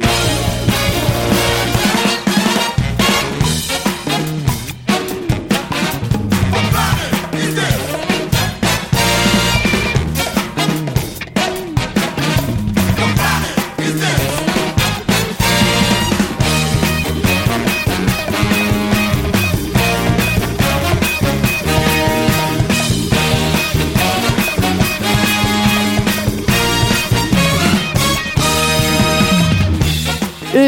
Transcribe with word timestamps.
Yeah. 0.00 0.39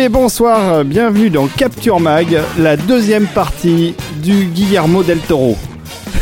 Et 0.05 0.09
bonsoir, 0.09 0.85
bienvenue 0.85 1.31
dans 1.31 1.47
Capture 1.47 2.01
Mag, 2.01 2.41
la 2.59 2.77
deuxième 2.77 3.27
partie 3.27 3.95
du 4.21 4.47
Guillermo 4.47 5.05
del 5.05 5.19
Toro. 5.19 5.57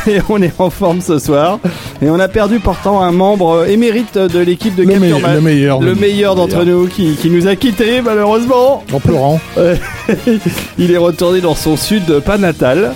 Et 0.06 0.18
on 0.28 0.42
est 0.42 0.52
en 0.60 0.68
forme 0.68 1.00
ce 1.00 1.18
soir. 1.18 1.58
Et 2.02 2.10
on 2.10 2.18
a 2.20 2.28
perdu 2.28 2.58
pourtant 2.58 3.00
un 3.00 3.10
membre 3.12 3.66
émérite 3.68 4.18
de 4.18 4.38
l'équipe 4.38 4.74
de 4.74 4.82
Le 4.82 4.92
Capture 4.92 5.20
Mag. 5.20 5.34
le 5.36 5.40
meilleur, 5.40 5.80
Le 5.80 5.86
le 5.86 5.94
meilleur 5.94 6.34
d'entre 6.34 6.64
nous 6.64 6.88
qui, 6.88 7.14
qui 7.14 7.30
nous 7.30 7.46
a 7.46 7.56
quittés 7.56 8.02
malheureusement. 8.02 8.84
En 8.92 9.00
pleurant. 9.00 9.40
Il 10.78 10.90
est 10.92 10.96
retourné 10.98 11.40
dans 11.40 11.54
son 11.54 11.76
sud 11.78 12.20
pas 12.20 12.36
natal. 12.36 12.92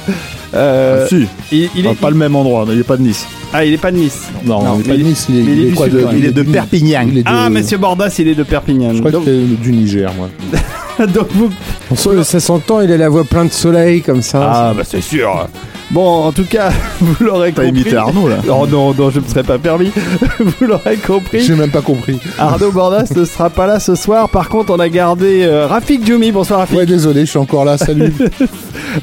Euh, 0.55 1.03
Ah, 1.05 1.09
si, 1.09 1.27
il, 1.51 1.69
il 1.75 1.87
est, 1.87 1.95
pas 1.99 2.11
le 2.11 2.17
même 2.17 2.37
endroit, 2.37 2.65
il 2.71 2.79
est 2.79 2.85
pas 2.85 2.97
de 2.97 3.03
Nice. 3.03 3.27
ah, 3.53 3.65
il 3.65 3.73
est 3.73 3.77
pas 3.79 3.91
de 3.91 3.97
Nice. 3.97 4.29
Non, 4.45 4.61
il 4.79 4.83
est 4.83 4.89
pas 4.89 4.97
de 4.97 5.03
Nice, 5.03 5.27
il 5.29 5.39
est, 5.41 5.43
mais 5.43 5.53
il 5.53 5.61
est 5.65 5.69
du 5.71 5.75
quoi 5.75 5.87
sud, 5.87 5.95
de, 6.33 6.41
est 6.43 6.45
Perpignan. 6.45 7.07
Il 7.11 7.19
est 7.19 7.23
de- 7.25 7.29
Ah, 7.29 7.51
monsieur 7.51 7.77
Bordas, 7.77 8.15
il 8.21 8.29
est 8.29 8.37
de 8.37 8.45
Perpignan. 8.45 8.93
Je 8.95 9.01
crois 9.01 9.11
Donc, 9.11 9.25
que 9.25 9.31
c'est 9.33 9.61
du 9.63 9.73
Niger, 9.73 10.13
moi. 10.17 10.29
donc 11.15 11.29
vous 11.33 11.51
On 11.91 11.97
sent- 11.97 12.25
ça 12.25 12.41
s'entend, 12.41 12.81
il 12.81 12.93
a 12.93 12.97
la 12.97 13.09
voix 13.09 13.25
plein 13.25 13.45
de 13.45 13.53
soleil 13.53 14.03
comme 14.03 14.23
ça. 14.23 14.51
Ah 14.53 14.73
bah 14.77 14.83
c'est 14.85 15.01
sûr. 15.01 15.49
Bon, 15.91 16.25
en 16.25 16.33
tout 16.33 16.45
cas, 16.45 16.71
vous 17.01 17.25
l'aurez 17.25 17.53
T'as 17.53 17.65
compris. 17.65 17.81
imité 17.83 17.97
Arnaud, 17.97 18.27
là 18.29 18.37
Oh 18.49 18.67
non, 18.67 18.95
non, 18.95 19.11
je 19.11 19.21
me 19.21 19.27
serais 19.29 19.43
pas 19.43 19.59
permis. 19.59 19.93
vous 20.41 20.67
l'aurez 20.67 20.97
compris. 20.97 21.43
J'ai 21.43 21.55
même 21.55 21.71
pas 21.71 21.83
compris. 21.83 22.19
Arnaud 22.39 22.71
Bordas 22.73 23.13
ne 23.15 23.25
sera 23.25 23.51
pas 23.51 23.67
là 23.67 23.79
ce 23.81 23.95
soir. 23.95 24.29
Par 24.31 24.49
contre, 24.49 24.73
on 24.73 24.79
a 24.81 24.89
gardé 24.89 25.43
euh, 25.43 25.67
Rafik 25.67 26.07
Djoumi. 26.07 26.33
Bonsoir 26.33 26.61
Rafik. 26.61 26.77
Ouais, 26.79 26.87
désolé, 26.87 27.21
je 27.27 27.31
suis 27.31 27.39
encore 27.39 27.65
là, 27.67 27.77
salut. 27.77 28.13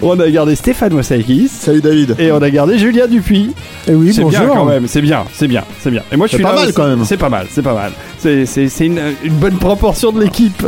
On 0.02 0.20
a 0.20 0.30
gardé 0.30 0.56
Stéphane 0.56 0.94
Moussaïkis. 0.94 1.50
salut 1.50 1.82
David. 1.82 2.16
Et 2.20 2.32
on 2.32 2.42
a 2.42 2.50
gardé 2.50 2.78
Julien 2.80 3.08
Dupuis. 3.08 3.54
Et 3.88 3.94
oui, 3.94 4.12
c'est 4.14 4.24
bien 4.26 4.48
quand 4.48 4.66
même, 4.66 4.88
c'est 4.88 5.02
bien, 5.02 5.24
c'est 5.34 5.48
bien, 5.48 5.64
c'est 5.82 5.92
bien. 5.92 6.02
Et 6.12 6.18
moi 6.18 6.26
je 6.28 6.32
C'est 6.32 6.38
suis 6.38 6.44
pas 6.44 6.56
là 6.56 6.62
mal, 6.62 6.74
quand 6.74 6.88
même. 6.88 7.06
C'est 7.06 7.18
pas 7.18 7.30
mal, 7.30 7.46
c'est 7.52 7.62
pas 7.62 7.74
mal. 7.76 7.92
C'est, 8.18 8.46
c'est, 8.48 8.70
c'est 8.70 8.88
une, 8.88 9.00
une 9.24 9.34
bonne 9.34 9.58
proportion 9.58 10.12
de 10.12 10.22
l'équipe. 10.22 10.68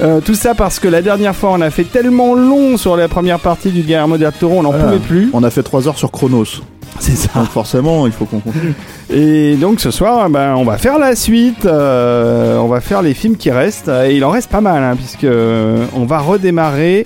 Euh, 0.00 0.20
tout 0.20 0.34
ça 0.34 0.54
parce 0.54 0.80
que 0.80 0.88
la 0.88 1.02
dernière 1.02 1.36
fois 1.36 1.50
on 1.52 1.60
a 1.60 1.70
fait 1.70 1.84
tellement 1.84 2.34
long 2.34 2.76
sur 2.76 2.96
la 2.96 3.06
première 3.08 3.38
partie 3.38 3.70
du 3.70 3.82
Guillermo 3.82 4.18
del 4.18 4.32
Toro, 4.32 4.56
on 4.58 4.62
n'en 4.62 4.70
Voilà. 4.70 4.84
pouvait 4.86 4.98
plus. 4.98 5.30
On 5.32 5.42
a 5.44 5.50
fait 5.50 5.62
3 5.62 5.86
heures 5.88 5.98
sur 5.98 6.10
Chronos. 6.10 6.62
C'est 7.00 7.16
ça. 7.16 7.30
Donc 7.40 7.48
forcément, 7.48 8.06
il 8.06 8.12
faut 8.12 8.24
qu'on 8.24 8.38
continue. 8.40 8.72
Et 9.12 9.56
donc 9.56 9.80
ce 9.80 9.90
soir, 9.90 10.28
ben, 10.30 10.54
on 10.56 10.64
va 10.64 10.78
faire 10.78 10.98
la 10.98 11.14
suite. 11.16 11.64
euh, 11.66 12.56
on 12.58 12.68
va 12.68 12.80
faire 12.80 13.02
les 13.02 13.14
films 13.14 13.36
qui 13.36 13.50
restent. 13.50 13.88
Et 13.88 14.16
il 14.16 14.24
en 14.24 14.30
reste 14.30 14.50
pas 14.50 14.60
mal, 14.60 14.82
hein, 14.82 14.94
puisque 14.96 15.24
euh, 15.24 15.84
on 15.94 16.04
va 16.04 16.18
redémarrer 16.20 17.04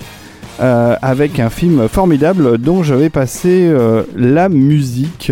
euh, 0.61 0.95
avec 1.01 1.39
un 1.39 1.49
film 1.49 1.87
formidable 1.87 2.57
dont 2.59 2.83
je 2.83 2.93
vais 2.93 3.09
passer 3.09 3.67
euh, 3.67 4.03
la 4.15 4.47
musique 4.49 5.31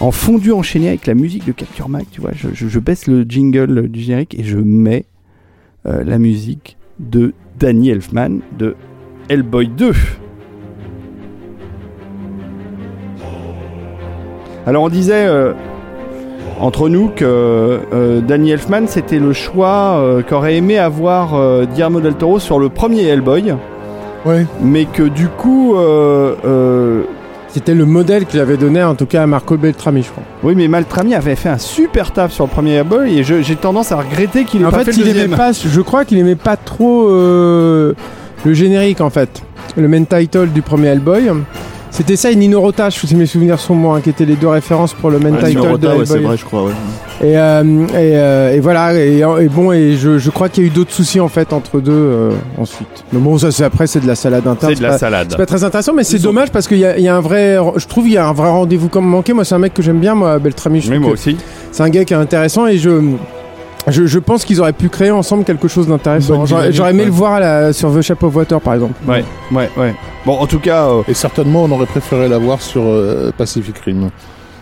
en 0.00 0.10
fondu 0.10 0.52
enchaîné 0.52 0.88
avec 0.88 1.06
la 1.06 1.14
musique 1.14 1.46
de 1.46 1.52
Capture 1.52 1.88
Mag. 1.88 2.04
Tu 2.12 2.20
vois, 2.20 2.30
je, 2.34 2.48
je- 2.52 2.68
je 2.68 2.78
baisse 2.78 3.06
le 3.06 3.24
jingle 3.26 3.88
du 3.88 4.00
générique 4.00 4.34
et 4.38 4.44
je 4.44 4.58
mets 4.58 5.04
euh, 5.86 6.02
la 6.04 6.18
musique 6.18 6.76
de 6.98 7.32
Danny 7.58 7.90
Elfman 7.90 8.40
de 8.58 8.76
Hellboy 9.28 9.68
2. 9.68 9.92
Alors 14.66 14.84
on 14.84 14.88
disait 14.88 15.26
euh, 15.26 15.52
entre 16.60 16.88
nous 16.88 17.08
que 17.08 17.24
euh, 17.24 18.20
Danny 18.20 18.52
Elfman 18.52 18.86
c'était 18.86 19.18
le 19.18 19.32
choix 19.32 19.96
euh, 19.96 20.22
qu'aurait 20.22 20.56
aimé 20.56 20.78
avoir 20.78 21.66
Guillermo 21.66 22.00
del 22.00 22.14
Toro 22.14 22.38
sur 22.38 22.58
le 22.58 22.68
premier 22.68 23.02
Hellboy, 23.08 23.54
Ouais. 24.24 24.46
mais 24.62 24.84
que 24.84 25.02
du 25.02 25.26
coup, 25.26 25.74
C'était 27.54 27.74
le 27.74 27.84
modèle 27.84 28.24
qu'il 28.24 28.40
avait 28.40 28.56
donné 28.56 28.82
en 28.82 28.94
tout 28.94 29.04
cas 29.06 29.22
à 29.22 29.26
Marco 29.26 29.56
Beltrami, 29.58 30.02
je 30.02 30.10
crois. 30.10 30.22
oui 30.42 30.54
mais 30.56 30.68
Maltrami 30.68 31.14
avait 31.14 31.36
fait 31.36 31.50
un 31.50 31.58
super 31.58 32.10
taf 32.10 32.32
sur 32.32 32.44
le 32.44 32.50
premier 32.50 32.72
Hellboy 32.76 33.18
et 33.18 33.22
j'ai 33.24 33.56
tendance 33.56 33.92
à 33.92 33.96
regretter 33.96 34.44
qu'il 34.44 34.62
ait 34.62 34.64
En 34.64 34.70
pas 34.70 34.78
fait, 34.78 34.92
fait, 34.92 34.92
le 35.02 35.06
il 35.08 35.12
deuxième. 35.12 35.36
pas, 35.36 35.52
je 35.52 35.80
crois 35.82 36.04
qu'il 36.06 36.16
aimait 36.18 36.34
pas 36.34 36.56
trop 36.56 37.08
euh, 37.10 37.92
le 38.44 38.54
générique 38.54 39.00
en 39.02 39.10
fait. 39.10 39.42
Le 39.76 39.86
main 39.86 40.04
title 40.04 40.48
du 40.48 40.62
premier 40.62 40.88
Hellboy. 40.88 41.30
C'était 41.94 42.16
ça 42.16 42.30
et 42.30 42.36
Nino 42.36 42.58
Rota, 42.58 42.90
si 42.90 43.14
mes 43.14 43.26
souvenirs 43.26 43.60
sont 43.60 43.76
bons, 43.76 43.92
hein, 43.92 44.00
qui 44.00 44.08
étaient 44.08 44.24
les 44.24 44.34
deux 44.34 44.48
références 44.48 44.94
pour 44.94 45.10
le 45.10 45.18
main 45.18 45.30
Ouais, 45.32 45.44
title 45.50 45.60
Nino 45.60 45.76
de 45.76 45.88
ouais, 45.88 46.06
c'est 46.06 46.18
vrai, 46.20 46.38
je 46.38 46.44
crois, 46.46 46.64
ouais. 46.64 46.72
Et, 47.22 47.36
euh, 47.36 47.62
et, 47.88 47.94
euh, 48.16 48.54
et 48.54 48.60
voilà, 48.60 48.94
et, 48.94 49.18
et 49.18 49.48
bon, 49.48 49.72
et 49.72 49.96
je, 49.98 50.16
je 50.16 50.30
crois 50.30 50.48
qu'il 50.48 50.64
y 50.64 50.66
a 50.66 50.70
eu 50.70 50.72
d'autres 50.72 50.90
soucis 50.92 51.20
en 51.20 51.28
fait 51.28 51.52
entre 51.52 51.80
deux 51.80 51.92
euh, 51.92 52.30
ensuite. 52.56 53.04
Mais 53.12 53.20
bon, 53.20 53.36
ça 53.36 53.52
c'est 53.52 53.62
après, 53.64 53.86
c'est 53.86 54.00
de 54.00 54.06
la 54.06 54.14
salade 54.14 54.46
interne. 54.46 54.72
C'est 54.72 54.78
de 54.78 54.82
la 54.82 54.88
pas- 54.92 54.98
salade. 54.98 55.26
C'est 55.32 55.36
pas 55.36 55.44
très 55.46 55.64
intéressant, 55.64 55.92
mais 55.92 56.02
c'est 56.04 56.18
dommage 56.18 56.50
parce 56.50 56.66
qu'il 56.66 56.78
y, 56.78 56.84
a- 56.86 56.96
il 56.96 57.04
y 57.04 57.08
a 57.08 57.14
un 57.16 57.20
vrai. 57.20 57.58
Je 57.76 57.86
trouve 57.86 58.04
qu'il 58.04 58.14
y 58.14 58.16
a 58.18 58.26
un 58.26 58.32
vrai 58.32 58.48
rendez-vous 58.48 58.88
comme 58.88 59.06
manqué. 59.06 59.34
Moi, 59.34 59.44
c'est 59.44 59.54
un 59.54 59.58
mec 59.58 59.74
que 59.74 59.82
j'aime 59.82 60.00
bien, 60.00 60.14
moi, 60.14 60.38
Beltrami. 60.38 60.80
Je 60.80 60.90
Oui, 60.90 60.98
moi 60.98 61.10
que 61.10 61.14
aussi. 61.14 61.36
c'est 61.72 61.82
un 61.82 61.90
gars 61.90 62.04
qui 62.06 62.14
est 62.14 62.16
intéressant 62.16 62.66
et 62.66 62.78
je. 62.78 62.90
Je, 63.88 64.06
je 64.06 64.18
pense 64.18 64.44
qu'ils 64.44 64.60
auraient 64.60 64.72
pu 64.72 64.88
créer 64.88 65.10
ensemble 65.10 65.44
quelque 65.44 65.66
chose 65.68 65.88
d'intéressant. 65.88 66.46
J'aurais 66.46 66.70
aimé 66.90 67.00
ouais. 67.00 67.04
le 67.06 67.10
voir 67.10 67.32
à 67.34 67.40
la- 67.40 67.72
sur 67.72 67.92
The 67.94 68.00
Shape 68.00 68.22
of 68.22 68.34
Water, 68.36 68.60
par 68.60 68.74
exemple. 68.74 68.94
Ouais, 69.08 69.24
ouais, 69.50 69.68
ouais. 69.76 69.94
Bon, 70.24 70.38
en 70.38 70.46
tout 70.46 70.60
cas, 70.60 70.86
euh, 70.86 71.02
Et 71.08 71.14
certainement, 71.14 71.64
on 71.64 71.70
aurait 71.72 71.86
préféré 71.86 72.28
l'avoir 72.28 72.60
sur 72.62 72.82
euh, 72.84 73.32
Pacific 73.36 73.76
Rim. 73.78 74.10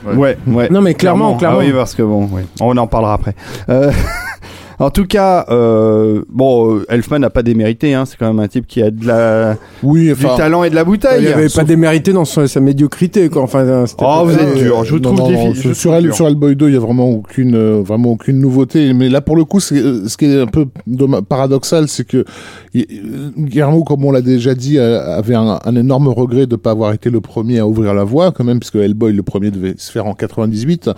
ouais, 0.07 0.15
ouais. 0.15 0.39
ouais. 0.47 0.69
Non, 0.71 0.81
mais 0.81 0.95
clairement, 0.95 1.37
clairement. 1.37 1.59
Ah 1.61 1.65
oui, 1.65 1.73
parce 1.73 1.95
que 1.95 2.03
bon, 2.03 2.29
oui. 2.33 2.43
on 2.61 2.75
en 2.79 2.87
parlera 2.87 3.13
après. 3.15 3.35
Euh, 3.69 3.93
en 4.81 4.91
tout 4.91 5.05
cas, 5.05 5.47
euh, 5.51 6.23
bon, 6.29 6.77
euh, 6.79 6.87
Elfman 6.89 7.19
n'a 7.21 7.31
pas 7.31 7.43
démérité. 7.43 7.95
Hein, 7.95 8.05
c'est 8.07 8.17
quand 8.17 8.27
même 8.27 8.41
un 8.41 8.49
type 8.49 8.67
qui 8.67 8.83
a 8.83 8.91
de 8.91 9.07
la, 9.07 9.57
Oui, 9.83 10.07
du 10.07 10.13
enfin. 10.13 10.37
talent 10.37 10.65
et 10.65 10.71
de 10.71 10.75
la 10.75 10.85
bouteille. 10.85 11.23
Il 11.23 11.29
avait 11.29 11.49
Sauf- 11.49 11.63
pas 11.63 11.69
démérité 11.69 12.13
dans 12.13 12.25
son- 12.25 12.47
sa 12.47 12.61
médiocrité, 12.61 13.29
quoi. 13.29 13.43
Enfin, 13.43 13.85
c'était 13.87 14.03
Oh, 14.03 14.07
pas- 14.07 14.25
vous 14.25 14.35
êtes 14.39 14.57
dur. 14.57 14.85
Je 14.85 14.97
non, 14.97 15.15
trouve 15.15 15.55
je 15.55 15.73
sur, 15.75 15.95
Hellboy 16.27 16.57
2, 16.57 16.69
il 16.69 16.75
y 16.75 16.77
a 16.77 16.81
vraiment 16.81 17.09
aucune, 17.11 17.55
euh, 17.55 17.83
vraiment 17.85 18.13
aucune 18.13 18.41
nouveauté. 18.41 18.93
Mais 18.95 19.09
là, 19.09 19.21
pour 19.21 19.37
le 19.37 19.45
coup, 19.45 19.59
euh, 19.73 20.09
ce 20.09 20.17
qui 20.17 20.25
est 20.27 20.41
un 20.41 20.47
peu 20.47 20.67
paradoxal, 21.29 21.87
c'est 21.89 22.07
que 22.07 22.25
il- 22.75 22.87
Guillermo, 23.37 23.85
comme 23.85 24.05
on 24.05 24.13
l'a 24.13 24.23
déjà 24.23 24.55
dit, 24.55 24.79
avait 24.79 25.35
un, 25.35 25.59
un 25.65 25.77
énorme 25.77 26.09
regret 26.09 26.47
de 26.47 26.53
ne 26.55 26.57
pas 26.57 26.71
avoir 26.71 26.93
été 26.93 27.11
le 27.11 27.21
premier 27.21 27.59
à 27.59 27.67
ouvrir 27.67 27.93
la 27.95 28.05
voie, 28.05 28.33
quand 28.33 28.45
même, 28.45 28.59
puisque 28.61 28.77
Hellboy, 28.77 29.13
le 29.13 29.23
premier, 29.23 29.51
devait 29.51 29.75
se 29.77 29.91
faire 29.93 30.07
en 30.07 30.15
98 30.15 30.91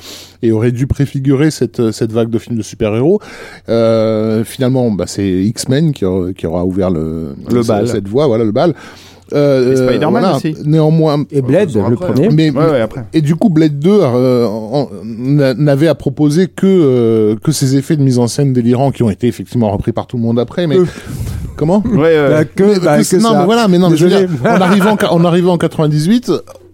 et 0.42 0.52
aurait 0.52 0.72
dû 0.72 0.86
préfigurer 0.86 1.50
cette, 1.50 1.90
cette 1.90 2.12
vague 2.12 2.30
de 2.30 2.38
films 2.38 2.56
de 2.58 2.62
super-héros. 2.62 3.20
Euh, 3.68 3.71
finalement, 4.44 4.90
bah, 4.90 5.04
c'est 5.06 5.26
X-Men 5.28 5.92
qui, 5.92 6.04
aura- 6.04 6.32
qui 6.32 6.46
aura 6.46 6.64
ouvert 6.64 6.90
le, 6.90 7.34
Le 7.50 7.62
bal. 7.62 7.88
cette 7.88 8.08
voie, 8.08 8.26
voilà 8.26 8.44
le 8.44 8.52
bal. 8.52 8.74
Euh, 9.34 9.72
Et 9.74 9.78
euh, 9.78 9.86
Spider-Man 9.88 10.10
voilà. 10.22 10.36
aussi. 10.36 10.54
Néanmoins, 10.66 11.24
Et 11.30 11.40
Blade, 11.40 11.70
Après, 11.74 11.88
le 11.90 11.96
premier. 11.96 12.28
mais, 12.30 12.50
Ouais, 12.50 12.70
ouais, 12.70 12.80
après. 12.82 13.04
et 13.14 13.22
du 13.22 13.34
coup, 13.34 13.48
Blade 13.48 13.78
2 13.78 13.90
euh, 14.02 14.46
n'avait 15.56 15.88
à 15.88 15.94
proposer 15.94 16.48
que 16.48 16.66
euh, 16.66 17.36
que 17.42 17.50
ces 17.50 17.76
effets 17.76 17.96
de 17.96 18.02
mise 18.02 18.18
en 18.18 18.26
scène 18.26 18.52
délirants 18.52 18.90
qui 18.90 19.02
ont 19.02 19.08
été 19.10 19.28
effectivement 19.28 19.70
repris 19.70 19.92
par 19.92 20.06
tout 20.06 20.16
le 20.18 20.22
monde 20.22 20.38
après. 20.38 20.66
Mais 20.66 20.76
Euh. 20.78 20.84
comment? 21.56 21.82
Ouais. 21.94 22.14
Bah, 22.28 22.44
que, 22.44 22.62
Mais- 22.62 22.78
bah, 22.80 22.98
que- 23.02 23.08
que 23.10 23.22
Non, 23.22 23.30
ça. 23.30 23.38
mais 23.40 23.44
voilà, 23.46 23.68
mais 23.68 23.78
non, 23.78 23.88
mais 23.88 23.96
je 23.96 24.06
veux 24.06 24.10
dire, 24.10 24.28
en 24.44 24.60
arrivant 24.60 24.96
en, 25.02 25.06
en 25.16 25.24
arrivant 25.24 25.52
en 25.54 25.58
98, 25.58 26.30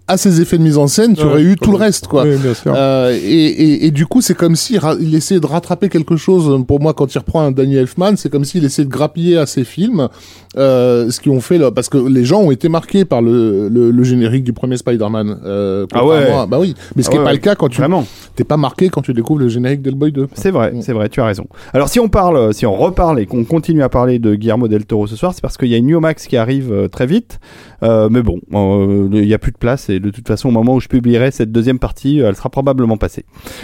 à 0.09 0.17
ces 0.17 0.41
effets 0.41 0.57
de 0.57 0.63
mise 0.63 0.77
en 0.77 0.87
scène, 0.87 1.15
tu 1.15 1.21
Ouais, 1.23 1.29
aurais 1.29 1.41
eu 1.43 1.55
tout 1.55 1.71
le 1.71 1.77
reste, 1.77 2.07
quoi. 2.07 2.23
Oui, 2.23 2.35
bien 2.37 2.53
sûr. 2.53 2.73
Euh, 2.75 3.11
et, 3.13 3.17
et, 3.47 3.85
et 3.85 3.91
du 3.91 4.05
coup, 4.05 4.21
c'est 4.21 4.35
comme 4.35 4.55
s'il 4.55 4.79
il 4.99 5.15
essayait 5.15 5.39
de 5.39 5.45
rattraper 5.45 5.87
quelque 5.87 6.17
chose. 6.17 6.61
Pour 6.67 6.81
moi, 6.81 6.93
quand 6.93 7.13
il 7.13 7.17
reprend 7.17 7.41
un 7.41 7.51
Danny 7.51 7.75
Elfman, 7.77 8.15
c'est 8.17 8.29
comme 8.29 8.43
s'il 8.43 8.65
essayait 8.65 8.85
de 8.85 8.91
grappiller 8.91 9.37
à 9.37 9.45
ses 9.45 9.63
films, 9.63 10.09
euh, 10.57 11.09
ce 11.11 11.19
qu'ils 11.19 11.31
ont 11.31 11.39
fait 11.41 11.57
là, 11.57 11.71
parce 11.71 11.89
que 11.89 11.97
les 11.97 12.25
gens 12.25 12.41
ont 12.41 12.51
été 12.51 12.69
marqués 12.69 13.05
par 13.05 13.21
le, 13.21 13.69
le, 13.69 13.91
le 13.91 14.03
générique 14.03 14.43
du 14.43 14.51
premier 14.53 14.77
Spider-Man. 14.77 15.39
Euh, 15.45 15.85
Ah 15.93 16.05
ouais. 16.05 16.31
à- 16.31 16.45
Bah 16.45 16.57
oui, 16.59 16.73
mais 16.95 17.03
ce 17.03 17.07
Ah 17.07 17.11
qui 17.11 17.15
est 17.17 17.19
ouais, 17.19 17.25
pas 17.25 17.31
le 17.33 17.37
cas 17.39 17.55
quand 17.55 17.69
tu 17.69 17.77
Vraiment. 17.79 18.05
t'es 18.35 18.43
pas 18.43 18.57
marqué 18.57 18.89
quand 18.89 19.01
tu 19.01 19.13
découvres 19.13 19.39
le 19.39 19.47
générique 19.49 19.81
d'Hellboy 19.81 20.11
2. 20.11 20.27
C'est 20.33 20.51
vrai, 20.51 20.73
c'est 20.81 20.93
vrai, 20.93 21.09
tu 21.09 21.21
as 21.21 21.25
raison. 21.25 21.45
Alors 21.73 21.87
si 21.89 21.99
on 21.99 22.09
parle, 22.09 22.53
si 22.53 22.65
on 22.65 22.75
reparle 22.75 23.19
et 23.19 23.25
qu'on 23.27 23.43
continue 23.43 23.83
à 23.83 23.89
parler 23.89 24.17
de 24.19 24.33
Guillermo 24.35 24.67
del 24.67 24.85
Toro 24.85 25.05
ce 25.07 25.15
soir, 25.15 25.33
c'est 25.33 25.41
parce 25.41 25.57
qu'il 25.57 25.67
y 25.67 25.75
a 25.75 25.77
une 25.77 25.85
New 25.87 25.99
Max 25.99 26.25
qui 26.27 26.35
arrive 26.37 26.71
euh, 26.71 26.87
très 26.87 27.05
vite. 27.05 27.39
Euh, 27.83 28.09
mais 28.11 28.21
bon, 28.23 28.39
euh, 28.53 29.07
il 29.13 29.25
n'y 29.27 29.33
a 29.33 29.37
plus 29.37 29.51
de 29.51 29.57
place 29.57 29.89
et 29.89 29.98
de 29.99 30.09
toute 30.09 30.27
façon 30.27 30.49
au 30.49 30.51
moment 30.51 30.75
où 30.75 30.79
je 30.79 30.87
publierai 30.87 31.31
cette 31.31 31.51
deuxième 31.51 31.79
partie, 31.79 32.19
elle 32.19 32.35
sera 32.35 32.49
probablement 32.49 32.97
passée. 32.97 33.25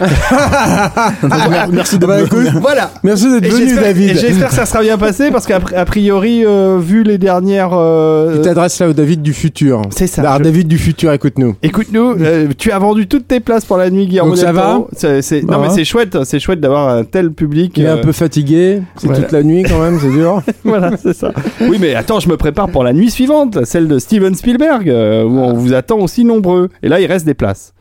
Merci 1.70 1.98
de 1.98 2.06
Bah, 2.06 2.22
écoute, 2.22 2.46
Voilà. 2.60 2.90
Merci 3.02 3.28
d'être 3.40 3.52
venu, 3.52 3.74
David. 3.74 4.18
J'espère 4.18 4.48
que 4.48 4.54
ça 4.54 4.66
sera 4.66 4.82
bien 4.82 4.98
passé 4.98 5.30
parce 5.30 5.46
qu'a 5.46 5.56
a 5.74 5.84
priori, 5.84 6.44
euh, 6.44 6.78
vu 6.80 7.02
les 7.02 7.18
dernières, 7.18 7.70
euh, 7.72 8.36
Tu 8.36 8.42
t'adresses 8.42 8.78
là 8.78 8.88
au 8.88 8.92
David 8.92 9.22
du 9.22 9.32
futur. 9.32 9.82
c'est 9.90 10.06
ça. 10.06 10.22
Alors, 10.22 10.38
je- 10.38 10.44
David 10.44 10.68
du 10.68 10.78
futur, 10.78 11.12
écoute-nous. 11.12 11.56
Écoute-nous, 11.62 12.16
euh, 12.20 12.48
tu 12.56 12.70
as 12.72 12.78
vendu 12.78 13.06
toutes 13.06 13.26
tes 13.28 13.40
places 13.40 13.64
pour 13.64 13.76
la 13.76 13.90
nuit, 13.90 14.06
Guillermo 14.06 14.30
Donc 14.30 14.38
ça 14.38 14.52
va 14.52 14.78
Non 14.78 15.60
mais 15.60 15.70
c'est 15.70 15.84
chouette, 15.84 16.24
c'est 16.24 16.40
chouette 16.40 16.60
d'avoir 16.60 16.88
un 16.88 17.04
tel 17.04 17.30
public. 17.32 17.72
Il 17.76 17.84
est 17.84 17.88
un 17.88 17.96
euh, 17.98 18.02
peu 18.02 18.12
fatigué. 18.12 18.82
C'est 18.96 19.06
voilà. 19.06 19.22
toute 19.22 19.32
la 19.32 19.42
nuit 19.42 19.62
quand 19.62 19.78
même, 19.80 19.98
c'est 20.00 20.10
dur. 20.10 20.42
voilà, 20.64 20.92
c'est 21.02 21.14
ça. 21.14 21.32
Oui, 21.60 21.78
mais 21.80 21.94
attends, 21.94 22.20
je 22.20 22.28
me 22.28 22.36
prépare 22.36 22.68
pour 22.68 22.84
la 22.84 22.92
nuit 22.92 23.10
suivante, 23.10 23.64
celle 23.64 23.88
de 23.88 23.98
Steven 23.98 24.34
Spielberg, 24.34 24.88
euh, 24.88 25.24
où 25.24 25.38
on 25.38 25.52
vous 25.54 25.74
attend 25.74 25.98
aussi 25.98 26.24
nombreux. 26.26 26.68
Et 26.82 26.88
là, 26.88 27.00
il 27.00 27.06
reste 27.06 27.24
des 27.26 27.34
places. 27.34 27.72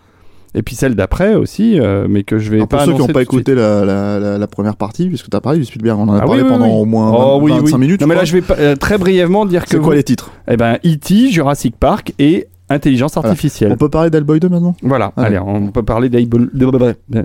Et 0.57 0.61
puis 0.63 0.73
celle 0.75 0.95
d'après 0.95 1.35
aussi, 1.35 1.77
euh, 1.81 2.07
mais 2.09 2.23
que 2.23 2.37
je 2.37 2.49
vais 2.49 2.59
pas 2.59 2.67
pour 2.77 2.81
ceux 2.85 2.93
qui 2.93 2.99
n'ont 2.99 3.07
pas 3.07 3.21
écouté 3.21 3.53
la, 3.55 3.83
la, 3.83 4.19
la, 4.19 4.37
la 4.37 4.47
première 4.47 4.77
partie, 4.77 5.09
puisque 5.09 5.29
tu 5.29 5.35
as 5.35 5.41
parlé 5.41 5.59
du 5.59 5.65
Spielberg, 5.65 5.99
on 5.99 6.03
en 6.07 6.13
a 6.13 6.19
Ah 6.21 6.25
parlé 6.25 6.43
oui, 6.43 6.47
pendant 6.49 6.67
oui. 6.67 6.71
au 6.73 6.85
moins 6.85 7.11
Oh, 7.13 7.39
20, 7.39 7.43
oui, 7.43 7.51
25 7.59 7.73
oui. 7.75 7.81
minutes. 7.81 7.99
Non, 8.01 8.07
mais 8.07 8.15
là, 8.15 8.23
je 8.23 8.31
vais 8.31 8.41
pas- 8.41 8.55
euh, 8.57 8.75
très 8.77 8.97
brièvement 8.97 9.45
dire 9.45 9.63
que 9.65 9.71
C'est 9.71 9.77
quoi 9.79 9.87
vous- 9.87 9.91
les 9.91 10.03
titres? 10.03 10.31
Eh 10.49 10.55
ben, 10.55 10.77
E.T., 10.85 11.29
Jurassic 11.29 11.75
Park 11.77 12.13
et 12.19 12.47
Intelligence 12.67 13.15
Artificielle. 13.15 13.71
On 13.71 13.77
peut 13.77 13.89
parler 13.89 14.09
d'Hellboy 14.09 14.39
2 14.39 14.49
maintenant 14.49 14.75
Voilà, 14.81 15.13
Allez. 15.17 15.35
allez, 15.35 15.39
on 15.45 15.67
peut 15.67 15.83
parler 15.83 16.09
d'Hellboy 16.09 16.47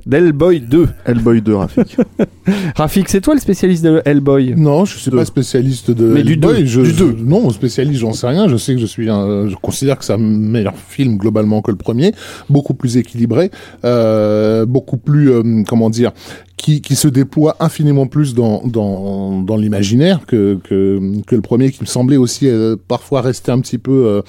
d'Hellboy 0.06 0.60
2. 0.60 0.88
Hellboy 1.06 1.40
2, 1.40 1.54
Rafik. 1.54 1.96
Rafik, 2.76 3.08
c'est 3.08 3.22
toi 3.22 3.32
le 3.34 3.40
spécialiste 3.40 3.82
de 3.84 4.02
Hellboy? 4.04 4.54
Non, 4.56 4.84
je 4.84 4.98
suis 4.98 5.10
Deux. 5.10 5.16
pas 5.16 5.24
spécialiste 5.24 5.90
de 5.92 6.04
Mais 6.12 6.22
du 6.22 6.34
Hellboy, 6.34 6.58
deux, 6.60 6.66
je, 6.66 6.80
du 6.82 6.90
je- 6.90 7.04
deux. 7.04 7.16
non, 7.24 7.48
spécialiste, 7.50 8.00
j'en 8.00 8.12
sais 8.12 8.26
rien. 8.26 8.48
Je 8.48 8.56
sais 8.58 8.74
que 8.74 8.80
je 8.80 8.86
suis 8.86 9.08
un, 9.08 9.48
je 9.48 9.56
considère 9.56 9.98
que 9.98 10.04
c'est 10.04 10.12
un 10.12 10.18
meilleur 10.18 10.74
film 10.76 11.16
globalement 11.16 11.62
que 11.62 11.70
le 11.70 11.76
premier, 11.78 12.12
beaucoup 12.50 12.74
plus 12.74 12.98
équilibré, 12.98 13.50
euh, 13.84 14.66
beaucoup 14.66 14.98
plus, 14.98 15.30
euh, 15.30 15.62
comment 15.66 15.88
dire, 15.88 16.12
qui, 16.58 16.82
qui 16.82 16.96
se 16.96 17.08
déploie 17.08 17.56
infiniment 17.60 18.06
plus 18.06 18.34
dans 18.34 18.60
dans, 18.66 19.40
dans 19.40 19.56
l'imaginaire 19.56 20.20
que, 20.26 20.58
que 20.64 21.00
que 21.26 21.34
le 21.34 21.40
premier, 21.40 21.70
qui 21.70 21.80
me 21.80 21.86
semblait 21.86 22.18
aussi 22.18 22.46
euh, 22.48 22.76
parfois 22.88 23.22
rester 23.22 23.50
un 23.50 23.60
petit 23.60 23.78
peu 23.78 24.04
euh, 24.06 24.22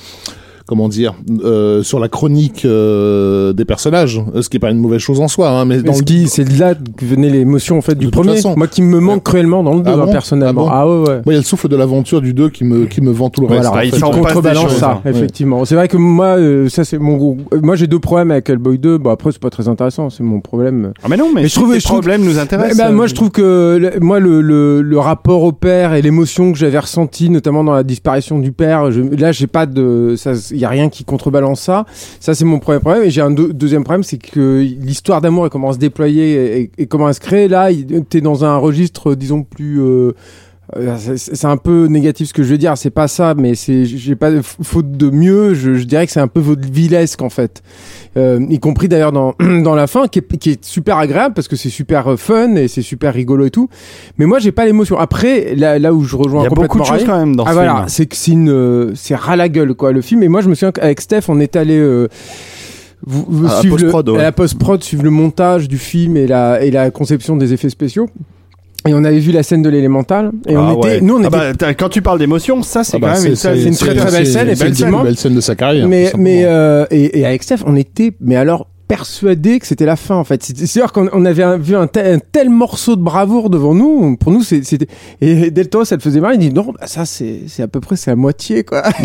comment 0.71 0.87
dire, 0.87 1.15
euh, 1.43 1.83
sur 1.83 1.99
la 1.99 2.07
chronique 2.07 2.63
euh, 2.63 3.51
des 3.51 3.65
personnages, 3.65 4.21
ce 4.39 4.47
qui 4.47 4.55
est 4.55 4.59
pas 4.61 4.71
une 4.71 4.77
mauvaise 4.77 5.01
chose 5.01 5.19
en 5.19 5.27
soi, 5.27 5.49
hein, 5.49 5.65
mais 5.65 5.79
dans 5.81 5.91
Mais 5.91 5.93
ce 5.95 5.99
le 5.99 6.05
qui, 6.05 6.27
c'est 6.29 6.45
de 6.45 6.57
là 6.57 6.75
que 6.75 7.03
venait 7.03 7.29
l'émotion 7.29 7.77
en 7.77 7.81
fait 7.81 7.95
du 7.95 8.07
premier. 8.09 8.35
façon. 8.35 8.53
Moi 8.55 8.67
qui 8.67 8.81
me 8.81 9.01
manque 9.01 9.21
cruellement 9.23 9.63
dans 9.63 9.73
le 9.73 9.81
2 9.81 9.91
Ah 9.91 9.93
hein, 9.95 10.05
bon 10.05 10.11
personnellement. 10.13 10.67
Ah 10.69 10.79
Ah, 10.83 10.87
ouais 10.87 10.93
ouais. 10.99 11.15
Moi, 11.15 11.23
il 11.27 11.31
y 11.33 11.35
a 11.35 11.39
le 11.39 11.43
souffle 11.43 11.67
de 11.67 11.75
l'aventure 11.75 12.21
du 12.21 12.33
2 12.33 12.47
qui 12.47 12.63
me 12.63 12.85
qui 12.85 13.01
me 13.01 13.11
vend 13.11 13.29
tout 13.29 13.41
le 13.41 13.47
Voilà, 13.47 13.63
reste. 13.63 13.73
en 13.73 13.75
bah, 13.75 13.83
il 13.85 13.91
fait. 13.91 13.97
des 13.97 14.01
contrebalance 14.21 14.75
ça, 14.77 15.01
hein. 15.05 15.09
effectivement. 15.09 15.65
C'est 15.65 15.75
vrai 15.75 15.89
que 15.89 15.97
moi, 15.97 16.37
euh, 16.37 16.69
ça 16.69 16.85
c'est 16.85 16.97
mon 16.99 17.35
euh, 17.53 17.59
Moi 17.61 17.75
j'ai 17.75 17.87
deux 17.87 17.99
problèmes 17.99 18.31
avec 18.31 18.49
Hellboy 18.49 18.79
2. 18.79 18.97
Bon 18.97 19.09
après 19.09 19.33
c'est 19.33 19.41
pas 19.41 19.49
très 19.49 19.67
intéressant, 19.67 20.09
c'est 20.09 20.23
mon 20.23 20.39
problème. 20.39 20.93
Ah 21.03 21.07
mais 21.09 21.17
non, 21.17 21.27
mais, 21.35 21.41
Mais 21.41 21.47
je 21.49 21.55
trouve- 21.55 21.77
trouve- 21.79 21.99
problèmes 21.99 22.23
nous 22.23 22.39
intéressent. 22.39 22.77
Bah, 22.77 22.85
bah, 22.85 22.91
moi 22.91 23.03
euh, 23.03 23.07
je 23.09 23.15
trouve 23.15 23.29
que 23.31 23.77
le- 23.77 23.99
moi 23.99 24.19
le, 24.21 24.39
le, 24.41 24.81
le 24.81 24.99
rapport 24.99 25.43
au 25.43 25.51
père 25.51 25.93
et 25.93 26.01
l'émotion 26.01 26.53
que 26.53 26.57
j'avais 26.57 26.79
ressenti 26.79 27.29
notamment 27.29 27.65
dans 27.65 27.73
la 27.73 27.83
disparition 27.83 28.39
du 28.39 28.53
père, 28.53 28.89
je, 28.91 29.01
là 29.01 29.33
j'ai 29.33 29.47
pas 29.47 29.65
de 29.65 30.13
ça 30.15 30.31
il 30.61 30.63
y 30.63 30.65
a 30.65 30.69
rien 30.69 30.89
qui 30.89 31.03
contrebalance 31.03 31.59
ça. 31.59 31.85
Ça 32.19 32.35
c'est 32.35 32.45
mon 32.45 32.59
premier 32.59 32.79
problème 32.79 33.03
et 33.03 33.09
j'ai 33.09 33.21
un 33.21 33.31
deux- 33.31 33.51
deuxième 33.51 33.83
problème 33.83 34.03
c'est 34.03 34.17
que 34.19 34.61
l'histoire 34.61 35.19
d'amour 35.19 35.45
elle 35.45 35.49
commence 35.49 35.71
à 35.71 35.73
se 35.73 35.79
déployer 35.79 36.61
et, 36.61 36.71
et 36.77 36.85
comment 36.85 37.07
elle 37.09 37.15
se 37.15 37.19
crée 37.19 37.47
là 37.47 37.71
il- 37.71 38.03
t'es 38.05 38.21
dans 38.21 38.45
un 38.45 38.57
registre 38.57 39.15
disons 39.15 39.41
plus 39.43 39.81
euh, 39.81 40.13
c'est- 40.97 41.17
c'est 41.35 41.47
un 41.47 41.57
peu 41.57 41.87
négatif 41.87 42.29
ce 42.29 42.33
que 42.33 42.43
je 42.43 42.49
veux 42.49 42.57
dire, 42.57 42.77
c'est 42.77 42.89
pas 42.89 43.07
ça, 43.07 43.33
mais 43.37 43.55
c'est 43.55 43.85
j'ai 43.85 44.15
pas 44.15 44.31
de 44.31 44.41
faute 44.41 44.91
de 44.91 45.09
mieux. 45.09 45.53
Je, 45.53 45.73
je 45.75 45.83
dirais 45.83 46.05
que 46.05 46.11
c'est 46.13 46.19
un 46.21 46.27
peu 46.27 46.39
vaudevillesque 46.39 47.21
en 47.21 47.29
fait, 47.29 47.61
euh, 48.17 48.39
y 48.49 48.59
compris 48.59 48.87
d'ailleurs 48.87 49.11
dans 49.11 49.35
dans 49.63 49.75
la 49.75 49.87
fin, 49.87 50.07
qui 50.07 50.19
est, 50.19 50.37
qui 50.37 50.51
est 50.51 50.63
super 50.65 50.97
agréable 50.97 51.33
parce 51.33 51.47
que 51.47 51.55
c'est 51.55 51.69
super 51.69 52.07
euh, 52.11 52.15
fun 52.17 52.55
et 52.55 52.67
c'est 52.67 52.81
super 52.81 53.13
rigolo 53.13 53.45
et 53.45 53.51
tout. 53.51 53.69
Mais 54.17 54.25
moi 54.25 54.39
j'ai 54.39 54.51
pas 54.51 54.65
l'émotion. 54.65 54.97
Après 54.97 55.55
là, 55.55 55.77
là 55.79 55.93
où 55.93 56.03
je 56.03 56.15
Il 56.15 56.19
rejoins 56.19 56.43
y 56.43 56.47
a 56.47 56.49
beaucoup 56.49 56.79
de 56.79 56.85
choses 56.85 57.03
quand 57.05 57.17
même 57.19 57.35
dans 57.35 57.43
ah 57.45 57.49
ce 57.49 57.53
voilà, 57.53 57.75
film. 57.75 57.85
c'est 57.89 58.05
que 58.05 58.15
c'est 58.15 58.31
une 58.31 58.49
euh, 58.49 58.91
c'est 58.95 59.15
ras 59.15 59.35
la 59.35 59.49
gueule 59.49 59.73
quoi 59.73 59.91
le 59.91 60.01
film. 60.01 60.23
Et 60.23 60.27
moi 60.29 60.41
je 60.41 60.49
me 60.49 60.55
souviens 60.55 60.71
qu'avec 60.71 61.01
Steph 61.01 61.23
on 61.27 61.39
est 61.39 61.55
allé 61.55 61.77
euh, 61.77 62.07
vous, 63.05 63.25
vous 63.27 63.45
À 63.47 63.49
la 63.55 63.61
le- 63.63 63.69
post-prod, 63.71 64.09
ouais. 64.09 64.19
à 64.19 64.23
la 64.23 64.31
post-prod, 64.31 64.83
suivre 64.83 65.03
le 65.03 65.09
montage 65.09 65.67
du 65.67 65.77
film 65.79 66.17
et 66.17 66.27
la, 66.27 66.63
et 66.63 66.69
la 66.69 66.91
conception 66.91 67.35
des 67.35 67.51
effets 67.51 67.69
spéciaux. 67.71 68.07
Et 68.87 68.93
on 68.95 69.03
avait 69.03 69.19
vu 69.19 69.31
la 69.31 69.43
scène 69.43 69.61
de 69.61 69.69
l'élémental. 69.69 70.31
Et 70.47 70.57
on 70.57 70.67
Ah 70.69 70.73
était, 70.73 70.87
ouais. 70.87 71.01
nous, 71.01 71.15
on 71.15 71.23
Ah 71.23 71.27
était 71.27 71.37
bah, 71.37 71.53
t'as- 71.57 71.73
quand 71.75 71.89
tu 71.89 72.01
parles 72.01 72.17
d'émotion, 72.17 72.63
ça 72.63 72.83
c'est 72.83 72.97
Ah 72.97 72.99
bah, 72.99 73.13
quand 73.13 73.19
même 73.21 73.29
une, 73.31 73.35
c'est 73.35 73.55
c'est 73.55 73.63
une 73.67 73.75
très 73.75 73.93
très 73.95 74.11
belle 74.11 74.25
c'est 74.25 74.31
scène, 74.33 74.49
effectivement. 74.49 74.99
une 74.99 75.03
belle 75.05 75.17
scène 75.17 75.35
de 75.35 75.41
sa 75.41 75.55
carrière. 75.55 75.87
mais 75.87 76.11
mais 76.17 76.45
euh, 76.45 76.85
et, 76.89 77.19
et 77.19 77.25
avec 77.25 77.43
Steph, 77.43 77.57
on 77.67 77.75
était 77.75 78.13
mais 78.21 78.35
alors 78.37 78.67
persuadé 78.95 79.59
que 79.59 79.67
c'était 79.67 79.85
la 79.85 79.95
fin 79.95 80.15
en 80.15 80.25
fait. 80.25 80.43
C'est- 80.43 80.57
C'est-à-dire 80.65 80.91
qu'on 80.91 81.07
on 81.13 81.23
avait 81.23 81.57
vu 81.57 81.75
un 81.77 81.87
tel, 81.87 82.15
un 82.15 82.19
tel 82.19 82.49
morceau 82.49 82.97
de 82.97 83.01
bravoure 83.01 83.49
devant 83.49 83.73
nous. 83.73 84.17
Pour 84.17 84.31
nous, 84.33 84.43
c'était 84.43 84.87
et 85.21 85.49
Del 85.49 85.69
Toro, 85.69 85.85
ça 85.85 85.95
le 85.95 86.01
faisait 86.01 86.19
mal. 86.19 86.35
Il 86.35 86.39
dit 86.39 86.53
non, 86.53 86.73
bah, 86.77 86.87
ça 86.87 87.05
c'est 87.05 87.39
à 87.61 87.67
peu 87.69 87.79
près 87.79 87.95
c'est 87.95 88.11
la 88.11 88.17
moitié 88.17 88.63
quoi. 88.65 88.83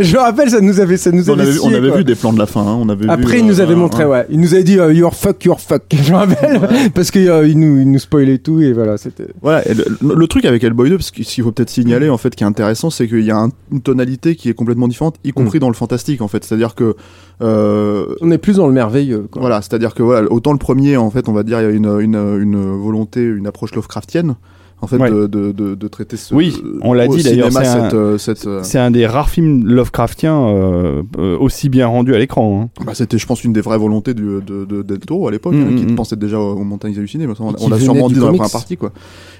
Je 0.00 0.14
me 0.16 0.18
rappelle, 0.20 0.50
ça 0.50 0.60
nous 0.60 0.80
avait 0.80 0.96
ça 0.96 1.12
nous 1.12 1.30
on 1.30 1.38
avait, 1.38 1.50
vu, 1.52 1.58
on 1.60 1.68
scié, 1.68 1.76
avait 1.76 1.88
quoi. 1.88 1.98
vu 1.98 2.04
des 2.04 2.14
plans 2.16 2.32
de 2.32 2.38
la 2.38 2.46
fin. 2.46 2.60
hein, 2.62 2.76
On 2.80 2.88
avait 2.88 3.08
Après, 3.08 3.34
vu, 3.34 3.38
il 3.40 3.46
nous 3.46 3.60
euh, 3.60 3.62
avait 3.62 3.76
montré, 3.76 4.02
un- 4.02 4.08
ouais. 4.08 4.26
Il 4.30 4.40
nous 4.40 4.54
avait 4.54 4.64
dit 4.64 4.78
euh, 4.80 4.92
your 4.92 5.14
fuck, 5.14 5.44
your 5.44 5.60
fuck. 5.60 5.82
Je 5.92 6.10
me 6.12 6.16
rappelle 6.16 6.60
parce 6.94 7.10
qu'il 7.12 7.22
il 7.46 7.58
nous 7.58 7.78
il 7.80 7.90
nous 7.90 7.98
spoilait 8.00 8.38
tout 8.38 8.60
et 8.60 8.72
voilà, 8.72 8.96
c'était. 8.98 9.28
Voilà, 9.42 9.66
et 9.68 9.74
le, 9.74 9.84
le 10.14 10.26
truc 10.26 10.44
avec 10.44 10.64
Hellboy 10.64 10.90
2, 10.90 10.96
parce 10.96 11.10
que 11.12 11.22
ce 11.22 11.34
qu'il 11.34 11.44
faut 11.44 11.52
peut-être 11.52 11.70
signaler 11.70 12.08
en 12.08 12.18
fait, 12.18 12.34
qui 12.34 12.42
est 12.42 12.46
intéressant, 12.46 12.90
c'est 12.90 13.06
qu'il 13.06 13.24
y 13.24 13.30
a 13.30 13.36
un- 13.38 13.50
une 13.70 13.80
tonalité 13.80 14.34
qui 14.34 14.48
est 14.48 14.54
complètement 14.54 14.88
différente, 14.88 15.16
y 15.24 15.30
compris 15.32 15.60
dans 15.60 15.68
le 15.68 15.74
fantastique 15.74 16.20
en 16.20 16.28
fait. 16.28 16.44
C'est-à-dire 16.44 16.74
que 16.74 16.96
euh, 17.40 18.06
On 18.20 18.30
est 18.32 18.38
plus 18.38 18.56
dans 18.56 18.66
le 18.66 18.72
merveilleux. 18.88 19.28
Quoi. 19.30 19.40
voilà, 19.40 19.60
c'est-à-dire 19.62 19.94
que 19.94 20.02
voilà, 20.02 20.30
autant 20.32 20.52
le 20.52 20.58
premier 20.58 20.96
en 20.96 21.10
fait, 21.10 21.28
on 21.28 21.32
va 21.32 21.42
dire, 21.42 21.60
il 21.60 21.64
y 21.64 21.66
a 21.66 21.70
une, 21.70 21.86
une, 22.00 22.16
une 22.16 22.76
volonté, 22.76 23.22
une 23.22 23.46
approche 23.46 23.74
Lovecraftienne 23.74 24.36
en 24.80 24.86
fait 24.86 24.96
Ouais. 24.96 25.10
de, 25.10 25.26
de, 25.26 25.88
traiter 25.88 26.16
ce. 26.16 26.32
Oui, 26.32 26.54
on 26.82 26.92
l'a 26.92 27.08
dit, 27.08 27.20
d'ailleurs, 27.24 27.50
c'est 27.50 27.66
un- 27.66 27.92
euh, 27.94 28.16
euh, 28.46 28.60
C'est 28.62 28.78
un 28.78 28.92
des 28.92 29.06
rares 29.08 29.28
films 29.28 29.66
Lovecraftiens 29.66 30.38
euh, 30.40 31.02
aussi 31.40 31.68
bien 31.68 31.88
rendus 31.88 32.14
à 32.14 32.18
l'écran. 32.18 32.62
hein. 32.78 32.84
bah, 32.86 32.92
c'était, 32.94 33.18
je 33.18 33.26
pense, 33.26 33.42
une 33.42 33.52
des 33.52 33.60
vraies 33.60 33.76
volontés 33.76 34.14
du, 34.14 34.22
de, 34.40 34.64
de 34.64 34.82
Del 34.82 35.00
Toro 35.00 35.26
à 35.26 35.32
l'époque, 35.32 35.54
Mm, 35.54 35.62
hein, 35.62 35.76
qui 35.76 35.84
mm, 35.84 35.90
mm. 35.92 35.94
pensait 35.96 36.14
déjà 36.14 36.38
aux 36.38 36.62
montagnes 36.62 36.96
hallucinées. 36.96 37.26
mais 37.26 37.34
ça, 37.34 37.42
on 37.42 37.68
l'a 37.68 37.80
sûrement 37.80 38.06
dit 38.08 38.20
dans 38.20 38.26
la 38.26 38.32
première 38.34 38.52
partie, 38.52 38.76
quoi. 38.76 38.92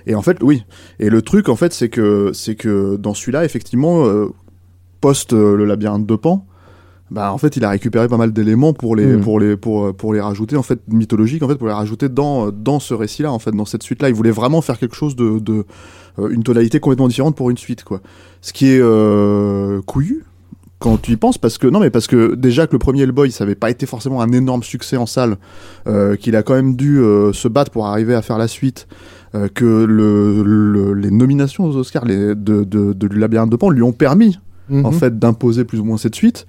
Et 0.09 0.17
en 0.17 0.23
fait, 0.23 0.39
oui. 0.43 0.65
Et 0.99 1.09
le 1.09 1.23
truc, 1.23 1.49
en 1.49 1.55
fait, 1.57 1.73
c'est 1.73 1.89
que, 1.89 2.31
c'est 2.35 2.57
que 2.57 2.97
dans 2.97 3.15
celui-là, 3.15 3.45
effectivement, 3.45 4.07
post 5.01 5.33
le 5.33 5.65
labyrinthe 5.65 6.05
de 6.07 6.17
Pan, 6.17 6.47
bah 7.11 7.33
en 7.33 7.39
fait 7.39 7.57
il 7.57 7.65
a 7.65 7.71
récupéré 7.71 8.07
pas 8.09 8.17
mal 8.19 8.33
d'éléments 8.33 8.73
pour 8.75 8.95
les 8.97 9.17
Mm. 9.17 9.21
pour 9.21 9.41
les 9.41 9.57
pour 9.57 9.87
euh, 9.87 9.93
pour 9.93 10.13
les 10.15 10.21
rajouter 10.21 10.57
en 10.57 10.63
fait 10.63 10.81
mythologiques 10.89 11.43
en 11.43 11.49
fait 11.49 11.57
pour 11.57 11.67
les 11.69 11.73
rajouter 11.73 12.09
dans 12.09 12.49
euh, 12.49 12.51
dans 12.51 12.81
ce 12.81 12.93
récit 12.95 13.23
là 13.23 13.33
en 13.33 13.39
fait 13.39 13.53
dans 13.53 13.65
cette 13.65 13.83
suite 13.83 14.03
là 14.03 14.09
il 14.09 14.15
voulait 14.15 14.31
vraiment 14.31 14.61
faire 14.61 14.79
quelque 14.79 14.95
chose 14.97 15.17
de 15.17 15.39
de 15.39 15.65
euh, 16.19 16.29
une 16.31 16.43
tonalité 16.43 16.81
complètement 16.81 17.09
différente 17.09 17.35
pour 17.37 17.49
une 17.51 17.57
suite 17.59 17.83
quoi 17.85 18.01
ce 18.43 18.53
qui 18.53 18.67
est 18.69 18.81
euh, 18.81 19.81
couillu 19.87 20.25
quand 20.81 20.97
tu 21.01 21.13
y 21.13 21.17
penses 21.17 21.39
parce 21.39 21.59
que 21.59 21.67
non 21.67 21.81
mais 21.81 21.91
parce 21.91 22.07
que 22.07 22.35
déjà 22.35 22.67
que 22.67 22.73
le 22.73 22.79
premier 22.79 23.03
Hellboy 23.03 23.33
ça 23.33 23.45
avait 23.45 23.55
pas 23.57 23.71
été 23.71 23.85
forcément 23.87 24.21
un 24.21 24.31
énorme 24.31 24.63
succès 24.63 24.97
en 24.97 25.07
salle 25.07 25.37
euh, 25.89 26.15
qu'il 26.15 26.37
a 26.37 26.43
quand 26.43 26.55
même 26.55 26.77
dû 26.77 26.99
euh, 27.01 27.33
se 27.33 27.49
battre 27.49 27.71
pour 27.73 27.87
arriver 27.87 28.15
à 28.15 28.23
faire 28.23 28.39
la 28.39 28.47
suite 28.49 28.87
euh, 29.35 29.49
que 29.49 29.65
le, 29.65 30.43
le- 30.45 30.93
les 30.95 31.11
nominations 31.11 31.65
aux 31.65 31.75
Oscars 31.77 32.05
les, 32.05 32.35
de, 32.35 32.65
de, 32.65 32.93
de 32.93 33.07
Labyrinthe 33.19 33.51
de 33.51 33.57
Pan 33.57 33.71
lui 33.71 33.83
ont 33.83 33.93
permis 33.93 34.39
en 34.71 34.75
Mhm. 34.91 34.93
fait 34.93 35.19
d'imposer 35.19 35.65
plus 35.65 35.81
ou 35.81 35.85
moins 35.85 35.97
cette 35.97 36.15
suite 36.15 36.47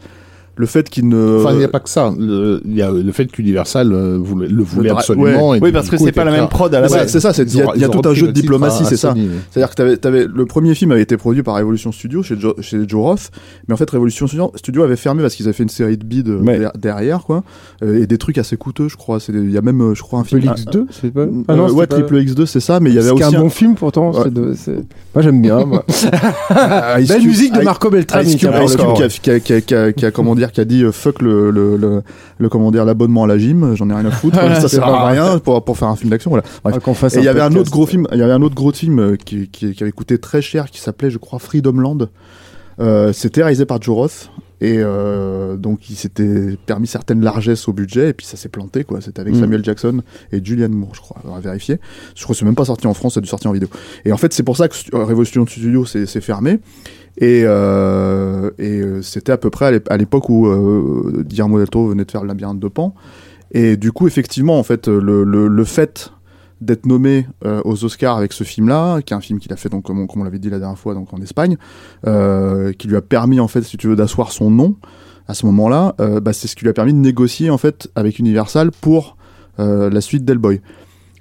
le 0.60 0.66
fait 0.66 0.90
qu'il 0.90 1.08
ne 1.08 1.38
Enfin, 1.40 1.54
il 1.54 1.60
n'y 1.60 1.64
a 1.64 1.70
pas 1.70 1.80
que 1.80 1.90
ça. 1.90 2.12
Le- 2.20 2.62
Il 2.66 2.76
y 2.76 2.82
a 2.82 2.92
le 2.92 3.12
fait 3.14 3.28
qu'Universal 3.28 3.94
euh, 3.94 4.18
le 4.18 4.62
voulait 4.64 4.90
absolument. 4.90 5.56
et 5.56 5.60
Oui, 5.62 5.72
parce 5.72 5.90
que 5.90 5.96
c'est 5.98 6.12
pas 6.12 6.26
la 6.26 6.32
même 6.32 6.50
prod 6.50 6.74
à 6.76 6.82
la 6.82 6.88
Ouais, 6.92 6.98
base. 7.00 7.12
c'est 7.12 7.22
ça, 7.22 7.32
c'est- 7.34 7.44
il 7.52 7.58
y 7.60 7.62
a, 7.62 7.88
y 7.88 7.90
tout 7.90 8.02
un 8.08 8.14
jeu 8.14 8.28
de 8.28 8.32
diplomatie, 8.32 8.84
c'est 8.86 8.98
ça. 8.98 9.14
C'est-à-dire 9.52 9.70
que 9.70 9.76
t'avais, 9.76 9.98
t'avais, 9.98 10.26
le 10.28 10.46
premier 10.46 10.76
film 10.76 10.92
avait 10.92 11.02
été 11.02 11.16
produit 11.18 11.44
par 11.44 11.56
Revolution 11.56 11.92
Studio 11.94 12.22
chez 12.24 12.38
Joe, 12.38 12.54
chez 12.60 12.80
Joe 12.88 13.02
Roth, 13.02 13.32
mais 13.68 13.74
en 13.74 13.78
fait 13.78 13.90
Revolution 13.90 14.28
Studio, 14.28 14.52
Studio 14.56 14.84
avait 14.84 14.96
fermé 14.98 15.22
parce 15.22 15.34
qu'ils 15.36 15.46
avaient 15.48 15.54
fait 15.54 15.64
une 15.64 15.70
série 15.70 15.98
de 15.98 16.40
Ouais. 16.40 16.60
der- 16.60 16.72
derrière, 16.78 17.22
quoi, 17.24 17.44
euh, 17.84 18.02
et 18.04 18.08
des 18.08 18.18
trucs 18.18 18.38
assez 18.38 18.58
coûteux, 18.58 18.90
je 18.90 18.98
crois. 18.98 19.20
C'est, 19.22 19.32
il 19.32 19.52
y 19.52 19.58
a 19.58 19.62
même, 19.62 19.82
euh, 19.82 19.96
je 19.96 20.02
crois, 20.02 20.20
un 20.20 20.24
film. 20.26 20.42
Triple 20.42 20.60
X2, 20.60 20.86
c'est 20.92 21.14
pas. 21.14 21.26
Ah 21.48 21.56
non, 21.56 21.64
ouais, 21.70 21.70
c'était 21.70 21.88
pas- 21.88 21.96
Triple 22.02 22.16
X2, 22.18 22.46
c'est 22.46 22.60
ça, 22.60 22.80
mais 22.82 22.90
il 22.90 22.96
y 22.96 23.00
avait 23.00 23.08
C'est 23.08 23.14
aussi 23.14 23.36
un 23.36 23.40
bon 23.40 23.50
film 23.50 23.76
pourtant. 23.76 24.12
C'est 24.12 24.56
c'est- 24.58 24.84
Moi 25.16 25.22
j'aime 25.24 25.42
bien. 25.42 25.60
Belle 27.08 27.24
musique 27.24 27.54
de 27.54 27.62
Marco 27.62 27.90
Beltrami. 27.90 28.36
Qui 28.36 28.46
a, 30.06 30.12
comment 30.12 30.36
dire, 30.36 30.49
qui 30.52 30.62
a 30.62 30.66
dit 30.66 30.84
euh, 30.84 30.92
fuck 30.92 31.22
le, 31.22 31.52
le, 31.52 31.78
le, 31.78 32.02
le- 32.38 32.50
comment 32.50 32.72
dire 32.72 32.86
l'abonnement 32.86 33.24
à 33.24 33.28
la 33.28 33.38
gym, 33.38 33.76
j'en 33.76 33.90
ai 33.90 33.94
rien 33.94 34.06
à 34.06 34.12
foutre, 34.12 34.38
ça 34.62 34.68
sert 34.68 34.86
à 34.86 35.10
rien 35.10 35.40
pour 35.40 35.64
pour 35.64 35.78
faire 35.78 35.88
un 35.90 35.96
film 35.96 36.10
d'action. 36.10 36.32
Voilà. 36.32 36.46
Bref. 36.64 36.84
Fasse 36.98 37.16
Et 37.16 37.20
il 37.20 37.26
y 37.26 37.28
avait 37.28 37.42
un 37.42 37.56
autre 37.56 37.72
gros 37.72 37.86
film, 37.86 38.08
il 38.12 38.18
y 38.18 38.22
avait 38.24 38.34
un 38.34 38.42
autre 38.42 38.56
gros 38.56 38.72
film 38.72 39.00
euh, 39.00 39.16
qui, 39.16 39.48
qui, 39.50 39.74
qui 39.74 39.84
avait 39.84 39.92
coûté 39.92 40.18
très 40.18 40.42
cher, 40.42 40.70
qui 40.70 40.80
s'appelait, 40.80 41.10
je 41.12 41.18
crois, 41.18 41.40
Freedomland. 41.40 42.10
Euh, 42.80 43.12
C'était 43.14 43.42
réalisé 43.42 43.66
par 43.66 43.82
Joe 43.82 43.96
Roth. 43.96 44.32
Et 44.62 44.76
euh, 44.80 45.56
donc 45.56 45.90
il 45.90 45.96
s'était 45.96 46.58
permis 46.66 46.86
certaines 46.86 47.22
largesses 47.24 47.70
au 47.70 47.72
budget 47.74 48.10
et 48.10 48.14
puis 48.14 48.26
ça 48.26 48.36
s'est 48.36 48.50
planté 48.50 48.84
quoi. 48.84 49.00
C'était 49.00 49.22
avec 49.22 49.34
Mm. 49.34 49.40
Samuel 49.40 49.64
Jackson 49.64 50.02
et 50.34 50.44
Julianne 50.44 50.74
Moore 50.74 50.94
je 50.96 51.00
crois. 51.00 51.22
On 51.24 51.32
va 51.34 51.40
vérifier. 51.40 51.80
Je 52.14 52.24
crois 52.24 52.34
que 52.34 52.40
c'est 52.40 52.44
même 52.46 52.56
pas 52.56 52.66
sorti 52.66 52.86
en 52.86 52.94
France, 52.94 53.14
c'est 53.14 53.22
dû 53.22 53.30
sortir 53.30 53.50
en 53.52 53.54
vidéo. 53.54 53.70
Et 54.04 54.12
en 54.12 54.18
fait 54.18 54.34
c'est 54.34 54.44
pour 54.44 54.58
ça 54.58 54.68
que 54.68 54.76
euh, 54.94 55.06
Revolution 55.06 55.46
Studio 55.48 55.86
s'est 55.86 56.06
fermé. 56.20 56.60
Et, 57.18 57.44
euh, 57.46 58.50
euh, 58.60 59.02
c'était 59.02 59.32
à 59.32 59.38
peu 59.38 59.50
près 59.50 59.66
à 59.66 59.72
l'ép- 59.72 59.92
à 59.92 59.98
l'époque 59.98 60.30
où 60.30 60.48
euh, 60.48 61.24
Guillermo 61.26 61.60
del 61.60 61.70
Toro 61.70 61.88
venait 61.88 62.06
de 62.06 62.12
faire 62.12 62.22
le 62.22 62.28
labyrinthe 62.28 62.60
de 62.60 62.68
Pan. 62.68 62.94
Et 63.52 63.78
du 63.78 63.92
coup, 63.92 64.08
effectivement, 64.08 64.60
en 64.60 64.64
fait, 64.64 64.88
le, 64.88 65.64
fait 65.64 66.12
d'être 66.62 66.86
nommé 66.86 67.26
euh, 67.46 67.62
aux 67.66 67.84
Oscars 67.84 68.18
avec 68.18 68.34
ce 68.34 68.44
film-là, 68.44 69.02
qui 69.02 69.14
est 69.14 69.18
un 69.18 69.22
film 69.22 69.40
qu'il 69.40 69.52
a 69.54 69.56
fait 69.56 69.70
donc 69.70 69.84
comme 69.86 70.06
on, 70.14 70.24
l'avait 70.24 70.40
dit 70.40 70.50
la 70.50 70.60
dernière 70.60 70.78
fois 70.78 70.94
donc 70.94 71.14
en 71.14 71.22
Espagne, 71.22 71.58
qui 72.04 72.88
lui 72.88 72.96
a 72.96 73.02
permis 73.02 73.40
en 73.40 73.48
fait, 73.48 73.64
si 73.64 73.78
tu 73.78 73.88
veux, 73.88 73.96
d'asseoir 73.96 74.32
son 74.32 74.52
nom 74.52 74.76
à 75.28 75.34
ce 75.34 75.46
moment-là, 75.46 75.96
bah, 76.22 76.34
c'est 76.34 76.48
ce 76.48 76.56
qui 76.56 76.64
lui 76.64 76.70
a 76.70 76.74
permis 76.74 76.94
de 76.94 77.00
négocier 77.00 77.50
en 77.50 77.58
fait 77.58 77.90
avec 77.96 78.20
Universal 78.20 78.72
pour 78.72 79.18
la 79.58 80.02
suite 80.02 80.26
d'Hellboy. 80.26 80.62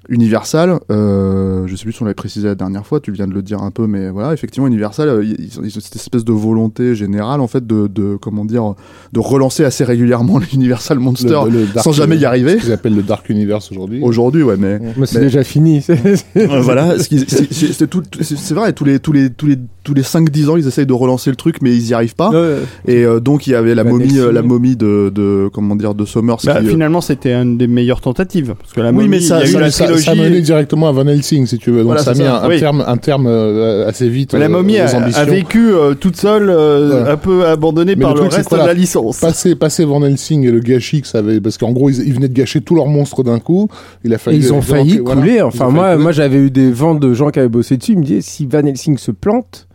Universal, 0.09 0.79
euh, 0.91 1.67
je 1.67 1.75
sais 1.75 1.83
plus 1.83 1.93
si 1.93 2.01
on 2.01 2.05
l'avait 2.05 2.15
précisé 2.15 2.47
la 2.47 2.55
dernière 2.55 2.85
fois, 2.85 2.99
tu 2.99 3.11
viens 3.11 3.27
de 3.27 3.33
le 3.33 3.41
dire 3.41 3.61
un 3.61 3.71
peu, 3.71 3.85
mais 3.87 4.09
voilà, 4.09 4.33
effectivement, 4.33 4.67
Universal, 4.67 5.07
euh, 5.09 5.23
ils, 5.23 5.35
ils 5.39 5.59
ont 5.59 5.63
ils 5.63 5.77
ont 5.77 5.81
cette 5.81 5.95
espèce 5.95 6.25
de 6.25 6.31
volonté 6.31 6.95
générale, 6.95 7.41
en 7.41 7.47
fait, 7.47 7.65
de, 7.65 7.87
de 7.87 8.17
comment 8.19 8.43
dire, 8.45 8.73
de 9.13 9.19
relancer 9.19 9.63
assez 9.63 9.83
régulièrement 9.83 10.39
l'Universal 10.51 10.99
Monster 10.99 11.41
Le- 11.45 11.51
le 11.59 11.65
Dark- 11.67 11.83
sans 11.83 11.91
jamais 11.91 12.17
y 12.17 12.25
arriver. 12.25 12.57
Ce 12.57 12.63
qu'ils 12.65 12.73
appellent 12.73 12.95
le 12.95 13.03
Dark 13.03 13.29
Universe 13.29 13.71
aujourd'hui. 13.71 13.99
Aujourd'hui, 14.01 14.41
ouais, 14.43 14.57
mais 14.57 14.79
Mais 14.97 15.05
c'est 15.05 15.19
déjà 15.19 15.43
fini. 15.43 15.83
euh, 15.89 16.61
voilà, 16.61 16.95
c'est 16.99 18.53
vrai, 18.53 18.73
tous 18.73 18.83
les 18.85 18.99
tous 18.99 19.11
les 19.13 19.29
tous 19.29 19.45
les 19.45 19.57
tous 19.83 19.93
les 19.93 20.01
5-10 20.03 20.49
ans, 20.49 20.57
ils 20.57 20.67
essayent 20.67 20.85
de 20.85 20.93
relancer 20.93 21.29
le 21.29 21.35
truc, 21.35 21.57
mais 21.61 21.75
ils 21.75 21.87
y 21.87 21.93
arrivent 21.93 22.15
pas. 22.15 22.29
Ouais. 22.31 22.57
Et 22.87 23.03
euh, 23.05 23.19
donc 23.19 23.47
il 23.47 23.51
y 23.51 23.55
avait 23.55 23.73
la 23.75 23.83
Van 23.83 23.91
momie, 23.91 24.19
euh, 24.19 24.31
la 24.31 24.41
momie 24.41 24.75
de, 24.75 25.11
de 25.13 25.49
comment 25.51 25.75
dire 25.75 25.95
de 25.95 26.05
Sommers. 26.05 26.35
Bah, 26.45 26.59
qui, 26.59 26.67
euh, 26.67 26.69
finalement, 26.69 27.01
c'était 27.01 27.33
une 27.33 27.57
des 27.57 27.67
meilleures 27.67 28.01
tentatives. 28.01 28.55
Parce 28.59 28.73
que 28.73 28.81
la 28.81 28.89
Oui, 28.89 28.95
momie, 28.95 29.07
mais 29.09 29.19
ça- 29.19 29.37
il 29.39 29.39
y 29.39 29.43
a 29.45 29.49
eu 29.49 29.53
ça- 29.53 29.59
la 29.59 29.71
ça, 29.99 30.15
menait 30.15 30.41
directement 30.41 30.87
à 30.89 30.91
Van 30.91 31.05
Helsing, 31.07 31.45
si 31.45 31.57
tu 31.57 31.71
veux. 31.71 31.77
Donc 31.79 31.87
Voilà, 31.87 32.01
ça 32.03 32.11
a 32.11 32.15
c'est 32.15 32.23
mis 32.23 32.27
ça. 32.29 32.43
un, 32.43 32.47
Oui. 32.49 32.59
terme, 32.59 32.83
un 32.85 32.97
terme 32.97 33.27
euh, 33.27 33.87
assez 33.87 34.09
vite. 34.09 34.33
Mais 34.33 34.39
la 34.39 34.45
euh, 34.45 34.49
momie 34.49 34.75
aux 34.79 34.95
a, 34.95 35.19
a 35.19 35.25
vécu 35.25 35.71
euh, 35.73 35.93
toute 35.93 36.15
seule, 36.15 36.49
euh, 36.49 37.03
Ouais. 37.03 37.09
un 37.11 37.17
peu 37.17 37.45
abandonnée 37.45 37.95
Mais 37.95 38.01
par 38.01 38.13
le 38.15 38.21
le, 38.23 38.29
truc, 38.29 38.37
reste 38.37 38.51
de 38.51 38.57
la 38.57 38.73
licence. 38.73 39.19
Passer, 39.19 39.55
passer 39.55 39.85
Van 39.85 40.03
Helsing 40.03 40.45
et 40.47 40.51
le 40.51 40.59
gâchis 40.59 41.01
que 41.01 41.07
ça 41.07 41.19
avait, 41.19 41.39
parce 41.41 41.57
qu'en 41.57 41.71
gros 41.71 41.89
ils, 41.89 42.07
ils 42.07 42.13
venaient 42.13 42.27
de 42.27 42.33
gâcher 42.33 42.61
tous 42.61 42.75
leurs 42.75 42.87
monstres 42.87 43.23
d'un 43.23 43.39
coup. 43.39 43.67
Il 44.03 44.13
a 44.13 44.17
fallu. 44.17 44.37
Ils 44.37 44.53
ont 44.53 44.61
failli 44.61 44.99
voilà, 44.99 45.21
couler. 45.21 45.41
Enfin, 45.41 45.69
moi, 45.69 45.97
moi, 45.97 46.11
j'avais 46.11 46.37
eu 46.37 46.51
des 46.51 46.71
ventes 46.71 46.99
de 46.99 47.13
gens 47.13 47.29
qui 47.29 47.39
avaient 47.39 47.47
bossé 47.49 47.77
dessus. 47.77 47.93
Ils 47.93 47.99
me 47.99 48.03
disaient 48.03 48.21
si 48.21 48.45
Van 48.45 48.65
Helsing 48.65 48.97
se 48.97 49.11
plante, 49.11 49.67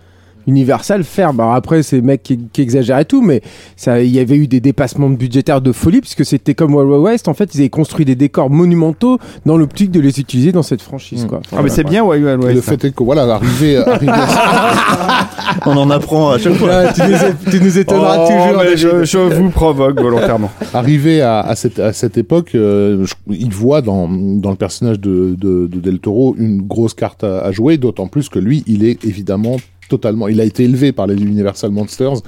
Universal 0.47 1.05
ferme. 1.05 1.41
Alors 1.41 1.55
après, 1.55 1.83
c'est 1.83 2.01
mecs 2.01 2.23
qui, 2.23 2.39
qui 2.53 2.63
exagèrent 2.63 2.99
et 2.99 3.05
tout, 3.05 3.23
mais 3.23 3.41
ça, 3.77 4.01
il 4.03 4.11
y 4.11 4.19
avait 4.19 4.37
eu 4.37 4.47
des 4.47 4.61
dépassements 4.61 5.09
budgétaires 5.11 5.61
de 5.61 5.73
folie 5.73 6.01
puisque 6.01 6.25
c'était 6.25 6.55
comme 6.55 6.75
Wild 6.75 6.89
Wild 6.91 7.03
West. 7.05 7.29
En 7.29 7.35
fait, 7.35 7.55
ils 7.55 7.61
avaient 7.61 7.69
construit 7.71 8.05
des 8.05 8.15
décors 8.17 8.51
monumentaux 8.51 9.19
dans 9.47 9.57
l'optique 9.57 9.91
de 9.91 10.01
les 10.01 10.21
utiliser 10.21 10.53
dans 10.53 10.63
cette 10.63 10.83
franchise. 10.83 11.25
Mm. 11.25 11.29
Quoi. 11.29 11.41
Ah, 11.57 11.63
mais 11.63 11.69
c'est 11.69 11.85
bien, 11.85 12.05
ouais, 12.05 12.19
Et 12.21 12.23
ouais. 12.25 12.55
le 12.55 12.61
ça. 12.61 12.73
fait 12.73 12.85
est 12.85 12.95
que 12.95 13.03
voilà, 13.05 13.23
arriver, 13.35 13.77
arriver 13.87 14.13
à 14.13 15.29
on 15.67 15.77
en 15.77 15.91
apprend 15.91 16.31
à 16.31 16.39
chaque 16.39 16.55
fois. 16.55 16.93
Tu, 16.93 17.03
nous, 17.03 17.15
é- 17.15 17.51
tu 17.51 17.61
nous 17.61 17.79
étonneras 17.79 18.17
Oh, 18.19 18.27
toujours. 18.29 18.63
mais 18.63 18.77
je, 18.77 19.05
je 19.05 19.19
vous 19.19 19.51
provoque 19.51 20.01
volontairement. 20.01 20.51
arrivé 20.75 21.21
à, 21.21 21.41
à 21.41 21.55
cette, 21.57 21.79
à 21.79 21.93
cette 21.93 22.19
époque, 22.19 22.55
euh, 22.55 23.05
je- 23.05 23.15
il 23.31 23.53
voit 23.53 23.81
dans, 23.83 24.09
dans 24.09 24.51
le 24.51 24.57
personnage 24.57 25.01
de, 25.01 25.35
de, 25.39 25.67
de 25.67 25.81
Del 25.81 25.99
Toro 25.99 26.35
une 26.39 26.63
grosse 26.63 26.95
carte 26.95 27.25
à, 27.25 27.41
à 27.41 27.53
jouer, 27.53 27.77
d'autant 27.79 28.07
plus 28.07 28.29
que 28.29 28.39
lui, 28.39 28.63
il 28.67 28.85
est 28.85 29.05
évidemment 29.05 29.57
totalement, 29.89 30.29
il 30.29 30.41
a 30.41 30.45
été 30.45 30.65
élevé 30.65 30.93
par 30.93 31.07
les 31.07 31.15
Universal 31.15 31.71
Monsters, 31.71 32.23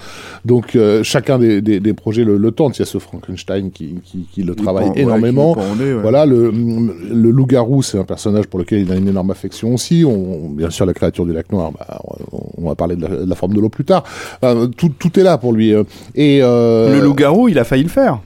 donc 0.45 0.77
euh, 0.77 1.03
chacun 1.03 1.39
des, 1.39 1.61
des, 1.63 1.81
des 1.81 1.93
projets 1.95 2.25
le, 2.25 2.37
le 2.37 2.51
tente. 2.51 2.77
Il 2.77 2.81
y 2.81 2.83
a 2.83 2.87
ce 2.87 2.99
Frankenstein 2.99 3.71
qui, 3.71 3.95
qui, 4.05 4.27
qui 4.33 4.43
le 4.43 4.55
travaille 4.55 4.91
énormément. 4.97 5.55
ouais. 5.57 5.93
Voilà, 6.03 6.27
le, 6.27 6.51
le 6.51 7.31
loup-garou, 7.31 7.83
c'est 7.83 7.99
un 7.99 8.05
personnage 8.05 8.47
pour 8.47 8.59
lequel 8.59 8.81
il 8.81 8.93
a 8.93 8.97
une 8.97 9.09
énorme 9.09 9.31
affection 9.31 9.75
aussi. 9.75 10.05
On, 10.07 10.49
bien 10.51 10.71
sûr, 10.71 10.87
la 10.87 10.95
créature 10.95 11.25
du 11.27 11.33
lac 11.33 11.51
noir, 11.53 11.73
bah, 11.73 12.01
on, 12.33 12.39
on 12.59 12.69
va 12.69 12.75
parler 12.75 12.97
de 12.97 13.03
la, 13.03 13.09
de 13.25 13.29
la 13.29 13.35
forme 13.35 13.55
de 13.55 13.61
l'eau 13.61 13.69
plus 13.69 13.85
tard. 13.85 14.05
Euh, 14.45 14.67
tout, 14.67 14.91
tout 14.99 15.19
est 15.19 15.23
là 15.23 15.39
pour 15.39 15.53
lui. 15.53 15.73
euh. 15.73 15.85
Et 16.15 16.41
euh, 16.43 16.95
Le 16.99 17.05
loup-garou, 17.05 17.49
il 17.49 17.59
a 17.59 17.65
failli 17.65 17.83
le 17.83 17.89
faire. 17.89 18.21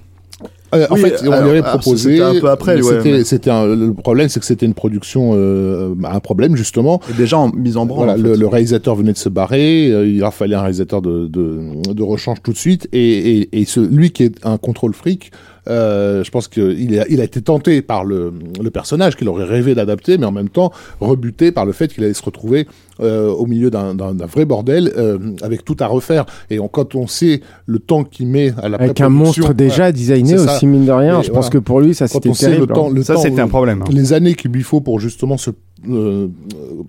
Euh, 0.75 0.87
en 0.91 0.97
fait, 0.97 1.17
on 1.23 1.27
lui 1.27 1.51
avait 1.51 1.63
proposé. 1.63 2.17
c'était 2.17 2.23
un 2.23 2.41
peu 2.41 2.49
après, 2.51 2.77
ouais, 2.81 3.23
c'était, 3.25 3.51
mais- 3.51 3.77
le 3.77 3.93
problème, 3.93 4.29
c'est 4.29 4.41
que 4.41 4.47
c'était 4.47 4.67
une 4.67 4.75
production, 4.75 5.33
euh, 5.35 5.95
un 6.05 6.21
problème 6.21 6.57
justement. 6.57 7.01
Et 7.11 7.15
déjà 7.15 7.39
en 7.39 7.51
mise 7.53 7.77
en 7.77 7.87
branle. 7.87 8.07
Voilà, 8.07 8.21
en 8.21 8.23
le, 8.23 8.35
fait. 8.35 8.41
le 8.41 8.47
réalisateur 8.47 8.95
venait 8.97 9.13
de 9.13 9.19
se 9.19 9.29
barrer, 9.29 9.91
euh, 9.91 10.07
il 10.07 10.23
a 10.23 10.31
fallu 10.31 10.55
un 10.55 10.61
réalisateur 10.61 11.03
de, 11.03 11.27
de, 11.27 11.93
de 11.93 12.03
rechange 12.03 12.39
tout 12.43 12.53
de 12.53 12.59
suite, 12.59 12.89
et, 12.93 13.39
et, 13.41 13.61
et 13.61 13.65
ce, 13.65 13.81
lui 13.81 14.11
qui 14.11 14.25
est 14.25 14.35
un 14.45 14.57
contrôle 14.59 14.95
fric, 14.95 15.31
euh, 15.69 16.25
je 16.25 16.31
pense 16.31 16.49
qu'il 16.49 16.99
a, 16.99 17.07
il 17.09 17.21
a 17.21 17.25
été 17.25 17.43
tenté 17.43 17.83
par 17.83 18.05
le, 18.05 18.33
le 18.63 18.71
personnage 18.71 19.17
qu'il 19.17 19.29
aurait 19.29 19.45
rêvé 19.45 19.75
d'adapter, 19.75 20.19
mais 20.19 20.27
en 20.27 20.33
même 20.33 20.49
temps 20.49 20.73
rebuté 21.01 21.53
par 21.53 21.67
le 21.67 21.73
fait 21.73 21.89
qu'il 21.93 22.05
allait 22.05 22.15
se 22.15 22.23
retrouver 22.23 22.67
euh, 23.01 23.29
au 23.31 23.47
milieu 23.47 23.71
d'un, 23.71 23.95
d'un, 23.95 24.15
d'un 24.15 24.27
vrai 24.27 24.45
bordel 24.45 24.93
euh, 24.97 25.19
avec 25.43 25.65
tout 25.65 25.77
à 25.81 25.87
refaire. 25.87 26.27
Et 26.51 26.59
on, 26.61 26.69
quand 26.69 26.95
on 26.95 27.07
sait 27.07 27.41
le 27.67 27.79
temps 27.79 28.05
qu'il 28.05 28.27
met 28.27 28.53
à 28.63 28.69
la 28.69 28.77
Avec 28.79 29.01
un 29.01 29.09
monstre 29.09 29.55
déjà 29.55 29.77
voilà, 29.77 29.93
designé 29.93 30.39
aussi, 30.39 30.67
mine 30.67 30.85
de 30.87 30.93
rien. 30.93 31.21
Et 31.21 31.25
je 31.25 31.31
pense 31.31 31.49
que 31.51 31.59
pour 31.59 31.81
lui, 31.81 31.95
ça 31.95 32.07
quand 32.07 32.15
c'était 32.15 32.29
on 32.31 32.35
sait 32.35 32.47
terrible. 32.47 32.67
le 32.69 32.75
temps, 32.75 32.89
hein. 32.89 32.93
le 32.95 33.03
Ça, 33.03 33.15
temps, 33.15 33.21
c'était 33.23 33.41
un 33.41 33.49
problème. 33.49 33.83
hein. 33.83 33.91
les 33.93 34.13
années 34.13 34.35
qu'il 34.35 34.51
lui 34.53 34.63
faut 34.63 34.81
pour 34.81 35.01
justement 35.01 35.37
se 35.39 35.51
euh, 35.89 36.29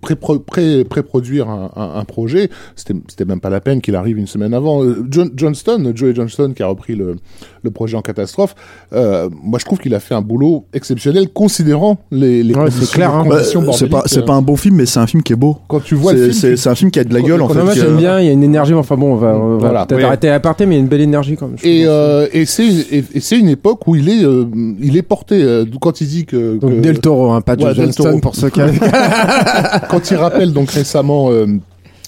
pré-pro- 0.02 0.40
pré- 0.40 0.84
pré-produire 0.84 1.50
un, 1.50 1.72
un, 1.76 2.00
un 2.00 2.04
projet, 2.06 2.50
c'était 2.76 2.94
c'était 3.08 3.26
même 3.26 3.40
pas 3.40 3.50
la 3.50 3.62
peine 3.62 3.82
qu'il 3.82 3.96
arrive 3.96 4.18
une 4.18 4.28
semaine 4.28 4.54
avant. 4.54 4.84
Euh, 4.84 5.06
John, 5.10 5.30
Johnston, 5.36 5.92
Joey 5.96 6.14
Johnston, 6.16 6.54
qui 6.56 6.64
a 6.64 6.68
repris 6.68 6.96
le, 6.96 7.16
le 7.64 7.72
projet 7.72 7.96
en 7.98 8.02
catastrophe, 8.02 8.56
euh, 8.94 9.30
moi 9.44 9.60
je 9.60 9.66
trouve 9.66 9.80
qu'il 9.80 9.94
a 9.96 10.00
fait 10.00 10.16
un 10.16 10.22
boulot 10.22 10.66
exceptionnel 10.74 11.30
considérant 11.30 12.00
les, 12.12 12.44
les 12.44 12.54
Ouais, 12.54 12.62
conditions, 12.66 12.86
c'est 12.86 12.94
clair, 12.94 13.14
hein. 13.14 13.26
Bah, 13.30 13.44
c'est 13.44 13.54
pas 13.54 13.62
bordéliques, 13.66 13.98
c'est 14.08 14.20
euh. 14.20 14.24
pas 14.26 14.34
un 14.34 14.42
bon 14.42 14.56
film, 14.56 14.76
mais 14.76 14.86
c'est 14.86 15.00
un 15.00 15.08
film 15.08 15.24
qui 15.24 15.34
est 15.34 15.38
beau. 15.38 15.58
Quand 15.68 15.80
tu 15.84 15.96
vois 15.96 16.14
C'est 16.32 16.68
un 16.68 16.76
film 16.76 16.92
qui 16.92 17.00
a 17.00 17.04
de 17.04 17.14
la 17.14 17.22
gueule 17.22 17.42
en 17.42 17.50
fait. 17.50 17.62
Moi 17.64 17.74
j'aime 17.74 17.94
euh, 17.94 17.98
bien, 17.98 18.20
il 18.20 18.26
y 18.26 18.30
a 18.30 18.34
une 18.34 18.44
énergie, 18.44 18.74
enfin 18.74 18.96
bon, 18.98 19.14
on 19.14 19.16
va, 19.16 19.36
on 19.36 19.52
va 19.54 19.58
Voilà. 19.58 19.86
peut-être 19.86 20.00
Oui. 20.00 20.06
arrêter 20.06 20.30
à 20.30 20.36
aparté, 20.36 20.66
mais 20.66 20.76
il 20.76 20.78
y 20.78 20.82
a 20.82 20.84
une 20.84 20.90
belle 20.90 21.02
énergie 21.02 21.36
quand 21.38 21.48
même. 21.48 21.58
Et, 21.64 21.84
euh, 21.86 22.28
et 22.34 22.46
c'est 22.46 22.66
et, 22.68 23.04
une 23.38 23.50
époque 23.50 23.88
où 23.88 23.96
il 23.96 24.10
est 24.10 24.24
euh, 24.24 24.46
il 24.82 24.98
est 24.98 25.02
porté 25.02 25.42
euh, 25.42 25.66
quand 25.80 26.02
il 26.02 26.08
dit 26.08 26.26
que, 26.26 26.58
Donc 26.58 26.72
que- 26.72 26.80
Del 26.82 27.00
Toro, 27.00 27.32
hein, 27.32 27.42
pas 27.42 27.54
Ouais, 27.56 27.66
Del 27.74 27.76
Johnston 27.76 28.04
Toro. 28.04 28.20
pour 28.20 28.36
ceux 28.36 28.50
qui 28.50 28.60
quand 29.90 30.12
il 30.12 30.18
rappelle 30.18 30.54
donc 30.54 30.72
récemment 30.72 31.32
euh, 31.32 31.48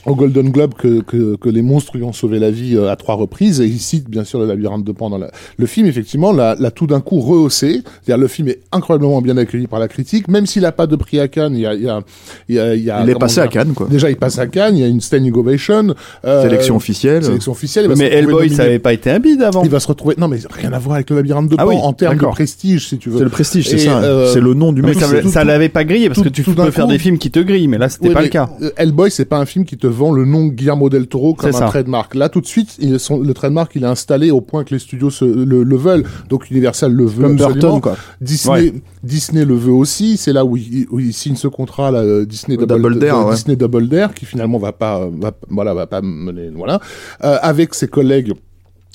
au 0.06 0.16
Golden 0.16 0.50
Globe 0.50 0.74
que, 0.78 1.02
que, 1.02 1.36
que 1.38 1.50
les 1.50 1.62
monstres 1.62 1.96
lui 1.96 2.04
ont 2.04 2.12
sauvé 2.14 2.38
la 2.40 2.52
vie 2.52 2.76
euh, 2.76 2.92
à 2.92 2.96
trois 2.96 3.16
reprises 3.16 3.62
et 3.62 3.66
il 3.66 3.80
cite 3.80 4.10
bien 4.10 4.24
sûr 4.24 4.40
le 4.40 4.46
labyrinthe 4.46 4.84
de 4.84 4.92
Pan 4.92 5.10
dans 5.10 5.18
la... 5.18 5.32
le 5.58 5.66
film 5.66 5.88
effectivement 5.88 6.34
l'a, 6.34 6.56
l'a 6.60 6.72
tout 6.72 6.88
d'un 6.88 7.00
coup 7.00 7.20
rehaussé 7.22 7.82
c'est-à-dire 8.04 8.22
le 8.22 8.28
film 8.28 8.50
est 8.50 8.60
incroyablement 8.72 9.22
bien 9.22 9.38
accueilli 9.38 9.68
par 9.68 9.80
la 9.80 9.88
critique 9.88 10.28
même 10.28 10.46
s'il 10.46 10.66
a 10.66 10.72
pas 10.74 10.88
de 10.88 10.96
prix 10.98 11.20
à 11.20 11.28
Cannes 11.28 11.56
il 11.56 11.62
y 11.62 11.66
a 11.66 11.74
il 11.74 11.84
y 11.84 11.90
a 11.90 12.02
il 12.50 12.56
y 12.56 12.60
a, 12.60 12.76
il 12.76 12.84
y 12.84 12.92
a- 12.92 13.02
Il 13.04 13.10
est 13.10 13.16
passé 13.16 13.40
à 13.40 13.48
Cannes 13.48 13.74
quoi. 13.74 13.88
déjà 13.90 14.10
il 14.10 14.18
passe 14.18 14.40
à 14.40 14.48
Cannes 14.48 14.76
il 14.78 14.82
y 14.82 14.84
a 14.84 14.88
une 14.88 15.00
standing 15.02 15.34
ovation 15.36 15.96
euh, 16.26 16.44
Sélection 16.44 16.76
officielle. 16.76 17.24
sélection 17.24 17.52
officielle 17.54 17.90
Mais 17.98 18.12
Hellboy, 18.12 18.50
ça 18.50 18.64
avait 18.64 18.80
pas 18.80 18.94
été 18.94 19.10
un 19.10 19.20
bide 19.20 19.42
avant. 19.42 19.64
il 19.64 19.70
va 19.70 19.80
se 19.80 19.88
retrouver 19.88 20.16
non 20.18 20.28
mais 20.28 20.38
rien 20.52 20.74
à 20.74 20.80
voir 20.80 20.96
avec 20.96 21.10
le 21.10 21.16
labyrinthe 21.16 21.50
de 21.50 21.56
Ah 21.58 21.64
Pan 21.64 21.70
oui, 21.70 21.76
en 21.82 21.94
termes 21.94 22.18
de 22.18 22.26
prestige 22.26 22.88
si 22.90 22.98
tu 22.98 23.10
veux 23.10 23.20
C'est 23.20 23.24
le 23.24 23.30
prestige, 23.30 23.70
c'est 23.70 23.78
ça. 23.78 24.00
euh, 24.04 24.32
C'est 24.34 24.42
le 24.42 24.54
nom 24.54 24.74
du 24.74 24.82
Mais 24.82 24.90
mec. 24.90 25.00
ça, 25.00 25.08
ça 25.30 25.44
l'avait 25.44 25.70
pas 25.70 25.84
grillé 25.86 26.08
parce 26.10 26.18
tout- 26.20 26.24
que 26.26 26.30
tu 26.30 26.44
peux 26.44 26.72
faire 26.72 26.86
coup- 26.86 26.92
des 26.92 27.00
films 27.00 27.18
qui 27.18 27.32
te 27.32 27.40
grillent, 27.40 27.68
mais 27.68 27.78
là 27.78 27.88
c'était 27.90 28.10
Ouais, 28.10 28.14
pas 28.14 28.22
le 28.22 28.28
cas. 28.28 28.50
Hellboy, 28.78 29.10
c'est 29.12 29.26
pas 29.26 29.38
un 29.38 29.46
film 29.46 29.64
qui 29.66 29.78
te 29.78 29.88
vend 29.94 30.12
le 30.12 30.26
nom 30.26 30.48
Guillermo 30.48 30.90
del 30.90 31.08
Toro 31.08 31.34
comme 31.34 31.50
un 31.56 31.68
trademark. 31.70 32.16
Là, 32.16 32.28
tout 32.28 32.42
de 32.42 32.46
suite, 32.46 32.76
il, 32.80 33.00
son- 33.00 33.20
le 33.20 33.34
trademark, 33.34 33.72
il 33.76 33.84
est 33.84 33.88
installé 33.88 34.32
au 34.32 34.42
point 34.42 34.64
que 34.66 34.74
les 34.74 34.80
studios 34.80 35.10
se, 35.10 35.24
le, 35.24 35.64
le 35.64 35.76
veulent. 35.78 36.04
Donc 36.30 36.50
Universal 36.52 36.92
le 36.92 37.06
veut 37.06 37.24
Comme 37.24 37.34
absolument. 37.34 37.60
Burton, 37.62 37.82
quoi. 37.82 37.96
Disney, 38.20 38.74
Disney 39.04 39.46
le 39.46 39.56
veut 39.56 39.72
aussi. 39.72 40.18
C'est 40.18 40.34
là 40.34 40.44
où 40.44 40.58
il, 40.58 40.88
où 40.92 41.00
il 41.00 41.14
signe 41.14 41.36
ce 41.36 41.48
contrat, 41.48 41.92
là, 41.92 42.00
euh, 42.00 42.26
Disney 42.26 42.58
Le 42.58 42.66
Double, 42.66 42.82
Double 42.82 43.00
Dare, 43.00 43.20
euh, 43.22 43.30
ouais. 43.30 43.36
Disney 43.36 43.56
Double 43.56 43.88
Dare, 43.88 44.14
qui 44.14 44.26
finalement 44.26 44.58
va 44.58 44.74
pas, 44.74 45.08
va, 45.12 45.32
voilà, 45.50 45.74
va 45.74 45.88
pas 45.88 46.02
mener, 46.02 46.50
voilà, 46.54 46.80
Euh, 47.24 47.38
avec 47.42 47.74
ses 47.74 47.88
collègues. 47.88 48.34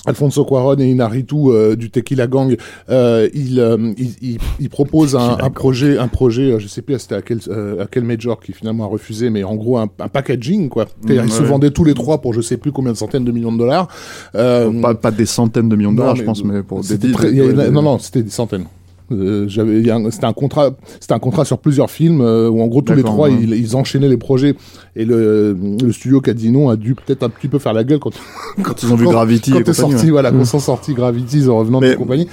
Alfonso 0.05 0.45
Cuaron 0.45 0.77
et 0.79 0.89
Inarritu 0.89 1.35
euh, 1.49 1.75
du 1.75 1.89
Tequila 1.91 2.27
Gang, 2.27 2.55
euh, 2.89 3.27
il, 3.33 3.59
euh, 3.59 3.93
il, 3.97 4.11
il, 4.21 4.37
il 4.59 4.69
propose 4.69 5.15
un, 5.15 5.37
un 5.41 5.49
projet, 5.49 5.97
un 5.97 6.07
projet, 6.07 6.51
euh, 6.53 6.59
je 6.59 6.67
sais 6.67 6.81
plus 6.81 6.97
c'était 6.99 7.15
à 7.15 7.21
quel, 7.21 7.39
euh, 7.49 7.83
à 7.83 7.87
quel 7.87 8.03
major 8.05 8.39
qui 8.39 8.53
finalement 8.53 8.85
a 8.85 8.87
refusé, 8.87 9.29
mais 9.29 9.43
en 9.43 9.55
gros 9.55 9.77
un, 9.77 9.89
un 9.99 10.07
packaging 10.07 10.69
quoi. 10.69 10.85
Mmh, 10.85 11.11
ils 11.25 11.31
se 11.31 11.41
ouais. 11.41 11.47
vendaient 11.47 11.71
tous 11.71 11.83
les 11.83 11.93
trois 11.93 12.21
pour 12.21 12.33
je 12.33 12.41
sais 12.41 12.57
plus 12.57 12.71
combien 12.71 12.93
de 12.93 12.97
centaines 12.97 13.25
de 13.25 13.31
millions 13.31 13.51
de 13.51 13.57
dollars. 13.57 13.87
Pas, 14.33 14.95
pas 14.95 15.11
des 15.11 15.25
centaines 15.25 15.69
de 15.69 15.75
millions 15.75 15.91
de 15.91 15.97
dollars, 15.97 16.15
je 16.15 16.23
pense, 16.23 16.43
mais 16.43 16.63
pour 16.63 16.81
des 16.81 16.93
avait- 16.93 17.41
ouais, 17.41 17.65
des- 17.65 17.71
non 17.71 17.81
non, 17.81 17.99
c'était 17.99 18.23
des 18.23 18.29
centaines. 18.29 18.65
Euh, 19.11 19.45
j'avais, 19.47 19.79
il 19.79 19.85
y 19.87 19.89
a 19.91 19.95
un- 19.95 20.11
c'était 20.11 20.25
un 20.25 20.33
contrat, 20.33 20.71
c'était 20.99 21.13
un 21.13 21.19
contrat 21.19 21.45
sur 21.45 21.57
plusieurs 21.57 21.89
films 21.89 22.21
euh, 22.21 22.49
où 22.49 22.61
en 22.61 22.67
gros 22.67 22.81
tous 22.81 22.93
les 22.93 23.03
trois 23.03 23.29
ouais. 23.29 23.37
ils, 23.41 23.53
ils 23.53 23.75
enchaînaient 23.75 24.07
les 24.09 24.17
projets 24.17 24.55
et 24.95 25.03
le, 25.05 25.57
le 25.83 25.91
studio 25.91 26.21
qui 26.21 26.29
a 26.29 26.33
dit 26.33 26.51
non 26.51 26.69
a 26.69 26.75
dû 26.75 26.93
peut-être 26.95 27.23
un 27.23 27.29
petit 27.29 27.47
peu 27.47 27.57
faire 27.59 27.73
la 27.73 27.83
gueule 27.83 27.99
quand 27.99 28.11
Quand 28.63 28.83
ils 28.83 28.91
ont 28.91 28.95
vu 28.95 29.05
Gravity 29.05 29.51
quand 29.51 29.67
et 29.67 29.73
sorti 29.73 30.05
ouais. 30.05 30.11
voilà 30.11 30.31
quand 30.31 30.45
sont 30.45 30.59
sortis 30.59 30.93
Gravity 30.93 31.41
The 31.43 31.47
Revenant 31.49 31.79
Mais- 31.79 31.91
et 31.91 31.95
compagnie. 31.95 32.27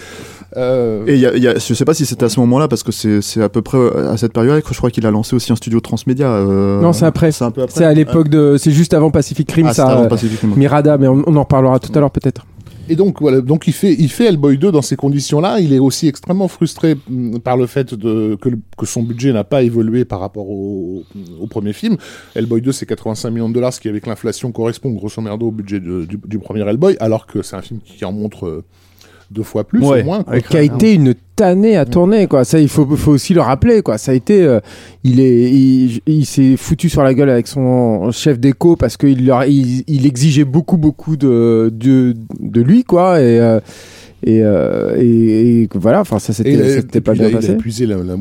Euh, 0.57 1.05
Et 1.07 1.15
il 1.15 1.21
y 1.21 1.27
a, 1.27 1.35
il 1.37 1.43
y 1.43 1.49
a- 1.49 1.55
je 1.59 1.75
sais 1.75 1.85
pas 1.85 1.93
si 1.93 2.07
c'était 2.07 2.25
à 2.25 2.29
ce 2.29 2.39
moment-là 2.41 2.69
parce 2.69 2.83
que 2.83 2.93
c'est 2.93 3.21
c'est 3.21 3.43
à 3.43 3.49
peu 3.49 3.63
près 3.63 3.79
euh, 3.79 4.13
à 4.13 4.17
cette 4.17 4.33
période 4.33 4.63
que 4.63 4.73
je 4.73 4.79
crois 4.79 4.91
qu'il 4.91 5.05
a 5.05 5.11
lancé 5.11 5.35
aussi 5.35 5.53
un 5.53 5.57
studio 5.57 5.81
transmédia. 5.81 6.29
euh, 6.31 6.81
Non, 6.81 6.93
c'est 6.93 7.05
après. 7.05 7.31
C'est 7.33 7.85
à 7.85 7.93
l'époque 7.93 8.29
de. 8.29 8.57
C'est 8.59 8.71
juste 8.71 8.95
avant 8.95 9.11
Pacific 9.11 9.51
Rim, 9.51 9.67
Ah, 9.69 9.75
ça. 9.75 9.87
avant 9.89 10.07
Pacific 10.07 10.41
Rim. 10.41 10.53
Mirada, 10.57 10.97
mais 10.99 11.09
on, 11.09 11.23
on 11.27 11.37
en 11.37 11.41
reparlera 11.43 11.79
tout 11.79 11.91
à 11.95 12.01
l'heure 12.01 12.11
peut-être. 12.13 12.47
Et 12.89 12.95
donc 12.95 13.21
voilà, 13.21 13.41
donc 13.41 13.67
il 13.67 13.73
fait 13.73 13.95
il 13.99 14.09
fait 14.09 14.27
Hellboy 14.27 14.59
2 14.59 14.71
dans 14.71 14.83
ces 14.83 14.97
conditions-là. 14.97 15.59
Il 15.61 15.73
est 15.73 15.79
aussi 15.79 16.07
extrêmement 16.07 16.49
frustré 16.49 16.97
mm, 17.09 17.39
par 17.39 17.57
le 17.57 17.67
fait 17.67 17.95
de 17.95 18.37
que, 18.41 18.51
que 18.77 18.87
son 18.87 19.03
budget 19.03 19.33
n'a 19.33 19.45
pas 19.45 19.63
évolué 19.63 20.05
par 20.05 20.21
rapport 20.21 20.49
au, 20.49 21.05
premier 21.51 21.73
film. 21.73 21.97
Hellboy 22.35 22.61
2 22.61 22.73
c'est 22.73 22.87
85 22.87 23.31
millions 23.31 23.49
de 23.49 23.55
dollars, 23.55 23.73
ce 23.73 23.81
qui 23.81 23.89
avec 23.89 24.07
l'inflation 24.07 24.53
correspond 24.53 24.91
grosso 24.91 25.21
merdo 25.21 25.47
au 25.47 25.51
budget 25.51 25.81
du, 25.81 26.07
du 26.07 26.39
premier 26.39 26.69
Hellboy, 26.69 26.97
alors 27.01 27.27
que 27.27 27.43
c'est 27.43 27.57
un 27.57 27.63
film 27.63 27.81
qui 27.81 28.05
en 28.05 28.13
montre 28.13 28.47
euh, 28.47 28.65
deux 29.31 29.43
fois 29.43 29.65
plus 29.65 29.81
Ouais, 29.83 30.03
au 30.03 30.05
moins. 30.05 30.23
quoi. 30.23 30.41
Qui 30.41 30.57
a 30.57 30.63
été 30.63 30.95
une 30.95 31.15
tannée 31.35 31.77
à 31.77 31.85
tourner, 31.85 32.27
quoi. 32.27 32.45
Ça, 32.45 32.59
il 32.61 32.69
faut, 32.69 32.87
faut 32.97 33.11
aussi 33.13 33.35
le 33.35 33.41
rappeler, 33.41 33.83
quoi. 33.83 33.99
Ça 33.99 34.13
a 34.13 34.15
été. 34.15 34.43
euh, 34.43 34.61
il 35.05 35.21
est, 35.21 35.51
il, 35.53 36.01
il 36.07 36.25
s'est 36.27 36.57
foutu 36.57 36.89
sur 36.89 37.03
la 37.03 37.13
gueule 37.15 37.31
avec 37.31 37.47
son 37.47 38.11
chef 38.13 38.39
d'éco 38.39 38.77
parce 38.77 38.97
qu'il 38.97 39.27
leur, 39.27 39.45
il, 39.45 39.83
il 39.87 40.07
exigeait 40.07 40.45
beaucoup, 40.45 40.77
beaucoup 40.79 41.17
de, 41.17 41.71
de, 41.75 42.15
de 42.41 42.61
lui, 42.63 42.85
quoi. 42.85 43.21
Et. 43.21 43.39
euh, 43.41 43.61
et, 44.27 44.41
euh, 44.43 44.97
et, 44.99 45.63
et 45.63 45.69
voilà, 45.75 46.01
enfin 46.01 46.19
ça 46.19 46.33
c'était 46.33 46.81
c'était 46.81 47.01
pas 47.01 47.13
puis 47.13 47.21
il 47.21 47.25
a- 47.25 47.29
bien 47.29 47.31
Il 47.31 47.37
a 47.37 47.41
passé. 47.47 47.53
épuisé 47.53 47.87
la- 47.87 47.97
la- 47.97 48.17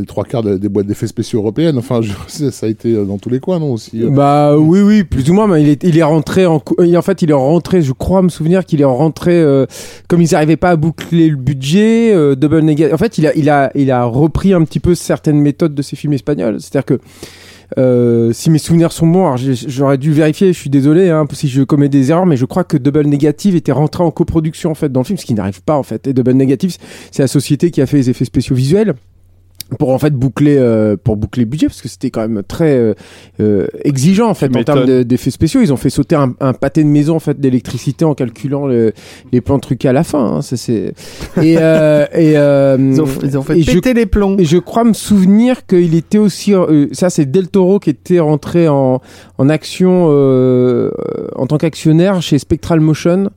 les 0.00 0.04
trois 0.04 0.24
quarts 0.24 0.42
de- 0.42 0.56
des 0.56 0.68
boîtes 0.68 0.86
d'effets 0.86 1.06
spéciaux 1.06 1.38
européennes. 1.40 1.78
Enfin, 1.78 2.00
je, 2.02 2.12
ça 2.50 2.66
a 2.66 2.68
été 2.68 2.92
dans 2.92 3.18
tous 3.18 3.30
les 3.30 3.38
coins, 3.40 3.60
non 3.60 3.72
aussi. 3.72 4.02
euh. 4.02 4.10
Bah 4.10 4.56
oui, 4.58 4.80
oui, 4.80 5.04
plus 5.04 5.30
ou 5.30 5.34
moins. 5.34 5.46
Mais 5.46 5.62
il 5.62 5.68
est, 5.68 5.84
il 5.84 5.96
est 5.96 6.02
rentré 6.02 6.44
en, 6.46 6.56
en 6.56 7.02
fait, 7.02 7.22
il 7.22 7.30
est 7.30 7.34
rentré. 7.34 7.82
Je 7.82 7.92
crois 7.92 8.20
me 8.22 8.28
souvenir 8.28 8.64
qu'il 8.66 8.80
est 8.80 8.84
rentré 8.84 9.32
euh, 9.34 9.64
comme 10.08 10.20
ils 10.22 10.32
n'arrivaient 10.32 10.56
pas 10.56 10.70
à 10.70 10.76
boucler 10.76 11.28
le 11.28 11.36
budget. 11.36 12.12
Euh, 12.12 12.34
double 12.34 12.60
négatif. 12.60 12.92
En 12.94 12.98
fait, 12.98 13.18
il 13.18 13.26
a, 13.26 13.34
il 13.36 13.48
a, 13.48 13.70
il 13.76 13.90
a 13.90 14.04
repris 14.04 14.52
un 14.52 14.64
petit 14.64 14.80
peu 14.80 14.94
certaines 14.94 15.40
méthodes 15.40 15.74
de 15.74 15.82
ses 15.82 15.94
films 15.96 16.14
espagnols. 16.14 16.56
C'est-à-dire 16.60 16.84
que 16.84 16.98
euh, 17.78 18.32
si 18.32 18.50
mes 18.50 18.58
souvenirs 18.58 18.92
sont 18.92 19.06
bons, 19.06 19.36
j'aurais 19.36 19.98
dû 19.98 20.12
vérifier. 20.12 20.52
Je 20.52 20.58
suis 20.58 20.70
désolé 20.70 21.10
hein, 21.10 21.26
si 21.32 21.48
je 21.48 21.62
commets 21.62 21.88
des 21.88 22.10
erreurs, 22.10 22.26
mais 22.26 22.36
je 22.36 22.44
crois 22.44 22.64
que 22.64 22.76
Double 22.76 23.06
Negative 23.06 23.56
était 23.56 23.72
rentré 23.72 24.02
en 24.02 24.10
coproduction 24.10 24.70
en 24.70 24.74
fait 24.74 24.90
dans 24.90 25.00
le 25.00 25.04
film, 25.04 25.18
ce 25.18 25.24
qui 25.24 25.34
n'arrive 25.34 25.62
pas 25.62 25.76
en 25.76 25.82
fait. 25.82 26.06
Et 26.06 26.12
Double 26.12 26.32
Negative, 26.32 26.76
c'est 27.10 27.22
la 27.22 27.28
société 27.28 27.70
qui 27.70 27.80
a 27.80 27.86
fait 27.86 27.96
les 27.96 28.10
effets 28.10 28.24
spéciaux 28.24 28.56
visuels 28.56 28.94
pour 29.78 29.90
en 29.90 29.98
fait 29.98 30.12
boucler 30.14 30.56
euh, 30.58 30.96
pour 31.02 31.16
boucler 31.16 31.44
le 31.44 31.48
budget 31.50 31.66
parce 31.68 31.80
que 31.82 31.88
c'était 31.88 32.10
quand 32.10 32.20
même 32.20 32.42
très 32.46 32.76
euh, 32.76 32.94
euh, 33.40 33.66
exigeant 33.82 34.28
en 34.28 34.34
fait 34.34 34.54
en 34.54 34.62
termes 34.62 34.84
de- 34.84 35.02
d'effets 35.02 35.30
spéciaux 35.30 35.62
ils 35.62 35.72
ont 35.72 35.76
fait 35.78 35.90
sauter 35.90 36.14
un, 36.16 36.34
un 36.40 36.52
pâté 36.52 36.84
de 36.84 36.88
maison 36.88 37.16
en 37.16 37.20
fait 37.20 37.40
d'électricité 37.40 38.04
en 38.04 38.14
calculant 38.14 38.66
le- 38.66 38.92
les 39.32 39.40
plans 39.40 39.58
truqués 39.58 39.88
à 39.88 39.92
la 39.92 40.04
fin 40.04 40.24
hein. 40.36 40.42
ça 40.42 40.56
c'est 40.56 40.92
et 41.42 41.56
euh, 41.58 42.04
et 42.12 42.36
euh, 42.36 42.76
Ils 42.78 43.00
ont, 43.02 43.06
ils 43.22 43.38
ont 43.38 43.42
fait 43.42 43.58
et 43.58 43.62
je- 43.62 43.72
péter 43.72 43.94
les 43.94 44.06
plombs. 44.06 44.36
et 44.38 44.44
je 44.44 44.58
crois 44.58 44.84
me 44.84 44.92
souvenir 44.92 45.66
qu'il 45.66 45.94
était 45.94 46.18
aussi 46.18 46.54
euh, 46.54 46.86
ça 46.92 47.08
c'est 47.10 47.24
Del 47.30 47.48
Toro 47.48 47.78
qui 47.78 47.90
était 47.90 48.20
rentré 48.20 48.68
en, 48.68 49.00
en 49.38 49.48
action 49.48 50.08
euh, 50.10 50.90
en 51.36 51.46
tant 51.46 51.56
qu'actionnaire 51.58 52.20
chez 52.22 52.38
Spectral 52.38 52.80
Motion 52.80 53.30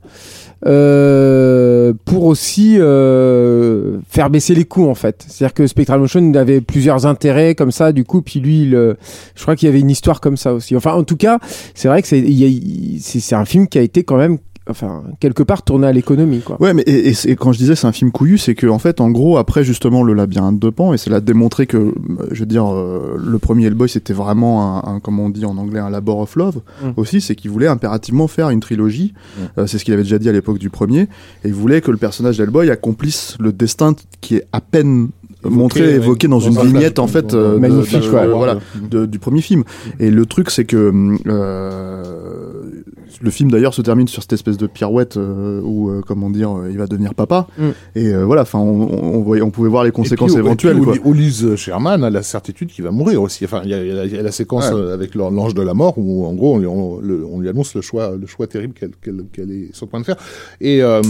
euh, 0.66 1.92
pour 2.04 2.24
aussi 2.24 2.76
euh, 2.78 3.98
faire 4.08 4.28
baisser 4.28 4.56
les 4.56 4.64
coûts 4.64 4.88
en 4.88 4.94
fait. 4.96 5.24
C'est-à-dire 5.28 5.54
que 5.54 5.66
Spectral 5.68 6.00
Motion 6.00 6.34
avait 6.34 6.60
plusieurs 6.60 7.06
intérêts 7.06 7.54
comme 7.54 7.70
ça 7.70 7.92
du 7.92 8.04
coup 8.04 8.22
puis 8.22 8.40
lui 8.40 8.74
euh, 8.74 8.94
je 9.36 9.42
crois 9.42 9.54
qu'il 9.54 9.66
y 9.66 9.68
avait 9.68 9.80
une 9.80 9.90
histoire 9.90 10.20
comme 10.20 10.36
ça 10.36 10.52
aussi. 10.52 10.74
Enfin 10.74 10.92
en 10.92 11.04
tout 11.04 11.16
cas 11.16 11.38
c'est 11.74 11.86
vrai 11.86 12.02
que 12.02 12.08
c'est 12.08 13.34
un 13.34 13.44
film 13.44 13.68
qui 13.68 13.78
a 13.78 13.82
été 13.82 14.02
quand 14.02 14.16
même 14.16 14.38
enfin 14.68 15.02
quelque 15.20 15.42
part 15.42 15.62
tourné 15.62 15.86
à 15.86 15.92
l'économie 15.92 16.40
quoi. 16.40 16.56
Ouais, 16.60 16.74
mais 16.74 16.82
et, 16.86 17.12
quand 17.36 17.52
je 17.52 17.58
disais 17.58 17.74
c'est 17.74 17.86
un 17.86 17.92
film 17.92 18.10
couillu, 18.10 18.38
c'est 18.38 18.54
que 18.54 18.66
en 18.66 18.78
fait, 18.78 19.00
en 19.00 19.10
gros, 19.10 19.36
après 19.38 19.64
justement 19.64 20.02
le 20.02 20.12
labyrinthe 20.14 20.58
de 20.58 20.70
Pan, 20.70 20.92
et 20.92 20.98
c'est 20.98 21.10
là 21.10 21.20
de 21.20 21.26
démontrer 21.26 21.66
que, 21.66 21.76
euh, 21.76 21.92
je 22.30 22.40
veux 22.40 22.46
dire, 22.46 22.66
euh, 22.72 23.16
le 23.18 23.38
premier 23.38 23.66
Hellboy 23.66 23.88
c'était 23.88 24.12
vraiment 24.12 24.84
un, 24.86 24.94
un, 24.96 25.00
comme 25.00 25.18
on 25.20 25.30
dit 25.30 25.44
en 25.44 25.56
anglais, 25.58 25.80
un 25.80 25.90
labor 25.90 26.18
of 26.20 26.36
love 26.36 26.60
Mm. 26.82 26.90
aussi, 26.96 27.20
c'est 27.20 27.34
qu'il 27.34 27.50
voulait 27.50 27.66
impérativement 27.66 28.28
faire 28.28 28.50
une 28.50 28.60
trilogie. 28.60 29.12
Mm. 29.14 29.40
Euh, 29.60 29.66
c'est 29.66 29.78
ce 29.78 29.84
qu'il 29.84 29.94
avait 29.94 30.02
déjà 30.04 30.18
dit 30.18 30.28
à 30.28 30.32
l'époque 30.32 30.58
du 30.58 30.70
premier, 30.70 31.02
et 31.02 31.08
il 31.46 31.54
voulait 31.54 31.80
que 31.80 31.90
le 31.90 31.96
personnage 31.96 32.38
d'Hellboy 32.38 32.70
accomplisse 32.70 33.36
le 33.40 33.52
destin 33.52 33.94
qui 34.20 34.36
est 34.36 34.44
à 34.52 34.60
peine 34.60 35.08
montré, 35.44 35.94
évoqué 35.94 36.26
dans, 36.26 36.40
une 36.40 36.58
un 36.58 36.64
vignette 36.64 36.98
en 36.98 37.06
fait 37.06 37.32
euh, 37.32 37.58
Magnifique, 37.58 38.00
de- 38.00 38.06
de- 38.26 38.32
voilà, 38.32 38.58
de- 38.90 39.06
du 39.06 39.18
premier 39.20 39.40
film. 39.40 39.62
Et 40.00 40.10
le 40.10 40.26
truc, 40.26 40.50
c'est 40.50 40.64
que 40.64 40.92
euh, 41.26 42.77
le 43.20 43.30
film 43.30 43.50
d'ailleurs 43.50 43.74
se 43.74 43.82
termine 43.82 44.06
sur 44.08 44.22
cette 44.22 44.32
espèce 44.32 44.56
de 44.56 44.66
pirouette 44.66 45.16
euh, 45.16 45.60
où, 45.62 45.90
euh, 45.90 46.02
comment 46.06 46.30
dire, 46.30 46.50
euh, 46.56 46.68
il 46.70 46.78
va 46.78 46.86
devenir 46.86 47.14
papa. 47.14 47.46
Mm. 47.58 47.68
Et 47.96 48.06
euh, 48.14 48.24
voilà, 48.24 48.42
enfin, 48.42 48.58
on, 48.60 48.82
on, 48.82 49.14
on 49.16 49.22
voyait- 49.22 49.42
on 49.42 49.50
pouvait 49.50 49.68
voir 49.68 49.82
les 49.84 49.90
conséquences 49.90 50.30
Et 50.32 50.34
puis, 50.34 50.40
éventuelles. 50.44 50.78
et 50.78 50.80
quoi. 50.80 50.92
puis, 50.92 51.02
Ulysse 51.10 51.56
Sherman 51.56 52.04
a 52.04 52.10
la 52.10 52.22
certitude 52.22 52.68
qu'il 52.70 52.84
va 52.84 52.90
mourir 52.90 53.20
aussi. 53.22 53.44
Enfin, 53.44 53.62
il 53.64 53.70
y 53.70 53.74
a, 53.74 53.84
y 54.04 54.08
y 54.10 54.22
la 54.22 54.30
séquence 54.32 54.70
Ouais. 54.70 54.92
avec 54.92 55.14
l'an- 55.14 55.30
l'ange 55.30 55.54
de 55.54 55.62
la 55.62 55.74
mort 55.74 55.94
où, 55.98 56.26
en 56.26 56.34
gros, 56.34 56.54
on, 56.54 56.58
lui- 56.58 56.66
on- 56.66 57.00
le- 57.00 57.24
on 57.26 57.40
lui 57.40 57.48
annonce 57.48 57.74
le 57.74 57.80
choix, 57.80 58.14
le 58.16 58.26
choix 58.26 58.46
terrible 58.46 58.74
qu'elle 58.74 59.50
est 59.50 59.74
sur 59.74 59.86
le 59.86 59.90
point 59.90 60.00
de 60.00 60.04
faire. 60.04 60.16
Et 60.60 60.82
euh, 60.82 61.00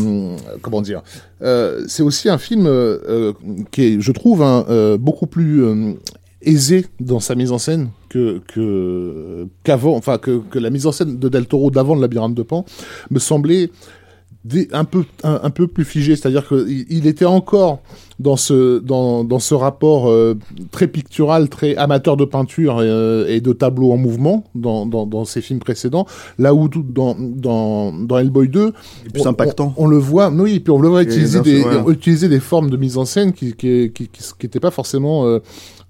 comment 0.62 0.80
dire, 0.82 1.02
euh, 1.42 1.82
c'est 1.88 2.02
aussi 2.02 2.28
un 2.28 2.38
film 2.38 2.68
qui 3.70 3.82
est, 3.82 4.00
je 4.00 4.12
trouve, 4.12 4.42
hein, 4.42 4.64
euh, 4.68 4.96
beaucoup 4.98 5.26
plus 5.26 5.62
euh, 5.64 5.92
aisé 6.42 6.86
dans 7.00 7.20
sa 7.20 7.34
mise 7.34 7.52
en 7.52 7.58
scène 7.58 7.88
que 8.08 8.40
que 8.46 9.46
qu'avant, 9.64 9.96
enfin 9.96 10.18
que, 10.18 10.38
que 10.50 10.58
la 10.58 10.70
mise 10.70 10.86
en 10.86 10.92
scène 10.92 11.18
de 11.18 11.28
Del 11.28 11.46
Toro 11.46 11.70
d'avant 11.70 11.94
le 11.94 12.00
labyrinthe 12.00 12.34
de 12.34 12.42
Pan 12.42 12.64
me 13.10 13.18
semblait 13.18 13.70
des- 14.44 14.68
un 14.72 14.84
peu 14.84 15.04
un, 15.24 15.40
un 15.42 15.50
peu 15.50 15.66
plus 15.66 15.84
figé, 15.84 16.16
c'est-à-dire 16.16 16.46
qu'il 16.46 16.86
il 16.88 17.06
était 17.06 17.24
encore 17.24 17.80
dans 18.20 18.36
ce 18.36 18.78
dans, 18.78 19.22
dans 19.24 19.38
ce 19.40 19.54
rapport 19.54 20.08
euh, 20.08 20.36
très 20.70 20.86
pictural, 20.88 21.48
très 21.48 21.76
amateur 21.76 22.16
de 22.16 22.24
peinture 22.24 22.78
euh, 22.80 23.26
et 23.28 23.40
de 23.40 23.52
tableaux 23.52 23.92
en 23.92 23.96
mouvement 23.96 24.44
dans, 24.54 24.86
dans, 24.86 25.06
dans 25.06 25.24
ses 25.24 25.40
films 25.40 25.58
précédents, 25.60 26.06
là 26.38 26.54
où 26.54 26.68
dans 26.68 27.14
dans 27.18 27.92
dans 27.92 28.18
Hellboy 28.18 28.48
2, 28.48 28.72
plus 29.12 29.22
on- 29.22 29.26
impactant. 29.30 29.74
On, 29.76 29.84
on 29.84 29.86
le 29.88 29.98
voit, 29.98 30.30
oui, 30.30 30.54
et 30.54 30.60
puis 30.60 30.70
on 30.72 30.80
le 30.80 30.88
voit 30.88 31.02
utiliser 31.02 31.40
des 31.40 31.62
ouais. 31.64 31.92
utiliser 31.92 32.28
des 32.28 32.40
formes 32.40 32.70
de 32.70 32.76
mise 32.76 32.96
en 32.96 33.04
scène 33.04 33.32
qui 33.32 33.54
qui 33.54 33.90
qui 33.92 34.08
qui, 34.08 34.48
pas 34.60 34.70
forcément 34.70 35.26
euh, 35.26 35.40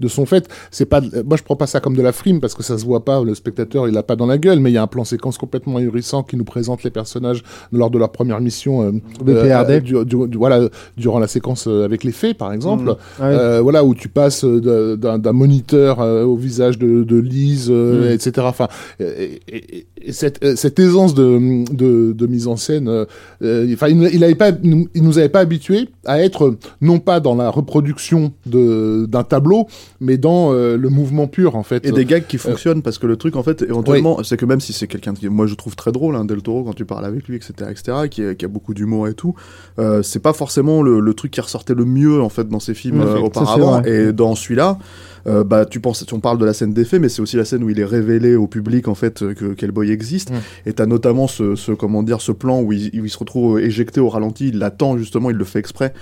de 0.01 0.09
son 0.09 0.27
fait. 0.27 0.49
C'est 0.71 0.87
pas 0.87 1.01
moi 1.01 1.37
je 1.37 1.43
prends 1.43 1.57
pas 1.57 1.67
ça 1.67 1.81
comme 1.81 1.97
de 1.97 2.03
la 2.03 2.13
frime 2.13 2.41
parce 2.41 2.55
que 2.55 2.63
ça 2.63 2.79
se 2.79 2.85
voit 2.85 3.05
pas, 3.05 3.23
le 3.23 3.35
spectateur 3.35 3.89
il 3.89 3.97
a 3.97 4.03
pas 4.03 4.17
dans 4.17 4.27
la 4.27 4.39
gueule, 4.39 4.61
mais 4.61 4.71
il 4.71 4.75
y 4.75 4.79
a 4.79 4.83
un 4.83 4.87
plan 4.87 5.05
séquence 5.05 5.39
complètement 5.39 5.77
ahurissant 5.77 6.23
qui 6.23 6.37
nous 6.37 6.45
présente 6.45 6.83
les 6.85 6.91
personnages 6.91 7.43
lors 7.73 7.91
de 7.91 7.99
leur 7.99 8.11
première 8.11 8.41
mission 8.41 8.83
euh, 8.83 8.93
De 9.25 9.35
PRD. 9.35 9.81
du- 9.81 10.05
du- 10.05 10.29
du- 10.29 10.39
voilà 10.39 10.69
durant 10.97 11.19
la 11.19 11.27
séquence 11.29 11.67
euh, 11.67 11.85
avec 11.85 12.05
les 12.05 12.13
fées 12.13 12.35
par 12.35 12.53
exemple. 12.53 12.85
Mm. 12.85 12.89
Ouais. 12.89 12.97
Euh, 13.23 13.61
voilà 13.63 13.85
où 13.85 13.95
tu 13.95 14.09
passes 14.09 14.45
euh, 14.45 14.97
d'un 14.97 15.33
moniteur 15.33 16.01
euh, 16.01 16.25
au 16.25 16.37
visage 16.37 16.79
de, 16.79 17.03
de 17.05 17.17
Lise, 17.19 17.69
euh, 17.71 18.11
Mm. 18.11 18.13
etc. 18.13 18.47
Enfin, 18.49 18.69
et, 19.01 19.41
et- 19.49 19.87
et 20.01 20.13
cette, 20.13 20.43
euh, 20.45 20.55
cette 20.57 20.79
aisance 20.79 21.13
de, 21.15 21.65
de, 21.75 22.13
de 22.13 22.27
mise 22.27 22.47
en 22.47 22.57
scène, 22.57 22.89
euh, 22.89 23.05
euh, 23.43 23.69
enfin, 23.75 23.89
il, 23.89 24.09
il 24.15 24.23
avait 24.25 24.35
pas, 24.37 24.51
il 24.63 25.03
nous 25.03 25.19
avait 25.19 25.29
pas 25.29 25.41
habitués 25.41 25.89
à 26.05 26.23
être 26.23 26.55
non 26.81 26.99
pas 27.01 27.19
dans 27.21 27.35
la 27.35 27.51
reproduction 27.51 28.33
de 28.47 29.07
d'un 29.07 29.25
tableau, 29.25 29.67
mais 30.01 30.17
dans 30.19 30.53
euh, 30.53 30.77
le 30.77 30.89
mouvement 30.89 31.27
pur 31.27 31.57
en 31.57 31.63
fait. 31.63 31.85
Et 31.87 31.93
des 31.93 32.05
gags 32.05 32.27
qui 32.27 32.39
fonctionnent 32.39 32.83
parce 32.83 32.99
que 32.99 33.07
le 33.07 33.17
truc 33.17 33.37
en 33.37 33.43
fait 33.43 33.63
éventuellement 33.63 34.23
c'est 34.23 34.37
que 34.37 34.47
même 34.47 34.61
si 34.61 34.73
c'est 34.73 34.87
quelqu'un 34.87 35.15
qui 35.15 35.29
moi 35.29 35.47
je 35.47 35.55
trouve 35.55 35.77
très 35.77 35.93
drôle 35.93 36.17
hein, 36.17 36.25
Del 36.25 36.43
Toro 36.43 36.65
quand 36.65 36.75
tu 36.75 36.85
parles 36.85 37.05
avec 37.05 37.27
lui 37.29 37.37
etc 37.37 37.53
etc 37.71 38.09
qui, 38.11 38.23
a- 38.25 38.35
qui 38.35 38.45
a 38.45 38.49
beaucoup 38.49 38.75
d'humour 38.75 39.09
et 39.09 39.15
tout 39.15 39.35
euh, 39.79 40.03
c'est 40.03 40.21
pas 40.21 40.33
forcément 40.33 40.83
le, 40.83 41.01
le 41.01 41.15
truc 41.15 41.31
qui 41.33 41.41
ressortait 41.41 41.75
le 41.75 41.85
mieux 41.85 42.21
en 42.23 42.29
fait 42.29 42.49
dans 42.49 42.61
ses 42.61 42.75
films 42.75 42.99
Mm, 42.99 43.03
euh, 43.03 43.19
auparavant. 43.19 43.83
et 43.85 44.13
dans 44.13 44.35
celui-là 44.35 44.79
euh, 45.29 45.45
bah 45.45 45.65
tu 45.67 45.79
penses 45.81 46.05
on 46.13 46.21
parle 46.21 46.39
de 46.39 46.45
la 46.45 46.53
scène 46.53 46.73
d'effet 46.73 46.99
mais 46.99 47.09
c'est 47.09 47.23
aussi 47.23 47.37
la 47.37 47.45
scène 47.45 47.63
où 47.63 47.71
il 47.71 47.79
est 47.79 47.85
révélé 47.85 48.35
au 48.35 48.47
public 48.47 48.89
en 48.89 48.95
fait 48.95 49.23
euh, 49.23 49.35
que 49.35 49.53
qu'Hellboy 49.55 49.91
existe 49.91 50.31
Mm. 50.31 50.35
et 50.67 50.73
t'as 50.73 50.87
notamment 50.87 51.27
ce, 51.27 51.55
ce 51.55 51.73
comment 51.73 52.03
dire 52.03 52.21
ce 52.21 52.33
plan 52.33 52.61
où 52.61 52.73
il, 52.73 52.87
où 53.01 53.05
il 53.05 53.11
se 53.11 53.19
retrouve 53.19 53.61
éjecté 53.61 54.01
au 54.01 54.09
ralenti 54.09 54.49
il 54.49 54.59
l'attend 54.59 54.97
justement 54.99 55.31
il 55.31 55.37
le 55.37 55.45
fait 55.45 55.59
exprès 55.59 55.93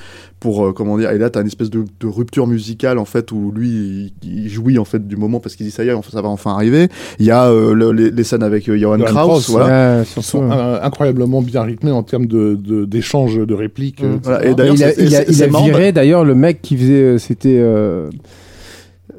pour 0.40 0.64
euh, 0.66 0.72
comment 0.72 0.96
dire 0.98 1.10
et 1.10 1.18
là 1.18 1.28
t'as 1.30 1.40
une 1.40 1.46
espèce 1.48 1.70
de, 1.70 1.84
de 2.00 2.06
rupture 2.06 2.46
musicale 2.46 2.98
en 2.98 3.04
fait 3.04 3.32
où 3.32 3.52
lui 3.54 4.12
il, 4.22 4.28
il 4.44 4.48
jouit 4.48 4.78
en 4.78 4.84
fait 4.84 5.06
du 5.06 5.16
moment 5.16 5.40
parce 5.40 5.56
qu'il 5.56 5.66
dit 5.66 5.72
ça 5.72 5.84
y 5.84 5.88
est 5.88 5.94
ça 6.10 6.22
va 6.22 6.28
enfin 6.28 6.52
arriver 6.52 6.88
il 7.18 7.26
y 7.26 7.30
a 7.30 7.46
euh, 7.50 7.74
le- 7.74 7.92
les, 7.92 8.10
les 8.10 8.24
scènes 8.24 8.42
avec 8.42 8.68
euh, 8.68 8.76
Johan 8.78 8.98
Kraus 8.98 9.12
Kraus, 9.14 9.50
voilà 9.50 10.04
surtout, 10.04 10.22
sont 10.28 10.50
euh, 10.50 10.78
incroyablement 10.82 11.42
bien 11.42 11.62
rythmés 11.62 11.90
en 11.90 12.02
termes 12.02 12.26
de 12.26 12.54
d'échanges 12.84 13.36
de, 13.38 13.54
répliques. 13.54 14.02
Mm. 14.02 14.06
euh, 14.06 14.16
Voilà, 14.22 14.44
et 14.46 14.54
d'ailleurs, 14.54 14.74
il 14.76 14.84
a, 14.84 14.92
il 15.28 15.42
a, 15.42 15.58
a 15.58 15.62
viré 15.64 15.92
d'ailleurs 15.92 16.24
le 16.24 16.34
mec 16.34 16.60
qui 16.62 16.76
faisait 16.76 16.92
euh, 16.94 17.18
c'était 17.18 17.58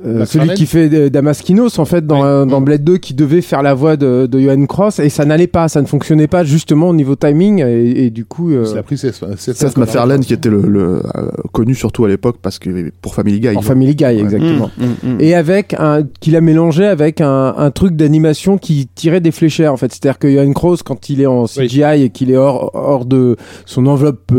euh, 0.05 0.25
celui 0.25 0.53
qui 0.53 0.65
fait 0.65 0.93
euh, 0.93 1.09
Damaskinos 1.09 1.79
en 1.79 1.85
fait 1.85 2.05
dans, 2.05 2.21
Ouais. 2.21 2.27
euh, 2.27 2.45
dans. 2.45 2.61
Blade 2.61 2.83
2 2.83 2.97
qui 2.97 3.13
devait 3.13 3.41
faire 3.41 3.61
la 3.63 3.73
voix 3.73 3.95
de, 3.97 4.27
de 4.29 4.39
Johan 4.39 4.65
Cross 4.65 4.99
et 4.99 5.09
ça 5.09 5.25
n'allait 5.25 5.47
pas, 5.47 5.67
ça 5.67 5.81
ne 5.81 5.87
fonctionnait 5.87 6.27
pas 6.27 6.43
justement 6.43 6.89
au 6.89 6.93
niveau 6.93 7.15
timing 7.15 7.63
et, 7.65 8.05
et 8.05 8.09
du 8.09 8.25
coup 8.25 8.51
euh, 8.51 8.65
Il 8.71 8.77
a 8.77 8.83
pris 8.83 8.97
ses, 8.97 9.11
ses 9.37 9.53
Seth 9.53 9.77
MacFarlane 9.77 10.21
qui 10.21 10.33
était 10.33 10.49
le, 10.49 10.61
le, 10.61 11.01
euh, 11.15 11.29
connu 11.53 11.73
surtout 11.75 12.03
à 12.05 12.09
l'époque 12.09 12.37
parce 12.41 12.59
que 12.59 12.91
pour 13.01 13.15
Family 13.15 13.39
Guy. 13.39 13.55
en 13.55 13.61
Family 13.61 13.95
Guy 13.95 14.05
exactement. 14.19 14.69
Mm, 14.77 14.83
mm, 14.85 15.13
mm. 15.15 15.21
Et 15.21 15.33
avec 15.35 15.73
un 15.79 16.03
qu'il 16.19 16.35
a 16.35 16.41
mélangé 16.41 16.85
avec 16.85 17.21
un, 17.21 17.53
un 17.57 17.71
truc 17.71 17.95
d'animation 17.95 18.57
qui 18.57 18.87
tirait 18.93 19.21
des 19.21 19.31
fléchères 19.31 19.71
en 19.73 19.77
fait, 19.77 19.91
c'est-à-dire 19.91 20.19
que 20.19 20.29
Johan 20.31 20.51
Cross 20.53 20.83
quand 20.83 21.09
il 21.09 21.21
est 21.21 21.25
en 21.27 21.45
CGI 21.45 22.03
et 22.03 22.09
qu'il 22.09 22.31
est 22.31 22.37
hors, 22.37 22.71
hors 22.75 23.05
de 23.05 23.35
son 23.65 23.85
enveloppe 23.87 24.31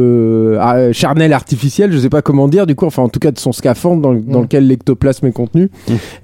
charnelle 0.92 1.32
artificielle, 1.32 1.92
je 1.92 1.98
sais 1.98 2.08
pas 2.10 2.22
comment 2.22 2.48
dire, 2.48 2.66
du 2.66 2.74
coup 2.74 2.86
enfin 2.86 3.02
en 3.02 3.08
tout 3.08 3.20
cas 3.20 3.30
de 3.30 3.38
son 3.38 3.52
scaphandre 3.52 4.02
dans, 4.02 4.14
dans 4.14 4.38
Mm. 4.40 4.42
lequel 4.42 4.66
l'ectoplasme 4.66 5.26
est 5.26 5.32
contenu, 5.48 5.70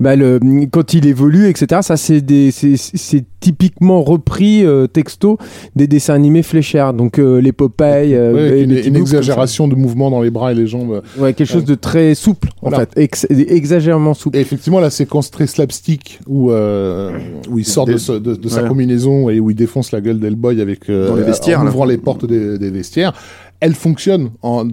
bah, 0.00 0.16
le, 0.16 0.38
quand 0.70 0.94
il 0.94 1.06
évolue, 1.06 1.48
etc. 1.48 1.80
Ça, 1.82 1.96
c'est 1.96 2.20
des, 2.20 2.50
c'est, 2.50 2.76
c'est 2.76 3.24
typiquement 3.40 4.02
repris 4.02 4.64
euh, 4.64 4.86
texto 4.86 5.38
des 5.76 5.86
dessins 5.86 6.14
animés 6.14 6.42
fléchères. 6.42 6.94
Donc 6.94 7.18
euh, 7.18 7.40
les 7.40 7.52
Popeye, 7.52 8.14
euh, 8.14 8.32
Ouais, 8.34 8.58
et 8.60 8.62
une, 8.62 8.72
les 8.72 8.86
exagération 9.00 9.68
de 9.68 9.74
mouvement 9.74 10.10
dans 10.10 10.22
les 10.22 10.30
bras 10.30 10.52
et 10.52 10.54
les 10.54 10.66
jambes. 10.66 11.02
Ouais, 11.18 11.34
quelque 11.34 11.50
chose 11.50 11.64
de 11.64 11.74
très 11.74 12.14
souple 12.14 12.48
en 12.62 12.70
Voilà. 12.70 12.86
fait, 12.86 13.00
Ex- 13.00 13.26
exagérément 13.30 14.14
souple. 14.14 14.36
Et 14.36 14.40
effectivement, 14.40 14.80
la 14.80 14.90
séquence 14.90 15.30
très 15.30 15.46
slapstick 15.46 16.20
où, 16.26 16.50
euh, 16.50 17.18
où 17.50 17.58
il 17.58 17.64
sort 17.66 17.86
de, 17.86 17.92
Des- 17.92 17.98
ce- 17.98 18.12
de- 18.12 18.34
de 18.34 18.48
sa 18.48 18.62
combinaison 18.62 19.28
et 19.28 19.40
où 19.40 19.50
il 19.50 19.56
défonce 19.56 19.92
la 19.92 20.00
gueule 20.00 20.18
d'Hellboy 20.18 20.60
avec 20.60 20.88
euh, 20.88 21.08
Dans 21.08 21.16
les 21.16 21.22
vestiaires, 21.22 21.60
en 21.60 21.64
là. 21.64 21.70
ouvrant 21.70 21.84
les 21.84 21.98
portes 21.98 22.24
des, 22.26 22.58
des 22.58 22.70
vestiaires, 22.70 23.12
elle 23.60 23.74
fonctionne 23.74 24.30
en, 24.42 24.68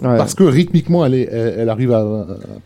parce 0.00 0.34
que 0.34 0.44
rythmiquement, 0.44 1.04
elle, 1.04 1.14
est, 1.14 1.28
elle, 1.32 1.54
elle 1.58 1.68
arrive 1.68 1.92
à. 1.92 2.04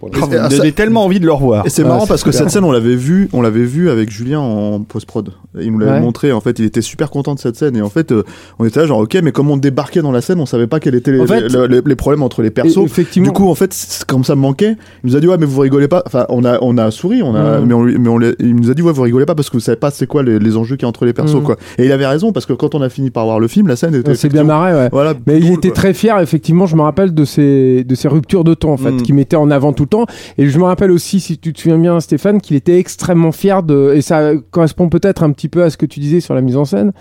me 0.02 0.50
donnez 0.56 0.72
tellement 0.72 1.04
envie 1.04 1.20
de 1.20 1.26
le 1.26 1.32
revoir. 1.32 1.66
Et 1.66 1.70
c'est 1.70 1.82
Ouais, 1.82 1.88
marrant 1.88 2.00
c'est 2.02 2.08
parce 2.08 2.22
que 2.22 2.30
super. 2.32 2.44
cette 2.46 2.52
scène, 2.52 2.64
on 2.64 2.72
l'avait 2.72 2.96
vu, 2.96 3.28
on 3.32 3.40
l'avait 3.42 3.64
vu 3.64 3.90
avec 3.90 4.10
Julien 4.10 4.40
en 4.40 4.80
post-prod. 4.80 5.30
Il 5.60 5.72
nous 5.72 5.78
l'avait 5.78 5.92
Ouais. 5.92 6.00
montré. 6.00 6.32
En 6.32 6.40
fait, 6.40 6.58
il 6.58 6.64
était 6.64 6.82
super 6.82 7.10
content 7.10 7.34
de 7.34 7.40
cette 7.40 7.56
scène. 7.56 7.76
Et 7.76 7.82
en 7.82 7.88
fait, 7.88 8.12
euh, 8.12 8.22
on 8.58 8.64
était 8.64 8.80
là 8.80 8.86
genre, 8.86 9.00
ok, 9.00 9.18
mais 9.22 9.32
comme 9.32 9.50
on 9.50 9.56
débarquait 9.56 10.02
dans 10.02 10.12
la 10.12 10.20
scène, 10.20 10.38
on 10.40 10.46
savait 10.46 10.66
pas 10.66 10.80
quels 10.80 10.94
étaient 10.94 11.12
les, 11.12 11.20
En 11.20 11.26
fait- 11.26 11.48
les, 11.48 11.68
les- 11.68 11.80
les 11.84 11.96
problèmes 11.96 12.22
entre 12.22 12.42
les 12.42 12.50
persos. 12.50 12.76
Et- 12.76 12.82
effectivement. 12.84 13.26
Du 13.28 13.32
coup, 13.32 13.48
en 13.48 13.54
fait, 13.54 13.72
c'est- 13.72 14.04
comme 14.04 14.24
ça 14.24 14.34
me 14.36 14.40
manquait, 14.40 14.76
il 15.04 15.10
nous 15.10 15.16
a 15.16 15.20
dit 15.20 15.26
ouais, 15.28 15.38
mais 15.38 15.46
vous 15.46 15.60
rigolez 15.60 15.88
pas. 15.88 16.02
Enfin, 16.06 16.26
on 16.28 16.44
a 16.44 16.58
on 16.62 16.76
a 16.78 16.90
souri, 16.90 17.22
on 17.22 17.34
a, 17.34 17.60
Mm. 17.60 17.64
mais 17.66 17.74
on 17.74 17.82
lui- 17.84 17.98
mais 17.98 18.08
on 18.08 18.18
l'a- 18.18 18.32
il 18.38 18.54
nous 18.54 18.70
a 18.70 18.74
dit 18.74 18.82
ouais, 18.82 18.92
vous 18.92 19.02
rigolez 19.02 19.26
pas 19.26 19.34
parce 19.34 19.48
que 19.50 19.56
vous 19.56 19.60
savez 19.60 19.76
pas 19.76 19.90
c'est 19.90 20.06
quoi 20.06 20.22
les, 20.22 20.38
les 20.38 20.56
enjeux 20.56 20.76
qu'il 20.76 20.82
y 20.82 20.86
a 20.86 20.88
entre 20.88 21.04
les 21.06 21.12
persos 21.12 21.40
Mm. 21.40 21.42
quoi. 21.44 21.56
Et 21.78 21.86
il 21.86 21.92
avait 21.92 22.06
raison 22.06 22.32
parce 22.32 22.46
que 22.46 22.52
quand 22.52 22.74
on 22.74 22.82
a 22.82 22.88
fini 22.88 23.10
par 23.10 23.24
voir 23.24 23.40
le 23.40 23.48
film, 23.48 23.66
la 23.66 23.76
scène 23.76 23.94
était 23.94 24.10
On 24.10 24.14
s'est 24.14 24.28
bien 24.28 24.44
marré, 24.44 24.74
ouais. 24.74 24.88
Voilà. 24.92 25.14
Mais 25.26 25.38
il 25.38 25.44
drôle, 25.46 25.59
était 25.60 25.68
quoi. 25.68 25.76
très 25.76 25.94
fier, 25.94 26.18
effectivement, 26.20 26.66
je 26.66 26.76
me 26.76 26.82
rappelle 26.82 27.14
de 27.14 27.24
ces, 27.24 27.84
de 27.84 27.94
ces 27.94 28.08
ruptures 28.08 28.44
de 28.44 28.54
ton, 28.54 28.72
en 28.72 28.76
fait, 28.76 28.90
Mm. 28.90 29.02
qui 29.02 29.12
mettait 29.12 29.36
en 29.36 29.50
avant 29.50 29.72
tout 29.72 29.84
le 29.84 29.88
temps. 29.88 30.06
Et 30.38 30.46
je 30.48 30.58
me 30.58 30.64
rappelle 30.64 30.90
aussi, 30.90 31.20
si 31.20 31.38
tu 31.38 31.52
te 31.52 31.60
souviens 31.60 31.78
bien, 31.78 32.00
Stéphane, 32.00 32.40
qu'il 32.40 32.56
était 32.56 32.78
extrêmement 32.78 33.32
fier 33.32 33.62
de, 33.62 33.92
et 33.94 34.02
ça 34.02 34.32
correspond 34.50 34.88
peut-être 34.88 35.22
un 35.22 35.30
petit 35.30 35.48
peu 35.48 35.62
à 35.62 35.70
ce 35.70 35.76
que 35.76 35.86
tu 35.86 36.00
disais 36.00 36.20
sur 36.20 36.34
la 36.34 36.40
mise 36.40 36.56
en 36.56 36.64
scène, 36.64 36.92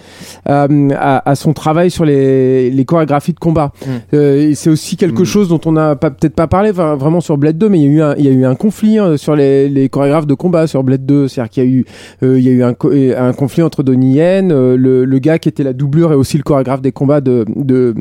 euh, 0.49 0.89
à, 0.95 1.29
à 1.29 1.35
son 1.35 1.53
travail 1.53 1.89
sur 1.91 2.05
les, 2.05 2.69
les 2.69 2.85
chorégraphies 2.85 3.33
de 3.33 3.39
combat. 3.39 3.71
Mm. 3.85 3.89
Euh, 4.13 4.51
c'est 4.55 4.69
aussi 4.69 4.95
quelque 4.97 5.21
Mm. 5.21 5.25
chose 5.25 5.49
dont 5.49 5.61
on 5.65 5.71
n'a 5.71 5.95
pas, 5.95 6.11
peut-être 6.11 6.35
pas 6.35 6.47
parlé 6.47 6.69
enfin, 6.71 6.95
vraiment 6.95 7.21
sur 7.21 7.37
Blade 7.37 7.57
2, 7.57 7.69
mais 7.69 7.79
il 7.79 7.85
y 7.85 7.87
a 7.87 7.91
eu 7.91 8.01
un, 8.01 8.15
il 8.17 8.25
y 8.25 8.27
a 8.27 8.31
eu 8.31 8.45
un 8.45 8.55
conflit 8.55 8.97
hein, 8.97 9.17
sur 9.17 9.35
les, 9.35 9.69
les 9.69 9.89
chorégraphes 9.89 10.27
de 10.27 10.33
combat 10.33 10.67
sur 10.67 10.83
Blade 10.83 11.05
2. 11.05 11.27
C'est-à-dire 11.27 11.49
qu'il 11.49 11.63
y 11.63 11.67
a 11.67 11.69
eu, 11.69 11.85
euh, 12.23 12.39
il 12.39 12.45
y 12.45 12.49
a 12.49 12.51
eu 12.51 12.63
un, 12.63 12.75
un 13.17 13.33
conflit 13.33 13.63
entre 13.63 13.83
Donnie 13.83 14.13
Yen, 14.15 14.49
le, 14.49 15.05
le 15.05 15.19
gars 15.19 15.39
qui 15.39 15.49
était 15.49 15.63
la 15.63 15.73
doublure 15.73 16.11
et 16.11 16.15
aussi 16.15 16.37
le 16.37 16.43
chorégraphe 16.43 16.81
des 16.81 16.91
combats 16.91 17.21
de, 17.21 17.45
de, 17.55 17.93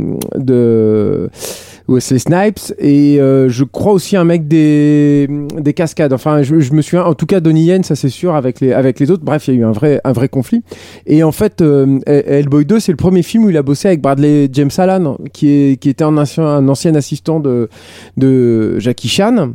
de 0.49 1.31
Wesley 1.89 2.19
Snipes 2.19 2.75
et 2.79 3.19
euh, 3.19 3.49
je 3.49 3.65
crois 3.65 3.93
aussi 3.93 4.17
un 4.17 4.25
mec 4.25 4.47
des, 4.47 5.27
des 5.57 5.73
cascades. 5.73 6.13
Enfin, 6.13 6.43
je, 6.43 6.55
me 6.55 6.83
souviens, 6.83 7.05
en 7.05 7.15
tout 7.15 7.27
cas, 7.27 7.41
Donnie 7.41 7.65
Yen, 7.65 7.83
ça 7.83 7.97
c'est 7.97 8.11
sûr, 8.11 8.35
avec 8.35 8.61
les, 8.61 8.73
avec 8.73 9.01
les 9.01 9.11
autres. 9.11 9.25
Bref, 9.25 9.49
il 9.49 9.55
y 9.55 9.57
a 9.57 9.61
eu 9.61 9.65
un 9.65 9.73
vrai, 9.73 10.01
un 10.05 10.13
vrai 10.13 10.29
conflit. 10.29 10.63
Et 11.07 11.23
en 11.23 11.33
fait, 11.33 11.63
euh, 11.63 11.99
Hellboy 12.07 12.67
2, 12.67 12.79
c'est 12.79 12.93
le 12.93 12.97
premier 12.97 13.23
film 13.23 13.45
où 13.45 13.51
il 13.51 13.57
a 13.57 13.63
bossé 13.63 13.89
avec 13.89 14.03
Bradley 14.03 14.49
James 14.53 14.71
Allen, 14.77 15.15
qui, 15.33 15.49
est, 15.49 15.81
qui 15.81 15.89
était 15.89 16.05
un 16.05 16.17
ancien, 16.19 16.45
un 16.45 16.69
ancien 16.69 16.95
assistant 16.95 17.41
de, 17.41 17.69
de 18.17 18.79
Jackie 18.79 19.09
Chan 19.09 19.53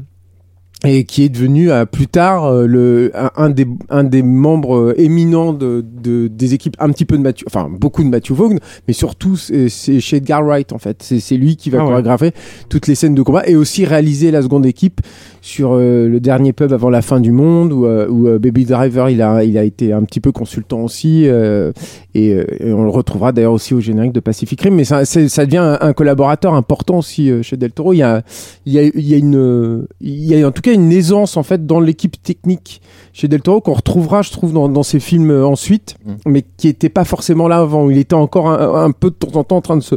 et 0.86 1.06
qui 1.06 1.24
est 1.24 1.30
devenu 1.30 1.72
euh, 1.72 1.86
plus 1.86 2.08
tard 2.08 2.46
euh, 2.46 2.68
le 2.68 3.12
un, 3.16 3.32
un 3.38 3.50
des 3.50 3.66
un 3.90 4.04
des 4.04 4.22
membres 4.22 4.76
euh, 4.76 4.94
éminents 5.02 5.54
de, 5.54 5.84
de 6.04 6.28
des 6.28 6.54
équipes 6.54 6.76
un 6.80 6.90
petit 6.90 7.06
peu 7.06 7.18
de 7.18 7.22
Matthew 7.22 7.44
enfin 7.48 7.70
beaucoup 7.72 8.04
de 8.04 8.10
Matthew 8.10 8.32
Vaughn 8.34 8.60
mais 8.88 8.94
surtout 8.94 9.38
c'est 9.38 9.70
chez 9.70 10.18
Edgar 10.18 10.44
Wright 10.44 10.74
en 10.74 10.80
fait. 10.80 10.98
C'est 11.02 11.22
c'est 11.22 11.38
lui 11.38 11.56
qui 11.56 11.70
va 11.70 11.78
Ah 11.80 11.84
ouais. 11.84 11.90
chorégrapher 11.92 12.32
toutes 12.68 12.88
les 12.88 12.96
scènes 12.96 13.16
de 13.16 13.22
combat 13.22 13.48
et 13.48 13.56
aussi 13.56 13.86
réaliser 13.86 14.30
la 14.32 14.42
seconde 14.42 14.66
équipe 14.66 15.00
sur 15.42 15.72
euh, 15.74 16.10
le 16.10 16.20
dernier 16.20 16.52
pub 16.52 16.74
avant 16.74 16.90
la 16.90 17.02
fin 17.02 17.22
du 17.22 17.32
monde 17.32 17.72
où, 17.72 17.86
où 17.88 18.38
Baby 18.40 18.66
Driver 18.66 19.10
il 19.10 19.22
a 19.22 19.44
il 19.46 19.58
a 19.58 19.64
été 19.64 19.94
un 19.94 20.04
petit 20.04 20.20
peu 20.20 20.34
consultant 20.34 20.82
aussi 20.82 21.24
euh, 21.28 21.72
et, 22.14 22.32
et 22.60 22.74
on 22.74 22.84
le 22.84 22.90
retrouvera 22.90 23.32
d'ailleurs 23.32 23.54
aussi 23.54 23.74
au 23.74 23.80
générique 23.80 24.12
de 24.12 24.20
Pacific 24.20 24.60
Rim. 24.62 24.76
Mais 24.76 24.84
ça 24.84 25.06
ça 25.06 25.46
devient 25.46 25.58
un, 25.58 25.78
un 25.80 25.94
collaborateur 25.94 26.54
important 26.54 26.98
aussi 26.98 27.32
chez 27.42 27.56
Del 27.56 27.72
Toro. 27.72 27.94
Il 27.94 27.98
y 27.98 28.04
a 28.04 28.22
il 28.66 28.74
y 28.74 28.80
a, 28.80 28.84
il 28.84 29.08
y 29.08 29.14
a 29.14 29.18
une 29.18 29.88
il 30.02 30.26
y 30.26 30.42
a 30.44 30.48
en 30.48 30.52
tout 30.52 30.62
cas 30.62 30.73
une 30.74 30.92
aisance 30.92 31.38
en 31.38 31.44
fait 31.44 31.66
dans 31.66 31.80
l'équipe 31.80 32.22
technique 32.22 32.82
chez 33.14 33.28
Del 33.28 33.42
Toro 33.42 33.62
qu'on 33.62 33.74
retrouvera 33.74 34.22
je 34.22 34.32
trouve 34.32 34.54
dans, 34.54 34.68
dans 34.70 34.84
ses 34.84 35.00
films 35.00 35.32
euh, 35.32 35.46
ensuite 35.46 35.96
Mm. 36.06 36.14
mais 36.26 36.44
qui 36.58 36.68
était 36.68 36.90
pas 36.90 37.06
forcément 37.06 37.48
là 37.48 37.60
avant 37.60 37.90
il 37.90 37.98
était 37.98 38.14
encore 38.16 38.50
un, 38.50 38.86
un 38.86 38.92
peu 38.92 39.10
de 39.10 39.16
temps 39.16 39.40
en 39.40 39.44
temps 39.44 39.58
en 39.58 39.62
train 39.62 39.78
de 39.78 39.84
se 39.84 39.96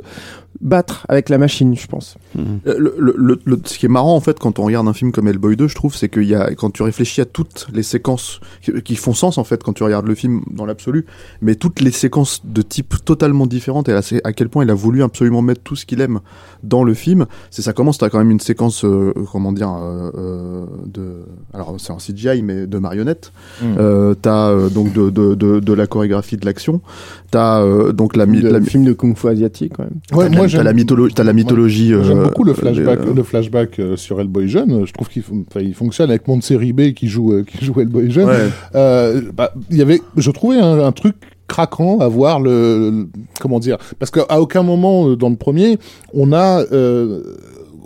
battre 0.60 1.04
avec 1.08 1.28
la 1.28 1.38
machine 1.38 1.74
je 1.76 1.86
pense 1.86 2.16
Euh, 2.38 2.74
Le, 2.78 2.94
le- 3.16 3.38
le- 3.44 3.60
ce 3.64 3.78
qui 3.78 3.86
est 3.86 3.90
marrant 3.90 4.14
en 4.16 4.20
fait 4.20 4.38
quand 4.38 4.58
on 4.58 4.64
regarde 4.64 4.86
un 4.88 4.92
film 4.92 5.12
comme 5.12 5.28
Hellboy 5.28 5.56
2, 5.56 5.68
je 5.68 5.74
trouve, 5.74 5.94
c'est 5.94 6.08
qu'il 6.08 6.24
y 6.24 6.34
a 6.34 6.54
quand 6.54 6.70
tu 6.70 6.82
réfléchis 6.82 7.20
à 7.20 7.24
toutes 7.24 7.66
les 7.72 7.82
séquences 7.82 8.40
qui, 8.62 8.72
qui 8.82 8.96
font 8.96 9.14
sens 9.14 9.38
en 9.38 9.44
fait 9.44 9.62
quand 9.62 9.72
tu 9.72 9.82
regardes 9.82 10.06
le 10.06 10.14
film 10.14 10.42
dans 10.50 10.66
l'absolu, 10.66 11.06
mais 11.42 11.54
toutes 11.54 11.80
les 11.80 11.90
séquences 11.90 12.42
de 12.44 12.62
type 12.62 12.94
totalement 13.04 13.46
différentes 13.46 13.88
et 13.88 13.92
à, 13.92 14.00
à 14.24 14.32
quel 14.32 14.48
point 14.48 14.64
il 14.64 14.70
a 14.70 14.74
voulu 14.74 15.02
absolument 15.02 15.42
mettre 15.42 15.62
tout 15.62 15.76
ce 15.76 15.86
qu'il 15.86 16.00
aime 16.00 16.20
dans 16.62 16.84
le 16.84 16.94
film. 16.94 17.26
C'est 17.50 17.62
ça 17.62 17.72
commence, 17.72 17.98
t'as 17.98 18.08
quand 18.08 18.18
même 18.18 18.30
une 18.30 18.40
séquence, 18.40 18.84
euh, 18.84 19.12
comment 19.32 19.52
dire, 19.52 19.70
euh, 19.72 20.10
euh, 20.16 20.64
de, 20.86 21.02
alors 21.54 21.74
c'est 21.78 21.92
en 21.92 21.98
CGI 21.98 22.42
mais 22.42 22.66
de 22.66 22.78
marionnettes. 22.78 23.32
Mm. 23.62 23.64
Euh, 23.78 24.14
t'as 24.20 24.50
euh, 24.50 24.68
donc 24.68 24.92
de, 24.92 25.10
de, 25.10 25.34
de, 25.34 25.60
de 25.60 25.72
la 25.72 25.86
chorégraphie 25.86 26.36
de 26.36 26.44
l'action. 26.46 26.80
T'as 27.30 27.60
euh, 27.62 27.92
donc 27.92 28.16
la, 28.16 28.26
le 28.26 28.50
la, 28.50 28.60
film 28.60 28.84
de 28.84 28.92
kung 28.92 29.16
fu 29.16 29.28
asiatique 29.28 29.72
quand 29.76 29.84
même 29.84 30.00
Ouais, 30.12 30.30
t'as 30.30 30.45
moi, 30.54 30.58
t'as 30.58 30.62
la 30.64 30.72
mythologie, 30.72 31.14
t'as 31.14 31.24
la 31.24 31.32
mythologie. 31.32 31.88
J'aime 31.88 32.18
euh, 32.18 32.24
beaucoup 32.24 32.44
le 32.44 32.54
flashback, 32.54 33.00
euh, 33.00 33.14
le 33.14 33.22
flashback 33.22 33.78
euh, 33.80 33.96
sur 33.96 34.20
Hellboy 34.20 34.48
jeune. 34.48 34.84
Je 34.86 34.92
trouve 34.92 35.08
qu'il 35.08 35.22
il 35.60 35.74
fonctionne 35.74 36.10
avec 36.10 36.26
Montserrat 36.28 36.72
B 36.72 36.92
qui 36.92 37.08
joue 37.08 37.32
euh, 37.32 37.44
qui 37.44 37.64
joue 37.64 37.80
Hellboy 37.80 38.10
jeune. 38.10 38.26
ouais. 38.28 38.48
Euh, 38.74 39.20
bah, 39.36 39.52
y 39.70 39.82
avait, 39.82 40.00
je 40.16 40.30
trouvais 40.30 40.58
un, 40.58 40.80
un 40.80 40.92
truc 40.92 41.16
craquant 41.48 41.98
à 42.00 42.08
voir 42.08 42.40
le, 42.40 42.90
le- 42.90 43.08
comment 43.40 43.60
dire, 43.60 43.78
parce 43.98 44.10
qu'à 44.10 44.40
aucun 44.40 44.62
moment 44.64 45.08
euh, 45.10 45.16
dans 45.16 45.30
le 45.30 45.36
premier, 45.36 45.78
on 46.12 46.32
a 46.32 46.62
euh, 46.72 47.22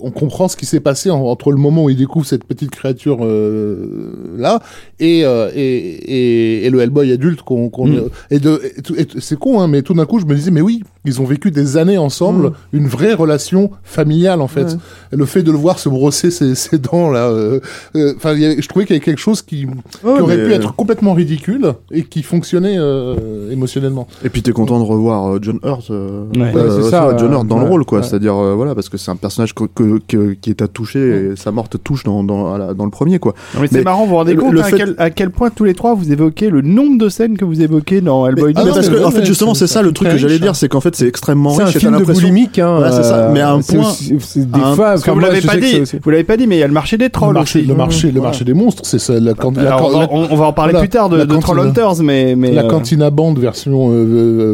on 0.02 0.10
comprend 0.10 0.48
ce 0.48 0.56
qui 0.56 0.64
s'est 0.64 0.80
passé 0.80 1.10
en- 1.10 1.20
entre 1.26 1.50
le 1.52 1.58
moment 1.58 1.84
où 1.84 1.90
il 1.90 1.96
découvre 1.98 2.24
cette 2.24 2.44
petite 2.44 2.70
créature 2.70 3.18
euh, 3.22 4.34
là 4.38 4.60
et, 4.98 5.26
euh, 5.26 5.50
et, 5.54 5.60
et, 5.60 6.64
et 6.66 6.70
le 6.70 6.80
Hellboy 6.80 7.12
adulte 7.12 7.42
qu'on 7.42 7.68
Mm. 7.86 8.08
et 8.30 8.38
de 8.38 8.60
et 8.78 8.80
tout- 8.82 8.94
et 8.96 9.04
tout- 9.04 9.20
c'est 9.20 9.38
con 9.38 9.60
hein 9.60 9.68
mais 9.68 9.82
tout 9.82 9.92
d'un 9.92 10.06
coup 10.06 10.18
je 10.18 10.24
me 10.24 10.34
disais 10.34 10.50
mais 10.50 10.62
oui 10.62 10.82
ils 11.04 11.20
ont 11.20 11.24
vécu 11.24 11.50
des 11.50 11.76
années 11.76 11.98
ensemble 11.98 12.48
Mm. 12.48 12.52
une 12.74 12.86
vraie 12.88 13.14
relation 13.14 13.70
familiale 13.84 14.40
en 14.40 14.48
fait 14.48 14.76
le 15.12 15.24
fait 15.24 15.42
de 15.42 15.50
le 15.50 15.56
voir 15.58 15.78
se 15.78 15.88
brosser 15.88 16.30
ses, 16.30 16.54
ses 16.54 16.78
dents 16.78 17.10
là 17.10 17.28
euh, 17.28 17.60
euh, 17.96 18.14
je 18.24 18.66
trouvais 18.68 18.84
qu'il 18.84 18.94
y 18.94 18.98
avait 18.98 19.04
quelque 19.04 19.18
chose 19.18 19.42
qui, 19.42 19.66
qui 19.66 20.06
aurait 20.06 20.36
mais- 20.36 20.44
pu 20.46 20.52
être 20.52 20.74
complètement 20.74 21.14
ridicule 21.14 21.72
et 21.90 22.04
qui 22.04 22.22
fonctionnait 22.22 22.76
euh, 22.78 23.50
émotionnellement 23.50 24.06
Et 24.24 24.28
puis 24.28 24.42
t'es 24.42 24.52
content 24.52 24.78
de 24.78 24.84
revoir 24.84 25.34
euh, 25.34 25.38
John 25.40 25.58
Hurt, 25.64 25.90
euh, 25.90 26.24
Ouais. 26.36 26.52
euh, 26.54 26.76
Ouais, 26.76 26.82
c'est 26.84 26.90
ça, 26.90 27.16
John. 27.18 27.32
Hurt 27.32 27.46
dans 27.46 27.58
le 27.58 27.66
rôle, 27.66 27.84
quoi. 27.84 27.98
Ouais. 28.00 28.04
C'est-à-dire, 28.04 28.34
euh, 28.36 28.54
voilà, 28.54 28.74
parce 28.74 28.88
que 28.88 28.96
c'est 28.98 29.10
un 29.10 29.16
personnage 29.16 29.54
que, 29.54 29.64
que- 29.64 30.00
que- 30.06 30.32
qui 30.34 30.50
est 30.50 30.62
à 30.62 30.68
toucher 30.68 31.30
et 31.32 31.36
sa 31.36 31.50
mort 31.52 31.68
te 31.68 31.76
touche 31.76 32.04
dans, 32.04 32.22
dans, 32.24 32.52
à 32.54 32.58
la- 32.58 32.74
dans 32.74 32.84
le 32.84 32.90
premier, 32.90 33.18
quoi. 33.18 33.34
Non, 33.54 33.60
mais 33.62 33.66
c'est 33.68 33.78
Mais 33.78 33.82
marrant, 33.84 34.04
vous 34.04 34.10
vous 34.10 34.16
rendez 34.16 34.36
compte 34.36 34.52
le 34.52 34.60
à, 34.60 34.64
fait- 34.64 34.76
quel, 34.76 34.94
à 34.98 35.10
quel 35.10 35.30
point 35.30 35.50
tous 35.50 35.64
les 35.64 35.74
trois 35.74 35.94
vous 35.94 36.12
évoquez 36.12 36.50
le 36.50 36.60
nombre 36.60 36.98
de 36.98 37.08
scènes 37.08 37.36
que 37.36 37.44
vous 37.44 37.60
évoquez 37.62 38.00
dans 38.00 38.26
Hellboy 38.26 38.52
2 38.54 38.60
ah 38.60 38.64
mais 38.64 38.70
non, 38.70 38.74
parce 38.76 38.88
mais 38.90 38.96
que, 38.96 39.04
en 39.04 39.10
fait, 39.10 39.20
mais 39.20 39.26
justement, 39.26 39.54
c'est- 39.54 39.66
ça 39.66 39.82
le 39.82 39.92
truc 39.92 40.08
que 40.08 40.16
j'allais 40.16 40.38
dire, 40.38 40.50
hein. 40.50 40.54
c'est 40.54 40.68
qu'en 40.68 40.80
fait, 40.80 40.89
c'est 40.96 41.06
extrêmement 41.06 41.54
c'est 41.54 41.62
un 41.62 41.66
riche. 41.66 41.78
film 41.78 41.98
de 41.98 42.04
boulimique 42.04 42.58
hein, 42.58 42.76
Voilà, 42.78 42.92
c'est 42.92 43.02
ça. 43.02 43.30
Mais 43.32 43.40
à 43.40 43.52
un 43.52 43.60
point- 43.60 43.92
c'est 44.20 44.50
des 44.50 44.60
enfin, 44.60 44.94
vous 44.96 45.18
l'avez 45.20 45.40
pas 45.40 45.56
dit, 45.56 45.82
vous 46.02 46.10
l'avez 46.10 46.24
pas 46.24 46.36
dit, 46.36 46.46
mais 46.46 46.56
il 46.56 46.60
y 46.60 46.62
a 46.62 46.66
le 46.66 46.72
marché 46.72 46.96
des 46.98 47.06
le 47.06 47.10
trolls 47.10 47.34
marché, 47.34 47.60
aussi. 47.60 47.68
le 47.68 47.74
marché, 47.74 48.10
le 48.12 48.20
marché 48.20 48.44
des 48.44 48.54
monstres, 48.54 48.82
c'est 48.84 48.98
ça. 48.98 49.18
La, 49.20 49.34
can- 49.34 49.52
la, 49.56 49.74
Alors, 49.74 49.86
on, 49.94 49.98
va, 49.98 50.08
on- 50.10 50.28
on 50.30 50.36
va 50.36 50.46
en 50.46 50.52
parler 50.52 50.72
Voilà, 50.72 50.86
plus 50.86 50.90
tard 50.90 51.08
de, 51.08 51.24
Troll. 51.40 51.60
Hunters, 51.60 52.02
mais, 52.02 52.34
mais 52.36 52.52
la 52.52 52.64
euh, 52.64 52.68
cantina 52.68 53.10
bande 53.10 53.38
version 53.38 53.90
euh, 53.90 53.94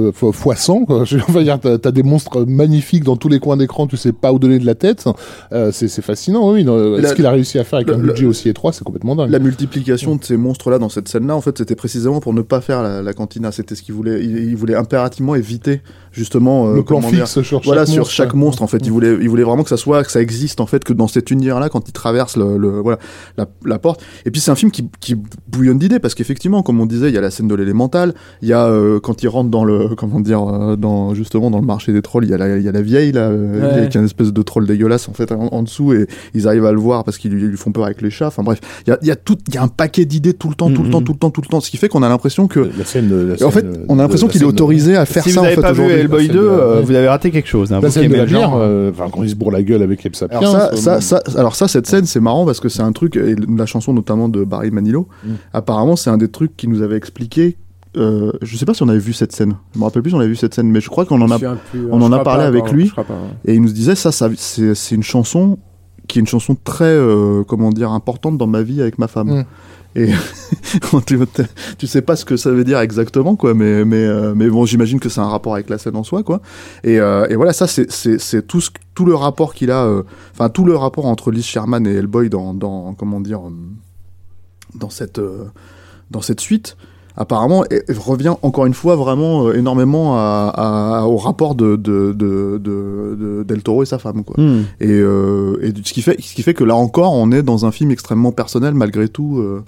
euh, 0.08 0.12
fo- 0.12 0.32
fois 0.32 0.56
100 0.56 0.84
quoi. 0.84 1.04
Dire 1.42 1.58
t'as 1.60 1.76
as 1.84 1.90
des 1.92 2.02
monstres 2.02 2.44
magnifiques 2.46 3.04
dans 3.04 3.16
tous 3.16 3.28
les 3.28 3.38
coins 3.40 3.56
d'écran 3.56 3.86
tu 3.86 3.96
sais 3.96 4.12
pas 4.12 4.32
où 4.32 4.38
donner 4.38 4.58
de 4.58 4.66
la 4.66 4.74
tête 4.74 5.04
euh, 5.52 5.70
c'est 5.72 5.88
fascinant 6.02 6.52
oui 6.52 6.64
ce 6.64 7.14
qu'il 7.14 7.26
a 7.26 7.30
réussi 7.30 7.58
à 7.58 7.64
faire 7.64 7.78
avec 7.78 7.90
un 7.90 7.98
budget 7.98 8.26
aussi 8.26 8.48
étroit 8.48 8.72
c'est 8.72 8.84
complètement 8.84 9.14
dingue 9.16 9.30
La 9.30 9.38
multiplication 9.38 10.16
de 10.16 10.24
ces 10.24 10.36
monstres-là 10.36 10.78
dans 10.78 10.88
cette 10.88 11.08
scène-là, 11.08 11.34
en 11.36 11.40
fait, 11.40 11.58
c'était 11.58 11.74
précisément 11.76 12.20
pour 12.20 12.34
ne 12.34 12.42
pas 12.42 12.60
faire 12.60 12.82
la, 12.82 13.12
cantina. 13.14 13.52
C'était 13.52 13.74
ce 13.74 13.82
qu'il 13.82 13.94
voulait. 13.94 14.22
Il 14.24 14.56
voulait 14.56 14.74
impérativement 14.74 15.34
éviter 15.34 15.80
justement 16.26 16.66
euh, 16.68 16.74
le 16.74 16.82
plan 16.82 16.98
dire, 17.00 17.28
sur 17.28 17.44
chaque 17.44 17.64
voilà 17.64 17.82
monstre. 17.82 17.94
sur 17.94 18.10
chaque 18.10 18.34
monstre 18.34 18.62
en 18.62 18.66
fait 18.66 18.78
il 18.84 18.90
voulait 18.90 19.16
il 19.20 19.28
voulait 19.28 19.44
vraiment 19.44 19.62
que 19.62 19.68
ça 19.68 19.76
soit 19.76 20.02
que 20.04 20.10
ça 20.10 20.20
existe 20.20 20.60
en 20.60 20.66
fait 20.66 20.82
que 20.84 20.92
dans 20.92 21.06
cet 21.08 21.30
univers 21.30 21.60
là 21.60 21.68
quand 21.68 21.88
il 21.88 21.92
traverse 21.92 22.36
le, 22.36 22.56
le- 22.58 22.80
voilà 22.80 22.98
la, 23.38 23.46
la 23.64 23.78
porte 23.78 24.02
et 24.24 24.30
puis 24.30 24.40
c'est 24.40 24.50
un 24.50 24.56
film 24.56 24.70
qui, 24.72 24.88
qui 25.00 25.16
bouillonne 25.48 25.78
d'idées 25.78 26.00
parce 26.00 26.14
qu'effectivement 26.14 26.62
comme 26.62 26.80
on 26.80 26.86
disait 26.86 27.08
il 27.08 27.14
y 27.14 27.18
a 27.18 27.20
la 27.20 27.30
scène 27.30 27.46
de 27.48 27.54
l'élémental 27.54 28.14
il 28.42 28.48
y 28.48 28.52
a 28.52 28.66
euh, 28.66 28.98
quand 29.00 29.22
il 29.22 29.28
rentre 29.28 29.50
dans 29.50 29.64
le 29.64 29.94
comment 29.96 30.20
dire 30.20 30.42
euh, 30.42 30.76
dans 30.76 31.14
justement 31.14 31.50
dans 31.50 31.60
le 31.60 31.66
marché 31.66 31.92
des 31.92 32.02
trolls 32.02 32.24
il 32.24 32.30
y 32.30 32.34
a 32.34 32.38
la 32.38 32.56
il 32.58 32.64
y 32.64 32.68
a 32.68 32.72
la 32.72 32.82
vieille 32.82 33.12
là 33.12 33.28
euh, 33.30 33.46
Ouais. 33.56 33.62
avec 33.80 33.96
un 33.96 34.04
espèce 34.04 34.32
de 34.32 34.42
troll 34.42 34.66
dégueulasse 34.66 35.08
en 35.08 35.12
fait 35.14 35.30
en, 35.32 35.46
en 35.52 35.62
dessous 35.62 35.92
et 35.92 36.06
ils 36.34 36.46
arrivent 36.48 36.66
à 36.66 36.72
le 36.72 36.78
voir 36.80 37.04
parce 37.04 37.16
qu'ils 37.18 37.30
lui, 37.30 37.42
ils 37.42 37.48
lui 37.48 37.56
font 37.56 37.70
peur 37.72 37.84
avec 37.84 38.02
les 38.02 38.10
chats 38.10 38.26
enfin 38.26 38.42
bref 38.42 38.58
il 38.86 38.90
y 38.90 38.92
a 38.92 38.98
il 39.02 39.08
y 39.08 39.10
a 39.12 39.16
tout 39.16 39.36
il 39.48 39.54
y 39.54 39.58
a 39.58 39.62
un 39.62 39.68
paquet 39.68 40.04
d'idées 40.04 40.34
tout 40.34 40.48
le 40.48 40.54
temps 40.56 40.70
tout 40.70 40.82
le 40.82 40.90
temps 40.90 41.00
tout 41.00 41.12
le 41.12 41.18
temps 41.18 41.30
tout 41.30 41.40
le 41.42 41.46
temps 41.48 41.60
ce 41.60 41.70
qui 41.70 41.76
fait 41.76 41.88
qu'on 41.88 42.02
a 42.02 42.08
l'impression 42.08 42.48
que 42.48 42.60
La 42.78 42.84
scène, 42.84 43.08
la 43.28 43.34
en 43.34 43.36
scène, 43.38 43.50
fait 43.50 43.64
euh, 43.64 43.84
on 43.88 43.98
a 43.98 44.02
l'impression 44.02 44.26
la 44.26 44.32
qu'il 44.32 44.40
est 44.42 44.44
scène- 44.44 44.48
autorisé 44.54 44.96
à 44.96 45.06
faire 45.06 45.22
si 45.22 45.30
ça 45.30 45.40
vous 45.40 45.46
en 45.46 45.50
fait 45.50 45.58
aujourd'hui. 45.58 45.84
Hellboy 46.18 46.26
La 46.28 46.32
2, 46.34 46.38
scène 46.40 46.56
de- 46.56 46.60
euh, 46.62 46.80
vous 46.82 46.90
avez 46.94 47.08
raté 47.08 47.30
quelque 47.30 47.48
chose. 47.48 47.72
hein. 47.72 47.80
La 47.82 47.90
scène 47.90 48.10
de 48.10 48.16
la 48.16 48.26
bière, 48.26 48.52
euh, 48.56 48.90
enfin 48.90 49.06
quand 49.12 49.22
il 49.22 49.30
se 49.30 49.34
bourre 49.34 49.50
la 49.52 49.62
gueule 49.62 49.82
avec 49.82 50.04
Ep 50.04 50.16
Sapiens. 50.16 50.38
Alors 50.38 50.52
ça, 50.52 50.76
ça, 50.76 51.00
ça, 51.00 51.22
alors 51.38 51.54
ça, 51.54 51.68
cette 51.68 51.86
scène, 51.86 52.04
c'est 52.06 52.20
marrant 52.20 52.44
parce 52.46 52.60
que 52.60 52.68
c'est 52.68 52.82
un 52.82 52.92
truc, 52.92 53.16
et 53.16 53.34
la 53.56 53.66
chanson 53.66 53.92
notamment 53.92 54.28
de 54.28 54.44
Barry 54.44 54.70
Manilow, 54.70 55.08
Mm. 55.24 55.28
apparemment, 55.52 55.96
c'est 55.96 56.10
un 56.10 56.16
des 56.18 56.28
trucs 56.28 56.56
qui 56.56 56.68
nous 56.68 56.82
avait 56.82 56.96
expliqué. 56.96 57.56
Euh, 57.96 58.30
je 58.42 58.56
sais 58.58 58.66
pas 58.66 58.74
si 58.74 58.82
on 58.82 58.88
avait 58.88 58.98
vu 58.98 59.14
cette 59.14 59.32
scène. 59.32 59.54
Je 59.74 59.78
me 59.78 59.84
rappelle 59.84 60.02
plus 60.02 60.10
si 60.10 60.16
on 60.16 60.20
avait 60.20 60.28
vu 60.28 60.36
cette 60.36 60.52
scène, 60.54 60.70
mais 60.70 60.80
je 60.82 60.88
crois 60.90 61.06
qu'on 61.06 61.20
en 61.22 61.30
a. 61.30 61.38
peu- 61.38 61.46
on 61.90 62.02
en 62.02 62.12
a 62.12 62.18
parlé 62.22 62.42
pas, 62.42 62.46
avec 62.48 62.70
lui. 62.70 62.90
pas, 62.94 63.02
ouais. 63.02 63.06
Et 63.46 63.54
il 63.54 63.62
nous 63.62 63.70
disait 63.72 63.94
ça, 63.94 64.12
ça 64.12 64.28
c'est 64.36 64.74
c'est 64.74 64.94
une 64.94 65.02
chanson 65.02 65.58
qui 66.06 66.18
est 66.18 66.20
une 66.20 66.26
chanson 66.28 66.56
très, 66.62 66.84
euh, 66.84 67.42
comment 67.48 67.70
dire, 67.70 67.90
importante 67.90 68.36
dans 68.38 68.46
ma 68.46 68.62
vie 68.62 68.80
avec 68.82 68.98
ma 68.98 69.08
femme. 69.08 69.28
Mm. 69.40 69.44
Et 69.96 70.10
tu, 71.06 71.18
tu 71.78 71.86
sais 71.86 72.02
pas 72.02 72.16
ce 72.16 72.26
que 72.26 72.36
ça 72.36 72.50
veut 72.50 72.64
dire 72.64 72.78
exactement, 72.80 73.34
quoi, 73.34 73.54
mais 73.54 73.84
mais 73.86 74.04
euh, 74.04 74.34
mais 74.36 74.48
bon, 74.48 74.66
j'imagine 74.66 75.00
que 75.00 75.08
c'est 75.08 75.20
un 75.20 75.28
rapport 75.28 75.54
avec 75.54 75.70
la 75.70 75.78
scène 75.78 75.96
en 75.96 76.04
soi, 76.04 76.22
quoi. 76.22 76.42
Et, 76.84 77.00
euh, 77.00 77.26
et 77.28 77.34
voilà, 77.34 77.54
ça 77.54 77.66
c'est 77.66 77.90
c'est 77.90 78.46
tout 78.46 78.60
ce 78.60 78.70
tout 78.94 79.06
le 79.06 79.14
rapport 79.14 79.54
qu'il 79.54 79.70
a, 79.70 79.84
euh, 79.84 80.02
enfin 80.32 80.50
tout 80.50 80.64
le 80.64 80.76
rapport 80.76 81.06
entre 81.06 81.30
Liz 81.30 81.44
Sherman 81.44 81.86
et 81.86 81.94
Hellboy 81.94 82.28
dans 82.28 82.52
dans 82.52 82.92
comment 82.94 83.20
dire 83.20 83.40
euh, 83.46 83.52
dans 84.74 84.90
cette 84.90 85.18
euh, 85.18 85.46
dans 86.10 86.20
cette 86.20 86.40
suite. 86.40 86.76
Apparemment, 87.16 87.64
et- 87.70 87.82
et 87.88 87.92
revient 87.98 88.34
encore 88.42 88.66
une 88.66 88.74
fois 88.74 88.94
vraiment 88.96 89.46
euh, 89.48 89.54
énormément 89.54 90.16
à, 90.18 90.52
à- 90.54 91.06
au 91.06 91.16
rapport 91.16 91.54
de, 91.54 91.76
de, 91.76 92.12
de, 92.12 92.60
de, 92.62 93.16
de 93.18 93.42
Del 93.46 93.62
Toro 93.62 93.82
et 93.82 93.86
sa 93.86 93.98
femme, 93.98 94.22
quoi. 94.24 94.34
hmm. 94.42 94.64
Et, 94.80 94.90
euh, 94.90 95.58
et 95.62 95.72
ce 95.82 95.92
qui 95.92 96.02
fait 96.02 96.16
ce 96.20 96.34
qui 96.34 96.42
fait 96.42 96.54
que 96.54 96.64
là 96.64 96.76
encore 96.76 97.12
on 97.14 97.32
est 97.32 97.42
dans 97.42 97.64
un 97.64 97.70
film 97.72 97.90
extrêmement 97.90 98.32
personnel 98.32 98.74
malgré 98.74 99.08
tout 99.08 99.38
euh. 99.38 99.62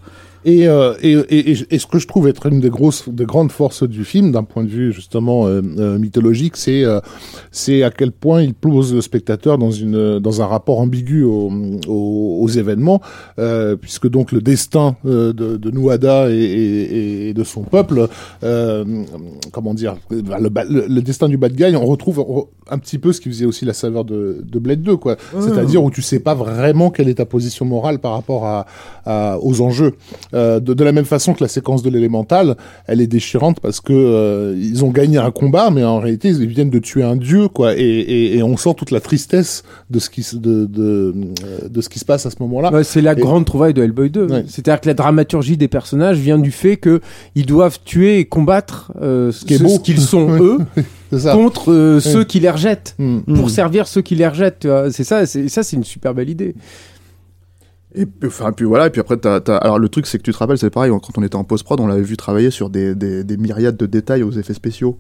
Et, 0.50 0.66
euh, 0.66 0.94
et, 1.02 1.12
et, 1.12 1.50
et- 1.52 1.74
et 1.74 1.78
ce 1.78 1.86
que 1.86 1.98
je 1.98 2.06
trouve 2.06 2.26
être 2.26 2.46
une 2.46 2.60
des 2.60 2.70
grosses, 2.70 3.08
des 3.08 3.26
grandes 3.26 3.52
forces 3.52 3.82
du 3.86 4.04
film, 4.04 4.32
d'un 4.32 4.44
point 4.44 4.64
de 4.64 4.68
vue 4.68 4.92
justement 4.92 5.46
euh, 5.46 5.60
euh, 5.78 5.98
mythologique, 5.98 6.56
c'est 6.56 6.84
euh, 6.84 7.00
c'est 7.50 7.82
à 7.82 7.90
quel 7.90 8.12
point 8.12 8.40
il 8.42 8.54
pose 8.54 8.94
le 8.94 9.02
spectateur 9.02 9.58
dans 9.58 9.70
une 9.70 10.18
dans 10.20 10.40
un 10.42 10.46
rapport 10.46 10.78
ambigu 10.80 11.22
aux, 11.24 11.50
aux, 11.86 12.38
aux 12.42 12.48
événements, 12.48 13.00
puisque 13.82 14.08
donc 14.08 14.32
le 14.32 14.40
destin 14.40 14.96
de, 15.04 15.32
de 15.32 15.70
Nuada 15.70 16.30
et, 16.30 17.32
de 17.34 17.44
son 17.44 17.62
peuple, 17.62 18.08
comment 19.52 19.74
dire, 19.74 19.96
le, 20.10 20.48
ba- 20.48 20.64
le, 20.64 20.86
le 20.88 21.02
destin 21.02 21.28
du 21.28 21.36
bad 21.36 21.52
guy, 21.54 21.74
on 21.76 21.84
retrouve 21.86 22.24
un 22.70 22.78
petit 22.78 22.98
peu 22.98 23.12
ce 23.12 23.20
qui 23.20 23.28
faisait 23.28 23.46
aussi 23.46 23.64
la 23.64 23.72
saveur 23.72 24.04
de, 24.04 24.38
de 24.44 24.58
Blade 24.58 24.82
2, 24.82 24.96
quoi. 24.96 25.16
C'est-à-dire 25.42 25.82
où 25.82 25.90
tu 25.90 26.02
sais 26.02 26.20
pas 26.20 26.34
vraiment 26.34 26.90
quelle 26.90 27.08
est 27.08 27.14
ta 27.14 27.26
position 27.26 27.64
morale 27.64 27.98
par 27.98 28.12
rapport 28.12 28.46
à, 28.46 28.66
à- 29.04 29.38
aux 29.40 29.60
enjeux. 29.60 29.92
Euh, 30.38 30.60
de, 30.60 30.72
de 30.74 30.84
la 30.84 30.92
même 30.92 31.04
façon 31.04 31.34
que 31.34 31.42
la 31.42 31.48
séquence 31.48 31.82
de 31.82 31.90
l'élémental, 31.90 32.56
elle 32.86 33.00
est 33.00 33.06
déchirante 33.06 33.58
parce 33.60 33.80
que 33.80 33.92
euh, 33.92 34.54
ils 34.56 34.84
ont 34.84 34.90
gagné 34.90 35.18
un 35.18 35.30
combat, 35.30 35.70
mais 35.70 35.82
en 35.84 35.98
réalité 35.98 36.28
ils 36.28 36.46
viennent 36.46 36.70
de 36.70 36.78
tuer 36.78 37.02
un 37.02 37.16
dieu, 37.16 37.48
quoi. 37.48 37.74
Et, 37.76 37.80
et, 37.80 38.36
et 38.36 38.42
on 38.42 38.56
sent 38.56 38.74
toute 38.76 38.90
la 38.90 39.00
tristesse 39.00 39.62
de 39.90 39.98
ce 39.98 40.08
qui 40.10 40.22
se, 40.22 40.36
de, 40.36 40.66
de, 40.66 41.14
euh, 41.44 41.68
de 41.68 41.80
ce 41.80 41.88
qui 41.88 41.98
se 41.98 42.04
passe 42.04 42.24
à 42.26 42.30
ce 42.30 42.36
moment-là. 42.40 42.72
Ouais, 42.72 42.84
c'est 42.84 43.00
la 43.02 43.12
Et- 43.12 43.20
grande 43.20 43.44
trouvaille 43.44 43.74
de 43.74 43.82
Hellboy 43.82 44.10
2. 44.10 44.26
Ouais. 44.26 44.44
C'est-à-dire 44.48 44.80
que 44.80 44.86
la 44.88 44.94
dramaturgie 44.94 45.56
des 45.56 45.68
personnages 45.68 46.18
vient 46.18 46.38
du 46.38 46.50
fait 46.52 46.76
que 46.76 47.00
ils 47.34 47.46
doivent 47.46 47.78
tuer 47.84 48.18
et 48.20 48.24
combattre 48.24 48.92
euh, 49.02 49.32
ce 49.32 49.44
qu'ils 49.44 49.98
sont 50.00 50.28
eux 50.40 50.58
ça. 51.18 51.32
contre 51.34 51.72
euh, 51.72 52.00
ceux 52.00 52.24
qui 52.24 52.38
les 52.40 52.50
rejettent. 52.50 52.94
Mm. 52.98 53.20
Pour 53.20 53.46
Mm. 53.46 53.48
servir 53.48 53.86
ceux 53.88 54.02
qui 54.02 54.14
les 54.14 54.28
rejettent. 54.28 54.68
C'est 54.90 55.04
ça, 55.04 55.26
c'est 55.26 55.48
ça, 55.48 55.62
c'est 55.62 55.76
une 55.76 55.84
super 55.84 56.14
belle 56.14 56.30
idée. 56.30 56.54
Et 58.00 58.06
puis, 58.06 58.28
enfin, 58.28 58.52
puis 58.52 58.64
voilà, 58.64 58.86
et 58.86 58.90
puis 58.90 59.00
après, 59.00 59.16
t'as- 59.16 59.38
alors 59.56 59.78
le 59.80 59.88
truc, 59.88 60.06
c'est 60.06 60.18
que 60.18 60.22
tu 60.22 60.32
te 60.32 60.38
rappelles, 60.38 60.56
c'est 60.58 60.70
pareil, 60.70 60.90
quand 60.92 61.18
on 61.18 61.22
était 61.24 61.34
en 61.36 61.42
post-prod, 61.42 61.80
on 61.80 61.86
l'avait 61.88 62.02
vu 62.02 62.16
travailler 62.16 62.50
sur 62.50 62.70
des, 62.70 62.94
des, 62.94 63.24
des 63.24 63.36
myriades 63.36 63.76
de 63.76 63.86
détails 63.86 64.22
aux 64.22 64.30
effets 64.30 64.54
spéciaux. 64.54 64.96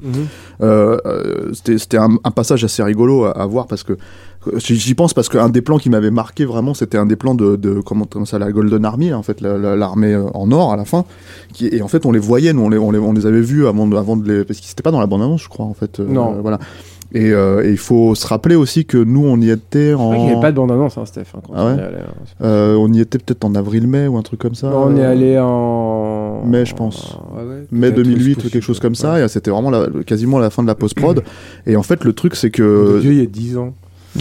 Euh, 0.60 0.98
euh, 1.06 1.52
c'était, 1.64 1.96
un, 1.98 2.16
un 2.24 2.30
passage 2.32 2.64
assez 2.64 2.82
rigolo 2.82 3.24
à, 3.24 3.30
à 3.32 3.46
voir 3.46 3.66
parce 3.68 3.84
que 3.84 3.92
j'y 4.56 4.94
pense 4.94 5.14
parce 5.14 5.28
qu'un 5.28 5.48
des 5.48 5.62
plans 5.62 5.78
qui 5.78 5.90
m'avait 5.90 6.10
marqué 6.10 6.44
vraiment, 6.44 6.74
c'était 6.74 6.98
un 6.98 7.06
des 7.06 7.16
plans 7.16 7.34
de, 7.34 7.56
de 7.56 7.80
comment, 7.80 8.04
comment 8.06 8.24
ça, 8.24 8.38
la 8.38 8.50
Golden 8.50 8.84
Army, 8.84 9.12
en 9.12 9.22
fait, 9.22 9.40
la- 9.40 9.58
la- 9.58 9.76
l'armée 9.76 10.14
euh, 10.14 10.24
en 10.34 10.50
or 10.50 10.72
à 10.72 10.76
la 10.76 10.84
fin. 10.84 11.04
Qui, 11.52 11.68
et 11.68 11.82
en 11.82 11.88
fait, 11.88 12.04
on 12.06 12.12
les 12.12 12.18
voyait, 12.18 12.52
nous, 12.52 12.62
on 12.62 12.68
les, 12.68 12.78
on 12.78 12.90
les, 12.90 12.98
on 12.98 13.12
les 13.12 13.26
avait 13.26 13.40
vus 13.40 13.66
avant 13.66 13.86
de, 13.86 13.96
avant 13.96 14.16
de 14.16 14.26
les, 14.32 14.44
parce 14.44 14.58
qu'ils 14.60 14.70
étaient 14.72 14.82
pas 14.82 14.90
dans 14.90 15.00
la 15.00 15.06
bande-annonce, 15.06 15.42
je 15.42 15.48
crois, 15.48 15.66
en 15.66 15.74
fait. 15.74 16.00
Non. 16.00 16.34
euh, 16.36 16.40
voilà. 16.40 16.58
Et, 17.14 17.32
euh, 17.32 17.64
et 17.64 17.70
il 17.70 17.78
faut 17.78 18.14
se 18.14 18.26
rappeler 18.26 18.54
aussi 18.54 18.84
que 18.84 18.98
nous, 18.98 19.24
on 19.26 19.40
y 19.40 19.48
était 19.50 19.92
vrai 19.94 20.16
qu'il 20.16 20.26
n'y 20.26 20.30
en. 20.30 20.32
avait 20.32 20.40
pas 20.42 20.50
de 20.50 20.56
bande-annonce, 20.56 20.98
hein, 20.98 21.06
Steph. 21.06 21.22
hein, 21.34 21.40
quand 21.46 21.52
Ah 21.56 21.64
on 21.64 21.68
hein. 21.68 21.78
Euh, 22.42 22.74
on 22.76 22.92
y 22.92 23.00
était 23.00 23.18
peut-être 23.18 23.44
en 23.46 23.54
avril-mai 23.54 24.06
ou 24.08 24.18
un 24.18 24.22
truc 24.22 24.40
comme 24.40 24.54
ça. 24.54 24.68
Non, 24.68 24.88
on 24.88 24.96
est 24.96 25.00
euh, 25.04 25.10
allé 25.10 25.38
en. 25.38 26.44
mai, 26.44 26.66
je 26.66 26.74
pense. 26.74 27.16
Ouais, 27.34 27.42
ouais, 27.44 27.66
mai 27.72 27.90
peut-être, 27.92 28.04
2008 28.04 28.38
c'est 28.40 28.46
ou 28.46 28.50
quelque 28.50 28.62
chose 28.62 28.78
comme 28.80 28.94
ça. 28.94 29.18
Et 29.24 29.26
c'était 29.28 29.50
vraiment 29.50 29.70
la- 29.70 29.86
quasiment 30.04 30.38
la 30.38 30.50
fin 30.50 30.62
de 30.62 30.68
la 30.68 30.74
post-prod. 30.74 31.22
et 31.66 31.76
en 31.76 31.82
fait, 31.82 32.04
le 32.04 32.12
truc, 32.12 32.34
c'est 32.36 32.50
que. 32.50 32.98
Dieu, 33.00 33.12
il 33.12 33.18
y 33.20 33.22
a 33.22 33.26
10 33.26 33.56
ans. 33.56 33.72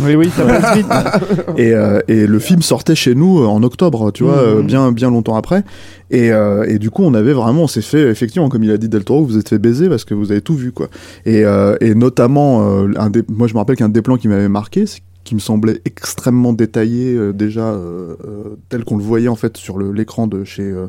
Oui, 0.04 0.16
oui, 0.16 0.30
ça 0.30 0.44
passe 0.46 0.78
vite. 0.78 0.86
Et, 1.58 1.74
euh, 1.74 2.00
et 2.08 2.28
le 2.28 2.40
film 2.40 2.62
sortait 2.62 2.94
chez 2.96 3.16
nous 3.16 3.40
euh, 3.40 3.46
en 3.48 3.64
octobre, 3.64 4.12
tu 4.12 4.24
vois, 4.24 4.36
Mhm. 4.36 4.60
euh, 4.60 4.62
bien, 4.62 4.92
bien 4.92 5.10
longtemps 5.10 5.36
après. 5.36 5.64
Et, 6.12 6.32
euh, 6.32 6.66
et 6.68 6.78
du 6.78 6.90
coup, 6.92 7.04
on 7.04 7.14
avait 7.14 7.34
vraiment, 7.34 7.64
on 7.64 7.68
s'est 7.68 7.82
fait, 7.82 8.04
effectivement, 8.10 8.50
comme 8.50 8.64
il 8.64 8.72
a 8.72 8.78
dit 8.78 8.90
Del 8.90 9.04
Toro, 9.04 9.22
vous 9.22 9.28
vous 9.34 9.38
êtes 9.38 9.50
fait 9.50 9.58
baiser 9.60 9.90
parce 9.90 10.06
que 10.06 10.14
vous 10.14 10.32
avez 10.32 10.42
tout 10.42 10.56
vu, 10.56 10.72
quoi. 10.72 10.88
Et, 11.26 11.44
euh, 11.46 11.76
et 11.82 11.96
notamment, 11.96 12.70
euh, 12.84 12.92
un 12.98 13.10
des, 13.10 13.24
moi, 13.30 13.48
je 13.48 13.54
me 13.54 13.60
rappelle 13.60 13.76
qu'un 13.78 13.90
des 13.90 14.02
plans 14.02 14.18
qui 14.18 14.28
m'avait 14.28 14.50
marqué, 14.50 14.86
c'est 14.86 15.00
qui 15.24 15.36
me 15.36 15.42
semblait 15.42 15.82
extrêmement 15.84 16.54
détaillé 16.54 17.14
euh, 17.16 17.34
déjà 17.34 17.66
euh, 17.74 18.16
euh, 18.26 18.44
tel 18.70 18.86
qu'on 18.86 18.96
le 18.96 19.04
voyait 19.04 19.28
en 19.28 19.36
fait 19.36 19.58
sur 19.58 19.78
l'écran 19.78 20.26
de 20.26 20.46
chez 20.46 20.64
euh, 20.64 20.86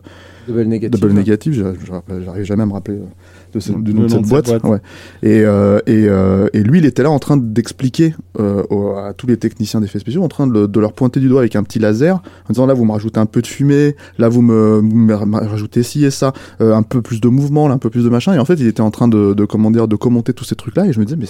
Double 0.46 0.62
négatif. 0.62 1.00
Double 1.00 1.12
Négatif, 1.12 1.54
je- 1.54 1.62
je- 1.84 2.24
j'arrive 2.24 2.44
jamais 2.44 2.62
à 2.62 2.66
me 2.66 2.72
rappeler 2.72 2.98
euh, 2.98 3.04
de 3.52 3.60
ce- 3.60 3.72
cette 4.08 4.22
boîte. 4.28 4.46
Ouais. 4.64 4.78
Et, 5.22 5.42
euh, 5.44 5.78
et, 5.86 6.06
euh, 6.08 6.48
et 6.52 6.62
lui, 6.62 6.78
il 6.78 6.84
était 6.86 7.02
là 7.02 7.10
en 7.10 7.18
train 7.18 7.36
d'expliquer 7.36 8.14
euh, 8.38 8.62
à 9.08 9.14
tous 9.14 9.26
les 9.26 9.36
techniciens 9.36 9.80
d'effets 9.80 9.98
spéciaux, 9.98 10.22
en 10.22 10.28
train 10.28 10.46
de, 10.46 10.52
le- 10.52 10.68
de 10.68 10.80
leur 10.80 10.92
pointer 10.92 11.20
du 11.20 11.28
doigt 11.28 11.40
avec 11.40 11.56
un 11.56 11.62
petit 11.62 11.78
laser, 11.78 12.16
en 12.16 12.52
disant 12.52 12.66
là, 12.66 12.74
vous 12.74 12.84
me 12.84 12.92
rajoutez 12.92 13.18
un 13.20 13.26
peu 13.26 13.42
de 13.42 13.46
fumée, 13.46 13.96
là, 14.18 14.28
vous 14.28 14.42
me, 14.42 14.78
vous 14.80 14.96
me 14.96 15.14
rajoutez 15.14 15.82
ci 15.82 16.04
et 16.04 16.10
ça, 16.10 16.32
un 16.60 16.82
peu 16.82 17.02
plus 17.02 17.20
de 17.20 17.28
mouvement, 17.28 17.68
là, 17.68 17.74
un 17.74 17.78
peu 17.78 17.90
plus 17.90 18.04
de 18.04 18.08
machin. 18.08 18.34
Et 18.34 18.38
en 18.38 18.44
fait, 18.44 18.54
il 18.54 18.66
était 18.66 18.80
en 18.82 18.90
train 18.90 19.08
de, 19.08 19.34
de 19.34 19.44
comment 19.44 19.70
dire, 19.70 19.88
de 19.88 19.96
commenter 19.96 20.32
tous 20.32 20.44
ces 20.44 20.54
trucs-là. 20.54 20.86
Et 20.86 20.92
je 20.92 21.00
me 21.00 21.04
disais, 21.04 21.16
mais 21.18 21.26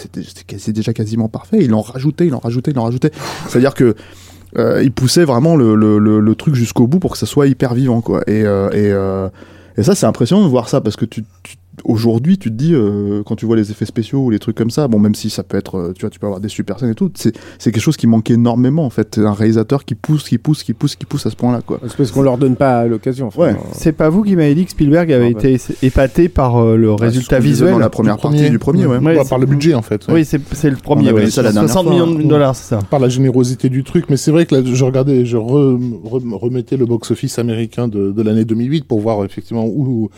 c'est 0.59 0.72
déjà 0.72 0.92
quasiment 0.92 1.28
parfait. 1.28 1.59
Il 1.61 1.74
en 1.74 1.81
rajoutait, 1.81 2.26
il 2.26 2.35
en 2.35 2.38
rajoutait, 2.40 2.70
il 2.72 2.78
en 2.78 2.85
rajoutait. 2.85 3.11
C'est-à-dire 3.48 3.74
que 3.74 3.94
euh, 4.57 4.83
il 4.83 4.92
poussait 4.92 5.24
vraiment 5.24 5.57
le, 5.57 5.74
le, 5.74 5.98
le, 5.98 6.20
le 6.20 6.35
truc 6.35 6.54
jusqu'au 6.54 6.87
bout 6.87 6.98
pour 6.98 7.12
que 7.12 7.18
ça 7.18 7.26
soit 7.26 7.46
hyper 7.46 7.74
vivant, 7.74 8.00
quoi. 8.00 8.22
Et, 8.26 8.44
euh, 8.44 8.70
et, 8.70 8.90
euh, 8.92 9.28
et 9.76 9.83
ça, 9.83 9.94
c'est 9.94 10.07
impressionnant 10.07 10.42
de 10.42 10.48
voir 10.48 10.68
ça 10.70 10.81
parce 10.81 10.96
que 10.96 11.04
tu, 11.04 11.22
tu- 11.42 11.57
aujourd'hui, 11.84 12.38
tu 12.38 12.50
te 12.50 12.54
dis, 12.54 12.74
euh, 12.74 13.22
quand 13.24 13.36
tu 13.36 13.46
vois 13.46 13.56
les 13.56 13.70
effets 13.70 13.84
spéciaux 13.86 14.20
ou 14.20 14.30
les 14.30 14.38
trucs 14.38 14.56
comme 14.56 14.70
ça, 14.70 14.88
bon, 14.88 14.98
même 14.98 15.14
si 15.14 15.30
ça 15.30 15.42
peut 15.42 15.56
être, 15.56 15.76
euh, 15.76 15.92
tu 15.94 16.02
vois, 16.02 16.10
tu 16.10 16.18
peux 16.18 16.26
avoir 16.26 16.40
des 16.40 16.48
super 16.48 16.78
scènes 16.78 16.90
et 16.90 16.94
tout, 16.94 17.10
c'est, 17.14 17.36
c'est 17.58 17.72
quelque 17.72 17.82
chose 17.82 17.96
qui 17.96 18.06
manquait 18.06 18.34
énormément, 18.34 18.84
en 18.84 18.90
fait. 18.90 19.18
Un 19.18 19.32
réalisateur 19.32 19.84
qui 19.84 19.94
pousse, 19.94 20.28
qui 20.28 20.38
pousse, 20.38 20.62
qui 20.62 20.74
pousse, 20.74 20.96
qui 20.96 21.06
pousse 21.06 21.26
à 21.26 21.30
ce 21.30 21.36
point-là, 21.36 21.60
quoi. 21.64 21.80
C'est 21.86 21.96
parce 21.96 22.10
qu'on 22.10 22.22
leur 22.22 22.38
donne 22.38 22.56
pas 22.56 22.86
l'occasion. 22.86 23.26
enfin, 23.28 23.40
Ouais. 23.42 23.50
euh, 23.50 23.54
C'est 23.72 23.92
pas 23.92 24.08
vous 24.08 24.22
qui 24.22 24.36
m'avez 24.36 24.54
dit 24.54 24.64
que 24.64 24.70
Spielberg 24.70 25.12
avait 25.12 25.32
Ah, 25.36 25.40
bah. 25.40 25.48
été 25.48 25.62
épaté 25.82 26.28
par 26.28 26.56
euh, 26.56 26.76
le 26.76 26.88
Bah, 26.88 26.96
résultat 27.00 27.38
visuel. 27.38 27.72
Dans 27.72 27.78
la 27.78 27.90
première 27.90 28.16
Du 28.16 28.22
partie 28.22 28.50
du 28.50 28.58
premier, 28.58 28.86
ouais. 28.86 28.98
Bah, 29.00 29.22
par 29.28 29.38
le 29.38 29.46
budget 29.46 29.74
en 29.74 29.82
fait. 29.82 30.06
ouais. 30.08 30.14
Oui, 30.14 30.24
c'est 30.24 30.40
c'est 30.52 30.70
le 30.70 30.76
premier. 30.76 31.12
ouais. 31.12 31.30
ça 31.30 31.42
la 31.42 31.52
dernière 31.52 31.70
60 31.70 31.84
fois, 31.84 31.92
millions 32.06 32.14
hein. 32.18 32.22
de 32.22 32.28
dollars, 32.28 32.56
c'est 32.56 32.68
ça. 32.74 32.78
par 32.90 33.00
la 33.00 33.08
générosité 33.08 33.68
du 33.68 33.84
truc, 33.84 34.06
mais 34.08 34.16
c'est 34.16 34.30
vrai 34.30 34.46
que 34.46 34.54
là, 34.54 34.62
je 34.64 34.84
regardais, 34.84 35.24
je 35.24 35.36
re- 35.36 35.78
re- 36.04 36.34
remettais 36.34 36.76
le 36.76 36.86
box-office 36.86 37.38
américain 37.38 37.88
de, 37.88 38.10
de 38.12 38.22
l'année 38.22 38.44
2008 38.44 38.84
pour 38.84 39.00
voir 39.00 39.24
effectivement 39.24 39.64
où, 39.66 40.10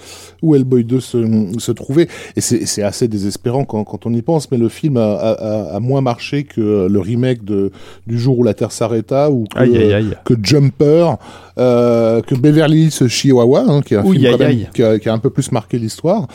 où 0.42 0.55
Hellboy 0.55 0.85
2 0.85 1.01
se, 1.01 1.16
se 1.59 1.73
trouvait. 1.73 2.07
Et 2.37 2.41
c'est 2.41 2.83
assez 2.83 3.09
désespérant 3.09 3.65
quand, 3.65 3.83
quand 3.85 4.07
on 4.07 4.13
y 4.13 4.23
pense, 4.23 4.51
mais 4.51 4.59
le 4.59 4.69
film 4.69 4.97
a, 4.97 5.15
a- 5.15 5.33
a- 5.33 5.77
a 5.77 5.81
moins 5.81 6.01
marché 6.01 6.45
que 6.45 6.87
le 6.89 7.01
remake 7.01 7.45
de, 7.45 7.73
du 8.07 8.19
jour 8.19 8.39
où 8.39 8.43
la 8.45 8.55
Terre 8.55 8.73
s'arrêta 8.73 9.31
ou 9.31 9.45
que, 9.53 9.59
Aïe, 9.59 9.77
aïe, 9.77 9.93
aïe. 9.93 10.15
que 10.25 10.35
Jumper, 10.43 11.17
euh, 11.61 12.20
que 12.23 12.35
Beverly 12.35 12.85
Hills 12.87 13.09
Chihuahua, 13.09 13.64
hein, 13.68 13.81
qui 13.85 13.94
est 13.94 13.99
un 13.99 14.05
Ouh, 14.05 14.12
film 14.12 14.25
aïe, 14.25 14.33
quand 14.33 14.38
même 14.38 14.49
aïe. 14.49 14.68
qui, 14.75 14.83
a, 14.83 14.99
qui 14.99 15.09
a 15.09 15.12
un 15.12 15.18
peu 15.18 15.31
plus 15.31 15.53
marqué 15.53 15.79
l'histoire. 15.79 16.27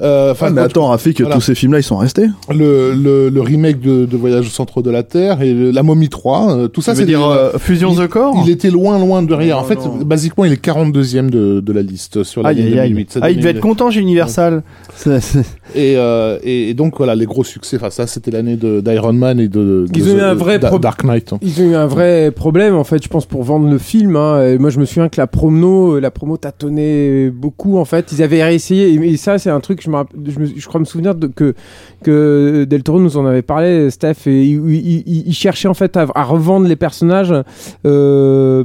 Euh, 0.00 0.32
Enfin, 0.32 0.46
Ah, 0.48 0.50
mais 0.50 0.60
quand- 0.60 0.66
attends, 0.66 0.86
Rafik, 0.88 1.20
voilà. 1.20 1.34
tous 1.36 1.40
ces 1.40 1.54
films-là, 1.54 1.78
ils 1.80 1.82
sont 1.84 1.96
restés 1.96 2.26
le, 2.50 2.92
le, 2.94 3.28
le 3.30 3.40
remake 3.40 3.80
de, 3.80 4.04
de 4.04 4.16
Voyage 4.16 4.46
au 4.46 4.50
centre 4.50 4.82
de 4.82 4.90
la 4.90 5.02
Terre 5.02 5.42
et 5.42 5.52
le- 5.54 5.70
La 5.70 5.82
Momie 5.82 6.08
3, 6.08 6.56
euh, 6.56 6.68
tout 6.68 6.82
ça 6.82 6.94
c'est 6.94 7.04
dire 7.06 7.20
des- 7.20 7.24
euh, 7.24 7.58
Fusion 7.58 7.92
il, 7.92 7.98
the 7.98 8.08
Core 8.08 8.42
il 8.44 8.50
était 8.50 8.70
loin 8.70 8.98
loin 8.98 9.22
derrière. 9.22 9.56
Non, 9.56 9.62
en 9.62 9.66
fait, 9.66 9.76
non. 9.76 9.96
basiquement, 10.04 10.44
il 10.44 10.52
est 10.52 10.62
42e 10.64 11.30
de, 11.30 11.60
de 11.60 11.72
la 11.72 11.82
liste 11.82 12.22
sur 12.24 12.42
l'année 12.42 12.62
aïe, 12.62 12.78
aïe. 12.78 12.88
2008. 12.90 13.12
Cette 13.12 13.22
Ah, 13.24 13.30
il 13.30 13.38
devait 13.38 13.50
être 13.50 13.60
content 13.60 13.90
chez 13.90 14.00
Universal. 14.00 14.62
Et, 15.74 15.94
euh, 15.96 16.38
et, 16.44 16.70
et 16.70 16.74
donc 16.74 16.96
voilà 16.98 17.14
les 17.14 17.26
gros 17.26 17.42
succès. 17.44 17.76
Enfin 17.76 17.90
ça 17.90 18.06
c'était 18.06 18.30
l'année 18.30 18.56
d'Iron 18.56 19.12
Man 19.12 19.40
et 19.40 19.48
de, 19.48 19.86
de 19.90 19.98
Ils 19.98 20.08
ont 20.10 20.16
eu 20.16 20.20
un 20.20 20.34
de- 20.34 20.38
vrai 20.38 20.58
Da- 20.58 20.68
pro- 20.68 20.78
Dark 20.78 21.02
Knight. 21.04 21.32
hein. 21.32 21.38
Ils 21.42 21.60
ont 21.62 21.64
eu 21.70 21.74
un 21.74 21.86
vrai 21.86 22.30
problème 22.30 22.74
en 22.76 22.84
fait, 22.84 23.02
je 23.02 23.08
pense 23.08 23.26
pour 23.26 23.42
vendre 23.42 23.68
le 23.68 23.78
film. 23.78 24.16
Hein. 24.16 24.44
Et 24.46 24.58
moi, 24.58 24.70
je 24.74 24.80
me 24.80 24.84
souviens 24.86 25.08
que 25.08 25.20
la 25.20 25.28
promo, 25.28 26.00
la 26.00 26.10
promo 26.10 26.36
tâtonnait 26.36 27.30
beaucoup 27.30 27.78
en 27.78 27.84
fait. 27.84 28.10
Ils 28.10 28.22
avaient 28.22 28.42
réessayé 28.42 28.92
et, 28.92 29.16
ça, 29.16 29.38
c'est 29.38 29.50
un 29.50 29.60
truc. 29.60 29.82
Je, 29.82 29.90
je, 30.56 30.66
crois 30.66 30.80
me 30.80 30.84
souvenir 30.84 31.14
que 31.36 31.54
que 32.02 32.64
Del 32.68 32.82
Toro 32.82 33.00
nous 33.00 33.16
en 33.16 33.24
avait 33.24 33.42
parlé, 33.42 33.88
Steph, 33.90 34.26
et 34.26 34.42
il, 34.42 35.32
cherchait 35.32 35.68
en 35.68 35.74
fait 35.74 35.96
à, 35.96 36.24
revendre 36.24 36.66
les 36.66 36.76
personnages. 36.76 37.32
euh, 37.86 38.64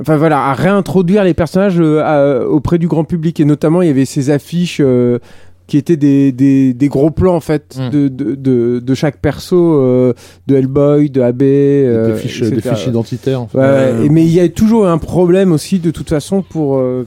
enfin 0.00 0.16
voilà, 0.16 0.46
à 0.46 0.54
réintroduire 0.54 1.24
les 1.24 1.34
personnages 1.34 1.76
euh, 1.78 2.46
auprès 2.46 2.78
du 2.78 2.88
grand 2.88 3.04
public 3.04 3.38
et 3.38 3.44
notamment 3.44 3.82
il 3.82 3.88
y 3.88 3.90
avait 3.90 4.06
ces 4.06 4.30
affiches. 4.30 4.80
euh, 4.80 5.18
qui 5.68 5.76
étaient 5.76 5.96
des, 5.98 6.32
des, 6.32 6.74
des 6.74 6.88
gros 6.88 7.10
plans 7.12 7.36
en 7.36 7.40
fait 7.40 7.78
Mm. 7.78 7.90
de, 7.90 8.08
de, 8.08 8.34
de, 8.34 8.78
de 8.80 8.94
chaque 8.94 9.20
perso 9.20 9.56
euh, 9.80 10.14
de 10.48 10.56
Hellboy, 10.56 11.10
de 11.10 11.20
AB, 11.20 11.42
euh, 11.42 12.14
des 12.14 12.18
fiches, 12.20 12.40
des 12.42 12.60
fiches 12.60 12.86
identitaires. 12.88 13.42
en 13.42 13.46
fait. 13.46 13.58
Ouais, 13.58 13.64
Euh, 13.64 14.02
et- 14.04 14.08
mais 14.08 14.24
il 14.24 14.32
y 14.32 14.40
a 14.40 14.48
toujours 14.48 14.88
un 14.88 14.98
problème 14.98 15.52
aussi 15.52 15.78
de 15.78 15.90
toute 15.92 16.08
façon 16.08 16.42
pour 16.42 16.78
euh, 16.78 17.04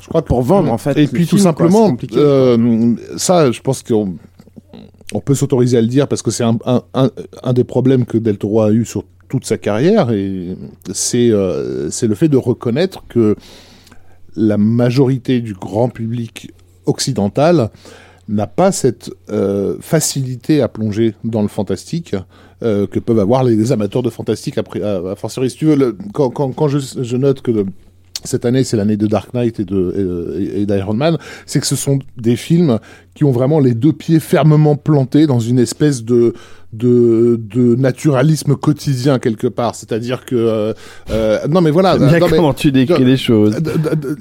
Je 0.00 0.08
crois 0.08 0.22
que 0.22 0.28
pour 0.28 0.42
vendre 0.42 0.72
en 0.72 0.78
fait. 0.78 0.96
Et 0.96 1.06
puis 1.06 1.24
tout 1.26 1.36
film, 1.36 1.42
simplement, 1.48 1.94
euh, 2.14 2.94
ça, 3.16 3.50
je 3.52 3.60
pense 3.60 3.82
qu'on 3.82 4.14
on 5.14 5.20
peut 5.20 5.34
s'autoriser 5.34 5.76
à 5.76 5.80
le 5.82 5.88
dire 5.88 6.08
parce 6.08 6.22
que 6.22 6.30
c'est 6.30 6.44
un, 6.44 6.56
un, 6.64 6.82
un, 6.94 7.10
un 7.42 7.52
des 7.52 7.64
problèmes 7.64 8.06
que 8.06 8.16
Del 8.16 8.38
Toro 8.38 8.62
a 8.62 8.70
eu 8.72 8.84
sur 8.86 9.04
toute 9.28 9.44
sa 9.44 9.58
carrière, 9.58 10.10
et 10.12 10.56
c'est 10.92 11.30
euh, 11.30 11.88
c'est 11.90 12.06
le 12.06 12.14
fait 12.14 12.28
de 12.28 12.36
reconnaître 12.36 13.02
que 13.08 13.34
la 14.36 14.56
majorité 14.58 15.40
du 15.40 15.54
grand 15.54 15.88
public 15.88 16.50
occidental 16.86 17.70
n'a 18.28 18.46
pas 18.46 18.72
cette 18.72 19.10
euh, 19.30 19.76
facilité 19.80 20.62
à 20.62 20.68
plonger 20.68 21.14
dans 21.24 21.42
le 21.42 21.48
fantastique 21.48 22.14
euh, 22.62 22.86
que 22.86 22.98
peuvent 22.98 23.18
avoir 23.18 23.44
les, 23.44 23.72
amateurs 23.72 24.02
de 24.02 24.10
fantastique 24.10 24.58
à, 24.58 24.62
à 25.10 25.16
fortiori. 25.16 25.50
Si 25.50 25.56
tu 25.56 25.66
veux, 25.66 25.96
quand, 26.12 26.68
je, 26.68 27.16
note 27.16 27.42
que 27.42 27.66
cette 28.24 28.44
année 28.44 28.62
c'est 28.62 28.76
l'année 28.76 28.96
de 28.96 29.06
Dark 29.06 29.34
Knight 29.34 29.58
et 29.58 29.64
d'Iron 29.64 30.94
Man, 30.94 31.18
c'est 31.46 31.60
que 31.60 31.66
ce 31.66 31.76
sont 31.76 31.98
des 32.16 32.36
films 32.36 32.78
qui 33.14 33.24
ont 33.24 33.32
vraiment 33.32 33.58
les 33.58 33.74
deux 33.74 33.92
pieds 33.92 34.20
fermement 34.20 34.76
plantés 34.76 35.26
dans 35.26 35.40
une 35.40 35.58
espèce 35.58 36.04
de 36.04 36.34
de, 36.72 37.38
de 37.52 37.74
naturalisme 37.76 38.56
quotidien 38.56 39.18
quelque 39.18 39.46
part. 39.46 39.74
C'est-à-dire 39.74 40.24
que 40.24 40.34
euh, 40.36 40.72
euh, 41.10 41.38
non 41.48 41.60
mais 41.60 41.70
voilà. 41.70 41.96
Bien 41.98 42.18
non, 42.18 42.26
mais- 42.30 42.36
comment 42.36 42.54
tu 42.54 42.72
décris 42.72 43.04
les 43.04 43.16
choses. 43.16 43.56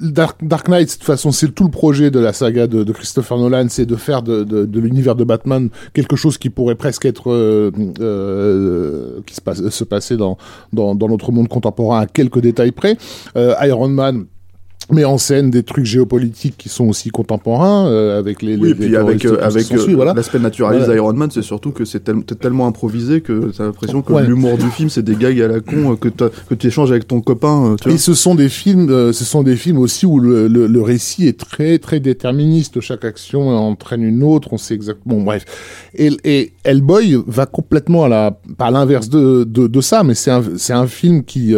Dark, 0.02 0.38
Dark 0.44 0.68
Knight, 0.68 0.88
de 0.88 0.94
toute 0.94 1.04
façon, 1.04 1.32
c'est 1.32 1.50
tout 1.54 1.64
le 1.64 1.72
projet 1.72 2.12
de 2.12 2.20
la 2.20 2.34
saga 2.34 2.68
de, 2.68 2.84
de 2.84 2.92
Christopher 2.92 3.38
Nolan, 3.38 3.68
c'est 3.70 3.86
de 3.86 3.96
faire 3.96 4.22
de, 4.22 4.44
de, 4.44 4.66
de 4.66 4.80
l'univers 4.80 5.16
de 5.16 5.24
Batman 5.24 5.70
quelque 5.94 6.16
chose 6.16 6.38
qui 6.38 6.50
pourrait 6.50 6.76
presque 6.76 7.06
être 7.06 7.32
euh, 7.32 7.72
euh, 8.00 9.20
qui 9.26 9.36
se, 9.36 9.42
passe, 9.42 9.68
se 9.70 9.84
passer 9.84 10.18
dans, 10.18 10.38
dans, 10.74 10.96
dans 10.96 11.08
notre 11.08 11.32
monde 11.32 11.48
contemporain 11.48 12.02
à 12.02 12.06
quelques 12.06 12.40
détails 12.40 12.72
près. 12.72 12.98
Euh, 13.36 13.54
Iron 13.64 13.88
Man 13.90 14.26
met 14.92 15.06
en 15.06 15.18
scène 15.18 15.50
des 15.52 15.64
trucs 15.64 15.86
géopolitiques 15.86 16.56
qui 16.58 16.70
sont 16.70 16.88
aussi 16.90 17.10
contemporains 17.10 17.88
euh, 17.88 18.20
avec 18.20 18.42
les, 18.42 18.56
Oui, 18.58 18.64
les 18.66 18.70
et 18.72 18.76
puis 18.76 18.90
les 18.90 18.96
avec, 18.98 19.26
euh, 19.26 19.38
avec 19.42 19.72
euh, 19.72 19.94
voilà. 19.96 20.14
l'aspect 20.14 20.40
naturaliste 20.40 20.86
Voilà. 20.86 21.02
d'Iron 21.02 21.14
Man, 21.14 21.30
c'est 21.32 21.42
surtout 21.42 21.72
que 21.72 21.86
c'est 21.86 22.02
tel- 22.04 22.24
tellement 22.24 22.68
improvisé 22.68 23.22
que 23.22 23.52
t'as 23.56 23.66
l'impression 23.66 24.02
que 24.02 24.12
Ouais. 24.14 24.26
l'humour 24.26 24.58
du 24.58 24.70
film, 24.70 24.90
c'est 24.90 25.04
des 25.04 25.16
gags 25.16 25.40
à 25.42 25.48
la 25.48 25.60
con 25.60 25.94
euh, 25.94 25.96
que, 25.96 26.10
que 26.10 26.56
tu 26.56 26.68
échanges 26.68 26.92
avec 26.92 27.08
ton 27.08 27.22
copain. 27.22 27.72
euh, 27.72 27.76
Tu 27.82 27.90
Et 27.90 27.92
vois. 27.92 28.00
ce 28.00 28.14
sont 28.14 28.36
des 28.36 28.50
films, 28.50 28.90
euh, 28.90 29.14
ce 29.14 29.24
sont 29.26 29.44
des 29.44 29.56
films 29.56 29.78
aussi 29.78 30.06
où 30.06 30.20
le, 30.20 30.48
le, 30.48 30.68
le 30.68 30.82
récit 30.82 31.28
est 31.28 31.40
très 31.40 31.78
très 31.80 32.00
déterministe. 32.00 32.80
Chaque 32.82 33.06
action 33.06 33.50
entraîne 33.50 34.04
une 34.04 34.24
autre. 34.24 34.50
On 34.52 34.58
sait 34.58 34.74
exactement. 34.74 35.16
Bon, 35.18 35.24
bref. 35.24 35.46
Et, 35.96 36.12
et 36.24 36.54
Hellboy 36.64 37.18
va 37.28 37.46
complètement 37.46 38.04
à 38.06 38.10
la, 38.10 38.40
pas 38.58 38.66
à 38.68 38.72
l'inverse 38.72 39.10
de, 39.10 39.44
de, 39.44 39.68
de 39.68 39.82
ça, 39.82 40.04
mais 40.04 40.14
c'est 40.14 40.32
un, 40.32 40.44
c'est 40.58 40.74
un 40.74 40.88
film 40.88 41.24
qui 41.24 41.56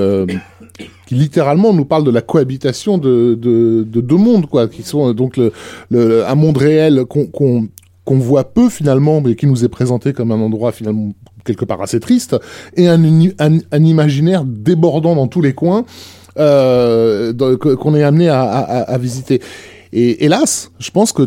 qui 1.05 1.15
littéralement 1.15 1.73
nous 1.73 1.85
parle 1.85 2.03
de 2.03 2.11
la 2.11 2.21
cohabitation 2.21 2.97
de, 2.97 3.37
de, 3.39 3.83
de 3.83 4.01
deux 4.01 4.17
mondes, 4.17 4.47
quoi, 4.47 4.67
qui 4.67 4.83
sont 4.83 5.09
euh, 5.09 5.13
donc 5.13 5.39
un 5.39 6.35
monde 6.35 6.57
réel 6.57 7.05
qu'on 7.05 7.69
voit 8.07 8.53
peu 8.53 8.69
finalement, 8.69 9.21
mais 9.21 9.35
qui 9.35 9.47
nous 9.47 9.63
est 9.63 9.69
présenté 9.69 10.13
comme 10.13 10.31
un 10.31 10.39
endroit 10.39 10.71
finalement 10.71 11.11
quelque 11.43 11.65
part 11.65 11.81
assez 11.81 11.99
triste, 11.99 12.37
et 12.75 12.87
un, 12.87 13.03
imaginaire 13.73 14.45
débordant 14.45 15.15
dans 15.15 15.27
tous 15.27 15.41
les 15.41 15.53
coins 15.53 15.85
euh, 16.39 17.33
qu'on 17.75 17.95
est 17.95 18.03
amené 18.03 18.29
à, 18.29 18.97
visiter. 18.99 19.41
Et 19.91 20.25
hélas, 20.25 20.71
je 20.79 20.89
pense 20.89 21.11
que 21.11 21.23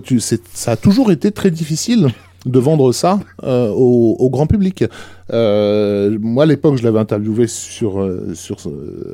ça 0.53 0.73
a 0.73 0.77
toujours 0.77 1.13
été 1.13 1.31
très 1.31 1.51
difficile 1.51 2.09
de 2.47 2.59
vendre 2.59 2.93
ça 2.93 3.21
euh, 3.45 3.69
au, 3.71 4.31
grand 4.31 4.47
public. 4.47 4.85
Euh, 5.33 6.17
moi, 6.21 6.45
à 6.45 6.47
l'époque, 6.47 6.77
je 6.77 6.85
l'avais 6.85 6.99
interviewé 7.01 7.47
sur, 7.49 8.01
euh, 8.01 8.33
sur, 8.35 8.57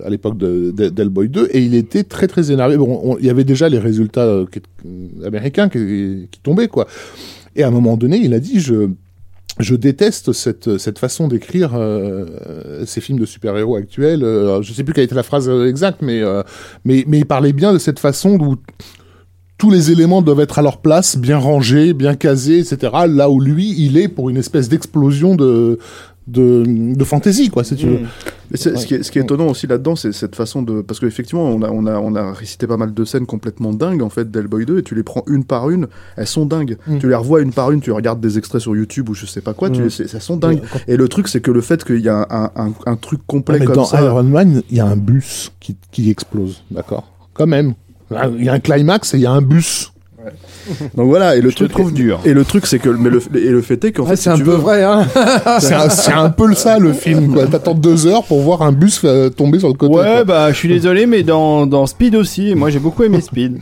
à 0.04 0.10
l'époque 0.10 0.36
de, 0.36 0.70
de- 0.70 0.90
d'Hellboy 0.90 1.28
2, 1.28 1.48
et 1.50 1.60
il 1.62 1.74
était 1.74 2.04
très 2.04 2.28
très 2.28 2.52
énervé. 2.52 2.76
Bon, 2.76 3.00
on- 3.02 3.18
il 3.18 3.24
y 3.24 3.30
avait 3.30 3.44
déjà 3.44 3.68
les 3.68 3.78
résultats 3.78 4.44
américains 5.24 5.68
qui, 5.68 6.28
tombaient, 6.42 6.68
quoi. 6.68 6.86
Et 7.56 7.62
à 7.62 7.68
un 7.68 7.70
moment 7.70 7.96
donné, 7.96 8.18
il 8.18 8.34
a 8.34 8.38
dit, 8.40 8.60
je, 8.60 8.88
je 9.58 9.74
déteste 9.74 10.32
cette, 10.32 10.78
cette 10.78 10.98
façon 10.98 11.28
d'écrire 11.28 11.72
ces 12.84 13.00
films 13.00 13.18
de 13.18 13.26
super-héros 13.26 13.76
actuels. 13.76 14.24
Euh, 14.24 14.60
je 14.62 14.72
sais 14.72 14.84
plus 14.84 14.92
quelle 14.94 15.04
était 15.04 15.14
la 15.14 15.22
phrase 15.22 15.48
exacte, 15.66 16.02
mais, 16.02 16.20
mais, 16.84 17.04
mais 17.06 17.18
il 17.18 17.26
parlait 17.26 17.52
bien 17.52 17.72
de 17.72 17.78
cette 17.78 17.98
façon 17.98 18.38
où 18.38 18.56
tous 19.62 19.70
les 19.70 19.92
éléments 19.92 20.22
doivent 20.22 20.40
être 20.40 20.58
à 20.58 20.62
leur 20.62 20.78
place, 20.78 21.16
bien 21.16 21.38
rangés, 21.38 21.92
bien 21.92 22.16
casés, 22.16 22.58
etc. 22.58 22.92
Là 23.08 23.30
où 23.30 23.40
lui, 23.40 23.72
il 23.78 23.96
est 23.96 24.08
pour 24.08 24.28
une 24.28 24.36
espèce 24.36 24.68
d'explosion 24.68 25.36
de, 25.36 25.78
de, 26.26 26.64
de 26.66 27.04
fantaisie, 27.04 27.48
quoi, 27.48 27.62
si 27.62 27.76
tu 27.76 27.86
veux. 27.86 28.00
Mais 28.50 28.56
c'est- 28.56 28.76
ce, 28.76 28.84
qui 28.88 28.94
est, 28.94 29.04
ce 29.04 29.12
qui 29.12 29.20
est 29.20 29.22
étonnant 29.22 29.46
aussi 29.46 29.68
là-dedans, 29.68 29.94
c'est 29.94 30.10
cette 30.10 30.34
façon 30.34 30.62
de. 30.62 30.80
Parce 30.82 30.98
qu'effectivement, 30.98 31.44
on 31.44 31.62
a, 31.62 31.70
on, 31.70 31.86
a, 31.86 31.96
on 32.00 32.16
a 32.16 32.32
récité 32.32 32.66
pas 32.66 32.76
mal 32.76 32.92
de 32.92 33.04
scènes 33.04 33.24
complètement 33.24 33.72
dingues 33.72 34.02
en 34.02 34.08
fait 34.10 34.28
d'Hellboy 34.32 34.66
2 34.66 34.78
et 34.78 34.82
tu 34.82 34.96
les 34.96 35.04
prends 35.04 35.22
une 35.28 35.44
par 35.44 35.70
une, 35.70 35.86
elles 36.16 36.26
sont 36.26 36.44
dingues. 36.44 36.76
Mm. 36.88 36.98
Tu 36.98 37.08
les 37.08 37.14
revois 37.14 37.40
une 37.40 37.52
par 37.52 37.70
une, 37.70 37.80
tu 37.80 37.92
regardes 37.92 38.20
des 38.20 38.38
extraits 38.38 38.60
sur 38.62 38.74
YouTube 38.74 39.10
ou 39.10 39.14
je 39.14 39.26
sais 39.26 39.42
pas 39.42 39.54
quoi, 39.54 39.70
tu 39.70 39.80
Mm. 39.82 39.88
elles 40.12 40.20
sont 40.20 40.36
dingues. 40.38 40.60
Quand- 40.72 40.80
Et 40.88 40.96
le 40.96 41.06
truc, 41.06 41.28
c'est 41.28 41.40
que 41.40 41.52
le 41.52 41.60
fait 41.60 41.84
qu'il 41.84 42.00
y 42.00 42.08
a 42.08 42.26
un, 42.30 42.50
un, 42.56 42.72
un 42.84 42.96
truc 42.96 43.20
complet 43.28 43.60
mais 43.60 43.66
comme 43.66 43.76
dans 43.76 43.84
ça. 43.84 44.02
Iron 44.02 44.24
Man, 44.24 44.62
il 44.70 44.76
y 44.76 44.80
a 44.80 44.86
un 44.86 44.96
bus 44.96 45.52
qui, 45.60 45.76
qui 45.92 46.10
explose, 46.10 46.64
d'accord? 46.72 47.04
Quand 47.34 47.46
même. 47.46 47.74
Il 48.38 48.44
y 48.44 48.48
a 48.48 48.52
un 48.52 48.60
climax 48.60 49.14
et 49.14 49.18
il 49.18 49.22
y 49.22 49.26
a 49.26 49.30
un 49.32 49.42
bus. 49.42 49.92
Donc 50.96 51.08
voilà, 51.08 51.34
et 51.34 51.40
le 51.40 51.50
Je 51.50 51.54
te 51.56 51.64
truc. 51.64 51.72
trouve 51.72 51.92
dur. 51.92 52.20
Et 52.24 52.32
le 52.32 52.44
truc, 52.44 52.66
c'est 52.66 52.78
que. 52.78 52.88
Mais 52.88 53.10
le, 53.10 53.20
et 53.34 53.50
le 53.50 53.60
fait 53.62 53.84
est 53.84 53.90
qu'en 53.92 54.04
Ouais, 54.04 54.10
fait, 54.10 54.16
c'est 54.16 54.22
si 54.22 54.28
un 54.30 54.38
peu 54.38 54.52
veux- 54.52 54.56
vrai, 54.56 54.84
hein. 54.84 55.04
C'est 55.58 56.12
un, 56.12 56.30
peu 56.30 56.54
ça 56.54 56.78
le 56.78 56.92
film. 56.92 57.34
T'attends 57.50 57.74
deux 57.74 58.06
heures 58.06 58.22
pour 58.24 58.40
voir 58.42 58.62
un 58.62 58.70
bus 58.70 59.00
euh, 59.04 59.28
tomber 59.30 59.58
sur 59.58 59.66
le 59.68 59.74
côté. 59.74 59.92
Ouais, 59.94 60.02
quoi. 60.04 60.24
bah 60.24 60.52
je 60.52 60.56
suis 60.56 60.68
désolé, 60.68 61.06
mais 61.06 61.24
dans, 61.24 61.66
dans 61.66 61.86
Speed 61.86 62.14
aussi, 62.14 62.54
moi 62.54 62.70
j'ai 62.70 62.78
beaucoup 62.78 63.02
aimé 63.02 63.20
Speed. 63.20 63.58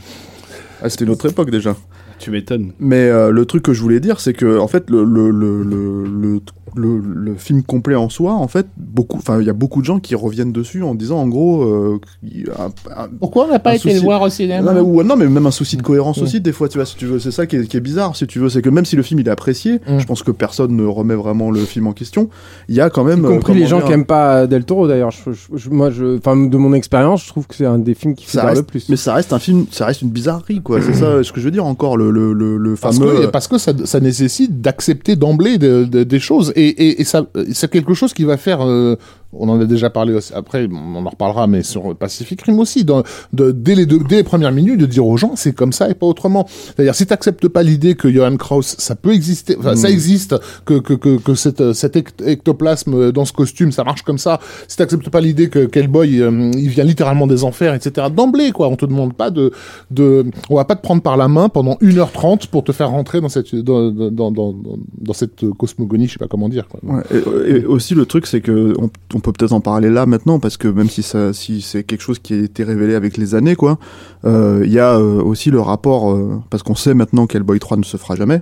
Ah, 0.83 0.89
c'était 0.89 1.05
une 1.05 1.11
autre 1.11 1.27
époque 1.27 1.49
déjà. 1.49 1.75
Tu 2.19 2.29
m'étonnes. 2.29 2.73
Mais 2.79 3.09
euh, 3.09 3.31
le 3.31 3.45
truc 3.45 3.63
que 3.63 3.73
je 3.73 3.81
voulais 3.81 3.99
dire, 3.99 4.19
c'est 4.19 4.33
que 4.33 4.59
en 4.59 4.67
fait, 4.67 4.87
le, 4.91 5.03
le, 5.03 5.31
le, 5.31 5.63
le, 5.63 6.39
le, 6.75 7.35
film 7.37 7.63
complet 7.63 7.95
en 7.95 8.09
soi, 8.09 8.33
en 8.33 8.47
fait, 8.47 8.67
beaucoup, 8.77 9.17
enfin, 9.17 9.39
il 9.39 9.47
y 9.47 9.49
a 9.49 9.53
beaucoup 9.53 9.81
de 9.81 9.85
gens 9.85 9.99
qui 9.99 10.15
reviennent 10.15 10.51
dessus 10.51 10.83
en 10.83 10.95
disant, 10.95 11.17
en 11.19 11.27
gros, 11.27 11.63
euh, 11.63 11.99
qu'il 12.21 12.41
y 12.41 12.49
a 12.49 12.65
un- 12.65 13.03
un- 13.03 13.09
Pourquoi 13.19 13.45
on 13.45 13.47
n'a 13.49 13.59
pas 13.59 13.75
été 13.75 13.83
souci- 13.89 13.95
le 13.95 14.01
voir 14.01 14.21
au 14.21 14.29
cinéma 14.29 14.61
non, 14.61 14.73
mais, 14.73 14.81
ou- 14.81 15.03
non, 15.03 15.15
mais 15.15 15.27
même 15.27 15.45
un 15.45 15.51
souci 15.51 15.77
de 15.77 15.81
cohérence 15.81 16.21
aussi, 16.21 16.41
des 16.41 16.51
fois, 16.51 16.67
tu 16.69 16.77
vois, 16.77 16.85
si 16.85 16.95
tu 16.95 17.05
veux, 17.05 17.19
c'est 17.19 17.31
ça 17.31 17.45
qui 17.45 17.55
est, 17.55 17.67
qui 17.67 17.77
est 17.77 17.81
bizarre, 17.81 18.15
si 18.15 18.27
tu 18.27 18.39
veux, 18.39 18.49
c'est 18.49 18.61
que 18.61 18.69
même 18.69 18.85
si 18.85 18.95
le 18.95 19.03
film 19.03 19.19
il 19.19 19.27
est 19.27 19.31
apprécié, 19.31 19.79
Mm. 19.87 19.99
je 19.99 20.05
pense 20.05 20.23
que 20.23 20.31
personne 20.31 20.75
ne 20.75 20.85
remet 20.85 21.15
vraiment 21.15 21.51
le 21.51 21.59
film 21.61 21.87
en 21.87 21.93
question. 21.93 22.29
Il 22.69 22.75
y 22.75 22.81
a 22.81 22.89
quand 22.89 23.03
même, 23.03 23.21
Y 23.23 23.25
euh, 23.25 23.29
compris 23.29 23.53
les 23.53 23.59
comment 23.61 23.69
gens 23.69 23.77
dire, 23.77 23.85
qui 23.87 23.91
aiment 23.93 24.05
pas 24.05 24.47
Del 24.47 24.63
Toro 24.65 24.87
d'ailleurs. 24.87 25.11
Je- 25.11 25.31
je- 25.31 25.57
je- 25.57 25.69
moi, 25.69 25.89
je, 25.89 26.17
enfin, 26.17 26.35
de 26.37 26.57
mon 26.57 26.73
expérience, 26.73 27.23
je 27.23 27.27
trouve 27.29 27.47
que 27.47 27.55
c'est 27.55 27.65
un 27.65 27.79
des 27.79 27.93
films 27.93 28.15
qui 28.15 28.25
fait 28.25 28.39
reste, 28.41 28.57
le 28.57 28.63
plus. 28.63 28.89
mais 28.89 28.95
ça 28.95 29.13
reste 29.13 29.33
un 29.33 29.39
film, 29.39 29.65
ça 29.71 29.85
reste 29.85 30.01
une 30.01 30.09
bizarrerie, 30.09 30.61
quoi. 30.61 30.81
c'est 30.81 30.93
ça, 30.93 31.23
ce 31.23 31.31
que 31.31 31.39
je 31.39 31.45
veux 31.45 31.51
dire 31.51 31.65
encore, 31.65 31.97
le, 31.97 32.11
le, 32.11 32.33
le, 32.33 32.57
le 32.57 32.75
Parce 32.75 32.97
fameux. 32.97 33.21
que, 33.21 33.25
parce 33.27 33.47
que 33.47 33.57
ça, 33.57 33.71
ça 33.85 33.99
nécessite 33.99 34.61
d'accepter 34.61 35.15
d'emblée 35.15 35.57
de- 35.57 35.85
de- 35.85 36.03
des 36.03 36.19
choses 36.19 36.53
et, 36.55 36.60
et, 36.61 37.03
ça 37.03 37.25
c'est 37.53 37.69
quelque 37.69 37.93
chose 37.93 38.13
qui 38.13 38.23
va 38.23 38.37
faire 38.37 38.65
euh, 38.65 38.97
on 39.33 39.47
en 39.49 39.59
a 39.61 39.65
déjà 39.65 39.89
parlé 39.89 40.13
aussi, 40.13 40.33
après, 40.33 40.67
on 40.71 41.05
en 41.05 41.09
reparlera, 41.09 41.47
mais 41.47 41.63
sur 41.63 41.95
Pacific 41.95 42.41
Rim 42.41 42.59
aussi, 42.59 42.83
dans, 42.83 43.03
de, 43.33 43.51
dès, 43.51 43.75
les 43.75 43.85
deux, 43.85 43.99
dès 43.99 44.17
les 44.17 44.23
premières 44.23 44.51
minutes, 44.51 44.79
de 44.79 44.85
dire 44.85 45.05
aux 45.05 45.17
gens, 45.17 45.33
c'est 45.35 45.53
comme 45.53 45.71
ça 45.73 45.89
et 45.89 45.93
pas 45.93 46.05
autrement. 46.05 46.45
C'est-à-dire, 46.47 46.95
si 46.95 47.05
t'acceptes 47.05 47.47
pas 47.47 47.63
l'idée 47.63 47.95
que 47.95 48.09
Johan 48.11 48.35
Kraus, 48.37 48.75
ça 48.77 48.95
peut 48.95 49.13
exister, 49.13 49.55
enfin, 49.59 49.75
ça 49.75 49.87
Mm. 49.89 49.91
existe, 49.93 50.35
que, 50.65 50.79
que, 50.79 50.93
que, 50.93 51.17
que 51.17 51.33
cette, 51.35 51.73
cet 51.73 51.95
ect- 51.95 52.21
ectoplasme 52.25 53.11
dans 53.11 53.25
ce 53.25 53.33
costume, 53.33 53.71
ça 53.71 53.83
marche 53.83 54.01
comme 54.03 54.17
ça, 54.17 54.39
si 54.67 54.77
t'acceptes 54.77 55.09
pas 55.09 55.21
l'idée 55.21 55.49
que 55.49 55.69
Hellboy, 55.73 56.19
euh, 56.21 56.51
il 56.55 56.69
vient 56.69 56.83
littéralement 56.83 57.27
des 57.27 57.43
enfers, 57.43 57.73
etc., 57.73 58.07
d'emblée, 58.15 58.51
quoi, 58.51 58.67
on 58.67 58.75
te 58.75 58.85
demande 58.85 59.13
pas 59.13 59.29
de, 59.31 59.51
de, 59.91 60.25
on 60.49 60.55
va 60.55 60.65
pas 60.65 60.75
te 60.75 60.81
prendre 60.81 61.01
par 61.01 61.17
la 61.17 61.27
main 61.27 61.49
pendant 61.49 61.75
1h30 61.75 62.47
pour 62.49 62.63
te 62.63 62.71
faire 62.71 62.89
rentrer 62.89 63.21
dans 63.21 63.29
cette, 63.29 63.55
dans, 63.55 63.91
dans, 63.91 64.11
dans, 64.11 64.31
dans, 64.31 64.55
dans 64.97 65.13
cette 65.13 65.49
cosmogonie, 65.57 66.07
je 66.07 66.13
sais 66.13 66.19
pas 66.19 66.27
comment 66.27 66.49
dire, 66.49 66.67
quoi. 66.67 66.79
Ouais, 66.83 67.03
et, 67.47 67.51
et 67.57 67.65
aussi 67.65 67.95
le 67.95 68.05
truc 68.05 68.27
c'est 68.27 68.41
que 68.41 68.73
on, 68.79 68.89
on 69.15 69.19
peut 69.21 69.31
peut-être 69.31 69.53
en 69.53 69.61
parler 69.61 69.89
là 69.89 70.05
maintenant 70.05 70.39
parce 70.39 70.57
que 70.57 70.67
même 70.67 70.89
si 70.89 71.03
ça 71.03 71.31
si 71.33 71.61
c'est 71.61 71.83
quelque 71.83 72.01
chose 72.01 72.19
qui 72.19 72.33
a 72.33 72.37
été 72.37 72.63
révélé 72.63 72.95
avec 72.95 73.17
les 73.17 73.33
années 73.35 73.55
quoi 73.55 73.77
euh, 74.25 74.61
il 74.65 74.71
y 74.71 74.79
a 74.79 74.97
euh, 74.97 75.21
aussi 75.21 75.49
le 75.51 75.61
rapport 75.61 76.11
euh, 76.11 76.39
parce 76.49 76.63
qu'on 76.63 76.75
sait 76.75 76.93
maintenant 76.93 77.27
qu'Hellboy 77.27 77.59
3 77.59 77.77
ne 77.77 77.83
se 77.83 77.95
fera 77.97 78.15
jamais 78.15 78.41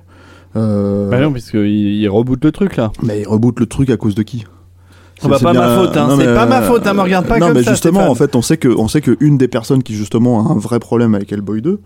euh, 0.55 1.09
Bah 1.09 1.19
non, 1.19 1.31
puisqu'il 1.31 1.67
il 2.01 2.07
reboot 2.09 2.43
le 2.43 2.51
truc 2.51 2.75
là. 2.77 2.91
mais 3.03 3.21
il 3.21 3.27
reboot 3.27 3.59
le 3.59 3.65
truc 3.67 3.89
à 3.91 3.97
cause 3.97 4.15
de 4.15 4.23
qui? 4.23 4.45
Ah 5.21 5.27
bah, 5.27 5.35
C'est- 5.37 5.43
pas 5.43 5.53
c'est 5.53 5.59
ma 5.59 5.75
faute, 5.75 5.97
hein. 5.97 6.07
non, 6.07 6.17
C'est 6.17 6.25
mais, 6.27 6.33
pas 6.33 6.45
ma 6.45 6.61
faute, 6.61 6.87
hein, 6.87 6.93
me 6.93 7.01
regarde 7.01 7.27
pas 7.27 7.37
non, 7.39 7.47
comme 7.47 7.57
mais 7.57 7.63
ça, 7.63 7.71
justement, 7.71 7.99
Stéphane. 7.99 8.11
en 8.11 8.15
fait, 8.15 8.35
on 8.37 8.41
sait 8.41 8.55
que, 8.57 8.69
on 8.69 8.87
sait 8.87 9.01
que 9.01 9.17
une 9.19 9.37
des 9.37 9.49
personnes 9.49 9.83
qui 9.83 9.93
justement 9.95 10.47
a 10.47 10.51
un 10.53 10.57
vrai 10.57 10.79
problème 10.79 11.13
avec 11.13 11.31
Hellboy 11.33 11.61
2, 11.61 11.79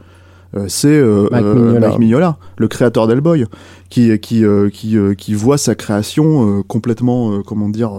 euh, 0.55 0.65
c'est 0.68 0.88
euh, 0.89 1.28
Mike 1.32 1.43
euh, 1.43 1.55
Mignola. 1.55 1.88
Mike 1.88 1.99
Mignola, 1.99 2.38
le 2.57 2.68
créateur 2.68 3.07
d'Hellboy, 3.07 3.45
qui 3.89 4.18
qui 4.20 4.45
euh, 4.45 4.70
qui 4.70 4.97
euh, 4.99 5.15
qui 5.15 5.34
voit 5.34 5.57
sa 5.57 5.74
création 5.74 6.59
euh, 6.59 6.61
complètement, 6.61 7.32
euh, 7.34 7.41
comment 7.43 7.70
dire. 7.70 7.91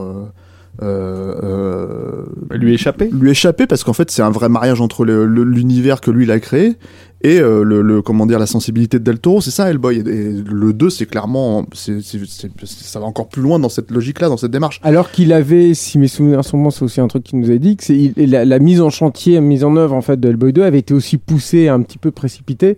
Euh, 0.83 1.35
euh, 1.43 2.25
Lui 2.57 2.75
échapper. 2.75 3.09
lui 3.13 3.31
échapper 3.31 3.67
parce 3.67 3.85
qu'en 3.85 3.93
fait 3.93 4.11
c'est 4.11 4.23
un 4.23 4.31
vrai 4.31 4.49
mariage 4.49 4.81
entre 4.81 5.05
l'univers 5.05 6.01
que 6.01 6.11
lui 6.11 6.25
il 6.25 6.31
a 6.31 6.41
créé 6.41 6.77
et 7.23 7.39
euh, 7.41 7.63
le, 7.63 7.81
le- 7.81 8.03
comment 8.03 8.27
dire 8.27 8.39
la 8.39 8.47
sensibilité 8.47 8.99
de 8.99 9.05
Del 9.05 9.19
Toro. 9.19 9.41
C'est 9.41 9.51
ça 9.53 9.71
Hellboy. 9.71 9.99
Et, 9.99 10.01
et 10.01 10.33
le 10.33 10.73
2 10.73 10.91
c'est 10.91 11.07
clairement 11.07 11.65
c'est 11.73 12.01
ça 12.03 13.01
va 13.01 13.07
encore 13.07 13.29
plus 13.29 13.41
loin 13.43 13.59
dans 13.59 13.69
cette 13.69 13.91
logique 13.91 14.21
là 14.21 14.29
dans 14.29 14.37
cette 14.37 14.51
démarche. 14.51 14.81
Alors 14.83 15.11
qu'il 15.11 15.33
avait, 15.33 15.75
si 15.75 15.99
mes 15.99 16.09
souvenirs 16.09 16.45
sont 16.45 16.59
bons, 16.63 16.71
c'est 16.71 16.85
aussi 16.85 17.01
un 17.01 17.09
truc 17.09 17.23
qu'il 17.25 17.39
nous 17.39 17.51
a 17.51 17.57
dit, 17.57 17.77
que 17.77 17.85
c'est 17.85 18.13
la, 18.17 18.45
la 18.45 18.59
mise 18.59 18.81
en 18.81 18.91
chantier, 18.91 19.35
la 19.37 19.41
mise 19.41 19.65
en 19.65 19.77
œuvre 19.77 19.95
en 19.95 20.03
fait 20.03 20.19
de 20.21 20.29
Hellboy 20.29 20.53
2 20.53 20.63
avait 20.65 20.81
été 20.81 20.93
aussi 20.93 21.17
poussée, 21.19 21.69
un 21.69 21.81
petit 21.83 21.99
peu 21.99 22.11
précipitée 22.11 22.77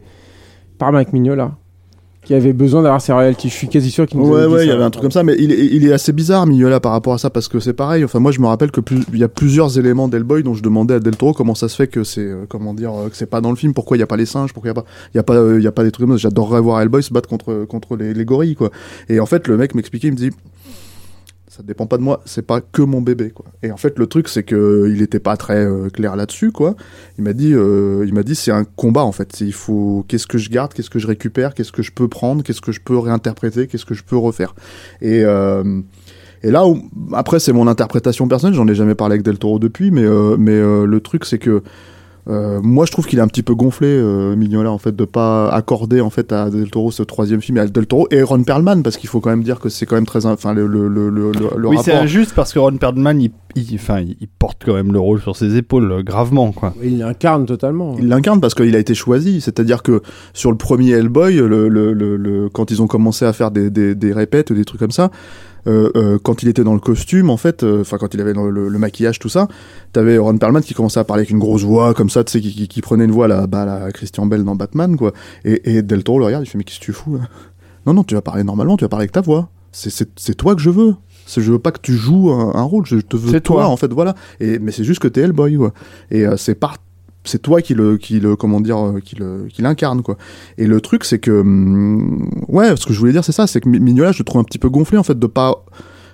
par 0.78 0.92
Mike 0.92 1.12
Mignola, 1.12 1.57
qui 2.27 2.35
avait 2.35 2.53
besoin 2.53 2.83
d'avoir 2.83 3.01
ses 3.01 3.12
royalties. 3.12 3.49
Je 3.49 3.55
suis 3.55 3.68
quasi 3.68 3.89
sûr 3.89 4.05
qu'il 4.05 4.18
nous 4.18 4.27
Ouais, 4.27 4.41
avait 4.43 4.53
ouais, 4.53 4.64
il 4.64 4.68
y 4.68 4.72
avait 4.72 4.83
un 4.83 4.91
truc 4.91 5.01
comme 5.01 5.12
ça, 5.12 5.22
mais 5.22 5.37
il 5.39 5.53
est, 5.53 5.66
il 5.66 5.87
est 5.87 5.93
assez 5.93 6.12
bizarre, 6.12 6.45
Mignola, 6.45 6.81
par 6.81 6.91
rapport 6.91 7.14
à 7.14 7.18
ça, 7.18 7.31
parce 7.31 7.47
que 7.47 7.61
c'est 7.61 7.72
pareil. 7.72 8.05
Enfin, 8.05 8.18
moi, 8.18 8.33
je 8.33 8.41
me 8.41 8.49
rappelle 8.49 8.72
que 8.72 8.81
plus, 8.81 8.99
il 9.12 9.18
y 9.20 9.22
a 9.22 9.29
plusieurs 9.29 9.79
éléments 9.79 10.09
d'Hellboy 10.09 10.43
dont 10.43 10.55
je 10.55 10.62
demandais 10.62 10.95
à 10.95 10.99
Del 11.01 11.16
Toro 11.16 11.33
comment 11.35 11.55
ça 11.55 11.68
se 11.68 11.77
fait 11.77 11.87
que 11.87 12.03
c'est, 12.03 12.20
euh, 12.22 12.45
comment 12.49 12.74
dire, 12.74 12.93
euh, 12.93 13.09
que 13.09 13.16
c'est 13.16 13.31
pas 13.31 13.41
dans 13.41 13.51
le 13.51 13.57
film, 13.57 13.74
pourquoi 13.74 13.97
il 13.97 14.01
y 14.01 14.03
a 14.03 14.09
pas 14.09 14.16
les 14.16 14.27
singes, 14.27 14.53
pourquoi 14.53 14.72
il 14.72 14.74
y 14.74 14.77
a 14.77 14.83
pas, 14.83 14.85
il 15.14 15.16
y 15.16 15.20
a 15.20 15.22
pas, 15.22 15.35
euh, 15.35 15.59
il 15.61 15.62
y 15.62 15.68
a 15.68 15.72
pas 15.72 15.85
des 15.85 15.93
trucs 15.93 16.05
comme 16.09 16.18
ça. 16.18 16.22
J'adorerais 16.22 16.61
voir 16.61 16.81
Hellboy 16.81 17.05
se 17.05 17.12
battre 17.12 17.29
contre, 17.29 17.64
contre 17.68 17.95
les, 17.97 18.12
les 18.12 18.24
gorilles, 18.24 18.57
quoi. 18.57 18.70
Et 19.09 19.20
en 19.20 19.27
fait, 19.27 19.47
le 19.47 19.57
mec 19.57 19.77
m'expliquait, 19.77 20.09
il 20.09 20.12
me 20.12 20.16
dit, 20.16 20.31
ça 21.57 21.62
dépend 21.62 21.86
pas 21.86 21.96
de 21.96 22.02
moi, 22.02 22.20
c'est 22.26 22.46
pas 22.46 22.61
que 22.61 22.82
mon 22.82 23.00
bébé, 23.00 23.30
quoi. 23.30 23.46
Et 23.62 23.70
en 23.70 23.78
fait, 23.78 23.98
le 23.98 24.07
truc, 24.07 24.28
c'est 24.28 24.42
que 24.42 24.90
il 24.92 25.00
était 25.00 25.20
pas 25.20 25.36
très 25.38 25.64
euh, 25.64 25.88
clair 25.88 26.14
là-dessus, 26.14 26.52
quoi. 26.52 26.74
Il 27.16 27.24
m'a 27.24 27.32
dit, 27.32 27.54
euh, 27.54 28.04
il 28.07 28.12
m'a 28.12 28.22
dit, 28.22 28.34
c'est 28.34 28.50
un 28.50 28.64
combat 28.64 29.04
en 29.04 29.12
fait. 29.12 29.40
Il 29.40 29.54
faut, 29.54 30.04
qu'est-ce 30.07 30.26
que 30.26 30.36
je 30.36 30.50
garde, 30.50 30.74
qu'est-ce 30.74 30.90
que 30.90 30.98
je 30.98 31.07
récupère, 31.07 31.54
qu'est-ce 31.54 31.72
que 31.72 31.82
je 31.82 31.92
peux 31.92 32.09
prendre, 32.09 32.42
qu'est-ce 32.42 32.61
que 32.61 32.72
je 32.72 32.80
peux 32.80 32.98
réinterpréter, 32.98 33.68
qu'est-ce 33.68 33.86
que 33.86 33.94
je 33.94 34.04
peux 34.04 34.18
refaire. 34.18 34.54
Et 35.00 35.24
euh, 35.24 35.80
et 36.42 36.50
là, 36.50 36.64
après, 37.12 37.40
c'est 37.40 37.52
mon 37.52 37.66
interprétation 37.66 38.28
personnelle. 38.28 38.54
J'en 38.54 38.68
ai 38.68 38.74
jamais 38.74 38.94
parlé 38.94 39.14
avec 39.14 39.24
Del 39.24 39.38
Toro 39.38 39.59
depuis, 39.59 39.90
mais 39.90 40.04
euh, 40.04 40.36
mais 40.38 40.52
euh, 40.52 40.84
le 40.84 41.00
truc, 41.00 41.24
c'est 41.24 41.38
que 41.38 41.62
euh, 42.29 42.61
moi, 42.62 42.87
je 42.87 42.93
trouve 42.93 43.07
qu'il 43.07 43.18
est 43.18 43.22
un 43.22 43.29
petit 43.29 43.43
peu 43.45 43.55
gonflé, 43.55 43.87
euh, 43.89 44.35
Mignola, 44.35 44.70
en 44.72 44.79
fait, 44.79 44.95
de 44.95 45.05
pas 45.05 45.49
accorder 45.51 46.01
en 46.01 46.11
fait 46.11 46.33
à 46.33 46.51
Del 46.51 46.70
Toro 46.70 46.91
ce 46.91 47.03
troisième 47.05 47.41
film, 47.41 47.57
et 47.59 47.61
à 47.61 47.66
Del 47.66 47.87
Toro 47.87 48.09
et 48.11 48.22
Ron 48.22 48.43
Perlman, 48.43 48.83
parce 48.83 48.97
qu'il 48.97 49.09
faut 49.09 49.20
quand 49.20 49.31
même 49.31 49.45
dire 49.45 49.61
que 49.61 49.68
c'est 49.68 49.87
quand 49.87 49.95
même 49.95 50.07
très, 50.07 50.27
enfin, 50.27 50.53
le 50.53 50.66
le 50.66 50.89
le 50.89 51.09
le, 51.11 51.31
le 51.57 51.68
oui, 51.68 51.77
c'est 51.83 51.93
injuste 51.93 52.33
parce 52.35 52.53
que 52.53 52.59
Ron 52.59 52.77
Perlman, 52.79 53.20
il, 53.20 53.31
il- 53.55 53.74
enfin, 53.77 54.01
il, 54.01 54.16
il 54.20 54.27
porte 54.29 54.62
quand 54.66 54.74
même 54.74 54.93
le 54.93 54.99
rôle 54.99 55.20
sur 55.20 55.37
ses 55.37 55.57
épaules, 55.57 55.91
euh, 55.93 56.03
gravement, 56.03 56.51
quoi. 56.53 56.74
Il 56.83 56.99
l'incarne 56.99 57.47
totalement. 57.47 57.95
Il 57.99 58.09
l'incarne 58.09 58.41
parce 58.41 58.55
qu'il 58.55 58.74
a 58.74 58.79
été 58.79 58.95
choisi. 58.95 59.41
C'est-à-dire 59.41 59.83
que 59.85 60.03
sur 60.35 60.51
le 60.51 60.57
premier 60.57 60.91
Hellboy, 60.93 61.37
le, 61.37 61.68
le, 61.68 61.93
le, 61.93 62.16
le- 62.16 62.49
quand 62.49 62.70
ils 62.72 62.83
ont 62.83 62.87
commencé 62.89 63.24
à 63.24 63.33
faire 63.33 63.51
des, 63.53 63.70
des, 63.70 63.95
des 63.95 64.12
répètes 64.12 64.51
ou 64.51 64.55
des 64.55 64.64
trucs 64.64 64.81
comme 64.81 64.91
ça, 64.91 65.11
quand 66.23 66.43
il 66.43 66.49
était 66.49 66.64
dans 66.64 66.75
le 66.75 66.81
costume, 66.81 67.31
en 67.31 67.37
fait, 67.37 67.62
euh, 67.62 67.81
enfin 67.81 67.99
quand 67.99 68.14
il 68.14 68.21
avait 68.21 68.33
dans 68.33 68.45
le, 68.47 68.69
le 68.69 68.79
maquillage, 68.79 69.19
tout 69.19 69.29
ça, 69.29 69.49
t'avais 69.93 70.17
Ron 70.19 70.39
Perlman 70.39 70.61
qui 70.62 70.75
commençait 70.75 71.01
à 71.01 71.05
parler 71.05 71.23
avec 71.23 71.31
une 71.31 71.39
grosse 71.39 71.62
voix 71.64 71.93
comme 71.95 72.09
ça, 72.11 72.25
tu 72.25 72.33
sais, 72.33 72.41
qui, 72.41 72.55
qui, 72.55 72.69
qui 72.69 72.81
prenait 72.81 73.05
une 73.05 73.11
voix 73.12 73.29
là, 73.29 73.47
bah, 73.47 73.64
la 73.64 73.91
Christian 73.93 74.27
Bell 74.27 74.45
dans 74.45 74.55
Batman, 74.57 74.97
quoi. 74.97 75.12
Et, 75.45 75.77
et 75.77 75.83
Del 75.83 76.05
Toro 76.05 76.19
le 76.19 76.25
regarde, 76.27 76.45
il 76.45 76.49
fait 76.49 76.59
mais 76.59 76.64
qu'est-ce 76.64 76.79
que 76.81 76.85
tu 76.85 76.93
fous 76.93 77.17
là? 77.17 77.29
Non, 77.87 77.95
non, 77.95 78.05
tu 78.05 78.14
vas 78.14 78.23
parler 78.23 78.43
normalement, 78.45 78.77
tu 78.77 78.85
vas 78.85 78.89
parler 78.89 79.05
avec 79.05 79.12
ta 79.12 79.21
voix. 79.21 79.49
C'est- 79.73 80.35
toi 80.37 80.55
que 80.55 80.61
je 80.62 80.71
veux. 80.71 80.95
Je 81.29 81.41
veux 81.53 81.59
pas 81.59 81.73
que 81.73 81.81
tu 81.83 81.93
joues 81.95 82.31
un, 82.31 82.55
un 82.55 82.62
rôle, 82.62 82.87
je 82.87 82.97
te 82.99 83.17
veux 83.17 83.31
C'est 83.33 83.41
toi, 83.41 83.62
toi. 83.62 83.67
en 83.69 83.77
fait, 83.77 83.93
voilà. 83.93 84.14
Et 84.41 84.59
mais 84.61 84.71
c'est 84.73 84.85
juste 84.85 85.01
que 85.01 85.09
t'es 85.09 85.21
Hellboy, 85.23 85.57
quoi. 85.57 85.73
Et 86.11 86.25
euh, 86.27 86.37
c'est 86.37 86.55
par 86.55 86.77
c'est 87.29 87.41
toi 87.43 87.61
qui 87.62 87.74
le 87.74 87.97
qui 87.99 88.20
euh, 89.20 89.47
qui 89.53 89.62
l'incarne 89.62 90.03
et 90.59 90.66
le 90.66 90.81
truc 90.81 91.05
c'est 91.05 91.18
que 91.18 91.31
hum, 91.41 92.31
ouais 92.49 92.77
ce 92.77 92.87
que 92.87 92.93
je 92.93 92.99
voulais 92.99 93.12
dire 93.12 93.24
c'est 93.24 93.33
ça 93.33 93.47
c'est 93.47 93.61
que 93.61 93.68
Mi- 93.68 93.81
Mignola 93.81 94.12
je 94.12 94.18
le 94.20 94.24
trouve 94.24 94.41
un 94.41 94.45
petit 94.45 94.59
peu 94.59 94.68
gonflé 94.68 94.99
en 94.99 95.03
fait 95.03 95.18
de 95.18 95.27
pas 95.27 95.64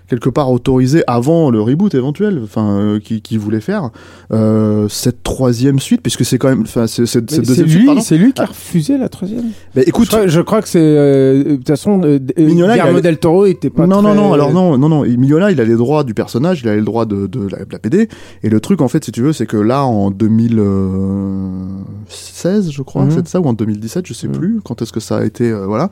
quelque 0.08 0.28
part 0.28 0.50
autoriser 0.50 1.02
avant 1.06 1.50
le 1.50 1.60
reboot 1.60 1.94
éventuel 1.94 2.40
enfin 2.44 2.78
euh, 2.78 3.00
qui 3.00 3.22
qui 3.22 3.36
voulait 3.38 3.60
faire 3.60 3.90
euh, 4.32 4.88
cette 4.88 5.22
troisième 5.22 5.78
suite 5.78 6.02
puisque 6.02 6.24
c'est 6.24 6.38
quand 6.38 6.48
même 6.48 6.62
enfin 6.62 6.86
c'est 6.86 7.06
cette 7.06 7.26
deuxième 7.26 7.66
lui, 7.66 7.88
c'est 8.02 8.18
lui 8.18 8.32
qui 8.32 8.42
a 8.42 8.46
refusé 8.46 8.98
la 8.98 9.08
troisième. 9.08 9.44
Je 9.74 9.80
écoute 9.82 10.08
crois, 10.08 10.26
je 10.26 10.40
crois 10.40 10.62
que 10.62 10.68
c'est 10.68 10.78
euh, 10.80 11.44
de 11.44 11.56
toute 11.56 11.68
façon 11.68 12.00
euh, 12.04 12.18
euh, 12.38 12.46
Mignola, 12.46 12.76
il 12.76 12.80
Guillermo 12.80 12.98
a- 12.98 13.02
del 13.02 13.18
Toro 13.18 13.46
était 13.46 13.70
pas 13.70 13.86
non, 13.86 14.02
non, 14.02 14.12
très- 14.12 14.16
non, 14.20 14.32
alors 14.34 14.52
non, 14.52 14.76
non, 14.78 14.88
non. 14.88 15.02
Mignola, 15.02 15.50
il 15.50 15.60
a 15.60 15.64
les 15.64 15.74
droits 15.76 16.04
du 16.04 16.14
personnage, 16.14 16.60
il 16.62 16.68
a 16.68 16.76
les 16.76 16.82
droits 16.82 17.06
de, 17.06 17.26
de, 17.26 17.40
la, 17.48 17.64
de 17.64 17.72
la 17.72 17.78
BD. 17.78 18.08
Et 18.42 18.48
le 18.50 18.60
truc, 18.60 18.80
en 18.82 18.88
fait, 18.88 19.04
si 19.04 19.12
tu 19.12 19.22
veux, 19.22 19.32
c'est 19.32 19.46
que 19.46 19.56
là, 19.56 19.84
en 19.84 20.10
2016, 20.10 22.70
je 22.70 22.82
crois, 22.82 23.04
Mhm. 23.04 23.10
c'est 23.12 23.28
ça, 23.28 23.40
ou 23.40 23.44
en 23.46 23.52
2017, 23.52 24.06
je 24.06 24.14
sais 24.14 24.28
Mhm. 24.28 24.34
plus, 24.36 24.60
quand 24.64 24.82
est-ce 24.82 24.92
que 24.92 25.00
ça 25.00 25.18
a 25.18 25.24
été, 25.24 25.50
euh, 25.50 25.66
voilà. 25.66 25.90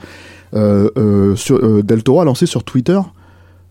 Euh, 0.55 0.91
euh, 0.97 1.37
sur, 1.37 1.57
euh, 1.65 1.83
Del 1.83 2.03
Toro 2.03 2.21
a 2.21 2.25
lancé 2.25 2.47
sur 2.47 2.65
Twitter, 2.65 2.99
euh. 2.99 3.03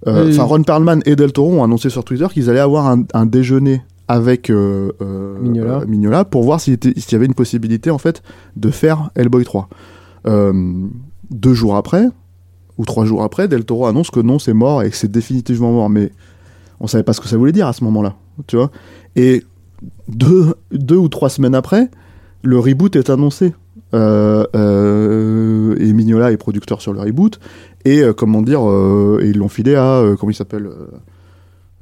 Enfin, 0.05 0.43
Ron 0.43 0.63
Perlman 0.63 0.99
et 1.05 1.15
Del 1.15 1.31
Toro 1.31 1.53
ont 1.53 1.63
annoncé 1.63 1.89
sur 1.89 2.03
Twitter 2.03 2.27
qu'ils 2.31 2.49
allaient 2.49 2.59
avoir 2.59 2.87
un, 2.87 3.03
un 3.13 3.25
déjeuner 3.25 3.81
avec 4.07 4.49
euh, 4.49 4.91
euh, 5.01 5.37
Mignola. 5.39 5.79
euh, 5.81 5.85
Mignola 5.85 6.25
pour 6.25 6.43
voir 6.43 6.59
s'il 6.59 6.77
y 6.83 7.15
avait 7.15 7.25
une 7.27 7.35
possibilité, 7.35 7.91
en 7.91 7.99
fait, 7.99 8.23
de 8.55 8.71
faire 8.71 9.11
Hellboy 9.15 9.43
3. 9.43 9.69
Euh, 10.27 10.87
deux 11.29 11.53
jours 11.53 11.75
après, 11.75 12.07
ou 12.77 12.85
trois 12.85 13.05
jours 13.05 13.23
après, 13.23 13.47
Del 13.47 13.65
Toro 13.65 13.85
annonce 13.85 14.09
que 14.09 14.19
non, 14.19 14.39
c'est 14.39 14.53
mort 14.53 14.81
et 14.83 14.89
que 14.89 14.95
c'est 14.95 15.11
définitivement 15.11 15.71
mort. 15.71 15.89
Mais 15.89 16.11
on 16.79 16.87
savait 16.87 17.03
pas 17.03 17.13
ce 17.13 17.21
que 17.21 17.27
ça 17.27 17.37
voulait 17.37 17.51
dire 17.51 17.67
à 17.67 17.73
ce 17.73 17.83
moment-là, 17.83 18.15
tu 18.47 18.55
vois. 18.55 18.71
Et 19.15 19.43
deux, 20.07 20.55
deux 20.71 20.97
ou 20.97 21.07
trois 21.07 21.29
semaines 21.29 21.55
après, 21.55 21.89
le 22.41 22.57
reboot 22.57 22.95
est 22.95 23.09
annoncé. 23.11 23.53
Euh, 23.93 24.45
euh, 24.55 25.75
et 25.79 25.93
Mignola 25.93 26.31
est 26.31 26.37
producteur 26.37 26.81
sur 26.81 26.93
le 26.93 26.99
reboot. 26.99 27.39
Et 27.85 28.01
euh, 28.01 28.13
comment 28.13 28.41
dire, 28.41 28.67
euh, 28.69 29.19
et 29.23 29.27
ils 29.29 29.37
l'ont 29.37 29.49
filé 29.49 29.75
à 29.75 29.85
euh, 29.99 30.15
comment 30.17 30.31
il 30.31 30.35
s'appelle 30.35 30.65
euh, 30.67 30.87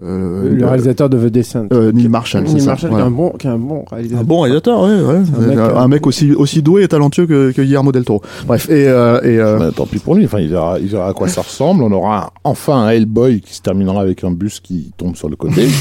euh, 0.03 0.49
le 0.53 0.63
réalisateur 0.65 1.09
de 1.09 1.17
The 1.17 1.31
Descent. 1.31 1.65
euh, 1.73 1.91
Neil 1.91 2.07
Marshall, 2.07 2.43
c'est 2.47 2.53
Neil 2.53 2.61
ça. 2.61 2.69
Marshall, 2.71 2.91
qui 2.91 2.95
est 2.97 3.01
un 3.01 3.09
bon, 3.09 3.29
qui 3.31 3.47
est 3.47 3.49
un 3.49 3.57
bon 3.57 3.83
réalisateur. 3.89 4.21
Un 4.21 4.23
bon 4.25 4.41
réalisateur, 4.41 4.81
ouais, 4.83 4.89
ouais. 5.01 5.15
un 5.15 5.47
mec, 5.47 5.57
un, 5.57 5.83
euh, 5.83 5.87
mec 5.87 6.05
aussi 6.05 6.33
aussi 6.33 6.61
doué 6.61 6.83
et 6.83 6.87
talentueux 6.87 7.25
que, 7.25 7.51
que 7.51 7.61
Guillermo 7.63 7.91
del 7.91 8.05
Toro. 8.05 8.21
Bref, 8.45 8.69
et, 8.69 8.87
euh, 8.87 9.19
et 9.23 9.39
euh, 9.39 9.57
Bah, 9.57 9.71
tant 9.75 9.87
pis 9.87 9.97
pour 9.97 10.13
lui. 10.13 10.25
Enfin, 10.25 10.39
il 10.39 10.49
verra, 10.49 10.77
il 10.79 10.87
verra 10.87 11.07
à 11.09 11.13
quoi 11.13 11.27
ça 11.27 11.41
ressemble. 11.41 11.81
On 11.81 11.91
aura 11.91 12.31
enfin 12.43 12.75
un 12.83 12.89
Hellboy 12.89 13.41
qui 13.41 13.55
se 13.55 13.61
terminera 13.63 14.01
avec 14.01 14.23
un 14.23 14.29
bus 14.29 14.59
qui 14.59 14.91
tombe 14.97 15.15
sur 15.15 15.29
le 15.29 15.35
côté. 15.35 15.67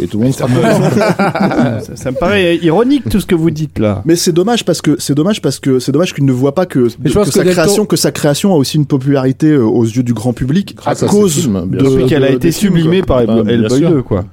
et 0.00 0.06
tout 0.06 0.18
le 0.18 0.24
monde 0.24 0.34
sera 0.34 0.48
content. 0.48 1.80
ça, 1.80 1.96
ça 1.96 2.10
me 2.10 2.16
paraît 2.16 2.56
ironique 2.56 3.08
tout 3.08 3.20
ce 3.20 3.26
que 3.26 3.34
vous 3.34 3.50
dites 3.50 3.78
là. 3.78 4.02
Mais 4.04 4.16
c'est 4.16 4.32
dommage 4.32 4.64
parce 4.64 4.80
que 4.82 4.96
c'est 4.98 5.14
dommage 5.14 5.40
parce 5.42 5.58
que 5.58 5.78
c'est 5.78 5.92
dommage 5.92 6.14
qu'il 6.14 6.24
ne 6.24 6.32
voit 6.32 6.54
pas 6.54 6.66
que, 6.66 6.88
pense 7.12 7.30
que 7.30 7.38
que 7.38 7.44
sa 7.44 7.44
création 7.44 7.86
que 7.86 7.96
sa 7.96 8.12
création 8.12 8.52
a 8.54 8.56
aussi 8.56 8.76
une 8.76 8.86
popularité 8.86 9.48
euh, 9.48 9.62
aux 9.64 9.84
yeux 9.84 10.02
du 10.02 10.14
grand 10.14 10.32
public 10.32 10.76
Grâce 10.76 11.02
à 11.02 11.06
cause 11.06 11.48
bien 11.48 11.62
de, 11.66 12.06
qu'elle 12.08 12.24
a 12.24 12.30
de- 12.30 12.36
été 12.36 12.52
sublimée 12.52 13.02
quoi. 13.02 13.24
par 13.24 13.48
Hellboy 13.48 13.78
sûr. 13.78 13.90
2, 13.90 14.02
quoi. 14.02 14.24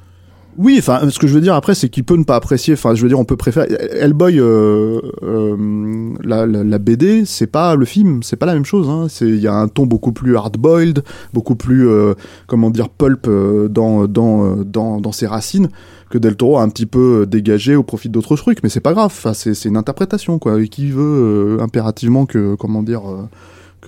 Oui, 0.57 0.75
enfin 0.79 1.07
ce 1.09 1.19
que 1.19 1.27
je 1.27 1.33
veux 1.35 1.41
dire 1.41 1.53
après 1.53 1.75
c'est 1.75 1.87
qu'il 1.87 2.03
peut 2.03 2.15
ne 2.15 2.23
pas 2.23 2.35
apprécier 2.35 2.73
enfin 2.73 2.95
je 2.95 3.03
veux 3.03 3.09
dire 3.09 3.19
on 3.19 3.25
peut 3.25 3.37
préférer 3.37 3.67
Hellboy 3.99 4.39
euh, 4.39 4.99
euh, 5.21 6.13
la, 6.23 6.47
la, 6.47 6.63
la 6.63 6.77
BD, 6.79 7.25
c'est 7.25 7.45
pas 7.45 7.75
le 7.75 7.85
film, 7.85 8.23
c'est 8.23 8.37
pas 8.37 8.47
la 8.47 8.55
même 8.55 8.65
chose 8.65 8.89
hein. 8.89 9.05
c'est 9.07 9.27
il 9.27 9.39
y 9.39 9.47
a 9.47 9.53
un 9.53 9.67
ton 9.67 9.85
beaucoup 9.85 10.13
plus 10.13 10.35
hard-boiled, 10.35 11.03
beaucoup 11.31 11.55
plus 11.55 11.87
euh, 11.87 12.15
comment 12.47 12.71
dire 12.71 12.89
pulp 12.89 13.27
euh, 13.27 13.67
dans 13.67 14.07
dans 14.07 14.45
euh, 14.45 14.63
dans 14.63 14.99
dans 14.99 15.11
ses 15.11 15.27
racines 15.27 15.69
que 16.09 16.17
Del 16.17 16.35
Toro 16.35 16.57
a 16.57 16.63
un 16.63 16.69
petit 16.69 16.85
peu 16.87 17.27
dégagé 17.27 17.75
au 17.75 17.83
profit 17.83 18.09
d'autres 18.09 18.35
trucs 18.35 18.63
mais 18.63 18.69
c'est 18.69 18.79
pas 18.79 18.93
grave, 18.93 19.07
enfin 19.07 19.33
c'est 19.33 19.53
c'est 19.53 19.69
une 19.69 19.77
interprétation 19.77 20.39
quoi, 20.39 20.59
et 20.59 20.69
qui 20.69 20.89
veut 20.89 21.57
euh, 21.59 21.63
impérativement 21.63 22.25
que 22.25 22.55
comment 22.55 22.81
dire 22.81 23.07
euh, 23.07 23.27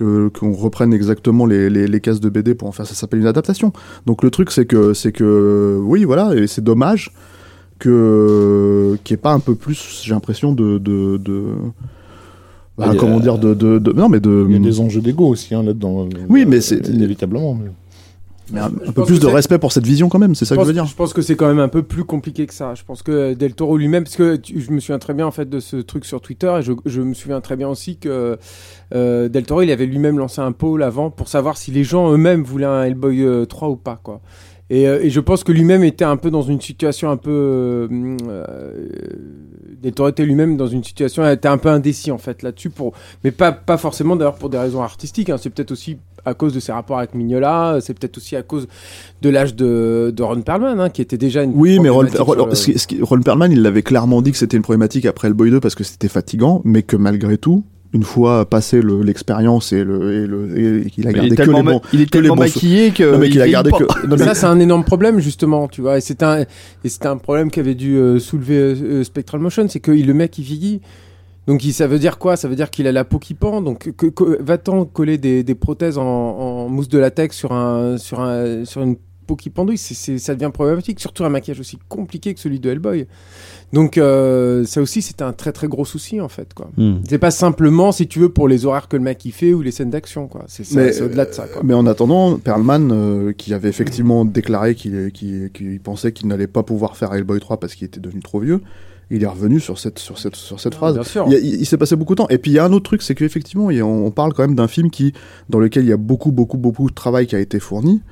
que 0.00 0.28
qu'on 0.28 0.52
reprenne 0.52 0.92
exactement 0.94 1.44
les, 1.46 1.68
les, 1.70 1.86
les 1.86 2.00
cases 2.00 2.20
de 2.20 2.28
BD 2.28 2.54
pour 2.54 2.66
en 2.68 2.72
faire 2.72 2.86
ça 2.86 2.94
s'appelle 2.94 3.20
une 3.20 3.26
adaptation. 3.26 3.72
Donc 4.06 4.22
le 4.24 4.30
truc 4.30 4.50
c'est 4.50 4.66
que 4.66 4.94
c'est 4.94 5.12
que 5.12 5.78
oui 5.92 6.04
voilà 6.04 6.34
et 6.34 6.46
c'est 6.46 6.64
dommage 6.64 7.12
que 7.78 8.96
qu'il 9.04 9.14
n'y 9.14 9.18
ait 9.18 9.22
pas 9.22 9.32
un 9.32 9.40
peu 9.40 9.54
plus 9.54 10.02
j'ai 10.04 10.12
l'impression 10.12 10.52
de 10.52 10.78
de, 10.78 11.16
de 11.18 11.42
bah, 12.78 12.90
a- 12.90 12.94
comment 12.96 13.20
dire 13.20 13.38
de, 13.38 13.54
de, 13.54 13.78
de- 13.78 13.92
non 13.92 14.08
mais 14.08 14.20
de 14.20 14.46
Il 14.48 14.52
y 14.52 14.56
a 14.56 14.58
des 14.58 14.80
enjeux 14.80 15.00
d'ego 15.02 15.26
aussi 15.28 15.54
hein, 15.54 15.62
là-dedans. 15.62 16.08
Oui, 16.28 16.44
mais 16.46 16.56
Euh, 16.58 16.60
c'est- 16.60 16.88
inévitablement. 16.88 17.54
mais- 17.54 17.70
mais 18.52 18.60
un, 18.60 18.70
peu 18.70 19.04
plus 19.04 19.20
de 19.20 19.26
respect 19.26 19.58
pour 19.58 19.72
cette 19.72 19.86
vision 19.86 20.08
quand 20.08 20.18
même 20.18 20.34
c'est 20.34 20.44
ça 20.44 20.56
que 20.56 20.62
je 20.62 20.66
veux 20.66 20.72
dire 20.72 20.86
je 20.86 20.94
pense 20.94 21.12
que 21.12 21.22
c'est 21.22 21.36
quand 21.36 21.46
même 21.46 21.58
un 21.58 21.68
peu 21.68 21.82
plus 21.82 22.04
compliqué 22.04 22.46
que 22.46 22.54
ça. 22.54 22.74
Je 22.74 22.82
pense 22.84 23.02
que 23.02 23.34
Del 23.34 23.54
Toro 23.54 23.76
lui-même, 23.76 24.04
parce 24.04 24.16
que 24.16 24.36
tu- 24.36 24.60
je 24.60 24.70
me 24.72 24.80
souviens 24.80 24.98
très 24.98 25.14
bien 25.14 25.26
en 25.26 25.30
fait 25.30 25.48
de 25.48 25.60
ce 25.60 25.76
truc 25.76 26.04
sur 26.04 26.20
Twitter, 26.20 26.52
et 26.58 26.62
je, 26.62 26.72
je 26.86 27.00
me 27.00 27.14
souviens 27.14 27.40
très 27.40 27.56
bien 27.56 27.68
aussi 27.68 27.96
que 27.98 28.38
euh, 28.94 29.28
Del 29.28 29.44
Toro, 29.44 29.62
il 29.62 29.70
avait 29.70 29.86
lui-même 29.86 30.18
lancé 30.18 30.40
un 30.40 30.52
poll 30.52 30.82
avant 30.82 31.10
pour 31.10 31.28
savoir 31.28 31.56
si 31.56 31.70
les 31.70 31.84
gens 31.84 32.12
eux-mêmes 32.12 32.42
voulaient 32.42 32.66
un 32.66 32.82
Hellboy 32.84 33.22
euh, 33.22 33.44
3 33.46 33.68
ou 33.68 33.76
pas, 33.76 34.00
quoi. 34.02 34.20
Et, 34.70 34.86
euh, 34.86 35.00
et 35.02 35.10
je 35.10 35.18
pense 35.20 35.42
que 35.42 35.50
lui-même 35.50 35.82
était 35.82 36.04
un 36.04 36.16
peu 36.16 36.30
dans 36.30 36.42
une 36.42 36.60
situation 36.60 37.10
un 37.10 37.16
peu. 37.16 37.30
Euh, 37.30 37.88
euh, 38.28 38.86
Del 39.82 39.92
Toro 39.92 40.10
était 40.10 40.24
lui-même 40.24 40.56
dans 40.56 40.66
une 40.66 40.84
situation, 40.84 41.26
était 41.28 41.48
un 41.48 41.56
peu 41.58 41.70
indécis 41.70 42.10
en 42.12 42.18
fait 42.18 42.42
là-dessus, 42.42 42.68
pour, 42.70 42.92
mais 43.24 43.30
pas, 43.30 43.50
pas 43.50 43.78
forcément 43.78 44.14
d'ailleurs 44.14 44.34
pour 44.34 44.50
des 44.50 44.58
raisons 44.58 44.82
artistiques. 44.82 45.30
hein. 45.30 45.36
C'est 45.40 45.48
peut-être 45.50 45.70
aussi 45.72 45.96
à 46.26 46.34
cause 46.34 46.52
de 46.52 46.60
ses 46.60 46.70
rapports 46.72 46.98
avec 46.98 47.14
Mignola, 47.14 47.78
c'est 47.80 47.98
peut-être 47.98 48.18
aussi 48.18 48.36
à 48.36 48.42
cause 48.42 48.68
de 49.22 49.28
l'âge 49.30 49.54
de, 49.56 50.12
de 50.14 50.22
Ron 50.22 50.42
Perlman, 50.42 50.78
hein, 50.78 50.90
qui 50.90 51.00
était 51.00 51.16
déjà 51.16 51.42
une. 51.42 51.52
Oui, 51.54 51.78
mais 51.80 51.88
Ron, 51.88 52.00
Ron- 52.18 52.34
sur 52.34 52.46
le- 52.46 52.54
ce 52.54 52.64
qui- 52.66 52.78
ce 52.78 52.86
qui- 52.86 53.00
Ron 53.02 53.20
Perlman, 53.22 53.50
il 53.50 53.62
l'avait 53.62 53.82
clairement 53.82 54.20
dit 54.20 54.30
que 54.32 54.36
c'était 54.36 54.58
une 54.58 54.62
problématique 54.62 55.06
après 55.06 55.28
Hellboy 55.28 55.50
2 55.50 55.60
parce 55.60 55.74
que 55.74 55.82
c'était 55.84 56.08
fatigant, 56.08 56.60
mais 56.64 56.82
que 56.82 56.96
malgré 56.96 57.38
tout, 57.38 57.64
une 57.92 58.04
fois 58.04 58.48
passé 58.48 58.80
le- 58.80 59.02
l'expérience 59.02 59.72
et 59.72 59.82
le 59.82 60.12
et 60.22 60.26
le 60.26 60.86
et 60.86 60.90
qu'il 60.90 61.06
a 61.08 61.12
gardé 61.12 61.34
que 61.34 61.42
les 61.42 61.62
bons. 61.62 61.80
il 61.92 62.00
est 62.02 62.06
que 62.06 62.18
les 62.18 62.22
tellement 62.22 62.36
bons 62.36 62.42
maquillé 62.42 62.90
que. 62.92 63.12
Non 63.12 63.18
mais 63.18 63.26
il 63.26 63.32
qu'il 63.32 63.42
a 63.42 63.48
gardé 63.48 63.70
que. 63.72 64.06
non, 64.06 64.16
mais- 64.16 64.24
Ça, 64.24 64.34
c'est 64.34 64.46
un 64.46 64.60
énorme 64.60 64.84
problème, 64.84 65.18
justement, 65.18 65.66
tu 65.66 65.80
vois. 65.80 65.98
Et 65.98 66.00
c'est 66.00 66.22
un, 66.22 66.40
et 66.42 66.46
c'est 66.88 67.06
un 67.06 67.16
problème 67.16 67.50
qu'avait 67.50 67.74
dû 67.74 67.96
euh, 67.96 68.18
soulever 68.20 68.56
euh, 68.58 68.74
euh, 69.00 69.04
Spectral 69.04 69.40
Motion, 69.40 69.66
c'est 69.68 69.80
que 69.80 69.90
le 69.90 70.14
mec, 70.14 70.38
il 70.38 70.44
vieillit. 70.44 70.80
Donc, 71.48 71.62
ça 71.62 71.88
veut 71.88 71.98
dire 71.98 72.18
quoi? 72.18 72.36
Ça 72.36 72.46
veut 72.46 72.54
dire 72.54 72.70
qu'il 72.70 72.86
a 72.86 72.92
la 72.92 73.02
peau 73.04 73.18
qui 73.18 73.34
pend. 73.34 73.60
Donc, 73.60 73.90
que, 73.96 74.06
que- 74.06 74.40
va-t-on 74.40 74.84
coller 74.84 75.18
des, 75.18 75.42
des 75.42 75.54
prothèses 75.56 75.98
en, 75.98 76.04
en 76.04 76.68
mousse 76.68 76.88
de 76.88 76.98
latex 76.98 77.36
sur, 77.36 77.50
un, 77.52 77.96
sur, 77.98 78.20
un, 78.20 78.64
sur 78.64 78.82
une 78.82 78.96
peau 79.30 79.36
qui 79.36 79.50
pendouille 79.50 79.78
c'est, 79.78 79.94
c'est- 79.94 80.18
Ça 80.18 80.34
devient 80.34 80.50
problématique. 80.52 81.00
Surtout 81.00 81.24
un 81.24 81.28
maquillage 81.28 81.60
aussi 81.60 81.78
compliqué 81.88 82.34
que 82.34 82.40
celui 82.40 82.58
de 82.60 82.68
Hellboy. 82.70 83.06
Donc, 83.72 83.98
euh, 83.98 84.64
ça 84.64 84.80
aussi, 84.82 85.00
c'est 85.00 85.22
un 85.22 85.32
très 85.32 85.52
très 85.52 85.68
gros 85.68 85.84
souci, 85.84 86.20
en 86.20 86.28
fait. 86.28 86.52
Quoi. 86.54 86.70
Hmm. 86.76 86.96
C'est 87.08 87.18
pas 87.18 87.30
simplement, 87.30 87.92
si 87.92 88.08
tu 88.08 88.18
veux, 88.18 88.28
pour 88.28 88.48
les 88.48 88.66
horaires 88.66 88.88
que 88.88 88.96
le 88.96 89.02
mec 89.02 89.24
il 89.24 89.32
fait 89.32 89.54
ou 89.54 89.62
les 89.62 89.70
scènes 89.70 89.90
d'action. 89.90 90.26
Quoi. 90.26 90.44
C'est, 90.48 90.64
ça, 90.64 90.80
Mais, 90.80 90.92
c'est 90.92 91.02
au-delà 91.02 91.24
de 91.26 91.32
ça. 91.32 91.46
Quoi. 91.46 91.62
Mais 91.64 91.74
en 91.74 91.86
attendant, 91.86 92.36
Perlman, 92.38 92.90
euh, 92.92 93.32
qui 93.32 93.54
avait 93.54 93.68
effectivement 93.68 94.24
déclaré 94.24 94.74
qu'il 94.74 95.12
qu'il- 95.12 95.50
qu'il 95.52 95.78
pensait 95.80 96.12
qu'il 96.12 96.26
n'allait 96.26 96.46
pas 96.48 96.62
pouvoir 96.64 96.96
faire 96.96 97.14
Hellboy 97.14 97.38
3 97.40 97.58
parce 97.60 97.74
qu'il 97.76 97.86
était 97.86 98.00
devenu 98.00 98.20
trop 98.22 98.40
vieux, 98.40 98.60
il 99.12 99.22
est 99.22 99.26
revenu 99.26 99.58
sur 99.60 99.78
cette, 99.78 99.98
sur 99.98 100.18
cette, 100.18 100.36
sur 100.36 100.58
cette 100.60 100.74
phrase. 100.74 100.94
Bien 100.94 101.02
sûr. 101.04 101.24
Il, 101.28 101.32
y 101.32 101.36
a- 101.36 101.38
il- 101.38 101.60
il 101.60 101.66
s'est 101.66 101.76
passé 101.78 101.94
beaucoup 101.96 102.14
de 102.14 102.22
temps. 102.22 102.28
Et 102.28 102.38
puis 102.38 102.50
il 102.50 102.54
y 102.54 102.58
a 102.58 102.64
un 102.64 102.72
autre 102.72 102.84
truc, 102.84 103.02
c'est 103.02 103.14
qu'effectivement, 103.14 103.70
il 103.70 103.76
y 103.76 103.80
a- 103.80 103.86
on, 103.86 104.06
on 104.06 104.10
parle 104.10 104.32
quand 104.34 104.42
même 104.42 104.54
d'un 104.56 104.68
film 104.68 104.90
qui, 104.90 105.12
dans 105.48 105.58
lequel 105.60 105.84
il 105.84 105.88
y 105.88 105.92
a 105.92 105.96
beaucoup, 105.96 106.32
beaucoup, 106.32 106.58
beaucoup 106.58 106.88
de 106.88 106.94
travail 106.94 107.26
qui 107.28 107.36
a 107.36 107.40
été 107.40 107.60
fourni 107.60 108.02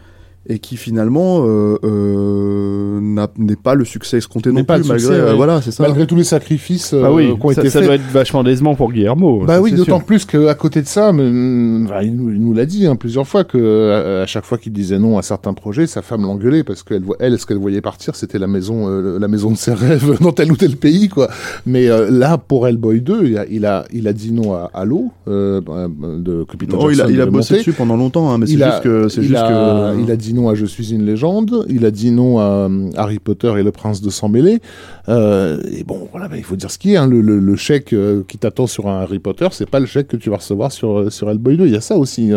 et 0.48 0.58
qui 0.58 0.76
finalement 0.76 1.42
euh, 1.46 1.76
euh, 1.84 3.00
n'est 3.36 3.56
pas 3.56 3.74
le 3.74 3.84
succès 3.84 4.16
escompté 4.18 4.50
non 4.50 4.64
pas 4.64 4.78
plus, 4.78 4.84
succès, 4.84 5.08
malgré. 5.08 5.20
euh, 5.20 5.30
ouais. 5.30 5.36
voilà, 5.36 5.60
c'est 5.62 5.70
ça. 5.70 5.82
Malgré 5.82 6.06
tous 6.06 6.16
les 6.16 6.24
sacrifices 6.24 6.94
euh, 6.94 7.02
Bah 7.02 7.12
oui, 7.12 7.34
qui 7.38 7.46
ont 7.46 7.52
ça, 7.52 7.60
été 7.60 7.70
ça 7.70 7.78
faits. 7.80 7.86
doit 7.86 7.94
être 7.96 8.10
vachement 8.12 8.42
décevant 8.42 8.74
pour 8.74 8.92
Guillermo. 8.92 9.44
Bah 9.44 9.56
ça, 9.56 9.60
oui, 9.60 9.72
d'autant 9.72 10.00
plus 10.00 10.24
qu'à 10.24 10.54
côté 10.54 10.80
de 10.82 10.86
ça, 10.86 11.12
mais, 11.12 11.24
hum, 11.24 11.88
il 12.02 12.16
nous, 12.16 12.54
l'a 12.54 12.66
dit 12.66 12.86
hein, 12.86 12.96
plusieurs 12.96 13.26
fois 13.26 13.44
que 13.44 14.18
à, 14.18 14.22
à 14.22 14.26
chaque 14.26 14.44
fois 14.44 14.58
qu'il 14.58 14.72
disait 14.72 14.98
non 14.98 15.18
à 15.18 15.22
certains 15.22 15.52
projets, 15.54 15.86
sa 15.86 16.02
femme 16.02 16.22
l'engueulait 16.22 16.64
parce 16.64 16.82
qu'elle, 16.82 17.02
elle, 17.20 17.38
ce 17.38 17.46
qu'elle 17.46 17.58
voyait 17.58 17.80
partir, 17.80 18.16
c'était 18.16 18.38
la 18.38 18.46
maison, 18.46 18.88
euh, 18.88 19.18
la 19.18 19.28
maison 19.28 19.50
de 19.50 19.56
ses 19.56 19.74
rêves 19.74 20.18
dans 20.22 20.32
tel 20.32 20.50
ou 20.50 20.56
tel 20.56 20.76
pays, 20.76 21.08
quoi. 21.08 21.28
Mais 21.66 21.88
euh, 21.88 22.10
là, 22.10 22.38
pour 22.38 22.66
Hellboy 22.66 23.00
2, 23.00 23.26
il 23.26 23.38
a, 23.38 23.46
il 23.50 23.66
a, 23.66 23.84
il 23.92 24.08
a 24.08 24.12
dit 24.12 24.32
non 24.32 24.54
à 24.54 24.70
Halo 24.72 25.10
euh, 25.28 25.60
de 25.60 26.46
Oh, 26.72 26.90
il 26.90 27.00
a, 27.00 27.10
il 27.10 27.22
bossé 27.26 27.58
dessus 27.58 27.72
pendant 27.72 27.96
longtemps, 27.96 28.30
hein, 28.30 28.38
mais 28.38 28.46
c'est 28.46 28.52
juste 28.54 28.80
que 28.82 29.08
c'est 29.08 29.20
il, 29.20 29.28
juste 29.28 29.36
a, 29.40 29.92
que 29.94 30.00
il 30.02 30.10
a 30.10 30.16
dit 30.16 30.32
non 30.38 30.48
à 30.48 30.54
Je 30.54 30.66
suis 30.66 30.92
une 30.92 31.04
légende. 31.04 31.66
Il 31.68 31.84
a 31.84 31.90
dit 31.90 32.10
non 32.10 32.38
à 32.38 32.42
euh, 32.42 32.90
Harry 32.96 33.18
Potter 33.18 33.52
et 33.58 33.62
le 33.62 33.72
prince 33.72 34.00
de 34.00 34.10
sang 34.10 34.28
mêlé. 34.28 34.60
Euh, 35.08 35.60
et 35.72 35.84
bon, 35.84 36.08
voilà, 36.10 36.28
bah, 36.28 36.36
il 36.36 36.44
faut 36.44 36.56
dire 36.56 36.70
ce 36.70 36.78
qui 36.78 36.92
est. 36.92 36.96
Hein. 36.96 37.06
Le, 37.06 37.20
le, 37.20 37.38
le 37.38 37.56
chèque 37.56 37.92
euh, 37.92 38.22
qui 38.28 38.38
t'attend 38.38 38.66
sur 38.66 38.88
un 38.88 39.00
Harry 39.00 39.18
Potter, 39.18 39.48
c'est 39.52 39.68
pas 39.68 39.80
le 39.80 39.86
chèque 39.86 40.08
que 40.08 40.16
tu 40.16 40.30
vas 40.30 40.36
recevoir 40.36 40.70
sur 40.72 41.10
sur 41.12 41.30
Hellboy 41.30 41.56
2. 41.56 41.66
Il 41.66 41.72
y 41.72 41.76
a 41.76 41.80
ça 41.80 41.96
aussi. 41.96 42.30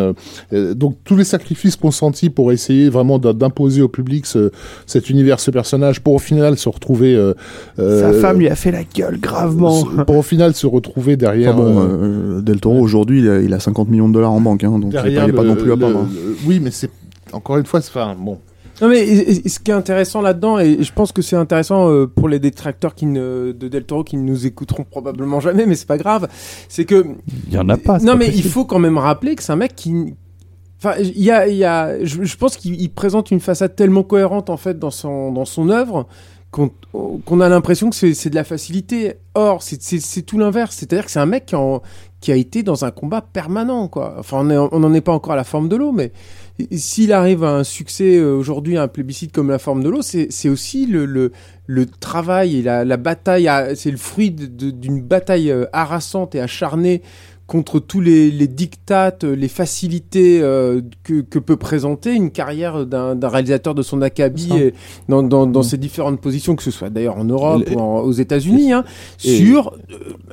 donc 0.75 0.95
tous 1.03 1.15
les 1.15 1.23
sacrifices 1.23 1.75
consentis 1.75 2.29
pour 2.29 2.51
essayer 2.51 2.89
vraiment 2.89 3.19
d'imposer 3.19 3.81
au 3.81 3.87
public 3.87 4.25
ce, 4.25 4.51
cet 4.85 5.09
univers, 5.09 5.39
ce 5.39 5.51
personnage, 5.51 6.01
pour 6.01 6.13
au 6.15 6.19
final 6.19 6.57
se 6.57 6.69
retrouver. 6.69 7.15
euh, 7.15 7.33
Sa 7.77 8.13
femme 8.13 8.39
lui 8.39 8.47
a 8.47 8.55
fait 8.55 8.71
la 8.71 8.83
gueule 8.83 9.19
gravement. 9.19 9.83
Pour 10.05 10.17
au 10.17 10.21
final 10.21 10.53
se 10.53 10.67
retrouver 10.67 11.17
derrière. 11.17 11.55
Enfin 11.55 11.63
bon, 11.63 11.79
euh, 11.79 11.83
euh, 12.37 12.41
Del 12.41 12.59
Toro 12.59 12.79
aujourd'hui, 12.79 13.19
il, 13.19 13.29
a- 13.29 13.41
il 13.41 13.53
a 13.53 13.59
50 13.59 13.89
millions 13.89 14.07
de 14.09 14.13
dollars 14.13 14.31
en 14.31 14.41
banque, 14.41 14.63
hein, 14.63 14.79
donc 14.79 14.93
il 15.05 15.13
n'est 15.13 15.31
pas 15.33 15.43
le- 15.43 15.47
non 15.49 15.55
plus 15.55 15.71
à 15.71 15.77
part. 15.77 15.89
hein. 15.89 16.07
Oui, 16.45 16.59
mais 16.61 16.71
c'est 16.71 16.89
encore 17.33 17.57
une 17.57 17.65
fois, 17.65 17.81
c'est- 17.81 17.89
enfin 17.89 18.15
bon. 18.17 18.39
Non 18.81 18.87
mais 18.89 18.99
et- 19.07 19.45
et 19.45 19.49
ce 19.49 19.59
qui 19.59 19.69
est 19.69 19.73
intéressant 19.75 20.21
là-dedans, 20.21 20.57
et 20.57 20.81
je 20.81 20.91
pense 20.93 21.11
que 21.11 21.21
c'est 21.21 21.35
intéressant 21.35 21.89
euh, 21.91 22.07
pour 22.07 22.27
les 22.27 22.39
détracteurs 22.39 22.95
qui 22.95 23.05
ne, 23.05 23.51
de 23.51 23.67
Del 23.67 23.83
Toro 23.85 24.03
qui 24.03 24.17
ne 24.17 24.23
nous 24.23 24.47
écouteront 24.47 24.83
probablement 24.85 25.39
jamais, 25.39 25.65
mais 25.67 25.75
c'est 25.75 25.87
pas 25.87 25.97
grave, 25.99 26.27
c'est 26.67 26.85
que 26.85 27.05
Il 27.47 27.53
y 27.53 27.57
en 27.59 27.69
a 27.69 27.77
pas. 27.77 27.99
c'est 27.99 28.05
non 28.05 28.13
pas 28.13 28.19
mais 28.19 28.27
il 28.29 28.43
faut 28.43 28.65
quand 28.65 28.79
même 28.79 28.97
rappeler 28.97 29.35
que 29.35 29.43
c'est 29.43 29.51
un 29.51 29.55
mec 29.57 29.75
qui, 29.75 30.15
enfin 30.79 30.95
il 30.99 31.21
y 31.21 31.29
a, 31.29 31.47
il 31.47 31.57
y 31.57 31.63
a, 31.65 32.03
je, 32.03 32.23
je 32.23 32.37
pense 32.37 32.57
qu'il 32.57 32.81
il 32.81 32.89
présente 32.89 33.29
une 33.29 33.39
façade 33.41 33.75
tellement 33.75 34.01
cohérente 34.03 34.49
en 34.49 34.57
fait 34.57 34.79
dans 34.79 34.89
son 34.89 35.31
dans 35.31 35.45
son 35.45 35.69
œuvre 35.69 36.07
qu'on 36.51 37.39
a 37.39 37.47
l'impression 37.47 37.89
que 37.89 37.95
c'est 37.95 38.29
de 38.29 38.35
la 38.35 38.43
facilité. 38.43 39.13
Or 39.35 39.61
c'est 39.63 40.21
tout 40.25 40.37
l'inverse, 40.37 40.75
c'est-à-dire 40.75 41.05
que 41.05 41.11
c'est 41.11 41.19
un 41.19 41.25
mec 41.25 41.45
qui 41.45 41.55
en 41.55 41.81
qui 42.19 42.31
a 42.31 42.35
été 42.35 42.61
dans 42.61 42.83
un 42.83 42.91
combat 42.91 43.21
permanent, 43.21 43.87
quoi. 43.87 44.15
Enfin, 44.19 44.45
on 44.71 44.79
n'en 44.79 44.93
est 44.93 45.01
pas 45.01 45.13
encore 45.13 45.31
à 45.33 45.35
la 45.37 45.43
forme 45.45 45.69
de 45.69 45.75
l'eau, 45.77 45.91
mais 45.91 46.11
s'il 46.71 47.11
arrive 47.13 47.43
à 47.43 47.55
un 47.55 47.63
succès 47.63 48.17
euh, 48.17 48.35
aujourd'hui, 48.35 48.77
à 48.77 48.83
un 48.83 48.87
plébiscite 48.87 49.31
comme 49.31 49.49
la 49.49 49.59
forme 49.59 49.83
de 49.83 49.89
l'eau, 49.89 50.01
c'est 50.01 50.49
aussi 50.49 50.85
le, 50.85 51.05
le, 51.05 51.31
le 51.65 51.85
travail 51.85 52.57
et 52.57 52.61
la, 52.61 52.85
la 52.85 52.97
bataille, 52.97 53.49
c'est 53.75 53.91
le 53.91 53.97
fruit 53.97 54.31
d'une 54.31 55.01
bataille 55.01 55.51
euh, 55.51 55.65
harassante 55.73 56.35
et 56.35 56.39
acharnée 56.39 57.01
contre 57.47 57.79
tous 57.81 57.99
les, 57.99 58.31
les 58.31 58.47
dictates, 58.47 59.25
les 59.25 59.49
facilités 59.49 60.39
euh, 60.41 60.79
que, 61.03 61.19
que 61.19 61.37
peut 61.37 61.57
présenter 61.57 62.13
une 62.13 62.31
carrière 62.31 62.85
d'un 62.85 63.27
réalisateur 63.27 63.75
de 63.75 63.81
son 63.81 64.01
acabit 64.01 64.53
et 64.55 64.73
dans, 65.09 65.21
dans, 65.21 65.45
dans 65.47 65.59
Mm. 65.59 65.63
ses 65.63 65.77
différentes 65.77 66.21
positions, 66.21 66.55
que 66.55 66.63
ce 66.63 66.71
soit 66.71 66.89
d'ailleurs 66.89 67.17
en 67.17 67.25
Europe 67.25 67.63
ou 67.75 67.79
en- 67.79 67.99
aux 68.03 68.11
États-unis, 68.13 68.71
hein, 68.71 68.85
sur 69.17 69.73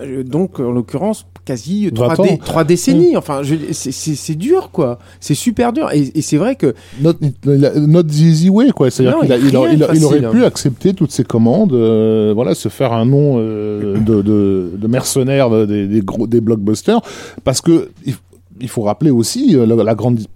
euh, 0.01 0.23
donc 0.23 0.61
en 0.61 0.71
l'occurrence 0.71 1.27
quasi 1.49 1.91
trois, 1.95 2.09
20 2.15 2.21
ans. 2.21 2.23
dé- 2.25 2.39
trois 2.39 2.65
décennies. 2.65 3.17
Enfin, 3.17 3.41
c'est- 3.73 4.35
dur 4.35 4.71
quoi, 4.71 4.99
c'est 5.21 5.35
super 5.35 5.73
dur 5.73 5.91
et, 5.93 6.13
et 6.15 6.23
c'est 6.23 6.37
vrai 6.37 6.55
que 6.57 6.75
Not, 7.01 7.15
not 7.45 8.03
the 8.05 8.21
easy 8.21 8.49
way, 8.51 8.71
quoi. 8.71 8.91
C'est-à-dire 8.91 9.21
qu'il 9.21 9.31
il 9.47 9.49
il, 9.49 9.57
aurait- 9.57 10.19
il 10.21 10.29
pu 10.29 10.43
hein. 10.43 10.47
accepter 10.47 10.95
toutes 10.95 11.11
ces 11.13 11.25
commandes, 11.25 11.73
euh, 11.73 12.33
voilà, 12.35 12.55
se 12.55 12.69
faire 12.69 12.93
un 12.93 13.05
nom 13.07 13.37
euh, 13.39 13.99
de, 13.99 14.23
de, 14.23 14.73
de 14.77 14.87
mercenaire 14.87 15.49
de- 15.51 15.65
des, 15.67 15.87
des 15.87 16.01
gros, 16.01 16.27
des 16.27 16.41
blockbusters, 16.41 17.01
parce 17.45 17.61
que 17.61 17.91
il, 18.07 18.15
il 18.61 18.69
faut 18.69 18.83
rappeler 18.83 19.11
aussi 19.11 19.57
euh, 19.57 19.65
la, 19.67 19.75
la 19.83 19.95
grande 19.95 20.17
di- 20.17 20.29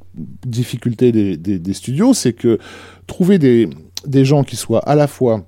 difficulté 0.47 1.13
des, 1.13 1.37
des, 1.37 1.59
des 1.59 1.73
studios, 1.75 2.15
c'est 2.15 2.33
que 2.33 2.59
trouver 3.07 3.39
des, 3.39 3.69
des 4.07 4.25
gens 4.25 4.45
qui 4.45 4.57
soient 4.57 4.81
à 4.81 4.95
la 4.95 5.07
fois 5.07 5.45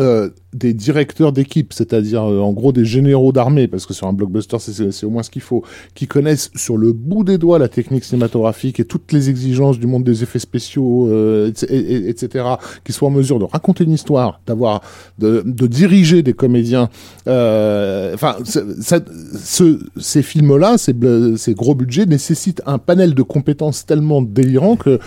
euh, 0.00 0.30
des 0.54 0.72
directeurs 0.72 1.32
d'équipe, 1.32 1.72
c'est-à-dire 1.72 2.22
euh, 2.22 2.38
en 2.40 2.52
gros 2.52 2.72
des 2.72 2.84
généraux 2.84 3.32
d'armée, 3.32 3.68
parce 3.68 3.84
que 3.86 3.92
sur 3.92 4.06
un 4.06 4.12
blockbuster 4.12 4.56
c'est- 4.60 5.04
au 5.04 5.10
moins 5.10 5.22
ce 5.22 5.30
qu'il 5.30 5.42
faut, 5.42 5.62
qui 5.94 6.06
connaissent 6.06 6.50
sur 6.54 6.76
le 6.76 6.92
bout 6.92 7.24
des 7.24 7.36
doigts 7.38 7.58
la 7.58 7.68
technique 7.68 8.04
cinématographique 8.04 8.80
et 8.80 8.84
toutes 8.84 9.12
les 9.12 9.28
exigences 9.30 9.78
du 9.78 9.86
monde 9.86 10.04
des 10.04 10.22
effets 10.22 10.38
spéciaux, 10.38 11.08
euh, 11.10 11.50
et- 11.68 11.74
et- 11.74 11.92
et- 11.96 12.08
etc., 12.08 12.44
qui 12.84 12.92
soient 12.92 13.08
en 13.08 13.12
mesure 13.12 13.38
de 13.38 13.44
raconter 13.44 13.84
une 13.84 13.92
histoire, 13.92 14.40
d'avoir, 14.46 14.80
de, 15.18 15.42
de 15.44 15.66
diriger 15.66 16.22
des 16.22 16.32
comédiens. 16.32 16.88
euh, 17.26 18.12
Enfin, 18.14 18.36
ce, 18.44 19.78
ces 19.98 20.22
films-là, 20.22 20.78
ces, 20.78 20.94
ces 21.36 21.54
gros 21.54 21.74
budgets 21.74 22.06
nécessitent 22.06 22.62
un 22.66 22.78
panel 22.78 23.14
de 23.14 23.22
compétences 23.22 23.86
tellement 23.86 24.22
délirant 24.22 24.76
que 24.76 24.98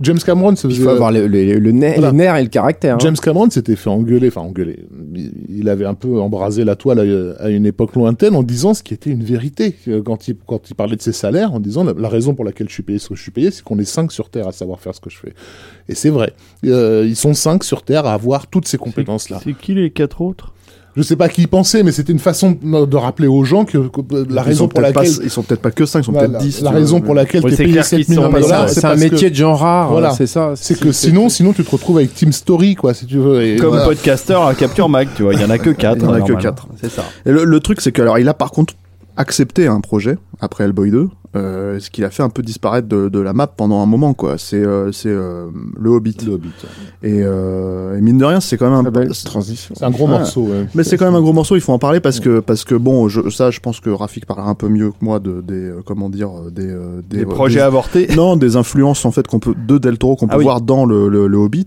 James 0.00 0.18
Cameron 0.24 0.56
se 0.56 0.66
il 0.66 0.74
faisait- 0.74 0.84
faut 0.84 0.90
avoir 0.90 1.12
le, 1.12 1.26
le, 1.26 1.58
le 1.58 1.72
nerf, 1.72 1.94
Voilà. 1.96 2.10
les 2.10 2.16
nerfs 2.16 2.36
et 2.36 2.42
le 2.42 2.48
caractère. 2.48 2.94
hein. 2.96 2.98
James 3.00 3.16
Cameron 3.16 3.48
s'était 3.50 3.76
fait 3.76 3.90
engueuler, 3.90 4.28
enfin 4.28 4.40
engueuler. 4.42 4.86
Il- 5.48 5.68
avait 5.68 5.84
un 5.84 5.94
peu 5.94 6.18
embrasé 6.20 6.64
la 6.64 6.76
toile 6.76 6.98
à, 7.38 7.42
à 7.44 7.48
une 7.50 7.66
époque 7.66 7.94
lointaine 7.94 8.34
en 8.34 8.42
disant 8.42 8.72
ce 8.72 8.82
qui 8.82 8.94
était 8.94 9.10
une 9.10 9.22
vérité 9.22 9.74
quand 10.04 10.28
il, 10.28 10.36
quand 10.46 10.70
il 10.70 10.74
parlait 10.74 10.96
de 10.96 11.02
ses 11.02 11.12
salaires, 11.12 11.52
en 11.52 11.60
disant 11.60 11.84
la, 11.84 11.92
la 11.92 12.08
raison 12.08 12.34
pour 12.34 12.44
laquelle 12.44 12.68
je 12.68 12.72
suis 12.72 12.82
payé 12.82 12.98
ce 12.98 13.08
que 13.10 13.14
je 13.14 13.20
suis 13.22 13.30
payé, 13.30 13.50
c'est 13.50 13.62
qu'on 13.62 13.78
est 13.78 13.84
cinq 13.84 14.12
sur 14.12 14.30
Terre 14.30 14.48
à 14.48 14.52
savoir 14.52 14.80
faire 14.80 14.94
ce 14.94 15.00
que 15.00 15.10
je 15.10 15.18
fais. 15.18 15.34
Et 15.90 15.94
c'est 15.94 16.08
vrai. 16.10 16.32
Euh, 16.64 17.04
ils 17.06 17.16
sont 17.16 17.34
cinq 17.34 17.64
sur 17.64 17.82
Terre 17.82 18.06
à 18.06 18.14
avoir 18.14 18.46
toutes 18.46 18.66
ces 18.66 18.78
compétences-là. 18.78 19.40
C'est 19.44 19.52
qui 19.56 19.74
les 19.74 19.90
quatre 19.90 20.22
autres? 20.22 20.54
Je 20.98 21.02
sais 21.04 21.14
pas 21.16 21.28
qui 21.28 21.42
y 21.42 21.46
pensait, 21.46 21.82
mais 21.84 21.92
c'était 21.92 22.12
une 22.12 22.18
façon 22.18 22.50
de 22.60 22.84
de 22.84 22.96
rappeler 22.96 23.28
aux 23.28 23.44
gens 23.44 23.64
que, 23.64 23.78
que 23.78 24.00
la 24.28 24.42
Ils 24.42 24.46
raison 24.46 24.66
pour 24.68 24.80
laquelle 24.80 24.94
pas- 25.16 25.22
ils 25.24 25.30
sont 25.30 25.42
peut-être 25.42 25.62
pas 25.62 25.70
que 25.70 25.86
5, 25.86 26.00
ils 26.00 26.04
sont 26.04 26.12
voilà, 26.12 26.28
peut-être 26.28 26.40
10. 26.42 26.60
la 26.62 26.70
tu 26.70 26.76
raison 26.76 27.00
pour 27.00 27.14
laquelle 27.14 27.42
Oui, 27.44 27.50
t'es 27.52 27.56
c'est 27.56 27.62
payé 27.62 27.72
clair 27.74 27.84
7 27.84 28.00
qu'ils 28.00 28.10
millions 28.10 28.22
sont- 28.24 28.28
de 28.28 28.34
mais 28.34 28.40
dollars, 28.40 28.68
C'est 28.68 28.80
c'est 28.80 28.86
un 28.86 28.96
métier 28.96 29.28
que- 29.28 29.32
de 29.32 29.38
gens 29.38 29.54
rares, 29.54 29.90
Voilà. 29.90 30.10
c'est 30.10 30.26
ça. 30.26 30.52
C'est 30.56 30.78
que 30.78 30.90
sinon, 30.92 31.28
sinon 31.28 31.52
tu 31.52 31.62
te 31.64 31.70
retrouves 31.70 31.98
avec 31.98 32.12
Team 32.14 32.32
Story, 32.32 32.74
quoi, 32.74 32.92
si 32.94 33.06
tu 33.06 33.18
veux. 33.18 33.42
Et 33.44 33.56
Comme 33.56 33.68
voilà. 33.70 33.84
podcaster 33.84 34.34
à 34.34 34.52
Capture 34.54 34.88
Mag, 34.88 35.08
tu 35.16 35.22
vois, 35.22 35.34
il 35.34 35.40
y 35.40 35.44
en 35.44 35.50
a 35.50 35.58
que 35.58 35.70
4. 35.70 35.96
Il 35.98 36.02
y 36.02 36.06
en 36.06 36.12
a 36.14 36.20
que 36.20 36.32
quatre. 36.34 36.66
C'est 36.80 36.90
ça. 36.90 37.04
Et 37.24 37.30
le, 37.30 37.44
le 37.44 37.60
truc, 37.60 37.80
c'est 37.80 37.92
que 37.92 38.02
alors 38.02 38.18
il 38.18 38.28
a 38.28 38.34
par 38.34 38.50
contre 38.50 38.74
accepté 39.18 39.66
un 39.66 39.80
projet 39.80 40.16
après 40.40 40.64
Hellboy 40.64 40.90
2, 40.90 41.08
euh, 41.36 41.78
ce 41.78 41.90
qui 41.90 42.00
l'a 42.00 42.10
fait 42.10 42.22
un 42.22 42.30
peu 42.30 42.40
disparaître 42.42 42.88
de, 42.88 43.08
de 43.10 43.18
la 43.18 43.32
map 43.34 43.48
pendant 43.48 43.82
un 43.82 43.86
moment, 43.86 44.14
quoi. 44.14 44.38
C'est 44.38 44.56
euh, 44.64 44.92
c'est 44.92 45.10
euh, 45.10 45.48
le 45.78 45.90
Hobbit. 45.90 46.16
Le 46.24 46.32
Hobbit. 46.32 46.48
Et, 47.02 47.20
euh, 47.22 47.98
et 47.98 48.00
mine 48.00 48.16
de 48.16 48.24
rien, 48.24 48.40
c'est 48.40 48.56
quand 48.56 48.64
même 48.70 48.78
un 48.78 48.82
Très 48.90 49.04
belle 49.04 49.12
transition. 49.24 49.74
C'est 49.76 49.84
un 49.84 49.90
gros 49.90 50.04
Ouais. 50.06 50.12
morceau. 50.12 50.42
ouais. 50.44 50.66
Mais 50.74 50.84
c'est 50.84 50.96
quand 50.96 51.04
même 51.04 51.16
un 51.16 51.20
gros 51.20 51.32
morceau, 51.34 51.54
il 51.56 51.60
faut 51.60 51.72
en 51.72 51.78
parler 51.78 52.00
parce 52.00 52.20
que 52.20 52.40
parce 52.40 52.64
que 52.64 52.74
bon, 52.76 53.08
je, 53.08 53.28
ça, 53.28 53.50
je 53.50 53.60
pense 53.60 53.80
que 53.80 53.90
Rafik 53.90 54.24
parlera 54.24 54.48
un 54.48 54.54
peu 54.54 54.68
mieux 54.68 54.90
que 54.90 54.96
moi 55.02 55.18
de 55.18 55.42
des 55.42 55.54
euh, 55.68 55.82
comment 55.84 56.08
dire 56.08 56.30
euh, 56.30 56.50
des 56.50 56.70
euh, 56.70 57.02
Des 57.10 57.22
euh, 57.24 57.26
projets 57.26 57.60
avortés. 57.60 58.08
non, 58.16 58.36
des 58.36 58.56
influences 58.56 59.04
en 59.04 59.10
fait 59.10 59.26
qu'on 59.26 59.40
peut 59.40 59.54
de 59.54 59.76
Del 59.78 59.98
Toro 59.98 60.16
qu'on 60.16 60.28
peut 60.28 60.34
Ah 60.34 60.38
oui. 60.38 60.44
voir 60.44 60.60
dans 60.62 60.86
le, 60.86 61.08
le, 61.08 61.26
le 61.26 61.36
Hobbit, 61.36 61.66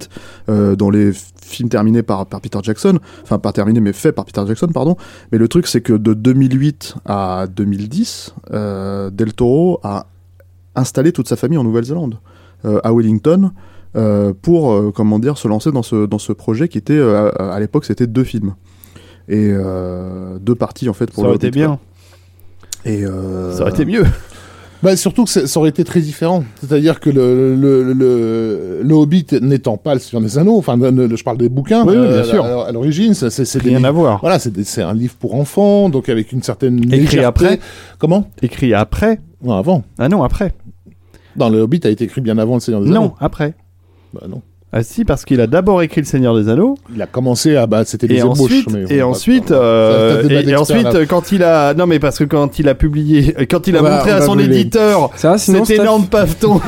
euh, 0.49 0.75
dans 0.75 0.89
les 0.89 1.11
films 1.43 1.69
terminés 1.69 2.03
par, 2.03 2.25
par 2.25 2.41
Peter 2.41 2.59
Jackson, 2.61 2.99
enfin 3.23 3.39
pas 3.39 3.51
terminés 3.51 3.79
mais 3.79 3.93
faits 3.93 4.15
par 4.15 4.25
Peter 4.25 4.41
Jackson, 4.47 4.67
pardon. 4.67 4.95
Mais 5.31 5.37
le 5.37 5.47
truc 5.47 5.67
c'est 5.67 5.81
que 5.81 5.93
de 5.93 6.13
2008 6.13 6.95
à 7.05 7.47
2010, 7.47 8.33
euh, 8.51 9.09
Del 9.09 9.33
Toro 9.33 9.79
a 9.83 10.07
installé 10.75 11.11
toute 11.11 11.27
sa 11.27 11.35
famille 11.35 11.57
en 11.57 11.63
Nouvelle-Zélande, 11.63 12.19
euh, 12.65 12.79
à 12.83 12.93
Wellington, 12.93 13.51
euh, 13.95 14.33
pour 14.41 14.93
comment 14.93 15.19
dire 15.19 15.37
se 15.37 15.47
lancer 15.47 15.71
dans 15.71 15.83
ce 15.83 16.05
dans 16.05 16.19
ce 16.19 16.31
projet 16.31 16.69
qui 16.69 16.77
était 16.77 16.99
à, 16.99 17.27
à 17.27 17.59
l'époque 17.59 17.83
c'était 17.85 18.07
deux 18.07 18.23
films 18.23 18.55
et 19.27 19.53
deux 20.39 20.55
parties 20.55 20.89
en 20.89 20.93
fait 20.93 21.11
pour 21.11 21.23
Ça 21.23 21.27
le 21.27 21.27
aurait 21.29 21.37
été 21.37 21.51
bien. 21.51 21.79
Et 22.85 23.03
Ça 23.03 23.61
aurait 23.61 23.71
été 23.71 23.85
mieux. 23.85 24.05
Bah, 24.83 24.95
surtout 24.95 25.25
que 25.25 25.29
ça 25.29 25.59
aurait 25.59 25.69
été 25.69 25.83
très 25.83 25.99
différent. 26.01 26.43
C'est-à-dire 26.59 26.99
que 26.99 27.09
le, 27.11 27.55
le, 27.55 27.93
le, 27.93 28.79
le 28.83 28.93
Hobbit 28.95 29.27
n'étant 29.41 29.77
pas 29.77 29.93
le 29.93 29.99
Seigneur 29.99 30.23
des 30.23 30.37
Anneaux, 30.39 30.57
enfin, 30.57 30.75
le- 30.75 31.15
je 31.15 31.23
parle 31.23 31.37
des 31.37 31.49
bouquins, 31.49 31.83
Oui, 31.85 31.93
oui, 31.95 32.07
bien 32.07 32.07
euh, 32.17 32.23
sûr. 32.23 32.43
à, 32.43 32.67
à 32.67 32.71
l'origine, 32.71 33.13
ça, 33.13 33.29
c'est 33.29 33.61
des 33.61 33.69
Rien 33.69 33.83
à 33.83 33.91
voir. 33.91 34.19
Voilà, 34.21 34.39
c'est 34.39 34.81
un 34.81 34.93
livre 34.93 35.13
pour 35.19 35.35
enfants, 35.35 35.89
donc 35.89 36.09
avec 36.09 36.31
une 36.31 36.41
certaine 36.41 36.79
Écrit 36.79 36.97
légèreté. 36.99 37.25
après 37.25 37.59
Comment? 37.99 38.27
Écrit 38.41 38.73
après. 38.73 39.19
Non, 39.43 39.53
avant. 39.53 39.83
Ah 39.99 40.09
non, 40.09 40.23
après. 40.23 40.53
Non, 41.37 41.49
le 41.49 41.59
Hobbit 41.61 41.81
a 41.83 41.89
été 41.89 42.03
écrit 42.05 42.21
bien 42.21 42.37
avant 42.39 42.55
le 42.55 42.59
Seigneur 42.59 42.81
des 42.81 42.87
Anneaux. 42.89 43.01
Non, 43.01 43.13
après. 43.19 43.53
Bah, 44.13 44.21
non. 44.27 44.41
Ah 44.73 44.83
si, 44.83 45.03
parce 45.03 45.25
qu'il 45.25 45.41
a 45.41 45.47
d'abord 45.47 45.81
écrit 45.81 45.99
Le 45.99 46.05
Seigneur 46.07 46.33
des 46.33 46.47
Anneaux. 46.47 46.77
Il 46.95 47.01
a 47.01 47.05
commencé 47.05 47.57
à, 47.57 47.67
bah, 47.67 47.83
c'était 47.85 48.07
des 48.07 48.15
Et 48.15 48.19
ébauches. 48.19 48.39
ensuite, 48.39 48.67
mais 48.71 48.85
et 48.95 49.01
ensuite, 49.03 49.51
euh, 49.51 50.23
et, 50.29 50.55
ensuite, 50.55 50.83
là. 50.83 51.05
quand 51.05 51.33
il 51.33 51.43
a, 51.43 51.73
non 51.73 51.87
mais 51.87 51.99
parce 51.99 52.17
que 52.19 52.23
quand 52.23 52.57
il 52.57 52.69
a 52.69 52.75
publié, 52.75 53.35
euh, 53.37 53.45
quand 53.49 53.67
il 53.67 53.75
a 53.75 53.81
montré 53.81 54.13
on 54.13 54.15
à 54.15 54.21
son 54.21 54.35
brûler. 54.35 54.59
éditeur 54.61 55.09
Ça, 55.17 55.37
sinon, 55.37 55.65
cet 55.65 55.79
énorme 55.79 56.05
paveton, 56.05 56.61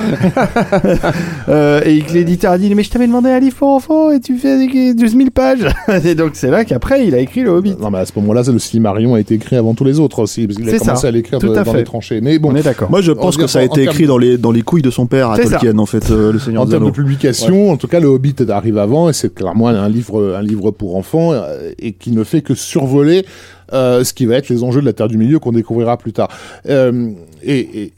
euh, 1.50 1.82
et 1.86 2.02
que 2.02 2.14
l'éditeur 2.14 2.52
a 2.52 2.58
dit 2.58 2.74
mais 2.76 2.84
je 2.84 2.90
t'avais 2.90 3.08
demandé 3.08 3.30
un 3.30 3.40
livre 3.40 3.56
pour 3.56 3.70
enfants 3.70 4.12
et 4.12 4.20
tu 4.20 4.38
fais 4.38 4.58
des- 4.68 4.94
12 4.94 5.16
000 5.16 5.30
pages. 5.34 5.66
et 6.06 6.16
donc 6.16 6.32
c'est 6.34 6.50
là 6.50 6.66
qu'après 6.66 7.08
il 7.08 7.16
a 7.16 7.20
écrit 7.20 7.42
le 7.44 7.52
Hobbit. 7.52 7.76
Non, 7.80 7.90
mais 7.92 8.00
à 8.00 8.06
ce 8.06 8.12
moment-là, 8.18 8.44
c'est 8.44 8.52
le 8.52 8.60
Silmarillion 8.60 9.16
a 9.16 9.20
été 9.20 9.36
écrit 9.36 9.56
avant 9.56 9.74
tous 9.74 9.84
les 9.86 10.00
autres 10.00 10.20
aussi, 10.20 10.46
parce 10.48 10.58
qu'il 10.58 10.68
a 10.68 10.72
C'est 10.74 10.80
commencé 10.80 11.02
ça. 11.04 11.08
à 11.08 11.12
l'écrire 11.12 11.40
Tout 11.40 11.48
de- 11.50 11.56
à 11.56 11.64
dans 11.64 11.72
fait. 11.72 11.78
les 11.80 11.84
tranchées. 11.84 12.20
Mais 12.22 12.40
bon, 12.40 12.52
On 12.52 12.56
est 12.56 12.64
d'accord. 12.64 12.90
Moi, 12.90 13.02
je 13.02 13.12
pense 13.12 13.38
que 13.38 13.48
ça 13.48 13.60
a 13.60 13.62
en 13.62 13.66
été 13.66 13.84
écrit 13.84 14.06
dans 14.08 14.18
les 14.18 14.38
dans 14.38 14.52
les 14.52 14.62
couilles 14.62 14.82
de 14.82 14.92
son 14.92 15.06
père 15.06 15.32
à. 15.32 15.38
Tolkien, 15.38 15.78
en 15.78 15.86
fait, 15.86 16.12
euh, 16.12 16.32
le 16.32 16.40
Seigneur 16.40 16.62
En 16.64 16.66
des 16.66 16.72
termes 16.72 16.84
de 16.84 16.88
Anneaux. 16.88 16.94
publication, 16.94 17.72
en 17.72 17.78
tout 17.78 17.88
cas, 17.94 18.00
le 18.00 18.08
Hobbit 18.08 18.36
arrive 18.50 18.78
avant 18.78 19.10
et 19.10 19.14
c'est 19.14 19.34
clairement 19.34 19.68
un 19.68 19.90
livre, 19.90 20.36
un 20.36 20.42
livre 20.42 20.72
pour 20.72 20.96
enfants 20.96 21.32
euh, 21.34 21.72
et 21.80 21.94
qui 21.94 22.12
ne 22.12 22.24
fait 22.24 22.42
que 22.42 22.54
survoler 22.56 23.26
euh, 23.74 24.04
ce 24.04 24.14
qui 24.14 24.26
va 24.26 24.36
être 24.36 24.50
les 24.50 24.64
enjeux 24.64 24.82
de 24.82 24.86
la 24.86 24.94
Terre 24.94 25.08
du 25.08 25.18
Milieu 25.18 25.40
qu'on 25.40 25.52
découvrira 25.54 25.98
plus 25.98 26.14
tard. 26.14 26.28
Euh, 26.70 27.12
et, 27.42 27.60
et, 27.84 27.94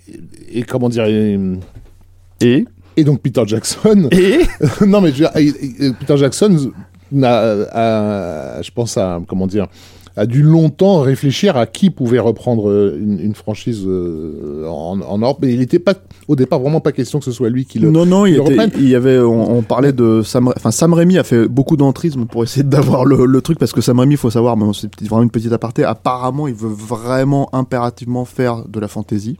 et 0.54 0.64
comment 0.64 0.89
dire 0.89 1.06
et, 1.06 2.66
Et 2.98 3.04
donc 3.04 3.22
Peter 3.22 3.43
Jackson. 3.46 4.08
et 4.12 4.39
non 4.86 5.02
mais 5.02 5.12
je 5.12 5.24
veux 5.24 5.30
dire, 5.30 5.32
et- 5.36 5.86
et- 5.88 5.91
Peter 6.00 6.18
Jackson 6.18 6.72
n'a, 7.12 7.38
a- 7.72 8.62
je 8.62 8.72
pense 8.72 8.98
à 8.98 9.22
comment 9.28 9.48
dire 9.48 9.68
a 10.16 10.26
dû 10.26 10.41
longtemps 10.41 11.01
réfléchir 11.01 11.57
à 11.57 11.66
qui 11.66 11.89
pouvait 11.89 12.20
reprendre 12.20 12.70
euh, 12.70 12.97
une, 12.99 13.20
une 13.20 13.36
franchise 13.36 13.84
euh, 13.86 14.66
en, 14.68 15.01
en 15.01 15.18
Europe, 15.18 15.39
mais 15.41 15.53
il 15.53 15.59
n'était 15.59 15.80
pas 15.80 15.93
au 16.28 16.36
départ 16.36 16.59
vraiment 16.59 16.80
pas 16.80 16.91
question 16.91 17.20
que 17.20 17.26
ce 17.26 17.32
soit 17.32 17.49
lui 17.49 17.66
qui 17.66 17.80
le. 17.80 17.91
Non, 17.91 18.05
non, 18.05 18.26
il, 18.26 18.36
le 18.36 18.41
était, 18.41 18.51
reprenne. 18.51 18.72
il 18.78 18.89
y 18.89 18.95
avait, 18.95 19.20
on, 19.20 19.57
on 19.57 19.61
parlait 19.61 19.93
de 19.93 20.22
Sam, 20.22 20.51
enfin 20.55 20.72
Sam 20.72 20.93
Raimi 20.93 21.18
a 21.18 21.24
fait 21.24 21.47
beaucoup 21.47 21.78
d'entrisme 21.78 22.26
pour 22.26 22.43
essayer 22.43 22.63
d'avoir 22.63 23.05
le, 23.05 23.26
le 23.26 23.41
truc 23.41 23.59
parce 23.59 23.74
que 23.74 23.82
Sam 23.82 23.99
Raimi, 23.99 24.13
il 24.13 24.18
faut 24.18 24.30
savoir, 24.30 24.57
mais 24.57 24.66
c'est 24.74 24.89
vraiment 25.03 25.24
une 25.24 25.30
petite 25.30 25.51
aparté. 25.51 25.84
Apparemment, 25.84 26.47
il 26.47 26.55
veut 26.55 26.70
vraiment 26.70 27.49
impérativement 27.53 28.26
faire 28.26 28.66
de 28.68 28.80
la 28.80 28.88
fantasy. 28.88 29.38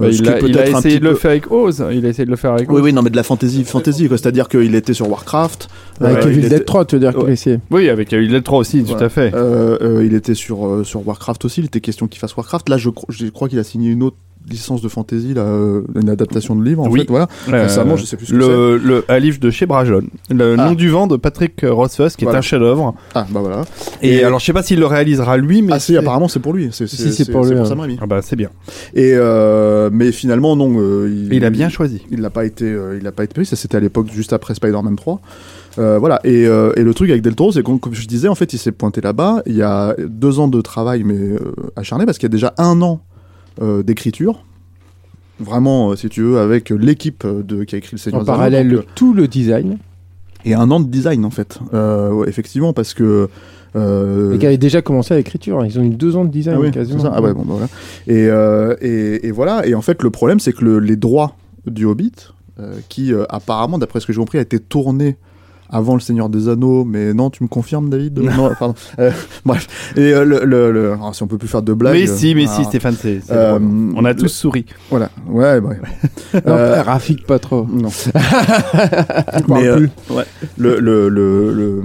Euh, 0.00 0.08
Bah, 0.08 0.08
il, 0.10 0.28
a, 0.58 0.66
il 0.68 0.76
essayé 0.76 0.98
de 0.98 1.04
le 1.04 1.10
peu- 1.10 1.16
faire 1.16 1.30
avec 1.32 1.50
Oz. 1.50 1.84
Il 1.92 2.06
a 2.06 2.08
essayé 2.08 2.24
de 2.24 2.30
le 2.30 2.36
faire 2.36 2.52
avec 2.52 2.70
Oui, 2.70 2.76
Oz. 2.78 2.82
oui, 2.84 2.92
non, 2.92 3.02
mais 3.02 3.10
de 3.10 3.16
la 3.16 3.22
fantasy, 3.22 3.64
fantasy, 3.64 4.08
quoi. 4.08 4.16
C'est-à-dire 4.18 4.48
qu'il 4.48 4.74
était 4.74 4.94
sur 4.94 5.08
Warcraft. 5.10 5.68
Avec 6.00 6.18
euh, 6.18 6.28
Evil 6.28 6.36
il 6.36 6.42
Dead 6.42 6.52
était- 6.54 6.64
3, 6.64 6.84
tu 6.86 6.96
veux 6.96 7.00
dire 7.00 7.14
qu'il 7.14 7.28
a 7.28 7.32
essayé. 7.32 7.58
Oui, 7.70 7.88
avec 7.88 8.12
Evil 8.12 8.28
Dead 8.28 8.42
3 8.42 8.58
aussi, 8.60 8.82
tout 8.84 8.94
à 8.94 9.08
fait. 9.08 9.32
Euh, 9.34 9.76
euh, 9.82 10.04
il 10.04 10.14
était 10.14 10.34
sur 10.34 10.66
euh, 10.66 10.84
sur 10.84 11.06
Warcraft 11.06 11.44
aussi. 11.44 11.60
Il 11.60 11.66
était 11.66 11.80
question 11.80 12.06
qu'il 12.08 12.18
fasse 12.18 12.34
Warcraft. 12.36 12.68
Là, 12.68 12.76
je, 12.78 12.88
cro- 12.90 13.04
je 13.08 13.26
crois 13.26 13.48
qu'il 13.48 13.58
a 13.58 13.64
signé 13.64 13.90
une 13.90 14.02
autre 14.02 14.16
licence 14.50 14.82
de 14.82 14.88
fantasy, 14.88 15.34
là, 15.34 15.42
euh, 15.42 15.82
une 16.00 16.08
adaptation 16.10 16.54
de 16.56 16.64
livre, 16.64 16.82
en 16.82 16.90
Oui. 16.90 17.00
fait. 17.00 17.06
Voilà. 17.08 17.28
Euh, 17.48 17.62
récemment, 17.62 17.96
je 17.96 18.04
sais 18.04 18.16
plus 18.16 18.26
ce 18.26 18.32
que 18.32 18.36
le, 18.36 18.76
le, 18.78 19.04
un 19.08 19.18
livre 19.18 19.38
de 19.40 19.50
chez 19.50 19.66
Brajon. 19.66 20.02
Le 20.30 20.56
Ah. 20.58 20.66
nom 20.68 20.72
du 20.74 20.88
vent 20.88 21.06
de 21.06 21.16
Patrick 21.16 21.64
Rothfuss, 21.68 22.16
qui 22.16 22.24
Voilà. 22.24 22.36
est 22.36 22.40
un 22.40 22.42
chef-d'œuvre. 22.42 22.94
Ah, 23.14 23.26
bah 23.30 23.40
voilà. 23.40 23.62
Et, 24.02 24.16
Et- 24.16 24.24
alors, 24.24 24.40
je 24.40 24.44
sais 24.46 24.52
pas 24.52 24.62
s'il 24.62 24.78
le 24.80 24.86
réalisera 24.86 25.36
lui, 25.36 25.62
mais. 25.62 25.72
Ah, 25.74 25.78
si, 25.80 25.96
apparemment, 25.96 26.28
c'est 26.28 26.40
pour 26.40 26.52
lui. 26.52 26.68
C'est 26.72 26.86
Si, 26.86 27.12
c'est 27.12 27.30
pour 27.30 27.44
lui, 27.44 27.56
hein. 27.56 27.64
Sam 27.64 27.80
Raimi. 27.80 27.98
Ah 28.00 28.06
bah, 28.06 28.20
c'est 28.22 28.36
bien. 28.36 28.50
Et 28.94 29.12
euh, 29.14 29.90
mais 29.92 30.12
finalement 30.12 30.56
non. 30.56 30.72
euh, 30.78 31.08
il, 31.30 31.44
a 31.44 31.50
bien 31.50 31.68
choisi. 31.68 32.02
Il 32.10 32.20
n'a 32.20 32.30
pas 32.30 32.44
été, 32.44 32.64
euh, 32.64 32.98
il 33.00 33.06
a 33.06 33.12
pas 33.12 33.24
été 33.24 33.34
pris. 33.34 33.46
Ça 33.46 33.56
c'était 33.56 33.76
à 33.76 33.80
l'époque 33.80 34.08
juste 34.12 34.32
après 34.32 34.54
Spider-Man 34.54 34.96
3. 34.96 35.20
Euh, 35.78 35.98
voilà. 35.98 36.20
Et, 36.24 36.46
euh, 36.46 36.72
et 36.76 36.82
le 36.82 36.92
truc 36.94 37.10
avec 37.10 37.22
Del 37.22 37.34
Toro, 37.36 37.52
c'est 37.52 37.62
que 37.62 37.70
comme 37.78 37.94
je 37.94 38.06
disais, 38.06 38.26
en 38.28 38.34
fait, 38.34 38.52
il 38.52 38.58
s'est 38.58 38.72
pointé 38.72 39.00
là-bas. 39.00 39.42
Il 39.46 39.54
y 39.56 39.62
a 39.62 39.94
deux 39.98 40.38
ans 40.40 40.48
de 40.48 40.60
travail, 40.60 41.04
mais 41.04 41.14
euh, 41.14 41.38
acharné, 41.76 42.04
parce 42.06 42.18
qu'il 42.18 42.26
y 42.26 42.32
a 42.32 42.34
déjà 42.34 42.52
un 42.58 42.82
an 42.82 43.00
d'écriture. 43.58 44.44
Vraiment, 45.38 45.90
euh, 45.92 45.96
si 45.96 46.08
tu 46.08 46.22
veux, 46.22 46.38
avec 46.38 46.68
l'équipe 46.70 47.24
euh, 47.24 47.42
de 47.42 47.64
qui 47.64 47.74
a 47.74 47.78
écrit 47.78 47.92
le 47.92 47.98
Seigneur 47.98 48.20
En 48.20 48.24
parallèle, 48.24 48.68
donc, 48.68 48.80
le- 48.80 48.84
tout 48.94 49.14
le 49.14 49.26
design. 49.26 49.72
euh, 49.72 49.76
et 50.44 50.54
un 50.54 50.70
an 50.70 50.80
de 50.80 50.88
design 50.88 51.24
en 51.24 51.30
fait. 51.30 51.58
Euh, 51.74 52.10
ouais, 52.12 52.28
effectivement, 52.28 52.72
parce 52.72 52.92
que. 52.94 53.28
euh, 53.76 54.34
Et 54.34 54.38
qui 54.38 54.46
avait 54.46 54.58
déjà 54.58 54.82
commencé 54.82 55.14
à 55.14 55.16
l'écriture. 55.16 55.64
Ils 55.64 55.78
ont 55.78 55.82
eu 55.82 55.90
deux 55.90 56.16
ans 56.16 56.24
de 56.24 56.30
design 56.30 56.56
ah 56.58 56.60
oui, 56.60 56.70
quasiment. 56.70 57.00
ça. 57.02 57.12
Ah 57.14 57.22
ouais, 57.22 57.32
bon, 57.32 57.40
bah 57.44 57.52
voilà. 57.54 57.66
Et, 58.06 58.26
euh, 58.28 58.74
et, 58.80 59.26
et 59.26 59.30
voilà. 59.30 59.66
Et 59.66 59.74
en 59.74 59.82
fait, 59.82 60.02
le 60.02 60.10
problème, 60.10 60.40
c'est 60.40 60.52
que 60.52 60.64
le- 60.64 60.78
les 60.80 60.96
droits 60.96 61.36
du 61.66 61.84
Hobbit, 61.86 62.12
euh, 62.58 62.74
qui 62.88 63.12
euh, 63.14 63.24
apparemment, 63.30 63.78
d'après 63.78 64.00
ce 64.00 64.06
que 64.06 64.12
j'ai 64.12 64.18
compris, 64.18 64.38
a 64.38 64.42
été 64.42 64.58
tourné 64.58 65.16
avant 65.70 65.94
le 65.94 66.00
Seigneur 66.00 66.28
des 66.28 66.48
Anneaux, 66.48 66.84
mais 66.84 67.14
non, 67.14 67.30
tu 67.30 67.42
me 67.42 67.48
confirmes, 67.48 67.88
David? 67.90 68.18
Non, 68.18 68.50
pardon. 68.58 68.74
Euh, 68.98 69.10
bref. 69.44 69.66
Et 69.96 70.12
euh, 70.12 70.24
le, 70.24 70.44
le, 70.44 70.72
le- 70.72 70.92
alors, 70.92 71.14
si 71.14 71.22
on 71.22 71.26
peut 71.26 71.38
plus 71.38 71.48
faire 71.48 71.62
de 71.62 71.72
blagues. 71.72 71.94
Mais 71.94 72.06
si, 72.06 72.34
mais 72.34 72.46
euh, 72.48 72.50
si, 72.50 72.64
Stéphane, 72.64 72.94
c'est. 73.00 73.20
Euh. 73.30 73.58
On 73.94 74.04
a 74.04 74.12
le- 74.12 74.16
tous 74.16 74.28
souri. 74.28 74.66
Voilà. 74.90 75.10
Ouais, 75.28 75.58
ouais. 75.58 75.78
Non, 76.34 76.40
Euh, 76.54 76.82
Rafik, 76.82 77.26
pas 77.26 77.38
trop. 77.38 77.66
non. 77.70 77.88
Mais, 79.48 79.66
euh, 79.66 79.76
plus. 79.76 79.90
le, 80.58 80.78
le, 80.80 81.08
le, 81.08 81.52
le- 81.52 81.82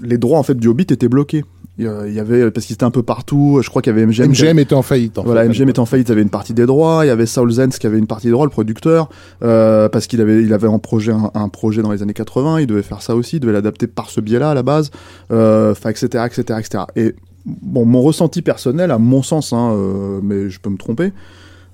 les 0.00 0.18
droits 0.18 0.38
en 0.38 0.42
fait 0.42 0.54
du 0.56 0.68
Hobbit 0.68 0.86
étaient 0.90 1.08
bloqués. 1.08 1.44
Il 1.78 1.84
y 2.12 2.20
avait 2.20 2.50
parce 2.50 2.66
qu'ils 2.66 2.74
étaient 2.74 2.84
un 2.84 2.90
peu 2.90 3.02
partout. 3.02 3.60
Je 3.62 3.70
crois 3.70 3.80
qu'il 3.80 3.90
y 3.90 3.94
avait 3.96 4.04
MGM. 4.06 4.24
avait- 4.24 4.28
MGM 4.32 4.58
était 4.58 4.74
en 4.74 4.82
faillite. 4.82 5.18
en 5.18 5.22
Voilà, 5.24 5.40
fait. 5.42 5.48
MGM 5.48 5.70
était 5.70 5.78
en 5.80 5.86
faillite, 5.86 6.08
il 6.08 6.12
avait 6.12 6.20
une 6.22 6.28
partie 6.28 6.52
des 6.52 6.66
droits. 6.66 7.04
Il 7.04 7.08
y 7.08 7.10
avait 7.10 7.24
Saul 7.26 7.50
Zenz 7.50 7.78
qui 7.78 7.86
avait 7.86 7.98
une 7.98 8.06
partie 8.06 8.26
des 8.26 8.32
droits, 8.32 8.44
le 8.44 8.50
producteur, 8.50 9.08
euh, 9.42 9.88
parce 9.88 10.06
qu'il 10.06 10.20
avait, 10.20 10.42
il 10.42 10.52
avait 10.52 10.66
en 10.68 10.78
projet 10.78 11.12
un, 11.12 11.30
un 11.34 11.48
projet 11.48 11.80
dans 11.80 11.90
les 11.90 12.02
années 12.02 12.12
80. 12.12 12.60
Il 12.60 12.66
devait 12.66 12.82
faire 12.82 13.00
ça 13.00 13.16
aussi, 13.16 13.36
il 13.36 13.40
devait 13.40 13.54
l'adapter 13.54 13.86
par 13.86 14.10
ce 14.10 14.20
biais-là 14.20 14.50
à 14.50 14.54
la 14.54 14.62
base, 14.62 14.90
euh, 15.32 15.74
etc., 15.88 16.24
etc., 16.26 16.58
etc. 16.60 16.84
Et 16.94 17.14
bon, 17.46 17.86
mon 17.86 18.02
ressenti 18.02 18.42
personnel, 18.42 18.90
à 18.90 18.98
mon 18.98 19.22
sens, 19.22 19.54
hein, 19.54 19.72
euh, 19.72 20.20
mais 20.22 20.50
je 20.50 20.60
peux 20.60 20.68
me 20.70 20.76
tromper, 20.76 21.12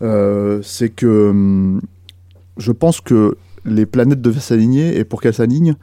euh, 0.02 0.60
c'est 0.62 0.90
que 0.90 1.30
hum, 1.30 1.80
je 2.56 2.70
pense 2.70 3.00
que 3.00 3.36
les 3.64 3.84
planètes 3.84 4.22
devaient 4.22 4.38
s'aligner 4.40 4.96
et 4.96 5.04
pour 5.04 5.20
qu'elles 5.20 5.34
s'alignent, 5.34 5.74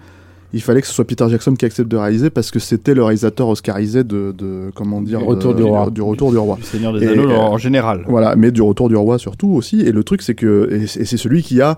il 0.55 0.61
fallait 0.61 0.81
que 0.81 0.87
ce 0.87 0.93
soit 0.93 1.05
Peter 1.05 1.25
Jackson 1.29 1.53
qui 1.53 1.65
accepte 1.65 1.89
de 1.89 1.97
réaliser 1.97 2.29
parce 2.31 2.49
que 2.49 2.59
c'était 2.59 2.93
le 2.95 3.03
réalisateur 3.03 3.47
oscarisé 3.47 4.03
de, 4.03 4.33
de 4.35 4.71
comment 4.73 5.01
dire, 5.01 5.19
Du 5.19 5.25
Retour 5.25 5.51
de- 5.53 5.57
du 5.57 5.63
Roi. 5.63 5.89
du 5.91 6.01
retour 6.01 6.31
du 6.31 6.37
roi. 6.37 6.55
Du 6.55 6.63
Seigneur 6.63 6.93
des 6.93 7.07
Anneaux 7.07 7.29
euh, 7.29 7.35
en 7.37 7.57
général. 7.57 8.03
Voilà, 8.07 8.35
mais 8.35 8.51
du 8.51 8.61
retour 8.61 8.89
du 8.89 8.95
roi 8.95 9.17
surtout 9.19 9.49
aussi. 9.49 9.81
Et 9.81 9.91
le 9.91 10.03
truc, 10.03 10.21
c'est 10.21 10.33
que 10.35 10.69
et 10.71 10.87
c'est 10.87 11.17
celui 11.17 11.43
qui 11.43 11.61
a 11.61 11.77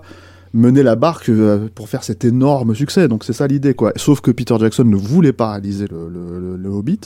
mené 0.54 0.82
la 0.82 0.96
barque 0.96 1.28
euh, 1.28 1.68
pour 1.74 1.88
faire 1.90 2.02
cet 2.04 2.24
énorme 2.24 2.74
succès. 2.74 3.06
Donc 3.08 3.24
c'est 3.24 3.32
ça 3.34 3.46
l'idée, 3.46 3.74
quoi. 3.74 3.92
Sauf 3.96 4.20
que 4.22 4.30
Peter 4.30 4.54
Jackson 4.58 4.84
ne 4.84 4.96
voulait 4.96 5.32
pas 5.34 5.50
réaliser 5.52 5.86
le, 5.90 6.08
le, 6.08 6.38
le- 6.38 6.56
le 6.56 6.68
Hobbit. 6.70 7.00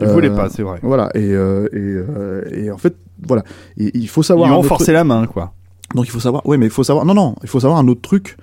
Il 0.00 0.06
Euh, 0.06 0.12
voulait 0.12 0.30
pas, 0.30 0.48
c'est 0.48 0.62
vrai. 0.62 0.78
Voilà. 0.82 1.10
Et, 1.14 1.32
euh, 1.32 1.66
et, 1.72 1.78
euh, 1.78 2.42
et 2.50 2.70
en 2.70 2.78
fait, 2.78 2.96
voilà. 3.26 3.44
Et 3.76 3.90
il 3.96 4.08
faut 4.08 4.22
Ils 4.22 4.24
savoir. 4.24 4.50
un 4.50 4.56
ont 4.56 4.62
forcé 4.62 4.86
truc. 4.86 4.94
la 4.94 5.04
main, 5.04 5.26
quoi. 5.26 5.52
Donc 5.94 6.06
il 6.06 6.10
faut 6.10 6.20
savoir. 6.20 6.44
Ouais, 6.46 6.56
mais 6.56 6.66
il 6.66 6.72
faut 6.72 6.82
savoir. 6.84 7.04
Non, 7.04 7.14
non. 7.14 7.36
Il 7.42 7.48
faut 7.48 7.60
savoir 7.60 7.78
un 7.78 7.86
autre 7.88 8.00
truc. 8.00 8.36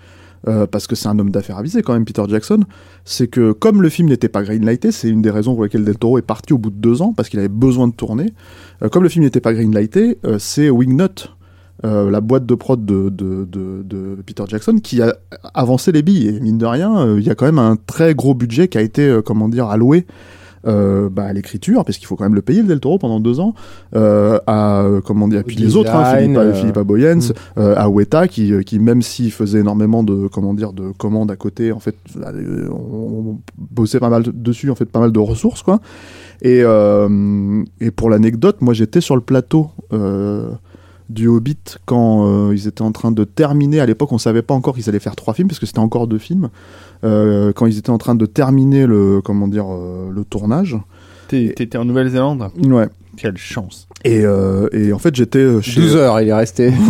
Euh, 0.47 0.65
parce 0.67 0.87
que 0.87 0.95
c'est 0.95 1.07
un 1.07 1.19
homme 1.19 1.31
d'affaires 1.31 1.57
avisé 1.57 1.81
quand 1.81 1.93
même, 1.93 2.05
Peter 2.05 2.23
Jackson, 2.27 2.61
c'est 3.05 3.27
que 3.27 3.51
comme 3.51 3.81
le 3.81 3.89
film 3.89 4.09
n'était 4.09 4.29
pas 4.29 4.43
greenlighté, 4.43 4.91
c'est 4.91 5.09
une 5.09 5.21
des 5.21 5.31
raisons 5.31 5.53
pour 5.53 5.63
lesquelles 5.63 5.83
Del 5.83 5.97
Toro 5.97 6.17
est 6.17 6.23
parti 6.23 6.53
au 6.53 6.57
bout 6.57 6.69
de 6.69 6.77
deux 6.77 7.01
ans, 7.01 7.13
parce 7.13 7.29
qu'il 7.29 7.39
avait 7.39 7.49
besoin 7.49 7.87
de 7.87 7.93
tourner. 7.93 8.33
Euh, 8.83 8.89
comme 8.89 9.03
le 9.03 9.09
film 9.09 9.25
n'était 9.25 9.41
pas 9.41 9.53
greenlighté, 9.53 10.17
euh, 10.25 10.37
c'est 10.39 10.69
Wingnut, 10.69 11.33
euh, 11.85 12.09
la 12.09 12.21
boîte 12.21 12.45
de 12.45 12.55
prod 12.55 12.85
de, 12.85 14.21
Peter 14.25 14.43
Jackson, 14.47 14.79
qui 14.81 15.01
a 15.01 15.15
avancé 15.53 15.91
les 15.91 16.01
billes. 16.01 16.27
Et 16.27 16.39
mine 16.39 16.57
de 16.57 16.65
rien, 16.65 17.17
il 17.17 17.23
y 17.23 17.29
a 17.29 17.35
quand 17.35 17.45
même 17.45 17.59
un 17.59 17.75
très 17.75 18.15
gros 18.15 18.33
budget 18.33 18.67
qui 18.67 18.77
a 18.77 18.81
été, 18.81 19.19
comment 19.25 19.49
dire, 19.49 19.67
alloué. 19.67 20.05
Euh, 20.67 21.09
bah, 21.09 21.23
à 21.23 21.33
l'écriture, 21.33 21.85
parce 21.85 21.97
qu'il 21.97 22.07
faut 22.07 22.15
quand 22.15 22.25
même 22.25 22.35
le 22.35 22.41
payer 22.41 22.61
le 22.61 22.67
Del 22.67 22.79
Toro 22.79 22.97
pendant 22.97 23.19
deux 23.19 23.39
ans, 23.39 23.53
euh, 23.95 24.39
à 24.47 24.81
euh, 24.81 25.01
comment 25.01 25.27
dire, 25.27 25.43
puis 25.45 25.55
les 25.55 25.75
autres, 25.75 25.93
hein, 25.93 26.03
design, 26.03 26.33
Philippa, 26.33 26.41
euh, 26.41 26.53
Philippa 26.53 26.83
Boyens, 26.83 27.15
mm. 27.15 27.33
euh, 27.59 27.75
à 27.77 27.89
Weta, 27.89 28.27
qui, 28.27 28.53
euh, 28.53 28.61
qui 28.61 28.79
même 28.79 29.01
s'il 29.01 29.31
faisait 29.31 29.59
énormément 29.59 30.03
de 30.03 30.27
comment 30.27 30.53
dire 30.53 30.73
de 30.73 30.91
commandes 30.97 31.31
à 31.31 31.35
côté, 31.35 31.71
en 31.71 31.79
fait, 31.79 31.95
euh, 32.17 32.69
on, 32.71 33.29
on 33.29 33.39
bossait 33.57 33.99
pas 33.99 34.09
mal 34.09 34.23
dessus, 34.33 34.69
en 34.69 34.75
fait, 34.75 34.85
pas 34.85 34.99
mal 34.99 35.11
de 35.11 35.19
ressources, 35.19 35.63
quoi. 35.63 35.79
Et, 36.41 36.61
euh, 36.63 37.63
et 37.81 37.91
pour 37.91 38.09
l'anecdote, 38.09 38.61
moi 38.61 38.73
j'étais 38.73 39.01
sur 39.01 39.15
le 39.15 39.21
plateau 39.21 39.69
euh, 39.91 40.51
du 41.09 41.27
Hobbit 41.27 41.57
quand 41.85 42.27
euh, 42.27 42.53
ils 42.55 42.67
étaient 42.67 42.81
en 42.81 42.91
train 42.91 43.11
de 43.11 43.23
terminer. 43.23 43.79
À 43.79 43.85
l'époque, 43.85 44.11
on 44.11 44.17
savait 44.17 44.41
pas 44.41 44.53
encore 44.53 44.75
qu'ils 44.75 44.89
allaient 44.89 44.99
faire 44.99 45.15
trois 45.15 45.33
films 45.33 45.47
parce 45.47 45.59
que 45.59 45.65
c'était 45.65 45.79
encore 45.79 46.07
deux 46.07 46.19
films. 46.19 46.49
Euh, 47.03 47.51
quand 47.53 47.65
ils 47.65 47.77
étaient 47.77 47.89
en 47.89 47.97
train 47.97 48.15
de 48.15 48.25
terminer 48.25 48.85
le 48.85 49.21
comment 49.23 49.47
dire 49.47 49.65
euh, 49.69 50.09
le 50.11 50.23
tournage. 50.23 50.77
T'étais 51.27 51.77
en 51.77 51.85
Nouvelle-Zélande? 51.85 52.49
Ouais. 52.65 52.87
Quelle 53.15 53.37
chance. 53.37 53.87
Et, 54.05 54.23
euh, 54.23 54.69
et 54.71 54.93
en 54.93 54.97
fait, 54.97 55.13
j'étais 55.13 55.61
chez. 55.61 55.81
12 55.81 55.95
heures, 55.97 56.21
il 56.21 56.29
est 56.29 56.33
resté. 56.33 56.71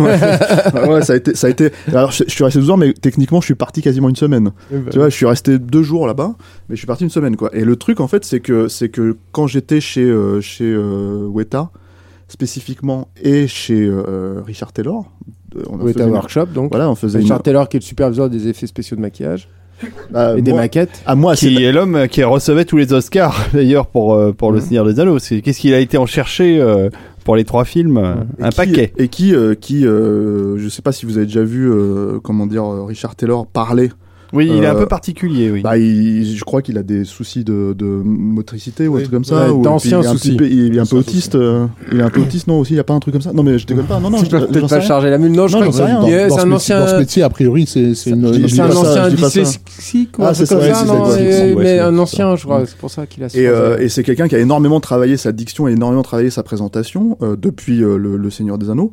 Ah 0.72 0.88
ouais, 0.88 1.02
ça 1.02 1.14
a 1.14 1.16
été, 1.16 1.34
ça 1.34 1.48
a 1.48 1.50
été. 1.50 1.70
Alors, 1.88 2.12
je, 2.12 2.24
je 2.26 2.30
suis 2.30 2.44
resté 2.44 2.60
12 2.60 2.70
heures, 2.70 2.78
mais 2.78 2.92
techniquement, 2.92 3.40
je 3.40 3.46
suis 3.46 3.54
parti 3.54 3.82
quasiment 3.82 4.08
une 4.08 4.16
semaine. 4.16 4.52
Tu 4.90 4.98
vois, 4.98 5.08
je 5.08 5.14
suis 5.14 5.26
resté 5.26 5.58
deux 5.58 5.82
jours 5.82 6.06
là-bas, 6.06 6.36
mais 6.68 6.76
je 6.76 6.80
suis 6.80 6.86
parti 6.86 7.04
une 7.04 7.10
semaine, 7.10 7.36
quoi. 7.36 7.50
Et 7.52 7.64
le 7.64 7.76
truc, 7.76 8.00
en 8.00 8.06
fait, 8.06 8.24
c'est 8.24 8.40
que, 8.40 8.68
c'est 8.68 8.88
que 8.88 9.16
quand 9.32 9.46
j'étais 9.46 9.80
chez, 9.80 10.04
euh, 10.04 10.40
chez 10.40 10.72
euh, 10.72 11.26
Weta, 11.26 11.70
spécifiquement, 12.30 13.08
et 13.22 13.46
chez 13.46 13.80
euh, 13.86 14.40
Richard 14.46 14.72
Taylor, 14.72 15.04
euh, 15.56 15.62
on 15.68 15.78
fait 15.86 16.00
une- 16.02 16.10
Workshop, 16.10 16.46
donc. 16.46 16.70
Voilà, 16.70 16.88
on 16.90 16.94
faisait 16.94 17.18
Richard 17.18 17.38
une. 17.38 17.42
Taylor, 17.42 17.68
qui 17.68 17.76
est 17.76 17.80
le 17.80 17.84
superviseur 17.84 18.30
des 18.30 18.48
effets 18.48 18.66
spéciaux 18.66 18.96
de 18.96 19.02
maquillage 19.02 19.48
Ah, 20.14 20.34
et 20.36 20.42
des 20.42 20.50
moi- 20.52 20.60
maquettes. 20.60 21.02
À 21.06 21.14
moi, 21.14 21.36
c'est. 21.36 21.48
Qui 21.48 21.64
est 21.64 21.72
l'homme 21.72 22.06
qui 22.08 22.22
recevait 22.24 22.64
tous 22.64 22.76
les 22.76 22.92
Oscars, 22.92 23.46
d'ailleurs, 23.52 23.86
pour, 23.86 24.14
euh, 24.14 24.32
pour 24.32 24.52
Le 24.52 24.58
Mhm. 24.60 24.64
Seigneur 24.64 24.84
des 24.86 25.00
Anneaux. 25.00 25.18
Qu'est-ce 25.18 25.58
qu'il 25.60 25.74
a 25.74 25.80
été 25.80 25.98
en 25.98 26.06
chercher 26.06 26.60
euh, 26.60 26.90
pour 27.24 27.34
les 27.36 27.44
trois 27.44 27.64
films 27.64 27.98
euh, 27.98 28.14
et 28.38 28.42
Un 28.44 28.50
qui- 28.50 28.56
paquet. 28.56 28.92
Et 28.98 29.08
qui, 29.08 29.34
euh, 29.34 29.54
qui 29.54 29.86
euh, 29.86 30.56
je 30.58 30.68
sais 30.68 30.82
pas 30.82 30.92
si 30.92 31.06
vous 31.06 31.16
avez 31.16 31.26
déjà 31.26 31.42
vu, 31.42 31.70
euh, 31.70 32.18
comment 32.22 32.46
dire, 32.46 32.64
euh, 32.64 32.84
Richard 32.84 33.16
Taylor 33.16 33.46
parler. 33.46 33.90
Oui, 34.32 34.46
il 34.48 34.62
est 34.62 34.66
un 34.66 34.76
Euh, 34.76 34.80
peu 34.80 34.86
particulier, 34.86 35.50
oui. 35.50 35.60
Bah, 35.62 35.76
il- 35.76 36.36
je 36.36 36.44
crois 36.44 36.62
qu'il 36.62 36.78
a 36.78 36.82
des 36.84 37.04
soucis 37.04 37.42
de, 37.42 37.74
de 37.76 37.84
motricité 37.86 38.86
ou 38.86 38.92
un 38.92 38.96
Oui. 38.96 39.02
truc 39.02 39.12
comme 39.14 39.24
ça. 39.24 39.46
Ouais, 39.46 39.50
ou, 39.50 39.62
d'anciens 39.62 40.00
puis 40.00 40.06
il 40.06 40.06
est 40.06 40.08
un 40.08 40.12
soucis. 40.16 40.36
peu- 40.36 40.48
il 40.48 40.76
est 40.76 40.80
un 40.80 40.86
peu 40.86 40.96
autiste. 40.96 41.34
euh, 41.34 41.66
il 41.90 41.98
est 41.98 42.02
un 42.02 42.10
peu 42.10 42.20
autiste, 42.20 42.46
non 42.46 42.60
aussi. 42.60 42.74
Il 42.74 42.76
y 42.76 42.80
a 42.80 42.84
pas 42.84 42.94
un 42.94 43.00
truc 43.00 43.12
comme 43.12 43.22
ça? 43.22 43.32
Non, 43.32 43.42
mais 43.42 43.58
je 43.58 43.66
déconne 43.66 43.86
pas. 43.86 43.98
Non, 43.98 44.10
non. 44.10 44.18
Tu 44.18 44.26
je- 44.26 44.30
peut-être 44.30 44.68
pas 44.68 44.80
charger 44.80 45.10
la 45.10 45.18
mule. 45.18 45.32
Non, 45.32 45.48
je 45.48 45.56
Non, 45.56 45.62
crois 45.62 45.72
j'en 45.72 45.78
sais 45.78 45.84
rien. 45.84 45.96
que 45.96 46.28
Dans, 46.28 46.36
c'est 46.36 46.42
dans 46.44 46.52
un 46.52 46.52
ancien. 46.56 46.80
dans 46.80 46.86
ce 46.88 46.96
métier, 46.96 47.22
a 47.22 47.28
priori, 47.30 47.66
c'est 47.66 47.92
une. 48.06 48.26
Un 48.26 48.70
ancien 48.76 49.08
dyslexique 49.08 50.18
ou 50.18 50.22
Ah, 50.22 50.28
un 50.30 50.34
c'est 50.34 50.44
truc 50.46 50.58
comme 50.60 50.74
ça, 50.74 50.84
non, 50.84 51.08
mais 51.16 51.32
c'est 51.64 51.78
un 51.80 51.98
ancien, 51.98 52.36
je 52.36 52.44
crois. 52.44 52.62
C'est 52.66 52.76
pour 52.76 52.90
ça 52.90 53.06
qu'il 53.06 53.24
a. 53.24 53.26
Et, 53.34 53.46
euh, 53.46 53.88
c'est 53.88 54.02
quelqu'un 54.04 54.28
qui 54.28 54.36
a 54.36 54.38
énormément 54.38 54.80
travaillé 54.80 55.16
sa 55.16 55.32
diction 55.32 55.66
et 55.68 55.72
énormément 55.72 56.02
travaillé 56.02 56.30
sa 56.30 56.42
présentation 56.42 57.16
euh, 57.22 57.36
depuis 57.36 57.78
le, 57.78 57.96
le 58.16 58.30
Seigneur 58.30 58.58
des 58.58 58.70
Anneaux. 58.70 58.92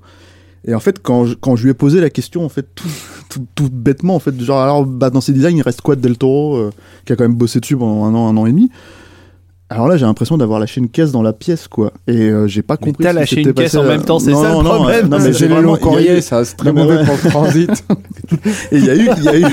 Et 0.65 0.73
en 0.75 0.79
fait, 0.81 0.99
quand 1.01 1.25
je, 1.25 1.35
quand 1.35 1.55
je 1.55 1.63
lui 1.63 1.69
ai 1.71 1.73
posé 1.73 2.01
la 2.01 2.09
question, 2.09 2.43
en 2.43 2.49
fait, 2.49 2.65
tout, 2.75 2.87
tout, 3.29 3.45
tout 3.55 3.69
bêtement, 3.71 4.15
en 4.15 4.19
fait, 4.19 4.39
genre, 4.41 4.61
alors, 4.61 4.85
bah, 4.85 5.09
dans 5.09 5.21
ses 5.21 5.33
designs, 5.33 5.55
il 5.55 5.61
reste 5.61 5.81
quoi 5.81 5.95
de 5.95 6.01
Del 6.01 6.17
Toro, 6.17 6.55
euh, 6.55 6.71
qui 7.05 7.13
a 7.13 7.15
quand 7.15 7.23
même 7.23 7.35
bossé 7.35 7.59
dessus 7.59 7.77
pendant 7.77 8.05
un 8.05 8.13
an, 8.13 8.27
un 8.27 8.37
an 8.37 8.45
et 8.45 8.51
demi? 8.51 8.69
Alors 9.69 9.89
là, 9.89 9.97
j'ai 9.97 10.05
l'impression 10.05 10.37
d'avoir 10.37 10.61
lâché 10.61 10.79
une 10.79 10.87
caisse 10.87 11.11
dans 11.11 11.21
la 11.21 11.33
pièce, 11.33 11.67
quoi. 11.67 11.91
Et 12.07 12.29
euh, 12.29 12.47
j'ai 12.47 12.61
pas 12.61 12.77
Mais 12.79 12.87
compris. 12.87 13.03
t'as 13.03 13.11
lâché 13.11 13.41
une 13.41 13.53
caisse 13.53 13.75
en 13.75 13.83
euh, 13.83 13.89
même 13.89 14.03
temps, 14.05 14.17
c'est 14.17 14.31
non, 14.31 14.41
ça 14.41 14.47
le 14.47 14.53
non, 14.53 14.63
non, 14.63 14.69
problème. 14.75 15.07
Non, 15.09 15.17
mais 15.19 15.33
j'ai 15.33 15.47
a 15.51 15.77
courriers, 15.77 16.17
eu- 16.19 16.21
ça, 16.21 16.45
c'est 16.45 16.55
très 16.55 16.71
Non, 16.71 16.83
mauvais 16.85 16.97
ouais. 16.99 17.03
pour 17.05 17.15
le 17.21 17.29
transit. 17.29 17.69
Et 18.71 18.77
il 18.77 18.85
y 18.85 18.89
a 18.89 18.95
eu, 18.95 19.09
il 19.17 19.23
y 19.25 19.27
a 19.27 19.39
eu. 19.39 19.45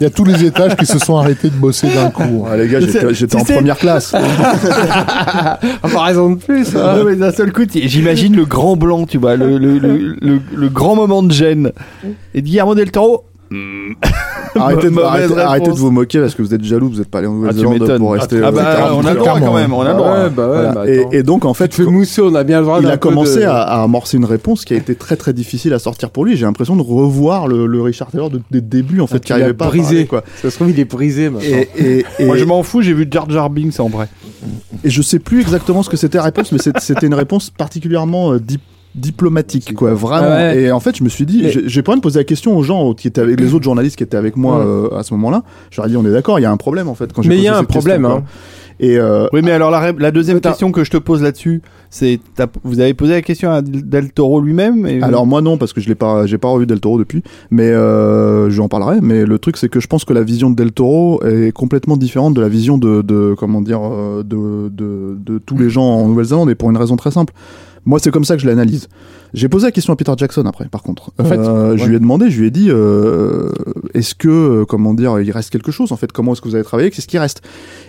Il 0.00 0.02
y 0.02 0.06
a 0.06 0.10
tous 0.10 0.24
les 0.24 0.44
étages 0.44 0.74
qui 0.74 0.86
se 0.86 0.98
sont 0.98 1.16
arrêtés 1.16 1.50
de 1.50 1.54
bosser 1.54 1.86
d'un 1.94 2.10
coup. 2.10 2.44
Ah, 2.50 2.56
les 2.56 2.66
gars, 2.68 2.80
j'étais 2.80 3.36
en 3.36 3.44
sais- 3.44 3.54
première 3.54 3.78
classe. 3.78 4.12
Ah, 4.66 5.58
pas 5.92 6.02
raison 6.02 6.30
de 6.30 6.36
plus. 6.36 6.74
hein. 6.76 6.96
Ouais, 6.98 7.04
mais 7.12 7.16
d'un 7.16 7.32
seul 7.32 7.52
coup, 7.52 7.62
j'imagine 7.72 8.34
le 8.34 8.44
grand 8.44 8.76
blanc, 8.76 9.06
tu 9.06 9.18
vois, 9.18 9.36
le, 9.36 9.58
le, 9.58 9.78
le, 9.78 10.16
le- 10.20 10.40
le 10.54 10.68
grand 10.68 10.96
moment 10.96 11.22
de 11.22 11.32
gêne. 11.32 11.70
Et 12.34 12.42
Guillermo 12.42 12.74
del 12.74 12.90
Toro 12.90 13.24
Arrêtez, 14.56 14.84
de, 14.84 14.90
Mauvaise 14.90 15.32
arrêtez, 15.38 15.70
de 15.70 15.76
vous 15.76 15.90
moquer 15.90 16.20
parce 16.20 16.34
que 16.34 16.42
vous 16.42 16.54
êtes 16.54 16.64
jaloux, 16.64 16.88
vous 16.88 17.00
êtes 17.00 17.08
pas 17.10 17.18
allé 17.18 17.26
en 17.26 17.32
Ah, 17.32 17.34
Nouvelle-Zélande 17.36 17.72
m'étonnes. 17.80 17.98
pour 17.98 18.12
rester. 18.12 18.40
Ah 18.42 18.50
bah, 18.50 18.90
on 18.94 19.04
a 19.04 19.12
le 19.12 19.18
droit 19.18 19.38
quand 19.40 19.54
même, 19.54 19.72
on 19.72 19.80
a 19.82 19.88
le 19.90 19.94
droit. 19.96 20.12
Ouais, 20.12 20.30
bah 20.30 20.48
ouais, 20.48 20.54
Voilà. 20.56 20.72
bah 20.72 20.84
et, 21.12 21.22
donc, 21.22 21.44
en 21.44 21.54
fait, 21.54 21.68
Tu 21.68 21.78
te 21.78 21.84
fais 21.84 21.90
mousser, 21.90 22.22
on 22.22 22.34
a 22.34 22.44
bien 22.44 22.60
le 22.60 22.66
droit 22.66 22.80
il 22.80 22.86
a 22.88 22.96
commencé 22.96 23.40
de- 23.40 23.44
à, 23.44 23.62
à 23.62 23.82
amorcer 23.82 24.16
une 24.16 24.24
réponse 24.24 24.64
qui 24.64 24.74
a 24.74 24.76
été 24.76 24.94
très 24.94 25.16
très 25.16 25.32
difficile 25.32 25.72
à 25.74 25.78
sortir 25.78 26.10
pour 26.10 26.24
lui. 26.24 26.36
J'ai 26.36 26.44
l'impression 26.46 26.76
de 26.76 26.82
revoir 26.82 27.48
le, 27.48 27.66
le 27.66 27.82
Richard 27.82 28.10
Taylor 28.10 28.30
de- 28.30 28.40
des 28.50 28.60
débuts 28.60 29.00
en 29.00 29.06
fait, 29.06 29.16
Ah, 29.16 29.18
qui 29.20 29.24
tu 29.26 29.32
l'as 29.32 29.36
arrivait 29.38 29.54
pas 29.54 29.66
à 29.66 29.68
brisé. 29.68 30.04
parler, 30.04 30.06
quoi. 30.06 30.24
Ça 30.42 30.50
se 30.50 30.56
trouve, 30.56 30.70
il 30.70 30.78
est 30.80 30.84
brisé 30.84 31.30
maintenant. 31.30 31.48
Et, 31.48 31.68
et, 31.76 32.04
et, 32.18 32.24
Moi, 32.26 32.36
je 32.36 32.44
m'en 32.44 32.62
fous, 32.62 32.82
j'ai 32.82 32.92
vu 32.94 33.06
Jar 33.10 33.28
Jar 33.30 33.50
Binks 33.50 33.78
en 33.80 33.88
vrai. 33.88 34.08
et 34.84 34.90
je 34.90 35.02
sais 35.02 35.18
plus 35.18 35.40
exactement 35.40 35.82
ce 35.82 35.90
que 35.90 35.96
c'était 35.96 36.18
la 36.18 36.24
réponse, 36.24 36.52
mais 36.52 36.58
c'était 36.78 37.06
une 37.06 37.14
réponse 37.14 37.50
particulièrement 37.50 38.32
euh, 38.32 38.38
dip- 38.38 38.60
diplomatique, 38.94 39.74
quoi, 39.74 39.94
vraiment. 39.94 40.26
Ah 40.28 40.36
ouais. 40.54 40.62
Et 40.62 40.72
en 40.72 40.80
fait, 40.80 40.96
je 40.96 41.04
me 41.04 41.08
suis 41.08 41.26
dit, 41.26 41.40
Mais- 41.42 41.50
j'ai- 41.50 41.68
j'ai 41.68 41.82
pas 41.82 41.92
envie 41.92 42.00
de 42.00 42.02
poser 42.02 42.20
la 42.20 42.24
question 42.24 42.56
aux 42.56 42.62
gens 42.62 42.94
qui 42.94 43.08
étaient 43.08 43.20
avec 43.20 43.40
les 43.40 43.54
autres 43.54 43.64
journalistes 43.64 43.96
qui 43.96 44.02
étaient 44.04 44.16
avec 44.16 44.36
moi 44.36 44.58
Ouais. 44.58 44.64
euh, 44.66 44.98
à 44.98 45.02
ce 45.02 45.12
moment-là. 45.14 45.42
Je 45.70 45.80
leur 45.80 45.86
ai 45.86 45.90
dit, 45.90 45.96
on 45.96 46.04
est 46.06 46.12
d'accord, 46.12 46.38
il 46.38 46.42
y 46.42 46.46
a 46.46 46.50
un 46.50 46.56
problème 46.56 46.88
en 46.88 46.94
fait. 46.94 47.12
Quand 47.12 47.24
Mais 47.26 47.36
il 47.36 47.42
y 47.42 47.48
a 47.48 47.56
un 47.56 47.64
question, 47.64 47.80
problème, 47.80 48.04
hein. 48.04 48.22
Et 48.80 48.98
euh, 48.98 49.28
Oui, 49.32 49.40
mais 49.42 49.52
alors 49.52 49.70
la, 49.70 49.92
la 49.92 50.10
deuxième 50.10 50.40
question 50.40 50.72
que 50.72 50.82
je 50.82 50.90
te 50.90 50.96
pose 50.96 51.22
là-dessus, 51.22 51.62
c'est 51.90 52.18
t'as- 52.34 52.48
vous 52.64 52.80
avez 52.80 52.92
posé 52.92 53.12
la 53.12 53.22
question 53.22 53.52
à 53.52 53.62
Del 53.62 54.10
Toro 54.10 54.40
lui-même 54.40 54.84
et- 54.84 55.00
Alors 55.00 55.26
moi 55.28 55.40
non 55.42 55.58
parce 55.58 55.72
que 55.72 55.80
je 55.80 55.86
l'ai 55.88 55.94
pas 55.94 56.26
j'ai 56.26 56.38
pas 56.38 56.48
revu 56.48 56.66
Del 56.66 56.80
Toro 56.80 56.98
depuis 56.98 57.22
mais 57.52 57.68
euh, 57.68 58.50
je 58.50 58.54
lui 58.56 58.62
en 58.62 58.68
parlerai 58.68 58.98
mais 59.00 59.24
le 59.26 59.38
truc 59.38 59.58
c'est 59.58 59.68
que 59.68 59.78
je 59.78 59.86
pense 59.86 60.04
que 60.04 60.12
la 60.12 60.24
vision 60.24 60.50
de 60.50 60.56
Del 60.56 60.72
Toro 60.72 61.22
est 61.22 61.52
complètement 61.52 61.96
différente 61.96 62.34
de 62.34 62.40
la 62.40 62.48
vision 62.48 62.76
de, 62.76 63.00
de 63.02 63.36
comment 63.38 63.60
dire 63.60 63.78
euh, 63.84 64.24
de, 64.24 64.70
de, 64.70 65.16
de 65.24 65.38
tous 65.38 65.56
les 65.56 65.70
gens 65.70 65.84
en 65.84 66.08
Nouvelle-Zélande 66.08 66.50
et 66.50 66.56
pour 66.56 66.68
une 66.68 66.76
raison 66.76 66.96
très 66.96 67.12
simple 67.12 67.32
moi 67.86 67.98
c'est 67.98 68.10
comme 68.10 68.24
ça 68.24 68.36
que 68.36 68.42
je 68.42 68.46
l'analyse. 68.46 68.88
J'ai 69.34 69.48
posé 69.48 69.66
la 69.66 69.72
question 69.72 69.92
à 69.92 69.96
Peter 69.96 70.12
Jackson 70.16 70.44
après 70.46 70.66
par 70.68 70.82
contre. 70.82 71.10
En 71.18 71.24
fait, 71.24 71.38
Euh, 71.38 71.76
je 71.76 71.86
lui 71.86 71.96
ai 71.96 71.98
demandé 71.98 72.30
je 72.30 72.40
lui 72.40 72.46
ai 72.46 72.50
dit 72.50 72.68
euh, 72.70 73.50
est-ce 73.92 74.14
que 74.14 74.28
euh, 74.28 74.64
comment 74.64 74.94
dire 74.94 75.18
il 75.20 75.30
reste 75.32 75.50
quelque 75.50 75.72
chose? 75.72 75.90
En 75.92 75.96
fait 75.96 76.12
comment 76.12 76.32
est-ce 76.32 76.40
que 76.40 76.48
vous 76.48 76.54
avez 76.54 76.64
travaillé 76.64 76.90
qu'est-ce 76.90 77.08
qui 77.08 77.18
reste? 77.18 77.42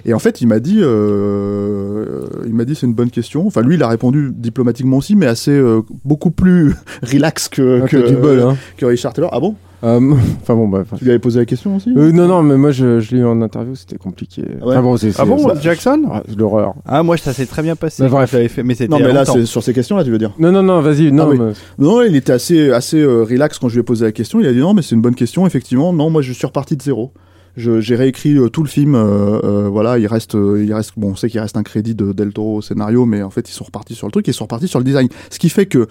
Et 0.05 0.13
en 0.13 0.19
fait 0.19 0.41
il 0.41 0.47
m'a 0.47 0.59
dit 0.59 0.79
euh, 0.81 2.25
il 2.47 2.53
m'a 2.53 2.65
dit 2.65 2.75
c'est 2.75 2.85
une 2.87 2.93
bonne 2.93 3.11
question. 3.11 3.45
Enfin 3.47 3.61
lui 3.61 3.75
il 3.75 3.83
a 3.83 3.87
répondu 3.87 4.31
diplomatiquement 4.35 4.97
aussi 4.97 5.15
mais 5.15 5.27
assez 5.27 5.51
euh, 5.51 5.81
beaucoup 6.03 6.31
plus 6.31 6.73
relax 7.03 7.47
que, 7.49 7.81
Ah, 7.83 7.87
que, 7.87 7.97
t'as 7.97 8.07
du 8.09 8.15
bol, 8.15 8.39
hein. 8.41 8.57
que 8.77 8.85
Richard 8.85 9.13
Taylor. 9.13 9.29
Ah 9.33 9.39
bon? 9.39 9.55
Enfin 10.41 10.55
bon, 10.55 10.67
bref. 10.67 10.87
Tu 10.97 11.03
lui 11.03 11.11
avais 11.11 11.19
posé 11.19 11.39
la 11.39 11.45
question 11.45 11.75
aussi 11.75 11.93
Euh, 11.95 12.11
non, 12.11 12.27
non, 12.27 12.41
mais 12.43 12.57
moi 12.57 12.71
je, 12.71 12.99
je 12.99 13.15
l'ai 13.15 13.21
eu 13.21 13.25
en 13.25 13.41
interview, 13.41 13.75
c'était 13.75 13.97
compliqué. 13.97 14.43
Ah 14.61 14.65
ouais 14.65 14.71
Enfin 14.73 14.81
bon, 14.81 14.97
c'est 14.97 15.11
Ah 15.19 15.25
bon, 15.25 15.53
Jackson 15.61 16.03
Ah, 16.11 16.23
l'horreur. 16.37 16.73
Ah, 16.85 17.03
moi, 17.03 17.17
ça 17.17 17.33
s'est 17.33 17.45
très 17.45 17.61
bien 17.61 17.75
passé. 17.75 18.07
Bref. 18.07 18.29
fait, 18.31 18.63
mais 18.63 18.73
c'était 18.75 18.87
Non, 18.89 18.99
mais 18.99 19.13
là, 19.13 19.25
c'est 19.25 19.45
sur 19.45 19.61
ces 19.63 19.73
questions-là, 19.73 20.03
tu 20.03 20.11
veux 20.11 20.17
dire 20.17 20.31
Non, 20.39 20.51
non, 20.51 20.63
non, 20.63 20.81
vas-y. 20.81 21.11
Non, 21.11 21.23
Ah 21.25 21.29
oui. 21.29 21.39
mais- 21.39 21.53
Non, 21.85 22.01
il 22.03 22.15
était 22.15 22.33
assez, 22.33 22.71
assez 22.71 22.99
euh, 23.01 23.23
relax 23.23 23.59
quand 23.59 23.69
je 23.69 23.75
lui 23.75 23.81
ai 23.81 23.83
posé 23.83 24.05
la 24.05 24.11
question. 24.11 24.39
Il 24.39 24.47
a 24.47 24.53
dit 24.53 24.59
non, 24.59 24.73
mais 24.73 24.81
c'est 24.81 24.95
une 24.95 25.01
bonne 25.01 25.15
question, 25.15 25.45
effectivement. 25.45 25.93
Non, 25.93 26.09
moi, 26.09 26.21
je 26.21 26.31
suis 26.33 26.45
reparti 26.47 26.75
de 26.75 26.81
zéro. 26.81 27.11
Je- 27.57 27.79
J'ai 27.79 27.95
réécrit 27.95 28.37
euh, 28.37 28.49
tout 28.49 28.63
le 28.63 28.69
film. 28.69 28.95
euh, 28.95 29.39
euh, 29.43 29.69
voilà, 29.69 29.97
il 29.97 30.07
reste, 30.07 30.35
euh, 30.35 30.61
il 30.63 30.73
reste. 30.73 30.91
Bon, 30.97 31.11
on 31.11 31.15
sait 31.15 31.29
qu'il 31.29 31.39
reste 31.39 31.55
un 31.57 31.63
crédit 31.63 31.95
de 31.95 32.11
Del 32.11 32.33
Toro 32.33 32.57
au 32.57 32.61
scénario, 32.61 33.05
mais 33.05 33.21
en 33.23 33.29
fait, 33.29 33.47
ils 33.49 33.53
sont 33.53 33.63
repartis 33.63 33.95
sur 33.95 34.07
le 34.07 34.11
truc. 34.11 34.27
Ils 34.27 34.33
sont 34.33 34.43
repartis 34.45 34.67
sur 34.67 34.79
le 34.79 34.85
design. 34.85 35.07
Ce 35.29 35.39
qui 35.39 35.47
fait 35.49 35.65
que 35.65 35.87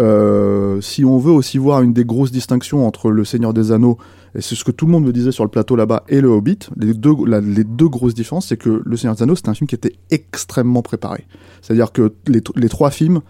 euh, 0.00 0.80
si 0.80 1.04
on 1.04 1.18
veut 1.18 1.32
aussi 1.32 1.58
voir 1.58 1.82
une 1.82 1.92
des 1.92 2.04
grosses 2.04 2.32
distinctions 2.32 2.86
entre 2.86 3.10
Le 3.10 3.24
Seigneur 3.24 3.54
des 3.54 3.72
Anneaux, 3.72 3.98
et 4.34 4.42
c'est 4.42 4.54
ce 4.54 4.64
que 4.64 4.70
tout 4.70 4.86
le 4.86 4.92
monde 4.92 5.04
me 5.04 5.12
disait 5.12 5.32
sur 5.32 5.44
le 5.44 5.50
plateau 5.50 5.76
là-bas, 5.76 6.04
et 6.08 6.20
Le 6.20 6.28
Hobbit, 6.28 6.58
les 6.76 6.92
deux, 6.94 7.14
les 7.26 7.64
deux 7.64 7.88
grosses 7.88 8.14
différences, 8.14 8.48
c'est 8.48 8.56
que 8.56 8.82
Le 8.84 8.96
Seigneur 8.96 9.16
des 9.16 9.22
Anneaux, 9.22 9.36
c'était 9.36 9.48
un 9.48 9.54
film 9.54 9.68
qui 9.68 9.74
était 9.74 9.94
extrêmement 10.10 10.82
préparé. 10.82 11.24
C'est-à-dire 11.62 11.92
que 11.92 12.12
les, 12.26 12.42
les 12.56 12.68
trois 12.68 12.90
films, 12.90 13.20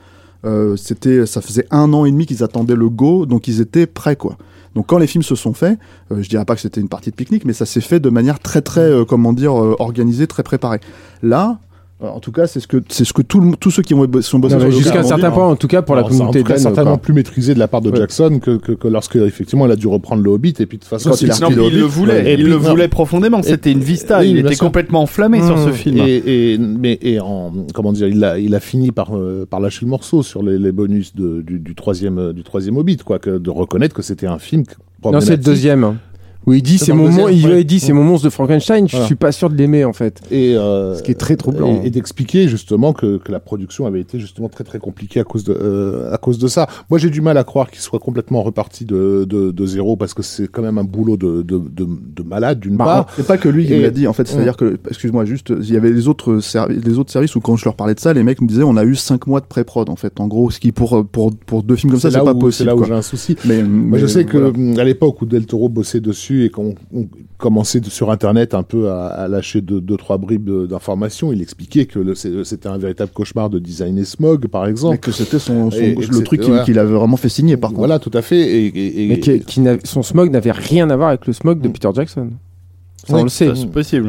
euh, 0.45 0.77
c'était, 0.77 1.27
ça 1.27 1.41
faisait 1.41 1.67
un 1.71 1.93
an 1.93 2.05
et 2.05 2.11
demi 2.11 2.27
qu'ils 2.27 2.45
attendaient 2.45 2.77
le 2.77 2.89
go, 2.89 3.27
donc 3.27 3.49
ils 3.49 3.61
étaient 3.61 3.87
prêts, 3.87 4.17
quoi. 4.17 4.37
Donc 4.75 4.87
quand 4.89 4.99
les 4.99 5.07
films 5.07 5.23
se 5.23 5.35
sont 5.35 5.55
faits, 5.55 5.79
euh, 6.13 6.23
je 6.23 6.29
dirais 6.29 6.45
pas 6.45 6.55
que 6.55 6.61
c'était 6.61 6.81
une 6.81 6.89
partie 6.89 7.11
de 7.11 7.17
pique-nique, 7.17 7.45
mais 7.47 7.55
ça 7.55 7.65
s'est 7.65 7.81
fait 7.81 7.99
de 7.99 8.11
manière 8.11 8.39
très 8.39 8.61
très, 8.61 8.83
euh, 8.83 9.05
comment 9.05 9.33
dire, 9.33 9.55
organisée, 9.55 10.27
très 10.27 10.43
préparée. 10.43 10.81
Là, 11.23 11.59
euh, 12.03 12.09
en 12.09 12.21
tout 12.21 12.31
cas, 12.33 12.47
c'est 12.47 12.61
ce 12.61 12.67
que 12.67 12.77
c'est 12.89 13.05
ce 13.07 13.13
que 13.15 13.23
tout 13.23 13.41
le- 13.41 13.57
tous 13.57 13.71
ceux 13.71 13.83
qui 13.83 13.95
ont 13.95 14.07
sont 14.21 14.39
bossés 14.39 14.59
le 14.59 14.71
jusqu'à 14.71 15.01
un 15.01 15.03
certain 15.03 15.31
point, 15.31 15.47
en 15.47 15.57
tout 15.57 15.67
cas 15.67 15.81
pour 15.81 15.95
la 15.95 16.01
Alors, 16.01 16.11
c'est 16.13 16.19
communauté 16.19 16.43
d'Anne, 16.43 16.59
certainement 16.59 16.91
quoi. 16.93 16.99
plus 16.99 17.15
maîtrisé 17.15 17.55
de 17.55 17.59
la 17.59 17.69
part 17.69 17.81
de 17.81 17.91
Ouais. 17.91 17.97
Jackson 17.97 18.39
que, 18.43 18.59
que, 18.59 18.73
que 18.73 18.87
lorsque 18.89 19.17
effectivement 19.17 19.65
il 19.65 19.73
a 19.73 19.77
dû 19.77 19.87
reprendre 19.87 20.23
le 20.23 20.29
Hobbit 20.31 20.55
et 20.61 20.67
puis 20.67 20.77
de 20.77 20.83
toute 20.83 20.91
façon 20.91 21.11
il 21.21 21.31
a 21.31 21.35
c'est- 21.35 21.43
Non, 21.43 21.49
il 21.51 21.57
le 21.57 21.63
le 21.63 21.83
Hobbit, 21.85 21.95
voulait, 21.95 22.13
ouais. 22.23 22.31
Et 22.33 22.35
il 22.35 22.45
le 22.45 22.51
non. 22.53 22.59
voulait 22.59 22.89
profondément. 22.89 23.43
C'était 23.43 23.73
une 23.73 23.81
vista. 23.81 24.21
Oui, 24.21 24.31
il 24.33 24.39
était 24.39 24.57
complètement 24.57 25.01
enflammé 25.03 25.41
sur 25.41 25.59
ce 25.59 25.69
Mmh. 25.71 25.73
film. 25.73 25.99
Et, 26.07 26.23
et, 26.27 26.59
mais, 26.59 26.99
et 27.01 27.19
en, 27.21 27.53
comment 27.75 27.93
dire, 27.93 28.09
il 28.09 28.23
a, 28.25 28.39
il 28.39 28.55
a 28.55 28.61
fini 28.61 28.91
par, 28.93 29.17
euh, 29.17 29.47
par 29.49 29.61
lâcher 29.61 29.87
le 29.87 29.91
morceau 29.91 30.23
sur 30.23 30.43
les, 30.43 30.59
les 30.59 30.73
bonus 30.73 31.15
de, 31.15 31.41
du, 31.41 31.59
du, 31.59 31.75
troisième, 31.75 32.33
du 32.35 32.43
troisième 32.45 32.77
Hobbit, 32.77 32.99
quoi, 32.99 33.19
que 33.19 33.39
de 33.39 33.51
reconnaître 33.51 33.95
que 33.95 34.03
c'était 34.03 34.27
un 34.27 34.39
film 34.39 34.65
Non, 35.03 35.21
c'est 35.21 35.37
le 35.37 35.43
deuxième. 35.43 35.97
Hein. 36.47 36.51
Où 36.51 36.55
il 36.55 36.63
dit 36.63 36.79
C'est 36.79 36.87
c'est 36.87 36.93
mon, 36.93 37.11
mon- 37.11 37.29
il 37.29 37.47
ouais. 37.47 37.59
a 37.59 37.63
dit 37.63 37.81
c'est 37.81 37.93
mon 37.93 38.05
monstre 38.05 38.25
de 38.27 38.31
Frankenstein. 38.31 38.87
Je 38.87 38.93
Voilà. 38.93 39.07
suis 39.07 39.15
pas 39.17 39.33
sûr 39.33 39.51
de 39.51 39.57
l'aimer 39.57 39.85
en 39.85 39.93
fait. 39.93 40.21
Et, 40.31 40.55
euh, 40.57 40.95
Ce 40.95 41.03
qui 41.03 41.11
est 41.11 41.15
très 41.15 41.37
troublant. 41.37 41.81
Et, 41.83 41.87
et 41.87 41.91
d'expliquer 41.91 42.49
justement 42.49 42.93
que, 42.93 43.19
que 43.19 43.33
la 43.33 43.41
production 43.41 43.87
avait 43.87 44.01
été 44.01 44.19
justement 44.21 44.49
très 44.49 44.65
très 44.65 44.79
compliquée 44.79 45.21
à 45.21 45.25
cause 45.25 45.45
de 45.45 45.53
euh, 45.53 46.13
à 46.13 46.19
cause 46.19 46.39
de 46.39 46.49
ça. 46.49 46.67
Moi 46.91 46.99
j'ai 46.99 47.11
du 47.11 47.21
mal 47.21 47.37
à 47.39 47.45
croire 47.45 47.71
qu'il 47.71 47.81
soit 47.81 47.99
complètement 47.99 48.43
reparti 48.43 48.85
de, 48.85 49.25
de, 49.29 49.51
de 49.51 49.67
zéro 49.67 49.97
parce 49.97 50.15
que 50.15 50.23
c'est 50.23 50.47
quand 50.49 50.63
même 50.63 50.79
un 50.79 50.85
boulot 50.85 51.17
de, 51.17 51.43
de, 51.43 51.59
de, 51.59 51.87
de 51.87 52.23
malade 52.23 52.61
d'une 52.61 52.77
Bah, 52.77 52.85
part. 52.85 53.07
C'est 53.17 53.27
pas 53.27 53.39
que 53.39 53.49
lui 53.49 53.67
qui 53.67 53.75
me 53.75 53.83
l'a 53.83 53.91
dit 53.91 54.07
en 54.07 54.13
fait, 54.13 54.27
c'est-à-dire 54.29 54.57
que, 54.57 54.79
excuse-moi, 54.89 55.25
juste, 55.25 55.53
il 55.59 55.73
y 55.73 55.77
avait 55.77 55.91
les 55.91 56.07
autres, 56.09 56.39
servi- 56.41 56.81
les 56.81 56.99
autres 56.99 57.11
services 57.13 57.35
où 57.37 57.41
quand 57.41 57.57
je 57.57 57.65
leur 57.65 57.75
parlais 57.75 57.95
de 57.95 58.01
ça, 58.01 58.13
les 58.13 58.23
mecs 58.23 58.41
me 58.41 58.47
disaient 58.47 58.63
on 58.63 58.77
a 58.77 58.85
eu 58.85 58.95
5 58.95 59.27
mois 59.27 59.41
de 59.41 59.47
pré-prod 59.47 59.89
en 59.91 59.97
fait. 59.97 60.21
En 60.21 60.29
gros, 60.29 60.51
ce 60.51 60.61
qui 60.61 60.73
pour, 60.73 61.05
pour, 61.07 61.35
pour 61.35 61.63
deux 61.63 61.77
films 61.77 61.91
comme 61.93 62.01
ça, 62.01 62.11
c'est 62.11 62.19
pas 62.19 62.33
où, 62.33 62.39
possible. 62.39 62.53
C'est 62.53 62.65
là 62.65 62.77
où 62.77 62.85
j'ai 62.85 62.93
un 62.95 63.03
souci. 63.03 63.37
Mais, 63.45 63.63
Moi, 63.63 63.99
je 63.99 64.05
mais 64.05 64.11
sais 64.11 64.25
que 64.25 64.37
voilà. 64.39 64.81
à 64.81 64.85
l'époque 64.85 65.21
où 65.23 65.27
Del 65.27 65.47
Toro 65.47 65.69
bossait 65.69 66.01
dessus 66.01 66.36
et 66.45 66.51
qu'on 66.51 66.75
on 66.95 67.07
commençait 67.39 67.81
sur 67.85 68.11
Internet 68.11 68.55
un 68.55 68.63
peu 68.63 68.91
à, 68.91 69.07
à 69.07 69.29
lâcher 69.29 69.61
deux, 69.61 69.81
deux 69.81 69.97
trois 69.97 70.19
bribes 70.19 70.51
d'informations, 70.69 71.33
il 71.33 71.41
expliquait 71.43 71.87
que 71.87 72.15
c'était 72.15 72.69
un 72.69 72.79
véritable 72.79 73.11
cauchemar 73.13 73.51
de 73.51 73.59
designer 73.59 74.05
Smog, 74.05 74.49
par 74.49 74.67
exemple. 74.67 74.99
que 74.99 75.13
c'était 75.13 75.39
son, 75.39 75.71
Et- 75.71 75.93
et 75.93 75.95
le 75.95 76.23
truc 76.23 76.41
qu'il 76.65 76.79
avait 76.79 76.95
vraiment 76.95 77.17
fait 77.17 77.29
signer 77.29 77.57
par 77.57 77.71
contre. 77.71 77.79
Voilà, 77.81 77.99
tout 77.99 78.11
à 78.15 78.23
fait. 78.23 78.39
Et, 78.41 78.67
et- 78.67 79.05
et- 79.05 79.09
Mais 79.09 79.21
qui, 79.21 79.63
son 79.85 80.03
smog 80.03 80.31
n'avait 80.31 80.53
rien 80.53 80.91
à 80.91 80.97
voir 80.97 81.09
avec 81.09 81.27
le 81.27 81.33
smog 81.33 81.61
de 81.61 81.69
Mm. 81.69 81.73
Peter 81.73 81.89
Jackson. 81.95 82.29
Ça, 83.07 83.15
Oui, 83.15 83.21
on 83.21 83.25
le 83.25 83.29
sait. 83.29 83.51
C'est 83.55 83.71
possible. 83.71 84.09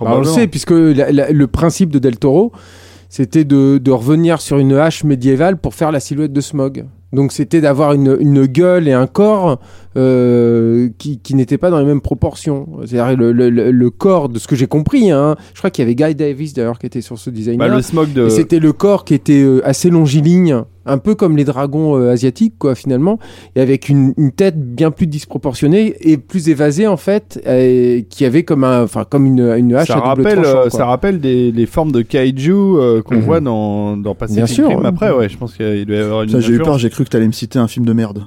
Bah, 0.00 0.12
on 0.14 0.18
le 0.18 0.24
sait, 0.24 0.46
puisque 0.46 0.70
la- 0.70 1.10
la- 1.10 1.30
le 1.32 1.46
principe 1.46 1.90
de 1.90 1.98
Del 1.98 2.16
Toro, 2.18 2.52
c'était 3.08 3.44
de, 3.44 3.78
de 3.78 3.90
revenir 3.90 4.40
sur 4.40 4.58
une 4.58 4.74
hache 4.74 5.02
médiévale 5.04 5.56
pour 5.56 5.74
faire 5.74 5.90
la 5.90 6.00
silhouette 6.00 6.32
de 6.32 6.40
Smog. 6.40 6.84
Donc 7.12 7.32
c'était 7.32 7.60
d'avoir 7.60 7.92
une, 7.92 8.16
une 8.20 8.46
gueule 8.46 8.88
et 8.88 8.92
un 8.92 9.06
corps 9.06 9.58
euh, 9.96 10.88
qui, 10.98 11.18
qui 11.18 11.34
n'étaient 11.34 11.58
pas 11.58 11.70
dans 11.70 11.78
les 11.78 11.84
mêmes 11.86 12.00
proportions. 12.00 12.68
C'est-à-dire 12.84 13.16
le, 13.16 13.32
le- 13.32 13.50
le- 13.50 13.70
le 13.70 13.90
corps, 13.90 14.28
de 14.28 14.38
ce 14.38 14.46
que 14.46 14.54
j'ai 14.56 14.66
compris, 14.66 15.10
hein, 15.10 15.36
je 15.54 15.58
crois 15.58 15.70
qu'il 15.70 15.82
y 15.82 15.86
avait 15.86 15.94
Guy 15.94 16.14
Davis 16.14 16.52
d'ailleurs 16.54 16.78
qui 16.78 16.86
était 16.86 17.00
sur 17.00 17.18
ce 17.18 17.30
design 17.30 17.58
Bah, 17.58 17.68
le 17.68 17.82
smog 17.82 18.12
de. 18.12 18.28
C'était 18.28 18.58
le 18.58 18.72
corps 18.72 19.04
qui 19.04 19.14
était 19.14 19.42
euh, 19.42 19.60
assez 19.66 19.90
longiligne, 19.90 20.62
un 20.84 20.98
peu 20.98 21.14
comme 21.14 21.36
les 21.36 21.44
dragons 21.44 21.96
euh, 21.98 22.10
asiatiques, 22.12 22.54
quoi, 22.58 22.74
finalement, 22.74 23.18
et 23.56 23.60
avec 23.60 23.88
une, 23.88 24.12
une 24.16 24.30
tête 24.32 24.60
bien 24.74 24.90
plus 24.90 25.06
disproportionnée 25.06 25.94
et 26.00 26.16
plus 26.16 26.48
évasée, 26.48 26.86
en 26.86 26.96
fait, 26.96 27.40
et 27.48 28.06
qui 28.10 28.24
avait 28.24 28.42
comme, 28.44 28.64
un, 28.64 28.84
enfin, 28.84 29.04
comme 29.08 29.26
une, 29.26 29.40
une 29.56 29.74
hache 29.74 29.88
ça 29.88 29.94
à 29.94 30.14
double 30.14 30.26
rappelle, 30.28 30.42
tranchant, 30.42 30.60
quoi. 30.62 30.70
ça 30.70 30.86
rappelle 30.86 31.20
des, 31.20 31.50
les 31.52 31.66
formes 31.66 31.90
de 31.92 32.02
kaiju 32.02 32.52
euh, 32.52 33.02
qu'on 33.02 33.16
Mhm. 33.16 33.20
voit 33.22 33.40
dans, 33.40 33.96
dans 33.96 34.14
Pacific 34.14 34.44
Bien 34.44 34.46
sûr, 34.46 34.68
Rim. 34.68 34.84
Après, 34.84 35.10
ouais, 35.10 35.28
je 35.28 35.36
pense 35.38 35.54
qu'il 35.54 35.86
doit 35.86 35.96
y 35.96 36.00
avoir 36.00 36.22
une. 36.22 36.28
Ça, 36.28 36.40
j'ai 36.40 36.52
eu 36.52 36.58
peur, 36.58 36.78
j'ai 36.78 36.90
cru 36.90 37.04
que 37.04 37.08
t'allais 37.10 37.26
me 37.26 37.32
citer 37.32 37.58
un 37.58 37.66
film 37.68 37.84
de 37.86 37.92
merde. 37.92 38.24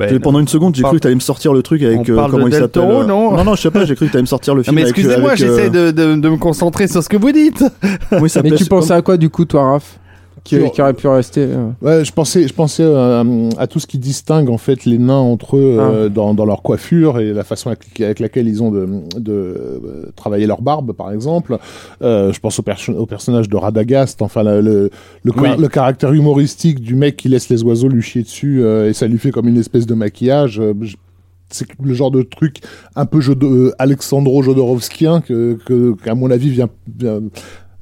J'ai- 0.00 0.18
Pendant 0.18 0.40
une 0.40 0.48
seconde, 0.48 0.74
j'ai 0.74 0.82
cru 0.82 0.96
que 0.96 1.00
t'allais 1.02 1.14
me 1.14 1.20
sortir 1.20 1.52
le 1.52 1.62
truc 1.62 1.82
avec 1.82 2.08
euh, 2.08 2.26
comment 2.30 2.44
de 2.44 2.50
il 2.50 2.54
s'appelle. 2.54 2.82
Euh, 2.82 3.04
non 3.04 3.32
non, 3.36 3.44
non, 3.44 3.54
je 3.54 3.62
sais 3.62 3.70
pas. 3.70 3.84
J'ai 3.84 3.94
cru 3.94 4.06
que 4.06 4.12
t'allais 4.12 4.22
me 4.22 4.26
sortir 4.26 4.54
le 4.54 4.58
Non, 4.60 4.64
film. 4.64 4.74
mais 4.76 4.82
avec, 4.82 4.96
excusez-moi, 4.98 5.30
euh, 5.32 5.36
j'essaie 5.36 5.70
de, 5.70 5.90
de, 5.90 6.14
de 6.16 6.28
me 6.28 6.36
concentrer 6.36 6.88
sur 6.88 7.02
ce 7.02 7.08
que 7.08 7.16
vous 7.16 7.32
dites. 7.32 7.64
comment 8.10 8.26
il 8.26 8.30
s'appelait, 8.30 8.50
Mais 8.52 8.56
tu 8.56 8.64
pensais 8.66 8.92
à 8.92 9.02
quoi, 9.02 9.16
du 9.16 9.28
coup, 9.30 9.44
toi, 9.44 9.72
Raph? 9.72 9.98
Qui, 10.44 10.58
aurait 10.80 10.92
pu 10.94 11.08
rester 11.08 11.40
euh, 11.48 11.70
Ouais, 11.80 12.04
je 12.04 12.12
pensais, 12.12 12.46
je 12.46 12.52
pensais 12.52 12.82
euh, 12.84 13.48
à 13.56 13.66
tout 13.66 13.80
ce 13.80 13.86
qui 13.86 13.98
distingue 13.98 14.50
en 14.50 14.58
fait 14.58 14.84
les 14.84 14.98
nains 14.98 15.16
entre 15.16 15.56
eux 15.56 15.78
Ah. 15.80 15.82
euh, 15.90 16.08
dans, 16.10 16.34
dans 16.34 16.44
leur 16.44 16.60
coiffure 16.62 17.18
et 17.18 17.32
la 17.32 17.44
façon 17.44 17.70
avec, 17.70 18.00
avec 18.00 18.20
laquelle 18.20 18.46
ils 18.46 18.62
ont 18.62 18.70
de, 18.70 18.86
de 19.18 19.32
euh, 19.32 20.12
travailler 20.16 20.46
leur 20.46 20.60
barbe, 20.60 20.92
par 20.92 21.10
exemple. 21.12 21.56
Euh, 22.02 22.32
je 22.32 22.40
pense 22.40 22.58
au, 22.58 22.62
perso- 22.62 22.92
au 22.92 23.06
personnage 23.06 23.48
de 23.48 23.56
Radagast, 23.56 24.20
enfin 24.22 24.42
le, 24.42 24.60
le, 24.60 24.90
le, 25.22 25.32
Oui. 25.36 25.48
le 25.58 25.68
caractère 25.68 26.12
humoristique 26.12 26.80
du 26.80 26.94
mec 26.94 27.16
qui 27.16 27.28
laisse 27.28 27.48
les 27.48 27.62
oiseaux 27.62 27.88
lui 27.88 28.02
chier 28.02 28.22
dessus 28.22 28.62
euh, 28.62 28.90
et 28.90 28.92
ça 28.92 29.06
lui 29.06 29.18
fait 29.18 29.30
comme 29.30 29.48
une 29.48 29.56
espèce 29.58 29.86
de 29.86 29.94
maquillage. 29.94 30.60
Euh, 30.60 30.74
je- 30.82 30.96
c'est 31.50 31.68
le 31.82 31.94
genre 31.94 32.10
de 32.10 32.22
truc 32.22 32.56
un 32.96 33.06
peu 33.06 33.20
jeu 33.20 33.34
de, 33.34 33.46
euh, 33.46 33.72
Alexandro 33.78 34.42
Jodorowskien 34.42 35.20
que, 35.20 35.56
que, 35.64 35.94
qu'à 36.02 36.14
mon 36.14 36.30
avis 36.30 36.48
vient, 36.50 36.68
vient- 36.98 37.20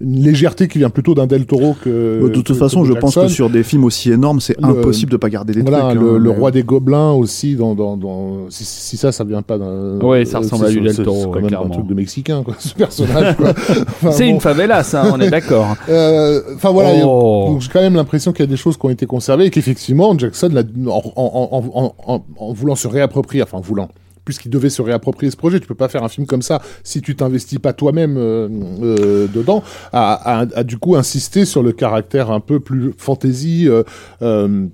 une 0.02 0.20
légèreté 0.22 0.68
qui 0.68 0.78
vient 0.78 0.90
plutôt 0.90 1.14
d'un 1.14 1.26
Del 1.26 1.46
Toro 1.46 1.76
que 1.82 2.20
De 2.22 2.28
toute 2.28 2.48
que- 2.48 2.54
façon, 2.54 2.82
que 2.82 2.88
je 2.88 2.92
pense 2.94 3.14
que 3.14 3.28
sur 3.28 3.48
des 3.50 3.62
films 3.62 3.84
aussi 3.84 4.10
énormes, 4.10 4.40
c'est 4.40 4.58
Le- 4.60 4.66
impossible 4.66 5.12
de 5.12 5.16
pas 5.16 5.28
garder 5.30 5.52
des 5.54 5.62
Voilà, 5.62 5.90
trucs. 5.90 6.00
le, 6.00 6.10
hein, 6.14 6.18
le 6.18 6.30
mais- 6.30 6.36
roi 6.36 6.50
des 6.50 6.62
gobelins 6.64 7.12
aussi, 7.12 7.54
dans, 7.56 7.74
dans, 7.74 7.96
dans... 7.96 8.50
Si, 8.50 8.64
si 8.64 8.96
ça, 8.96 9.12
ça 9.12 9.24
vient 9.24 9.42
pas 9.42 9.58
d'un... 9.58 9.98
Ouais, 10.00 10.24
ça 10.24 10.38
euh, 10.38 10.40
ressemble 10.40 10.64
c'est- 10.66 10.70
à 10.70 10.74
du 10.74 10.80
Del 10.80 10.94
c'est- 10.94 11.02
Toro, 11.04 11.16
C'est 11.20 11.24
quand 11.26 11.32
ouais, 11.34 11.42
même 11.42 11.54
un 11.54 11.68
truc 11.68 11.86
de 11.86 11.94
Mexicain, 11.94 12.42
quoi, 12.42 12.54
ce 12.58 12.74
personnage. 12.74 13.36
Enfin, 13.40 14.10
C'est 14.12 14.24
bon, 14.24 14.30
une 14.30 14.40
favela, 14.40 14.82
ça, 14.82 15.04
on 15.12 15.20
est 15.20 15.30
d'accord. 15.30 15.76
euh, 15.88 16.40
Enfin, 16.56 16.70
voilà, 16.70 16.90
Oh. 17.06 17.46
donc 17.50 17.60
j'ai 17.60 17.68
quand 17.72 17.80
même 17.80 17.94
l'impression 17.94 18.32
qu'il 18.32 18.44
y 18.44 18.48
a 18.48 18.50
des 18.50 18.56
choses 18.56 18.76
qui 18.76 18.86
ont 18.86 18.90
été 18.90 19.06
conservées 19.06 19.46
et 19.46 19.50
qu'effectivement, 19.50 20.16
Jackson, 20.18 20.50
en, 20.86 20.90
en, 20.90 21.02
en, 21.16 21.70
en, 21.74 21.94
en, 22.14 22.24
en 22.38 22.52
voulant 22.52 22.74
se 22.74 22.88
réapproprier, 22.88 23.42
enfin, 23.42 23.58
en 23.58 23.60
voulant 23.60 23.88
puisqu'il 24.24 24.50
devait 24.50 24.70
se 24.70 24.82
réapproprier 24.82 25.30
ce 25.30 25.36
projet, 25.36 25.60
tu 25.60 25.66
peux 25.66 25.74
pas 25.74 25.88
faire 25.88 26.04
un 26.04 26.08
film 26.08 26.26
comme 26.26 26.42
ça 26.42 26.60
si 26.84 27.00
tu 27.02 27.16
t'investis 27.16 27.58
pas 27.58 27.72
toi-même 27.72 28.16
euh, 28.16 28.48
euh, 28.82 29.26
dedans, 29.28 29.62
à, 29.92 30.40
à, 30.40 30.46
à 30.54 30.64
du 30.64 30.78
coup 30.78 30.96
insister 30.96 31.44
sur 31.44 31.62
le 31.62 31.72
caractère 31.72 32.30
un 32.30 32.40
peu 32.40 32.60
plus 32.60 32.92
fantasy 32.96 33.68
euh, 33.68 33.82
euh, 34.22 34.66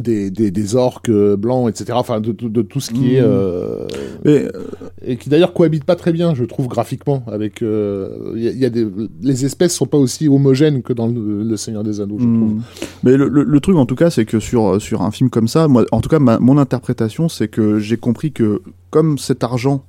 des, 0.00 0.30
des, 0.30 0.50
des 0.50 0.76
orques 0.76 1.08
euh, 1.08 1.36
blancs, 1.36 1.68
etc. 1.68 1.92
Enfin, 1.94 2.20
de, 2.20 2.32
de, 2.32 2.48
de 2.48 2.62
tout 2.62 2.80
ce 2.80 2.90
qui 2.90 3.14
est... 3.16 3.20
Mhm. 3.20 3.26
euh, 3.28 3.86
Mais, 4.24 4.44
euh, 4.46 4.50
et 5.04 5.16
qui 5.16 5.28
d'ailleurs 5.28 5.52
cohabite 5.52 5.84
pas 5.84 5.96
très 5.96 6.12
bien, 6.12 6.34
je 6.34 6.44
trouve, 6.44 6.66
graphiquement. 6.68 7.22
Avec, 7.26 7.62
euh, 7.62 8.32
y 8.36 8.48
a- 8.48 8.50
il 8.50 8.58
y 8.58 8.64
a 8.64 8.70
des, 8.70 8.86
les 9.22 9.44
espèces 9.44 9.74
sont 9.74 9.86
pas 9.86 9.98
aussi 9.98 10.28
homogènes 10.28 10.82
que 10.82 10.92
dans 10.92 11.06
le, 11.06 11.42
le 11.42 11.56
Seigneur 11.56 11.82
des 11.84 12.00
Anneaux, 12.00 12.18
je 12.18 12.24
trouve. 12.24 12.54
Hmm. 12.54 12.60
Mais 13.02 13.16
le, 13.16 13.28
le- 13.28 13.44
le 13.44 13.60
truc 13.60 13.76
en 13.76 13.86
tout 13.86 13.94
cas, 13.96 14.10
c'est 14.10 14.24
que 14.24 14.40
sur, 14.40 14.80
sur 14.80 15.02
un 15.02 15.10
film 15.10 15.30
comme 15.30 15.48
ça, 15.48 15.68
moi, 15.68 15.84
en 15.92 16.00
tout 16.00 16.08
cas, 16.08 16.18
ma- 16.18 16.38
mon 16.38 16.58
interprétation, 16.58 17.28
c'est 17.28 17.48
que 17.48 17.78
j'ai 17.78 17.96
compris 17.96 18.32
que 18.32 18.62
comme 18.90 19.18
cet 19.18 19.44
argent, 19.44 19.84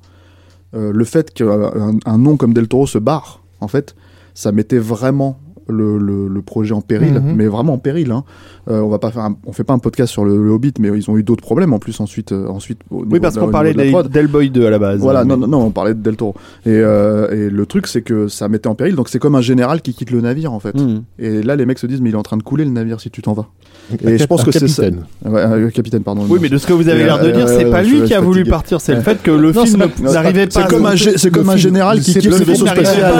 le 0.74 1.04
fait 1.04 1.34
qu'un 1.34 1.98
un 2.06 2.18
nom 2.18 2.38
comme 2.38 2.54
Del 2.54 2.68
Toro 2.70 2.88
se 2.88 2.98
barre, 2.98 3.44
en 3.60 3.68
fait, 3.68 3.96
ça 4.34 4.52
mettait 4.54 4.78
vraiment 4.78 5.38
le, 5.72 5.98
le, 5.98 6.28
le 6.28 6.42
projet 6.42 6.74
en 6.74 6.82
péril, 6.82 7.14
Mhm. 7.14 7.34
mais 7.36 7.48
vraiment 7.48 7.74
en 7.74 7.78
péril. 7.78 8.12
Hein. 8.12 8.24
Euh, 8.70 8.80
on 8.82 8.90
va 8.90 9.00
pas 9.00 9.10
faire, 9.12 9.24
un- 9.24 9.36
on 9.48 9.54
fait 9.54 9.64
pas 9.64 9.74
un 9.74 9.80
podcast 9.80 10.12
sur 10.12 10.24
le, 10.24 10.38
le 10.44 10.52
Hobbit, 10.52 10.74
mais 10.80 10.90
ils 10.96 11.10
ont 11.10 11.18
eu 11.18 11.24
d'autres 11.24 11.42
problèmes 11.42 11.74
en 11.74 11.80
plus 11.80 12.00
ensuite, 12.00 12.32
euh, 12.32 12.48
ensuite. 12.48 12.80
Oui, 12.92 13.20
parce 13.20 13.38
qu'on 13.38 13.50
parlait 13.50 13.74
de 13.74 14.08
d'Hellboy 14.08 14.50
2 14.52 14.66
à 14.68 14.70
la 14.70 14.78
base. 14.80 15.00
Voilà, 15.00 15.24
Mais- 15.24 15.30
non, 15.36 15.38
non, 15.38 15.48
non, 15.48 15.66
on 15.66 15.72
parlait 15.72 15.94
de 15.96 16.00
Del 16.02 16.16
Toro. 16.16 16.36
Et, 16.66 16.70
euh, 16.70 17.30
et 17.32 17.50
le 17.50 17.66
truc, 17.66 17.88
c'est 17.88 18.02
que 18.02 18.28
ça 18.28 18.48
mettait 18.50 18.68
en 18.68 18.76
péril, 18.76 18.96
donc 18.96 19.10
c'est 19.10 19.18
comme 19.20 19.36
un 19.36 19.42
général 19.42 19.82
qui 19.82 19.94
quitte 19.94 20.12
le 20.12 20.22
navire 20.22 20.54
en 20.54 20.60
fait. 20.60 20.76
Hmm. 20.80 21.02
Et 21.18 21.42
là, 21.42 21.56
les 21.56 21.66
mecs 21.66 21.80
se 21.80 21.88
disent, 21.88 22.02
mais 22.02 22.10
il 22.10 22.14
est 22.14 22.18
en 22.18 22.24
train 22.24 22.38
de 22.38 22.44
couler 22.44 22.66
le 22.66 22.72
navire 22.72 23.00
si 23.02 23.10
tu 23.10 23.22
t'en 23.24 23.34
vas. 23.34 23.48
Et 24.06 24.18
je 24.18 24.26
pense 24.26 24.42
un 24.42 24.46
que 24.46 24.52
c'est 24.52 24.68
ça. 24.68 24.84
capitaine. 24.84 25.06
Ouais, 25.26 25.42
euh, 25.42 25.70
capitaine, 25.70 26.04
pardon. 26.04 26.26
Oui, 26.30 26.40
mais 26.42 26.50
de 26.50 26.58
ce 26.58 26.68
que 26.68 26.74
vous 26.74 26.88
avez 26.88 27.04
l'air 27.04 27.20
de 27.20 27.28
euh, 27.28 27.32
dire, 27.32 27.48
c'est 27.50 27.66
euh, 27.66 27.72
pas 27.72 27.82
lui 27.82 28.04
qui 28.04 28.14
a 28.14 28.22
voulu 28.22 28.44
partir, 28.46 28.80
c'est 28.80 28.94
le 28.96 29.02
fait 29.02 29.22
que 29.24 29.32
le 29.32 29.52
film 29.54 29.84
n'arrivait 30.02 30.48
pas. 30.48 30.62
C'est 30.62 30.68
comme 30.68 30.86
un, 30.86 30.94
gé- 30.94 31.18
c'est 31.18 31.32
comme 31.32 31.50
un 31.50 31.54
film- 31.54 31.58
général 31.58 32.00
qui 32.00 32.14
quitte 32.14 32.26
le 32.26 32.30
le 32.32 32.36
film 32.38 32.50
vaisseau 32.50 32.66
n'arrivait 32.66 32.86
spatial. 32.86 33.12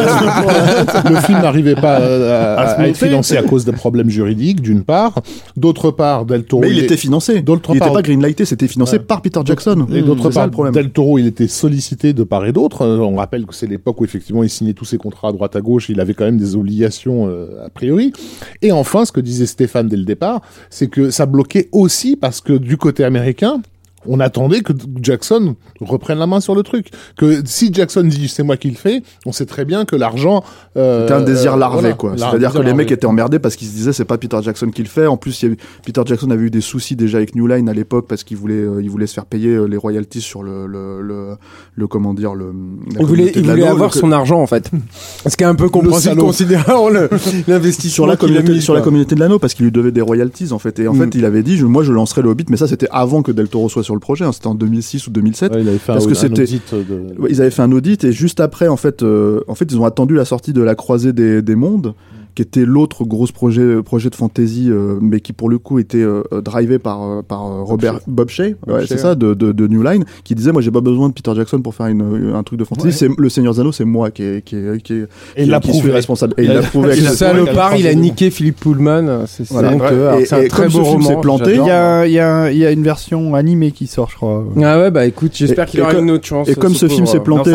pas- 1.04 1.10
le 1.10 1.16
film 1.18 1.42
n'arrivait 1.42 1.76
pas 1.76 2.00
euh, 2.00 2.41
à, 2.42 2.54
À 2.62 2.82
à 2.82 2.88
être 2.88 2.98
financé 2.98 3.38
à 3.38 3.44
cause 3.44 3.66
de 3.66 3.72
problèmes 3.72 4.10
juridiques, 4.10 4.62
d'une 4.62 4.84
part. 4.84 5.16
D'autre 5.58 5.92
part, 5.92 6.26
Del 6.26 6.44
Toro. 6.44 6.62
Mais 6.64 6.70
il 6.72 6.80
était 6.80 6.98
financé. 6.98 7.42
D'autre 7.42 7.72
Il 7.74 7.80
part- 7.80 7.90
était 7.90 7.96
pas 7.96 8.02
greenlighté, 8.02 8.46
c'était 8.46 8.68
financé 8.68 8.98
Ouais. 8.98 9.04
par 9.04 9.22
Peter 9.22 9.40
Jackson. 9.46 9.88
Et 9.94 10.02
d'autre 10.02 10.24
C'est 10.24 10.32
ça 10.34 10.40
part, 10.42 10.46
le 10.48 10.52
problème. 10.52 10.74
Del 10.74 10.90
Toro, 10.92 11.18
il 11.20 11.28
était 11.28 11.48
sollicité 11.48 12.14
de 12.14 12.24
part 12.24 12.46
et 12.46 12.52
d'autre. 12.52 12.82
Euh, 12.84 12.98
On 13.00 13.16
rappelle 13.16 13.46
que 13.46 13.54
c'est 13.56 13.68
l'époque 13.68 14.00
où 14.02 14.06
effectivement 14.06 14.44
il 14.44 14.50
signait 14.50 14.74
tous 14.74 14.86
ses 14.86 14.98
contrats 14.98 15.30
à 15.30 15.32
droite 15.32 15.56
à 15.56 15.62
gauche. 15.62 15.90
Il 15.90 16.00
avait 16.00 16.14
quand 16.14 16.26
même 16.26 16.38
des 16.38 16.56
obligations 16.56 17.28
euh, 17.28 17.66
a 17.66 17.70
priori. 17.70 18.14
Et 18.62 18.72
enfin, 18.72 19.06
ce 19.06 19.12
que 19.12 19.20
disait 19.22 19.46
Stéphane 19.46 19.88
dès 19.88 19.98
le 19.98 20.04
départ, 20.06 20.42
c'est 20.70 20.88
que 20.88 21.10
ça 21.12 21.26
bloquait 21.26 21.70
aussi 21.72 22.16
parce 22.16 22.42
que 22.42 22.54
du 22.54 22.78
côté 22.78 23.04
américain, 23.04 23.62
on 24.06 24.20
attendait 24.20 24.62
que 24.62 24.74
Jackson 25.02 25.56
reprenne 25.80 26.20
la 26.20 26.28
main 26.28 26.40
sur 26.40 26.56
le 26.56 26.64
truc. 26.64 26.88
Que 27.18 27.42
si 27.46 27.74
Jackson 27.74 28.04
dit 28.04 28.28
c'est 28.28 28.44
moi 28.44 28.58
qui 28.58 28.70
le 28.70 28.76
fais, 28.76 29.04
on 29.26 29.32
sait 29.32 29.46
très 29.46 29.66
bien 29.66 29.86
que 29.86 29.96
l'argent. 29.96 30.44
euh, 30.78 31.02
C'était 31.02 31.14
un 31.14 31.22
désir 31.22 31.58
larvé, 31.58 31.80
voilà, 31.82 31.94
quoi. 31.96 32.14
C'est-à-dire 32.18 32.54
que 32.54 32.60
les 32.60 32.74
mecs 32.74 32.92
étaient 32.92 33.06
emmerdés 33.06 33.40
parce 33.40 33.56
qu'ils 33.56 33.68
se 33.68 33.74
disaient 33.74 33.94
c'est 33.94 34.06
pas 34.06 34.18
Peter 34.18 34.38
Jackson 34.42 34.68
qui 34.72 34.82
le 34.84 34.88
fait. 34.90 35.08
En 35.08 35.18
plus, 35.18 35.42
il 35.44 35.54
a 35.54 35.56
Peter 35.86 36.02
Jackson 36.06 36.30
avait 36.32 36.44
eu 36.46 36.50
des 36.50 36.62
soucis 36.62 36.96
déjà 36.96 37.18
avec 37.18 37.36
New 37.36 37.48
Line 37.48 37.70
à 37.70 37.74
l'époque 37.74 38.08
parce 38.08 38.24
qu'il 38.24 38.38
voulait, 38.38 38.56
euh, 38.56 38.82
il 38.82 38.90
voulait 38.90 39.08
se 39.08 39.14
faire 39.14 39.26
payer 39.26 39.50
euh, 39.50 39.66
les 39.66 39.78
royalties 39.78 40.22
sur 40.22 40.44
le, 40.44 40.66
le, 40.68 41.02
le, 41.02 41.36
le- 41.76 41.88
comment 41.88 42.14
dire, 42.14 42.34
le. 42.36 42.54
Il 43.00 43.06
voulait, 43.06 43.32
il 43.36 43.50
avoir 43.50 43.90
le- 43.94 44.00
son 44.00 44.12
argent 44.12 44.40
en 44.42 44.48
fait. 44.48 44.70
Ce 45.28 45.36
qui 45.36 45.44
est 45.44 45.48
un 45.48 45.56
peu 45.56 45.70
compréhensible 45.70 46.18
considérant 46.18 46.90
le- 46.90 47.10
l'investissement 47.48 47.92
sur 47.94 48.08
la 48.08 48.18
communauté, 48.18 48.54
mis, 48.54 48.62
sur 48.62 48.74
la 48.74 48.82
communauté 48.82 49.16
de 49.16 49.20
l'anneau 49.20 49.40
parce 49.40 49.54
qu'il 49.54 49.66
lui 49.66 49.72
devait 49.72 49.92
des 49.92 50.02
royalties 50.02 50.52
en 50.52 50.60
fait. 50.60 50.80
Et 50.80 50.88
en 50.88 50.94
Mm. 50.94 51.00
fait, 51.12 51.16
il 51.16 51.26
avait 51.26 51.44
dit 51.44 51.58
je- 51.58 51.66
moi 51.66 51.84
je 51.84 51.92
lancerai 51.92 52.22
le 52.22 52.30
Hobbit, 52.30 52.46
mais 52.50 52.58
ça 52.58 52.68
c'était 52.68 52.88
avant 52.92 53.22
que 53.22 53.32
Del 53.32 53.48
Toro 53.48 53.70
soit 53.70 53.84
sur 53.84 53.91
le 53.94 54.00
projet. 54.00 54.26
hein. 54.26 54.32
C'était 54.32 54.48
en 54.48 54.56
2006 54.56 55.08
ou 55.08 55.12
2007. 55.12 55.54
Ouais, 55.54 55.62
il 55.62 55.68
avait 55.68 55.78
fait 55.78 55.94
Parce 55.94 56.06
un, 56.06 56.10
que 56.10 56.16
c'était- 56.16 56.46
de. 56.46 57.20
Ouais, 57.22 57.30
ils 57.30 57.42
avaient 57.42 57.52
fait 57.52 57.62
un 57.62 57.72
audit 57.72 58.04
et 58.04 58.12
juste 58.12 58.40
après, 58.40 58.68
en 58.68 58.78
fait, 58.78 59.04
euh, 59.04 59.42
en 59.48 59.56
fait, 59.56 59.66
ils 59.72 59.78
ont 59.80 59.86
attendu 59.86 60.16
la 60.16 60.26
sortie 60.26 60.54
de 60.54 60.62
la 60.62 60.76
croisée 60.76 61.14
des, 61.14 61.42
des 61.42 61.56
mondes. 61.56 61.94
Qui 62.36 62.42
était 62.42 62.66
l'autre 62.66 63.04
gros 63.04 63.28
projet, 63.28 63.82
projet 63.84 64.10
de 64.10 64.16
fantasy, 64.16 64.68
euh, 64.70 64.98
mais 65.02 65.20
qui 65.20 65.34
pour 65.34 65.50
le 65.50 65.58
coup 65.58 65.80
était 65.80 65.98
euh, 66.02 66.24
drivé 66.44 66.80
par, 66.80 67.04
euh, 67.04 67.22
par 67.22 67.42
Robert 67.42 68.00
Bob 68.08 68.30
Shea, 68.30 68.52
Bob 68.66 68.76
ouais, 68.76 68.82
Shea, 68.82 68.88
c'est 68.88 68.98
ça, 68.98 69.16
de, 69.16 69.34
de, 69.34 69.52
de 69.52 69.68
New 69.68 69.84
Line, 69.84 70.06
qui 70.24 70.34
disait 70.36 70.52
moi 70.52 70.62
j'ai 70.62 70.72
pas 70.72 70.82
besoin 70.82 71.10
de 71.10 71.14
Peter 71.14 71.32
Jackson 71.36 71.62
pour 71.62 71.76
faire 71.76 71.88
une, 71.88 72.32
un 72.34 72.44
truc 72.44 72.58
de 72.60 72.64
fantasy. 72.64 72.88
Ouais. 72.88 72.92
C'est 72.94 73.10
le 73.18 73.30
Seigneur 73.30 73.54
Zano, 73.54 73.72
c'est 73.72 73.84
moi 73.86 74.12
qui 74.12 74.24
est, 74.24 74.44
qui 74.46 74.56
est, 74.56 74.82
qui 74.82 74.94
est, 74.94 74.98
Et 75.02 75.08
qui, 75.36 75.44
il 75.44 75.50
l'a 75.50 75.60
qui 75.60 75.74
suis 75.74 75.92
responsable. 75.92 76.34
Et 76.38 76.44
il 76.44 76.50
l'a 76.54 76.60
a- 76.60 76.62
prouvé. 76.62 76.92
avec 76.92 77.00
Ce 77.00 77.10
sa- 77.10 77.16
salopard, 77.32 77.76
il 77.76 77.86
a 77.88 77.94
niqué 77.94 78.30
Philippe 78.30 78.60
Pullman. 78.62 79.26
C'est 79.28 79.44
c'est 79.46 79.54
Voilà. 79.54 79.74
Et- 80.20 80.26
C'est 80.26 80.36
un 80.36 80.42
et 80.42 80.48
très 80.48 80.64
comme 80.64 80.72
beau 80.74 80.84
roman. 80.84 81.08
s'est 81.08 81.16
planté. 81.22 81.52
Il 81.56 81.66
y 81.66 81.70
a, 81.70 82.06
il 82.08 82.14
y 82.14 82.20
a- 82.20 82.52
il 82.52 82.58
y 82.58 82.66
a 82.66 82.72
une 82.72 82.84
version 82.84 83.36
animée 83.36 83.72
qui 83.72 83.88
sort, 83.88 84.10
je 84.10 84.16
crois. 84.16 84.46
Ah 84.64 84.80
ouais, 84.80 84.92
bah 84.92 85.06
écoute, 85.06 85.32
j'espère 85.34 85.66
qu'il 85.66 85.82
aura 85.82 85.94
une 85.96 86.12
autre 86.12 86.26
chance. 86.26 86.48
Et 86.48 86.56
comme 86.56 86.74
ce 86.76 86.88
film 86.88 87.06
s'est 87.06 87.20
planté, 87.20 87.52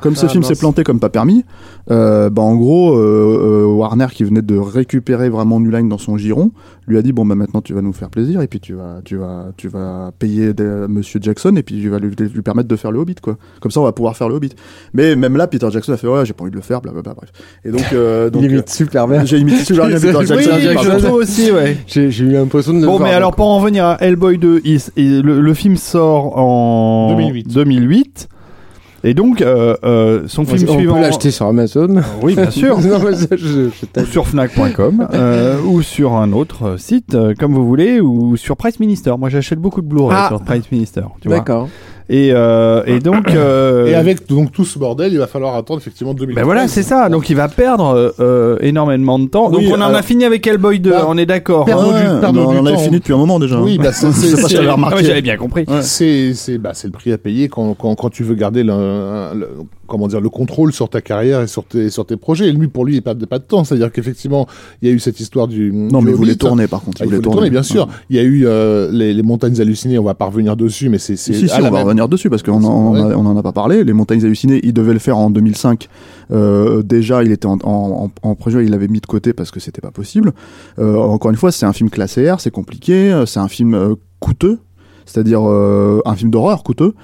comme 0.00 0.16
ce 0.16 0.26
Ah, 0.26 0.28
film 0.28 0.42
s'est 0.42 0.54
planté 0.56 0.82
comme 0.82 0.98
pas 1.00 1.08
permis, 1.10 1.44
bah 1.88 2.30
en 2.36 2.56
gros 2.56 2.96
euh, 2.96 3.64
qui 4.08 4.24
venait 4.24 4.42
de 4.42 4.56
récupérer 4.56 5.28
vraiment 5.28 5.60
New 5.60 5.70
Line 5.70 5.88
dans 5.88 5.98
son 5.98 6.16
giron, 6.16 6.50
lui 6.86 6.96
a 6.98 7.02
dit 7.02 7.12
bon 7.12 7.24
bah 7.26 7.34
maintenant 7.34 7.60
tu 7.60 7.72
vas 7.74 7.82
nous 7.82 7.92
faire 7.92 8.08
plaisir 8.10 8.40
et 8.40 8.46
puis 8.48 8.60
tu 8.60 8.74
vas 8.74 9.00
tu 9.04 9.16
vas 9.16 9.46
tu 9.56 9.68
vas 9.68 10.10
payer 10.18 10.52
des- 10.54 10.86
Monsieur 10.88 11.20
Jackson 11.22 11.54
et 11.56 11.62
puis 11.62 11.80
tu 11.80 11.88
vas 11.88 11.98
lui, 11.98 12.14
lui 12.16 12.42
permettre 12.42 12.68
de 12.68 12.76
faire 12.76 12.90
le 12.92 12.98
Hobbit 13.00 13.16
quoi. 13.16 13.36
Comme 13.60 13.70
ça 13.70 13.80
on 13.80 13.84
va 13.84 13.92
pouvoir 13.92 14.16
faire 14.16 14.28
le 14.28 14.34
Hobbit. 14.36 14.50
Mais 14.94 15.16
même 15.16 15.36
là 15.36 15.46
Peter 15.46 15.68
Jackson 15.70 15.92
a 15.92 15.96
fait 15.96 16.06
ouais 16.08 16.24
j'ai 16.24 16.32
pas 16.32 16.42
envie 16.42 16.50
de 16.50 16.56
le 16.56 16.62
faire 16.62 16.80
blablabla 16.80 17.14
bref. 17.14 17.30
Et 17.64 17.70
donc 17.70 17.84
euh, 17.92 18.30
donc 18.30 18.42
Il 18.42 18.50
imite 18.50 18.68
super 18.70 19.06
bien. 19.06 19.22
euh, 19.22 19.26
j'ai 19.26 19.38
imité 19.38 19.64
super 19.64 19.86
bien 19.86 19.96
Peter 20.00 20.12
Oui, 20.18 20.26
Jackson. 20.26 20.58
je 20.60 20.74
pardon. 20.88 20.98
trouve 20.98 21.14
aussi, 21.20 21.50
ouais. 21.52 21.76
J'ai 21.86 22.10
j'ai 22.10 22.24
eu 22.24 22.30
l'impression 22.32 22.72
de 22.72 22.84
Bon, 22.86 22.98
mais 22.98 23.10
alors 23.10 23.34
pour 23.34 23.46
en 23.48 23.58
revenir 23.58 23.84
à 23.84 23.96
Hellboy 24.02 24.38
2, 24.38 24.60
il- 24.64 24.80
il- 24.96 25.20
le, 25.22 25.40
le 25.40 25.54
film 25.54 25.76
sort 25.76 26.36
en 26.38 27.14
2008. 27.16 27.48
2008. 27.52 28.28
Et 29.02 29.14
donc, 29.14 29.40
euh, 29.40 29.76
euh, 29.82 30.24
son 30.26 30.44
film 30.44 30.68
on 30.68 30.74
suivant. 30.76 30.94
peut 30.96 31.00
l'acheter 31.00 31.30
sur 31.30 31.46
Amazon. 31.46 32.02
Oui, 32.22 32.34
bien 32.34 32.50
sûr. 32.50 32.78
non, 32.82 32.98
mais 33.02 33.14
ça, 33.14 33.28
je, 33.32 33.68
je 33.70 34.00
ou 34.02 34.04
sur 34.06 34.26
Fnac.com 34.26 35.08
euh, 35.14 35.58
ou 35.62 35.80
sur 35.82 36.12
un 36.14 36.32
autre 36.32 36.64
euh, 36.64 36.76
site 36.76 37.14
euh, 37.14 37.32
comme 37.38 37.54
vous 37.54 37.66
voulez 37.66 38.00
ou 38.00 38.36
sur 38.36 38.56
Price 38.56 38.78
Minister. 38.78 39.12
Moi 39.18 39.28
j'achète 39.30 39.58
beaucoup 39.58 39.80
de 39.80 39.86
Blu-ray 39.86 40.16
Ah. 40.18 40.28
sur 40.28 40.42
Price 40.42 40.70
Minister. 40.70 41.02
D'accord. 41.24 41.68
Et, 42.12 42.32
euh, 42.34 42.82
et 42.86 42.98
donc. 42.98 43.30
euh, 43.34 43.86
Et 43.86 43.94
avec 43.94 44.28
donc 44.28 44.50
tout 44.50 44.64
ce 44.64 44.78
bordel, 44.78 45.12
il 45.12 45.18
va 45.18 45.28
falloir 45.28 45.54
attendre 45.54 45.80
effectivement 45.80 46.12
2013. 46.12 46.34
Ben 46.34 46.44
voilà, 46.44 46.66
c'est 46.66 46.82
ça. 46.82 47.08
Donc 47.08 47.30
il 47.30 47.36
va 47.36 47.48
perdre 47.48 47.94
euh, 47.94 48.10
euh, 48.18 48.56
énormément 48.60 49.18
de 49.20 49.28
temps. 49.28 49.48
Donc 49.48 49.62
on 49.70 49.80
en 49.80 49.94
a 49.94 50.02
fini 50.02 50.24
avec 50.24 50.44
Hellboy 50.46 50.80
2, 50.80 50.90
Bah, 50.90 51.04
on 51.06 51.16
est 51.16 51.26
d'accord. 51.26 51.66
Ouais, 51.68 51.72
perdre 52.20 52.40
on 52.40 52.58
en 52.58 52.66
avait 52.66 52.76
fini 52.78 52.98
depuis 52.98 53.12
un 53.14 53.18
moment 53.18 53.38
déjà. 53.38 53.60
Oui, 53.60 53.78
bah, 53.78 53.92
c'est- 53.92 54.10
c'est- 54.12 54.36
c'est- 54.36 54.48
j'avais 54.48 54.64
Ah 54.64 54.70
ouais, 54.70 54.74
remarqué. 54.74 55.04
J'avais 55.04 55.22
bien 55.22 55.36
compris. 55.36 55.64
Ouais. 55.68 55.82
C'est 55.82 56.34
c'est 56.34 56.58
bah, 56.58 56.72
c'est 56.74 56.88
le 56.88 56.92
prix 56.92 57.12
à 57.12 57.18
payer 57.18 57.48
quand, 57.48 57.74
quand, 57.74 57.94
quand 57.94 58.10
tu 58.10 58.24
veux 58.24 58.34
garder 58.34 58.64
le, 58.64 58.72
le- 59.34 59.48
comment 59.90 60.08
dire 60.08 60.20
le 60.22 60.30
contrôle 60.30 60.72
sur 60.72 60.88
ta 60.88 61.02
carrière 61.02 61.42
et 61.42 61.46
sur 61.46 61.64
tes 61.64 61.90
sur 61.90 62.06
tes 62.06 62.16
projets. 62.16 62.48
Et 62.48 62.52
lui 62.52 62.68
pour 62.68 62.86
lui 62.86 62.94
il 62.96 63.02
perd 63.02 63.24
pas 63.26 63.38
de 63.38 63.44
temps. 63.44 63.64
C'est-à-dire 63.64 63.92
qu'effectivement 63.92 64.46
il 64.80 64.88
y 64.88 64.90
a 64.90 64.94
eu 64.94 64.98
cette 65.00 65.20
histoire 65.20 65.48
du 65.48 65.70
Non 65.72 65.98
du 65.98 66.06
mais 66.06 66.12
voulait 66.12 66.30
Hobbit. 66.32 66.38
tourner 66.38 66.66
par 66.68 66.80
contre. 66.80 66.98
Ah, 67.02 67.04
il 67.04 67.08
voulait 67.10 67.20
tourner, 67.20 67.50
bien 67.50 67.62
sûr. 67.62 67.88
Il 68.08 68.16
y 68.16 68.18
a 68.18 68.22
eu 68.22 68.46
euh, 68.46 68.88
les, 68.92 69.12
les 69.12 69.22
montagnes 69.22 69.60
hallucinées. 69.60 69.98
On 69.98 70.04
va 70.04 70.14
pas 70.14 70.24
revenir 70.26 70.56
dessus, 70.56 70.88
mais 70.88 70.98
c'est 70.98 71.16
Si, 71.16 71.34
si, 71.34 71.52
on 71.60 71.70
va 71.70 71.82
revenir 71.82 72.08
dessus 72.08 72.30
parce 72.30 72.42
qu'on 72.42 72.62
en, 72.64 72.94
a- 72.94 73.14
on 73.16 73.26
en 73.26 73.36
a 73.36 73.42
pas 73.42 73.52
parlé. 73.52 73.84
Les 73.84 73.92
montagnes 73.92 74.24
hallucinées, 74.24 74.60
il 74.62 74.72
devait 74.72 74.92
le 74.94 74.98
faire 75.00 75.18
en 75.18 75.28
2005. 75.30 75.88
Euh, 76.32 76.82
déjà, 76.82 77.24
il 77.24 77.32
était 77.32 77.46
en, 77.46 77.58
en, 77.64 78.10
en, 78.22 78.28
en 78.28 78.34
projet, 78.36 78.64
il 78.64 78.70
l'avait 78.70 78.86
mis 78.88 79.00
de 79.00 79.06
côté 79.06 79.32
parce 79.32 79.50
que 79.50 79.58
c'était 79.58 79.80
pas 79.80 79.90
possible. 79.90 80.32
Euh, 80.78 80.96
encore 80.96 81.30
une 81.32 81.36
fois, 81.36 81.50
c'est 81.50 81.66
un 81.66 81.72
film 81.72 81.90
classé 81.90 82.30
R, 82.30 82.40
c'est 82.40 82.52
compliqué, 82.52 83.22
c'est 83.26 83.40
un 83.40 83.48
film 83.48 83.96
coûteux, 84.20 84.58
c'est-à-dire 85.06 85.40
un 85.42 86.14
film 86.14 86.30
d'horreur 86.30 86.62
coûteux. 86.62 86.94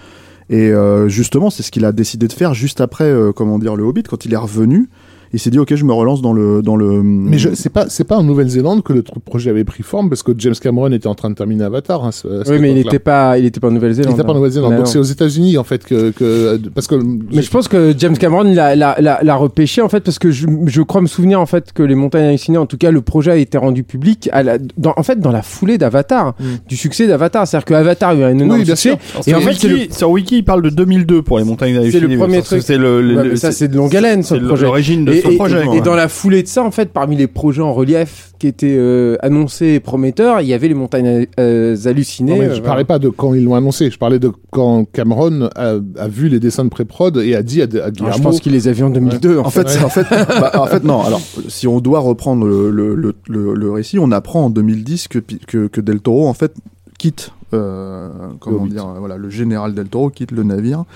Et 0.48 0.70
euh, 0.70 1.08
justement, 1.08 1.50
c'est 1.50 1.62
ce 1.62 1.70
qu'il 1.70 1.84
a 1.84 1.92
décidé 1.92 2.28
de 2.28 2.32
faire 2.32 2.54
juste 2.54 2.80
après, 2.80 3.04
euh, 3.04 3.32
comment 3.32 3.58
dire, 3.58 3.76
le 3.76 3.82
Hobbit, 3.82 4.04
quand 4.04 4.24
il 4.24 4.32
est 4.32 4.38
revenu. 4.38 4.88
Il 5.36 5.38
s'est 5.38 5.50
dit, 5.50 5.58
ok, 5.58 5.74
je 5.74 5.84
me 5.84 5.92
relance 5.92 6.22
dans 6.22 6.32
le, 6.32 6.62
dans 6.62 6.76
le. 6.76 7.02
Mais 7.02 7.36
je- 7.38 7.50
c'est 7.54 7.68
pas 7.68 7.86
c'est 7.90 8.04
pas 8.04 8.16
en 8.16 8.22
Nouvelle-Zélande 8.22 8.82
que 8.82 8.94
le 8.94 9.02
projet 9.02 9.50
avait 9.50 9.64
pris 9.64 9.82
forme 9.82 10.08
parce 10.08 10.22
que 10.22 10.32
James 10.38 10.54
Cameron 10.60 10.90
était 10.92 11.06
en 11.08 11.14
train 11.14 11.28
de 11.28 11.34
terminer 11.34 11.64
Avatar. 11.64 12.04
hein, 12.04 12.10
ce- 12.10 12.26
Oui, 12.50 12.58
mais 12.58 12.70
il 12.70 12.76
n'était 12.76 12.98
pas, 12.98 13.36
il 13.38 13.44
était 13.44 13.60
pas 13.60 13.66
en 13.68 13.70
Il 13.70 13.74
Nouvelle-Zélande. 13.74 14.14
était 14.14 14.22
pas 14.22 14.28
en 14.28 14.32
hein. 14.32 14.36
Nouvelle-Zélande. 14.38 14.70
Mais 14.70 14.76
Donc 14.78 14.86
non. 14.86 14.90
c'est 14.92 14.98
aux 14.98 15.02
États-Unis 15.02 15.58
en 15.58 15.64
fait 15.64 15.84
que, 15.84 16.10
que 16.10 16.58
parce 16.74 16.86
que 16.86 16.94
Mais 17.32 17.42
je 17.42 17.50
pense 17.50 17.68
que 17.68 17.94
James 17.98 18.16
Cameron 18.16 18.44
l'a, 18.44 18.74
l'a, 18.74 18.96
l'a, 18.98 19.18
l'a 19.22 19.34
repêché 19.36 19.82
en 19.82 19.88
fait 19.90 20.00
parce 20.00 20.18
que 20.18 20.30
je, 20.30 20.46
je 20.66 20.80
crois 20.82 21.02
me 21.02 21.06
souvenir 21.06 21.38
en 21.40 21.46
fait 21.46 21.72
que 21.74 21.82
les 21.82 21.94
montagnes 21.94 22.24
hallucinées, 22.28 22.58
en 22.58 22.66
tout 22.66 22.78
cas 22.78 22.90
le 22.90 23.02
projet 23.02 23.32
a 23.32 23.36
été 23.36 23.58
rendu 23.58 23.82
public 23.82 24.28
à 24.32 24.42
la, 24.42 24.56
dans, 24.78 24.94
en 24.96 25.02
fait 25.02 25.20
dans 25.20 25.32
la 25.32 25.42
foulée 25.42 25.76
d'Avatar, 25.78 26.34
Mm. 26.40 26.44
du 26.68 26.76
succès 26.76 27.06
d'Avatar. 27.06 27.46
C'est-à-dire 27.46 27.64
que 27.66 27.74
Avatar 27.74 28.10
a 28.10 28.14
eu 28.14 28.22
un 28.22 28.30
énorme 28.38 28.60
Oui, 28.60 28.64
bien 28.64 28.74
succès. 28.74 28.96
sûr. 29.22 29.28
Et 29.28 29.34
en 29.34 29.40
fait, 29.40 29.92
sur 29.92 30.10
Wiki, 30.10 30.38
il 30.38 30.44
parle 30.44 30.62
de 30.62 30.70
2002 30.70 31.20
pour 31.22 31.38
les 31.38 31.44
montagnes 31.44 31.74
C'est 31.74 31.80
le 32.00 32.06
hallucinées, 32.06 32.16
premier 32.16 32.42
truc. 32.42 32.62
C'est 32.62 32.78
le, 32.78 33.02
le- 33.02 33.16
Ouais, 33.16 33.22
le- 33.24 33.30
mais 33.30 33.36
ça, 33.36 33.52
c'est 33.52 33.68
de 33.68 33.76
longue 33.76 33.94
haleine, 33.94 34.22
ce 34.22 34.34
c'est 34.36 34.40
projet. 34.40 34.64
l'origine 34.64 35.04
de 35.04 35.12
Et, 35.26 35.30
ce 35.30 35.34
et- 35.34 35.36
projet. 35.36 35.64
et 35.76 35.80
dans 35.80 35.94
la 35.94 36.08
foulée 36.08 36.42
de 36.42 36.48
ça, 36.48 36.62
en 36.64 36.70
fait, 36.70 36.90
parmi 36.92 37.16
les 37.16 37.26
projets 37.26 37.62
en 37.62 37.72
relief 37.72 38.32
qui 38.38 38.46
étaient 38.46 38.76
euh, 38.78 39.16
annoncés 39.20 39.74
et 39.74 39.80
prometteurs, 39.80 40.40
il 40.40 40.48
y 40.48 40.54
avait 40.54 40.68
les 40.68 40.74
montagnes 40.74 41.26
euh, 41.40 41.76
hallucinées. 41.84 42.32
Non, 42.32 42.38
mais 42.38 42.44
euh, 42.44 42.48
je 42.48 42.54
voilà. 42.54 42.68
parlais 42.68 42.84
pas 42.84 42.98
de 42.98 43.08
quand 43.08 43.34
ils 43.34 43.44
l'ont 43.44 43.54
annoncé, 43.54 43.90
je 43.90 43.98
parlais 43.98 44.18
de 44.18 44.30
quand 44.50 44.84
Cameron 44.92 45.48
a, 45.56 45.74
a 45.98 46.08
vu 46.08 46.28
les 46.28 46.40
dessins 46.40 46.64
de 46.64 46.70
pré-prod 46.70 47.16
et 47.18 47.34
a 47.34 47.42
dit 47.42 47.62
à, 47.62 47.64
à 47.64 47.68
Alors, 47.76 47.90
Guillermo. 47.90 48.16
je 48.16 48.22
pense 48.22 48.40
qu'il 48.40 48.52
les 48.52 48.68
a 48.68 48.72
vus 48.72 48.84
en 48.84 48.90
2002. 48.90 49.38
En 49.38 49.50
fait, 49.50 49.68
c'est- 49.68 49.82
en 49.84 49.88
fait, 49.88 50.06
bah, 50.10 50.52
en 50.60 50.66
fait, 50.66 50.84
non. 50.84 51.02
Alors, 51.02 51.20
si 51.48 51.66
on 51.66 51.80
doit 51.80 52.00
reprendre 52.00 52.46
le, 52.46 52.70
le, 52.70 52.94
le, 52.94 53.14
le, 53.28 53.54
le 53.54 53.70
récit, 53.70 53.98
on 53.98 54.10
apprend 54.12 54.44
en 54.46 54.50
2010 54.50 55.08
que, 55.08 55.18
que, 55.46 55.66
que 55.68 55.80
Del 55.80 56.00
Toro, 56.00 56.28
en 56.28 56.34
fait, 56.34 56.52
quitte, 56.98 57.30
euh, 57.54 58.08
comment 58.40 58.66
dire, 58.66 58.84
euh, 58.86 58.98
voilà, 58.98 59.16
le 59.16 59.30
général 59.30 59.72
Del 59.72 59.86
Toro 59.86 60.10
quitte 60.10 60.32
le 60.32 60.42
navire. 60.42 60.84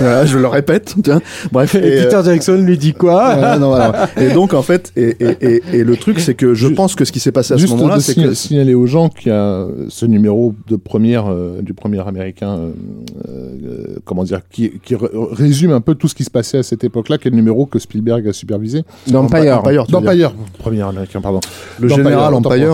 Voilà, 0.00 0.26
je 0.26 0.38
le 0.38 0.46
répète, 0.46 0.94
tiens. 1.02 1.20
Bref. 1.50 1.74
Et 1.74 1.78
et, 1.78 2.00
euh, 2.00 2.04
Peter 2.04 2.20
Jackson 2.24 2.62
lui 2.64 2.78
dit 2.78 2.94
quoi 2.94 3.34
voilà, 3.34 3.58
non, 3.58 3.68
voilà. 3.68 4.08
Et 4.16 4.30
donc, 4.30 4.54
en 4.54 4.62
fait, 4.62 4.92
et, 4.96 5.16
et, 5.72 5.84
le 5.84 5.96
truc, 5.96 6.20
c'est 6.20 6.34
que 6.34 6.54
je 6.54 6.68
pense 6.68 6.94
que 6.94 7.04
ce 7.04 7.10
qui 7.10 7.18
s'est 7.18 7.32
passé 7.32 7.54
à 7.54 7.58
ce 7.58 7.66
moment-là, 7.68 7.98
c'est 8.00 8.14
que 8.14 8.34
signaler 8.34 8.74
aux 8.74 8.86
gens 8.86 9.08
qu'il 9.08 9.32
y 9.32 9.34
a 9.34 9.66
ce 9.88 10.06
numéro 10.06 10.54
de 10.68 10.76
première 10.76 11.34
du 11.62 11.74
premier 11.74 12.06
américain, 12.06 12.58
comment 14.04 14.24
dire, 14.24 14.40
qui, 14.50 14.72
résume 15.32 15.72
un 15.72 15.80
peu 15.80 15.94
tout 15.94 16.08
ce 16.08 16.14
qui 16.14 16.24
se 16.24 16.30
passait 16.30 16.58
à 16.58 16.62
cette 16.62 16.84
époque-là, 16.84 17.18
qui 17.18 17.28
est 17.28 17.30
le 17.32 17.36
numéro 17.36 17.66
que 17.66 17.78
Spielberg 17.78 18.26
a 18.28 18.32
supervisé. 18.32 18.84
Empire. 19.12 19.62
D'Empire, 19.88 20.32
premier 20.58 20.82
américain, 20.82 21.20
pardon. 21.20 21.40
le 21.80 21.88
général 21.88 22.34
Empire, 22.34 22.70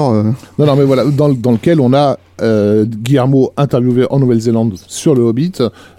Non, 0.58 0.66
non, 0.66 0.76
mais 0.76 0.84
voilà, 0.84 1.04
dans, 1.04 1.30
dans 1.30 1.52
lequel 1.52 1.80
on 1.80 1.92
a 1.94 2.18
euh, 2.42 2.84
Guillermo 2.84 3.52
interviewé 3.56 4.06
en 4.10 4.18
Nouvelle-Zélande 4.18 4.74
sur 4.86 5.14
le 5.14 5.22
Hobbit, 5.22 5.52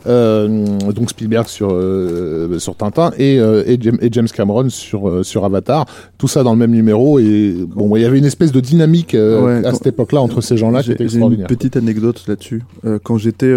euh, 0.05 0.65
donc 0.91 1.09
Spielberg 1.09 1.47
sur 1.47 1.69
euh, 1.71 2.59
sur 2.59 2.75
Tintin 2.75 3.11
et, 3.17 3.36
et, 3.38 3.79
James, 4.11 4.27
Cameron 4.27 4.69
sur 4.69 5.25
sur 5.25 5.45
Avatar, 5.45 5.86
tout 6.17 6.27
ça 6.27 6.43
dans 6.43 6.51
le 6.51 6.59
même 6.59 6.71
numéro 6.71 7.19
et 7.19 7.55
bon, 7.67 7.95
il 7.95 8.01
y 8.01 8.05
avait 8.05 8.17
une 8.17 8.25
espèce 8.25 8.51
de 8.51 8.59
dynamique 8.59 9.15
Ouais, 9.15 9.65
à 9.65 9.73
cette 9.73 9.88
époque-là 9.88 10.21
entre 10.21 10.41
ces 10.41 10.57
gens-là 10.57 10.83
qui 10.83 10.91
était 10.91 11.07
j'ai 11.07 11.17
une 11.17 11.23
extraordinaire. 11.23 11.47
petite 11.47 11.77
anecdote 11.77 12.23
là-dessus. 12.27 12.63
Quand 13.03 13.17
j'étais 13.17 13.53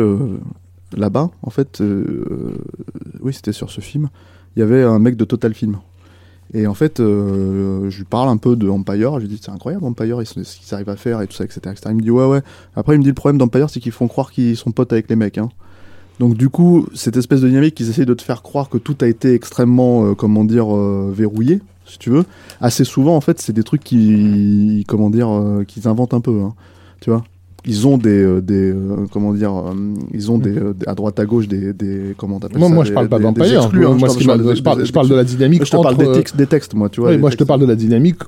là-bas, 0.97 1.31
en 1.43 1.51
fait, 1.51 1.83
oui, 3.21 3.33
c'était 3.33 3.53
sur 3.53 3.71
ce 3.71 3.81
film. 3.81 4.09
Il 4.57 4.61
y 4.61 4.63
avait 4.63 4.83
un 4.83 4.99
mec 4.99 5.17
de 5.17 5.25
Total 5.25 5.55
Film. 5.55 5.79
Et 6.55 6.67
en 6.67 6.75
fait, 6.75 7.01
euh, 7.01 7.91
je 7.91 7.99
lui 7.99 8.05
parle 8.05 8.29
un 8.29 8.37
peu 8.39 8.57
de 8.57 8.69
Empire. 8.69 9.15
Je 9.17 9.27
lui 9.27 9.29
dis, 9.29 9.41
c'est 9.43 9.51
incroyable, 9.51 9.85
Empire, 9.85 10.21
ce 10.25 10.35
qu'ils 10.35 10.75
arrivent 10.75 10.89
à 10.89 10.97
faire 10.97 11.21
et 11.21 11.27
tout 11.27 11.35
ça, 11.35 11.45
etc., 11.45 11.61
etc. 11.67 11.81
Il 11.91 11.97
me 11.97 12.01
dit, 12.01 12.11
ouais, 12.11 12.27
ouais. 12.27 12.41
Après, 12.75 12.95
il 12.95 12.99
me 12.99 13.03
dit, 13.03 13.11
le 13.11 13.15
problème 13.15 13.39
d'Empire, 13.39 13.69
c'est 13.71 13.81
qu'ils 13.81 13.93
font 13.93 14.09
croire 14.09 14.33
qu'ils 14.33 14.57
sont 14.57 14.71
potes 14.71 14.93
avec 14.93 15.09
les 15.11 15.17
mecs. 15.17 15.39
Hein. 15.39 15.51
Donc, 16.21 16.35
du 16.35 16.49
coup, 16.49 16.87
cette 16.95 17.17
espèce 17.17 17.43
de 17.43 17.49
dynamique, 17.49 17.79
ils 17.81 17.91
essayent 17.91 18.07
de 18.07 18.15
te 18.15 18.23
faire 18.23 18.43
croire 18.43 18.69
que 18.69 18.79
tout 18.79 18.97
a 19.03 19.07
été 19.07 19.35
extrêmement, 19.35 20.07
euh, 20.07 20.15
comment 20.15 20.45
dire, 20.45 20.75
euh, 20.75 21.13
verrouillé, 21.15 21.61
si 21.87 21.99
tu 21.99 22.11
veux. 22.11 22.25
Assez 22.61 22.85
souvent, 22.85 23.15
en 23.15 23.21
fait, 23.21 23.41
c'est 23.41 23.53
des 23.53 23.63
trucs 23.63 23.85
qui, 23.85 24.85
comment 24.89 25.11
dire, 25.11 25.29
qu'ils 25.67 25.87
inventent 25.87 26.15
un 26.15 26.21
peu. 26.21 26.41
Hein 26.41 26.55
tu 27.01 27.11
vois? 27.11 27.25
Ils 27.69 27.87
ont 27.87 27.99
des, 27.99 28.11
euh, 28.23 28.41
des 28.41 28.71
euh, 28.73 29.07
comment 29.13 29.33
dire 29.35 29.53
euh, 29.55 29.73
ils 30.13 30.31
ont 30.33 30.39
des, 30.39 30.57
euh, 30.57 30.73
des- 30.75 30.87
à 30.89 30.95
droite 30.95 31.21
à 31.21 31.27
gauche 31.27 31.47
des, 31.47 31.73
des 31.73 32.15
comment 32.17 32.41
t'appelles 32.41 32.59
Moi, 32.59 32.69
ça 32.69 32.75
moi 32.75 32.83
des- 32.85 32.89
je 32.91 32.95
parle 32.95 33.09
pas 33.09 33.19
d'Empire. 33.19 33.45
hein, 33.45 33.69
Moi, 33.73 34.09
je 34.09 34.27
parle 34.27 34.41
m'a- 34.43 34.51
des- 34.51 34.57
je 34.57 34.63
parle, 34.63 34.79
des- 34.81 34.87
je 34.87 34.93
parle 34.93 35.09
de 35.09 35.15
la 35.15 35.25
dynamique. 35.25 35.65
je 35.65 35.71
te 35.71 35.77
parle 35.83 35.97
des 35.97 36.11
textes, 36.13 36.37
des 36.37 36.47
textes 36.47 36.75
moi 36.75 36.89
tu 36.89 37.01
vois 37.01 37.17
moi 37.19 37.31
je 37.31 37.37
te 37.37 37.45
parle 37.45 37.61
de 37.61 37.67
la 37.67 37.75
dynamique 37.77 38.19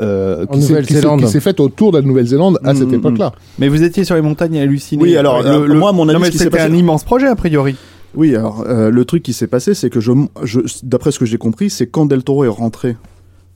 euh, 0.00 0.46
qui 0.46 0.62
s'est- 0.62 1.40
faite 1.40 1.60
autour 1.60 1.92
de 1.92 1.98
la 1.98 2.04
Nouvelle-Zélande 2.06 2.58
à 2.64 2.72
Mm, 2.72 2.76
cette 2.76 2.88
mm, 2.90 2.94
époque-là. 2.94 3.32
Mais 3.58 3.68
vous 3.68 3.82
étiez 3.82 4.04
sur 4.04 4.14
les 4.14 4.22
montagnes 4.22 4.58
hallucinées. 4.58 5.02
Oui, 5.02 5.16
alors, 5.16 5.42
moi, 5.68 5.92
mon 5.92 6.08
avis, 6.08 6.36
c'était 6.36 6.60
un 6.60 6.72
immense 6.74 7.04
projet 7.04 7.26
a 7.26 7.36
priori. 7.36 7.76
oui 8.14 8.34
alors 8.34 8.64
euh, 8.66 8.90
le 8.90 9.04
truc 9.04 9.22
qui 9.22 9.32
s'est 9.32 9.46
passé 9.46 9.72
c'est 9.74 9.88
que 9.88 10.00
je, 10.00 10.10
je 10.42 10.58
d'après 10.82 11.12
ce 11.12 11.18
que 11.20 11.26
j'ai 11.26 11.38
compris 11.38 11.70
c'est 11.70 11.86
quand 11.86 12.06
Del 12.06 12.24
Toro 12.24 12.42
est 12.44 12.48
rentré 12.48 12.96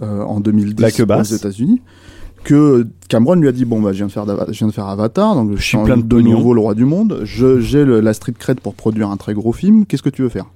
euh, 0.01 0.22
en 0.22 0.39
2010 0.39 0.80
La 0.80 0.91
queue 0.93 1.05
basse. 1.05 1.32
aux 1.32 1.37
États-Unis 1.37 1.80
que 2.45 2.86
Cameron 3.09 3.34
lui 3.34 3.49
a 3.49 3.53
dit 3.53 3.64
bon 3.64 3.80
bah 3.80 3.92
je 3.92 3.99
viens 3.99 4.07
de 4.07 4.12
faire 4.12 4.26
d'Ava- 4.26 4.47
je 4.51 4.59
viens 4.59 4.68
de 4.68 4.72
faire 4.72 4.86
Avatar 4.86 5.34
donc 5.34 5.57
je 5.57 5.62
suis 5.62 5.76
plein 5.78 5.97
de 5.97 6.03
de 6.03 6.20
nouveau 6.20 6.55
le 6.55 6.61
roi 6.61 6.74
du 6.74 6.84
monde. 6.84 7.20
Je 7.24 7.59
j'ai 7.61 7.84
la 7.84 8.12
street 8.14 8.34
cred 8.38 8.61
pour 8.61 8.74
produire 8.74 9.11
un 9.11 9.16
très 9.16 9.34
gros 9.34 9.53
film. 9.53 9.84
Qu'est-ce 9.86 10.03
que 10.03 10.11
tu 10.11 10.22
veux 10.22 10.28
faire? 10.28 10.47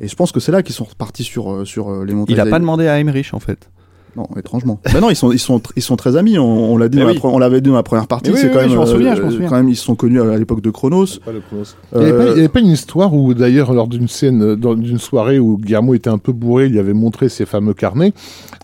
Et 0.00 0.08
je 0.08 0.16
pense 0.16 0.32
que 0.32 0.40
c'est 0.40 0.52
là 0.52 0.62
qu'ils 0.62 0.74
sont 0.74 0.84
repartis 0.84 1.22
sur 1.24 1.50
euh, 1.52 1.64
sur 1.64 1.88
euh, 1.88 2.04
les 2.04 2.14
montagnes 2.14 2.34
Il 2.36 2.40
a 2.40 2.46
pas 2.46 2.58
demandé 2.58 2.86
à 2.88 2.98
Emmerich 2.98 3.32
en 3.32 3.38
fait. 3.40 3.70
Non, 4.16 4.28
étrangement. 4.38 4.78
bah 4.92 5.00
non, 5.00 5.10
ils 5.10 5.16
sont, 5.16 5.32
ils 5.32 5.38
sont, 5.38 5.60
ils 5.76 5.82
sont 5.82 5.96
très 5.96 6.16
amis. 6.16 6.38
On, 6.38 6.72
on 6.72 6.76
l'a 6.78 6.88
dit, 6.88 6.98
Eh 7.00 7.04
dans 7.04 7.10
oui. 7.10 7.18
on 7.24 7.38
l'avait 7.38 7.60
dit 7.60 7.70
dans 7.70 7.76
la 7.76 7.82
première 7.82 8.06
partie. 8.06 8.30
Oui, 8.30 8.36
c'est 8.40 8.46
oui, 8.46 8.52
quand 8.52 8.58
oui, 8.60 8.64
même, 8.66 8.72
je 8.72 8.76
m'en 8.76 8.86
souviens, 8.86 9.14
je 9.16 9.22
m'en 9.22 9.28
euh, 9.28 9.30
souviens. 9.32 9.48
quand 9.48 9.56
même, 9.56 9.68
ils 9.68 9.76
se 9.76 9.84
sont 9.84 9.94
connus 9.96 10.20
à 10.20 10.36
l'époque 10.36 10.60
de 10.62 10.70
Chronos. 10.70 11.06
Il 11.26 11.32
n'y 11.32 12.06
avait, 12.06 12.12
pas- 12.12 12.22
il 12.22 12.26
y 12.28 12.30
Euh, 12.30 12.32
avait 12.32 12.48
pas 12.48 12.60
une 12.60 12.68
histoire 12.68 13.12
où, 13.14 13.34
d'ailleurs, 13.34 13.72
lors 13.72 13.88
d'une 13.88 14.08
scène, 14.08 14.42
euh, 14.42 14.74
d'une 14.76 14.98
soirée 14.98 15.38
où 15.38 15.58
Guillermo 15.58 15.94
était 15.94 16.10
un 16.10 16.18
peu 16.18 16.32
bourré, 16.32 16.66
il 16.66 16.72
lui 16.72 16.78
avait 16.78 16.92
montré 16.94 17.28
ses 17.28 17.44
fameux 17.46 17.74
carnets. 17.74 18.12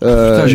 Euh, 0.03 0.45
Putain, 0.45 0.47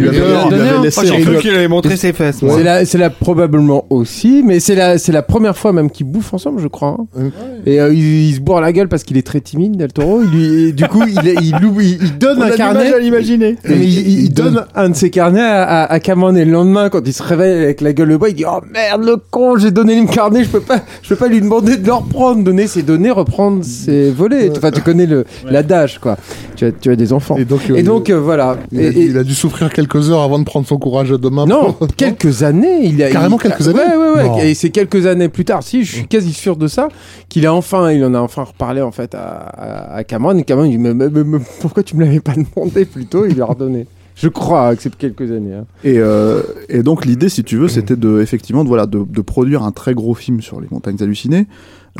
j'ai 1.05 1.20
cru 1.22 1.36
qu'il 1.38 1.51
avait 1.55 1.68
montré 1.68 1.97
ses 1.97 2.12
fesses. 2.12 2.38
C'est 2.40 2.62
la, 2.62 2.84
c'est 2.84 2.99
la 2.99 3.11
probablement 3.11 3.84
aussi, 3.90 4.42
mais 4.44 4.61
c'est 4.61 4.74
la, 4.74 4.99
c'est 4.99 5.12
la 5.12 5.22
première 5.22 5.57
fois 5.57 5.72
même 5.72 5.90
qu'ils 5.90 6.07
bouffent 6.07 6.34
ensemble, 6.34 6.61
je 6.61 6.68
crois. 6.68 6.97
hein. 6.99 7.07
Ouais. 7.16 7.30
Et 7.66 7.80
euh, 7.80 7.92
il, 7.92 8.28
il 8.30 8.34
se 8.34 8.40
bourre 8.40 8.61
la 8.61 8.72
gueule 8.72 8.88
parce 8.88 9.05
qu'il 9.05 9.16
est 9.16 9.26
très 9.26 9.40
timide, 9.40 9.76
Del 9.76 9.92
Toro. 9.92 10.22
Il 10.22 10.30
lui, 10.30 10.68
et 10.68 10.72
du 10.72 10.84
coup, 10.88 11.03
il, 11.07 11.18
il, 11.42 11.55
oublie- 11.64 11.99
il 12.01 12.18
donne 12.18 12.42
un 12.42 12.51
carnet. 12.51 12.92
à 12.92 12.99
l'imaginer. 12.99 13.57
Mais 13.68 13.76
il, 13.76 13.84
il- 14.09 14.20
il 14.24 14.32
donne 14.32 14.64
un 14.74 14.86
de 14.89 14.95
ses 14.95 15.11
carnets 15.11 15.41
à, 15.41 15.84
à, 15.84 16.01
Cameron 16.01 16.34
et 16.37 16.45
le 16.45 16.53
lendemain, 16.53 16.89
quand 16.89 17.01
il 17.05 17.12
se 17.12 17.22
réveille 17.22 17.62
avec 17.64 17.80
la 17.80 17.93
gueule 17.93 18.09
de 18.11 18.16
bois, 18.16 18.28
il 18.30 18.34
dit 18.34 18.45
Oh 18.47 18.61
merde, 18.72 19.05
le 19.05 19.16
con, 19.16 19.57
j'ai 19.57 19.70
donné 19.70 20.01
le 20.01 20.07
carnet, 20.07 20.45
je 20.45 20.49
peux 20.51 20.61
pas, 20.61 20.80
je 21.03 21.09
peux 21.11 21.16
pas 21.16 21.28
lui 21.28 21.41
demander 21.41 21.76
de 21.76 21.87
le 21.87 21.93
reprendre, 21.93 22.43
donner 22.45 22.66
ses 22.66 22.82
données, 22.82 23.11
reprendre 23.11 23.64
ses 23.64 24.11
volets. 24.11 24.51
Enfin, 24.57 24.70
tu 24.70 24.80
connais 24.82 25.07
le 25.07 25.24
l'adage, 25.49 25.99
quoi. 25.99 26.16
Tu 26.57 26.64
as, 26.66 26.72
tu 26.72 26.91
as 26.91 26.97
des 26.97 27.12
enfants. 27.12 27.37
Et 27.37 27.45
donc, 27.45 27.68
Et 27.68 27.80
euh, 27.80 27.82
donc 27.82 28.09
euh, 28.11 28.18
voilà. 28.18 28.57
il, 28.72 28.78
a, 28.80 28.82
Et- 28.82 28.87
et- 28.87 29.05
il 29.07 29.18
a 29.18 29.24
dû 29.24 29.34
souffrir 29.34 29.72
quelques 29.72 30.11
heures 30.11 30.22
avant 30.22 30.39
de 30.39 30.45
prendre 30.45 30.66
son 30.66 30.78
courage 30.78 31.12
à 31.12 31.18
deux 31.18 31.30
mains. 31.30 31.47
non, 31.47 31.72
pour- 31.72 31.87
quelques 31.97 32.43
années. 32.43 32.80
Il 32.84 33.03
a, 33.03 33.11
Carrément 33.11 33.37
il- 33.39 33.43
quelques 33.43 33.68
années 33.68 33.78
Ouais, 33.78 33.97
ouais, 33.97 34.16
ouais. 34.22 34.28
Non. 34.28 34.39
Et 34.39 34.55
c'est 34.55 34.70
quelques 34.70 35.07
années 35.07 35.28
plus 35.28 35.45
tard. 35.45 35.62
Si, 35.62 35.84
je 35.84 35.93
suis 35.97 36.07
quasi 36.07 36.32
sûr 36.32 36.57
de 36.57 36.66
ça. 36.66 36.89
Qu'il 37.28 37.47
a 37.47 37.53
enfin, 37.55 37.91
il 37.93 38.03
en 38.05 38.14
a 38.14 38.20
enfin 38.20 38.45
reparlé 38.45 38.80
en 38.80 38.93
fait 38.93 39.14
à, 39.14 39.18
à, 39.20 39.95
à 39.97 40.05
Cameron. 40.05 40.37
Et 40.39 40.45
Cameron, 40.45 40.64
il 40.64 40.70
dit 40.72 40.78
mais, 40.78 40.95
mais- 40.95 41.09
mais- 41.11 41.24
mais 41.24 41.39
pourquoi 41.61 41.82
tu 41.82 41.97
me 41.97 42.05
l'avais 42.05 42.20
pas 42.20 42.32
demandé 42.57 42.84
plus 42.84 43.05
tôt? 43.07 43.26
Il 43.26 43.34
lui 43.34 43.43
a 43.43 43.47
redonné. 43.47 43.87
Je 44.17 44.29
crois 44.29 44.75
c'est 44.79 44.97
quelques 44.97 45.31
années. 45.31 45.55
hein. 45.55 45.67
Et, 45.85 45.99
euh, 45.99 46.41
et 46.69 46.83
donc 46.83 47.05
l'idée, 47.05 47.29
si 47.29 47.45
tu 47.45 47.57
veux, 47.59 47.69
c'était 47.69 47.97
de 47.97 48.21
effectivement 48.23 48.64
de, 48.64 48.69
voilà 48.69 48.87
de, 48.87 49.05
de 49.09 49.21
produire 49.21 49.62
un 49.62 49.73
très 49.73 49.95
gros 49.95 50.14
film 50.14 50.41
sur 50.41 50.61
les 50.61 50.67
montagnes 50.71 50.97
hallucinées 51.01 51.47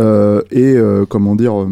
euh, 0.01 0.41
et 0.51 0.73
euh, 0.75 1.05
comment 1.07 1.37
dire. 1.37 1.61
euh, 1.61 1.67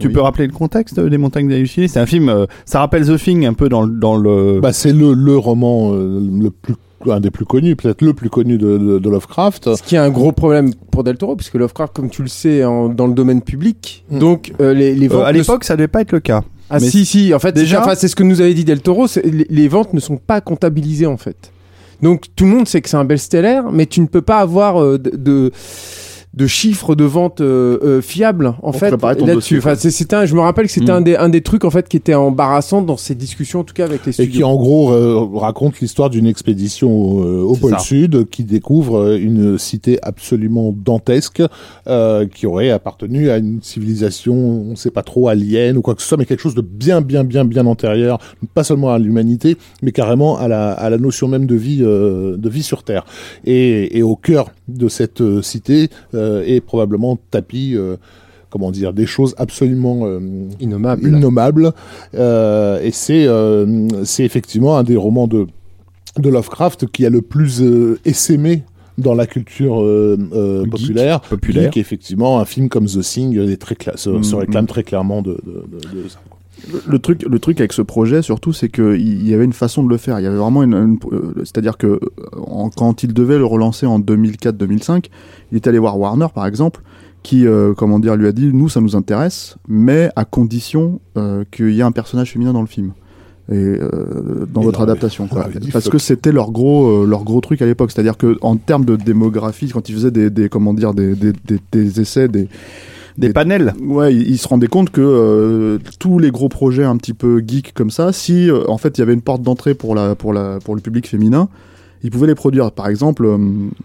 Tu 0.00 0.08
oui. 0.08 0.12
peux 0.12 0.20
rappeler 0.20 0.46
le 0.46 0.52
contexte 0.52 0.98
des 1.00 1.16
montagnes 1.18 1.50
hallucinées? 1.52 1.88
C'est 1.88 2.00
un 2.00 2.06
film, 2.06 2.28
euh, 2.28 2.46
ça 2.66 2.80
rappelle 2.80 3.06
The 3.06 3.16
Thing 3.16 3.46
un 3.46 3.54
peu 3.54 3.68
dans, 3.68 3.82
le- 3.82 3.98
dans 3.98 4.16
le. 4.16 4.58
Bah, 4.60 4.72
c'est 4.72 4.92
le, 4.92 5.14
le 5.14 5.36
roman 5.38 5.92
euh, 5.94 6.20
le 6.20 6.50
plus, 6.50 6.74
un 7.08 7.20
des 7.20 7.30
plus 7.30 7.44
connus, 7.44 7.76
peut-être 7.76 8.02
le 8.02 8.14
plus 8.14 8.28
connu 8.30 8.58
de, 8.58 8.78
de, 8.78 8.98
de 8.98 9.08
Lovecraft. 9.10 9.76
Ce 9.76 9.82
qui 9.82 9.94
est 9.94 9.98
un 9.98 10.10
gros 10.10 10.32
problème 10.32 10.72
pour 10.90 11.04
Del 11.04 11.16
Toro, 11.18 11.36
puisque 11.36 11.54
Lovecraft, 11.54 11.94
comme 11.94 12.10
tu 12.10 12.22
le 12.22 12.28
sais, 12.28 12.64
en- 12.64 12.88
dans 12.88 13.06
le 13.06 13.14
domaine 13.14 13.42
public. 13.42 14.04
Mm. 14.10 14.18
Donc 14.18 14.52
euh, 14.60 14.74
les, 14.74 14.94
les 14.94 15.06
Euh, 15.06 15.10
ventes 15.10 15.24
à 15.26 15.32
ne 15.32 15.38
l'époque, 15.38 15.62
ça 15.64 15.76
devait 15.76 15.86
pas 15.88 16.00
être 16.00 16.10
le 16.12 16.20
cas. 16.20 16.42
Ah 16.70 16.78
Mais 16.80 16.88
si 16.90 17.06
si 17.06 17.32
en 17.32 17.38
fait 17.38 17.52
déjà- 17.52 17.80
enfin, 17.80 17.94
c'est 17.94 18.08
ce 18.08 18.16
que 18.16 18.22
nous 18.24 18.40
avait 18.40 18.54
dit 18.54 18.64
Del 18.64 18.80
Toro 18.80 19.06
c'est- 19.06 19.24
les, 19.24 19.46
les 19.48 19.68
ventes 19.68 19.92
ne 19.94 20.00
sont 20.00 20.16
pas 20.16 20.40
comptabilisées 20.40 21.06
en 21.06 21.16
fait. 21.16 21.52
Donc 22.02 22.24
tout 22.34 22.44
le 22.44 22.50
monde 22.50 22.68
sait 22.68 22.80
que 22.82 22.88
c'est 22.88 22.96
un 22.96 23.04
best-seller 23.04 23.60
mais 23.72 23.86
tu 23.86 24.00
ne 24.00 24.06
peux 24.06 24.20
pas 24.22 24.38
avoir 24.40 24.82
euh, 24.82 24.98
de, 24.98 25.10
de 25.16 25.52
de 26.34 26.46
chiffres 26.46 26.94
de 26.94 27.04
vente 27.04 27.40
euh, 27.40 27.78
euh, 27.82 28.00
fiables 28.02 28.54
en 28.62 28.72
fait 28.72 28.90
là-dessus 29.26 29.58
enfin 29.58 29.74
c'était 29.74 30.16
un- 30.16 30.26
je 30.26 30.34
me 30.34 30.40
rappelle 30.40 30.66
que 30.66 30.72
c'était 30.72 30.90
un 30.90 31.00
des 31.00 31.16
un 31.16 31.30
des 31.30 31.40
trucs 31.40 31.64
en 31.64 31.70
fait 31.70 31.88
qui 31.88 31.96
était 31.96 32.12
embarrassant 32.14 32.82
dans 32.82 32.98
ces 32.98 33.14
discussions 33.14 33.60
en 33.60 33.64
tout 33.64 33.72
cas 33.72 33.84
avec 33.84 34.04
les 34.04 34.10
Et 34.20 34.24
qui 34.26 34.32
studios 34.32 34.46
en 34.46 34.56
gros 34.56 34.92
euh, 34.92 35.18
raconte 35.38 35.80
l'histoire 35.80 36.10
d'une 36.10 36.26
expédition 36.26 36.90
au, 36.92 37.24
euh, 37.24 37.40
au 37.42 37.54
pôle 37.56 37.70
ça. 37.72 37.78
Sud 37.78 38.28
qui 38.28 38.44
découvre 38.44 38.98
euh, 38.98 39.18
une 39.18 39.56
cité 39.56 39.98
absolument 40.02 40.74
dantesque 40.76 41.42
euh, 41.88 42.26
qui 42.26 42.46
aurait 42.46 42.70
appartenu 42.70 43.30
à 43.30 43.38
une 43.38 43.60
civilisation, 43.62 44.34
on 44.34 44.70
ne 44.72 44.76
sait 44.76 44.90
pas 44.90 45.02
trop 45.02 45.28
alien 45.28 45.78
ou 45.78 45.80
quoi 45.82 45.94
que 45.94 46.02
ce 46.02 46.08
soit, 46.08 46.18
mais 46.18 46.26
quelque 46.26 46.40
chose 46.42 46.54
de 46.54 46.60
bien 46.60 47.00
bien 47.00 47.24
bien 47.24 47.46
bien 47.46 47.64
antérieur, 47.66 48.18
pas 48.52 48.64
seulement 48.64 48.92
à 48.92 48.98
l'humanité, 48.98 49.56
mais 49.82 49.92
carrément 49.92 50.36
à 50.38 50.48
la, 50.48 50.72
à 50.72 50.90
la 50.90 50.98
notion 50.98 51.28
même 51.28 51.46
de 51.46 51.54
vie 51.54 51.78
euh, 51.82 52.36
de 52.36 52.48
vie 52.50 52.62
sur 52.62 52.82
Terre. 52.82 53.06
Et, 53.46 53.96
et 53.96 54.02
au 54.02 54.16
cœur 54.16 54.50
de 54.68 54.88
cette 54.88 55.20
euh, 55.22 55.40
cité 55.42 55.88
euh, 56.14 56.25
est 56.46 56.60
probablement 56.60 57.18
tapis 57.30 57.74
euh, 57.74 57.96
comment 58.50 58.70
dire 58.70 58.92
des 58.92 59.06
choses 59.06 59.34
absolument 59.38 60.00
euh, 60.06 60.20
innommable 60.60 61.08
innommable. 61.08 61.72
Euh, 62.14 62.80
et 62.82 62.90
c'est 62.92 63.26
euh, 63.26 63.88
c'est 64.04 64.24
effectivement 64.24 64.76
un 64.78 64.84
des 64.84 64.96
romans 64.96 65.26
de 65.28 65.46
de 66.18 66.28
Lovecraft 66.30 66.86
qui 66.90 67.04
a 67.04 67.10
le 67.10 67.20
plus 67.22 67.60
euh, 67.60 67.98
essaimé 68.04 68.62
dans 68.96 69.14
la 69.14 69.26
culture 69.26 69.82
euh, 69.82 70.16
euh, 70.32 70.62
Geek, 70.62 70.70
populaire. 70.70 71.20
populaire. 71.20 71.64
Geek, 71.64 71.76
effectivement, 71.76 72.40
un 72.40 72.46
film 72.46 72.70
comme 72.70 72.86
The 72.86 73.00
Thing 73.02 73.36
est 73.38 73.56
très 73.60 73.74
cla- 73.74 73.98
se, 73.98 74.22
se 74.22 74.34
Mm, 74.34 74.38
réclame 74.38 74.64
mm. 74.64 74.68
très 74.68 74.82
clairement 74.84 75.20
de, 75.20 75.32
de, 75.44 75.64
de- 75.70 76.02
de 76.04 76.08
ça. 76.08 76.18
Le, 76.88 76.98
truc, 76.98 77.22
le 77.22 77.38
truc 77.38 77.60
avec 77.60 77.72
ce 77.72 77.82
projet, 77.82 78.22
surtout, 78.22 78.52
c'est 78.52 78.68
qu'il 78.68 78.94
il 78.96 79.28
y 79.28 79.34
avait 79.34 79.44
une 79.44 79.52
façon 79.52 79.82
de 79.84 79.88
le 79.88 79.96
faire. 79.96 80.18
Il 80.20 80.22
y 80.24 80.26
avait 80.26 80.36
vraiment 80.36 80.62
une, 80.62 80.74
une- 80.74 80.98
euh, 81.12 81.32
c'est-à-dire 81.38 81.76
que 81.78 81.86
euh, 81.86 81.98
en- 82.36 82.70
quand 82.70 83.02
il 83.02 83.12
devait 83.14 83.38
le 83.38 83.44
relancer 83.46 83.86
en 83.86 83.98
2004-2005, 84.00 85.06
il 85.52 85.56
est 85.56 85.66
allé 85.66 85.78
voir 85.78 85.98
Warner, 85.98 86.26
par 86.34 86.46
exemple, 86.46 86.82
qui, 87.22 87.46
euh, 87.46 87.72
comment 87.74 87.98
dire, 87.98 88.16
lui 88.16 88.26
a 88.26 88.32
dit, 88.32 88.50
nous, 88.52 88.68
ça 88.68 88.80
nous 88.80 88.96
intéresse, 88.96 89.56
mais 89.68 90.10
à 90.16 90.24
condition 90.24 91.00
euh, 91.16 91.44
qu'il 91.50 91.70
y 91.72 91.80
ait 91.80 91.82
un 91.84 91.92
personnage 91.92 92.32
féminin 92.32 92.52
dans 92.52 92.60
le 92.62 92.66
film. 92.68 92.92
Et 93.48 93.54
euh, 93.54 94.44
dans 94.52 94.60
votre 94.60 94.80
non, 94.80 94.84
adaptation, 94.86 95.28
quoi. 95.28 95.48
parce 95.72 95.88
que 95.88 95.98
c'était 95.98 96.32
leur 96.32 96.50
gros, 96.50 97.04
euh, 97.04 97.06
leur 97.06 97.22
gros 97.22 97.40
truc 97.40 97.62
à 97.62 97.66
l'époque. 97.66 97.92
C'est-à-dire 97.92 98.16
que 98.16 98.36
en 98.40 98.56
termes 98.56 98.84
de 98.84 98.96
démographie, 98.96 99.68
quand 99.68 99.88
ils 99.88 99.94
faisaient 99.94 100.10
des, 100.10 100.30
des 100.30 100.48
comment 100.48 100.74
dire, 100.74 100.94
des, 100.94 101.14
des, 101.14 101.32
des 101.70 102.00
essais, 102.00 102.26
des, 102.26 102.48
Des 103.18 103.32
panels. 103.32 103.74
Ouais, 103.80 104.14
ils 104.14 104.30
ils 104.30 104.38
se 104.38 104.46
rendaient 104.48 104.66
compte 104.66 104.90
que 104.90 105.00
euh, 105.00 105.78
tous 105.98 106.18
les 106.18 106.30
gros 106.30 106.48
projets 106.48 106.84
un 106.84 106.96
petit 106.96 107.14
peu 107.14 107.42
geek 107.46 107.72
comme 107.72 107.90
ça, 107.90 108.12
si 108.12 108.50
euh, 108.50 108.68
en 108.68 108.76
fait 108.76 108.98
il 108.98 109.00
y 109.00 109.02
avait 109.02 109.14
une 109.14 109.22
porte 109.22 109.42
d'entrée 109.42 109.74
pour 109.74 109.94
la 109.94 110.14
pour 110.14 110.32
la 110.32 110.58
pour 110.62 110.74
le 110.74 110.82
public 110.82 111.08
féminin, 111.08 111.48
ils 112.02 112.10
pouvaient 112.10 112.26
les 112.26 112.34
produire. 112.34 112.72
Par 112.72 112.88
exemple, 112.88 113.24
euh, 113.24 113.38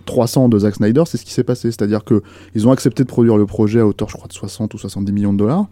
300 0.06 0.50
de 0.50 0.60
Zack 0.60 0.76
Snyder, 0.76 1.04
c'est 1.06 1.18
ce 1.18 1.24
qui 1.24 1.34
s'est 1.34 1.44
passé, 1.46 1.72
c'est-à-dire 1.72 2.04
que 2.04 2.22
ils 2.56 2.68
ont 2.68 2.72
accepté 2.72 3.04
de 3.04 3.08
produire 3.08 3.38
le 3.38 3.46
projet 3.46 3.80
à 3.80 3.88
hauteur, 3.88 4.10
je 4.10 4.18
crois, 4.18 4.28
de 4.28 4.34
60 4.34 4.74
ou 4.74 4.78
70 4.78 5.12
millions 5.14 5.34
de 5.34 5.38
dollars. 5.38 5.68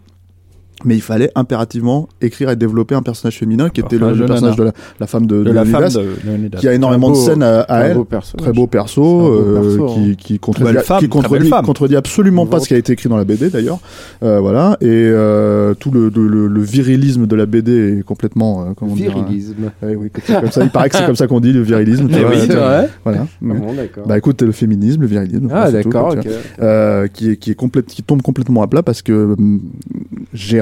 Mais 0.84 0.94
il 0.94 1.02
fallait 1.02 1.30
impérativement 1.34 2.08
écrire 2.20 2.50
et 2.50 2.56
développer 2.56 2.94
un 2.94 3.02
personnage 3.02 3.38
féminin 3.38 3.68
qui 3.68 3.80
était 3.80 3.96
le, 3.98 4.06
personnage 4.06 4.18
le 4.18 4.22
de 4.22 4.28
personnage 4.28 4.56
de 4.56 4.62
la, 4.64 4.72
la 5.00 5.06
femme 5.06 5.26
de, 5.26 5.42
De 5.44 5.50
la 5.50 5.64
femme 5.64 5.88
de 5.88 6.56
qui 6.58 6.68
a 6.68 6.74
énormément 6.74 7.10
de 7.10 7.16
scènes 7.16 7.42
à, 7.42 7.60
à 7.60 7.80
elle. 7.84 7.96
beau. 7.96 8.06
Très 8.38 8.52
beau 8.52 8.66
perso, 8.66 9.02
un 9.02 9.22
beau 9.22 9.38
euh, 9.38 9.60
perso, 9.62 9.84
hein. 9.88 9.94
qui, 9.94 10.16
qui 10.16 10.38
contredit, 10.38 10.78
femme, 10.84 11.00
qui 11.00 11.08
contredit, 11.08 11.50
contredit 11.64 11.96
absolument 11.96 12.46
pas 12.46 12.60
ce 12.60 12.68
qui 12.68 12.74
a 12.74 12.78
été 12.78 12.92
écrit 12.92 13.08
dans 13.08 13.16
la 13.16 13.24
BD 13.24 13.50
d'ailleurs. 13.50 13.78
Euh, 14.22 14.40
voilà, 14.40 14.76
et 14.80 14.86
euh, 14.88 15.74
tout 15.74 15.90
le, 15.90 16.08
le, 16.14 16.26
le- 16.28 16.46
le 16.46 16.60
virilisme 16.60 17.26
de 17.26 17.36
la 17.36 17.46
BD 17.46 17.98
est 17.98 18.02
complètement. 18.02 18.62
euh, 18.62 18.64
comment 18.76 18.94
dire, 18.94 19.12
Virilisme. 19.14 19.70
euh, 19.82 19.88
ouais, 19.90 19.96
oui, 19.96 20.10
comme 20.40 20.50
ça. 20.50 20.62
Il 20.64 20.70
paraît 20.70 20.88
que 20.90 20.96
c'est 20.96 21.06
comme 21.06 21.16
ça 21.16 21.26
qu'on 21.26 21.40
dit 21.40 21.52
le 21.52 21.62
virilisme. 21.62 22.08
tu 22.08 22.14
Eh 22.16 22.20
vois, 22.22 22.30
oui, 22.30 22.36
euh, 22.38 22.44
c'est 22.46 22.54
vrai 22.54 22.88
Voilà. 23.04 23.26
Ah 23.26 23.26
bon, 23.40 23.72
d'accord. 23.74 24.06
Bah 24.06 24.18
écoute, 24.18 24.42
le 24.42 24.52
féminisme, 24.52 25.00
le 25.02 25.06
virilisme. 25.06 25.48
ah 25.52 25.70
d'accord 25.70 26.14
euh, 26.60 27.06
qui 27.08 27.30
est 27.30 27.36
qui 27.36 27.50
est 27.50 27.54
complète, 27.54 27.86
qui 27.86 28.02
tombe 28.02 28.22
complètement 28.22 28.62
à 28.62 28.66
plat 28.66 28.82
parce 28.82 29.02
que 29.02 29.34
hum, 29.38 29.60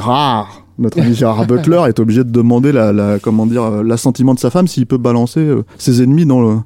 Gérard, 0.09 0.63
notre 0.79 1.01
ami 1.01 1.15
Gérard 1.15 1.47
Butler, 1.47 1.83
est 1.87 2.01
obligé 2.01 2.25
de 2.25 2.31
demander 2.31 2.73
la, 2.73 2.95
la 2.95 3.19
comment 3.19 3.47
euh, 3.47 3.83
l'assentiment 3.83 4.33
de 4.33 4.39
sa 4.39 4.49
femme 4.49 4.67
s'il 4.67 4.87
peut 4.87 4.97
balancer 4.97 5.41
euh, 5.41 5.65
ses 5.77 6.03
ennemis 6.03 6.25
dans 6.25 6.41
le 6.41 6.57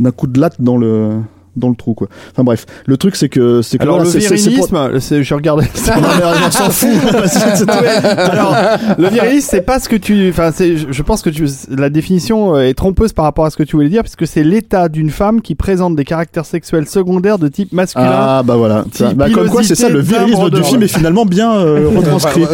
d'un 0.00 0.10
coup 0.10 0.26
de 0.26 0.40
latte 0.40 0.60
dans 0.60 0.76
le 0.76 1.20
dans 1.60 1.68
le 1.68 1.76
trou 1.76 1.94
quoi. 1.94 2.08
Enfin 2.32 2.42
bref, 2.44 2.66
le 2.86 2.96
truc 2.96 3.14
c'est 3.16 3.28
que 3.28 3.62
c'est 3.62 3.78
que 3.78 3.82
Alors 3.84 3.96
voilà, 3.98 4.10
le 4.12 4.18
virilisme, 4.18 4.98
c'est- 5.00 5.22
je 5.22 5.34
regardais. 5.34 5.66
Non, 6.00 6.08
mais 6.18 6.24
on 6.46 6.50
s'en 6.50 6.70
fout. 6.70 6.88
Alors, 7.68 8.56
le 8.98 9.08
virilisme, 9.08 9.48
c'est 9.50 9.60
pas 9.62 9.78
ce 9.78 9.88
que 9.88 9.96
tu. 9.96 10.28
Enfin, 10.30 10.50
c'est. 10.54 10.76
Je 10.76 11.02
pense 11.02 11.22
que 11.22 11.30
tu. 11.30 11.46
La 11.68 11.90
définition 11.90 12.56
euh, 12.56 12.60
est 12.68 12.74
trompeuse 12.74 13.12
par 13.12 13.24
rapport 13.24 13.44
à 13.44 13.50
ce 13.50 13.56
que 13.56 13.62
tu 13.62 13.76
voulais 13.76 13.88
dire, 13.88 14.02
puisque 14.02 14.26
c'est 14.26 14.42
l'état 14.44 14.88
d'une 14.88 15.10
femme 15.10 15.40
qui 15.42 15.54
présente 15.54 15.96
des 15.96 16.04
caractères 16.04 16.44
sexuels 16.46 16.86
secondaires 16.88 17.38
de 17.38 17.48
type 17.48 17.72
masculin. 17.72 18.06
Ah 18.10 18.42
bah 18.44 18.56
voilà. 18.56 18.84
Vois, 18.98 19.14
Bah, 19.14 19.30
comme 19.30 19.48
quoi 19.48 19.62
c'est 19.62 19.74
ça 19.74 19.88
le 19.88 20.00
virilisme 20.00 20.50
du 20.50 20.62
film 20.62 20.82
est 20.82 20.88
finalement 20.88 21.24
bien 21.26 21.52
euh, 21.52 21.88
retranscrit. 21.96 22.44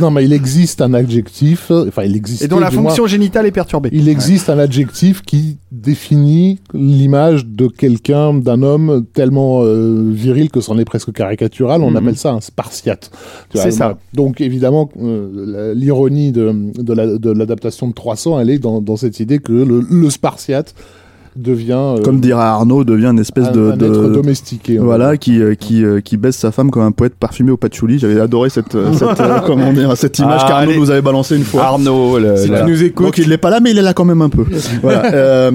Non, 0.00 0.10
mais 0.10 0.24
il 0.24 0.32
existe 0.32 0.80
un 0.82 0.94
adjectif, 0.94 1.70
enfin 1.70 2.02
il 2.04 2.16
existe. 2.16 2.42
et 2.42 2.48
dont 2.48 2.58
la 2.58 2.70
fonction 2.70 3.06
génitale 3.06 3.46
est 3.46 3.50
perturbée. 3.52 3.88
Il 3.92 4.08
existe 4.08 4.50
un 4.50 4.58
adjectif 4.58 5.22
qui 5.22 5.58
définit 5.70 6.60
l'image 6.74 7.46
de 7.46 7.66
quelqu'un, 7.66 8.11
d'un 8.42 8.62
homme 8.62 9.04
tellement 9.12 9.62
euh, 9.62 10.10
viril 10.12 10.50
que 10.50 10.60
c'en 10.60 10.78
est 10.78 10.84
presque 10.84 11.12
caricatural. 11.12 11.82
On 11.82 11.90
Mhm. 11.90 11.96
appelle 11.96 12.16
ça 12.16 12.32
un 12.32 12.40
spartiate. 12.40 13.10
C'est 13.54 13.70
ça. 13.70 13.98
Donc 14.14 14.40
évidemment, 14.40 14.90
euh, 15.00 15.74
l'ironie 15.74 16.32
de, 16.32 16.52
de 16.80 16.92
la- 16.92 17.18
de 17.18 17.30
l'adaptation 17.30 17.88
de 17.88 17.92
300, 17.92 18.38
elle 18.40 18.50
est 18.50 18.58
dans, 18.58 18.80
dans 18.80 18.96
cette 18.96 19.20
idée 19.20 19.38
que 19.38 19.52
le, 19.52 19.84
le 19.88 20.10
spartiate 20.10 20.74
devient 21.36 21.72
euh, 21.98 22.02
Comme 22.02 22.20
dirait 22.20 22.42
Arnaud, 22.42 22.84
devient 22.84 23.06
une 23.06 23.18
espèce 23.18 23.46
un, 23.48 23.52
de, 23.52 23.70
un 23.72 23.76
de- 23.76 23.86
être 23.86 24.08
domestiqué. 24.12 24.78
voilà 24.78 25.16
qui 25.16 25.40
euh, 25.40 25.54
qui 25.54 25.84
euh, 25.84 26.00
qui 26.00 26.16
baisse 26.16 26.36
sa 26.36 26.52
femme 26.52 26.70
comme 26.70 26.82
un 26.82 26.92
poète 26.92 27.14
parfumé 27.18 27.50
au 27.50 27.56
patchouli. 27.56 27.98
J'avais 27.98 28.20
adoré 28.20 28.50
cette 28.50 28.76
cette 28.98 29.20
euh, 29.20 29.38
comment 29.46 29.72
dire 29.72 29.96
cette 29.96 30.18
image 30.18 30.40
Ah, 30.44 30.48
qu'Arnaud 30.48 30.70
allez. 30.72 30.78
nous 30.80 30.90
avait 30.90 31.02
balancée 31.02 31.36
une 31.36 31.44
fois. 31.44 31.62
Arnaud, 31.64 32.18
le- 32.18 32.36
Si 32.36 32.48
la- 32.48 32.62
tu 32.64 32.70
nous 32.70 32.82
écoutes. 32.82 33.06
Donc 33.06 33.18
il 33.18 33.28
n'est 33.28 33.38
pas 33.38 33.50
là, 33.50 33.60
mais 33.60 33.70
il 33.70 33.78
est 33.78 33.82
là 33.82 33.94
quand 33.94 34.04
même 34.04 34.22
un 34.22 34.28
peu. 34.28 34.44
voilà. 34.82 35.12
Euh, 35.14 35.50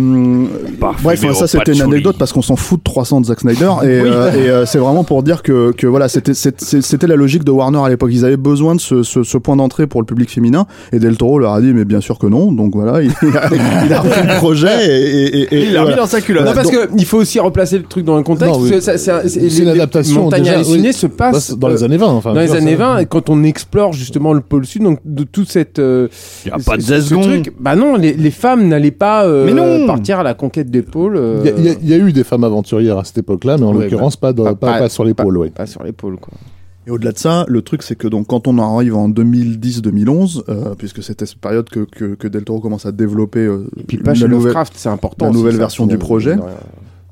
bref, 1.03 1.23
ça 1.33 1.47
c'était 1.47 1.73
une 1.73 1.81
anecdote 1.81 2.15
parce 2.17 2.33
qu'on 2.33 2.41
s'en 2.41 2.55
fout 2.55 2.79
de 2.79 2.83
300 2.83 3.21
de 3.21 3.25
Zack 3.27 3.41
Snyder 3.41 3.71
et, 3.83 3.85
euh, 3.85 4.31
et, 4.33 4.49
euh, 4.49 4.65
c'est 4.65 4.79
vraiment 4.79 5.03
pour 5.03 5.23
dire 5.23 5.43
que, 5.43 5.71
que 5.71 5.87
voilà 5.87 6.07
c'était 6.09 6.33
c'était 6.33 7.07
la 7.07 7.15
logique 7.15 7.43
de 7.43 7.51
Warner 7.51 7.79
à 7.85 7.89
l'époque. 7.89 8.09
Ils 8.13 8.25
avaient 8.25 8.37
besoin 8.37 8.75
de 8.75 8.79
ce, 8.81 9.03
ce, 9.03 9.23
ce 9.23 9.37
point 9.37 9.55
d'entrée 9.55 9.87
pour 9.87 10.01
le 10.01 10.05
public 10.05 10.29
féminin 10.31 10.65
et 10.91 10.99
Del 10.99 11.17
Toro 11.17 11.39
leur 11.39 11.53
a 11.53 11.61
dit 11.61 11.73
mais 11.73 11.85
bien 11.85 12.01
sûr 12.01 12.17
que 12.19 12.27
non. 12.27 12.51
Donc 12.51 12.73
voilà, 12.75 13.01
il, 13.01 13.11
il 13.21 13.37
a, 13.37 13.49
il 13.85 13.93
a 13.93 13.99
repris 14.01 14.21
le 14.27 14.35
projet 14.37 14.87
et, 14.87 15.27
et, 15.37 15.55
et- 15.55 15.66
et 15.66 15.66
Il 15.67 15.73
l'a 15.73 15.85
mis 15.85 15.95
dans 15.95 16.05
sa 16.05 16.21
culotte. 16.21 16.45
Non, 16.45 16.53
parce 16.53 16.69
que 16.71 16.89
il 16.97 17.05
faut 17.05 17.17
aussi 17.17 17.39
replacer 17.39 17.77
le 17.77 17.83
truc 17.83 18.05
dans 18.05 18.17
le 18.17 18.23
contexte. 18.23 18.79
C'est 18.97 19.11
un- 19.11 19.21
une 19.23 19.29
les- 19.41 19.49
les 19.49 19.67
adaptation, 19.69 20.29
hallucinées 20.29 20.87
oui. 20.89 20.93
se 20.93 21.07
Bah, 21.07 21.13
passe 21.31 21.45
c'est 21.47 21.59
dans 21.59 21.67
les 21.67 21.81
euh, 21.83 21.85
années 21.85 21.97
20. 21.97 22.07
Enfin, 22.07 22.33
dans 22.33 22.39
les 22.39 22.51
années 22.55 22.71
ça- 22.71 22.77
20, 22.77 22.97
et 22.99 23.05
quand 23.05 23.29
on 23.29 23.43
explore 23.43 23.93
justement 23.93 24.33
le 24.33 24.41
pôle 24.41 24.65
sud, 24.65 24.83
donc 24.83 24.99
de 25.05 25.23
toute 25.23 25.49
cette. 25.51 25.79
euh, 25.79 26.07
Il 26.45 26.51
a 26.51 26.59
ce- 26.59 26.63
pas 26.65 26.77
de 26.77 27.21
truc, 27.21 27.53
Bah 27.59 27.75
non, 27.75 27.95
les, 27.95 28.13
les 28.13 28.31
femmes 28.31 28.67
n'allaient 28.67 28.91
pas 28.91 29.25
euh, 29.25 29.45
Mais 29.45 29.53
non. 29.53 29.85
partir 29.87 30.19
à 30.19 30.23
la 30.23 30.33
conquête 30.33 30.69
des 30.69 30.81
pôles. 30.81 31.17
euh, 31.17 31.43
Il 31.57 31.89
y, 31.89 31.93
a- 31.93 31.97
eu 31.97 32.11
des 32.13 32.23
femmes 32.23 32.43
aventurières 32.43 32.97
à 32.97 33.03
cette 33.03 33.17
époque-là, 33.17 33.57
mais 33.57 33.65
en 33.65 33.73
Ouais, 33.75 33.83
l'occurrence 33.83 34.15
pas, 34.15 34.33
dans- 34.33 34.43
pas- 34.43 34.55
pas, 34.55 34.71
pas- 34.73 34.79
pas 34.79 34.89
sur 34.89 35.03
l'épaule. 35.03 35.37
ouais. 35.37 35.49
Pas 35.49 35.65
sur 35.65 35.83
l'épaule, 35.83 36.17
quoi. 36.17 36.33
Et 36.87 36.89
au-delà 36.89 37.11
de 37.11 37.17
ça, 37.17 37.43
le 37.49 37.61
truc 37.61 37.83
c'est 37.83 37.95
que 37.97 38.07
donc 38.07 38.27
quand 38.27 38.47
on 38.47 38.57
arrive 38.59 38.95
en 38.95 39.09
2010-2011, 39.09 40.43
euh, 40.49 40.73
puisque 40.77 41.03
c'était 41.03 41.25
cette 41.25 41.39
période 41.39 41.69
que, 41.69 41.81
que, 41.81 42.15
que 42.15 42.27
Del 42.27 42.43
Toro 42.45 42.61
commence 42.61 42.85
à 42.85 42.91
développer 42.91 43.39
euh, 43.41 43.67
Et 43.77 43.83
puis 43.83 43.97
pas 43.97 44.13
la 44.13 44.27
nouvelle- 44.27 44.55
c'est 44.73 44.89
important. 44.89 45.25
la 45.25 45.31
nouvelle 45.31 45.53
ça, 45.53 45.59
version 45.59 45.85
du 45.87 45.97
projet. 45.97 46.35
de. 46.35 46.41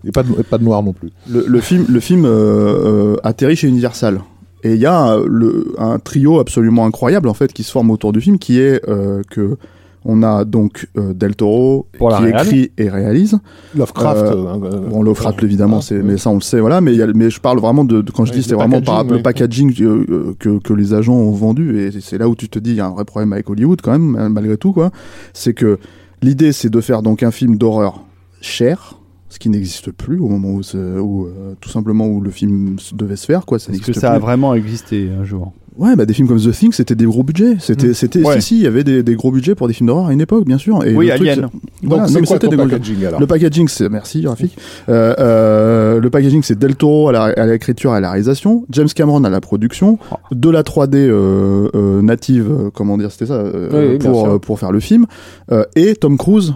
Et 0.07 0.11
pas 0.11 0.23
de, 0.23 0.32
et 0.39 0.43
pas 0.43 0.57
de 0.59 0.63
noir 0.63 0.82
non 0.84 0.93
plus. 0.93 1.09
le, 1.30 1.45
le 1.47 1.59
film, 1.61 1.86
le 1.89 1.99
film 1.99 2.26
euh, 2.26 2.30
euh, 2.30 3.15
atterrit 3.23 3.55
chez 3.55 3.67
Universal. 3.67 4.21
Et 4.63 4.73
il 4.76 4.80
y 4.80 4.86
a 4.86 5.17
le, 5.28 5.73
un 5.78 5.99
trio 5.99 6.39
absolument 6.39 6.86
incroyable 6.86 7.28
en 7.28 7.34
fait 7.36 7.51
qui 7.53 7.63
se 7.63 7.71
forme 7.71 7.91
autour 7.91 8.13
du 8.13 8.21
film, 8.21 8.39
qui 8.39 8.59
est 8.59 8.82
que 9.30 9.57
on 10.06 10.22
a 10.24 10.45
donc 10.45 10.88
euh, 10.97 11.14
Del 11.14 11.36
Toro 11.36 11.88
Pour 11.97 12.10
qui 12.16 12.24
réal. 12.24 12.45
écrit 12.45 12.72
et 12.78 12.89
réalise. 12.89 13.38
Lovecraft. 13.76 14.22
Euh, 14.22 14.45
euh, 14.64 14.89
Bon, 14.89 15.01
Lovecraft 15.01 15.43
évidemment, 15.43 15.78
ah, 15.80 15.84
c'est 15.84 16.01
mais 16.01 16.18
ça 16.18 16.30
on 16.30 16.36
le 16.36 16.41
sait, 16.41 16.60
voilà. 16.60 16.80
Mais 16.82 16.93
il 16.93 16.97
y 16.99 17.01
a, 17.01 17.08
mais 17.08 17.30
je 17.30 17.41
parle 17.41 17.60
vraiment 17.60 17.84
de, 17.84 18.01
de- 18.01 18.12
quand 18.12 18.25
je 18.25 18.32
dis 18.34 18.43
c'est 18.43 18.51
le 18.51 18.58
vraiment 18.58 18.82
par 18.82 19.05
packaging, 19.05 19.09
le 19.12 19.16
oui. 19.17 19.21
packaging 19.24 20.36
que 20.39 20.59
que 20.59 20.74
les 20.74 20.93
agents 20.93 21.16
ont 21.16 21.32
vendu 21.32 21.79
et 21.79 21.92
c'est 22.01 22.17
là 22.17 22.29
où 22.29 22.36
tu 22.36 22.47
te 22.50 22.59
dis 22.59 22.71
il 22.71 22.75
y 22.78 22.82
a 22.82 22.86
un 22.86 22.92
vrai 22.92 23.05
problème 23.05 23.34
avec 23.34 23.50
Hollywood 23.50 23.82
quand 23.82 23.92
même 23.92 24.29
malgré 24.29 24.58
tout 24.58 24.71
quoi. 24.74 24.92
C'est 25.34 25.54
que 25.54 25.79
l'idée 26.21 26.51
c'est 26.51 26.70
de 26.70 26.82
faire 26.82 27.01
donc 27.01 27.24
un 27.24 27.32
film 27.32 27.58
d'horreur 27.58 28.01
cher. 28.42 29.00
Ce 29.28 29.39
qui 29.39 29.50
n'existe 29.50 29.92
plus 29.92 30.20
au 30.20 30.29
moment 30.29 30.50
où, 30.54 30.62
euh, 30.75 31.55
tout 31.59 31.67
simplement 31.70 32.08
où 32.08 32.21
le 32.21 32.29
film 32.29 32.78
devait 32.93 33.17
se 33.17 33.25
faire 33.25 33.46
quoi, 33.46 33.59
ça 33.59 33.74
Est-ce 33.74 33.82
que 33.82 33.92
ça 33.92 34.13
a 34.13 34.20
vraiment 34.20 34.54
existé 34.54 35.09
un 35.20 35.25
jour? 35.25 35.51
Ouais, 35.78 35.96
bah 35.97 36.06
des 36.06 36.14
films 36.14 36.28
comme 36.30 36.39
The 36.39 36.52
Thing, 36.52 36.72
c'était 36.72 36.96
des 36.96 37.04
gros 37.06 37.22
budgets. 37.24 37.58
C'était, 37.60 37.93
c'était, 37.93 38.22
Ouais. 38.24 38.36
si, 38.39 38.47
si, 38.47 38.56
il 38.60 38.64
y 38.64 38.68
avait 38.68 38.86
des, 38.86 39.04
des 39.04 39.16
gros 39.16 39.30
budgets 39.32 39.56
pour 39.56 39.68
des 39.68 39.74
films 39.74 39.88
d'horreur 39.88 40.08
à 40.08 40.14
une 40.14 40.22
époque, 40.22 40.46
bien 40.46 40.58
sûr. 40.58 40.84
Et 40.86 40.96
Oui, 40.96 41.08
le 41.08 41.16
truc, 41.16 41.28
Alien. 41.28 41.50
c'est- 41.52 41.88
Voilà, 41.88 42.08
Donc 42.08 42.26
c'était 42.28 42.47
des 42.47 42.56
gros- 42.56 42.66
packaging 42.66 43.06
alors 43.06 43.20
Le 43.20 43.28
packaging, 43.28 43.68
c'est 43.68 43.89
merci 43.89 44.22
graphique. 44.22 44.58
Euh, 44.88 45.14
euh, 45.20 46.00
le 46.00 46.10
packaging, 46.10 46.43
c'est 46.43 46.58
Del 46.58 46.76
Toro 46.76 47.10
à 47.10 47.12
la- 47.12 47.24
à 47.24 47.46
l'écriture 47.46 47.93
et 47.93 47.97
à 47.97 48.00
la 48.00 48.10
réalisation, 48.12 48.66
James 48.70 48.88
Cameron 48.88 49.24
à 49.26 49.30
la 49.30 49.42
production, 49.42 50.00
de 50.32 50.50
la 50.50 50.64
3D 50.64 50.97
euh, 51.10 51.70
euh, 51.76 52.02
native, 52.02 52.47
euh, 52.50 52.70
comment 52.74 52.97
dire, 52.97 53.12
c'était 53.12 53.26
ça, 53.26 53.34
euh, 53.34 53.70
Oui, 53.74 53.89
oui, 53.93 53.97
pour 54.00 54.39
pour 54.39 54.60
faire 54.60 54.72
le 54.72 54.80
film, 54.80 55.06
euh, 55.52 55.66
et 55.76 55.96
Tom 55.96 56.18
Cruise 56.18 56.54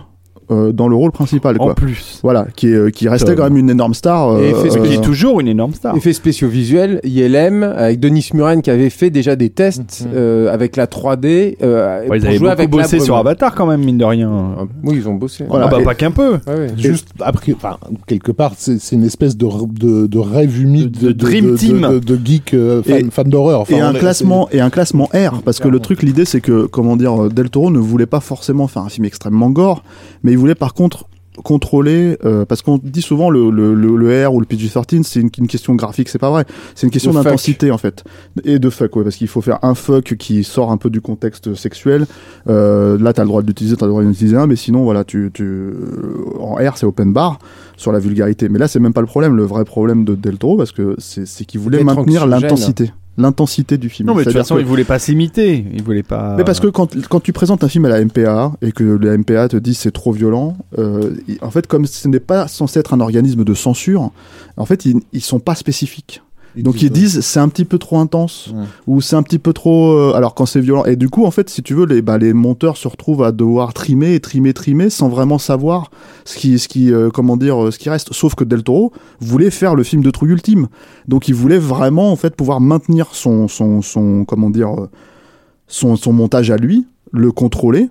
euh, 0.52 0.72
dans 0.72 0.88
le 0.88 0.96
rôle 0.96 1.12
principal, 1.12 1.56
En 1.60 1.66
quoi. 1.66 1.76
plus. 1.76 2.20
Voilà, 2.24 2.48
qui 2.56 2.68
est, 2.70 2.74
euh, 2.76 2.90
qui 2.90 3.08
restait 3.08 3.36
quand 3.36 3.44
même 3.44 3.58
une 3.58 3.70
énorme 3.70 3.94
star. 3.94 4.40
Et 4.40 4.54
euh, 4.54 4.66
euh, 4.78 4.84
est 4.92 5.02
toujours 5.02 5.40
une 5.40 5.48
énorme 5.48 5.74
star. 5.74 5.96
Effets 5.96 6.14
spéciaux 6.14 6.48
visuels, 6.48 7.00
ILM, 7.04 7.64
avec 7.64 8.00
Denis 8.00 8.30
Muren 8.34 8.62
qui 8.62 8.70
avait 8.72 8.90
fait 8.90 9.10
déjà 9.10 9.36
des 9.36 9.50
tests 9.50 10.02
Mhm. 10.06 10.12
euh, 10.16 10.54
avec 10.54 10.76
la 10.76 10.88
3D 10.88 11.58
euh, 11.62 12.02
Ouais, 12.02 12.06
pour 12.08 12.16
ils 12.16 12.26
avaient 12.26 12.38
jouer 12.38 12.40
beaucoup 12.40 12.52
avec 12.52 12.76
la 12.76 12.82
bossé 12.84 13.00
sur. 13.00 13.16
Avatar 13.18 13.54
quand 13.56 13.66
même, 13.68 13.84
mine 13.84 13.98
de 13.98 14.06
rien. 14.06 14.32
Ah, 14.60 14.64
Oui, 14.84 14.96
ils 14.98 15.08
ont 15.10 15.14
bossé. 15.16 15.46
Voilà. 15.48 15.66
ah 15.68 15.72
bah 15.72 15.82
et- 15.82 15.84
pas 15.84 15.96
qu'un 15.96 16.12
peu. 16.12 16.32
Ouais, 16.34 16.40
ouais. 16.48 16.68
Juste 16.78 17.10
après, 17.20 17.54
enfin, 17.54 17.78
quelque 18.08 18.32
part, 18.32 18.54
c'est 18.58 18.80
c'est 18.80 18.96
une 18.96 19.04
espèce 19.04 19.38
de, 19.38 19.48
de, 19.80 20.08
de 20.08 20.18
rêve 20.20 20.60
humide 20.62 20.92
De- 21.00 21.08
de 21.08 21.12
dream 21.12 21.52
de, 21.52 21.58
team. 21.58 21.82
de, 21.82 22.00
de 22.00 22.20
geek 22.26 22.54
euh, 22.54 22.82
fan, 23.12 23.30
d'horreur. 23.30 23.62
Enfin, 23.62 23.76
et 23.76 23.82
un 23.82 23.94
classement 23.94 24.48
et 24.52 24.62
un 24.62 24.70
classement 24.70 25.10
R 25.14 25.42
parce 25.44 25.60
que 25.60 25.68
le 25.68 25.80
truc 25.80 26.02
l'idée 26.04 26.26
c'est 26.26 26.42
que 26.42 26.66
comment 26.66 26.96
dire 26.96 27.30
Del 27.30 27.50
Toro 27.50 27.70
ne 27.72 27.80
voulait 27.80 28.06
pas 28.06 28.20
forcément 28.20 28.68
faire 28.68 28.84
un 28.84 28.90
film 28.90 29.06
extrêmement 29.06 29.50
gore 29.50 29.84
mais 30.24 30.32
il 30.32 30.38
voulait 30.40 30.56
par 30.56 30.74
contre 30.74 31.06
contrôler 31.44 32.18
euh, 32.26 32.46
parce 32.46 32.62
qu'on 32.62 32.80
dit 32.82 33.02
souvent 33.02 33.30
le, 33.30 33.50
le, 33.50 33.74
le, 33.74 33.96
le 33.96 34.28
R 34.28 34.34
ou 34.34 34.40
le 34.40 34.46
PG-13 34.46 35.04
c'est 35.04 35.20
une, 35.22 35.30
une 35.38 35.48
question 35.48 35.76
graphique 35.76 36.10
c'est 36.10 36.20
pas 36.20 36.30
vrai. 36.30 36.46
C'est 36.76 36.86
une 36.86 36.92
question 36.92 37.14
d'intensité 37.14 37.72
en 37.72 37.78
fait. 37.78 38.04
Et 38.44 38.60
de 38.60 38.70
fuck 38.70 38.96
ouais 38.96 39.04
parce 39.04 39.16
qu'il 39.16 39.28
faut 39.28 39.42
faire 39.42 39.60
un 39.62 39.74
fuck 39.76 40.16
qui 40.18 40.44
sort 40.44 40.72
un 40.72 40.78
peu 40.78 40.90
du 40.90 41.02
contexte 41.02 41.54
sexuel. 41.56 42.06
Euh, 42.50 42.98
là 43.00 43.14
t'as 43.14 43.24
le 43.24 43.30
droit 43.30 43.42
de 43.42 43.48
l'utiliser 43.48 43.76
t'as 43.78 43.86
le 43.86 43.92
droit 43.92 44.04
d'en 44.04 44.10
utiliser 44.10 44.36
un 44.36 44.48
mais 44.48 44.56
sinon 44.56 44.84
voilà 44.84 45.04
tu, 45.04 45.32
tu 45.34 45.44
euh, 45.44 45.74
en 46.40 46.56
R 46.56 46.78
c'est 46.78 46.86
open 46.86 47.14
bar 47.14 47.40
sur 47.78 47.92
la 47.92 48.00
vulgarité. 48.00 48.50
Mais 48.50 48.60
là 48.60 48.68
c'est 48.68 48.80
même 48.80 48.94
pas 48.94 49.02
le 49.02 49.08
problème. 49.08 49.36
Le 49.36 49.44
vrai 49.44 49.66
problème 49.66 50.04
de 50.06 50.16
Del 50.16 50.38
Toro 50.38 50.58
parce 50.58 50.72
que 50.72 50.96
c'est 50.98 51.46
qu'il 51.46 51.60
voulait 51.60 51.84
maintenir 51.84 52.28
l'intensité 52.28 52.92
l'intensité 53.22 53.78
du 53.78 53.90
film 53.90 54.08
Non, 54.08 54.16
mais 54.16 54.24
de 54.24 54.30
toute 54.30 54.38
façon, 54.38 54.56
que- 54.56 54.60
il 54.62 54.66
voulait 54.66 54.84
pas 54.84 55.00
s'imiter. 55.00 55.66
Pas. 56.08 56.36
mais 56.38 56.44
parce 56.44 56.60
que 56.60 56.68
quand, 56.68 56.96
quand 57.08 57.20
tu 57.20 57.34
présentes 57.34 57.64
un 57.64 57.68
film 57.68 57.86
à 57.86 57.90
la 57.90 58.00
MPA 58.04 58.54
et 58.62 58.72
que 58.72 58.84
la 58.84 59.18
MPA 59.18 59.48
te 59.50 59.58
dit 59.58 59.74
c'est 59.74 59.92
trop 59.92 60.12
violent, 60.12 60.58
euh, 60.78 61.16
en 61.42 61.52
fait, 61.52 61.68
comme 61.68 61.86
ce 61.86 62.08
n'est 62.08 62.20
pas 62.20 62.48
censé 62.48 62.80
être 62.80 62.94
un 62.94 63.00
organisme 63.00 63.44
de 63.44 63.54
censure, 63.54 64.12
en 64.58 64.66
fait, 64.66 64.86
ils, 64.86 64.98
ils 65.14 65.22
sont 65.22 65.40
pas 65.40 65.56
spécifiques. 65.56 66.22
Donc 66.58 66.82
ils 66.82 66.90
disent 66.90 67.22
c'est 67.22 67.40
un 67.40 67.48
petit 67.50 67.66
peu 67.66 67.78
trop 67.78 68.00
intense 68.00 68.50
Ouais. 68.54 68.64
ou 68.88 69.02
c'est 69.02 69.16
un 69.16 69.22
petit 69.24 69.38
peu 69.40 69.54
trop 69.54 69.92
euh, 69.92 70.14
alors 70.16 70.34
quand 70.34 70.46
c'est 70.46 70.60
violent 70.60 70.84
et 70.86 70.96
du 70.96 71.08
coup 71.10 71.26
en 71.26 71.32
fait 71.32 71.50
si 71.50 71.62
tu 71.62 71.74
veux 71.76 71.86
les 71.86 72.02
bah, 72.02 72.18
les 72.18 72.34
monteurs 72.34 72.76
se 72.78 72.88
retrouvent 72.88 73.24
à 73.24 73.32
devoir 73.32 73.74
trimer 73.74 74.16
et 74.16 74.20
trimer 74.20 74.54
trimer 74.54 74.90
sans 74.90 75.10
vraiment 75.10 75.38
savoir 75.38 75.92
ce 76.26 76.38
qui 76.38 76.58
ce 76.58 76.68
qui 76.68 76.92
euh, 76.92 77.10
comment 77.12 77.38
dire 77.38 77.64
euh, 77.66 77.72
ce 77.72 77.78
qui 77.78 77.90
reste 77.90 78.14
sauf 78.14 78.34
que 78.36 78.44
Del 78.44 78.64
Toro 78.64 78.92
voulait 79.20 79.52
faire 79.52 79.76
le 79.76 79.84
film 79.84 80.04
de 80.04 80.10
trouille 80.12 80.32
ultime 80.32 80.68
donc 81.08 81.28
il 81.28 81.36
voulait 81.36 81.60
vraiment 81.60 82.12
en 82.12 82.16
fait 82.16 82.36
pouvoir 82.36 82.60
maintenir 82.62 83.08
son 83.14 83.48
son 83.48 83.82
son 83.82 84.26
comment 84.26 84.50
dire 84.50 84.70
son 85.68 85.96
son 85.96 86.14
montage 86.14 86.50
à 86.52 86.58
lui 86.58 86.88
le 87.12 87.32
contrôler 87.32 87.90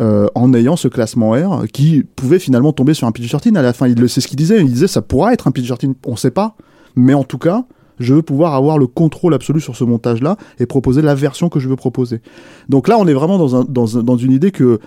euh, 0.00 0.28
en 0.34 0.54
ayant 0.54 0.76
ce 0.76 0.86
classement 0.88 1.32
R 1.32 1.64
qui 1.72 2.04
pouvait 2.16 2.38
finalement 2.38 2.72
tomber 2.72 2.94
sur 2.94 3.06
un 3.08 3.10
PG-13 3.10 3.56
à 3.56 3.62
la 3.62 3.72
fin. 3.72 3.88
Il 3.88 3.98
le 3.98 4.06
sait 4.06 4.20
ce 4.20 4.28
qu'il 4.28 4.36
disait. 4.36 4.60
Il 4.60 4.68
disait 4.72 4.86
ça 4.86 5.02
pourra 5.02 5.32
être 5.32 5.48
un 5.48 5.50
PG-13, 5.50 5.94
on 6.06 6.14
sait 6.14 6.30
pas, 6.30 6.54
mais 6.94 7.14
en 7.14 7.24
tout 7.24 7.38
cas, 7.38 7.64
je 8.00 8.14
veux 8.14 8.22
pouvoir 8.22 8.54
avoir 8.54 8.78
le 8.78 8.86
contrôle 8.86 9.34
absolu 9.34 9.60
sur 9.60 9.76
ce 9.76 9.84
montage-là 9.84 10.36
et 10.58 10.66
proposer 10.66 11.02
la 11.02 11.14
version 11.14 11.48
que 11.48 11.60
je 11.60 11.68
veux 11.68 11.76
proposer. 11.76 12.20
Donc 12.68 12.88
là, 12.88 12.96
on 12.98 13.06
est 13.06 13.14
vraiment 13.14 13.38
dans, 13.38 13.56
un, 13.56 13.64
dans, 13.64 13.98
un- 13.98 14.02
dans 14.02 14.16
une 14.16 14.32
idée 14.32 14.50
que 14.50 14.78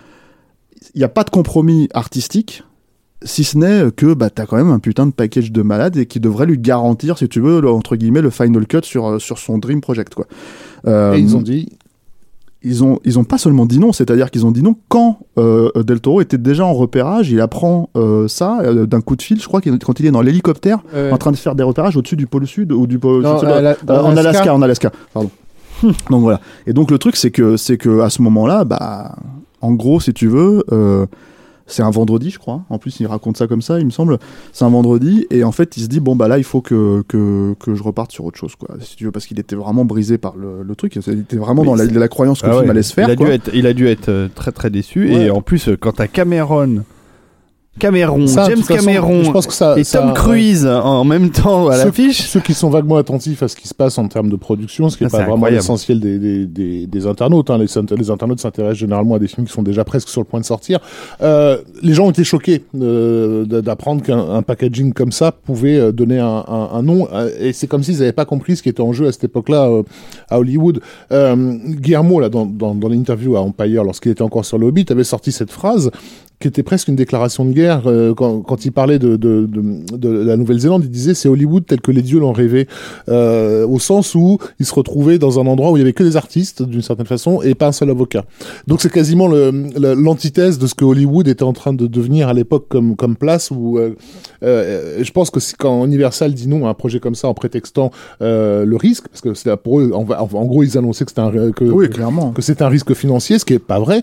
il 0.96 0.98
n'y 0.98 1.04
a 1.04 1.10
pas 1.10 1.24
de 1.24 1.30
compromis 1.30 1.88
artistique, 1.94 2.64
si 3.24 3.44
ce 3.44 3.56
n'est 3.58 3.92
que 3.92 4.14
bah, 4.16 4.32
tu 4.32 4.42
as 4.42 4.48
quand 4.48 4.58
même 4.58 4.72
un 4.72 4.80
putain 4.80 5.06
de 5.06 5.12
package 5.12 5.52
de 5.52 5.62
malade 5.62 5.96
et 5.98 6.08
qui 6.08 6.20
devrait 6.20 6.48
lui 6.48 6.58
garantir, 6.58 7.20
si 7.20 7.30
tu 7.30 7.40
veux, 7.40 7.62
le- 7.62 7.70
entre 7.70 7.96
guillemets, 7.96 8.22
le 8.22 8.32
final 8.32 8.66
cut 8.66 8.80
sur, 8.84 9.06
euh, 9.06 9.20
sur 9.20 9.38
son 9.38 9.60
Dream 9.60 9.80
Project. 9.80 10.16
Quoi. 10.16 10.26
Euh, 10.88 11.14
Et 11.14 11.20
ils 11.20 11.36
ont 11.38 11.42
dit, 11.44 11.70
ils 12.64 12.84
ont 12.84 13.00
ils 13.06 13.18
ont 13.18 13.24
pas 13.24 13.38
seulement 13.38 13.66
dit 13.66 13.80
non, 13.80 13.92
c'est-à-dire 13.92 14.30
qu'ils 14.30 14.46
ont 14.46 14.52
dit 14.52 14.62
non 14.62 14.76
quand 14.88 15.20
euh, 15.38 15.72
Del 15.84 16.00
Toro 16.00 16.22
était 16.22 16.38
déjà 16.38 16.66
en 16.66 16.74
repérage, 16.74 17.32
il 17.32 17.42
apprend 17.42 17.90
euh, 17.96 18.28
ça 18.28 18.60
euh, 18.62 18.86
d'un 18.86 19.02
coup 19.02 19.16
de 19.16 19.22
fil, 19.22 19.42
je 19.42 19.48
crois 19.48 19.62
quand 19.62 20.00
il 20.00 20.06
est 20.06 20.12
dans 20.12 20.22
l'hélicoptère 20.22 20.80
en 21.12 21.18
train 21.18 21.32
de 21.32 21.38
faire 21.38 21.56
des 21.56 21.64
repérages 21.64 21.98
au-dessus 21.98 22.16
du 22.16 22.28
pôle 22.28 22.46
sud 22.46 22.72
ou 22.72 22.86
du 22.88 23.00
pôle 23.00 23.24
Non, 23.24 23.42
la- 23.42 23.76
dans 23.84 24.06
en 24.06 24.16
Alaska. 24.18 24.54
En 24.54 24.62
Alaska, 24.62 24.92
pardon. 25.14 25.32
donc 26.10 26.22
voilà. 26.22 26.40
Et 26.68 26.74
donc 26.74 26.92
le 26.92 27.00
truc 27.00 27.16
c'est 27.16 27.32
que 27.32 27.58
c'est 27.58 27.78
que 27.78 28.02
à 28.02 28.10
ce 28.10 28.22
moment-là, 28.22 28.64
bah 28.66 29.16
en 29.62 29.74
gros 29.74 30.00
si 30.00 30.14
tu 30.14 30.28
veux, 30.28 30.64
c'est 31.72 31.84
un 31.84 31.90
vendredi 31.90 32.30
je 32.30 32.40
crois. 32.40 32.62
En 32.70 32.78
plus 32.78 33.00
il 33.00 33.08
raconte 33.08 33.38
ça 33.38 33.48
comme 33.48 33.62
ça, 33.62 33.80
il 33.80 33.86
me 33.86 33.92
semble. 33.92 34.18
C'est 34.54 34.66
un 34.66 34.70
vendredi 34.70 35.26
et 35.30 35.44
en 35.44 35.52
fait 35.52 35.78
il 35.78 35.84
se 35.84 35.88
dit 35.88 36.00
bon 36.00 36.16
bah 36.16 36.28
là 36.28 36.38
il 36.38 36.44
faut 36.44 36.62
que 36.62 37.04
que, 37.08 37.56
que 37.60 37.76
je 37.76 37.84
reparte 37.84 38.12
sur 38.12 38.26
autre 38.26 38.38
chose 38.38 38.56
quoi. 38.56 38.76
Si 38.82 38.96
tu 38.96 39.06
veux 39.06 39.12
parce 39.12 39.26
qu'il 39.26 39.40
était 39.40 39.56
vraiment 39.56 39.86
brisé 39.86 40.18
par 40.18 40.36
le, 40.36 40.64
le 40.64 40.76
truc. 40.76 40.98
Il 41.08 41.20
était 41.20 41.38
vraiment 41.38 41.62
Mais 41.64 41.68
dans 41.88 42.00
la, 42.00 42.08
croyance 42.08 42.42
que 42.42 42.48
Ah 42.48 42.50
le 42.50 42.54
film 42.56 42.66
ouais. 42.66 42.72
allait 42.72 42.84
se 42.84 42.94
faire. 42.94 43.08
il, 43.08 43.12
a 43.12 43.16
quoi. 43.16 43.26
dû 43.28 43.32
être, 43.32 43.50
il 43.54 43.68
a 43.68 43.74
dû 43.74 43.88
être 43.88 44.10
euh, 44.10 44.28
très 44.34 44.52
très 44.52 44.70
déçu. 44.70 45.10
Ouais. 45.10 45.26
Et 45.26 45.32
en 45.32 45.42
plus, 45.42 45.70
quand 45.80 45.94
t'as 45.94 46.08
Cameron, 46.08 46.84
Cameron, 47.80 48.28
ça, 48.28 48.50
James 48.50 48.62
façon, 48.62 48.86
Cameron 48.86 49.24
je 49.24 49.32
pense 49.32 49.48
que 49.48 49.54
ça, 49.54 49.80
et 49.80 49.84
ça- 49.86 50.00
Tom 50.02 50.14
Cruise 50.14 50.68
en 50.68 51.06
même 51.06 51.32
temps 51.32 51.70
à 51.70 51.78
Ceux- 51.78 51.86
l'affiche. 51.86 52.22
Ceux 52.28 52.42
qui 52.42 52.54
sont 52.54 52.70
vaguement 52.70 52.98
attentifs 52.98 53.42
à 53.44 53.48
ce 53.48 53.56
qui 53.56 53.68
se 53.68 53.74
passe 53.74 53.98
en 53.98 54.08
termes 54.10 54.30
de 54.30 54.36
production, 54.36 54.90
ce 54.90 54.98
qui 54.98 55.06
n'est 55.06 55.10
Ah, 55.14 55.20
pas 55.20 55.26
vraiment 55.26 55.46
l'essentiel 55.48 56.00
des, 56.02 56.20
des, 56.20 56.46
des, 56.46 56.86
des 56.86 57.08
internautes. 57.08 57.50
Hein. 57.50 57.58
Les, 57.58 57.68
les 57.98 58.12
internautes 58.12 58.42
s'intéressent 58.42 58.78
généralement 58.78 59.16
à 59.16 59.20
des 59.20 59.28
films 59.28 59.48
qui 59.48 59.54
sont 59.54 59.64
déjà 59.64 59.86
presque 59.86 60.10
sur 60.10 60.20
le 60.20 60.26
point 60.26 60.42
de 60.42 60.46
sortir. 60.46 60.80
Euh, 61.22 61.58
les 61.82 61.94
gens 61.94 62.08
ont 62.08 62.12
été 62.12 62.26
choqués 62.26 62.62
euh, 62.80 63.46
d'apprendre 63.46 64.04
qu'un 64.04 64.20
un 64.20 64.42
packaging 64.42 64.92
comme 64.92 65.14
ça 65.14 65.32
pouvait 65.32 65.78
euh, 65.78 65.92
donner 65.94 66.20
un, 66.20 66.44
un, 66.48 66.70
un 66.74 66.82
nom. 66.84 67.08
euh, 67.14 67.30
Et 67.40 67.54
c'est 67.54 67.68
comme 67.68 67.84
s'ils 67.84 68.00
n'avaient 68.00 68.12
pas 68.12 68.26
compris 68.26 68.58
ce 68.58 68.64
qui 68.64 68.70
était 68.70 68.82
en 68.82 68.92
jeu 68.92 69.08
à 69.08 69.12
cette 69.14 69.24
époque-là 69.24 69.70
euh, 69.70 69.84
à 70.30 70.40
Hollywood. 70.40 70.82
Euh, 71.14 71.56
Guillermo, 71.66 72.20
là, 72.20 72.28
dans, 72.28 72.46
dans, 72.46 72.76
dans 72.76 72.90
l'interview 72.90 73.38
à 73.38 73.40
Empire, 73.40 73.86
lorsqu'il 73.86 74.12
était 74.12 74.22
encore 74.24 74.44
sur 74.44 74.58
le 74.58 74.68
Hobbit, 74.68 74.86
avait 74.90 75.06
sorti 75.06 75.32
cette 75.32 75.52
phrase 75.52 75.90
qui 76.42 76.48
était 76.50 76.64
presque 76.64 76.88
une 76.90 76.96
déclaration 76.96 77.46
de 77.46 77.54
guerre 77.54 77.84
euh, 77.86 78.14
quand, 78.14 78.42
quand 78.42 78.66
il 78.66 78.72
parlait 78.72 79.00
de, 79.00 79.16
de, 79.16 79.48
de, 79.48 79.98
de 79.98 80.10
la 80.10 80.36
Nouvelle-Zélande. 80.36 80.84
Il 80.84 80.90
disait 80.92 81.14
c'est 81.14 81.30
Hollywood 81.30 81.66
tel 81.66 81.80
que 81.80 81.92
les 81.92 82.02
dieux 82.02 82.20
l'ont 82.20 82.34
rêvé, 82.34 82.68
euh, 83.08 83.66
au 83.66 83.80
sens 83.80 84.16
où 84.16 84.38
il 84.60 84.66
se 84.66 84.74
retrouvait 84.74 85.18
dans 85.20 85.40
un 85.40 85.48
endroit 85.48 85.72
où 85.72 85.78
il 85.78 85.80
y 85.80 85.84
avait 85.84 85.94
que 85.94 86.04
des 86.04 86.18
artistes 86.18 86.64
d'une 86.64 86.82
certaine 86.82 87.06
façon 87.06 87.42
et 87.42 87.56
pas 87.56 87.68
un 87.68 87.72
seul 87.72 87.90
avocat. 87.90 88.26
Donc 88.68 88.82
c'est 88.82 88.92
quasiment 88.92 89.28
l'antithèse 89.28 90.60
de 90.60 90.68
ce 90.68 90.76
que 90.76 90.86
Hollywood 90.86 91.28
était 91.28 91.44
en 91.44 91.54
train 91.54 91.74
de 91.74 91.88
devenir 91.88 92.28
à 92.28 92.34
l'époque 92.34 92.66
comme 92.70 92.96
comme 92.96 93.16
place 93.16 93.52
où 93.52 93.78
euh, 93.78 93.96
euh, 94.44 95.04
je 95.04 95.12
pense 95.12 95.30
que 95.30 95.40
si- 95.40 95.56
quand 95.58 95.86
Universal 95.86 96.34
dit 96.34 96.48
non 96.48 96.66
à 96.68 96.70
un 96.70 96.74
projet 96.74 97.00
comme 97.00 97.16
ça 97.16 97.28
en 97.28 97.34
prétextant 97.34 97.92
euh, 98.22 98.66
le 98.66 98.76
risque, 98.76 99.08
parce 99.08 99.22
que 99.22 99.34
c'est 99.34 99.56
pour 99.58 99.80
eux, 99.80 99.92
en, 99.94 100.04
en- 100.10 100.30
en 100.34 100.46
gros 100.46 100.64
ils 100.64 100.78
annonçaient 100.78 101.06
que 101.06 101.12
c'était 101.12 101.22
un 101.22 101.52
que, 101.52 101.64
Oui, 101.66 101.90
clairement. 101.90 102.32
que 102.32 102.42
c'est 102.42 102.62
un 102.62 102.68
risque 102.68 102.94
financier, 102.94 103.40
ce 103.40 103.46
qui 103.46 103.54
est 103.54 103.60
pas 103.60 103.80
vrai. 103.80 104.02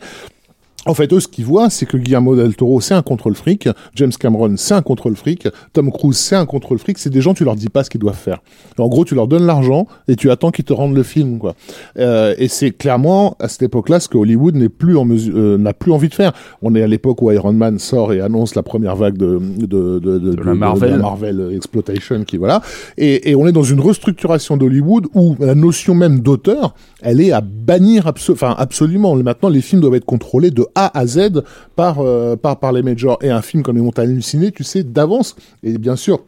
En 0.87 0.95
fait, 0.95 1.13
eux, 1.13 1.21
ce 1.21 1.29
qu'ils 1.29 1.45
voient, 1.45 1.71
c'est 1.71 1.87
que 1.87 1.97
Guillermo 1.97 2.35
del 2.37 2.55
Toro, 2.55 2.81
c'est 2.81 2.95
un 2.95 3.03
contrôle 3.03 3.35
fric, 3.35 3.69
James 3.97 4.13
Cameron, 4.19 4.55
c'est 4.57 4.75
un 4.75 4.81
contrôle 4.81 5.17
fric, 5.17 5.47
Tom 5.73 5.91
Cruise, 5.91 6.17
c'est 6.17 6.37
un 6.37 6.47
contrôle 6.47 6.79
fric, 6.79 6.99
c'est 6.99 7.11
des 7.11 7.21
gens, 7.21 7.35
tu 7.35 7.45
leur 7.45 7.57
dis 7.57 7.69
pas 7.69 7.85
ce 7.85 7.91
qu'ils 7.91 8.01
doivent 8.01 8.17
faire. 8.17 8.39
En 8.79 8.89
gros, 8.89 9.05
tu 9.05 9.15
leur 9.17 9.27
donnes 9.27 9.45
l'argent 9.45 9.87
et 10.07 10.15
tu 10.15 10.31
attends 10.31 10.51
qu'ils 10.51 10.65
te 10.65 10.73
rendent 10.73 10.95
le 10.95 11.03
film, 11.03 11.39
quoi. 11.39 11.55
Euh, 11.99 12.35
et 12.39 12.47
c'est 12.49 12.71
clairement, 12.71 13.37
à 13.41 13.49
cette 13.49 13.63
époque-là, 13.65 13.99
ce 14.01 14.09
que 14.09 14.17
Hollywood 14.17 14.55
n'est 14.55 14.69
plus 14.69 14.97
en 14.97 15.05
mesure, 15.05 15.35
euh, 15.37 15.59
n'a 15.59 15.75
plus 15.75 15.93
envie 15.93 16.09
de 16.09 16.15
faire. 16.15 16.33
On 16.63 16.75
est 16.75 16.83
à 16.83 16.87
l'époque 16.87 17.21
où 17.23 17.31
Iron 17.33 17.53
Man 17.53 17.79
sort 17.79 18.13
et 18.13 18.21
annonce 18.21 18.55
la 18.55 18.63
première 18.63 18.95
vague 18.97 19.19
de, 19.19 19.39
de, 19.59 19.99
de, 19.99 20.19
de, 20.19 20.43
la 20.43 20.55
Marvel. 20.55 20.99
Marvel 20.99 21.51
Exploitation, 21.55 22.23
qui 22.25 22.37
voilà. 22.37 22.63
Et, 22.97 23.31
et 23.31 23.35
on 23.35 23.47
est 23.49 23.53
dans 23.53 23.63
une 23.65 23.81
restructuration 23.81 24.57
d'Hollywood 24.57 25.09
où 25.13 25.35
la 25.41 25.57
notion 25.57 25.95
même 25.95 26.21
d'auteur, 26.21 26.75
elle 27.03 27.21
est 27.21 27.33
à 27.33 27.41
bannir 27.43 28.07
abso- 28.07 28.33
enfin, 28.33 28.55
absolument. 28.57 29.15
Maintenant, 29.17 29.49
les 29.49 29.61
films 29.61 29.83
doivent 29.83 29.97
être 29.97 30.05
contrôlés 30.05 30.53
de 30.53 30.65
A 30.75 30.99
à 30.99 31.07
Z 31.07 31.43
par, 31.77 31.99
euh, 32.01 32.37
par, 32.37 32.59
par 32.59 32.73
les 32.73 32.83
majors. 32.83 33.19
Et 33.23 33.31
un 33.31 33.43
film 33.43 33.63
comme 33.63 33.77
Les 33.77 33.83
Montagnes 33.83 34.11
Hallucinées, 34.11 34.53
tu 34.53 34.65
sais 34.65 34.83
d'avance. 34.83 35.37
Et 35.63 35.79
bien 35.79 35.97
sûr, 35.97 36.21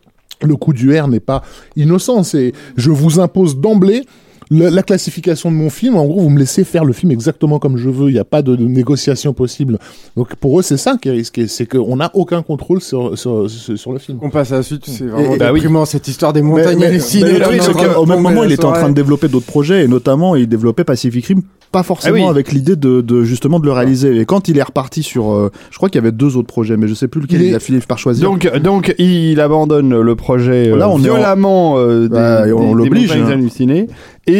le 0.42 0.56
coup 0.56 0.72
du 0.72 0.98
R 0.98 1.08
n'est 1.08 1.20
pas 1.20 1.42
innocent. 1.76 2.22
C'est 2.22 2.52
je 2.76 2.90
vous 2.90 3.20
impose 3.20 3.58
d'emblée 3.58 4.04
la 4.50 4.82
classification 4.82 5.50
de 5.50 5.56
mon 5.56 5.70
film. 5.70 5.96
En 5.96 6.04
gros, 6.06 6.20
vous 6.20 6.30
me 6.30 6.38
laissez 6.38 6.64
faire 6.64 6.84
le 6.84 6.92
film 6.92 7.12
exactement 7.12 7.58
comme 7.58 7.76
je 7.76 7.88
veux. 7.88 8.08
Il 8.10 8.14
n'y 8.14 8.18
a 8.18 8.24
pas 8.24 8.42
de, 8.42 8.56
de 8.56 8.64
négociation 8.64 9.32
possible. 9.32 9.78
Donc 10.16 10.34
pour 10.36 10.58
eux, 10.58 10.62
c'est 10.62 10.76
ça 10.76 10.96
qui 11.00 11.08
est 11.08 11.12
risqué. 11.12 11.46
C'est 11.46 11.66
qu'on 11.66 11.96
n'a 11.96 12.10
aucun 12.14 12.42
contrôle 12.42 12.80
sur, 12.80 13.16
sur, 13.18 13.48
sur, 13.50 13.78
sur 13.78 13.92
le 13.92 13.98
film. 13.98 14.18
On 14.22 14.30
passe 14.30 14.52
à 14.52 14.56
la 14.56 14.62
suite, 14.62 14.82
c'est 14.86 15.04
vraiment 15.04 15.34
et- 15.34 15.38
bah 15.38 15.52
oui. 15.52 15.62
cette 15.86 16.08
histoire 16.08 16.32
des 16.32 16.42
montagnes 16.42 16.78
mais, 16.78 16.98
là, 17.38 17.48
on 17.50 17.72
train 17.72 17.84
qu'au 17.94 18.06
même 18.06 18.20
moment, 18.20 18.44
il 18.44 18.52
était 18.52 18.64
en 18.64 18.72
train 18.72 18.88
de 18.88 18.94
développer 18.94 19.28
d'autres 19.28 19.46
projets, 19.46 19.84
et 19.84 19.88
notamment, 19.88 20.34
il 20.36 20.48
développait 20.48 20.84
Pacific 20.84 21.26
Rim, 21.26 21.42
pas 21.72 21.82
forcément 21.82 22.16
Ah 22.16 22.24
oui. 22.24 22.28
avec 22.28 22.52
l'idée 22.52 22.76
de, 22.76 23.00
de 23.00 23.22
justement 23.22 23.60
de 23.60 23.66
le 23.66 23.72
réaliser. 23.72 24.16
Et 24.18 24.24
quand 24.24 24.48
il 24.48 24.58
est 24.58 24.62
reparti 24.62 25.02
sur, 25.02 25.30
euh, 25.32 25.50
je 25.70 25.76
crois 25.76 25.88
qu'il 25.88 25.98
y 26.00 26.02
avait 26.02 26.12
deux 26.12 26.36
autres 26.36 26.48
projets, 26.48 26.76
mais 26.76 26.88
je 26.88 26.94
sais 26.94 27.06
plus 27.08 27.20
lequel 27.20 27.42
Il 27.42 27.54
a 27.54 27.60
fini 27.60 27.78
par 27.80 27.98
choisir. 27.98 28.28
Donc, 28.28 28.50
donc 28.58 28.94
il 28.98 29.40
abandonne 29.40 30.00
le 30.00 30.16
projet 30.16 30.68
euh, 30.68 30.76
Là, 30.76 30.88
on 30.88 30.94
est 31.02 31.08
en- 31.10 31.14
violemment 31.14 31.78
euh, 31.78 32.02
des, 32.02 32.08
Bah, 32.08 32.42
on 32.56 32.74
l'oblige, 32.74 33.08
montagnes 33.10 33.22
hein. 33.24 33.30
hallucinées 33.32 33.86
et 34.26 34.39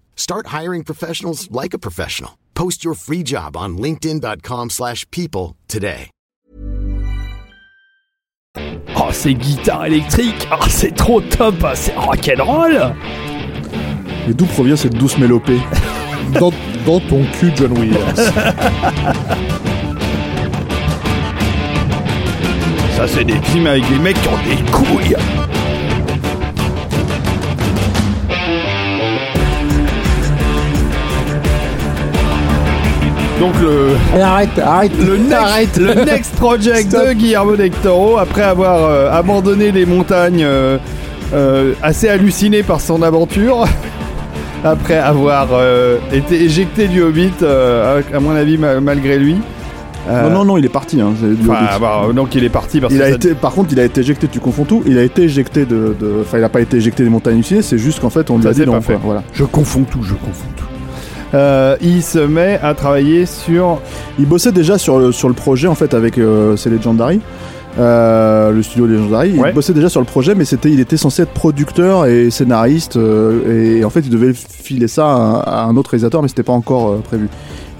Start 0.21 0.53
hiring 0.53 0.83
professionals 0.83 1.49
like 1.49 1.73
a 1.73 1.79
professional. 1.79 2.37
Post 2.53 2.85
your 2.85 2.93
free 2.93 3.23
job 3.23 3.57
on 3.57 3.79
linkedin.com/people 3.79 4.69
slash 4.69 5.05
people 5.09 5.55
today. 5.67 6.11
Oh, 8.95 9.09
c'est 9.11 9.33
guitare 9.33 9.85
électrique. 9.85 10.47
Oh, 10.51 10.57
ah, 10.61 10.69
c'est 10.69 10.93
trop 10.93 11.21
top. 11.21 11.55
C'est 11.73 11.95
rock'n'roll. 11.95 12.93
Et 14.29 14.35
d'où 14.35 14.45
provient 14.45 14.75
cette 14.75 14.93
douce 14.93 15.17
mélopée 15.17 15.59
Dans, 16.39 16.51
dans 16.85 16.99
ton 16.99 17.25
cul, 17.39 17.51
John 17.55 17.75
Williams. 17.79 18.31
Ça, 22.95 23.07
c'est 23.07 23.23
des 23.23 23.41
films 23.41 23.65
avec 23.65 23.89
des 23.89 23.97
mecs 23.97 24.21
qui 24.21 24.27
ont 24.27 24.43
des 24.43 24.71
couilles. 24.71 25.15
Donc 33.41 33.53
le, 33.59 34.21
Arrête, 34.21 34.49
arrête, 34.59 34.91
le, 35.03 35.17
next, 35.17 35.33
arrête. 35.33 35.77
le 35.77 35.93
next 36.05 36.35
project 36.35 36.91
Stop. 36.91 37.07
de 37.07 37.13
Guillermo 37.13 37.55
del 37.55 37.71
Toro, 37.71 38.19
après 38.19 38.43
avoir 38.43 38.83
euh, 38.85 39.09
abandonné 39.11 39.71
les 39.71 39.87
montagnes 39.87 40.43
euh, 40.43 40.77
euh, 41.33 41.73
assez 41.81 42.07
halluciné 42.07 42.61
par 42.61 42.79
son 42.81 43.01
aventure, 43.01 43.65
après 44.63 44.97
avoir 44.97 45.47
euh, 45.53 45.97
été 46.13 46.43
éjecté 46.43 46.87
du 46.87 47.01
Hobbit, 47.01 47.31
euh, 47.41 48.01
à, 48.13 48.15
à 48.17 48.19
mon 48.19 48.35
avis 48.35 48.59
ma- 48.59 48.79
malgré 48.79 49.17
lui. 49.17 49.37
Euh, 50.07 50.29
Non, 50.29 50.39
non, 50.39 50.45
non, 50.45 50.57
il 50.57 50.65
est 50.65 50.69
parti. 50.69 51.01
Hein, 51.01 51.13
enfin, 51.49 51.79
bah, 51.79 52.01
donc 52.13 52.35
il 52.35 52.43
est 52.43 52.49
parti 52.49 52.79
parce 52.79 52.93
Il 52.93 52.99
que 52.99 53.03
a 53.03 53.09
ça- 53.09 53.15
été, 53.15 53.33
par 53.33 53.53
contre, 53.53 53.69
il 53.71 53.79
a 53.79 53.85
été 53.85 54.01
éjecté. 54.01 54.27
Tu 54.27 54.39
confonds 54.39 54.65
tout. 54.65 54.83
Il 54.85 54.97
a 54.99 55.03
été 55.03 55.23
éjecté 55.23 55.65
de, 55.65 55.95
enfin, 56.21 56.37
il 56.39 56.43
a 56.43 56.49
pas 56.49 56.61
été 56.61 56.77
éjecté 56.77 57.03
des 57.03 57.09
montagnes 57.09 57.35
hallucinées. 57.35 57.61
C'est 57.63 57.77
juste 57.79 57.99
qu'en 58.01 58.09
fait, 58.11 58.29
on 58.29 58.37
lui 58.37 58.43
Ça, 58.43 58.49
a 58.49 58.53
dit 58.53 58.65
non. 58.67 58.73
pas 58.73 58.81
fait. 58.81 58.97
Voilà. 59.03 59.23
Je 59.33 59.43
confonds 59.45 59.83
tout, 59.89 60.01
je 60.03 60.13
confonds 60.13 60.47
tout. 60.57 60.60
Euh, 61.33 61.77
il 61.81 62.03
se 62.03 62.19
met 62.19 62.59
à 62.61 62.73
travailler 62.73 63.25
sur. 63.25 63.79
Il 64.19 64.25
bossait 64.25 64.51
déjà 64.51 64.77
sur 64.77 64.99
le, 64.99 65.11
sur 65.11 65.27
le 65.29 65.33
projet 65.33 65.67
en 65.67 65.75
fait 65.75 65.93
avec 65.93 66.17
euh, 66.17 66.57
c'est 66.57 66.69
Legendary. 66.69 67.21
euh, 67.79 68.51
le 68.51 68.61
studio 68.63 68.85
Legendary, 68.85 69.31
Ouais. 69.39 69.51
il 69.51 69.55
bossait 69.55 69.71
déjà 69.73 69.87
sur 69.87 70.01
le 70.01 70.05
projet, 70.05 70.35
mais 70.35 70.43
c'était, 70.43 70.69
il 70.69 70.81
était 70.81 70.97
censé 70.97 71.21
être 71.21 71.31
producteur 71.31 72.05
et 72.05 72.29
scénariste, 72.29 72.97
euh, 72.97 73.77
et, 73.79 73.85
en 73.85 73.89
fait 73.89 74.01
il 74.01 74.09
devait 74.09 74.33
filer 74.33 74.89
ça 74.89 75.05
à, 75.07 75.61
à 75.61 75.63
un 75.67 75.77
autre 75.77 75.91
réalisateur, 75.91 76.21
mais 76.21 76.27
c'était 76.27 76.43
pas 76.43 76.51
encore 76.51 76.97
prévu. 77.03 77.29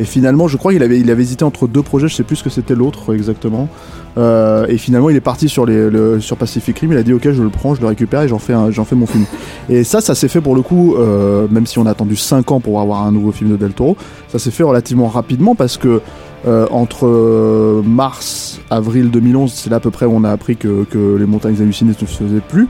Et 0.02 0.04
finalement, 0.04 0.48
je 0.48 0.58
crois 0.58 0.74
qu'il 0.74 0.82
avait, 0.82 1.00
il 1.00 1.12
avait 1.12 1.22
hésité 1.22 1.46
entre 1.46 1.68
deux 1.68 1.84
projets, 1.84 2.08
je 2.08 2.16
sais 2.16 2.24
plus 2.24 2.38
ce 2.38 2.44
que 2.44 2.50
c'était 2.50 2.74
l'autre 2.74 3.14
exactement. 3.14 3.70
Euh, 4.18 4.66
et 4.68 4.80
finalement, 4.80 5.12
il 5.12 5.16
est 5.16 5.22
parti 5.22 5.48
sur, 5.48 5.64
les, 5.64 5.92
le, 5.92 6.20
sur 6.20 6.38
Pacific 6.38 6.80
Rim. 6.80 6.92
Il 6.92 6.98
a 6.98 7.04
dit 7.04 7.14
ok, 7.14 7.32
je 7.32 7.44
le 7.44 7.50
prends, 7.50 7.76
je 7.76 7.82
le 7.82 7.86
récupère 7.86 8.24
et 8.24 8.28
j'en 8.28 8.40
fais, 8.40 8.56
j'en 8.72 8.84
fais 8.84 8.96
mon 8.96 9.06
film. 9.06 9.26
Et 9.70 9.84
ça, 9.84 10.02
ça 10.02 10.16
s'est 10.16 10.28
fait 10.28 10.42
pour 10.42 10.56
le 10.56 10.64
coup, 10.64 10.96
euh, 10.96 11.48
même 11.52 11.68
si 11.68 11.78
on 11.78 11.86
a 11.86 11.92
attendu 11.92 12.16
5 12.16 12.52
ans 12.52 12.60
pour 12.60 12.82
avoir 12.82 13.04
un 13.04 13.12
nouveau 13.12 13.32
film 13.32 13.52
de 13.52 13.58
Del 13.58 13.74
Toro, 13.74 13.96
ça 14.28 14.40
s'est 14.40 14.50
fait 14.50 14.64
relativement 14.64 15.08
rapidement 15.08 15.54
parce 15.54 15.78
que 15.78 16.02
euh, 16.48 16.66
entre 16.72 17.84
mars, 17.86 18.60
avril 18.72 19.12
2011, 19.12 19.54
c'est 19.54 19.70
là 19.70 19.76
à 19.76 19.80
peu 19.80 19.92
près 19.92 20.08
où 20.08 20.14
on 20.16 20.24
a 20.24 20.32
appris 20.32 20.58
que, 20.58 20.84
que 20.86 21.16
les 21.16 21.28
montagnes 21.28 21.62
hallucinées 21.62 21.92
ne 21.92 22.08
se 22.08 22.12
faisaient 22.12 22.42
plus. 22.42 22.68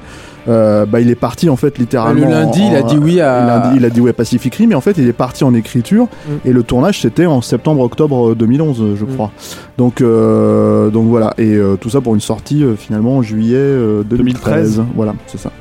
Euh, 0.47 0.85
bah, 0.88 0.99
il 1.01 1.09
est 1.11 1.15
parti 1.15 1.49
en 1.49 1.55
fait 1.55 1.77
littéralement. 1.77 2.26
Le 2.26 2.31
lundi, 2.31 2.61
il 2.68 2.76
a 2.76 2.81
dit 2.81 2.97
oui 2.97 3.22
à- 3.22 3.45
lundi, 3.45 3.77
il 3.77 3.85
a 3.85 3.89
dit 3.91 4.01
oui 4.01 4.09
à 4.09 4.13
Pacific 4.13 4.55
Rim, 4.55 4.69
mais 4.69 4.76
en 4.76 4.81
fait, 4.81 4.97
il 4.97 5.07
est 5.07 5.13
parti 5.13 5.43
en 5.43 5.53
écriture 5.53 6.05
Mm. 6.05 6.31
et 6.45 6.51
le 6.51 6.63
tournage 6.63 6.99
c'était 7.01 7.27
en 7.27 7.41
septembre-octobre 7.41 8.34
2011, 8.35 8.95
je 8.95 9.05
Mm. 9.05 9.07
crois. 9.13 9.31
Donc, 9.77 10.01
euh, 10.01 10.89
donc 10.89 11.07
voilà, 11.07 11.34
et 11.38 11.53
euh, 11.55 11.76
tout 11.76 11.89
ça 11.89 12.01
pour 12.01 12.15
une 12.15 12.22
sortie 12.22 12.63
euh, 12.63 12.76
finalement 12.76 13.18
en 13.18 13.22
juillet 13.22 13.55
euh, 13.57 14.03
2013. 14.03 14.77
2013. 14.77 14.84
Voilà, 14.95 15.13
c'est 15.27 15.38
ça. 15.39 15.51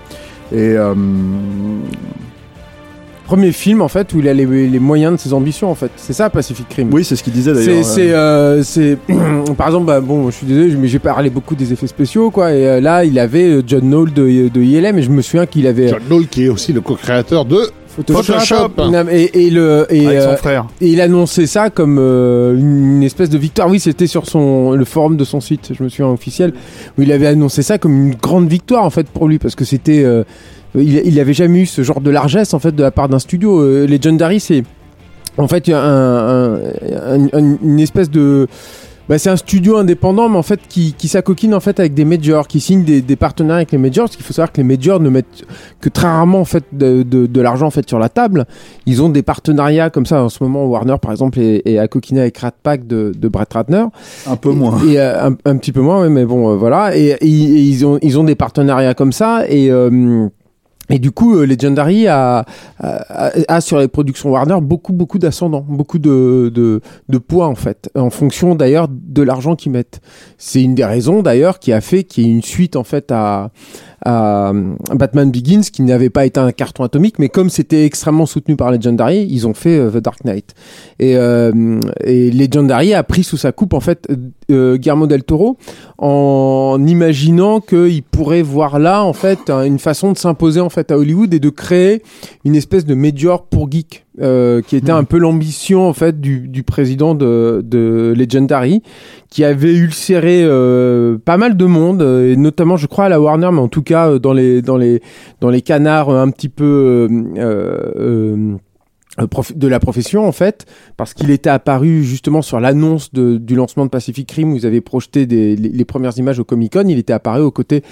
Et 0.52 0.56
euh, 0.76 0.94
Premier 3.30 3.52
film 3.52 3.80
en 3.80 3.86
fait 3.86 4.12
où 4.12 4.18
il 4.18 4.26
a 4.26 4.34
les, 4.34 4.44
les 4.44 4.78
moyens 4.80 5.12
de 5.12 5.16
ses 5.20 5.32
ambitions 5.32 5.70
en 5.70 5.76
fait. 5.76 5.92
C'est 5.94 6.12
ça 6.12 6.28
Pacific 6.30 6.66
Rim. 6.74 6.88
oui, 6.90 7.04
c'est 7.04 7.14
ce 7.14 7.22
qu'il 7.22 7.32
disait 7.32 7.52
d'ailleurs. 7.52 7.84
c'est, 7.84 8.10
euh, 8.10 8.64
c'est, 8.64 8.98
par 9.56 9.68
exemple, 9.68 9.86
bah, 9.86 10.00
bon, 10.00 10.28
je 10.32 10.36
suis 10.38 10.46
désolé, 10.46 10.74
mais 10.74 10.88
j'ai 10.88 10.98
parlé 10.98 11.30
beaucoup 11.30 11.54
des 11.54 11.72
effets 11.72 11.86
spéciaux, 11.86 12.32
quoi. 12.32 12.52
Et 12.52 12.66
euh, 12.66 12.80
là, 12.80 13.04
il 13.04 13.20
avait 13.20 13.44
euh, 13.44 13.62
John 13.64 13.82
Knoll 13.88 14.12
de, 14.12 14.48
de 14.48 14.60
ILM, 14.60 14.98
et 14.98 15.02
je 15.02 15.10
me 15.10 15.22
souviens 15.22 15.46
qu'il 15.46 15.68
avait 15.68 15.86
euh, 15.86 15.90
John 15.90 16.02
Knoll, 16.08 16.26
qui 16.26 16.46
est 16.46 16.48
aussi 16.48 16.72
le 16.72 16.80
co-créateur 16.80 17.44
de 17.44 17.70
Photoshop. 17.90 18.70
Et, 19.10 19.46
et 19.46 19.50
le, 19.50 19.86
et, 19.90 20.06
Avec 20.06 20.22
son 20.22 20.28
euh, 20.28 20.36
frère. 20.36 20.66
et 20.80 20.88
il 20.88 21.00
annonçait 21.00 21.46
ça 21.46 21.70
comme 21.70 21.98
euh, 21.98 22.56
une 22.56 23.02
espèce 23.02 23.30
de 23.30 23.38
victoire. 23.38 23.68
Oui, 23.68 23.80
c'était 23.80 24.06
sur 24.06 24.26
son 24.26 24.72
le 24.72 24.84
forum 24.84 25.16
de 25.16 25.24
son 25.24 25.40
site, 25.40 25.72
je 25.76 25.82
me 25.82 25.88
souviens 25.88 26.08
officiel, 26.08 26.52
où 26.98 27.02
il 27.02 27.12
avait 27.12 27.26
annoncé 27.26 27.62
ça 27.62 27.78
comme 27.78 27.96
une 27.96 28.14
grande 28.14 28.48
victoire 28.48 28.84
en 28.84 28.90
fait 28.90 29.08
pour 29.08 29.28
lui 29.28 29.38
parce 29.38 29.54
que 29.54 29.64
c'était 29.64 30.04
euh, 30.04 30.24
il, 30.74 31.00
il 31.04 31.18
avait 31.20 31.32
jamais 31.34 31.60
eu 31.62 31.66
ce 31.66 31.82
genre 31.82 32.00
de 32.00 32.10
largesse 32.10 32.54
en 32.54 32.58
fait 32.58 32.72
de 32.74 32.82
la 32.82 32.90
part 32.90 33.08
d'un 33.08 33.18
studio. 33.18 33.60
Euh, 33.60 33.86
Legendary, 33.86 34.40
c'est 34.40 34.62
en 35.38 35.48
fait 35.48 35.68
un, 35.68 35.74
un- 35.76 36.54
un- 36.54 37.28
un- 37.32 37.56
une 37.62 37.80
espèce 37.80 38.10
de 38.10 38.46
Bah, 39.08 39.18
c'est 39.18 39.30
un 39.30 39.36
studio 39.36 39.76
indépendant, 39.76 40.28
mais 40.28 40.36
en 40.38 40.42
fait 40.44 40.60
qui, 40.68 40.94
qui 40.96 41.08
s'acoquine 41.08 41.52
en 41.52 41.58
fait 41.58 41.80
avec 41.80 41.94
des 41.94 42.04
majors, 42.04 42.46
qui 42.46 42.60
signe 42.60 42.84
des, 42.84 43.00
des 43.02 43.16
partenariats 43.16 43.56
avec 43.56 43.72
les 43.72 43.78
majors. 43.78 44.04
Parce 44.04 44.14
qu'il 44.14 44.24
faut 44.24 44.32
savoir 44.32 44.52
que 44.52 44.58
les 44.58 44.62
majors 44.64 45.00
ne 45.00 45.08
mettent 45.08 45.42
que 45.80 45.88
très 45.88 46.06
rarement 46.06 46.38
en 46.40 46.44
fait 46.44 46.62
de, 46.72 47.02
de, 47.02 47.26
de 47.26 47.40
l'argent 47.40 47.66
en 47.66 47.70
fait 47.72 47.88
sur 47.88 47.98
la 47.98 48.08
table. 48.08 48.44
Ils 48.86 49.02
ont 49.02 49.08
des 49.08 49.22
partenariats 49.22 49.90
comme 49.90 50.06
ça. 50.06 50.22
En 50.22 50.28
ce 50.28 50.40
moment, 50.44 50.64
Warner 50.66 50.94
par 51.02 51.10
exemple 51.10 51.40
est, 51.40 51.62
est 51.66 51.78
accoquiné 51.78 52.20
avec 52.20 52.38
Rat 52.38 52.52
Pack 52.62 52.86
de, 52.86 53.10
de 53.18 53.28
Brett 53.28 53.52
Ratner. 53.52 53.84
Un 54.28 54.36
peu 54.36 54.50
moins. 54.52 54.78
Et, 54.88 55.00
euh, 55.00 55.28
un, 55.30 55.36
un 55.44 55.56
petit 55.56 55.72
peu 55.72 55.80
moins, 55.80 56.08
mais 56.08 56.24
bon, 56.24 56.52
euh, 56.52 56.54
voilà. 56.56 56.96
Et, 56.96 57.16
et- 57.20 57.26
et 57.26 57.60
ils 57.62 57.84
ont 57.84 57.98
ils 58.02 58.16
ont 58.16 58.24
des 58.24 58.36
partenariats 58.36 58.94
comme 58.94 59.12
ça 59.12 59.42
et 59.48 59.72
euh, 59.72 60.28
et 60.90 60.98
du 60.98 61.10
coup, 61.10 61.36
euh, 61.36 61.46
Legendary 61.46 62.08
a, 62.08 62.44
a, 62.78 63.30
a 63.48 63.60
sur 63.60 63.78
les 63.78 63.88
productions 63.88 64.30
Warner 64.30 64.58
beaucoup 64.60 64.92
beaucoup 64.92 65.18
d'ascendants, 65.18 65.64
beaucoup 65.68 65.98
de, 65.98 66.50
de 66.54 66.80
de 67.08 67.18
poids 67.18 67.46
en 67.46 67.54
fait, 67.54 67.90
en 67.94 68.10
fonction 68.10 68.54
d'ailleurs 68.54 68.88
de 68.90 69.22
l'argent 69.22 69.56
qu'ils 69.56 69.72
mettent. 69.72 70.00
C'est 70.38 70.62
une 70.62 70.74
des 70.74 70.84
raisons 70.84 71.22
d'ailleurs 71.22 71.58
qui 71.58 71.72
a 71.72 71.80
fait 71.80 72.04
qu'il 72.04 72.26
y 72.26 72.28
ait 72.28 72.32
une 72.32 72.42
suite 72.42 72.76
en 72.76 72.84
fait 72.84 73.10
à 73.10 73.50
à 74.04 74.52
Batman 74.94 75.30
Begins 75.30 75.60
qui 75.60 75.82
n'avait 75.82 76.10
pas 76.10 76.24
été 76.24 76.40
un 76.40 76.52
carton 76.52 76.84
atomique, 76.84 77.18
mais 77.18 77.28
comme 77.28 77.50
c'était 77.50 77.84
extrêmement 77.84 78.26
soutenu 78.26 78.56
par 78.56 78.70
Legendary, 78.70 79.26
ils 79.28 79.46
ont 79.46 79.54
fait 79.54 79.78
euh, 79.78 79.90
The 79.90 79.98
Dark 79.98 80.24
Knight. 80.24 80.54
Et, 80.98 81.16
euh, 81.16 81.78
et 82.04 82.30
Legendary 82.30 82.94
a 82.94 83.02
pris 83.02 83.24
sous 83.24 83.36
sa 83.36 83.52
coupe 83.52 83.74
en 83.74 83.80
fait 83.80 84.08
euh, 84.50 84.76
Guillermo 84.76 85.06
del 85.06 85.22
Toro 85.24 85.56
en 85.98 86.78
imaginant 86.86 87.60
qu'il 87.60 88.02
pourrait 88.02 88.42
voir 88.42 88.78
là 88.78 89.04
en 89.04 89.12
fait 89.12 89.50
un- 89.50 89.64
une 89.64 89.78
façon 89.78 90.12
de 90.12 90.18
s'imposer 90.18 90.60
en 90.60 90.70
fait 90.70 90.90
à 90.90 90.98
Hollywood 90.98 91.32
et 91.34 91.40
de 91.40 91.50
créer 91.50 92.02
une 92.44 92.54
espèce 92.56 92.84
de 92.84 92.94
major 92.94 93.44
pour 93.46 93.70
geek. 93.70 94.04
euh, 94.20 94.60
qui 94.60 94.76
était 94.76 94.90
un 94.92 95.04
peu 95.04 95.16
l'ambition 95.18 95.88
en 95.88 95.94
fait 95.94 96.20
du, 96.20 96.46
du 96.48 96.62
président 96.62 97.14
de, 97.14 97.62
de 97.64 98.12
Legendary 98.14 98.82
qui 99.30 99.44
avait 99.44 99.72
ulcéré 99.72 100.40
euh, 100.42 101.16
pas 101.24 101.38
mal 101.38 101.56
de 101.56 101.64
monde 101.64 102.02
euh, 102.02 102.32
et 102.32 102.36
notamment 102.36 102.76
je 102.76 102.86
crois 102.86 103.04
à 103.04 103.08
la 103.08 103.20
Warner 103.20 103.48
mais 103.52 103.60
en 103.60 103.68
tout 103.68 103.82
cas 103.82 104.10
euh, 104.10 104.18
dans 104.18 104.32
les 104.34 104.60
dans 104.62 104.76
les 104.76 105.00
dans 105.40 105.48
les 105.48 105.62
canards 105.62 106.10
euh, 106.10 106.20
un 106.22 106.30
petit 106.30 106.48
peu 106.50 107.08
euh, 107.38 108.56
de 109.54 109.68
la 109.68 109.80
profession 109.80 110.26
en 110.26 110.32
fait 110.32 110.66
parce 110.96 111.14
qu'il 111.14 111.30
était 111.30 111.50
apparu 111.50 112.04
justement 112.04 112.42
sur 112.42 112.60
l'annonce 112.60 113.12
du 113.12 113.54
lancement 113.54 113.84
de 113.84 113.90
Pacific 113.90 114.30
Rim. 114.30 114.52
Où 114.52 114.56
ils 114.56 114.66
avaient 114.66 114.80
projeté 114.80 115.26
des, 115.26 115.56
les, 115.56 115.68
les 115.68 115.84
premières 115.84 116.16
images 116.18 116.38
au 116.38 116.44
Comic 116.44 116.72
Con. 116.72 116.84
Il 116.88 116.98
était 116.98 117.12
apparu 117.12 117.42
aux 117.42 117.50
côtés 117.50 117.82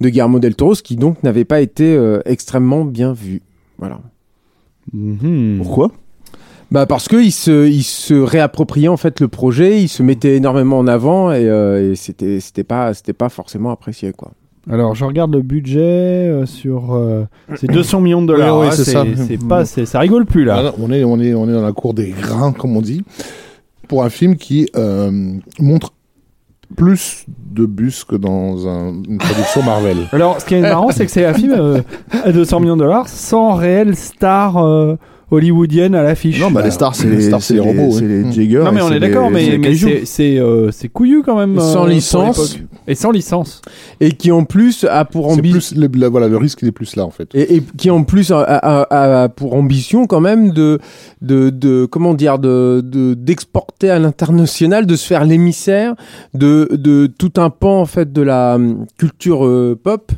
de 0.00 0.08
Guillermo 0.08 0.38
del 0.38 0.54
Toro 0.54 0.74
ce 0.74 0.82
qui 0.82 0.96
donc 0.96 1.22
n'avait 1.22 1.44
pas 1.44 1.60
été 1.60 1.94
euh, 1.94 2.20
extrêmement 2.24 2.84
bien 2.84 3.12
vu. 3.12 3.42
Voilà. 3.78 4.00
Mhm. 4.92 5.58
Pourquoi? 5.58 5.92
Bah 6.70 6.84
parce 6.84 7.08
que 7.08 7.16
il 7.16 7.32
se, 7.32 7.66
il 7.66 7.82
se 7.82 8.14
réappropriait 8.14 8.88
en 8.88 8.98
fait 8.98 9.20
le 9.20 9.28
projet, 9.28 9.80
il 9.80 9.88
se 9.88 10.02
mettait 10.02 10.36
énormément 10.36 10.78
en 10.78 10.86
avant 10.86 11.32
et, 11.32 11.48
euh, 11.48 11.92
et 11.92 11.96
c'était, 11.96 12.40
c'était 12.40 12.64
pas, 12.64 12.92
c'était 12.92 13.14
pas 13.14 13.30
forcément 13.30 13.70
apprécié 13.70 14.12
quoi. 14.12 14.32
Alors, 14.70 14.94
je 14.94 15.04
regarde 15.04 15.34
le 15.34 15.42
budget 15.42 15.80
euh, 15.80 16.46
sur. 16.46 16.94
euh, 16.94 17.24
c'est 17.56 17.70
200 17.70 18.00
millions 18.00 18.22
de 18.22 18.26
dollars. 18.26 18.54
Ouais, 18.56 18.62
ouais, 18.62 18.68
hein, 18.68 18.76
c'est 18.76 18.84
ça. 18.84 19.04
C'est 19.26 19.42
pas, 19.48 19.64
c'est- 19.64 19.86
ça 19.86 19.98
rigole 20.00 20.26
plus 20.26 20.44
là. 20.44 20.54
Voilà, 20.54 20.72
on 20.78 20.90
est, 20.92 21.04
on 21.04 21.18
est, 21.20 21.34
on 21.34 21.48
est 21.48 21.52
dans 21.52 21.62
la 21.62 21.72
cour 21.72 21.94
des 21.94 22.10
grains, 22.10 22.52
comme 22.52 22.76
on 22.76 22.82
dit, 22.82 23.02
pour 23.88 24.04
un 24.04 24.10
film 24.10 24.36
qui 24.36 24.68
euh, 24.76 25.10
montre 25.58 25.92
plus 26.76 27.24
de 27.50 27.64
bus 27.64 28.04
que 28.04 28.14
dans 28.16 28.68
un- 28.68 28.92
une 29.08 29.16
production 29.18 29.62
Marvel. 29.62 29.96
Alors, 30.12 30.40
ce 30.40 30.44
qui 30.44 30.54
est 30.54 30.60
marrant, 30.60 30.90
c'est 30.90 31.06
que 31.06 31.10
c'est 31.12 31.24
un 31.24 31.32
film 31.32 31.52
euh, 31.56 31.80
à 32.24 32.30
200 32.30 32.60
millions 32.60 32.76
de 32.76 32.82
dollars 32.82 33.08
sans 33.08 33.54
réelle 33.54 33.96
star 33.96 34.58
euh, 34.58 34.96
hollywoodienne 35.30 35.94
à 35.94 36.02
l'affiche. 36.02 36.38
Non, 36.40 36.50
bah 36.50 36.62
les 36.62 36.70
stars, 36.70 36.94
c'est 36.94 37.08
les 37.08 37.16
les, 37.16 37.22
stars, 37.22 37.42
c'est 37.42 37.54
les 37.54 37.60
robots, 37.60 37.92
C'est 37.92 38.06
les 38.06 38.24
Mm. 38.24 38.32
Jagger. 38.32 38.58
Non, 38.64 38.72
mais 38.72 38.80
et 38.80 38.82
on 38.82 38.88
c'est 38.88 38.96
est 38.96 38.98
les- 39.00 39.08
d'accord, 39.08 39.28
c'est 39.28 39.34
mais, 39.34 39.50
les 39.50 39.58
mais 39.58 39.68
kaiju. 39.68 39.86
c'est 39.88 40.04
c'est 40.04 40.38
euh, 40.38 40.70
c'est 40.70 40.88
couillu 40.88 41.22
quand 41.22 41.36
même. 41.38 41.58
Sans 41.58 41.70
euh, 41.70 41.74
pour 41.78 41.86
licence. 41.86 42.54
l'époque. 42.54 42.68
Et 42.88 42.94
sans 42.94 43.10
licence. 43.12 43.60
Et 44.00 44.12
qui 44.12 44.32
en 44.32 44.44
plus 44.44 44.84
a 44.84 45.04
pour 45.04 45.30
C'est 45.30 45.38
ambition, 45.38 45.76
voilà, 46.10 46.26
le 46.26 46.36
risque 46.38 46.60
il 46.62 46.68
est 46.68 46.72
plus 46.72 46.96
là 46.96 47.04
en 47.04 47.10
fait. 47.10 47.28
et, 47.34 47.56
et 47.56 47.62
qui 47.76 47.90
en 47.90 48.02
plus 48.02 48.32
a, 48.32 48.40
a- 48.40 48.82
a- 48.82 49.22
a 49.24 49.28
pour 49.28 49.52
ambition 49.54 50.06
quand 50.06 50.20
même 50.20 50.52
de, 50.52 50.78
de, 51.20 51.50
de 51.50 51.84
comment 51.84 52.14
dire, 52.14 52.38
de, 52.38 52.80
de 52.84 53.12
d'exporter 53.14 53.90
à 53.90 53.98
l'international, 53.98 54.86
de 54.86 54.96
se 54.96 55.06
faire 55.06 55.24
l'émissaire 55.24 55.94
de, 56.34 56.68
de 56.72 57.06
tout 57.06 57.32
un 57.36 57.50
pan 57.50 57.80
en 57.80 57.86
fait 57.86 58.12
de 58.12 58.22
la 58.22 58.54
hum, 58.56 58.86
culture 58.96 59.46
euh, 59.46 59.78
pop. 59.80 60.10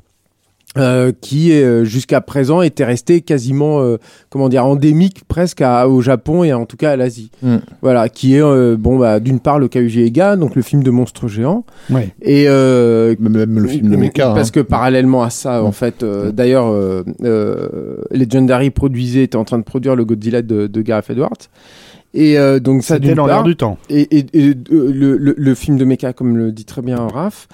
Euh, 0.78 1.10
qui 1.20 1.52
euh, 1.52 1.84
jusqu'à 1.84 2.20
présent 2.20 2.62
était 2.62 2.84
resté 2.84 3.22
quasiment 3.22 3.80
euh, 3.80 3.96
comment 4.28 4.48
dire 4.48 4.64
endémique 4.64 5.22
presque 5.26 5.62
à- 5.62 5.88
au 5.88 6.00
Japon 6.00 6.44
et 6.44 6.52
en 6.52 6.64
tout 6.64 6.76
cas 6.76 6.92
à 6.92 6.96
l'Asie. 6.96 7.32
Mm. 7.42 7.56
Voilà, 7.82 8.08
qui 8.08 8.36
est 8.36 8.42
euh, 8.42 8.76
bon 8.78 8.96
bah 8.96 9.18
d'une 9.18 9.40
part 9.40 9.58
le 9.58 9.66
KUG 9.66 9.96
Ega, 9.98 10.36
donc 10.36 10.54
le 10.54 10.62
film 10.62 10.84
de 10.84 10.90
monstres 10.90 11.26
géants 11.26 11.64
Ouais. 11.90 12.10
et 12.22 12.44
euh, 12.48 13.16
Même, 13.18 13.32
même 13.32 13.58
le 13.58 13.68
film 13.68 13.90
de 13.90 13.96
Mecha. 13.96 14.32
parce 14.32 14.48
hein. 14.48 14.52
que 14.54 14.60
parallèlement 14.60 15.22
à 15.24 15.30
ça, 15.30 15.62
en 15.64 15.70
Mm. 15.70 15.72
fait, 15.72 16.02
euh, 16.04 16.30
d'ailleurs, 16.30 16.68
euh, 16.68 17.02
euh, 17.24 17.96
Legendary 18.12 18.70
produisait, 18.70 19.24
était 19.24 19.36
en 19.36 19.44
train 19.44 19.58
de 19.58 19.64
produire 19.64 19.96
le 19.96 20.04
Godzilla 20.04 20.42
de, 20.42 20.68
de 20.68 20.82
Gareth 20.82 21.10
Edwards. 21.10 21.32
Et 22.12 22.38
euh, 22.38 22.58
donc 22.58 22.82
ça 22.82 22.98
dans 22.98 23.26
l'air 23.26 23.36
part, 23.36 23.44
du 23.44 23.54
temps. 23.54 23.78
et, 23.88 24.00
et- 24.18 24.26
et, 24.34 24.48
euh, 24.72 24.90
le, 24.92 25.16
le, 25.16 25.34
le 25.36 25.54
film 25.54 25.76
de 25.78 25.84
Mecha, 25.84 26.12
comme 26.12 26.36
le 26.36 26.50
dit 26.50 26.64
très 26.64 26.82
bien 26.82 26.96
Raph. 27.06 27.46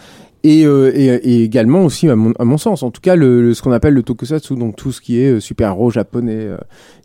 Et, 0.46 0.64
euh, 0.64 0.92
et, 0.94 1.42
également 1.42 1.84
aussi, 1.84 2.08
à 2.08 2.14
mon, 2.14 2.32
à 2.38 2.44
mon 2.44 2.56
sens, 2.56 2.84
en 2.84 2.92
tout 2.92 3.00
cas, 3.00 3.16
le, 3.16 3.52
ce 3.52 3.62
qu'on 3.62 3.72
appelle 3.72 3.94
le 3.94 4.04
tokusatsu, 4.04 4.54
donc 4.54 4.76
tout 4.76 4.92
ce 4.92 5.00
qui 5.00 5.20
est 5.20 5.32
euh, 5.32 5.40
super-héros 5.40 5.90
japonais. 5.90 6.36
euh, 6.36 6.56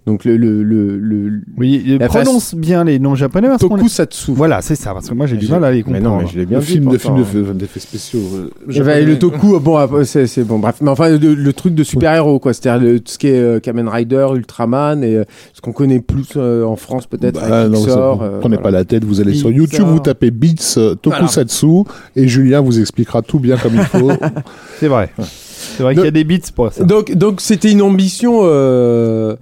donc 0.08 0.26
le, 0.26 0.36
le, 0.36 0.64
le, 0.64 0.98
le 0.98 1.42
Oui, 1.58 1.98
La 2.00 2.08
prononce 2.08 2.56
bien 2.56 2.84
les 2.84 2.98
noms 2.98 3.14
japonais 3.14 3.48
parce 3.50 3.62
tokusatsu. 3.62 4.32
Voilà, 4.34 4.62
c'est 4.64 4.74
ça, 4.76 4.94
parce 4.94 5.08
que 5.08 5.14
moi 5.14 5.28
j'ai 5.28 5.38
du 5.38 5.48
mal 5.48 5.64
à 5.64 5.70
les 5.72 5.78
Mais 5.78 5.84
comprendre. 6.00 6.04
non, 6.04 6.18
mais 6.18 6.28
je 6.28 6.40
l'ai 6.40 6.48
bien 6.48 6.58
le 6.58 6.64
film, 6.64 6.90
de 6.92 6.98
film 6.98 7.24
de- 7.24 7.54
d'effets 7.54 7.80
spéciaux. 7.80 8.20
euh, 8.36 8.50
Eh 8.74 8.80
ben, 8.80 9.06
le 9.06 9.20
toku, 9.20 9.60
bon, 9.60 9.76
après, 9.78 10.06
c'est 10.06 10.44
bon, 10.44 10.58
bref, 10.58 10.78
mais 10.82 10.90
enfin 10.90 11.10
le, 11.16 11.36
le 11.36 11.54
truc 11.54 11.76
de 11.76 11.84
super-héros, 11.84 12.40
quoi, 12.40 12.54
c'est-à-dire 12.54 12.84
le- 12.84 13.00
tout 13.00 13.12
ce 13.12 13.18
qui 13.20 13.28
est 13.28 13.40
euh, 13.40 13.60
Kamen 13.60 13.88
Rider, 13.88 14.28
Ultraman 14.36 15.04
et 15.04 15.18
euh, 15.18 15.24
ce 15.54 15.62
qu'on 15.62 15.72
connaît 15.72 16.00
plus 16.00 16.30
euh, 16.36 16.64
en 16.66 16.76
France 16.78 17.06
peut-être 17.06 17.40
Bah, 17.40 17.68
non, 17.68 17.78
Pixar, 17.78 18.18
vous 18.18 18.24
euh, 18.24 18.40
prenez 18.40 18.56
voilà. 18.56 18.64
pas 18.64 18.72
la 18.72 18.86
tête, 18.86 19.04
vous 19.04 19.22
allez 19.22 19.36
sur 19.36 19.52
YouTube, 19.52 19.86
vous 19.86 20.00
tapez 20.00 20.32
Beats 20.32 20.78
euh, 20.78 20.96
Tokusatsu 20.96 21.84
et 22.16 22.28
Julien 22.28 22.62
vous 22.62 22.80
expliquera 22.80 23.22
tout 23.22 23.40
bien 23.40 23.56
comme 23.58 23.76
il 23.76 23.84
faut. 23.84 24.12
C'est 24.80 24.88
vrai. 24.88 25.12
C'est 25.20 25.84
vrai 25.84 25.94
qu'il 25.94 26.04
y 26.06 26.08
a 26.08 26.12
des 26.12 26.24
beats 26.24 26.40
pour 26.56 26.74
ça. 26.74 26.84
Donc 26.84 27.14
donc 27.16 27.40
c'était 27.40 27.72
une 27.72 27.84
ambition. 27.84 28.40
Euh, 28.44 29.36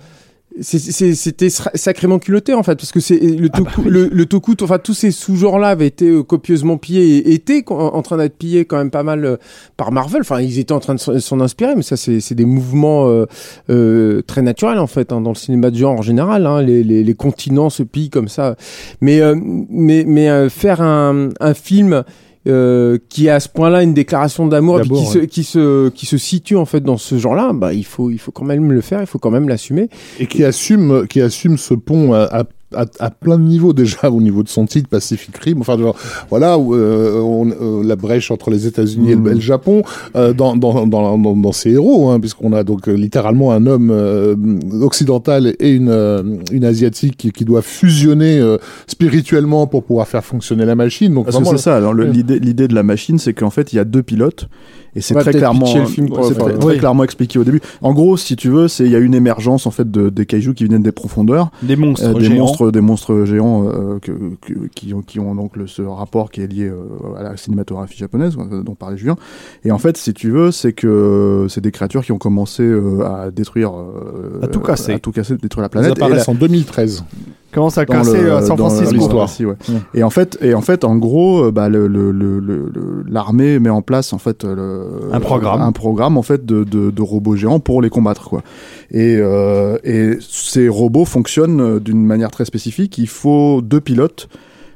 c'était 0.62 1.50
sacrément 1.50 2.20
culotté 2.20 2.54
en 2.54 2.64
fait 2.64 2.76
parce 2.76 2.92
que 2.92 3.00
c'est 3.00 3.20
le 3.20 3.50
Ah 3.54 3.60
bah 3.62 3.72
toku, 3.72 3.90
le, 3.90 4.08
le 4.12 4.26
toku, 4.26 4.56
enfin 4.62 4.78
tous 4.80 4.94
ces 4.94 5.12
sous-genres-là 5.12 5.70
avaient 5.70 5.88
été 5.88 6.08
euh, 6.10 6.24
copieusement 6.24 6.78
pillés 6.78 7.18
et 7.18 7.34
étaient 7.34 7.64
en 7.70 8.02
train 8.02 8.18
d'être 8.18 8.38
pillés 8.38 8.66
quand 8.66 8.78
même 8.78 8.92
pas 8.92 9.04
mal 9.04 9.26
euh, 9.26 9.38
par 9.78 9.92
Marvel. 9.92 10.22
Enfin 10.22 10.42
ils 10.42 10.60
étaient 10.60 10.74
en 10.74 10.80
train 10.80 10.96
de 10.96 11.00
s'en- 11.00 11.40
inspirer, 11.40 11.76
mais 11.76 11.84
ça 11.84 11.98
c'est 11.98 12.20
c'est 12.20 12.36
des 12.36 12.46
mouvements 12.46 13.08
euh, 13.08 13.26
euh, 13.70 14.22
très 14.24 14.42
naturels 14.42 14.80
en 14.80 14.88
fait 14.88 15.12
hein, 15.12 15.22
dans 15.22 15.32
le 15.32 15.36
cinéma 15.36 15.72
de 15.72 15.78
genre 15.78 15.98
en 15.98 16.02
général. 16.02 16.46
Hein, 16.46 16.62
les, 16.62 16.84
les, 16.84 17.04
les 17.04 17.14
continents 17.14 17.70
se 17.70 17.84
pillent 17.84 18.10
comme 18.10 18.28
ça. 18.28 18.56
Mais 19.02 19.22
euh, 19.22 19.36
mais 19.70 20.04
mais 20.06 20.30
euh, 20.30 20.50
faire 20.50 20.82
un, 20.82 21.30
un 21.40 21.54
film 21.54 22.04
euh, 22.50 22.98
qui 23.10 23.30
a 23.30 23.36
à 23.36 23.40
ce 23.40 23.50
point-là 23.50 23.84
une 23.84 23.94
déclaration 23.94 24.48
D'amour, 24.48 24.82
qui, 24.82 25.06
se, 25.06 25.20
qui 25.20 25.44
se 25.44 25.90
qui 25.90 26.06
se 26.06 26.18
situe 26.18 26.56
en 26.56 26.66
fait 26.66 26.82
dans 26.82 26.98
ce 26.98 27.18
genre-là, 27.18 27.52
bah 27.54 27.74
il 27.74 27.86
faut 27.86 28.10
il 28.10 28.18
faut 28.18 28.32
quand 28.32 28.46
même 28.46 28.72
le 28.72 28.82
faire, 28.82 29.02
il 29.02 29.08
faut 29.08 29.20
quand 29.20 29.32
même 29.32 29.48
l'assumer. 29.48 29.90
et 30.20 30.26
qui 30.26 30.44
assume, 30.44 31.08
qui 31.08 31.22
assume 31.22 31.58
ce 31.58 31.74
pont 31.74 32.14
à, 32.14 32.24
à, 32.24 32.44
à, 32.76 32.86
à 33.00 33.10
plein 33.10 33.38
de 33.38 33.44
niveaux 33.44 33.74
déjà 33.74 34.10
au 34.12 34.22
niveau 34.22 34.44
de 34.44 34.50
son 34.50 34.66
titre 34.66 34.90
Pacific 34.90 35.36
Rim. 35.38 35.58
Enfin, 35.62 35.78
genre, 35.78 35.96
voilà 36.30 36.56
euh, 36.58 37.20
on- 37.20 37.50
euh, 37.50 37.84
la 37.84 37.96
brèche 37.96 38.32
entre 38.32 38.50
les 38.52 38.68
États-Unis 38.68 39.12
et, 39.12 39.16
le- 39.16 39.32
et 39.32 39.34
le 39.36 39.40
Japon 39.40 39.82
euh, 40.16 40.34
dans, 40.34 40.56
dans, 40.56 40.86
dans, 40.86 41.18
dans, 41.18 41.36
dans 41.36 41.52
ces 41.52 41.72
héros, 41.72 42.10
hein, 42.10 42.20
puisqu'on 42.20 42.54
a 42.54 42.64
donc 42.64 42.88
euh, 42.88 42.94
littéralement 42.94 43.52
un 43.52 43.66
homme 43.66 43.90
euh, 43.92 44.36
occidental 44.82 45.56
et 45.60 45.72
une, 45.72 45.90
euh, 45.90 46.24
une 46.52 46.66
asiatique 46.66 47.18
qui, 47.18 47.32
qui 47.32 47.46
doit 47.46 47.62
fusionner 47.62 48.40
euh, 48.40 48.58
spirituellement 48.88 49.68
pour 49.68 49.84
pouvoir 49.84 50.08
faire 50.08 50.24
fonctionner 50.24 50.66
la 50.66 50.76
machine. 50.76 51.14
Donc 51.14 51.28
c'est 51.32 51.58
ça. 51.58 51.76
Alors, 51.78 51.94
l'idée, 52.12 52.40
l'idée 52.40 52.68
de 52.68 52.76
la 52.76 52.84
machine, 52.84 53.18
c'est 53.20 53.34
qu'en 53.34 53.50
fait, 53.50 53.74
il 53.74 53.78
y 53.78 53.80
a 53.80 53.86
deux 53.86 54.04
pilotes. 54.04 54.48
Et 54.96 55.02
c'est 55.02 55.14
très 55.14 55.32
clairement, 55.32 55.66
c'est 55.68 55.84
très, 55.84 56.34
faire. 56.34 56.58
très 56.60 56.66
Oui. 56.68 56.78
clairement 56.80 57.04
expliqué 57.04 57.38
au 57.40 57.44
début. 57.44 57.62
En 57.82 57.94
gros, 57.94 58.18
si 58.18 58.36
tu 58.36 58.50
veux, 58.50 58.68
c'est 58.68 58.86
il 58.86 58.92
y 58.92 58.96
a 58.96 59.00
une 59.00 59.14
émergence 59.14 59.68
en 59.68 59.72
fait 59.72 59.90
de 59.90 60.10
des 60.10 60.26
kaiju 60.26 60.54
qui 60.56 60.66
viennent 60.66 60.82
des 60.82 60.92
profondeurs, 60.92 61.52
Des 61.64 61.76
monstres 61.76 62.08
euh, 62.10 62.14
des 62.14 62.26
géants. 62.26 62.36
monstres, 62.46 62.72
des 62.72 62.82
monstres 62.82 63.26
géants 63.26 63.68
euh, 63.68 64.00
que, 64.00 64.12
que- 64.42 64.68
qui 64.76 64.94
ont 64.94 65.02
qui 65.02 65.20
ont 65.20 65.36
donc 65.36 65.56
le, 65.58 65.68
ce 65.68 65.82
rapport 65.82 66.32
qui 66.32 66.42
est 66.42 66.48
lié 66.48 66.66
euh, 66.68 66.76
à 67.18 67.24
la 67.24 67.38
cinématographie 67.38 67.98
japonaise 67.98 68.36
dont 68.66 68.76
parlait 68.76 68.98
Julien. 68.98 69.16
Et 69.64 69.72
en 69.72 69.78
fait, 69.78 69.98
si 69.98 70.14
tu 70.14 70.32
veux, 70.32 70.52
c'est 70.52 70.74
que 70.74 71.46
c'est 71.50 71.62
des 71.62 71.72
créatures 71.72 72.04
qui 72.04 72.12
ont 72.12 72.18
commencé 72.18 72.64
euh, 72.64 73.02
à 73.06 73.30
détruire, 73.32 73.72
euh, 73.74 74.40
À 74.42 74.48
tout 74.48 74.60
casser. 74.60 74.94
à 74.94 75.00
tout 75.00 75.12
casser, 75.12 75.36
détruire 75.38 75.62
la 75.62 75.68
ils 75.68 75.72
planète. 75.72 75.98
Et 75.98 76.00
la- 76.00 76.06
apparaissent 76.08 76.30
en 76.30 76.34
2013. 76.36 77.04
Comment 77.52 77.70
ça 77.72 77.84
dans 77.86 77.94
cassé 77.94 78.22
le- 78.22 78.34
à 78.34 78.42
San 78.42 78.56
dans 78.58 78.70
Francisco 78.70 79.18
aussi, 79.22 79.46
ouais. 79.46 79.56
Et 79.96 80.04
en 80.04 80.10
fait, 80.12 80.38
et 80.42 80.54
en 80.54 80.62
fait, 80.62 80.84
en 80.84 80.96
gros, 80.98 81.46
euh, 81.46 81.52
bah, 81.52 81.68
le, 81.68 81.88
le, 81.88 82.12
le, 82.12 82.40
le- 82.40 83.04
l'armée 83.10 83.58
met 83.60 83.70
en 83.72 83.82
place 83.82 84.14
en 84.14 84.20
fait 84.20 84.44
le, 84.44 85.10
Un 85.12 85.20
programme. 85.20 85.62
un 85.62 85.72
programme 85.72 86.18
en 86.18 86.22
fait 86.22 86.46
de, 86.46 86.64
de, 86.64 86.92
de 86.92 87.02
robots 87.02 87.36
géants 87.36 87.60
pour 87.60 87.82
les 87.82 87.90
combattre, 87.90 88.30
quoi. 88.30 88.44
Et, 88.92 89.18
euh, 89.20 89.78
et 89.84 90.18
ces 90.22 90.70
robots 90.70 91.06
fonctionnent 91.06 91.62
euh, 91.62 91.80
d'une 91.80 92.06
manière 92.06 92.30
très 92.32 92.46
spécifique. 92.46 92.98
Il 93.00 93.08
faut 93.08 93.62
deux 93.64 93.82
pilotes 93.82 94.30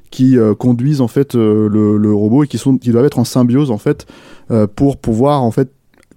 qui 0.09 0.37
euh, 0.37 0.53
conduisent 0.55 1.01
en 1.01 1.07
fait 1.07 1.35
euh, 1.35 1.67
le, 1.69 1.97
le 1.97 2.13
robot 2.13 2.43
et 2.43 2.47
qui 2.47 2.57
sont 2.57 2.77
qui 2.77 2.91
doivent 2.91 3.05
être 3.05 3.19
en 3.19 3.23
symbiose 3.23 3.71
en 3.71 3.77
fait 3.79 4.05
euh, 4.51 4.67
pour 4.67 4.97
pouvoir 4.97 5.41
en 5.43 5.51
fait 5.51 5.69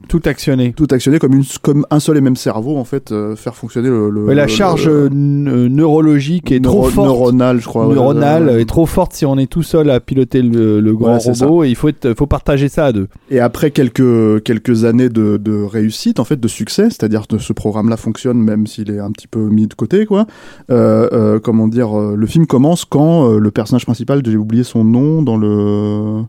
Tout 0.09 0.23
actionné. 0.25 0.73
tout 0.77 0.87
actionner 0.91 1.19
comme 1.19 1.35
une 1.35 1.45
comme 1.63 1.85
un 1.91 1.99
seul 2.01 2.17
et 2.17 2.21
même 2.21 2.37
cerveau 2.37 2.77
en 2.77 2.85
fait 2.85 3.11
euh, 3.13 3.35
faire 3.37 3.55
fonctionner 3.55 3.89
le, 3.89 4.09
le- 4.11 4.33
la 4.33 4.43
le- 4.45 4.49
charge 4.49 4.87
le- 4.87 4.93
euh, 4.93 5.09
euh, 5.09 5.69
neurologique 5.69 6.53
est 6.53 6.61
trop 6.63 6.85
forte. 6.85 7.07
neuronale 7.09 7.61
je 7.61 7.67
crois 7.67 7.87
neuronale 7.87 8.47
ouais. 8.47 8.63
est 8.63 8.67
trop 8.67 8.87
forte 8.87 9.13
si 9.15 9.27
on 9.27 9.37
est 9.37 9.51
tout 9.51 9.63
seul 9.65 9.91
à 9.91 9.99
piloter 10.01 10.43
le, 10.43 10.81
le 10.81 10.97
grand 10.97 11.19
robot 11.19 11.65
et 11.65 11.69
il 11.71 11.75
faut 11.75 11.89
être, 11.89 12.15
faut 12.17 12.27
partager 12.27 12.69
ça 12.69 12.87
à 12.87 12.93
deux. 12.93 13.09
Et 13.31 13.41
après 13.41 13.71
quelques 13.73 14.43
quelques 14.45 14.85
années 14.85 15.09
de, 15.09 15.37
de 15.37 15.63
réussite, 15.63 16.21
en 16.21 16.25
fait, 16.25 16.39
de 16.39 16.49
succès, 16.49 16.85
c'est-à-dire 16.85 17.27
que 17.27 17.39
ce 17.39 17.53
programme-là 17.53 17.97
fonctionne 17.97 18.39
même 18.39 18.67
s'il 18.67 18.91
est 18.91 18.99
un 19.01 19.11
petit 19.11 19.27
peu 19.27 19.41
mis 19.41 19.67
de 19.67 19.75
côté, 19.75 20.07
quoi. 20.07 20.27
Euh, 20.71 21.09
euh, 21.13 21.39
comment 21.41 21.69
dire, 21.69 21.93
le 21.99 22.27
film 22.27 22.47
commence 22.47 22.85
quand 22.85 23.29
euh, 23.31 23.39
le 23.39 23.51
personnage 23.51 23.85
principal, 23.87 24.23
j'ai 24.25 24.37
oublié 24.37 24.63
son 24.63 24.85
nom 24.85 25.23
dans 25.23 25.37
le. 25.37 26.23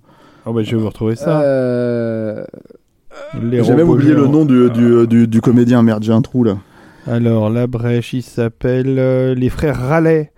Oh 0.45 0.53
bah, 0.53 0.63
je 0.63 0.71
vais 0.75 0.81
vous 0.81 0.87
retrouver 0.87 1.15
ça. 1.15 1.41
Euh, 1.41 2.43
J'ai 3.51 3.75
même 3.75 3.89
oublié 3.89 4.13
le 4.13 4.27
nom 4.27 4.45
du, 4.45 4.69
du, 4.69 5.07
du, 5.07 5.27
du 5.27 5.41
comédien. 5.41 5.81
Merde, 5.83 6.03
j'ai 6.03 6.13
un 6.13 6.21
trou 6.21 6.43
là. 6.43 6.57
Alors 7.07 7.49
la 7.49 7.67
brèche, 7.67 8.13
il 8.13 8.21
s'appelle 8.21 8.95
euh, 8.99 9.33
les 9.33 9.49
frères 9.49 9.79
Raleigh. 9.79 10.29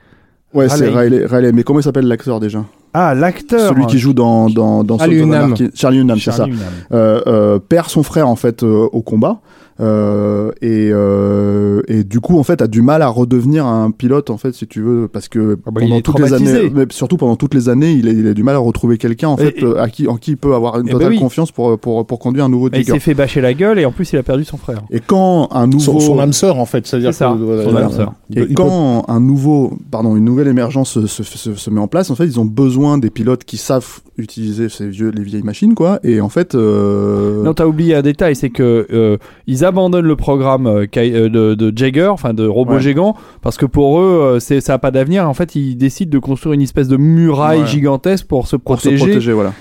Ouais, 0.54 0.70
c'est 0.70 0.90
Raleigh. 0.90 1.26
Riley. 1.26 1.52
Mais 1.52 1.64
comment 1.64 1.80
il 1.80 1.84
s'appelle 1.84 2.08
l'acteur 2.08 2.40
déjà? 2.40 2.64
Ah 2.94 3.14
l'acteur. 3.14 3.70
Celui 3.70 3.86
qui 3.86 4.00
joue 4.00 4.14
dans 4.14 4.50
dans 4.50 4.84
dans 4.84 4.98
Charlie. 4.98 5.22
Anarchy. 5.22 5.70
Charlie 5.76 6.00
Hunnam, 6.00 6.18
c'est 6.20 6.32
ça. 6.32 6.48
Euh, 6.92 7.22
euh, 7.28 7.60
perd 7.60 7.88
son 7.88 8.02
frère 8.04 8.28
en 8.28 8.36
fait 8.36 8.64
euh, 8.64 8.88
au 8.92 9.02
combat 9.02 9.42
euh, 9.82 10.52
et, 10.62 10.90
euh, 10.92 11.82
et 11.88 12.04
du 12.04 12.20
coup 12.20 12.38
en 12.38 12.44
fait 12.44 12.62
a 12.62 12.68
du 12.68 12.82
mal 12.82 13.02
à 13.02 13.08
redevenir 13.08 13.66
un 13.66 13.92
pilote 13.92 14.30
en 14.30 14.38
fait 14.38 14.54
si 14.54 14.68
tu 14.68 14.82
veux 14.82 15.08
parce 15.08 15.28
que 15.30 15.58
Ah 15.66 15.72
bah, 15.72 15.82
pendant 15.82 16.02
toutes 16.02 16.20
les 16.20 16.34
années 16.34 16.70
mais 16.74 16.86
surtout 16.90 17.18
pendant 17.18 17.36
toutes 17.36 17.54
les 17.54 17.70
années 17.70 17.92
il 17.94 18.08
a, 18.08 18.12
il 18.12 18.28
a 18.28 18.34
du 18.34 18.44
mal 18.44 18.56
à 18.56 18.60
retrouver 18.60 18.98
quelqu'un 18.98 19.30
en 19.30 19.38
Et- 19.38 19.52
fait 19.52 19.64
euh, 19.64 19.82
à 19.82 19.90
qui 19.90 20.08
en 20.08 20.18
qui 20.18 20.32
il 20.32 20.38
peut 20.38 20.54
avoir 20.54 20.80
une 20.80 20.88
Eh 20.88 20.92
totale 20.92 21.10
oui. 21.12 21.20
confiance 21.20 21.52
pour 21.52 21.80
pour 21.80 22.06
pour 22.06 22.20
conduire 22.20 22.46
un 22.46 22.50
nouveau 22.50 22.68
Et 22.70 22.80
il 22.80 22.86
s'est 22.86 23.00
fait 23.00 23.14
bâcher 23.14 23.42
la 23.42 23.54
gueule 23.54 23.80
et 23.80 23.86
en 23.86 23.92
plus 23.92 24.12
il 24.14 24.18
a 24.18 24.24
perdu 24.24 24.44
son 24.46 24.58
frère. 24.58 24.82
et 24.92 25.00
quand 25.00 25.50
un 25.52 25.68
nouveau 25.68 25.80
Son, 25.80 26.00
son 26.00 26.20
âme 26.20 26.34
sœur, 26.34 26.58
en 26.60 26.66
fait. 26.66 26.86
C'est-à-dire 26.86 27.14
C'est 27.14 27.20
ça, 27.24 27.32
que, 27.38 27.44
voilà, 27.44 27.64
son 27.64 27.76
âme 27.76 27.92
sœur. 27.92 28.14
Et 28.32 28.42
peut- 28.42 28.48
il 28.50 28.56
quand 28.56 29.06
un 29.08 29.20
nouveau, 29.20 29.78
pardon, 29.92 30.16
une 30.16 30.26
nouvelle 30.26 30.48
émergence 30.48 30.90
se, 30.92 31.08
se, 31.08 31.24
se, 31.24 31.56
se 31.56 31.70
met 31.70 31.80
en 31.80 31.88
place, 31.88 32.10
en 32.12 32.16
fait, 32.16 32.26
ils 32.26 32.40
ont 32.40 32.46
besoin 32.46 32.98
des 32.98 33.10
pilotes 33.10 33.44
qui 33.46 33.58
savent 33.58 34.02
utiliser 34.18 34.68
ces 34.70 34.88
vieux, 34.90 35.10
les 35.12 35.24
vieilles 35.24 35.44
machines, 35.44 35.74
quoi. 35.76 36.00
Et 36.04 36.20
en 36.22 36.28
fait, 36.30 36.54
euh, 36.56 37.44
Non, 37.44 37.54
t'as 37.54 37.66
oublié 37.66 37.96
un 37.96 38.02
détail, 38.02 38.36
c'est 38.36 38.50
que 38.50 38.86
euh, 38.92 39.18
ils 39.48 39.64
abandonnent 39.70 40.06
le 40.06 40.16
programme 40.16 40.68
euh, 40.68 40.86
euh, 40.98 41.30
de, 41.30 41.56
de 41.56 41.78
Jagger, 41.78 42.08
enfin 42.08 42.34
de 42.34 42.46
robot 42.46 42.74
Ouais. 42.74 42.80
gigant, 42.82 43.16
parce 43.42 43.58
que 43.58 43.66
pour 43.66 44.00
eux, 44.00 44.04
euh, 44.36 44.40
c'est 44.40 44.62
ça 44.62 44.74
a 44.74 44.78
pas 44.78 44.92
d'avenir. 44.92 45.28
En 45.28 45.34
fait, 45.34 45.56
ils 45.56 45.76
décident 45.76 46.12
de 46.12 46.20
construire 46.20 46.54
une 46.54 46.62
espèce 46.62 46.88
de 46.88 46.98
muraille 46.98 47.62
Ouais. 47.62 47.66
gigantesque 47.68 48.28
pour 48.28 48.48
se 48.48 48.56
pour 48.58 48.80
se 48.82 48.90
protéger, 48.90 49.34
voilà. 49.34 49.54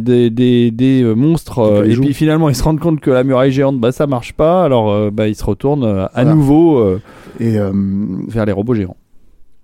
des, 0.00 0.30
des, 0.30 0.70
des 0.70 1.04
monstres. 1.14 1.84
et 1.86 1.94
puis 1.94 2.14
finalement, 2.14 2.48
ils 2.48 2.54
se 2.56 2.62
rendent 2.62 2.80
compte 2.80 3.00
que 3.00 3.10
la 3.10 3.22
muraille 3.24 3.52
géante, 3.52 3.78
bah 3.78 3.92
ça 3.92 4.06
marche 4.06 4.32
pas. 4.32 4.64
Alors, 4.64 5.10
bah 5.12 5.28
ils 5.28 5.34
se 5.36 5.44
retournent 5.44 5.84
à 5.84 6.10
Voilà. 6.14 6.34
nouveau 6.34 6.96
Et, 7.40 7.56
vers 8.28 8.46
les 8.46 8.52
robots 8.52 8.74
géants. 8.74 8.96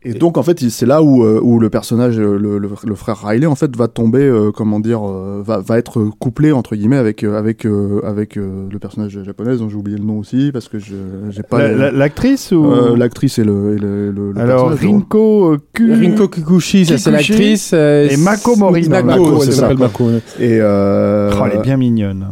Et 0.04 0.14
donc, 0.14 0.36
en 0.38 0.42
fait, 0.42 0.58
c'est 0.68 0.86
là 0.86 1.02
où, 1.02 1.22
euh, 1.24 1.38
où 1.42 1.58
le 1.60 1.70
personnage, 1.70 2.18
euh, 2.18 2.36
le, 2.38 2.58
le, 2.58 2.68
le 2.84 2.94
frère 2.94 3.18
Riley, 3.24 3.46
en 3.46 3.54
fait, 3.54 3.76
va 3.76 3.88
tomber, 3.88 4.22
euh, 4.22 4.50
comment 4.50 4.80
dire, 4.80 5.08
euh, 5.08 5.42
va, 5.44 5.58
va 5.60 5.78
être 5.78 6.04
couplé, 6.18 6.50
entre 6.52 6.74
guillemets, 6.74 6.96
avec, 6.96 7.22
avec, 7.24 7.64
euh, 7.66 8.00
avec 8.04 8.36
euh, 8.36 8.66
le 8.70 8.78
personnage 8.78 9.22
japonais, 9.22 9.56
dont 9.56 9.68
j'ai 9.68 9.76
oublié 9.76 9.96
le 9.98 10.04
nom 10.04 10.18
aussi, 10.18 10.50
parce 10.52 10.68
que 10.68 10.78
je 10.78 10.94
j'ai 11.30 11.42
pas. 11.42 11.58
La- 11.58 11.68
les- 11.68 11.74
la- 11.78 11.90
L'actrice 11.92 12.50
ou 12.52 12.64
euh, 12.66 12.96
L'actrice 12.96 13.38
et 13.38 13.44
le, 13.44 13.76
et 13.76 13.78
le, 13.78 14.10
le, 14.10 14.32
le 14.32 14.40
Alors 14.40 14.70
Rinko 14.70 15.56
Ku- 15.72 15.92
Rinko 15.92 16.28
Kikuchi, 16.28 16.84
ça 16.86 16.98
c'est 16.98 17.10
l'actrice. 17.10 17.70
euh, 17.74 18.08
et 18.10 18.16
Mako 18.16 18.56
Mori. 18.56 18.88
Mako, 18.88 19.06
Mako, 19.06 19.40
c'est 19.44 19.52
ça 19.52 19.72
Mako, 19.74 20.04
ouais. 20.06 20.22
Et 20.40 20.58
euh, 20.60 21.30
Oh, 21.34 21.44
elle 21.50 21.58
est 21.58 21.62
bien 21.62 21.76
mignonne. 21.76 22.26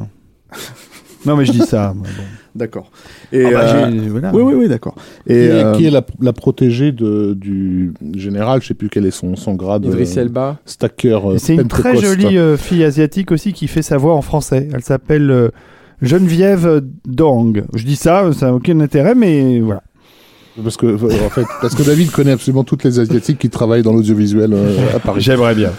non, 1.26 1.36
mais 1.36 1.44
je 1.44 1.52
dis 1.52 1.60
ça. 1.60 1.92
moi, 1.94 2.06
bon. 2.16 2.24
D'accord. 2.55 2.90
Et 3.32 3.44
Ah 3.47 3.51
bah, 3.51 3.86
euh, 3.86 3.90
voilà. 4.10 4.31
oui, 4.35 4.43
oui, 4.43 4.55
oui, 4.55 4.68
d'accord. 4.68 4.94
Qui 5.27 5.32
Et 5.32 5.44
est, 5.44 5.51
euh, 5.52 5.72
qui 5.74 5.86
est 5.86 5.90
la, 5.90 6.05
la 6.20 6.32
protégée 6.32 6.90
de, 6.93 7.35
du 7.35 7.93
général, 8.16 8.60
je 8.62 8.68
sais 8.68 8.74
plus 8.74 8.89
quel 8.89 9.06
est 9.06 9.10
son, 9.12 9.36
son 9.36 9.55
grade. 9.55 9.85
Idriss 9.85 10.16
euh, 10.16 10.22
Elba. 10.22 10.59
Stacker. 10.66 11.18
euh, 11.24 11.39
C'est 11.39 11.55
une 11.55 11.68
très 11.68 11.97
jolie 11.97 12.39
euh, 12.39 12.56
fille 12.56 12.82
asiatique 12.85 13.31
aussi 13.32 13.52
qui 13.52 13.68
fait 13.68 13.82
sa 13.82 13.97
voix 13.98 14.14
en 14.14 14.22
français. 14.22 14.68
Elle 14.74 14.82
s'appelle 14.82 15.31
euh, 15.31 15.48
Geneviève 16.02 16.82
Dong. 17.06 17.64
Je 17.74 17.85
dis 17.85 17.97
ça, 17.97 18.32
ça 18.32 18.47
n'a 18.47 18.55
aucun 18.55 18.81
intérêt, 18.81 19.14
mais 19.14 19.60
voilà. 19.60 19.82
Parce 20.62 20.77
que, 20.77 20.86
euh, 20.86 21.27
en 21.27 21.31
fait, 21.31 21.47
parce 21.62 21.74
que 21.74 21.82
David 21.82 22.10
connaît 22.10 22.32
absolument 22.32 22.64
toutes 22.64 22.82
les 22.85 22.98
Asiatiques 22.98 23.39
qui 23.39 23.48
travaillent 23.51 23.82
dans 23.85 23.93
l'audiovisuel 23.93 24.52
euh, 24.52 24.97
à 24.97 24.98
Paris. 24.98 25.20
J'aimerais 25.20 25.55
bien. 25.55 25.70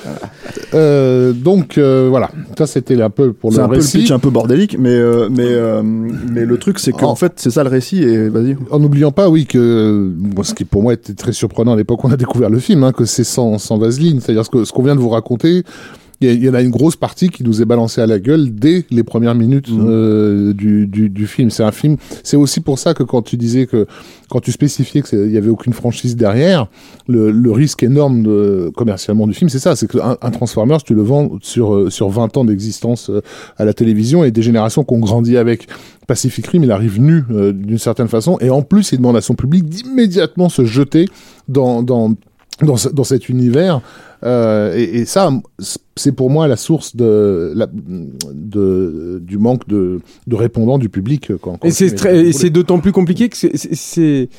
Euh, 0.74 1.34
donc, 1.34 1.78
euh, 1.78 2.08
voilà. 2.10 2.32
Ça, 2.58 2.66
c'était 2.68 3.00
un 3.02 3.10
peu 3.10 3.34
pour 3.34 3.52
C'est 3.52 3.58
le 3.60 3.64
un 3.66 3.68
peu 3.68 3.76
le 3.76 3.82
récit. 3.82 4.00
pitch 4.00 4.12
un 4.12 4.20
peu 4.20 4.30
bordélique, 4.30 4.78
mais 4.80 4.90
euh, 4.96 5.28
mais 5.30 5.44
euh, 5.46 5.82
mais 5.84 6.46
le 6.46 6.58
truc 6.58 6.80
c'est 6.80 6.92
que 6.94 7.00
Oh. 7.04 7.08
en 7.08 7.16
fait 7.16 7.34
c'est 7.36 7.50
ça 7.52 7.64
le 7.64 7.70
récit 7.70 8.02
et 8.04 8.30
vas-y. 8.30 8.56
En 8.70 8.80
n'oubliant 8.80 9.12
pas, 9.12 9.28
oui, 9.30 9.46
que 9.46 10.10
moi, 10.18 10.44
ce 10.44 10.54
qui 10.54 10.64
pour 10.66 10.84
moi 10.84 10.94
était 10.94 11.14
très 11.14 11.34
surprenant 11.34 11.74
à 11.74 11.76
l'époque 11.76 12.04
où 12.04 12.08
on 12.08 12.12
a 12.12 12.18
découvert 12.18 12.50
le 12.50 12.60
film, 12.60 12.84
hein, 12.84 12.92
que 12.94 13.06
c'est 13.06 13.24
sans, 13.26 13.58
sans 13.58 13.78
vaseline. 13.78 14.22
C'est-à-dire 14.22 14.46
ce 14.46 14.50
que 14.50 14.64
ce 14.64 14.72
qu'on 14.72 14.84
vient 14.84 14.96
de 14.96 15.02
vous 15.02 15.10
raconter, 15.10 15.64
il 16.22 16.44
y, 16.44 16.50
en 16.50 16.54
a 16.54 16.62
une 16.62 16.70
grosse 16.70 16.96
partie 16.96 17.30
qui 17.30 17.44
nous 17.44 17.62
est 17.62 17.66
balancée 17.66 18.00
à 18.00 18.06
la 18.08 18.20
gueule 18.20 18.54
dès 18.54 18.86
les 18.92 19.04
premières 19.04 19.34
minutes 19.36 19.70
Mhm. 19.72 19.86
euh, 19.88 20.54
du, 20.54 20.88
du, 20.88 21.10
du 21.10 21.28
film. 21.28 21.50
C'est 21.50 21.64
un 21.64 21.72
film. 21.72 21.98
C'est 22.24 22.38
aussi 22.38 22.60
pour 22.60 22.78
ça 22.80 22.94
que 22.94 23.04
quand 23.04 23.22
tu 23.24 23.38
disais 23.38 23.66
que 23.66 23.88
quand 24.30 24.40
tu 24.40 24.52
spécifiais 24.52 25.02
qu'il 25.02 25.32
y 25.32 25.38
avait 25.38 25.50
aucune 25.50 25.74
franchise 25.74 26.16
derrière, 26.16 26.68
le, 27.08 27.32
le 27.32 27.52
risque 27.52 27.84
énorme 27.84 28.24
de, 28.24 28.72
commercialement 28.76 29.28
du 29.28 29.34
film, 29.34 29.50
c'est 29.50 29.60
ça, 29.60 29.76
c'est 29.76 29.88
qu'un 29.92 30.18
un 30.22 30.32
Transformers, 30.32 30.84
tu 30.84 30.94
le 30.94 31.02
vends 31.02 31.32
sur 31.42 31.74
euh, 31.74 31.90
sur 31.90 32.10
20 32.10 32.38
ans 32.38 32.46
d'existence 32.46 33.10
euh, 33.10 33.22
à 33.58 33.66
la 33.66 33.74
télévision 33.74 34.24
et 34.24 34.32
des 34.32 34.42
générations 34.42 34.84
qui 34.84 34.94
ont 34.94 35.00
grandi 35.00 35.38
avec. 35.38 35.68
Pacific 36.08 36.46
Rim, 36.48 36.64
il 36.64 36.72
arrive 36.72 37.00
nu 37.00 37.24
euh, 37.32 37.54
d'une 37.54 37.78
certaine 37.78 38.10
façon, 38.10 38.38
et 38.42 38.50
en 38.50 38.64
plus, 38.64 38.92
il 38.92 38.98
demande 38.98 39.16
à 39.16 39.22
son 39.22 39.34
public 39.36 39.64
d'immédiatement 39.70 40.50
se 40.50 40.66
jeter 40.66 41.06
dans 41.48 41.84
dans 41.84 42.16
dans, 42.62 42.78
ce- 42.78 42.90
dans 42.90 43.04
cet 43.04 43.30
univers. 43.30 43.82
Euh, 44.24 44.76
et, 44.76 45.00
et 45.00 45.06
ça, 45.06 45.32
c'est 45.96 46.12
pour 46.12 46.30
moi 46.30 46.48
la 46.48 46.56
source 46.58 46.96
de, 46.96 47.54
la, 47.56 47.68
de 47.72 49.20
du 49.24 49.38
manque 49.38 49.68
de, 49.68 50.00
de 50.28 50.36
répondants 50.36 50.78
du 50.78 50.90
public. 50.90 51.32
Quand, 51.42 51.58
quand 51.58 51.68
Et 51.68 51.72
c'est 51.72 51.90
tu- 51.90 51.96
très- 51.96 52.20
et 52.28 52.34
c'est 52.34 52.50
d'autant 52.50 52.80
plus 52.80 52.92
compliqué 52.92 53.30
que 53.30 53.38
c'est- 53.38 54.30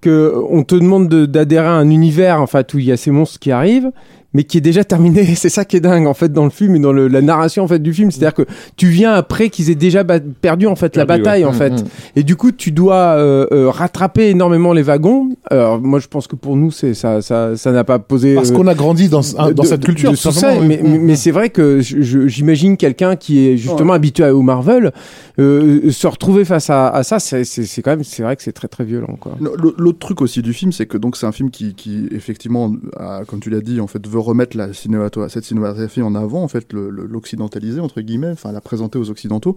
que 0.00 0.32
on 0.50 0.62
te 0.64 0.74
demande 0.74 1.08
de- 1.08 1.26
d'adhérer 1.26 1.66
à 1.66 1.72
un 1.74 1.88
univers 1.90 2.40
en 2.40 2.46
fait 2.46 2.72
où 2.74 2.78
il 2.78 2.84
y 2.86 2.92
a 2.92 2.96
ces 2.96 3.10
monstres 3.12 3.38
qui 3.38 3.50
arrivent 3.52 3.90
mais 4.34 4.44
qui 4.44 4.58
est 4.58 4.62
déjà 4.62 4.84
terminé. 4.84 5.24
C'est 5.34 5.48
ça 5.48 5.64
qui 5.64 5.76
est 5.76 5.80
dingue 5.80 6.06
en 6.06 6.14
fait 6.14 6.32
dans 6.32 6.44
le 6.44 6.50
film 6.50 6.76
et 6.76 6.78
dans 6.78 6.92
le- 6.92 7.08
la 7.08 7.20
narration 7.22 7.64
en 7.64 7.68
fait 7.68 7.78
du 7.80 7.92
film. 7.92 8.10
C'est-à-dire 8.10 8.34
que 8.34 8.42
tu 8.76 8.88
viens 8.88 9.12
après 9.12 9.50
qu'ils 9.50 9.70
aient 9.70 9.74
déjà 9.74 10.04
perdu 10.04 10.66
en 10.66 10.76
fait 10.76 10.96
la 10.96 11.04
bataille 11.04 11.44
en 11.44 11.52
Mm, 11.52 11.54
fait. 11.54 11.70
mm. 11.70 11.84
et 12.16 12.22
du 12.22 12.36
coup 12.36 12.52
tu 12.52 12.72
dois 12.72 12.94
euh, 13.16 13.46
euh, 13.52 13.68
rattraper 13.70 14.28
énormément 14.30 14.72
les 14.72 14.82
wagons. 14.82 15.30
Alors 15.50 15.80
moi 15.80 15.98
je 15.98 16.08
pense 16.08 16.26
que 16.26 16.36
pour 16.36 16.56
nous 16.56 16.70
c'est 16.70 16.94
ça 16.94 17.20
ça 17.22 17.56
ça 17.56 17.72
n'a 17.72 17.84
pas 17.84 17.98
posé 17.98 18.34
Parce 18.34 18.50
euh, 18.50 18.54
qu'on 18.54 18.66
a 18.66 18.74
grandi 18.74 19.08
dans, 19.08 19.22
ce- 19.22 19.34
dans 19.36 19.50
de- 19.50 19.62
cette 19.66 19.84
culture. 19.84 20.10
de 20.10 20.16
tout 20.16 20.22
tout 20.22 20.32
ça, 20.32 20.54
mais, 20.60 20.80
mais, 20.82 20.98
mais 20.98 21.16
c'est 21.16 21.30
vrai 21.30 21.50
que 21.50 21.80
j'imagine 21.80 22.76
quelqu'un 22.76 23.16
qui 23.16 23.46
est 23.46 23.56
justement 23.56 23.92
habitué 23.92 24.28
au 24.30 24.42
Marvel 24.42 24.92
euh, 25.38 25.90
se 25.90 26.06
retrouver 26.06 26.44
face 26.44 26.70
à, 26.70 26.88
à 26.88 27.02
ça, 27.02 27.18
c'est 27.18 27.44
c'est- 27.44 27.64
c'est 27.64 27.82
quand 27.82 27.90
même, 27.90 28.04
c'est 28.04 28.22
vrai 28.22 28.36
que 28.36 28.42
c'est 28.42 28.52
très 28.52 28.68
très 28.68 28.84
violent 28.84 29.16
quoi. 29.18 29.36
L'autre 29.78 29.98
truc 29.98 30.20
aussi 30.20 30.42
du 30.42 30.52
film, 30.52 30.72
c'est 30.72 30.86
que 30.86 30.98
donc 30.98 31.16
c'est 31.16 31.26
un 31.26 31.32
film 31.32 31.50
qui, 31.50 31.74
qui 31.74 32.08
effectivement, 32.12 32.72
a, 32.98 33.22
comme 33.26 33.40
tu 33.40 33.50
l'as 33.50 33.60
dit, 33.60 33.80
en 33.80 33.86
fait, 33.86 34.06
veut 34.06 34.18
remettre 34.24 34.56
la 34.56 34.72
cinémato 34.72 35.28
cette 35.28 35.44
cinématographie 35.44 36.02
en 36.02 36.14
avant, 36.14 36.42
en 36.42 36.48
fait, 36.48 36.72
l'occidentaliser 36.72 37.80
entre 37.80 38.00
guillemets, 38.00 38.30
enfin 38.32 38.52
la 38.52 38.60
présenter 38.60 38.98
aux 38.98 39.10
occidentaux. 39.10 39.56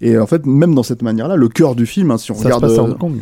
Et 0.00 0.18
en 0.18 0.26
fait, 0.26 0.46
même 0.46 0.74
dans 0.74 0.82
cette 0.82 1.02
manière-là, 1.02 1.36
le 1.36 1.48
cœur 1.48 1.74
du 1.74 1.86
film, 1.86 2.10
hein, 2.10 2.18
si 2.18 2.30
on 2.30 2.34
Ça 2.34 2.40
se 2.40 2.44
regarde, 2.46 2.62
passe 2.62 2.78
à 2.78 2.82
euh, 2.82 2.84
Hong 2.84 2.98
Kong. 2.98 3.20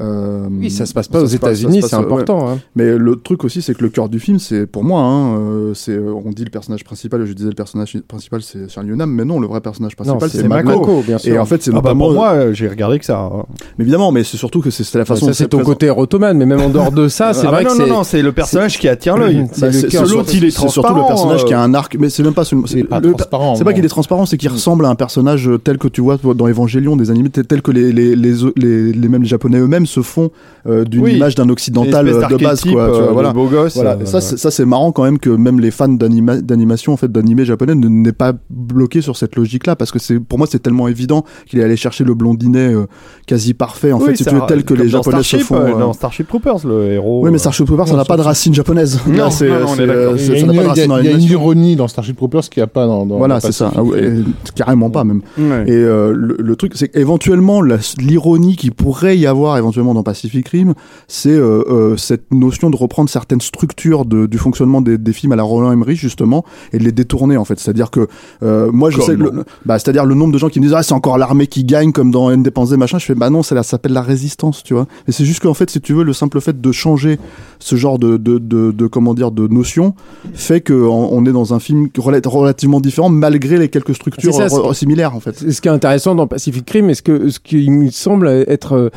Euh, 0.00 0.46
Oui, 0.50 0.70
ça 0.70 0.86
se 0.86 0.92
passe 0.94 1.08
pas 1.08 1.20
aux 1.20 1.26
États-Unis, 1.26 1.82
c'est 1.82 1.96
ouais. 1.96 2.02
important. 2.02 2.48
hein. 2.48 2.58
Mais 2.76 2.96
le 2.96 3.16
truc 3.16 3.44
aussi, 3.44 3.62
c'est 3.62 3.74
que 3.74 3.82
le 3.82 3.88
cœur 3.90 4.08
du 4.08 4.20
film, 4.20 4.38
c'est 4.38 4.66
pour 4.66 4.84
moi, 4.84 5.00
hein, 5.00 5.38
euh, 5.38 5.74
c'est 5.74 5.92
euh, 5.92 6.12
on 6.24 6.30
dit 6.30 6.44
le 6.44 6.50
personnage 6.50 6.84
principal, 6.84 7.24
je 7.24 7.32
disais 7.32 7.48
le 7.48 7.54
personnage 7.54 7.96
principal, 8.06 8.42
c'est 8.42 8.68
Charlie 8.70 8.90
Hunnam, 8.90 9.10
mais 9.10 9.24
non, 9.24 9.40
le 9.40 9.46
vrai 9.46 9.60
personnage 9.60 9.96
principal, 9.96 10.28
c'est 10.30 10.46
Mako. 10.46 10.68
Mako. 10.80 11.02
bien 11.06 11.18
sûr. 11.18 11.34
Et 11.34 11.38
en 11.38 11.44
fait, 11.44 11.62
c'est 11.62 11.70
Ah 11.74 11.80
bah 11.80 11.94
pour 11.94 12.12
moi, 12.12 12.30
euh, 12.32 12.52
j'ai 12.54 12.68
regardé 12.68 12.98
que 12.98 13.04
ça. 13.04 13.18
hein. 13.20 13.44
mais 13.78 13.84
évidemment, 13.84 14.12
mais 14.12 14.24
c'est 14.24 14.36
surtout 14.36 14.60
que 14.60 14.70
c'est 14.70 14.82
la 14.96 15.04
façon. 15.04 15.20
ça 15.22 15.26
dont 15.26 15.32
c'est 15.34 15.48
ton 15.48 15.58
présent- 15.58 15.72
côté 15.72 15.90
rotoman, 15.90 16.36
mais 16.36 16.46
même 16.46 16.60
en 16.60 16.68
dehors 16.70 16.92
de 16.92 17.08
ça, 17.08 17.32
c'est 17.34 17.46
Ah 17.46 17.50
vrai 17.50 17.64
bah 17.64 17.70
que 17.70 17.74
non, 17.78 17.84
c'est. 17.84 17.90
non, 17.90 17.96
non, 17.98 18.04
c'est 18.04 18.22
le 18.22 18.32
personnage 18.32 18.78
qui 18.78 18.88
attire 18.88 19.16
l'œil. 19.16 19.46
C'est 19.52 19.66
L'autre, 20.00 20.30
il 20.34 20.44
est 20.44 20.50
c'est 20.50 20.68
surtout 20.68 20.88
le 20.94 21.00
transparent, 21.00 21.06
personnage 21.08 21.42
euh. 21.42 21.46
qui 21.46 21.54
a 21.54 21.60
un 21.60 21.74
arc, 21.74 21.96
mais 21.98 22.08
c'est 22.10 22.22
même 22.22 22.34
pas 22.34 22.44
transparent, 22.44 23.54
C'est 23.56 23.64
pas 23.64 23.72
qu'il 23.72 23.84
est 23.84 23.88
transparent, 23.88 24.26
c'est 24.26 24.36
qu'il 24.36 24.48
ressemble 24.48 24.84
à 24.86 24.88
un 24.88 24.94
personnage 24.94 25.50
tel 25.64 25.78
que 25.78 25.88
tu 25.88 26.00
vois 26.00 26.16
dans 26.16 26.46
Evangelion, 26.48 26.96
des 26.96 27.10
animés 27.10 27.30
tel- 27.30 27.46
tels 27.46 27.62
que 27.62 27.70
les 27.70 27.92
les 27.92 28.14
les 28.16 28.34
les, 28.56 28.92
les 28.92 29.08
mêmes 29.08 29.22
les 29.22 29.28
japonais 29.28 29.58
eux-mêmes 29.58 29.86
se 29.88 30.02
font 30.02 30.30
euh, 30.66 30.84
d'une 30.84 31.02
Oui. 31.02 31.14
image 31.16 31.34
d'un 31.34 31.48
occidental 31.48 32.06
euh, 32.08 32.26
de 32.28 32.36
base, 32.36 32.60
quoi. 32.62 32.68
tu 32.70 32.70
vois, 32.72 32.86
de 33.08 33.12
voilà. 33.12 33.32
beau 33.32 33.46
gosse, 33.46 33.74
Voilà, 33.74 33.92
euh, 34.00 34.04
ça, 34.04 34.20
c'est- 34.50 34.64
marrant 34.64 34.92
quand 34.92 35.02
même 35.04 35.18
que 35.18 35.30
même 35.30 35.60
les 35.60 35.70
fans 35.70 35.88
d'anima- 35.88 36.40
d'animation, 36.40 36.92
en 36.92 36.96
fait, 36.96 37.10
d'animé 37.10 37.44
japonais 37.44 37.74
ne 37.74 37.88
n'est 37.88 38.12
pas 38.12 38.32
bloqué 38.50 39.00
sur 39.00 39.16
cette 39.16 39.34
logique-là, 39.36 39.76
parce 39.76 39.90
que 39.90 39.98
c'est, 39.98 40.20
pour 40.20 40.38
moi, 40.38 40.46
c'est 40.50 40.58
tellement 40.62 40.86
évident 40.88 41.24
qu'il 41.46 41.58
est 41.58 41.64
allé 41.64 41.76
chercher 41.76 42.04
le 42.04 42.14
blondinet 42.14 42.74
euh, 42.74 42.86
quasi 43.26 43.54
parfait, 43.54 43.92
en 43.92 43.98
Oui, 43.98 44.06
fait, 44.06 44.16
si 44.16 44.24
c'est 44.24 44.30
tu 44.30 44.36
veux, 44.36 44.42
un- 44.42 44.46
tel 44.46 44.64
que 44.64 44.74
les 44.74 44.88
japonais 44.88 45.22
se 45.22 45.38
font. 45.38 45.56
euh, 45.56 45.74
euh, 45.74 45.78
Dans 45.78 45.92
Starship 45.92 46.28
Troopers, 46.28 46.66
le 46.66 46.92
héros. 46.92 47.24
Oui, 47.24 47.30
mais 47.30 47.38
Starship 47.38 47.64
Troopers, 47.66 47.88
ça 47.88 47.96
n'a 47.96 48.04
pas 48.04 48.16
de 48.16 48.22
racine 48.22 48.52
japonaise. 48.52 49.00
Non, 49.06 49.30
c'est, 49.30 49.46
Il 49.46 49.50
y 49.50 49.54
a 49.54 49.66
ça 49.66 49.74
une, 49.82 49.86
n'a 49.86 49.86
pas 49.86 49.94
de 49.94 49.98
il 49.98 50.62
y 50.62 50.66
a- 50.66 50.68
racine 50.68 50.88
dans 50.88 50.98
il 50.98 51.04
y 51.04 51.08
a 51.08 51.10
une 51.10 51.16
l'animation. 51.16 51.38
ironie 51.40 51.76
dans 51.76 51.88
Starship 51.88 52.16
Troopers 52.16 52.42
qu'il 52.42 52.60
n'y 52.60 52.64
a 52.64 52.66
pas 52.66 52.86
dans, 52.86 53.06
dans 53.06 53.16
Voilà, 53.16 53.40
c'est 53.40 53.52
ça. 53.52 53.70
Ah 53.74 53.82
ouais, 53.82 54.12
carrément 54.54 54.90
pas 54.90 55.04
même. 55.04 55.22
ouais. 55.38 55.64
Et 55.66 55.72
euh, 55.72 56.12
le, 56.14 56.36
le 56.38 56.56
truc, 56.56 56.72
c'est 56.74 56.88
qu'éventuellement, 56.88 57.62
la- 57.62 57.78
l'ironie 57.98 58.56
qui 58.56 58.70
pourrait 58.70 59.16
y 59.16 59.26
avoir 59.26 59.56
éventuellement 59.56 59.77
dans 59.78 60.02
Pacific 60.02 60.48
Rim, 60.48 60.74
c'est 61.06 61.30
euh, 61.30 61.62
euh, 61.68 61.96
cette 61.96 62.32
notion 62.32 62.70
de 62.70 62.76
reprendre 62.76 63.08
certaines 63.08 63.40
structures 63.40 64.04
de, 64.04 64.26
du 64.26 64.38
fonctionnement 64.38 64.80
des, 64.80 64.98
des 64.98 65.12
films 65.12 65.32
à 65.32 65.36
la 65.36 65.42
Roland 65.42 65.72
Emmerich 65.72 65.98
justement 65.98 66.44
et 66.72 66.78
de 66.78 66.84
les 66.84 66.92
détourner 66.92 67.36
en 67.36 67.44
fait. 67.44 67.58
C'est-à-dire 67.58 67.90
que 67.90 68.08
euh, 68.42 68.70
moi, 68.72 68.90
je 68.90 68.96
Comme 68.96 69.06
sais, 69.06 69.16
que 69.16 69.22
le, 69.22 69.44
bah, 69.64 69.78
c'est-à-dire 69.78 70.04
le 70.04 70.14
nombre 70.14 70.32
de 70.32 70.38
gens 70.38 70.48
qui 70.48 70.60
me 70.60 70.64
disent 70.64 70.74
ah 70.74 70.82
c'est 70.82 70.94
encore 70.94 71.18
l'armée 71.18 71.46
qui 71.46 71.64
gagne 71.64 71.92
comme 71.92 72.10
dans 72.10 72.28
Independence 72.28 72.70
Day 72.70 72.76
machin. 72.76 72.98
Je 72.98 73.06
fais 73.06 73.14
bah 73.14 73.30
non, 73.30 73.42
ça, 73.42 73.54
ça 73.56 73.62
s'appelle 73.62 73.92
la 73.92 74.02
résistance, 74.02 74.62
tu 74.62 74.74
vois. 74.74 74.86
Et 75.06 75.12
c'est 75.12 75.24
juste 75.24 75.40
qu'en 75.40 75.54
fait, 75.54 75.70
si 75.70 75.80
tu 75.80 75.94
veux, 75.94 76.04
le 76.04 76.12
simple 76.12 76.40
fait 76.40 76.60
de 76.60 76.72
changer 76.72 77.18
ce 77.58 77.76
genre 77.76 77.98
de, 77.98 78.16
de, 78.16 78.38
de, 78.38 78.72
de 78.72 78.86
comment 78.86 79.14
dire 79.14 79.30
de 79.30 79.46
notion 79.48 79.94
fait 80.34 80.60
que 80.60 80.72
on, 80.72 81.12
on 81.12 81.24
est 81.26 81.32
dans 81.32 81.54
un 81.54 81.60
film 81.60 81.88
rela- 81.96 82.26
relativement 82.26 82.80
différent 82.80 83.08
malgré 83.08 83.58
les 83.58 83.68
quelques 83.68 83.94
structures 83.94 84.34
ça, 84.34 84.48
similaires 84.74 85.14
en 85.14 85.20
fait. 85.20 85.36
C'est 85.36 85.52
ce 85.52 85.60
qui 85.60 85.68
est 85.68 85.72
intéressant 85.72 86.14
dans 86.14 86.26
Pacific 86.26 86.68
Rim, 86.70 86.90
et 86.90 86.94
ce 86.94 87.02
que 87.02 87.28
ce 87.28 87.40
qui 87.40 87.68
me 87.70 87.90
semble 87.90 88.28
être 88.28 88.72
euh, 88.74 88.90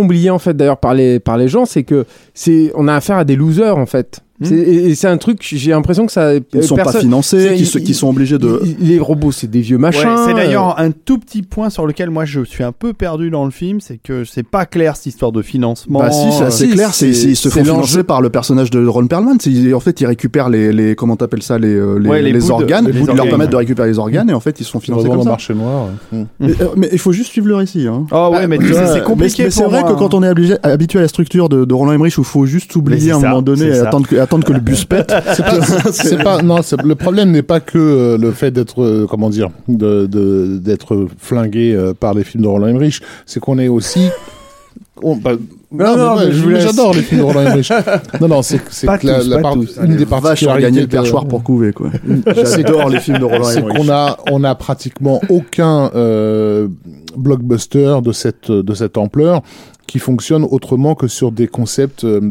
oublié 0.00 0.30
en 0.30 0.38
fait 0.38 0.56
d'ailleurs 0.56 0.78
par 0.78 0.94
les 0.94 1.20
par 1.20 1.36
les 1.36 1.48
gens, 1.48 1.64
c'est 1.64 1.84
que 1.84 2.06
c'est 2.34 2.72
on 2.74 2.88
a 2.88 2.94
affaire 2.94 3.18
à 3.18 3.24
des 3.24 3.36
losers 3.36 3.76
en 3.76 3.86
fait. 3.86 4.20
Hmm. 4.40 4.44
C'est- 4.46 4.54
Et, 4.54 4.94
c'est 4.94 5.08
un 5.08 5.18
truc, 5.18 5.38
j'ai 5.42 5.70
l'impression 5.70 6.06
que 6.06 6.12
ça. 6.12 6.34
Ils 6.34 6.42
ne 6.54 6.62
sont 6.62 6.76
pas 6.76 6.92
financés, 6.92 7.54
qui, 7.56 7.94
sont 7.94 8.08
obligés 8.08 8.38
de. 8.38 8.60
Les 8.80 8.98
robots, 8.98 9.32
c'est 9.32 9.50
des 9.50 9.60
vieux 9.60 9.76
Ouais, 9.76 9.82
machins. 9.82 10.08
c'est 10.24 10.32
euh, 10.32 10.34
d'ailleurs 10.34 10.78
un 10.78 10.90
tout 10.92 11.18
petit 11.18 11.42
point 11.42 11.68
sur 11.70 11.86
lequel 11.86 12.10
moi 12.10 12.24
je 12.24 12.42
suis 12.44 12.64
un 12.64 12.72
peu 12.72 12.92
perdu 12.92 13.30
dans 13.30 13.44
le 13.44 13.50
film, 13.50 13.80
c'est 13.80 13.98
que 14.02 14.24
c'est 14.24 14.42
pas 14.42 14.64
clair 14.66 14.96
cette 14.96 15.06
histoire 15.06 15.32
de 15.32 15.42
financement. 15.42 15.98
Bah 16.00 16.10
si, 16.10 16.32
c'est 16.32 16.44
assez 16.44 16.66
si, 16.66 16.72
clair. 16.72 16.94
C'est, 16.94 17.08
ils 17.10 17.36
se 17.36 17.48
font 17.48 17.62
financer 17.62 18.02
par 18.02 18.20
le 18.22 18.30
personnage 18.30 18.70
de 18.70 18.86
Ron 18.86 19.06
Perlman. 19.06 19.36
En 19.74 19.80
fait, 19.80 20.00
ils 20.00 20.06
récupèrent 20.06 20.48
les, 20.48 20.72
les 20.72 20.94
comment 20.94 21.16
t'appelles 21.16 21.42
ça, 21.42 21.58
les, 21.58 21.68
euh, 21.74 21.98
les, 21.98 22.08
Ouais, 22.08 22.22
les 22.22 22.32
les 22.32 22.38
bouts 22.38 22.46
de- 22.46 22.52
organes. 22.52 22.88
ils 22.92 23.04
leur 23.14 23.28
permettent 23.28 23.50
de 23.50 23.56
récupérer 23.56 23.88
les 23.88 23.98
organes 23.98 24.30
et 24.30 24.34
en 24.34 24.40
fait, 24.40 24.58
ils 24.60 24.64
se 24.64 24.70
font 24.70 24.80
financer 24.80 25.08
comme 25.08 25.22
ça. 25.22 25.30
marché 25.30 25.54
noir. 25.54 25.88
Mais, 26.12 26.24
euh, 26.60 26.66
mais 26.76 26.88
il 26.92 26.98
faut 26.98 27.12
juste 27.12 27.30
suivre 27.30 27.46
le 27.48 27.56
récit. 27.56 27.86
Hein. 27.86 28.06
Ah 28.10 28.30
ouais, 28.30 28.46
mais 28.46 28.56
sais, 28.58 28.62
Ouais, 28.72 28.86
c'est 28.94 29.04
compliqué 29.04 29.42
Mais, 29.42 29.44
mais 29.46 29.50
c'est 29.50 29.64
vrai 29.64 29.82
que 29.82 29.88
hein. 29.88 29.96
quand 29.98 30.14
on 30.14 30.22
est 30.22 30.28
habitué, 30.28 30.98
à 30.98 31.02
la 31.02 31.08
structure 31.08 31.48
de, 31.48 31.72
Roland 31.72 31.92
Emmerich, 31.92 32.16
où 32.18 32.22
il 32.22 32.24
faut 32.24 32.46
juste 32.46 32.72
Mais 32.74 32.80
oublier 32.80 33.10
à 33.12 33.16
un 33.16 33.20
moment 33.20 33.42
donné 33.42 33.66
et 33.66 33.78
attendre 33.78 34.06
que, 34.08 34.16
attendre 34.30 34.44
que 34.46 34.52
le 34.52 34.60
bus 34.60 34.84
pète. 34.84 35.12
C'est 35.34 35.42
pas, 35.42 35.60
c'est 35.92 36.22
pas, 36.22 36.42
non, 36.42 36.62
c'est- 36.62 36.80
le 36.82 36.94
problème 36.94 37.32
n'est 37.32 37.42
pas 37.42 37.58
que 37.60 37.78
euh, 37.78 38.16
le 38.18 38.30
fait 38.30 38.52
d'être, 38.52 38.82
euh, 38.82 39.06
comment 39.10 39.28
dire, 39.28 39.48
de, 39.68 40.06
de- 40.06 40.58
d'être 40.58 41.08
flingué 41.18 41.74
euh, 41.74 41.94
par 41.94 42.14
les 42.14 42.22
films 42.22 42.44
de 42.44 42.48
Roland 42.48 42.68
Emmerich, 42.68 43.00
c'est 43.26 43.40
qu'on 43.40 43.58
est 43.58 43.66
aussi. 43.68 44.08
on- 45.02 45.16
bah, 45.16 45.32
Non, 45.72 45.96
non, 45.96 46.16
mais 46.16 46.26
mais 46.26 46.32
je 46.32 46.42
vous 46.42 46.48
laisse. 46.50 46.62
j'adore 46.64 46.94
les 46.94 47.02
films 47.02 47.20
de 47.22 47.24
Roland 47.26 47.40
Emmerich. 47.40 47.72
Non, 48.20 48.28
non, 48.28 48.42
c'est, 48.42 48.60
c'est 48.70 48.86
Pas 48.86 48.98
que 48.98 49.06
la, 49.08 49.22
la 49.24 49.38
part- 49.38 49.54
tous. 49.54 49.78
une 49.84 49.96
des 49.96 50.04
Vache, 50.04 50.18
on 50.18 50.20
particularités 50.20 50.62
gagner 50.62 50.80
le 50.82 50.86
perchoir 50.86 51.26
pour 51.26 51.42
couver, 51.42 51.72
quoi. 51.72 51.90
C'est 52.44 52.62
J'adore 52.66 52.88
les 52.88 53.00
films 53.00 53.18
de 53.18 53.24
Roland 53.24 53.44
c'est 53.44 53.58
Emmerich. 53.58 53.78
qu'on 53.78 53.88
a 53.92 54.16
on 54.30 54.44
a 54.44 54.54
pratiquement 54.54 55.20
aucun 55.28 55.90
euh, 55.96 56.68
blockbuster 57.16 57.96
de 58.04 58.12
cette 58.12 58.50
de 58.50 58.74
cette 58.74 58.96
ampleur 58.96 59.42
qui 59.86 59.98
fonctionne 59.98 60.44
autrement 60.44 60.94
que 60.94 61.08
sur 61.08 61.32
des 61.32 61.48
concepts 61.48 62.04
euh, 62.04 62.30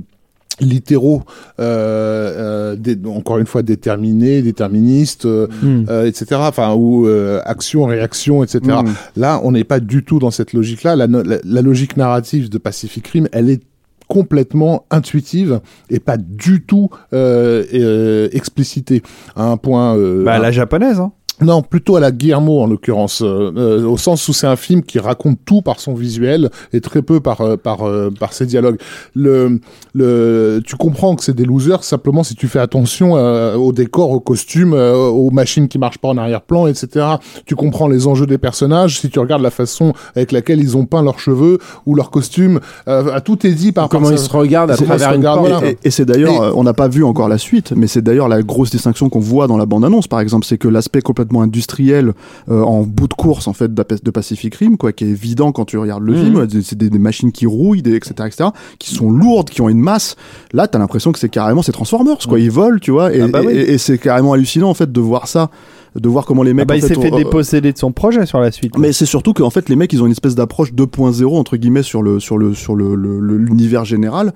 littéraux 0.61 1.23
euh, 1.59 2.75
euh, 2.77 2.95
encore 3.07 3.37
une 3.37 3.45
fois 3.45 3.61
déterminés 3.63 4.41
déterministes 4.41 5.25
euh, 5.25 5.47
Hmm. 5.61 5.85
euh, 5.89 6.05
etc 6.05 6.25
enfin 6.39 6.73
ou 6.73 7.07
euh, 7.07 7.41
action 7.45 7.85
réaction 7.85 8.43
etc 8.43 8.59
Hmm. 8.83 8.89
là 9.15 9.39
on 9.43 9.51
n'est 9.51 9.63
pas 9.63 9.79
du 9.79 10.03
tout 10.03 10.19
dans 10.19 10.31
cette 10.31 10.53
logique 10.53 10.83
là 10.83 10.95
la, 10.95 11.07
la, 11.07 11.37
la 11.43 11.61
logique 11.61 11.97
narrative 11.97 12.49
de 12.49 12.57
Pacific 12.57 13.07
Rim 13.07 13.27
elle 13.31 13.49
est 13.49 13.61
complètement 14.07 14.85
intuitive 14.89 15.59
et 15.91 15.99
pas 15.99 16.17
du 16.17 16.63
tout 16.63 16.89
euh, 17.13 17.63
euh, 17.73 18.27
explicitée 18.31 19.03
à 19.35 19.43
un 19.45 19.57
point 19.57 19.95
euh, 19.95 20.23
Bah, 20.23 20.39
la 20.39 20.51
japonaise, 20.51 20.99
hein. 20.99 21.11
Non, 21.41 21.61
plutôt 21.61 21.95
à 21.95 21.99
la 21.99 22.11
Guillermo 22.11 22.61
en 22.61 22.67
l'occurrence, 22.67 23.21
euh, 23.21 23.51
euh, 23.55 23.85
au 23.85 23.97
sens 23.97 24.27
où 24.27 24.33
c'est 24.33 24.47
un 24.47 24.55
film 24.55 24.81
qui 24.83 24.99
raconte 24.99 25.37
tout 25.45 25.61
par 25.61 25.79
son 25.79 25.93
visuel 25.93 26.49
et 26.73 26.81
très 26.81 27.01
peu 27.01 27.19
par 27.19 27.41
euh, 27.41 27.55
par 27.57 27.83
euh, 27.87 28.09
par 28.19 28.33
ses 28.33 28.45
dialogues. 28.45 28.77
Le 29.15 29.59
le 29.93 30.61
tu 30.65 30.75
comprends 30.75 31.15
que 31.15 31.23
c'est 31.23 31.35
des 31.35 31.45
losers 31.45 31.83
simplement 31.83 32.23
si 32.23 32.35
tu 32.35 32.47
fais 32.47 32.59
attention 32.59 33.17
euh, 33.17 33.55
au 33.55 33.71
décor, 33.71 34.11
aux 34.11 34.19
costumes, 34.19 34.73
euh, 34.73 34.95
aux 34.95 35.31
machines 35.31 35.67
qui 35.67 35.77
marchent 35.79 35.97
pas 35.97 36.09
en 36.09 36.17
arrière-plan, 36.17 36.67
etc. 36.67 37.05
Tu 37.45 37.55
comprends 37.55 37.87
les 37.87 38.07
enjeux 38.07 38.25
des 38.27 38.37
personnages 38.37 38.99
si 38.99 39.09
tu 39.09 39.19
regardes 39.19 39.41
la 39.41 39.51
façon 39.51 39.93
avec 40.15 40.31
laquelle 40.31 40.59
ils 40.59 40.77
ont 40.77 40.85
peint 40.85 41.01
leurs 41.03 41.19
cheveux 41.19 41.57
ou 41.85 41.95
leurs 41.95 42.11
costumes. 42.11 42.59
Euh, 42.87 43.13
à 43.13 43.21
tout 43.21 43.45
est 43.45 43.51
dit 43.51 43.71
par 43.71 43.89
Comment 43.89 44.05
par 44.09 44.13
ils 44.13 44.19
se 44.19 44.29
regardent 44.29 44.71
à 44.71 44.75
travers 44.77 44.99
se 45.09 45.13
une 45.13 45.17
regardent, 45.19 45.39
porte. 45.47 45.51
voilà. 45.51 45.69
Et, 45.71 45.77
et 45.83 45.91
c'est 45.91 46.05
d'ailleurs, 46.05 46.47
Et- 46.47 46.51
on 46.55 46.63
n'a 46.63 46.73
pas 46.73 46.87
vu 46.87 47.03
encore 47.03 47.29
la 47.29 47.37
suite, 47.37 47.73
mais 47.75 47.87
c'est 47.87 48.01
d'ailleurs 48.01 48.27
la 48.27 48.41
grosse 48.41 48.69
distinction 48.69 49.09
qu'on 49.09 49.19
voit 49.19 49.47
dans 49.47 49.57
la 49.57 49.65
bande-annonce, 49.65 50.07
par 50.07 50.19
exemple, 50.19 50.45
c'est 50.45 50.57
que 50.57 50.67
l'aspect 50.67 51.01
complètement 51.01 51.28
industriel 51.37 52.13
euh, 52.49 52.61
en 52.61 52.83
bout 52.83 53.07
de 53.07 53.13
course 53.13 53.47
en 53.47 53.53
fait 53.53 53.73
de 53.73 54.11
Pacific 54.11 54.53
Rim, 54.55 54.77
quoi, 54.77 54.91
qui 54.91 55.05
est 55.05 55.09
évident 55.09 55.51
quand 55.51 55.65
tu 55.65 55.77
regardes 55.77 56.03
le 56.03 56.13
Mhm. 56.13 56.19
film, 56.23 56.47
c'est- 56.49 56.61
c'est 56.61 56.77
des, 56.77 56.89
des 56.89 56.99
machines 56.99 57.31
qui 57.31 57.45
rouillent, 57.45 57.81
des, 57.81 57.95
etc., 57.95 58.13
etc., 58.25 58.49
qui 58.79 58.93
sont 58.93 59.09
lourdes, 59.11 59.49
qui 59.49 59.61
ont 59.61 59.69
une 59.69 59.79
masse. 59.81 60.15
Là, 60.53 60.67
t'as 60.67 60.79
l'impression 60.79 61.11
que 61.11 61.19
c'est 61.19 61.29
carrément 61.29 61.61
ces 61.61 61.71
Transformers, 61.71 62.17
quoi, 62.27 62.39
ils 62.39 62.51
volent, 62.51 62.79
tu 62.81 62.91
vois, 62.91 63.13
et, 63.13 63.21
Ah 63.21 63.27
bah 63.27 63.41
oui. 63.45 63.53
et- 63.53 63.73
et 63.73 63.77
c'est 63.77 63.97
carrément 63.97 64.33
hallucinant 64.33 64.69
en 64.69 64.73
fait 64.73 64.91
de 64.91 64.99
voir 65.01 65.27
ça, 65.27 65.49
de 65.95 66.07
voir 66.07 66.25
comment 66.25 66.43
les 66.43 66.51
Ah 66.51 66.53
mecs. 66.53 66.67
bah, 66.67 66.73
en 66.75 66.77
il 66.77 66.83
s'est 66.83 66.97
ont- 66.97 67.01
fait 67.01 67.11
euh, 67.13 67.17
déposséder 67.17 67.73
de 67.73 67.77
son 67.77 67.91
projet 67.91 68.25
sur 68.25 68.39
la 68.39 68.51
suite. 68.51 68.77
mais 68.77 68.91
c'est 68.93 69.05
surtout 69.07 69.33
qu'en 69.33 69.49
fait 69.49 69.69
les 69.69 69.75
mecs 69.75 69.91
ils 69.91 70.01
ont 70.03 70.05
une 70.05 70.11
espèce 70.11 70.35
d'approche 70.35 70.71
2.0 70.73 71.37
entre 71.37 71.57
guillemets 71.57 71.81
sur 71.83 72.03
le 72.03 72.19
sur 72.19 72.37
le 72.37 72.53
sur 72.53 72.75
le- 72.75 72.95
l'univers 73.37 73.85
général 73.85 74.33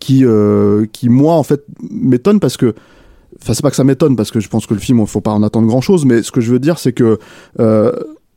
qui 0.00 0.24
euh, 0.24 0.84
qui 0.92 1.08
moi 1.08 1.34
en 1.34 1.42
fait 1.44 1.64
m'étonne 1.90 2.40
parce 2.40 2.56
que 2.56 2.74
enfin 3.42 3.54
c'est 3.54 3.62
pas 3.62 3.70
que 3.70 3.76
ça 3.76 3.84
m'étonne 3.84 4.16
parce 4.16 4.30
que 4.30 4.40
je 4.40 4.48
pense 4.48 4.66
que 4.66 4.74
le 4.74 4.80
film 4.80 5.00
il 5.00 5.06
faut 5.06 5.20
pas 5.20 5.32
en 5.32 5.42
attendre 5.42 5.66
grand 5.66 5.80
chose 5.80 6.04
mais 6.04 6.22
ce 6.22 6.30
que 6.32 6.40
je 6.40 6.50
veux 6.52 6.58
dire 6.58 6.78
c'est 6.78 6.92
que 6.92 7.18
euh, 7.60 7.92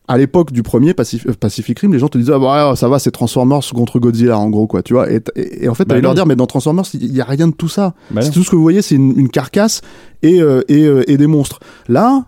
à 0.07 0.17
l'époque 0.17 0.51
du 0.51 0.63
premier 0.63 0.93
Pacif- 0.93 1.27
euh, 1.29 1.33
Pacific 1.39 1.77
Rim, 1.79 1.93
les 1.93 1.99
gens 1.99 2.07
te 2.07 2.17
disaient 2.17 2.33
ah, 2.33 2.39
bah, 2.39 2.73
ça 2.75 2.89
va, 2.89 2.97
c'est 2.97 3.11
Transformers 3.11 3.61
contre 3.75 3.99
Godzilla 3.99 4.39
en 4.39 4.49
gros 4.49 4.65
quoi, 4.65 4.81
tu 4.81 4.93
vois. 4.93 5.11
Et, 5.11 5.21
et- 5.35 5.65
et 5.65 5.69
en 5.69 5.75
fait, 5.75 5.83
Bah 5.83 5.89
t'allais 5.89 6.01
leur 6.01 6.15
dire 6.15 6.25
mais 6.25 6.35
dans 6.35 6.47
Transformers, 6.47 6.85
il 6.95 7.15
y 7.15 7.21
a 7.21 7.25
rien 7.25 7.47
de 7.47 7.53
tout 7.53 7.67
ça. 7.67 7.93
Bah 8.09 8.27
tout 8.27 8.43
ce 8.43 8.49
que 8.49 8.55
vous 8.55 8.63
voyez, 8.63 8.81
c'est 8.81 8.95
une, 8.95 9.13
une 9.19 9.29
carcasse 9.29 9.81
et 10.23 10.41
euh, 10.41 10.61
et, 10.67 10.83
euh, 10.85 11.03
et 11.07 11.15
des 11.17 11.27
monstres. 11.27 11.59
Là, 11.87 12.25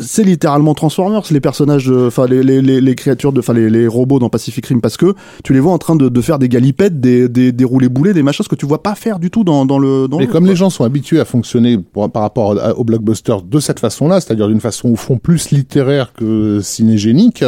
c'est 0.00 0.24
littéralement 0.24 0.74
Transformers, 0.74 1.22
les 1.30 1.40
personnages, 1.40 1.90
enfin 1.90 2.26
les, 2.26 2.42
les, 2.42 2.60
les, 2.62 2.80
les 2.80 2.94
créatures, 2.94 3.32
enfin 3.38 3.52
les, 3.52 3.70
les 3.70 3.86
robots 3.86 4.18
dans 4.18 4.28
Pacific 4.28 4.66
Rim, 4.66 4.80
parce 4.80 4.96
que 4.96 5.14
tu 5.44 5.52
les 5.52 5.60
vois 5.60 5.72
en 5.72 5.78
train 5.78 5.96
de, 5.96 6.08
de 6.08 6.20
faire 6.20 6.38
des 6.38 6.48
galipettes, 6.48 7.00
des, 7.00 7.28
des, 7.28 7.52
des 7.52 7.64
roulés 7.64 7.88
boulets, 7.88 8.12
des 8.14 8.22
machins, 8.22 8.42
ce 8.44 8.48
que 8.48 8.54
tu 8.56 8.66
vois 8.66 8.82
pas 8.82 8.94
faire 8.94 9.18
du 9.18 9.30
tout 9.30 9.44
dans, 9.44 9.64
dans 9.66 9.78
le. 9.78 10.08
Dans 10.08 10.18
Mais 10.18 10.26
le- 10.26 10.32
comme 10.32 10.46
les 10.46 10.56
gens 10.56 10.70
sont 10.70 10.84
habitués 10.84 11.20
à 11.20 11.24
fonctionner 11.24 11.78
pour- 11.78 12.10
par 12.10 12.22
rapport 12.22 12.58
à- 12.60 12.76
au 12.76 12.84
blockbuster 12.84 13.36
de 13.48 13.60
cette 13.60 13.80
façon-là, 13.80 14.20
c'est-à-dire 14.20 14.48
d'une 14.48 14.60
façon 14.60 14.88
au 14.90 14.96
fond 14.96 15.18
plus 15.18 15.50
littéraire 15.50 16.12
que 16.16 16.60
cinégénique, 16.62 17.44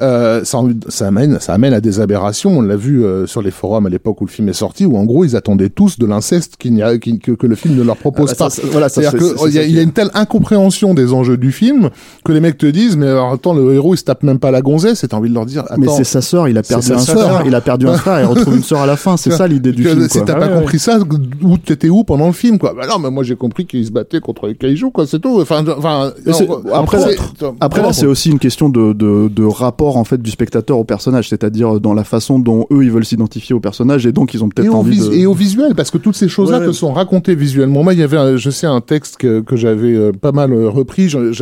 euh, 0.00 0.44
ça, 0.44 0.60
amène, 1.06 1.38
ça 1.40 1.54
amène 1.54 1.72
à 1.72 1.80
des 1.80 2.00
aberrations. 2.00 2.58
On 2.58 2.62
l'a 2.62 2.76
vu 2.76 3.04
euh, 3.04 3.26
sur 3.26 3.42
les 3.42 3.50
forums 3.50 3.86
à 3.86 3.90
l'époque 3.90 4.20
où 4.20 4.26
le 4.26 4.30
film 4.30 4.48
est 4.48 4.52
sorti, 4.52 4.86
où 4.86 4.96
en 4.96 5.04
gros 5.04 5.24
ils 5.24 5.36
attendaient 5.36 5.70
tous 5.70 5.98
de 5.98 6.06
l'inceste 6.06 6.56
qu'il 6.56 6.74
n'y 6.74 6.82
a, 6.82 6.98
qu'il- 6.98 7.18
que, 7.18 7.32
que 7.32 7.46
le 7.46 7.54
film 7.56 7.74
ne 7.76 7.82
leur 7.82 7.96
propose 7.96 8.30
Ah 8.30 8.34
bah 8.38 8.44
pas. 8.46 8.50
ça, 8.50 8.62
voilà, 8.70 8.88
C'est-à-dire 8.88 9.12
c'est- 9.20 9.36
c'est- 9.38 9.44
qu'il 9.44 9.54
y, 9.54 9.58
a- 9.58 9.80
y 9.80 9.82
une 9.82 9.92
telle 9.92 10.10
incompréhension 10.14 10.94
des 10.94 11.12
enjeux 11.12 11.36
du 11.36 11.52
film 11.52 11.85
que 12.24 12.32
les 12.32 12.40
mecs 12.40 12.58
te 12.58 12.66
disent, 12.66 12.96
mais 12.96 13.06
alors, 13.08 13.32
attends, 13.32 13.54
le 13.54 13.74
héros 13.74 13.94
il 13.94 13.98
se 13.98 14.04
tape 14.04 14.22
même 14.22 14.38
pas 14.38 14.50
la 14.50 14.62
gonzesse, 14.62 15.04
et 15.04 15.08
t'as 15.08 15.16
envie 15.16 15.28
de 15.30 15.34
leur 15.34 15.46
dire, 15.46 15.62
attends, 15.64 15.74
Mais 15.78 15.88
c'est 15.88 16.04
sa 16.04 16.20
sœur, 16.20 16.48
il 16.48 16.58
a 16.58 16.62
C'est 16.62 16.74
perdu 16.74 16.92
un 16.92 16.98
frère, 16.98 17.42
il 17.46 17.54
a 17.54 17.60
perdu 17.60 17.88
un 17.88 17.94
frère 17.94 18.18
et 18.18 18.24
retrouve 18.24 18.56
une 18.56 18.62
sœur 18.62 18.80
à 18.80 18.86
la 18.86 18.96
fin, 18.96 19.16
c'est 19.16 19.30
ça 19.32 19.46
l'idée 19.48 19.72
du 19.72 19.82
que 19.82 19.90
film. 19.90 20.08
si 20.08 20.24
t'as 20.24 20.34
pas 20.34 20.46
Ouais, 20.46 20.52
ouais. 20.52 20.58
compris 20.60 20.78
ça, 20.78 20.98
où 21.42 21.58
t'étais 21.58 21.88
où 21.88 22.04
pendant 22.04 22.26
le 22.26 22.32
film, 22.32 22.58
quoi? 22.58 22.74
Bah 22.76 22.86
non, 22.88 22.98
mais 22.98 23.10
moi 23.10 23.22
j'ai 23.24 23.36
compris 23.36 23.66
qu'ils 23.66 23.86
se 23.86 23.90
battaient 23.92 24.20
contre 24.20 24.46
les 24.46 24.54
kaijus, 24.54 24.90
quoi, 24.92 25.06
c'est 25.06 25.18
tout. 25.18 25.40
Enfin, 25.40 25.64
enfin. 25.76 26.12
C'est- 26.30 26.46
non, 26.46 26.60
après, 26.74 26.98
c'est- 27.00 27.16
Après 27.60 27.82
là, 27.82 27.92
c'est 27.92 28.06
aussi 28.06 28.30
une 28.30 28.38
question 28.38 28.68
de, 28.68 28.92
de, 28.92 29.28
de 29.28 29.44
rapport 29.44 29.96
en 29.96 30.04
fait 30.04 30.20
du 30.20 30.30
spectateur 30.30 30.78
au 30.78 30.84
personnage, 30.84 31.28
c'est-à-dire 31.28 31.80
dans 31.80 31.94
la 31.94 32.04
façon 32.04 32.38
dont 32.38 32.66
eux 32.72 32.84
ils 32.84 32.90
veulent 32.90 33.04
s'identifier 33.04 33.54
au 33.54 33.60
personnage 33.60 34.06
et 34.06 34.12
donc 34.12 34.34
ils 34.34 34.42
ont 34.44 34.48
peut-être 34.48 34.74
envie 34.74 34.98
de. 35.00 35.12
et 35.12 35.26
au 35.26 35.34
visuel, 35.34 35.74
parce 35.74 35.90
que 35.90 35.98
toutes 35.98 36.16
ces 36.16 36.28
choses-là 36.28 36.60
Ouais, 36.60 36.66
te 36.66 36.72
sont 36.72 36.92
racontées 36.92 37.34
visuellement. 37.34 37.82
Moi, 37.82 37.94
il 37.94 38.00
y 38.00 38.02
avait, 38.02 38.16
un- 38.16 38.36
je 38.36 38.50
sais, 38.50 38.66
un 38.66 38.80
texte 38.80 39.16
que, 39.18 39.40
que 39.40 39.56
j'avais 39.56 39.94
euh, 39.94 40.12
pas 40.12 40.32
mal 40.32 40.52
euh, 40.52 40.68
repris. 40.68 41.08
Je- 41.08 41.32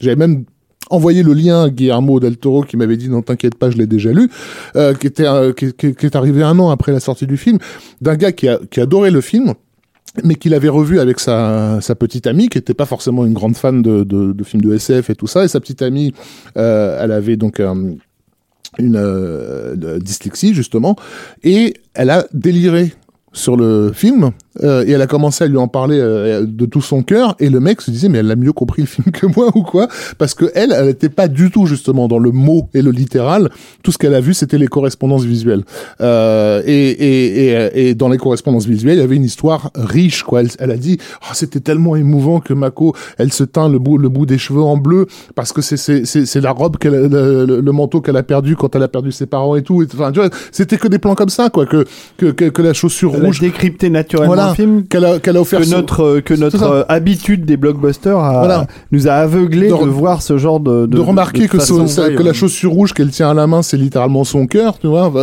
j'avais 0.00 0.16
même 0.16 0.44
envoyé 0.90 1.22
le 1.22 1.32
lien 1.32 1.64
à 1.64 1.70
Guillermo 1.70 2.20
del 2.20 2.36
Toro 2.36 2.62
qui 2.62 2.76
m'avait 2.76 2.96
dit 2.96 3.08
non 3.08 3.22
t'inquiète 3.22 3.54
pas 3.56 3.70
je 3.70 3.76
l'ai 3.76 3.86
déjà 3.86 4.12
lu 4.12 4.28
euh, 4.76 4.94
qui 4.94 5.06
était 5.06 5.26
euh, 5.26 5.52
est 5.54 6.16
arrivé 6.16 6.42
un 6.42 6.58
an 6.58 6.70
après 6.70 6.92
la 6.92 7.00
sortie 7.00 7.26
du 7.26 7.36
film 7.36 7.58
d'un 8.00 8.16
gars 8.16 8.32
qui 8.32 8.48
a 8.48 8.58
qui 8.70 8.80
adorait 8.80 9.10
le 9.10 9.20
film 9.20 9.54
mais 10.24 10.34
qu'il 10.34 10.52
avait 10.52 10.68
revu 10.68 11.00
avec 11.00 11.20
sa, 11.20 11.80
petite 11.98 12.26
amie, 12.26 12.50
qui 12.50 12.58
était 12.58 12.74
pas 12.74 12.84
forcément 12.84 13.24
une 13.24 13.32
grande 13.32 13.56
fan 13.56 13.80
de, 13.80 14.44
films 14.44 14.60
de 14.60 14.74
SF 14.74 15.08
et 15.08 15.14
tout 15.14 15.26
ça, 15.26 15.42
et 15.42 15.48
sa 15.48 15.58
petite 15.58 15.80
amie, 15.80 16.12
euh, 16.58 16.98
elle 17.02 17.12
avait 17.12 17.36
donc 17.36 17.60
un, 17.60 17.94
une 18.78 19.98
dyslexie 20.00 20.52
justement, 20.52 20.96
et 21.42 21.72
elle 21.94 22.10
a 22.10 22.26
déliré 22.34 22.92
sur 23.32 23.56
le 23.56 23.90
film 23.94 24.32
euh, 24.62 24.84
et 24.86 24.90
elle 24.92 25.02
a 25.02 25.06
commencé 25.06 25.44
à 25.44 25.46
lui 25.46 25.56
en 25.56 25.68
parler 25.68 25.98
euh, 25.98 26.44
de 26.46 26.66
tout 26.66 26.82
son 26.82 27.02
cœur 27.02 27.36
et 27.40 27.48
le 27.48 27.58
mec 27.60 27.80
se 27.80 27.90
disait 27.90 28.08
mais 28.08 28.18
elle 28.18 28.30
a 28.30 28.36
mieux 28.36 28.52
compris 28.52 28.82
le 28.82 28.86
film 28.88 29.06
que 29.12 29.26
moi 29.26 29.48
ou 29.54 29.62
quoi? 29.62 29.88
Parce 30.18 30.34
que 30.34 30.50
elle 30.54 30.72
elle 30.72 30.88
était 30.88 31.08
pas 31.08 31.28
du 31.28 31.50
tout 31.50 31.66
justement 31.66 32.08
dans 32.08 32.18
le 32.18 32.30
mot 32.32 32.68
et 32.74 32.82
le 32.82 32.90
littéral. 32.90 33.50
Tout 33.82 33.92
ce 33.92 33.98
qu'elle 33.98 34.14
a 34.14 34.20
vu 34.20 34.34
c'était 34.34 34.58
les 34.58 34.68
correspondances 34.68 35.24
visuelles. 35.24 35.64
Euh, 36.00 36.62
et, 36.66 36.90
et, 36.90 37.46
et, 37.46 37.88
et 37.88 37.94
dans 37.94 38.08
les 38.08 38.18
correspondances 38.18 38.66
visuelles 38.66 38.96
il 38.98 39.00
y 39.00 39.04
avait 39.04 39.16
une 39.16 39.24
histoire 39.24 39.70
riche 39.74 40.22
quoi. 40.22 40.40
Elle, 40.40 40.48
elle 40.58 40.70
a 40.70 40.76
dit 40.76 40.98
oh, 41.22 41.30
c'était 41.34 41.60
tellement 41.60 41.96
émouvant 41.96 42.40
que 42.40 42.52
Mako 42.54 42.94
elle 43.18 43.32
se 43.32 43.44
teint 43.44 43.68
le 43.68 43.78
bout 43.78 43.98
le 43.98 44.08
bout 44.08 44.26
des 44.26 44.38
cheveux 44.38 44.62
en 44.62 44.76
bleu 44.76 45.06
parce 45.34 45.52
que 45.52 45.62
c'est 45.62 45.76
c'est 45.76 46.04
c'est 46.04 46.40
la 46.40 46.50
robe 46.50 46.76
qu'elle 46.78 46.92
le, 47.06 47.60
le- 47.60 47.72
manteau 47.72 48.00
qu'elle 48.00 48.16
a 48.16 48.22
perdu 48.22 48.54
quand 48.56 48.74
elle 48.76 48.82
a 48.82 48.88
perdu 48.88 49.12
ses 49.12 49.26
parents 49.26 49.56
et 49.56 49.62
tout. 49.62 49.82
Enfin 49.94 50.12
tu 50.12 50.20
vois 50.20 50.28
c'était 50.50 50.76
que 50.76 50.88
des 50.88 50.98
plans 50.98 51.14
comme 51.14 51.28
ça 51.30 51.48
quoi 51.48 51.64
que 51.66 51.84
que 52.18 52.26
que, 52.26 52.46
que 52.46 52.62
la 52.62 52.72
chaussure 52.74 53.12
Elle 53.14 53.24
rouge 53.24 53.40
décrypté 53.40 53.88
naturellement 53.90 54.34
Voilà. 54.34 54.41
Film. 54.54 54.84
qu'elle 54.88 55.04
a 55.04 55.18
qu'elle 55.18 55.36
a 55.36 55.40
offert 55.40 55.60
Que 55.60 55.68
notre, 55.70 56.00
euh, 56.02 56.20
que 56.20 56.34
notre 56.34 56.62
euh, 56.62 56.82
habitude 56.88 57.44
des 57.44 57.56
blockbusters 57.56 58.18
a- 58.18 58.38
Voilà. 58.40 58.66
nous 58.90 59.08
a 59.08 59.12
aveuglés 59.12 59.68
De 59.68 59.74
de, 59.76 59.88
voir 59.88 60.22
ce 60.22 60.36
genre 60.38 60.60
de. 60.60 60.86
de, 60.86 60.98
remarquer 60.98 61.48
que, 61.48 61.58
façon. 61.58 61.86
ça- 61.86 62.10
que 62.10 62.22
la 62.22 62.32
chaussure 62.32 62.72
rouge 62.72 62.92
qu'elle 62.92 63.10
tient 63.10 63.30
à 63.30 63.34
la 63.34 63.46
main, 63.46 63.62
c'est 63.62 63.76
littéralement 63.76 64.24
son 64.24 64.46
cœur, 64.46 64.78
tu 64.78 64.86
vois, 64.86 65.12
euh, 65.14 65.18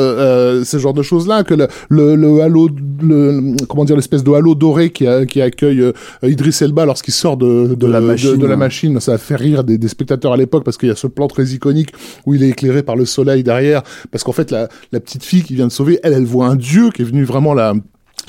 euh, 0.60 0.64
ce 0.64 0.78
genre 0.78 0.94
de 0.94 1.02
choses-là, 1.04 1.44
que 1.44 1.54
le, 1.54 1.68
le, 1.90 2.16
le 2.16 2.42
halo, 2.42 2.70
le, 3.02 3.56
comment 3.68 3.86
dire, 3.86 3.96
l'espèce 3.96 4.24
de 4.24 4.32
halo 4.32 4.56
doré 4.56 4.90
qui, 4.92 5.08
a- 5.08 5.26
qui 5.26 5.42
accueille 5.42 5.82
euh, 5.82 5.92
Idris 6.24 6.58
Elba 6.62 6.86
lorsqu'il 6.86 7.14
sort 7.14 7.38
de, 7.38 7.76
de, 7.76 7.88
la 7.88 8.02
machine, 8.02 8.38
de, 8.38 8.46
la 8.46 8.52
ouais. 8.52 8.58
machine, 8.58 9.00
ça 9.00 9.14
a 9.14 9.18
fait 9.18 9.36
rire 9.36 9.64
des, 9.64 9.78
des 9.78 9.88
spectateurs 9.88 10.34
à 10.34 10.38
l'époque 10.38 10.64
parce 10.64 10.78
qu'il 10.78 10.90
y 10.90 10.92
a 10.92 10.96
ce 10.96 11.08
plan 11.08 11.28
très 11.28 11.46
iconique 11.48 11.90
où 12.26 12.34
il 12.34 12.44
est 12.44 12.50
éclairé 12.50 12.84
par 12.84 12.96
le 12.96 13.06
soleil 13.06 13.44
derrière, 13.44 13.82
parce 14.12 14.24
qu'en 14.24 14.32
fait 14.32 14.52
la, 14.52 14.68
la 14.92 15.00
petite 15.00 15.24
fille 15.24 15.44
qui 15.44 15.56
vient 15.56 15.68
de 15.68 15.72
sauver, 15.72 16.00
elle, 16.04 16.14
elle 16.14 16.26
voit 16.26 16.48
un 16.48 16.56
dieu 16.56 16.90
qui 16.94 17.02
est 17.02 17.06
venu 17.06 17.24
vraiment 17.24 17.54
la 17.54 17.74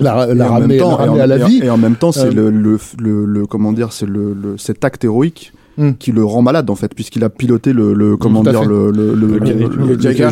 la, 0.00 0.34
la 0.34 0.48
en 0.50 0.52
ramener, 0.54 0.78
temps- 0.78 0.90
la 0.90 1.04
et 1.04 1.08
en- 1.08 1.12
ramener 1.12 1.20
à 1.22 1.26
la 1.26 1.36
et 1.38 1.42
en- 1.42 1.46
vie. 1.46 1.60
Et 1.62 1.70
en 1.70 1.76
même 1.78 1.96
temps, 1.96 2.12
c'est 2.12 2.26
Euh, 2.26 2.32
le, 2.32 2.50
le, 2.50 2.78
le, 2.98 3.24
le- 3.24 3.46
comment 3.46 3.72
dire, 3.72 3.92
c'est 3.92 4.06
le, 4.06 4.34
le, 4.34 4.58
cet 4.58 4.84
acte 4.84 5.04
héroïque 5.04 5.52
Hmm. 5.78 5.92
qui 5.98 6.10
le 6.12 6.24
rend 6.24 6.42
malade 6.42 6.68
en 6.68 6.74
fait, 6.74 6.92
puisqu'il 6.94 7.22
a 7.24 7.30
piloté 7.30 7.72
le, 7.72 7.94
le 7.94 8.16
comment 8.16 8.42
dire 8.42 8.64
le 8.64 8.90
le 8.90 9.14
le, 9.14 9.26
Le- 9.26 9.38
le- 9.38 9.68
le 9.68 9.86
le- 9.94 10.00
Jagger, 10.00 10.28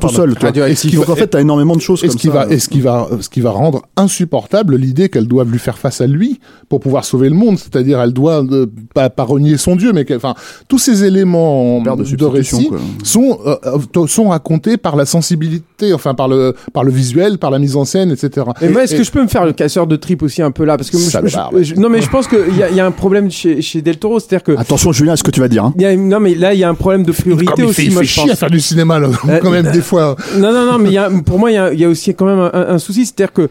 tout 0.00 0.08
seul. 0.08 0.34
Et 0.68 0.74
ce 0.74 0.86
qui 0.88 0.96
Donc 0.96 1.06
va- 1.06 1.12
en 1.12 1.16
fait, 1.16 1.26
t'as 1.26 1.40
énormément 1.40 1.74
de 1.76 1.80
choses 1.80 2.02
Et 2.04 2.08
comme 2.08 2.16
ce 2.16 2.20
qui 2.22 2.28
va, 2.28 2.46
et 2.48 2.58
ce 2.58 2.68
qui 2.68 2.80
va, 2.80 3.08
ce 3.20 3.28
qui 3.28 3.40
va 3.40 3.50
rendre 3.50 3.82
insupportable 3.96 4.76
l'idée 4.76 5.08
qu'elle 5.08 5.26
doive 5.26 5.50
lui 5.50 5.58
faire 5.58 5.78
face 5.78 6.00
à 6.00 6.06
lui 6.06 6.40
pour 6.68 6.80
pouvoir 6.80 7.04
sauver 7.04 7.28
le 7.28 7.34
monde? 7.34 7.58
C'est-à-dire, 7.58 8.00
elle 8.00 8.12
doit 8.12 8.42
euh, 8.44 8.66
pas, 8.94 9.10
pas 9.10 9.24
renier 9.24 9.56
son 9.56 9.76
dieu, 9.76 9.92
mais 9.92 10.04
qu'elle- 10.04 10.16
enfin, 10.18 10.34
tous 10.68 10.78
ces 10.78 11.04
éléments 11.04 11.82
de 11.82 12.24
récit 12.24 12.68
quoi. 12.68 12.78
sont 13.02 13.38
euh, 13.46 13.56
euh, 13.96 14.06
sont 14.06 14.28
racontés 14.30 14.76
par 14.76 14.96
la 14.96 15.06
sensibilité, 15.06 15.92
enfin 15.92 16.14
par 16.14 16.28
le 16.28 16.54
par 16.72 16.84
le 16.84 16.90
visuel, 16.92 17.38
par 17.38 17.50
la 17.50 17.58
mise 17.58 17.76
en 17.76 17.84
scène, 17.84 18.10
etc. 18.10 18.46
Et 18.62 18.68
moi, 18.68 18.84
est-ce 18.84 18.94
que 18.94 19.02
je 19.02 19.10
peux 19.10 19.22
me 19.22 19.28
faire 19.28 19.44
le 19.44 19.52
casseur 19.52 19.86
de 19.86 19.96
trip 19.96 20.22
aussi 20.22 20.40
un 20.42 20.50
peu 20.50 20.64
là? 20.64 20.76
Parce 20.76 20.90
que 20.90 20.96
moi, 20.96 21.06
Ça 21.10 21.20
je- 21.24 21.34
va, 21.36 21.48
je- 21.50 21.56
ouais. 21.56 21.64
je- 21.64 21.74
non, 21.74 21.88
mais 21.88 22.00
je 22.00 22.08
pense 22.08 22.26
qu'il 22.28 22.56
y, 22.56 22.62
a- 22.62 22.70
il 22.70 22.76
y 22.76 22.80
a 22.80 22.86
un 22.86 22.90
problème 22.90 23.30
chez, 23.30 23.60
chez 23.60 23.82
Del 23.82 23.98
Toro, 23.98 24.18
c'est-à-dire 24.20 24.42
que 24.44 24.52
Attention, 24.68 24.92
Julien, 24.92 25.12
à 25.14 25.16
ce 25.16 25.22
que 25.22 25.30
tu 25.30 25.40
vas 25.40 25.48
dire. 25.48 25.64
Hein. 25.64 25.72
il 25.76 25.82
y 25.82 25.86
a, 25.86 25.96
non, 25.96 26.20
mais 26.20 26.34
là, 26.34 26.52
il 26.54 26.60
y 26.60 26.64
a 26.64 26.68
un 26.68 26.74
problème 26.74 27.02
de 27.04 27.12
priorité 27.12 27.52
Comme 27.52 27.64
il 27.64 27.68
aussi. 27.68 27.74
fait, 27.82 27.86
il 27.88 27.92
moi, 27.92 28.02
fait 28.02 28.06
je 28.08 28.12
chier 28.12 28.22
pense. 28.24 28.32
à 28.32 28.36
faire 28.36 28.50
du 28.50 28.60
cinéma, 28.60 28.98
là, 28.98 29.08
Euh, 29.28 29.38
quand 29.40 29.50
même 29.50 29.70
des 29.72 29.80
fois. 29.82 30.14
Non, 30.36 30.52
non, 30.52 30.66
non, 30.70 30.78
mais 30.78 30.90
il 30.90 30.94
y 30.94 30.98
a, 30.98 31.10
pour 31.24 31.38
moi, 31.38 31.50
il 31.50 31.54
y 31.54 31.58
a, 31.58 31.72
il 31.72 31.80
y 31.80 31.84
a 31.84 31.88
aussi 31.88 32.14
quand 32.14 32.26
même 32.26 32.38
un, 32.38 32.50
un 32.52 32.78
souci, 32.78 33.06
c'est-à-dire 33.06 33.32
que 33.32 33.48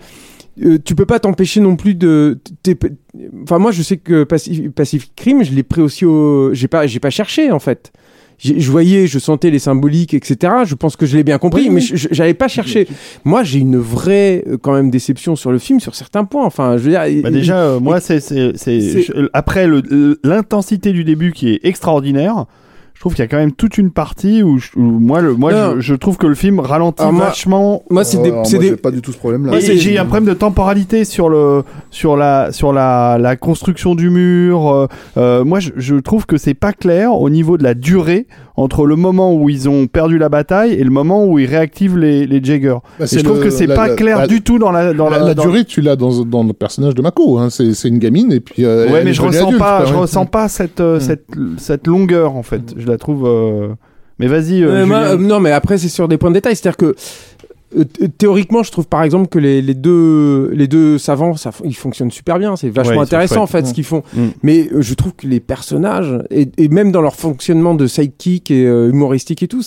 euh, 0.64 0.78
tu 0.84 0.96
peux 0.96 1.06
pas 1.06 1.20
t'empêcher 1.20 1.60
non 1.60 1.76
plus 1.76 1.96
de. 1.96 2.40
Enfin, 3.44 3.58
moi, 3.60 3.72
je 3.72 3.82
sais 3.82 3.98
que 3.98 4.24
Pacific, 4.24 4.74
Pacific 4.74 5.12
Crime, 5.16 5.44
je 5.44 5.52
l'ai 5.54 5.64
pris 5.64 5.82
aussi 5.82 6.06
au. 6.06 6.54
J'ai 6.54 6.68
pas, 6.68 6.88
j'ai 6.88 7.00
pas 7.00 7.10
cherché 7.10 7.52
en 7.52 7.60
fait. 7.60 7.92
Je 8.40 8.70
voyais, 8.70 9.08
je 9.08 9.18
sentais 9.18 9.50
les 9.50 9.60
symboliques, 9.60 10.14
etc. 10.14 10.54
Je 10.66 10.76
pense 10.76 10.96
que 10.96 11.06
je 11.06 11.18
l'ai 11.18 11.24
bien 11.24 11.40
compris, 11.40 11.64
Oui, 11.64 11.70
mais 11.72 11.82
oui. 11.82 12.08
j'avais 12.12 12.36
pas 12.36 12.48
cherché. 12.48 12.88
Moi, 13.24 13.44
j'ai 13.44 13.60
une 13.60 13.78
vraie, 13.78 14.44
euh, 14.48 14.58
quand 14.62 14.74
même, 14.74 14.92
déception 14.92 15.36
sur 15.36 15.52
le 15.52 15.58
film 15.58 15.80
sur 15.80 15.96
certains 15.96 16.24
points. 16.24 16.46
Enfin, 16.46 16.78
je 16.78 16.84
veux 16.84 16.90
dire. 16.92 17.02
Bah 17.24 17.32
déjà, 17.32 17.60
euh, 17.62 17.80
moi, 17.80 18.00
c'est 18.00 18.20
après 19.34 19.68
l'intensité 20.24 20.92
du 20.92 21.04
début 21.04 21.32
qui 21.32 21.50
est 21.50 21.60
extraordinaire. 21.64 22.46
Je 22.98 23.02
trouve 23.02 23.14
qu'il 23.14 23.22
y 23.22 23.26
a 23.26 23.28
quand 23.28 23.38
même 23.38 23.52
toute 23.52 23.78
une 23.78 23.92
partie 23.92 24.42
où, 24.42 24.58
je- 24.58 24.72
où 24.76 24.82
moi, 24.82 25.22
le, 25.22 25.36
moi, 25.36 25.54
Non. 25.54 25.74
je, 25.76 25.82
je 25.82 25.94
trouve 25.94 26.18
que 26.18 26.26
le 26.26 26.34
film 26.34 26.60
ralentit 26.60 27.06
moi- 27.06 27.26
vachement. 27.28 27.84
moi, 27.92 28.04
c'est 28.04 28.18
des, 28.18 28.34
c'est 28.44 28.54
moi, 28.56 28.60
des- 28.64 28.70
j'ai 28.70 28.76
pas 28.76 28.90
du 28.90 29.02
tout 29.04 29.12
ce 29.12 29.18
problème-là. 29.20 29.60
J'ai 29.60 30.00
un 30.00 30.06
problème 30.06 30.26
de 30.26 30.34
temporalité 30.34 31.06
sur 31.06 31.30
le 31.30 31.62
sur 31.92 32.18
la 32.18 32.52
sur 32.52 32.74
la, 32.74 33.20
la 33.20 33.36
construction 33.36 33.94
du 33.94 34.10
mur. 34.10 34.68
euh, 34.74 34.88
euh, 35.18 35.46
moi, 35.46 35.60
je, 35.60 35.70
je 35.76 35.94
trouve 35.96 36.26
que 36.26 36.38
c'est 36.38 36.56
pas 36.56 36.74
clair 36.74 37.14
au 37.14 37.30
niveau 37.30 37.60
de 37.60 37.64
la 37.64 37.76
durée 37.76 38.26
entre 38.58 38.86
le 38.88 38.96
moment 38.96 39.34
où 39.36 39.50
ils 39.50 39.70
ont 39.70 39.86
perdu 39.88 40.18
la 40.18 40.30
bataille 40.30 40.74
et 40.74 40.84
le 40.84 40.90
moment 40.90 41.26
où 41.26 41.38
ils 41.40 41.46
réactivent 41.46 41.98
les 41.98 42.26
les 42.26 42.44
Jaggers. 42.44 42.78
Bah, 43.00 43.06
Et 43.06 43.18
je 43.18 43.24
trouve 43.24 43.38
le- 43.38 43.44
que 43.46 43.50
c'est 43.52 43.68
pas 43.68 43.88
la- 43.90 43.96
clair 43.96 44.18
la- 44.20 44.28
du 44.28 44.42
tout 44.42 44.58
dans 44.60 44.72
la 44.72 44.94
dans 44.94 45.10
la, 45.10 45.20
la, 45.20 45.26
la 45.28 45.34
dans- 45.36 45.44
durée, 45.44 45.64
tu 45.64 45.82
l'as 45.82 45.96
dans, 45.96 46.26
dans 46.26 46.44
le 46.44 46.54
personnage 46.54 46.96
de 46.96 47.02
Mako. 47.02 47.38
Hein. 47.38 47.50
C'est 47.52 47.74
c'est 47.74 47.88
une 47.88 48.00
gamine 48.00 48.32
et 48.32 48.40
puis. 48.40 48.66
euh, 48.66 48.90
Ouais, 48.92 49.04
mais 49.04 49.14
je 49.14 49.22
ressens 49.22 49.46
adulte, 49.46 49.60
pas, 49.60 49.78
quoi, 49.78 49.86
je 49.86 49.94
ouais. 49.94 50.00
ressens 50.02 50.26
pas 50.26 50.48
cette 50.50 50.80
euh, 50.82 50.98
Mm. 50.98 51.02
cette 51.02 51.26
cette 51.58 51.88
longueur 51.88 52.36
en 52.36 52.44
fait. 52.44 52.74
Je 52.76 52.88
la 52.88 52.98
trouve. 52.98 53.26
euh, 53.28 53.70
Mais 54.20 54.26
vas-y. 54.26 54.64
euh, 54.64 54.84
Euh, 54.84 54.92
euh, 55.14 55.18
non, 55.18 55.40
mais 55.40 55.52
après, 55.52 55.78
c'est 55.78 55.90
sur 55.90 56.08
des 56.08 56.18
points 56.18 56.32
de 56.32 56.34
détail. 56.34 56.56
C'est-à-dire 56.56 56.78
que 56.78 56.96
théoriquement, 58.18 58.64
je 58.64 58.72
trouve 58.72 58.88
par 58.88 59.04
exemple 59.04 59.28
que 59.28 59.40
les, 59.40 59.62
les 59.62 59.74
deux 59.74 60.50
les 60.54 60.68
deux 60.68 60.98
savants, 60.98 61.36
ça, 61.36 61.52
ils 61.64 61.76
fonctionnent 61.76 62.12
super 62.12 62.40
bien. 62.40 62.56
C'est 62.56 62.70
vachement 62.70 62.98
Ouais, 62.98 63.02
intéressant 63.04 63.44
en 63.44 63.48
fait 63.48 63.66
ce 63.66 63.74
qu'ils 63.74 63.84
font. 63.84 64.04
Mm. 64.14 64.28
Mais 64.44 64.70
euh, 64.72 64.82
je 64.82 64.94
trouve 64.94 65.14
que 65.14 65.28
les 65.28 65.40
personnages 65.40 66.18
et, 66.30 66.50
et 66.58 66.68
même 66.70 66.92
dans 66.92 67.02
leur 67.02 67.16
fonctionnement 67.16 67.76
de 67.76 67.88
sidekick 67.88 68.52
et 68.52 68.66
euh, 68.66 68.90
humoristique 68.90 69.44
et 69.44 69.48
tout, 69.48 69.62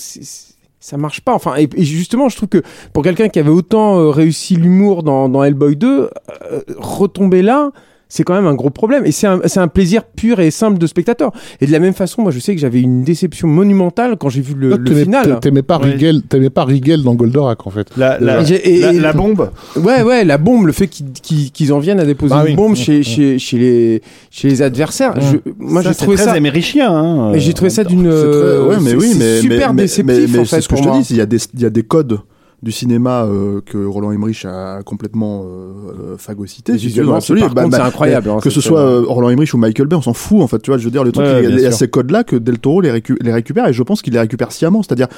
ça 0.81 0.97
marche 0.97 1.21
pas. 1.21 1.35
Enfin, 1.35 1.55
et, 1.57 1.69
et 1.77 1.85
justement, 1.85 2.29
je 2.29 2.37
trouve 2.37 2.49
que 2.49 2.63
pour 2.93 3.05
quelqu'un 3.05 3.29
qui 3.29 3.39
avait 3.39 3.51
autant 3.51 3.99
euh, 3.99 4.11
réussi 4.11 4.57
l'humour 4.57 5.03
dans, 5.03 5.29
dans 5.29 5.45
Hellboy 5.45 5.77
2, 5.77 5.89
euh, 5.89 6.61
retomber 6.79 7.43
là. 7.43 7.71
C'est 8.13 8.25
quand 8.25 8.35
même 8.35 8.47
un 8.47 8.55
gros 8.55 8.69
problème 8.71 9.07
et 9.07 9.13
c'est 9.13 9.27
un, 9.29 9.41
c'est 9.47 9.61
un 9.61 9.69
plaisir 9.69 10.03
pur 10.05 10.41
et 10.41 10.51
simple 10.51 10.77
de 10.79 10.87
spectateur. 10.87 11.31
Et 11.63 11.67
de 11.67 11.73
la 11.73 11.79
même 11.79 11.95
façon, 11.95 12.21
moi 12.23 12.33
je 12.33 12.41
sais 12.41 12.55
que 12.55 12.61
j'avais 12.61 12.81
une 12.81 13.05
déception 13.05 13.49
monumentale 13.49 14.17
quand 14.19 14.29
j'ai 14.29 14.41
vu 14.43 14.55
le, 14.55 14.71
Toi, 14.71 14.79
le 14.85 14.95
final. 15.05 15.39
T'aimais 15.41 15.63
pas 15.63 15.79
Ouais. 15.79 15.93
Rigel, 15.93 16.23
t'aimais 16.23 16.51
pas 16.51 16.65
Rigel 16.65 17.03
dans 17.05 17.15
Goldorak 17.15 17.67
en 17.67 17.71
fait. 17.71 17.87
La, 17.97 18.19
la, 18.19 18.43
Et 18.43 18.45
j'ai- 18.45 18.69
et- 18.77 18.81
la- 18.81 18.93
et- 18.93 18.99
la 19.01 19.13
bombe. 19.13 19.51
Ouais, 19.77 20.03
ouais, 20.03 20.25
la 20.25 20.37
bombe, 20.39 20.67
le 20.67 20.73
fait 20.73 20.89
qu'ils 20.89 21.73
en 21.73 21.79
viennent 21.79 22.01
à 22.01 22.05
déposer 22.05 22.35
Ah 22.37 22.41
une 22.43 22.49
oui. 22.51 22.55
bombe 22.57 22.73
Mmh, 22.73 22.77
chez, 22.77 22.99
mmh. 22.99 23.03
chez, 23.05 23.39
chez, 23.39 23.59
les, 23.59 24.03
chez 24.31 24.49
les 24.49 24.61
adversaires. 24.63 25.17
Mmh. 25.17 25.21
Je- 25.47 25.51
moi, 25.59 25.83
Ça, 25.83 25.89
j'ai 25.91 25.95
c'est 25.95 26.03
trouvé 26.03 26.17
très 26.17 26.25
ça. 26.27 26.33
américain. 26.33 26.91
Hein, 26.93 27.33
j'ai 27.37 27.53
trouvé 27.55 27.71
ça 27.71 27.85
d'une. 27.85 28.07
Euh, 28.09 28.67
ouais, 28.69 28.77
mais 28.83 28.91
c'est- 28.91 28.97
oui, 28.97 29.09
c'est 29.13 29.19
mais 29.19 29.41
super 29.41 29.73
mais, 29.73 29.83
déceptif 29.83 30.05
mais, 30.05 30.27
mais 30.27 30.39
en 30.41 30.45
fait 30.45 30.57
c'est 30.57 30.61
ce 30.63 30.69
que 30.69 30.77
je 30.77 30.83
te 30.83 30.99
dis. 31.01 31.07
Il 31.55 31.61
y 31.63 31.65
a 31.65 31.71
des 31.71 31.83
codes 31.85 32.19
du 32.63 32.73
cinéma 32.73 33.25
euh, 33.25 33.61
que 33.65 33.79
Roland 33.87 34.13
Emmerich 34.13 34.45
a 34.45 34.83
complètement 34.83 35.45
euh, 35.47 36.17
phagocyté. 36.19 36.75
Visuellement, 36.75 37.13
par 37.19 37.55
Bah, 37.55 37.67
bah, 37.67 37.77
c'est 37.79 37.83
incroyable. 37.83 38.29
hein, 38.31 38.39
que 38.43 38.51
ce 38.51 38.61
soit 38.61 38.81
euh, 38.81 39.03
euh, 39.03 39.07
Roland 39.09 39.31
Emmerich 39.31 39.55
ou 39.55 39.57
Michael 39.59 39.87
Bay, 39.87 39.97
on 39.97 40.03
s'en 40.03 40.13
fout 40.13 40.43
en 40.43 40.47
fait. 40.47 40.59
Tu 40.61 40.71
vois, 40.71 40.77
je 40.79 40.85
veux 40.85 40.91
dire, 40.91 41.03
le 41.05 41.11
truc, 41.13 41.25
Ouais, 41.25 41.45
il 41.45 41.59
y 41.61 41.65
a- 41.67 41.73
ces 41.73 41.89
codes-là 41.89 42.23
que 42.23 42.37
Del 42.37 42.59
Toro 42.59 42.81
les, 42.83 42.91
récu- 42.91 43.17
les 43.23 43.33
récupère 43.33 43.67
et 43.67 43.73
je 43.73 43.83
pense 43.83 44.03
qu'il 44.03 44.13
les 44.13 44.19
récupère 44.21 44.53
sciemment. 44.53 44.83
C'est-à-dire, 44.83 45.09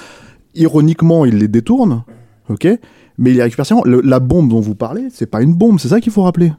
ironiquement, 0.54 1.24
il 1.24 1.38
les 1.38 1.48
détourne, 1.48 2.04
ok, 2.48 2.66
mais 3.18 3.30
il 3.30 3.36
les 3.36 3.42
récupère 3.42 3.66
sciemment. 3.66 3.82
Le- 3.84 4.00
la 4.02 4.20
bombe 4.20 4.48
dont 4.48 4.60
vous 4.60 4.74
parlez, 4.74 5.08
c'est 5.12 5.26
pas 5.26 5.42
une 5.42 5.54
bombe, 5.54 5.78
c'est 5.80 5.88
ça 5.88 6.00
qu'il 6.00 6.12
faut 6.12 6.22
rappeler. 6.22 6.52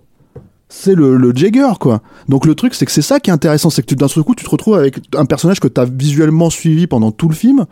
C'est 0.70 0.96
le, 0.96 1.18
le 1.18 1.32
Jagger, 1.36 1.74
quoi. 1.80 2.02
Donc 2.30 2.46
le 2.48 2.56
truc, 2.56 2.74
c'est 2.74 2.86
que 2.86 2.92
c'est 2.92 3.04
ça 3.04 3.20
qui 3.20 3.30
est 3.30 3.34
intéressant, 3.34 3.70
c'est 3.70 3.86
que 3.86 3.94
d'un 3.96 4.08
seul 4.08 4.24
coup, 4.24 4.34
tu 4.34 4.44
te 4.44 4.50
retrouves 4.50 4.76
avec 4.76 4.98
un 5.16 5.26
personnage 5.26 5.60
que 5.60 5.68
tu 5.68 5.80
as 5.80 5.86
visuellement 5.86 6.50
suivi 6.50 6.88
pendant 6.88 7.12
tout 7.12 7.30
le 7.30 7.36
film, 7.36 7.66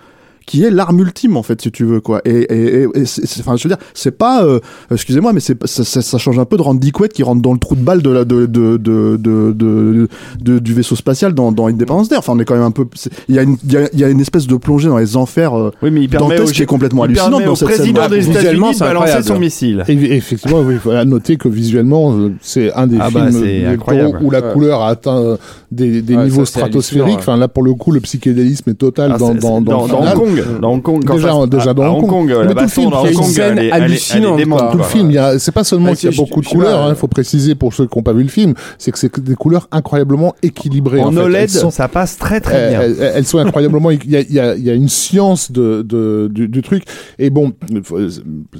qui 0.45 0.63
est 0.63 0.71
l'arme 0.71 0.99
ultime, 0.99 1.37
en 1.37 1.43
fait, 1.43 1.61
si 1.61 1.71
tu 1.71 1.85
veux, 1.85 1.99
quoi. 2.01 2.21
Et, 2.25 2.31
et, 2.31 2.81
et- 2.83 2.83
et 2.83 3.03
enfin, 3.39 3.55
je 3.55 3.63
veux 3.67 3.73
dire, 3.75 3.77
c'est 3.93 4.17
pas, 4.17 4.43
euh, 4.43 4.59
excusez-moi, 4.91 5.33
mais 5.33 5.39
c'est, 5.39 5.57
ça, 5.67 5.83
ça, 5.83 6.01
ça 6.01 6.17
change 6.17 6.39
un 6.39 6.45
peu 6.45 6.57
de 6.57 6.61
Randy 6.61 6.91
Quaid 6.91 7.11
qui 7.13 7.23
rentre 7.23 7.41
dans 7.41 7.53
le 7.53 7.59
trou 7.59 7.75
de 7.75 7.81
balle 7.81 8.01
de 8.01 8.09
la, 8.09 8.25
de, 8.25 8.45
de, 8.45 8.77
de, 8.77 9.17
de, 9.17 9.51
de- 9.53 10.07
de- 10.41 10.59
du 10.59 10.73
vaisseau 10.73 10.95
spatial 10.95 11.33
dans, 11.33 11.51
dans 11.51 11.67
Independence 11.67 12.09
Day. 12.09 12.17
Enfin, 12.17 12.33
on 12.35 12.39
est 12.39 12.45
quand 12.45 12.55
même 12.55 12.63
un 12.63 12.71
peu, 12.71 12.85
c'est- 12.95 13.11
il 13.29 13.35
y 13.35 13.39
a 13.39 13.43
une, 13.43 13.57
il 13.63 13.71
y 13.71 13.99
y 13.99 14.03
a 14.03 14.09
une 14.09 14.19
espèce 14.19 14.47
de 14.47 14.55
plongée 14.57 14.87
dans 14.89 14.97
les 14.97 15.15
enfers, 15.15 15.53
euh, 15.57 15.71
Oui, 15.81 15.91
mais 15.91 16.01
il 16.01 16.09
permet 16.09 16.39
au, 16.39 16.45
qui 16.45 16.61
est 16.63 16.65
complètement 16.65 17.03
hallucinante 17.03 17.43
dans 17.45 17.55
cette 17.55 17.67
président 17.67 18.01
scène. 18.03 18.11
des 18.11 18.19
Visuellement, 18.19 18.71
États-Unis 18.71 18.73
de 18.79 18.79
balancer 18.99 19.23
son 19.23 19.39
missile. 19.39 19.83
Et 19.87 20.15
effectivement, 20.15 20.61
oui, 20.61 20.73
il 20.75 20.79
faut 20.79 20.91
à 20.91 21.05
noter 21.05 21.37
que 21.37 21.47
visuellement, 21.47 22.13
euh, 22.17 22.31
c'est 22.41 22.73
un 22.73 22.87
des 22.87 22.97
Ah 22.99 23.09
bah, 23.11 23.29
films 23.31 23.67
incroyable. 23.67 24.19
où 24.21 24.31
la 24.31 24.41
Ouais. 24.41 24.53
couleur 24.53 24.81
a 24.81 24.89
atteint 24.89 25.17
euh, 25.21 25.37
des, 25.71 26.01
des 26.01 26.15
Ouais, 26.15 26.23
niveaux 26.25 26.45
stratosphériques. 26.45 27.19
Enfin, 27.19 27.37
là, 27.37 27.47
pour 27.47 27.63
le 27.63 27.73
coup, 27.73 27.91
le 27.91 27.99
psychédélisme 28.01 28.69
est 28.69 28.75
total 28.75 29.11
Ah, 29.13 29.17
dans, 29.17 29.33
c'est- 29.33 29.39
dans, 29.39 29.61
dans, 29.61 29.85
final. 29.87 30.17
Hong 30.17 30.30
Kong. 30.37 30.59
Dans 30.61 30.71
Hong 30.73 30.81
Kong. 30.81 31.03
quand 31.05 31.15
Déjà, 31.15 31.31
ça- 31.31 31.47
déjà 31.47 31.69
à- 31.71 31.73
dans 31.73 31.83
à 31.83 31.89
Hong 31.89 32.07
Kong. 32.07 32.29
la 32.29 32.43
Mais 32.45 32.53
tout 32.53 32.61
le 32.61 32.67
film, 32.67 32.89
dans 32.91 33.05
il 33.05 33.05
y 33.05 33.07
a 33.07 33.09
Hong 33.09 33.13
une 33.13 33.19
Kong, 33.23 33.29
scène 33.31 33.57
elle 33.57 33.65
elle 33.65 33.65
elle 33.73 33.83
hallucinante, 33.83 34.43
quoi. 34.49 34.69
Tout 34.71 34.77
le 34.77 34.83
film, 34.83 35.11
c'est 35.39 35.51
pas 35.51 35.63
seulement 35.63 35.89
Ouais, 35.91 35.95
qu'il 35.95 36.09
y 36.11 36.13
a 36.13 36.15
beaucoup 36.17 36.41
de 36.41 36.47
couleurs, 36.47 36.87
il 36.87 36.91
euh, 36.91 36.95
faut 36.95 37.07
préciser 37.07 37.55
pour 37.55 37.73
ceux 37.73 37.85
qui 37.87 37.97
n'ont 37.97 38.03
pas 38.03 38.13
vu 38.13 38.23
le 38.23 38.29
film, 38.29 38.53
c'est 38.77 38.91
que 38.91 38.97
c'est 38.99 39.19
des 39.19 39.35
couleurs 39.35 39.67
incroyablement 39.71 40.35
équilibrées. 40.43 41.01
En. 41.01 41.15
OLED, 41.15 41.49
sont- 41.49 41.71
ça 41.71 41.87
passe 41.87 42.17
très 42.17 42.39
très 42.41 42.69
bien. 42.69 42.81
elles, 42.81 43.25
sont 43.25 43.37
incroyablement. 43.39 43.91
Il 43.91 44.09
y 44.09 44.15
a, 44.17 44.21
il 44.21 44.33
y 44.33 44.39
a- 44.39 44.55
il 44.55 44.63
y 44.63 44.69
a 44.69 44.73
une 44.73 44.89
science 44.89 45.51
de, 45.51 45.81
de- 45.81 46.29
du, 46.31 46.47
du 46.47 46.61
truc. 46.61 46.83
Et 47.19 47.29
bon, 47.29 47.53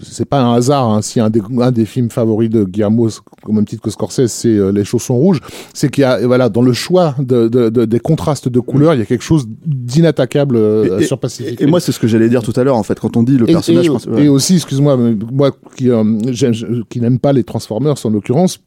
c'est 0.03 0.25
pas 0.25 0.41
un 0.41 0.53
hasard. 0.55 0.89
Hein, 0.89 1.01
si 1.01 1.19
un 1.19 1.29
des, 1.29 1.41
un 1.59 1.71
des 1.71 1.85
films 1.85 2.09
favoris 2.09 2.49
de 2.49 2.63
Guillermo, 2.63 3.09
au 3.47 3.51
même 3.51 3.65
titre 3.65 3.81
que 3.81 3.89
Scorsese, 3.89 4.27
c'est 4.31 4.47
euh, 4.49 4.71
Les 4.71 4.83
Chaussons 4.83 5.15
Rouges, 5.15 5.39
c'est 5.73 5.89
qu'il 5.89 6.01
y 6.01 6.05
a, 6.05 6.25
voilà, 6.25 6.49
dans 6.49 6.61
le 6.61 6.73
choix 6.73 7.15
de, 7.19 7.47
de- 7.47 7.69
de- 7.69 7.85
des 7.85 7.99
contrastes 7.99 8.49
de 8.49 8.59
couleurs, 8.59 8.93
il 8.93 8.99
y 8.99 9.03
a 9.03 9.05
quelque 9.05 9.23
chose 9.23 9.45
d'inattaquable 9.65 10.55
euh, 10.57 10.99
Et- 10.99 11.05
sur 11.05 11.19
Pacific 11.19 11.60
et 11.61 11.65
moi, 11.65 11.79
c'est 11.79 11.91
ce 11.91 11.99
que 11.99 12.07
j'allais 12.07 12.29
dire 12.29 12.41
tout 12.43 12.53
à 12.55 12.63
l'heure, 12.63 12.75
en 12.77 12.83
fait, 12.83 12.99
quand 12.99 13.15
on 13.17 13.23
dit 13.23 13.37
le 13.37 13.49
Et, 13.49 13.53
personnage 13.53 13.85
et- 13.85 13.89
principal. 13.89 14.19
et 14.19 14.27
aussi, 14.27 14.55
excuse-moi, 14.55 14.97
moi 15.31 15.51
qui, 15.77 15.89
euh, 15.89 16.03
qui 16.89 16.99
n'aime 16.99 17.19
pas 17.19 17.33
les 17.33 17.43
Transformers 17.43 17.95
en 18.03 18.09
l'occurrence, 18.09 18.59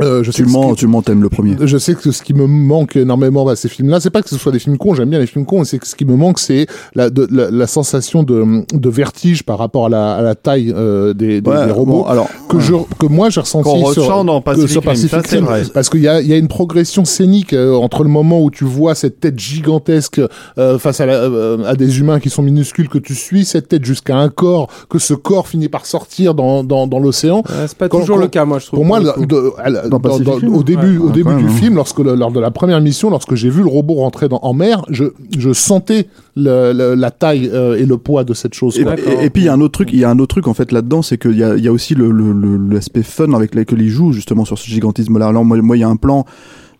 euh, 0.00 0.22
je 0.22 0.30
sais 0.30 0.36
Tu 0.38 0.44
que 0.44 0.48
ce 0.48 0.54
mens, 0.54 0.70
qui- 0.70 0.76
tu 0.80 0.86
mens, 0.86 1.02
t'aimes 1.02 1.22
le 1.22 1.28
premier. 1.28 1.56
Je 1.60 1.76
sais 1.78 1.94
que 1.94 2.10
ce 2.10 2.22
qui 2.22 2.32
me 2.34 2.46
manque 2.46 2.96
énormément 2.96 3.46
à 3.48 3.56
ces 3.56 3.68
films-là, 3.68 4.00
c'est 4.00 4.10
pas 4.10 4.22
que 4.22 4.28
ce 4.30 4.38
soit 4.38 4.50
des 4.52 4.58
films 4.58 4.78
cons, 4.78 4.94
j'aime 4.94 5.10
bien 5.10 5.18
les 5.18 5.26
films 5.26 5.44
cons, 5.44 5.64
c'est 5.64 5.78
que 5.78 5.86
ce 5.86 5.94
qui 5.94 6.04
me 6.04 6.16
manque, 6.16 6.38
c'est 6.38 6.66
la, 6.94 7.10
de- 7.10 7.28
la, 7.30 7.50
la 7.50 7.66
sensation 7.66 8.22
de, 8.22 8.64
de 8.72 8.88
vertige 8.88 9.42
par 9.42 9.58
rapport 9.58 9.86
à 9.86 9.88
la, 9.90 10.14
à 10.14 10.22
la 10.22 10.34
taille 10.34 10.72
euh, 10.74 11.12
des, 11.12 11.40
des, 11.40 11.50
Ouais, 11.50 11.66
des 11.66 11.72
robots 11.72 11.92
bon, 11.92 12.04
alors, 12.04 12.28
que, 12.48 12.58
je, 12.58 12.72
que 12.98 13.06
moi 13.06 13.28
j'ai 13.30 13.40
ressenti 13.40 13.68
Qu'on 13.68 13.92
sur, 13.92 14.24
dans 14.24 14.40
Pacific 14.40 14.70
sur 14.70 14.82
Pacific 14.82 15.10
ça, 15.10 15.22
c'est 15.26 15.36
Rim. 15.36 15.44
vrai. 15.44 15.62
parce 15.74 15.88
qu'il 15.90 16.00
y 16.00 16.08
a, 16.08 16.20
il 16.20 16.26
y 16.26 16.32
a 16.32 16.36
une 16.38 16.48
progression 16.48 17.04
scénique 17.04 17.52
euh, 17.52 17.74
entre 17.74 18.02
le 18.02 18.08
moment 18.08 18.40
où 18.40 18.50
tu 18.50 18.64
vois 18.64 18.94
cette 18.94 19.20
tête 19.20 19.38
gigantesque 19.38 20.20
euh, 20.58 20.78
face 20.78 21.00
à, 21.00 21.06
la- 21.06 21.14
euh, 21.22 21.64
à 21.64 21.74
des 21.74 21.98
humains 22.00 22.18
qui 22.20 22.30
sont 22.30 22.42
minuscules, 22.42 22.88
que 22.88 22.98
tu 22.98 23.14
suis 23.14 23.44
cette 23.44 23.68
tête 23.68 23.84
jusqu'à 23.84 24.16
un 24.16 24.28
corps, 24.28 24.68
que 24.88 24.98
ce 24.98 25.14
corps 25.14 25.48
finit 25.48 25.68
par 25.68 25.86
sortir 25.86 26.34
dans, 26.34 26.64
dans, 26.64 26.86
dans 26.86 26.98
l'océan. 26.98 27.38
Ouais, 27.38 27.66
c'est 27.66 27.76
pas 27.76 27.88
Quand- 27.88 28.00
toujours 28.00 28.16
quand- 28.16 28.22
le 28.22 28.28
cas, 28.28 28.44
moi, 28.44 28.58
je 28.58 28.66
trouve. 28.66 28.78
Pour 28.78 28.84
moi, 28.86 28.98
le 29.00 29.06
le- 29.06 29.12
coup. 29.12 29.26
de- 29.26 29.52
à 29.58 29.81
la- 29.82 29.88
Dans 29.88 29.98
dans- 29.98 30.00
Pacific 30.00 30.26
dans- 30.26 30.36
Rim, 30.36 30.54
au 30.54 30.62
début, 30.62 30.98
ouais. 30.98 31.04
au 31.06 31.10
début 31.10 31.34
du 31.36 31.44
hein. 31.44 31.48
film, 31.48 31.74
lorsque 31.76 31.98
le- 31.98 32.14
lors 32.14 32.32
de 32.32 32.40
la 32.40 32.50
première 32.50 32.80
mission, 32.80 33.10
lorsque 33.10 33.34
j'ai 33.34 33.50
vu 33.50 33.60
le 33.62 33.68
robot 33.68 33.94
rentrer 33.94 34.28
dans, 34.28 34.38
en 34.42 34.54
mer, 34.54 34.84
je, 34.90 35.04
je 35.38 35.52
sentais 35.52 36.08
le- 36.36 36.72
le- 36.72 36.94
la 36.94 37.10
taille 37.10 37.50
euh, 37.52 37.76
et 37.76 37.84
le 37.86 37.98
poids 37.98 38.24
de 38.24 38.34
cette 38.34 38.54
chose. 38.54 38.78
Et, 38.78 38.84
puis 39.30 39.42
il 39.42 39.46
y 39.46 39.48
a 39.48 39.52
un 39.54 39.60
autre 39.60 39.72
truc, 39.72 39.90
il 39.92 39.98
y 39.98 40.04
a 40.04 40.10
un 40.10 40.18
autre 40.18 40.34
truc 40.34 40.48
en 40.48 40.54
fait 40.54 40.72
là-dedans, 40.72 41.02
c'est 41.02 41.18
qu'il 41.18 41.36
y 41.36 41.42
a, 41.44 41.56
y 41.56 41.68
a 41.68 41.72
aussi 41.72 41.94
l'aspect 41.96 43.02
fun 43.02 43.32
avec 43.34 43.54
lequel 43.54 43.80
il 43.80 43.88
joue 43.88 44.12
justement 44.12 44.44
sur 44.44 44.58
ce 44.58 44.66
gigantisme-là. 44.68 45.26
Alors 45.28 45.44
moi, 45.44 45.60
moi, 45.62 45.76
il 45.76 45.80
y 45.80 45.84
a 45.84 45.88
un 45.88 45.96
plan. 45.96 46.24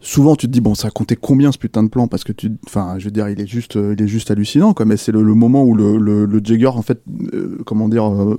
Souvent, 0.04 0.34
tu 0.34 0.48
te 0.48 0.52
dis 0.52 0.60
bon, 0.60 0.74
ça 0.74 0.88
a 0.88 0.90
compté 0.90 1.14
combien 1.14 1.52
ce 1.52 1.58
putain 1.58 1.84
de 1.84 1.88
plan? 1.88 2.08
Parce 2.08 2.24
que 2.24 2.32
tu, 2.32 2.50
enfin, 2.66 2.96
je 2.98 3.04
veux 3.04 3.10
dire, 3.12 3.28
il 3.28 3.40
est 3.40 3.46
juste, 3.46 3.76
euh, 3.76 3.94
il 3.96 4.02
est 4.02 4.08
juste 4.08 4.32
hallucinant. 4.32 4.74
Quoi, 4.74 4.84
mais 4.84 4.96
c'est 4.96 5.12
le, 5.12 5.22
le 5.22 5.34
moment 5.34 5.62
où 5.64 5.76
le, 5.76 5.96
le, 5.96 6.24
le 6.26 6.40
Jagger 6.42 6.66
en 6.66 6.82
fait, 6.82 7.00
euh, 7.32 7.58
comment 7.64 7.88
dire, 7.88 8.10
euh, 8.10 8.36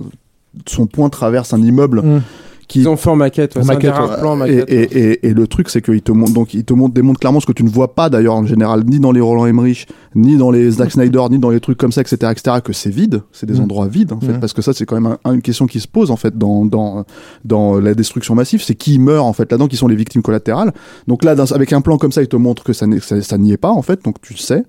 son 0.66 0.86
poing 0.86 1.08
traverse 1.08 1.54
un 1.54 1.62
immeuble 1.62 2.02
Mm. 2.02 2.20
Qui 2.68 2.80
Ils 2.80 2.88
ont 2.88 2.96
fait 2.96 3.10
en 3.10 3.16
maquette. 3.16 3.56
ouais, 3.56 3.64
maquette, 3.64 3.92
ouais. 3.94 4.16
plans 4.20 4.32
en 4.32 4.44
et, 4.46 4.56
maquette. 4.56 4.70
et, 4.72 4.98
et, 5.12 5.26
et 5.28 5.34
le 5.34 5.46
truc, 5.46 5.68
c'est 5.68 5.82
qu'il 5.82 6.00
te 6.02 6.12
montre, 6.12 6.32
donc, 6.32 6.54
il 6.54 6.64
te 6.64 6.72
montre, 6.74 6.94
démontre 6.94 7.20
clairement 7.20 7.40
ce 7.40 7.46
que 7.46 7.52
tu 7.52 7.62
ne 7.64 7.68
vois 7.68 7.94
pas 7.94 8.08
d'ailleurs 8.10 8.34
en 8.34 8.46
général, 8.46 8.84
ni 8.86 8.98
dans 8.98 9.12
les 9.12 9.20
Roland 9.20 9.46
Emmerich, 9.46 9.86
ni 10.14 10.36
dans 10.36 10.50
les 10.50 10.70
Zack 10.70 10.92
Snyder, 10.92 11.22
ni 11.30 11.38
dans 11.38 11.50
les 11.50 11.60
trucs 11.60 11.78
comme 11.78 11.92
ça, 11.92 12.00
etc., 12.00 12.16
etc., 12.30 12.56
que 12.64 12.72
c'est 12.72 12.90
vide, 12.90 13.22
c'est 13.32 13.46
des 13.46 13.54
Mm. 13.58 13.62
endroits 13.64 13.86
vides 13.88 14.12
en 14.12 14.20
fait, 14.20 14.32
Mm. 14.34 14.40
parce 14.40 14.52
que 14.52 14.62
ça, 14.62 14.72
c'est 14.72 14.86
quand 14.86 15.00
même 15.00 15.16
un- 15.24 15.32
une 15.34 15.42
question 15.42 15.66
qui 15.66 15.80
se 15.80 15.88
pose 15.88 16.10
en 16.10 16.16
fait 16.16 16.36
dans 16.38 16.64
dans 16.64 17.04
dans 17.44 17.78
la 17.78 17.94
destruction 17.94 18.34
massive, 18.34 18.62
c'est 18.62 18.74
qui 18.74 18.98
meurt 18.98 19.24
en 19.26 19.32
fait 19.32 19.50
là-dedans, 19.50 19.68
qui 19.68 19.76
sont 19.76 19.88
les 19.88 19.96
victimes 19.96 20.22
collatérales. 20.22 20.72
Donc 21.08 21.24
là, 21.24 21.34
dans- 21.34 21.52
avec 21.52 21.72
un 21.72 21.80
plan 21.80 21.98
comme 21.98 22.12
ça, 22.12 22.22
il 22.22 22.28
te 22.28 22.36
montre 22.36 22.64
que 22.64 22.72
ça 22.72 22.86
ça, 23.00 23.20
ça 23.22 23.38
n'y 23.38 23.52
est 23.52 23.56
pas 23.56 23.70
en 23.70 23.82
fait, 23.82 24.04
donc 24.04 24.20
tu 24.22 24.32
le 24.34 24.38
sais. 24.38 24.64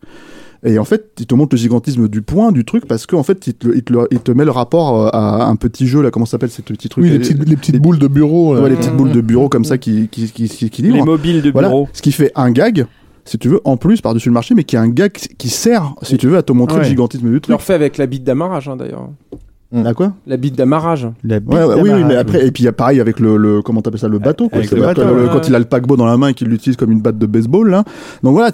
Et 0.67 0.79
en 0.79 0.83
fait, 0.83 1.11
il 1.19 1.27
te 1.27 1.35
montre 1.35 1.53
le 1.55 1.59
gigantisme 1.59 2.07
du 2.07 2.21
point, 2.23 2.51
du 2.51 2.65
truc, 2.65 2.87
parce 2.87 3.05
qu'en 3.05 3.21
fait, 3.23 3.45
il 3.47 3.53
te, 3.53 3.67
il, 3.67 3.83
te, 3.83 3.93
le- 3.93 4.07
il 4.09 4.19
te 4.19 4.31
met 4.31 4.45
le 4.45 4.51
rapport 4.51 5.05
euh, 5.05 5.09
à 5.13 5.45
un 5.45 5.55
petit 5.55 5.85
jeu, 5.87 6.01
là, 6.01 6.09
comment 6.11 6.25
ça 6.25 6.31
s'appelle 6.31 6.49
ces 6.49 6.63
petits 6.63 6.89
trucs 6.89 7.03
Oui, 7.03 7.11
les 7.11 7.19
petites, 7.19 7.47
les 7.47 7.55
petites 7.55 7.79
boules 7.79 7.99
de 7.99 8.07
bureau. 8.07 8.55
Ouais, 8.55 8.61
euh, 8.61 8.69
les 8.69 8.75
petites 8.75 8.95
boules 8.95 9.11
de 9.11 9.21
bureau 9.21 9.47
comme 9.47 9.63
ça 9.65 9.77
qui, 9.77 10.07
qui, 10.09 10.27
qui, 10.31 10.49
qui, 10.49 10.69
qui 10.71 10.81
Les 10.81 11.01
mobiles 11.03 11.41
de 11.43 11.51
Voilà. 11.51 11.67
bureau. 11.69 11.87
Ce 11.93 12.01
qui 12.01 12.11
fait 12.11 12.31
un 12.35 12.49
gag, 12.51 12.87
si 13.25 13.37
tu 13.37 13.47
veux, 13.47 13.61
en 13.63 13.77
plus 13.77 14.01
par-dessus 14.01 14.29
le 14.29 14.33
marché, 14.33 14.55
mais 14.55 14.63
qui 14.63 14.75
est 14.75 14.79
un 14.79 14.89
gag 14.89 15.11
qui 15.11 15.49
sert, 15.49 15.93
si 16.01 16.17
tu 16.17 16.27
veux, 16.27 16.37
à 16.37 16.41
te 16.43 16.51
montrer 16.51 16.77
Ouais. 16.77 16.83
le 16.83 16.89
gigantisme 16.89 17.29
du 17.31 17.39
truc. 17.41 17.55
refais 17.55 17.73
avec 17.75 17.97
la 17.97 18.07
bite 18.07 18.23
d'amarrage, 18.23 18.67
hein, 18.67 18.75
d'ailleurs. 18.75 19.07
À 19.83 19.93
quoi? 19.93 20.13
La 20.25 20.37
bite 20.37 20.55
d'amarrage. 20.55 21.07
La 21.23 21.37
Ouais, 21.39 21.63
ouais, 21.63 21.81
oui, 21.81 21.89
oui, 21.93 22.03
mais 22.05 22.15
après, 22.15 22.47
et 22.47 22.51
puis 22.51 22.63
il 22.63 22.65
y 22.65 22.69
a 22.69 22.71
pareil 22.71 23.01
avec 23.01 23.19
le, 23.19 23.35
le 23.35 23.61
comment 23.61 23.81
t'appelles 23.81 23.99
ça, 23.99 24.07
le 24.07 24.19
bateau, 24.19 24.47
quoi. 24.47 24.61
Le 24.61 24.67
quand- 24.67 24.77
bateau, 24.79 25.03
le- 25.03 25.23
ouais. 25.25 25.29
quand 25.33 25.47
il 25.49 25.53
a 25.55 25.59
le 25.59 25.65
paquebot 25.65 25.97
dans 25.97 26.05
la 26.05 26.15
main 26.15 26.29
et 26.29 26.33
qu'il 26.33 26.47
l'utilise 26.47 26.77
comme 26.77 26.91
une 26.91 27.01
batte 27.01 27.17
de 27.17 27.25
baseball, 27.25 27.69
là. 27.69 27.83
Donc 28.23 28.33
voilà, 28.35 28.51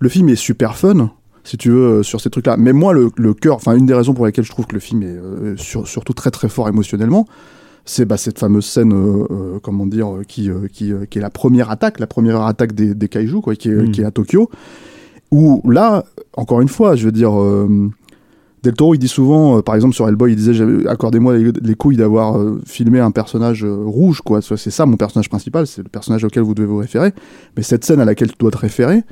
le 0.00 0.08
film 0.08 0.28
est 0.30 0.34
super 0.36 0.76
fun, 0.76 1.10
si 1.44 1.56
tu 1.56 1.70
veux, 1.70 1.84
euh, 1.98 2.02
sur 2.02 2.20
ces 2.20 2.30
trucs-là. 2.30 2.56
Mais 2.56 2.72
moi, 2.72 2.92
le, 2.92 3.10
le 3.16 3.34
cœur, 3.34 3.56
enfin, 3.56 3.76
une 3.76 3.86
des 3.86 3.94
raisons 3.94 4.14
pour 4.14 4.26
lesquelles 4.26 4.44
je 4.44 4.50
trouve 4.50 4.66
que 4.66 4.74
le 4.74 4.80
film 4.80 5.02
est 5.02 5.06
euh, 5.06 5.56
sur- 5.56 5.86
surtout 5.88 6.12
très 6.12 6.30
très 6.30 6.48
fort 6.48 6.68
émotionnellement, 6.68 7.26
c'est 7.84 8.04
bah, 8.04 8.16
cette 8.16 8.38
fameuse 8.38 8.64
scène, 8.66 8.92
euh, 8.92 9.26
euh, 9.30 9.58
comment 9.62 9.86
dire, 9.86 10.08
qui, 10.28 10.48
qui, 10.72 10.92
qui 11.10 11.18
est 11.18 11.22
la 11.22 11.30
première 11.30 11.70
attaque, 11.70 11.98
la 11.98 12.06
première 12.06 12.42
attaque 12.42 12.74
des, 12.74 12.94
des 12.94 13.08
kaiju, 13.08 13.40
quoi, 13.40 13.56
qui 13.56 13.68
est, 13.70 13.74
Mm. 13.74 13.90
qui 13.90 14.00
est 14.02 14.04
à 14.04 14.10
Tokyo. 14.12 14.48
Où 15.32 15.62
là, 15.70 16.04
encore 16.36 16.60
une 16.60 16.68
fois, 16.68 16.94
je 16.94 17.04
veux 17.06 17.12
dire. 17.12 17.32
Del 18.62 18.74
Toro, 18.74 18.94
il 18.94 18.98
dit 18.98 19.08
souvent, 19.08 19.60
par 19.60 19.74
exemple 19.74 19.92
sur 19.92 20.08
Hellboy, 20.08 20.34
il 20.34 20.36
disait 20.36 20.86
accordez-moi 20.86 21.36
les, 21.36 21.50
les 21.50 21.74
couilles 21.74 21.96
d'avoir 21.96 22.38
filmé 22.64 23.00
un 23.00 23.10
personnage 23.10 23.64
rouge, 23.64 24.20
quoi. 24.20 24.40
C'est 24.40 24.70
ça 24.70 24.86
mon 24.86 24.96
personnage 24.96 25.28
principal, 25.28 25.66
c'est 25.66 25.82
le 25.82 25.88
personnage 25.88 26.22
auquel 26.22 26.44
vous 26.44 26.54
devez 26.54 26.68
vous 26.68 26.76
référer. 26.76 27.10
Mais 27.56 27.64
cette 27.64 27.84
scène 27.84 27.98
à 27.98 28.04
laquelle 28.04 28.28
tu 28.30 28.36
dois 28.38 28.52
te 28.52 28.58
référer, 28.58 29.02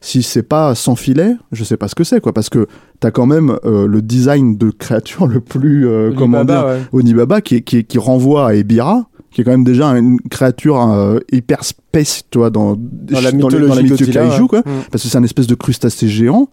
si 0.00 0.22
c'est 0.22 0.42
pas 0.42 0.74
sans 0.74 0.96
filet, 0.96 1.36
je 1.52 1.64
sais 1.64 1.76
pas 1.76 1.88
ce 1.88 1.94
que 1.94 2.04
c'est, 2.04 2.20
quoi. 2.20 2.32
Parce 2.32 2.48
que 2.48 2.66
t'as 3.00 3.10
quand 3.10 3.26
même 3.26 3.56
euh, 3.64 3.86
le 3.86 4.02
design 4.02 4.56
de 4.56 4.70
créature 4.70 5.26
le 5.26 5.40
plus, 5.40 5.88
euh, 5.88 6.12
comment 6.16 6.44
dire, 6.44 6.66
ouais. 6.66 6.80
Onibaba 6.92 7.40
qui, 7.40 7.62
qui, 7.62 7.98
renvoie 7.98 8.48
à 8.48 8.54
Ebira, 8.54 9.06
qui 9.30 9.40
est 9.40 9.44
quand 9.44 9.50
même 9.50 9.64
déjà 9.64 9.88
une 9.88 10.20
créature 10.30 10.80
euh, 10.80 11.18
hyper 11.32 11.64
space, 11.64 12.24
tu 12.30 12.38
vois, 12.38 12.50
dans, 12.50 12.76
Dans 12.76 13.20
la 13.20 13.32
mythologie 13.32 13.68
dans 13.68 13.74
la 13.74 13.82
mythologie 13.82 14.12
Godzilla, 14.12 14.28
kaiju, 14.28 14.42
ouais. 14.42 14.48
quoi 14.48 14.60
Mm. 14.60 14.84
parce 14.90 15.02
que 15.02 15.08
c'est 15.08 15.18
un 15.18 15.24
espèce 15.24 15.46
de 15.46 15.54
crustacé 15.54 16.08
géant. 16.08 16.48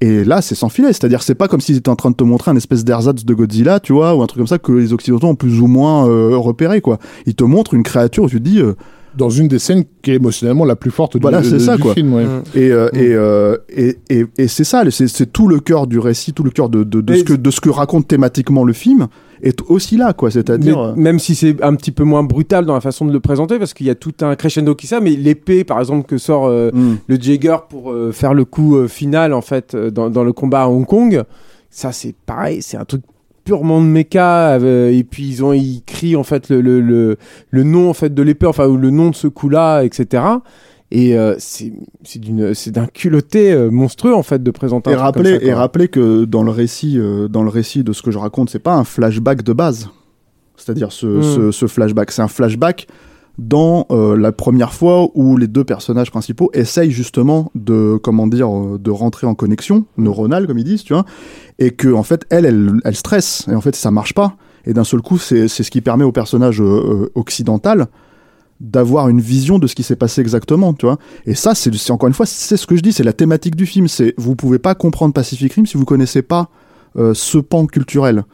Et 0.00 0.24
là, 0.24 0.42
c'est 0.42 0.54
sans 0.54 0.68
filet. 0.68 0.92
C'est-à-dire, 0.92 1.22
c'est 1.22 1.34
pas 1.34 1.48
comme 1.48 1.60
s'ils 1.60 1.76
étaient 1.76 1.88
en 1.88 1.96
train 1.96 2.10
de 2.10 2.16
te 2.16 2.24
montrer 2.24 2.50
un 2.50 2.56
espèce 2.56 2.84
d'ersatz 2.84 3.24
de 3.24 3.34
Godzilla, 3.34 3.80
tu 3.80 3.92
vois, 3.92 4.14
ou 4.14 4.22
un 4.22 4.26
truc 4.26 4.38
comme 4.38 4.46
ça 4.46 4.58
que 4.58 4.72
les 4.72 4.92
Occidentaux 4.92 5.28
ont 5.28 5.34
plus 5.34 5.60
ou 5.60 5.66
moins 5.66 6.08
euh, 6.08 6.36
repéré, 6.36 6.80
quoi. 6.80 6.98
Ils 7.26 7.34
te 7.34 7.44
montrent 7.44 7.74
une 7.74 7.84
créature 7.84 8.24
où 8.24 8.28
tu 8.28 8.38
te 8.38 8.42
dis, 8.42 8.60
euh, 8.60 8.74
Dans 9.16 9.30
une 9.30 9.48
des 9.48 9.58
scènes 9.58 9.84
qui 10.02 10.10
est 10.10 10.14
émotionnellement 10.16 10.64
la 10.64 10.76
plus 10.76 10.90
forte 10.90 11.16
du, 11.16 11.22
Voilà, 11.22 11.42
c'est 11.42 11.52
de- 11.52 11.58
ça, 11.58 11.76
du 11.76 11.82
quoi. 11.82 11.94
film. 11.94 12.12
ouais. 12.14 12.24
Mm. 12.24 12.42
et, 12.54 12.70
euh, 12.72 12.88
Mm. 12.92 12.96
et, 12.96 13.12
euh, 13.14 13.56
et, 13.68 13.96
et, 14.10 14.26
et 14.38 14.48
c'est 14.48 14.64
ça, 14.64 14.82
c'est, 14.90 15.08
c'est 15.08 15.26
tout 15.32 15.46
le 15.48 15.60
cœur 15.60 15.86
du 15.86 15.98
récit, 15.98 16.32
tout 16.32 16.42
le 16.42 16.50
cœur 16.50 16.68
de, 16.68 16.82
de, 16.84 17.14
ce 17.14 17.22
que, 17.24 17.32
de 17.34 17.50
ce 17.50 17.60
que 17.60 17.70
raconte 17.70 18.08
thématiquement 18.08 18.64
le 18.64 18.72
film 18.72 19.06
est 19.42 19.60
aussi 19.68 19.96
là, 19.96 20.12
quoi. 20.14 20.30
C'est-à-dire, 20.30 20.78
Mais 20.78 20.88
euh, 20.88 20.94
même 20.96 21.18
si 21.18 21.34
c'est 21.34 21.62
un 21.62 21.74
petit 21.74 21.90
peu 21.92 22.02
moins 22.04 22.22
brutal 22.22 22.64
dans 22.66 22.74
la 22.74 22.80
façon 22.80 23.04
de 23.04 23.12
le 23.12 23.20
présenter, 23.20 23.58
parce 23.58 23.74
qu'il 23.74 23.86
y 23.86 23.90
a 23.90 23.94
tout 23.94 24.14
un 24.22 24.34
crescendo 24.36 24.74
qui 24.74 24.86
ça, 24.86 25.00
mais 25.00 25.10
l'épée, 25.10 25.64
par 25.64 25.78
exemple, 25.80 26.06
que 26.06 26.18
sort 26.18 26.46
euh, 26.46 26.70
mm. 26.72 26.96
le 27.06 27.16
Jagger 27.20 27.56
pour 27.68 27.92
euh, 27.92 28.10
faire 28.12 28.34
le 28.34 28.44
coup 28.44 28.76
euh, 28.76 28.88
final, 28.88 29.32
en 29.32 29.42
fait, 29.42 29.74
euh, 29.74 29.90
dans, 29.90 30.08
dans 30.10 30.24
le 30.24 30.32
combat 30.32 30.62
à 30.62 30.68
Hong 30.68 30.86
Kong, 30.86 31.22
ça, 31.70 31.92
c'est 31.92 32.14
pareil, 32.26 32.62
c'est 32.62 32.76
un 32.76 32.84
truc 32.84 33.02
purement 33.44 33.80
de 33.80 33.86
méca, 33.86 34.52
euh, 34.54 34.90
et 34.90 35.04
puis 35.04 35.28
ils 35.28 35.44
ont 35.44 35.52
ils 35.52 35.82
crient, 35.86 36.16
en 36.16 36.24
fait, 36.24 36.48
le, 36.48 36.60
le, 36.60 36.80
le, 36.80 37.16
le 37.50 37.62
nom, 37.62 37.90
en 37.90 37.94
fait, 37.94 38.12
de 38.14 38.22
l'épée, 38.22 38.46
enfin, 38.46 38.66
ou 38.66 38.76
le 38.76 38.90
nom 38.90 39.10
de 39.10 39.14
ce 39.14 39.26
coup-là, 39.28 39.82
etc. 39.82 40.22
Et 40.90 41.18
euh, 41.18 41.34
c'est 41.38 41.72
c'est 42.04 42.18
d'une- 42.20 42.54
c'est 42.54 42.70
d'un 42.70 42.86
culotté 42.86 43.52
euh, 43.52 43.70
monstrueux, 43.70 44.14
en 44.14 44.22
fait, 44.22 44.42
de 44.42 44.50
présenter 44.50 44.90
Et 44.90 44.94
un 44.94 44.96
truc 44.96 45.14
comme 45.14 45.22
rappeler, 45.22 45.32
ça, 45.34 45.38
quoi. 45.40 45.48
et 45.48 45.52
rappeler 45.54 45.88
que 45.88 46.24
dans 46.24 46.42
le 46.42 46.50
récit, 46.50 46.98
euh, 46.98 47.26
dans 47.28 47.42
le 47.42 47.48
récit 47.50 47.82
de 47.84 47.92
ce 47.92 48.02
que 48.02 48.10
je 48.10 48.18
raconte, 48.18 48.50
c'est 48.50 48.58
pas 48.58 48.74
un 48.74 48.84
flashback 48.84 49.42
de 49.42 49.52
base. 49.52 49.88
C'est-à-dire 50.56 50.92
ce, 50.92 51.06
Mm. 51.06 51.22
ce, 51.22 51.50
ce 51.50 51.66
flashback, 51.66 52.10
c'est 52.12 52.22
un 52.22 52.28
flashback 52.28 52.86
dans 53.38 53.86
euh, 53.90 54.16
la 54.16 54.30
première 54.32 54.72
fois 54.72 55.08
où 55.14 55.36
les 55.36 55.48
deux 55.48 55.64
personnages 55.64 56.10
principaux 56.10 56.50
essayent 56.54 56.92
justement 56.92 57.50
de 57.54 57.98
comment 58.02 58.26
dire 58.26 58.48
euh, 58.48 58.78
de 58.78 58.90
rentrer 58.90 59.26
en 59.26 59.34
connexion 59.34 59.86
neuronale 59.98 60.46
comme 60.46 60.58
ils 60.58 60.64
disent, 60.64 60.84
tu 60.84 60.92
vois, 60.92 61.04
et 61.58 61.72
que 61.72 61.92
en 61.92 62.02
fait 62.04 62.24
elle 62.30 62.46
elle, 62.46 62.72
elle 62.84 62.94
stresse 62.96 63.46
et 63.50 63.54
en 63.54 63.60
fait 63.60 63.74
ça 63.74 63.90
marche 63.90 64.14
pas 64.14 64.36
et 64.66 64.72
d'un 64.72 64.84
seul 64.84 65.02
coup 65.02 65.18
c'est 65.18 65.48
ce 65.48 65.70
qui 65.70 65.80
permet 65.80 66.04
au 66.04 66.12
personnage 66.12 66.60
euh, 66.62 67.10
occidental 67.14 67.86
d'avoir 68.60 69.08
une 69.08 69.20
vision 69.20 69.58
de 69.58 69.66
ce 69.66 69.74
qui 69.74 69.82
s'est 69.82 69.96
passé 69.96 70.20
exactement, 70.20 70.72
tu 70.74 70.86
vois. 70.86 70.96
Et 71.26 71.34
ça, 71.34 71.56
c'est 71.56 71.74
c'est- 71.74 71.90
encore 71.90 72.06
une 72.06 72.14
fois, 72.14 72.24
c'est 72.24 72.56
ce 72.56 72.66
que 72.68 72.76
je 72.76 72.82
dis, 72.82 72.92
c'est 72.92 73.02
la 73.02 73.12
thématique 73.12 73.56
du 73.56 73.66
film. 73.66 73.88
C'est 73.88 74.14
vous 74.16 74.36
pouvez 74.36 74.60
pas 74.60 74.76
comprendre 74.76 75.12
Pacific 75.12 75.52
Rim 75.52 75.66
si 75.66 75.76
vous 75.76 75.84
connaissez 75.84 76.22
pas 76.22 76.48
euh, 76.96 77.12
ce 77.14 77.38
pan 77.38 77.66
culturel. 77.66 78.24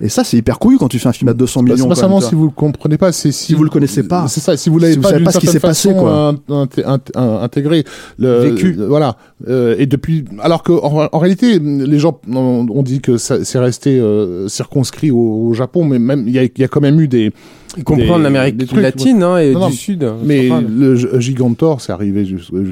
Et 0.00 0.08
ça, 0.08 0.24
c'est 0.24 0.36
hyper 0.36 0.58
couillu 0.58 0.78
quand 0.78 0.88
tu 0.88 0.98
fais 0.98 1.08
un 1.08 1.12
film 1.12 1.28
à 1.28 1.34
200 1.34 1.62
Bah, 1.62 1.72
millions. 1.74 1.84
c'est 1.84 1.88
pas 1.88 1.94
seulement 1.94 2.20
si 2.20 2.34
vous 2.34 2.44
le 2.44 2.50
comprenez 2.50 2.96
pas, 2.98 3.12
c'est 3.12 3.32
si, 3.32 3.46
Si 3.46 3.54
vous 3.54 3.64
le 3.64 3.70
connaissez 3.70 4.02
pas. 4.02 4.26
C'est 4.28 4.40
ça. 4.40 4.56
Si 4.56 4.70
vous 4.70 4.78
l'avez 4.78 4.92
Si 4.94 4.98
vous 4.98 5.02
pas 5.02 5.12
d'une 5.12 5.24
pas 5.24 5.32
ce 5.32 5.38
qui 5.38 5.46
certaine 5.46 5.60
s'est 5.74 5.88
passé, 5.90 5.92
quoi. 5.98 6.32
int- 6.32 6.38
int- 6.48 6.82
int- 6.82 6.98
int- 7.14 7.42
intégré, 7.42 7.84
le, 8.18 8.40
Vécu. 8.50 8.72
le- 8.72 8.86
voilà. 8.86 9.16
Euh, 9.48 9.76
et 9.78 9.86
depuis, 9.86 10.24
alors 10.40 10.62
que 10.62 10.72
en, 10.72 11.08
en 11.12 11.18
réalité, 11.18 11.58
les 11.58 11.98
gens 11.98 12.18
ont, 12.32 12.66
ont 12.70 12.82
dit 12.82 13.00
que 13.00 13.16
c'est 13.18 13.58
resté 13.58 13.98
euh, 14.00 14.48
circonscrit 14.48 15.10
au, 15.10 15.48
au 15.48 15.52
Japon, 15.54 15.84
mais 15.84 15.98
même 15.98 16.24
il 16.26 16.32
y 16.34 16.38
a, 16.38 16.44
il 16.44 16.50
y 16.56 16.64
a 16.64 16.68
quand 16.68 16.80
même 16.80 17.00
eu 17.00 17.08
des. 17.08 17.32
Y 17.78 17.84
compris 17.84 18.10
en 18.10 18.24
Amérique 18.24 18.56
des 18.56 18.66
trucs, 18.66 18.80
latine 18.80 19.22
hein, 19.22 19.38
et 19.38 19.52
Non, 19.52 19.60
non, 19.60 19.68
du 19.68 19.74
Sud. 19.76 20.08
Mais 20.24 20.48
le 20.48 20.96
Gigantor, 21.20 21.80
c'est 21.80 21.92
arrivé 21.92 22.24
jusqu'aux 22.24 22.62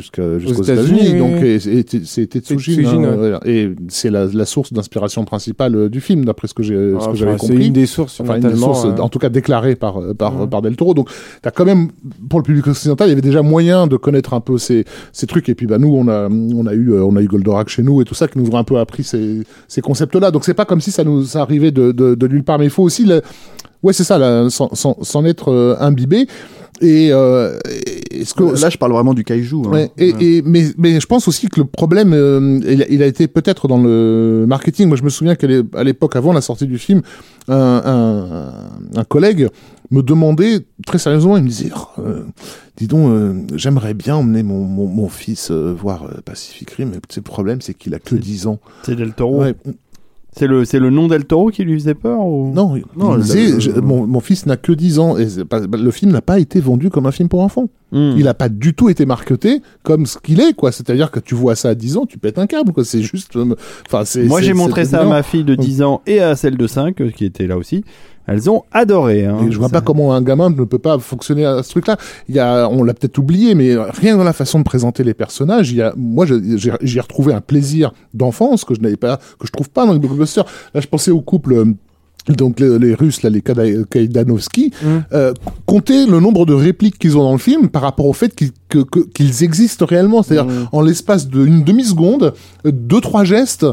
États-Unis, 0.62 1.00
oui, 1.12 1.18
donc 1.18 1.34
oui. 1.40 1.46
et- 1.48 1.78
et- 1.78 1.96
et 1.96 2.00
c'était 2.04 2.40
Tsujin, 2.40 2.74
Tsujin, 2.82 3.04
hein, 3.04 3.16
ouais. 3.44 3.50
et 3.50 3.70
c'est 3.88 4.10
la, 4.10 4.26
la 4.26 4.44
source 4.46 4.72
d'inspiration 4.72 5.24
principale 5.24 5.74
euh, 5.76 5.88
du 5.88 6.00
film, 6.00 6.24
d'après 6.24 6.48
ce 6.48 6.54
que 6.54 6.62
j'ai 6.62 6.74
ce 6.74 6.96
Ah, 7.00 7.10
que 7.10 7.16
j'avais 7.16 7.32
enfin, 7.32 7.38
compris. 7.46 7.56
C'est 7.58 7.66
une 7.66 7.72
des 7.72 7.86
sources, 7.86 8.20
enfin 8.20 8.36
une 8.36 8.48
des 8.48 8.56
sources, 8.56 8.84
euh, 8.86 8.96
en 8.98 9.08
tout 9.08 9.18
cas 9.18 9.28
déclarées 9.28 9.76
par 9.76 9.98
euh, 10.00 10.14
par, 10.14 10.40
Ouais. 10.40 10.46
par 10.46 10.62
Del 10.62 10.76
Toro. 10.76 10.94
Donc, 10.94 11.08
t'as 11.42 11.50
quand 11.50 11.64
même 11.64 11.88
pour 12.28 12.38
le 12.40 12.44
public 12.44 12.66
occidental, 12.66 13.06
il 13.08 13.10
y 13.10 13.12
avait 13.12 13.20
déjà 13.20 13.42
moyen 13.42 13.86
de 13.86 13.96
connaître 13.96 14.34
un 14.34 14.40
peu 14.40 14.58
ces 14.58 14.84
ces 15.12 15.26
trucs. 15.26 15.48
Et 15.48 15.54
puis 15.54 15.66
bah 15.66 15.78
nous, 15.78 15.88
on 15.94 16.08
a 16.08 16.28
on 16.28 16.66
a 16.66 16.72
eu 16.74 16.92
euh, 16.92 17.04
on 17.04 17.16
a 17.16 17.22
eu 17.22 17.26
Goldorak 17.26 17.68
chez 17.68 17.82
nous 17.82 18.00
et 18.00 18.04
tout 18.04 18.14
ça 18.14 18.26
qui 18.28 18.38
nous 18.38 18.48
ont 18.50 18.56
un 18.56 18.64
peu 18.64 18.78
appris 18.78 19.04
ces 19.04 19.42
ces 19.68 19.80
concepts-là. 19.80 20.30
Donc 20.30 20.44
c'est 20.44 20.54
pas 20.54 20.64
comme 20.64 20.80
si 20.80 20.90
ça 20.90 21.04
nous 21.04 21.24
ça 21.24 21.42
arrivait 21.42 21.70
de 21.70 21.92
de, 21.92 22.14
de 22.14 22.28
nulle 22.28 22.44
part, 22.44 22.58
mais 22.58 22.64
il 22.66 22.70
faut 22.70 22.82
aussi 22.82 23.04
le 23.04 23.20
Ouais, 23.84 23.92
c'est 23.92 24.02
ça, 24.04 24.18
là, 24.18 24.48
sans, 24.50 24.74
sans, 24.74 24.96
sans 25.02 25.24
être 25.26 25.52
euh, 25.52 25.76
imbibé. 25.78 26.26
Et, 26.80 27.10
euh, 27.12 27.56
et 28.10 28.24
ce 28.24 28.34
que 28.34 28.60
Là, 28.60 28.68
je 28.68 28.76
parle 28.78 28.90
vraiment 28.92 29.14
du 29.14 29.22
kaiju. 29.22 29.54
hein. 29.66 29.70
Ouais, 29.70 29.90
et, 29.96 30.12
et 30.38 30.42
mais 30.42 30.64
mais 30.76 30.98
je 30.98 31.06
pense 31.06 31.28
aussi 31.28 31.46
que 31.48 31.60
le 31.60 31.66
problème 31.66 32.12
euh, 32.12 32.58
il, 32.68 32.82
a, 32.82 32.88
il 32.88 33.00
a 33.00 33.06
été 33.06 33.28
peut-être 33.28 33.68
dans 33.68 33.78
le 33.80 34.44
marketing. 34.48 34.88
Moi, 34.88 34.96
je 34.96 35.04
me 35.04 35.08
souviens 35.08 35.36
qu'à 35.36 35.46
l'époque, 35.84 36.16
avant 36.16 36.32
la 36.32 36.40
sortie 36.40 36.66
du 36.66 36.78
film, 36.78 37.02
un, 37.46 37.80
un, 37.84 38.98
un 39.00 39.04
collègue 39.04 39.48
me 39.92 40.02
demandait 40.02 40.66
très 40.84 40.98
sérieusement, 40.98 41.36
il 41.36 41.44
me 41.44 41.48
disait, 41.48 41.70
Oh, 41.76 42.00
euh, 42.00 42.24
dis 42.76 42.88
donc, 42.88 43.08
euh, 43.08 43.34
j'aimerais 43.54 43.94
bien 43.94 44.16
emmener 44.16 44.42
mon, 44.42 44.64
mon, 44.64 44.88
mon 44.88 45.08
fils 45.08 45.52
euh, 45.52 45.72
voir 45.72 46.08
Pacific 46.24 46.68
Rim, 46.72 46.88
mais 46.90 46.98
le 47.14 47.22
problème, 47.22 47.60
c'est 47.60 47.74
qu'il 47.74 47.94
a 47.94 48.00
que 48.00 48.16
10 48.16 48.48
ans. 48.48 48.58
C'est 48.82 48.96
Del 48.96 49.12
Toro. 49.12 49.42
Ouais, 49.42 49.54
C'est 50.36 50.48
le, 50.48 50.64
c'est 50.64 50.80
le 50.80 50.90
nom 50.90 51.06
Del 51.06 51.24
Toro 51.26 51.50
qui 51.50 51.62
lui 51.62 51.74
faisait 51.78 51.94
peur 51.94 52.26
ou... 52.26 52.52
non, 52.52 52.74
Non, 52.96 53.16
disait, 53.16 53.60
je- 53.60 53.70
mon, 53.70 54.04
mon 54.06 54.18
fils 54.18 54.46
n'a 54.46 54.56
que 54.56 54.72
10 54.72 54.98
ans 54.98 55.16
et 55.16 55.26
pas- 55.48 55.60
le 55.60 55.90
film 55.92 56.10
n'a 56.10 56.22
pas 56.22 56.40
été 56.40 56.58
vendu 56.58 56.90
comme 56.90 57.06
un 57.06 57.12
film 57.12 57.28
pour 57.28 57.40
enfants. 57.40 57.68
Hmm. 57.92 58.14
Il 58.18 58.26
a 58.26 58.34
pas 58.34 58.48
du 58.48 58.74
tout 58.74 58.88
été 58.88 59.06
marketé 59.06 59.60
comme 59.84 60.06
ce 60.06 60.18
qu'il 60.18 60.40
est, 60.40 60.52
quoi. 60.54 60.72
C'est-à-dire 60.72 61.12
que 61.12 61.20
tu 61.20 61.36
vois 61.36 61.54
ça 61.54 61.68
à 61.68 61.74
10 61.76 61.96
ans, 61.96 62.06
tu 62.06 62.18
pètes 62.18 62.38
un 62.40 62.48
câble, 62.48 62.72
quoi. 62.72 62.84
C'est 62.84 63.02
juste, 63.02 63.36
euh, 63.36 63.54
enfin, 63.86 64.04
c'est. 64.04 64.24
Moi, 64.24 64.40
c'est- 64.40 64.46
j'ai 64.46 64.52
c'est 64.52 64.58
montré 64.58 64.84
ça 64.84 65.02
à 65.02 65.04
ma 65.04 65.22
fille 65.22 65.44
de 65.44 65.54
10 65.54 65.82
ans 65.82 66.02
et 66.06 66.18
à 66.18 66.34
celle 66.34 66.56
de 66.56 66.66
5 66.66 67.00
euh, 67.00 67.10
qui 67.10 67.24
était 67.24 67.46
là 67.46 67.56
aussi. 67.56 67.84
Elles 68.26 68.48
ont 68.48 68.62
adoré. 68.72 69.26
Hein. 69.26 69.38
Je 69.50 69.58
vois 69.58 69.68
Ça- 69.68 69.74
pas 69.74 69.80
comment 69.80 70.14
un 70.14 70.22
gamin 70.22 70.50
ne 70.50 70.64
peut 70.64 70.78
pas 70.78 70.98
fonctionner 70.98 71.44
à 71.44 71.62
ce 71.62 71.70
truc-là. 71.70 71.96
Il 72.28 72.34
y 72.34 72.38
a, 72.38 72.68
on 72.70 72.82
l'a 72.82 72.94
peut-être 72.94 73.18
oublié, 73.18 73.54
mais 73.54 73.74
rien 73.76 74.16
dans 74.16 74.24
la 74.24 74.32
façon 74.32 74.58
de 74.58 74.64
présenter 74.64 75.04
les 75.04 75.14
personnages. 75.14 75.70
Il 75.70 75.76
y 75.76 75.82
a, 75.82 75.92
moi, 75.96 76.24
j'ai 76.26 77.00
retrouvé 77.00 77.34
un 77.34 77.40
plaisir 77.40 77.92
d'enfance 78.14 78.64
que 78.64 78.74
je 78.74 78.80
n'avais 78.80 78.96
pas, 78.96 79.18
que 79.38 79.46
je 79.46 79.52
trouve 79.52 79.68
pas 79.70 79.86
dans 79.86 79.92
les 79.92 79.98
blockbusters. 79.98 80.46
Là, 80.74 80.80
je 80.80 80.86
pensais 80.86 81.10
au 81.10 81.20
couple. 81.20 81.52
euh, 81.54 81.64
Donc 82.38 82.58
les, 82.58 82.78
les 82.78 82.94
Russes, 82.94 83.22
là, 83.22 83.28
les 83.28 83.42
Kaidanovski, 83.42 84.72
euh, 85.12 85.34
compter 85.66 86.06
le 86.06 86.20
nombre 86.20 86.46
de 86.46 86.54
répliques 86.54 86.98
qu'ils 86.98 87.18
ont 87.18 87.22
dans 87.22 87.32
le 87.32 87.38
film 87.38 87.68
par 87.68 87.82
rapport 87.82 88.06
au 88.06 88.12
fait 88.14 88.34
qu'ils 88.34 88.50
que- 88.70 88.78
que- 88.78 89.00
qu'ils 89.00 89.44
existent 89.44 89.84
réellement. 89.86 90.22
C'est-à-dire 90.22 90.50
en 90.72 90.80
l'espace 90.80 91.28
d'une 91.28 91.62
demi-seconde, 91.64 92.32
euh, 92.66 92.72
deux 92.72 93.00
trois 93.02 93.24
gestes, 93.24 93.66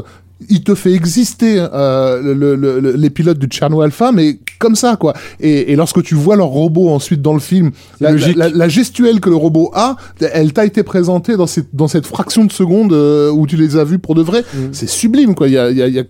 il 0.48 0.62
te 0.64 0.74
fait 0.74 0.92
exister 0.92 1.64
euh, 1.72 2.20
le, 2.34 2.54
le- 2.56 2.80
le- 2.80 2.92
les 2.92 3.10
pilotes 3.10 3.38
du 3.38 3.46
Tcherno 3.46 3.80
Alpha, 3.80 4.12
mais 4.12 4.38
comme 4.58 4.76
ça, 4.76 4.96
quoi. 4.96 5.12
Et, 5.40 5.72
et 5.72 5.76
lorsque 5.76 6.02
tu 6.02 6.14
vois 6.14 6.36
leur 6.36 6.46
robot 6.48 6.88
ensuite 6.90 7.20
dans 7.22 7.34
le 7.34 7.40
film, 7.40 7.70
la, 8.00 8.68
gestuelle 8.68 9.20
que 9.20 9.28
le 9.30 9.36
robot 9.36 9.70
a, 9.74 9.96
elle 10.32 10.52
t'a 10.52 10.64
été 10.64 10.82
présentée 10.82 11.36
dans 11.36 11.46
cette, 11.46 11.74
dans 11.74 11.88
cette 11.88 12.06
fraction 12.06 12.44
de 12.44 12.52
seconde 12.52 12.92
euh, 12.92 13.30
où 13.30 13.46
tu 13.46 13.56
les 13.56 13.76
as 13.76 13.84
vus 13.84 13.98
pour 13.98 14.14
de 14.14 14.22
vrai. 14.22 14.44
C'est 14.72 14.88
sublime, 14.88 15.34
quoi. 15.34 15.48
Il 15.48 15.54
y 15.54 15.58
a, 15.58 15.70
il 15.70 15.76
y 15.76 15.82
a- 15.82 15.88
il 15.88 15.94
y 15.94 15.98
a- 15.98 16.04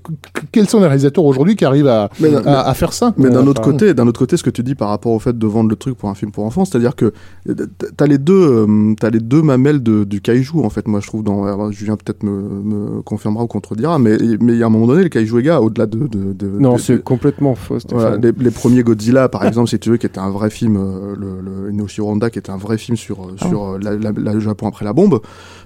quels 0.52 0.68
sont 0.68 0.78
les 0.80 0.86
réalisateurs 0.86 1.24
aujourd'hui 1.24 1.56
qui 1.56 1.64
arrivent 1.64 1.86
à, 1.88 2.10
Mais- 2.20 2.34
à, 2.46 2.60
à 2.68 2.74
faire 2.74 2.92
ça 2.92 3.14
Mais 3.16 3.30
d'un 3.30 3.46
autre 3.46 3.62
côté, 3.62 3.94
d'un 3.94 4.06
autre 4.06 4.18
côté, 4.18 4.36
ce 4.36 4.42
que 4.42 4.50
tu 4.50 4.62
dis 4.62 4.74
par 4.74 4.88
rapport 4.88 5.12
au 5.12 5.18
fait 5.18 5.36
de 5.38 5.46
vendre 5.46 5.70
le 5.70 5.76
truc 5.76 5.96
pour 5.96 6.08
un 6.08 6.14
film 6.14 6.30
pour 6.30 6.44
enfants, 6.44 6.64
c'est-à-dire 6.64 6.94
que 6.96 7.12
euh, 7.48 7.54
t'as 7.96 8.06
les 8.06 8.18
deux, 8.18 8.66
t'as 9.00 9.10
les 9.10 9.20
deux 9.20 9.42
mamelles 9.42 9.82
de, 9.82 10.04
du 10.04 10.20
kaiju 10.20 10.60
en 10.62 10.70
fait. 10.70 10.86
Moi, 10.88 11.00
je 11.00 11.06
trouve 11.06 11.22
dans 11.24 11.44
alors, 11.44 11.72
Julien 11.72 11.96
peut-être 11.96 12.22
me, 12.22 12.30
me 12.30 13.02
confirmera 13.02 13.44
ou 13.44 13.46
contredira, 13.46 13.98
mais 13.98 14.16
mais 14.40 14.52
il 14.54 14.58
y 14.58 14.62
a 14.62 14.66
un 14.66 14.70
moment 14.70 14.86
donné, 14.86 15.02
le 15.02 15.08
kaiju 15.08 15.50
au-delà 15.50 15.86
de, 15.86 16.06
de, 16.06 16.32
de 16.32 16.46
Non, 16.58 16.78
c'est 16.78 17.02
complètement 17.02 17.54
faux. 17.54 17.78
Voilà, 17.90 18.16
les, 18.16 18.32
les 18.32 18.50
premiers 18.50 18.82
Godzilla, 18.82 19.28
par 19.28 19.44
exemple, 19.46 19.68
si 19.68 19.78
tu 19.78 19.90
veux, 19.90 19.96
qui 19.96 20.06
était 20.06 20.18
un 20.20 20.30
vrai 20.30 20.50
film, 20.50 20.76
euh, 20.76 21.14
le, 21.18 21.40
le 21.70 22.02
Honda, 22.02 22.30
qui 22.30 22.38
était 22.38 22.50
un 22.50 22.56
vrai 22.56 22.78
film 22.78 22.96
sur 22.96 23.22
euh, 23.24 23.36
sur 23.48 23.64
euh, 23.74 23.78
la, 23.82 23.92
la- 23.96 24.12
la- 24.12 24.32
le 24.34 24.40
Japon 24.40 24.66
après 24.68 24.84
la 24.84 24.92
bombe, 24.92 25.20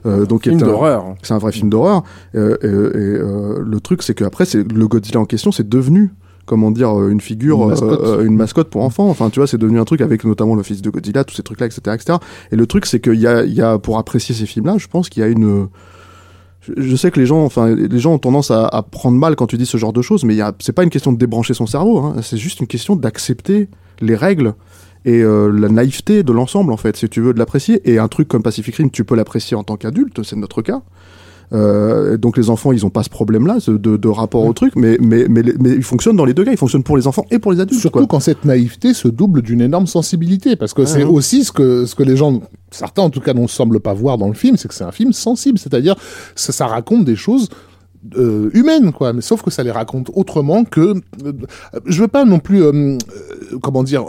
euh, 0.07 0.25
donc 0.27 0.43
Film 0.45 0.59
d'horreur. 0.59 1.15
c'est 1.23 1.35
un 1.35 1.39
vrai 1.39 1.53
film 1.53 1.69
d'horreur. 1.71 2.03
Euh, 2.35 2.57
et 2.63 2.67
et, 2.67 2.71
euh, 2.99 3.63
le 3.65 3.81
truc, 3.81 4.03
c'est 4.03 4.15
qu'après, 4.15 4.45
c'est 4.45 4.71
le 4.73 4.89
Godzilla 4.89 5.21
en 5.21 5.25
question, 5.25 5.53
c'est 5.53 5.69
devenu 5.69 6.11
comment 6.47 6.71
dire 6.71 6.91
une 7.09 7.21
figure 7.21 7.61
Une 7.63 7.69
mascotte. 7.71 8.01
euh, 8.05 8.25
une 8.25 8.37
mascotte 8.37 8.71
pour 8.71 8.83
enfants 8.85 9.09
enfin 9.09 9.31
tu 9.31 9.41
vois 9.41 9.49
c'est 9.49 9.59
devenu 9.59 9.81
un 9.81 9.85
truc 9.85 10.01
avec 10.01 10.23
notamment 10.23 10.55
le 10.55 10.63
fils 10.63 10.81
de 10.81 10.91
Godzilla 10.91 11.25
tous 11.25 11.35
ces 11.35 11.43
trucs 11.43 11.59
là 11.59 11.67
etc 11.67 11.81
etc 11.93 12.19
et 12.53 12.55
le 12.57 12.67
truc 12.69 12.87
c'est 12.87 13.01
qu'il 13.01 13.19
y 13.21 13.27
a 13.27 13.43
il 13.43 13.53
y 13.53 13.61
a 13.63 13.81
pour 13.81 13.99
apprécier 13.99 14.33
ces 14.33 14.47
films 14.47 14.67
là 14.67 14.77
je 14.79 14.87
pense 14.87 15.09
qu'il 15.09 15.23
y 15.25 15.27
a 15.27 15.29
une 15.29 15.67
je- 16.77 16.97
sais 16.97 17.11
que 17.11 17.21
les 17.21 17.27
gens, 17.27 17.45
enfin, 17.45 17.75
les 17.75 17.99
gens 17.99 18.15
ont 18.15 18.19
tendance 18.19 18.51
à, 18.51 18.85
prendre 18.91 19.19
mal 19.19 19.37
quand 19.37 19.47
tu 19.47 19.57
dis 19.57 19.67
ce 19.67 19.77
genre 19.77 19.93
de 19.93 20.03
choses, 20.03 20.25
mais 20.25 20.39
c'est 20.61 20.73
pas 20.73 20.83
une 20.85 20.91
question 20.91 21.13
de 21.13 21.19
débrancher 21.19 21.55
son 21.55 21.67
cerveau, 21.67 21.99
hein, 21.99 22.17
c'est 22.23 22.37
juste 22.37 22.61
une 22.61 22.67
question 22.67 22.97
d'accepter 22.97 23.69
les 24.01 24.15
règles 24.15 24.55
et 25.05 25.23
euh, 25.23 25.49
la 25.49 25.69
naïveté 25.69 26.23
de 26.23 26.33
l'ensemble, 26.33 26.73
en 26.73 26.77
fait, 26.77 26.97
si 26.97 27.09
tu 27.09 27.21
veux 27.21 27.33
de 27.33 27.39
l'apprécier. 27.39 27.81
Et 27.91 27.99
un 27.99 28.09
truc 28.09 28.27
comme 28.29 28.43
Pacific 28.43 28.75
Rim, 28.75 28.91
tu 28.91 29.05
peux 29.05 29.15
l'apprécier 29.15 29.57
en 29.57 29.63
tant 29.63 29.77
qu'adulte, 29.77 30.23
c'est 30.25 30.37
notre 30.37 30.63
cas. 30.63 30.83
Euh, 31.53 32.17
donc 32.17 32.37
les 32.37 32.51
enfants, 32.51 32.73
ils 32.73 32.85
ont 32.85 32.91
pas 32.91 33.03
ce 33.03 33.11
problème-là 33.11 33.59
de, 33.67 33.97
de 33.97 34.09
rapport 34.09 34.45
au 34.45 34.53
truc, 34.53 34.75
mais, 34.77 34.97
mais, 35.01 35.27
mais, 35.29 35.43
mais 35.61 35.71
ils 35.71 35.83
fonctionnent 35.83 36.17
dans 36.17 36.25
les 36.25 36.35
deux 36.35 36.45
cas, 36.45 36.51
ils 36.53 36.57
fonctionnent 36.57 36.83
pour 36.83 36.97
les 36.97 37.07
enfants 37.07 37.25
et 37.31 37.39
pour 37.39 37.53
les 37.53 37.61
adultes. 37.61 37.81
Surtout 37.81 37.99
quoi. 38.01 38.07
quand 38.07 38.21
cette 38.21 38.45
naïveté 38.45 38.95
se 38.95 39.09
double 39.09 39.43
d'une 39.43 39.61
énorme 39.61 39.87
sensibilité, 39.87 40.57
parce 40.57 40.75
que 40.75 40.85
c'est 40.85 41.05
aussi 41.05 41.45
ce 41.45 41.53
que 41.53 41.87
ce 41.87 41.95
que 41.95 42.03
les 42.03 42.17
gens, 42.17 42.41
certains 42.71 43.03
en 43.03 43.11
tout 43.11 43.21
cas, 43.21 43.35
ne 43.35 43.47
semblent 43.47 43.81
pas 43.81 43.95
voir 43.95 44.19
dans 44.19 44.29
le 44.29 44.35
film, 44.35 44.57
c'est 44.57 44.69
que 44.69 44.75
c'est 44.75 44.85
un 44.85 44.93
film 44.93 45.13
sensible, 45.13 45.59
c'est-à-dire 45.59 45.97
ça, 46.35 46.53
ça 46.53 46.67
raconte 46.67 47.05
des 47.05 47.17
choses 47.17 47.49
euh, 48.17 48.51
humaines, 48.53 48.93
quoi. 48.93 49.13
Mais 49.13 49.23
sauf 49.23 49.43
que 49.43 49.51
ça 49.51 49.63
les 49.63 49.71
raconte 49.71 50.11
autrement 50.15 50.65
que. 50.65 50.95
euh, 51.25 51.33
je 51.87 52.01
veux 52.01 52.09
pas 52.09 52.25
non 52.25 52.39
plus, 52.39 52.63
euh, 52.63 52.73
euh, 52.73 53.59
comment 53.63 53.83
dire. 53.83 54.05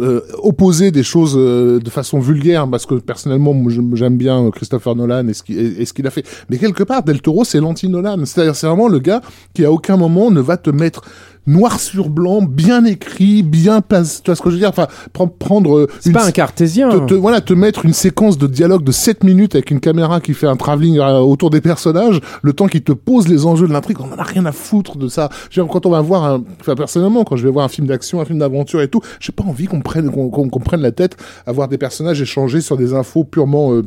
Euh, 0.00 0.20
opposer 0.42 0.90
des 0.90 1.02
choses 1.02 1.34
euh, 1.36 1.78
de 1.80 1.90
façon 1.90 2.18
vulgaire 2.20 2.68
parce 2.68 2.86
que 2.86 2.94
personnellement 2.96 3.54
j'aime 3.94 4.16
bien 4.16 4.50
Christopher 4.50 4.94
Nolan 4.96 5.28
et 5.28 5.34
ce 5.34 5.42
qu'il 5.42 5.58
et- 5.58 5.82
et 5.82 5.84
ce 5.86 5.92
qu'il 5.92 6.06
a 6.06 6.10
fait. 6.10 6.24
Mais 6.50 6.58
quelque 6.58 6.82
part 6.82 7.02
Del 7.02 7.20
Toro 7.20 7.44
c'est 7.44 7.60
l'anti-Nolan. 7.60 8.24
C'est-à-dire 8.24 8.56
c'est 8.56 8.66
vraiment 8.66 8.88
le 8.88 8.98
gars 8.98 9.20
qui 9.54 9.64
à 9.64 9.72
aucun 9.72 9.96
moment 9.96 10.30
ne 10.30 10.40
va 10.40 10.56
te 10.56 10.70
mettre 10.70 11.02
noir 11.48 11.80
sur 11.80 12.10
blanc 12.10 12.42
bien 12.42 12.84
écrit 12.84 13.42
bien 13.42 13.80
place 13.80 14.22
tu 14.22 14.30
vois 14.30 14.36
ce 14.36 14.42
que 14.42 14.50
je 14.50 14.54
veux 14.54 14.60
dire? 14.60 14.68
Enfin 14.68 14.86
pre- 15.14 15.30
prendre 15.36 15.76
euh, 15.78 15.86
C'est 16.00 16.12
pas 16.12 16.26
un 16.26 16.30
cartésien. 16.30 16.90
te, 16.90 17.06
te- 17.06 17.14
voilà, 17.14 17.40
te 17.40 17.52
mettre 17.54 17.84
une 17.84 17.92
séquence 17.92 18.38
de 18.38 18.46
dialogue 18.46 18.84
de 18.84 18.92
7 18.92 19.24
minutes 19.24 19.54
avec 19.54 19.70
une 19.70 19.80
caméra 19.80 20.20
qui 20.20 20.34
fait 20.34 20.46
un 20.46 20.56
travelling 20.56 20.98
euh, 20.98 21.18
autour 21.18 21.50
des 21.50 21.60
personnages, 21.60 22.20
le 22.42 22.52
temps 22.52 22.66
qui 22.68 22.82
te 22.82 22.92
pose 22.92 23.26
les 23.28 23.46
enjeux 23.46 23.66
de 23.66 23.72
l'intrigue, 23.72 23.98
on 24.00 24.12
en 24.14 24.18
a 24.18 24.22
rien 24.22 24.46
à 24.46 24.52
foutre 24.52 24.96
de 24.98 25.08
ça. 25.08 25.28
Dire, 25.52 25.66
quand 25.66 25.86
on 25.86 25.90
va 25.90 26.00
voir 26.00 26.24
un, 26.24 26.44
enfin, 26.60 26.74
personnellement, 26.74 27.24
quand 27.24 27.36
je 27.36 27.44
vais 27.44 27.50
voir 27.52 27.64
un 27.64 27.68
film 27.68 27.86
d'action, 27.86 28.20
un 28.20 28.24
film 28.24 28.38
d'aventure 28.38 28.82
et 28.82 28.88
tout, 28.88 29.00
j'ai 29.18 29.32
pas 29.32 29.44
envie 29.44 29.66
qu'on 29.66 29.80
prenne, 29.80 30.10
qu'on, 30.10 30.28
qu'on 30.30 30.60
prenne 30.60 30.82
la 30.82 30.92
tête 30.92 31.16
à 31.46 31.52
voir 31.52 31.68
des 31.68 31.78
personnages 31.78 32.20
échanger 32.20 32.60
sur 32.60 32.76
des 32.76 32.92
infos 32.94 33.24
purement, 33.24 33.72
euh, 33.72 33.82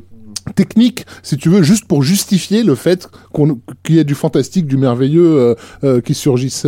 techniques, 0.56 1.06
si 1.22 1.38
tu 1.38 1.50
veux, 1.50 1.62
juste 1.62 1.86
pour 1.86 2.02
justifier 2.02 2.64
le 2.64 2.74
fait 2.76 3.08
qu'il 3.84 3.96
y 3.96 4.00
ait 4.00 4.04
du 4.04 4.16
fantastique, 4.16 4.66
du 4.66 4.78
merveilleux 4.78 5.38
euh, 5.40 5.56
euh, 5.84 6.02
qui 6.02 6.14
surgisse. 6.16 6.66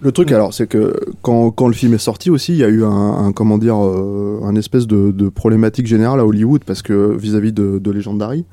Le 0.00 0.10
truc, 0.10 0.32
alors, 0.32 0.52
c'est 0.52 0.66
que 0.66 0.98
quand, 1.22 1.50
quand 1.52 1.68
le 1.68 1.74
film 1.74 1.94
est 1.94 1.98
sorti 1.98 2.28
aussi, 2.30 2.52
il 2.52 2.58
y 2.58 2.64
a 2.64 2.68
eu 2.68 2.82
un, 2.84 2.90
un, 2.90 3.32
comment 3.32 3.56
dire, 3.58 3.76
euh, 3.82 4.40
un 4.42 4.56
espèce 4.56 4.86
de, 4.88 5.12
de 5.12 5.28
problématique 5.28 5.86
générale 5.86 6.18
à 6.18 6.26
Hollywood 6.26 6.64
parce 6.64 6.82
que 6.82 7.16
vis-à-vis 7.16 7.52
de, 7.52 7.78
de 7.78 7.90
Legendary. 7.90 8.44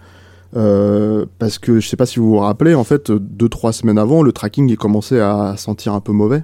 Euh, 0.56 1.26
parce 1.38 1.60
que 1.60 1.80
je 1.80 1.88
sais 1.88 1.95
pas 1.98 2.06
si 2.07 2.19
vous 2.19 2.30
vous 2.30 2.38
rappelez, 2.38 2.73
en 2.76 2.84
fait, 2.84 3.11
deux 3.11 3.49
trois 3.49 3.72
semaines 3.73 3.98
avant, 3.99 4.23
le 4.23 4.31
tracking 4.31 4.68
il 4.69 4.77
commençait 4.77 5.19
à 5.19 5.56
sentir 5.57 5.94
un 5.94 5.99
peu 6.02 6.11
mauvais 6.11 6.44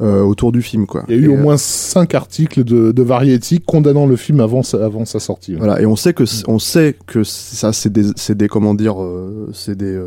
euh, 0.00 0.22
autour 0.22 0.50
du 0.50 0.62
film, 0.62 0.86
quoi. 0.86 1.04
Il 1.08 1.14
y 1.14 1.18
a 1.18 1.20
eu 1.20 1.24
Et, 1.26 1.28
au 1.28 1.36
moins 1.36 1.56
cinq 1.58 2.14
articles 2.14 2.64
de, 2.64 2.90
de 2.90 3.02
Variety 3.02 3.60
condamnant 3.60 4.06
le 4.06 4.16
film 4.16 4.40
avant 4.40 4.62
sa, 4.62 4.84
avant 4.84 5.04
sa 5.04 5.20
sortie. 5.20 5.54
Voilà, 5.56 5.80
et 5.80 5.86
on 5.86 5.94
sait 5.96 6.14
que 6.14 6.24
c- 6.24 6.44
on 6.48 6.58
sait 6.58 6.96
que 7.06 7.22
ça 7.22 7.72
c'est 7.74 7.92
des 7.92 8.04
c'est 8.16 8.34
des 8.36 8.48
comment 8.48 8.74
dire 8.74 8.96
c'est 9.52 9.76
des 9.76 9.98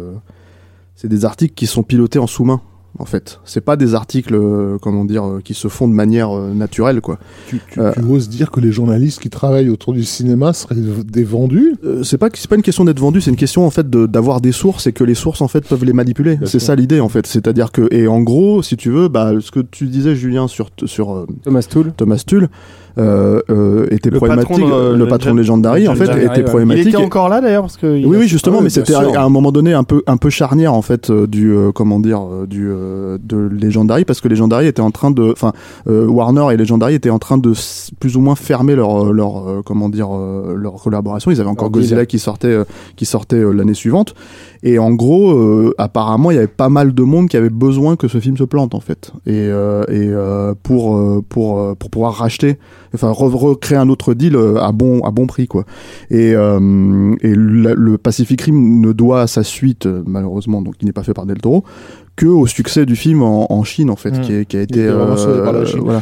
c'est 0.95 1.07
des 1.07 1.23
articles 1.25 1.53
qui 1.53 1.67
sont 1.67 1.83
pilotés 1.83 2.19
en 2.19 2.27
sous-main 2.27 2.61
en 2.99 3.05
fait. 3.05 3.39
C'est 3.45 3.61
pas 3.61 3.75
des 3.75 3.95
articles 3.95 4.35
euh, 4.35 4.77
comment 4.81 5.05
dire 5.05 5.25
euh, 5.25 5.39
qui 5.43 5.53
se 5.53 5.67
font 5.67 5.87
de 5.87 5.93
manière 5.93 6.35
euh, 6.35 6.53
naturelle 6.53 7.01
quoi. 7.01 7.17
Tu, 7.47 7.59
tu, 7.71 7.79
Euh, 7.79 7.91
tu 7.93 8.01
oses 8.03 8.29
dire 8.29 8.51
que 8.51 8.59
les 8.59 8.71
journalistes 8.71 9.19
qui 9.21 9.29
travaillent 9.29 9.69
autour 9.69 9.93
du 9.93 10.03
cinéma 10.03 10.53
seraient 10.53 10.75
des 10.75 11.23
vendus? 11.23 11.75
Euh, 11.83 12.03
c'est 12.03 12.17
pas 12.17 12.29
c'est 12.33 12.49
pas 12.49 12.55
une 12.55 12.61
question 12.61 12.85
d'être 12.85 12.99
vendu, 12.99 13.21
c'est 13.21 13.29
une 13.31 13.35
question 13.37 13.65
en 13.65 13.69
fait 13.69 13.89
de- 13.89 14.05
d'avoir 14.07 14.41
des 14.41 14.51
sources 14.51 14.87
et 14.87 14.93
que 14.93 15.03
les 15.03 15.15
sources 15.15 15.41
en 15.41 15.47
fait 15.47 15.65
peuvent 15.67 15.85
les 15.85 15.93
manipuler. 15.93 16.39
C'est 16.45 16.59
ça 16.59 16.75
l'idée 16.75 16.99
en 16.99 17.09
fait, 17.09 17.27
c'est-à-dire 17.27 17.71
que 17.71 17.87
et 17.91 18.07
en 18.07 18.21
gros, 18.21 18.61
si 18.63 18.77
tu 18.77 18.89
veux, 18.89 19.07
bah 19.07 19.31
ce 19.39 19.51
que 19.51 19.59
tu 19.59 19.85
disais 19.87 20.15
Julien 20.15 20.47
sur 20.47 20.69
sur 20.85 21.15
euh, 21.15 21.25
Thomas 21.43 21.63
Toole. 21.69 21.93
Thomas 21.95 22.23
Tull 22.25 22.49
était 22.97 24.09
Le 24.09 24.17
problématique. 24.17 24.49
patron 24.49 24.67
de, 24.67 24.73
euh, 24.73 24.95
le 24.97 25.07
patron 25.07 25.33
Legendary 25.33 25.87
en 25.87 25.95
fait 25.95 26.05
était 26.05 26.15
ouais. 26.27 26.33
Il 26.37 26.43
problématique. 26.43 26.87
était 26.87 26.97
encore 26.97 27.29
là 27.29 27.41
d'ailleurs 27.41 27.61
parce 27.63 27.77
que. 27.77 27.85
Oui, 27.87 28.15
a- 28.15 28.19
oui, 28.19 28.27
justement, 28.27 28.61
mais 28.61 28.69
c'était 28.69 28.93
à, 28.95 29.23
un 29.23 29.29
moment 29.29 29.51
donné 29.51 29.73
un 29.73 29.83
peu, 29.83 30.01
un 30.07 30.17
peu 30.17 30.29
charnière 30.29 30.73
en 30.73 30.81
fait 30.81 31.09
euh, 31.09 31.27
du, 31.27 31.51
euh, 31.51 31.71
comment 31.71 31.99
dire, 31.99 32.21
euh, 32.21 32.45
du 32.47 32.67
euh, 32.69 33.17
de 33.23 33.37
Legendary 33.37 34.05
parce 34.05 34.21
que 34.21 34.27
Legendary 34.27 34.67
était 34.67 34.81
en 34.81 34.91
train 34.91 35.11
de, 35.11 35.31
enfin, 35.31 35.53
euh, 35.87 36.05
Warner 36.07 36.53
et 36.53 36.57
Legendary 36.57 36.95
étaient 36.95 37.09
en 37.09 37.19
train 37.19 37.37
de 37.37 37.53
plus 37.99 38.17
ou 38.17 38.21
moins 38.21 38.35
fermer 38.35 38.75
leur, 38.75 39.07
euh, 39.07 39.11
leur, 39.11 39.47
euh, 39.47 39.61
comment 39.65 39.89
dire, 39.89 40.09
euh, 40.13 40.55
leur 40.55 40.73
collaboration. 40.75 41.31
Ils 41.31 41.39
avaient 41.39 41.49
encore 41.49 41.69
deal. 41.69 41.81
Godzilla 41.81 42.05
qui 42.05 42.19
sortait, 42.19 42.47
euh, 42.47 42.63
qui 42.95 43.05
sortait 43.05 43.35
euh, 43.37 43.51
l'année 43.51 43.73
suivante. 43.73 44.13
Et 44.63 44.79
en 44.79 44.91
gros, 44.91 45.31
euh, 45.33 45.73
apparemment, 45.77 46.31
il 46.31 46.35
y 46.35 46.37
avait 46.39 46.47
pas 46.47 46.69
mal 46.69 46.93
de 46.95 47.03
monde 47.03 47.29
qui 47.29 47.37
avait 47.37 47.49
besoin 47.51 47.95
que 47.95 48.07
ce 48.07 48.19
film 48.19 48.37
se 48.37 48.43
plante 48.43 48.73
en 48.73 48.79
fait, 48.79 49.11
et, 49.27 49.31
euh, 49.35 49.83
et 49.87 50.09
euh, 50.09 50.55
pour 50.63 50.97
euh, 50.97 51.21
pour 51.29 51.59
euh, 51.59 51.75
pour 51.77 51.91
pouvoir 51.91 52.13
racheter, 52.15 52.57
enfin 52.93 53.11
re- 53.11 53.35
recréer 53.35 53.77
un 53.77 53.89
autre 53.89 54.13
deal 54.13 54.35
euh, 54.35 54.61
à 54.61 54.71
bon 54.71 55.01
à 55.03 55.11
bon 55.11 55.27
prix 55.27 55.47
quoi. 55.47 55.65
Et 56.09 56.33
euh, 56.35 57.13
et 57.21 57.33
la- 57.35 57.73
le 57.73 57.97
Pacific 57.97 58.41
Rim 58.41 58.81
ne 58.81 58.91
doit 58.93 59.21
à 59.21 59.27
sa 59.27 59.43
suite, 59.43 59.85
euh, 59.85 60.03
malheureusement, 60.05 60.61
donc 60.61 60.77
qui 60.77 60.85
n'est 60.85 60.91
pas 60.93 61.03
fait 61.03 61.13
par 61.13 61.25
Del 61.25 61.37
Toro, 61.39 61.63
que 62.15 62.25
au 62.25 62.47
succès 62.47 62.85
du 62.85 62.95
film 62.95 63.21
en, 63.21 63.51
en 63.51 63.63
Chine 63.63 63.89
en 63.89 63.95
fait, 63.95 64.11
Mm. 64.11 64.21
qui, 64.21 64.33
est- 64.33 64.45
qui 64.45 64.57
a 64.57 64.61
Il 64.61 64.63
été 64.63 64.87
par 64.87 64.97
la 65.53 65.59
euh, 65.59 65.65
Chine. 65.65 65.81
voilà. 65.83 66.01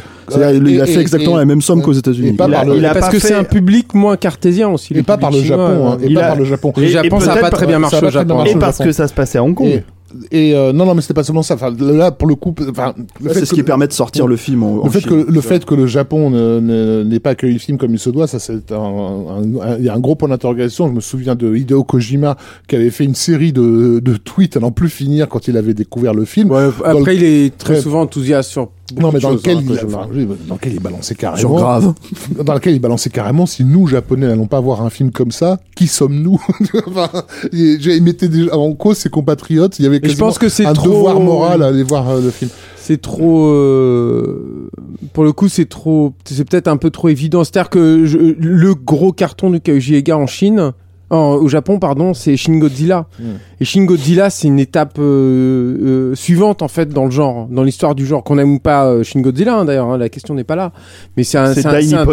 Il, 0.52 0.66
il 0.68 0.80
a 0.80 0.86
fait 0.86 0.94
et- 0.94 0.98
exactement 1.00 1.36
et- 1.36 1.40
la 1.40 1.44
même 1.44 1.60
somme 1.62 1.82
qu'aux 1.82 1.92
États-Unis. 1.92 2.36
Il 2.38 2.54
a- 2.54 2.64
il 2.64 2.86
a 2.86 2.94
Parce 2.94 3.08
que 3.10 3.18
c'est 3.18 3.34
un 3.34 3.44
public 3.44 3.94
moins 3.94 4.16
cartésien 4.16 4.68
aussi. 4.68 4.94
et 4.94 5.02
pas 5.02 5.18
par 5.18 5.30
le 5.30 5.40
Japon, 5.42 5.92
hein, 5.92 5.98
et 6.02 6.06
Il 6.08 6.14
pas 6.14 6.24
a- 6.24 6.28
par 6.28 6.36
le 6.36 6.44
Japon. 6.44 6.72
Le 6.76 6.82
Et- 6.84 6.88
Japon, 6.88 7.20
ça 7.20 7.34
n'a 7.34 7.40
pas 7.40 7.50
très 7.50 7.66
bien 7.66 7.76
a 7.76 7.80
marché 7.80 8.04
au 8.04 8.10
Japon. 8.10 8.44
Et 8.44 8.54
parce 8.56 8.78
que 8.78 8.92
ça 8.92 9.06
se 9.08 9.14
passait 9.14 9.38
à 9.38 9.44
Hong 9.44 9.54
Kong. 9.54 9.82
Et, 10.30 10.54
euh, 10.54 10.72
non, 10.72 10.86
non, 10.86 10.94
mais 10.94 11.00
c'était 11.02 11.14
pas 11.14 11.24
seulement 11.24 11.42
ça. 11.42 11.54
Enfin, 11.54 11.74
là, 11.78 12.12
pour 12.12 12.28
le 12.28 12.36
coup, 12.36 12.54
enfin, 12.70 12.94
c'est 13.32 13.44
ce 13.44 13.52
qui 13.54 13.62
permet 13.64 13.88
de 13.88 13.92
sortir 13.92 14.26
le 14.28 14.36
film 14.36 14.62
en, 14.62 14.82
en 14.82 14.84
le 14.84 14.90
fait, 14.90 15.00
Chine. 15.00 15.24
que, 15.24 15.30
le 15.32 15.40
fait 15.40 15.64
que 15.64 15.74
le 15.74 15.86
Japon 15.86 16.30
n'ait 16.30 17.20
pas 17.20 17.30
accueilli 17.30 17.54
le 17.54 17.58
film 17.58 17.76
comme 17.76 17.92
il 17.92 17.98
se 17.98 18.10
doit, 18.10 18.26
ça 18.26 18.38
c'est 18.38 18.70
un, 18.72 18.76
un- 18.76 19.60
un- 19.62 19.76
il 19.78 19.84
y 19.84 19.88
a 19.88 19.94
un 19.94 19.98
gros 20.00 20.14
point 20.14 20.28
d'interrogation. 20.28 20.86
Je 20.88 20.92
me 20.92 21.00
souviens 21.00 21.34
de 21.34 21.54
Hideo 21.56 21.82
Kojima 21.84 22.36
qui 22.68 22.76
avait 22.76 22.90
fait 22.90 23.04
une 23.04 23.14
série 23.16 23.52
de, 23.52 24.00
de 24.00 24.16
tweets 24.16 24.56
à 24.56 24.60
n'en 24.60 24.70
plus 24.70 24.88
finir 24.90 25.28
quand 25.28 25.48
il 25.48 25.56
avait 25.56 25.74
découvert 25.74 26.14
le 26.14 26.24
film. 26.24 26.50
Ouais, 26.50 26.68
après, 26.84 27.14
le- 27.14 27.14
il 27.14 27.24
est 27.24 27.58
très 27.58 27.74
Ouais. 27.74 27.80
souvent 27.80 28.02
enthousiaste 28.02 28.50
sur. 28.50 28.70
Non, 29.00 29.10
mais 29.12 29.18
de 29.18 29.22
dans 29.22 29.30
lequel, 29.30 29.58
hein, 29.58 29.62
il, 29.64 29.72
enfin, 29.84 30.06
dans 30.46 30.54
lequel 30.54 30.72
il 30.74 30.80
balançait 30.80 31.14
carrément. 31.16 31.56
grave. 31.56 31.92
Dans 32.44 32.54
lequel 32.54 32.74
il 32.74 32.78
balançait 32.80 33.10
carrément. 33.10 33.44
Si 33.46 33.64
nous, 33.64 33.86
Japonais, 33.88 34.26
n'allons 34.28 34.46
pas 34.46 34.60
voir 34.60 34.82
un 34.82 34.90
film 34.90 35.10
comme 35.10 35.32
ça, 35.32 35.58
qui 35.74 35.88
sommes-nous 35.88 36.40
enfin, 36.86 37.10
il, 37.52 38.02
mettait 38.02 38.28
déjà 38.28 38.56
en 38.56 38.72
cause 38.74 38.98
ses 38.98 39.08
compatriotes. 39.08 39.78
Il 39.80 39.84
y 39.84 39.86
avait 39.86 40.00
je 40.04 40.16
pense 40.16 40.38
que 40.38 40.48
c'est 40.48 40.64
un 40.66 40.72
trop- 40.72 40.88
devoir 40.88 41.18
moral 41.18 41.62
à 41.62 41.66
aller 41.66 41.82
voir 41.82 42.08
euh, 42.10 42.20
le 42.20 42.30
film. 42.30 42.50
c'est 42.76 43.00
trop 43.00 43.46
euh, 43.46 44.70
pour 45.12 45.24
le 45.24 45.32
coup 45.32 45.48
c'est 45.48 45.68
trop 45.68 46.12
c'est 46.24 46.48
peut-être 46.48 46.68
un 46.68 46.76
peu 46.76 46.90
trop 46.90 47.08
évident 47.08 47.42
c'est 47.44 47.56
à 47.56 47.62
dire 47.62 47.70
que 47.70 48.04
je- 48.06 48.18
le 48.18 48.74
gros 48.74 49.12
carton 49.12 49.50
du 49.50 49.60
Kaiji 49.60 49.96
Ega 49.96 50.16
en 50.16 50.26
Chine 50.26 50.72
au 51.10 51.46
Japon 51.48 51.78
pardon 51.78 52.14
c'est 52.14 52.36
Shin 52.36 52.58
Godzilla 52.58 53.06
Mm. 53.18 53.24
et 53.60 53.64
Shin 53.64 53.84
Godzilla 53.84 54.28
c'est 54.30 54.48
une 54.48 54.58
étape 54.58 54.98
euh, 54.98 56.10
euh, 56.12 56.14
suivante 56.14 56.62
en 56.62 56.68
fait 56.68 56.88
dans 56.88 57.04
le 57.04 57.10
genre 57.10 57.46
dans 57.48 57.62
l'histoire 57.62 57.94
du 57.94 58.04
genre 58.06 58.24
qu'on 58.24 58.38
aime 58.38 58.54
ou 58.54 58.58
pas 58.58 58.86
euh, 58.86 59.02
Shin 59.04 59.20
Godzilla 59.20 59.56
hein, 59.58 59.64
d'ailleurs 59.64 59.90
hein, 59.90 59.98
la 59.98 60.08
question 60.08 60.34
n'est 60.34 60.44
pas 60.44 60.56
là 60.56 60.72
mais 61.16 61.22
c'est 61.22 61.38
un 61.38 61.54
C'est 61.54 61.62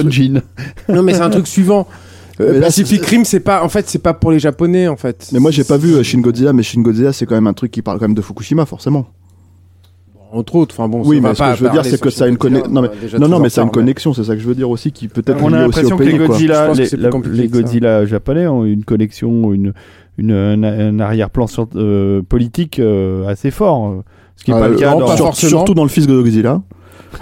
Jin. 0.10 0.42
non 0.90 1.02
mais 1.04 1.14
c'est 1.14 1.22
un 1.22 1.30
truc 1.30 1.48
suivant 1.48 1.88
Euh, 2.42 2.54
là, 2.60 2.62
Pacific 2.66 3.06
Rim 3.06 3.26
c'est 3.26 3.42
pas 3.42 3.64
en 3.64 3.70
fait 3.70 3.88
c'est 3.88 4.00
pas 4.02 4.16
pour 4.16 4.32
les 4.32 4.40
japonais 4.40 4.88
en 4.88 4.96
fait 4.96 5.30
Mais 5.34 5.38
moi 5.40 5.52
j'ai 5.52 5.64
pas 5.64 5.78
vu 5.78 6.04
Shin 6.04 6.20
Godzilla, 6.20 6.52
mais 6.52 6.64
Shin 6.64 6.82
Godzilla 6.82 7.14
c'est 7.14 7.28
quand 7.28 7.36
même 7.36 7.46
un 7.46 7.54
truc 7.54 7.70
qui 7.72 7.84
parle 7.84 8.00
quand 8.00 8.06
même 8.06 8.16
de 8.16 8.24
Fukushima 8.24 8.66
forcément. 8.66 9.06
Entre 10.34 10.56
autres 10.56 10.76
enfin 10.78 10.90
bon 10.90 11.02
Oui, 11.06 11.22
mais 11.22 11.34
ce 11.36 11.40
que 11.44 11.56
je 11.58 11.64
veux 11.64 11.70
dire 11.70 11.86
c'est 11.86 12.00
que 12.02 12.10
ça 12.10 12.26
a 12.26 12.28
une 12.28 12.36
Godzilla, 12.36 12.62
connexion. 12.62 12.74
Non 12.74 12.82
mais 12.82 12.88
on 12.90 12.92
a 12.92 13.02
déjà 13.02 13.20
non 13.20 13.28
non 13.28 13.40
mais 13.40 13.50
ça 13.50 13.62
a 13.62 13.64
une 13.64 13.72
connexion, 13.72 14.14
c'est 14.14 14.24
ça 14.24 14.36
que 14.36 14.42
je 14.42 14.48
veux 14.48 14.56
dire 14.56 14.70
aussi 14.70 14.92
qui 14.92 15.08
peut-être 15.08 15.42
On 15.44 15.54
a 15.54 15.60
l'impression 15.60 15.98
que 15.98 16.04
les 16.04 16.18
Godzilla, 16.18 16.72
les. 16.74 17.48
Godzilla 17.48 18.06
japonais 18.06 18.48
ont 18.48 18.66
une 18.66 18.84
connexion, 18.84 19.54
une, 19.54 19.74
une, 20.18 20.32
un, 20.32 21.00
arrière-plan 21.00 21.46
euh, 21.76 22.22
politique 22.24 22.80
euh, 22.80 23.28
assez 23.28 23.52
fort. 23.52 23.90
euh, 23.90 24.02
Ce 24.36 24.44
qui 24.44 24.52
n'est 24.52 24.60
pas 24.60 24.68
le 24.68 24.76
cas 24.76 24.96
surtout 25.34 25.74
dans 25.74 25.84
le 25.84 25.90
fils 25.90 26.08
de 26.08 26.14
Godzilla. 26.22 26.62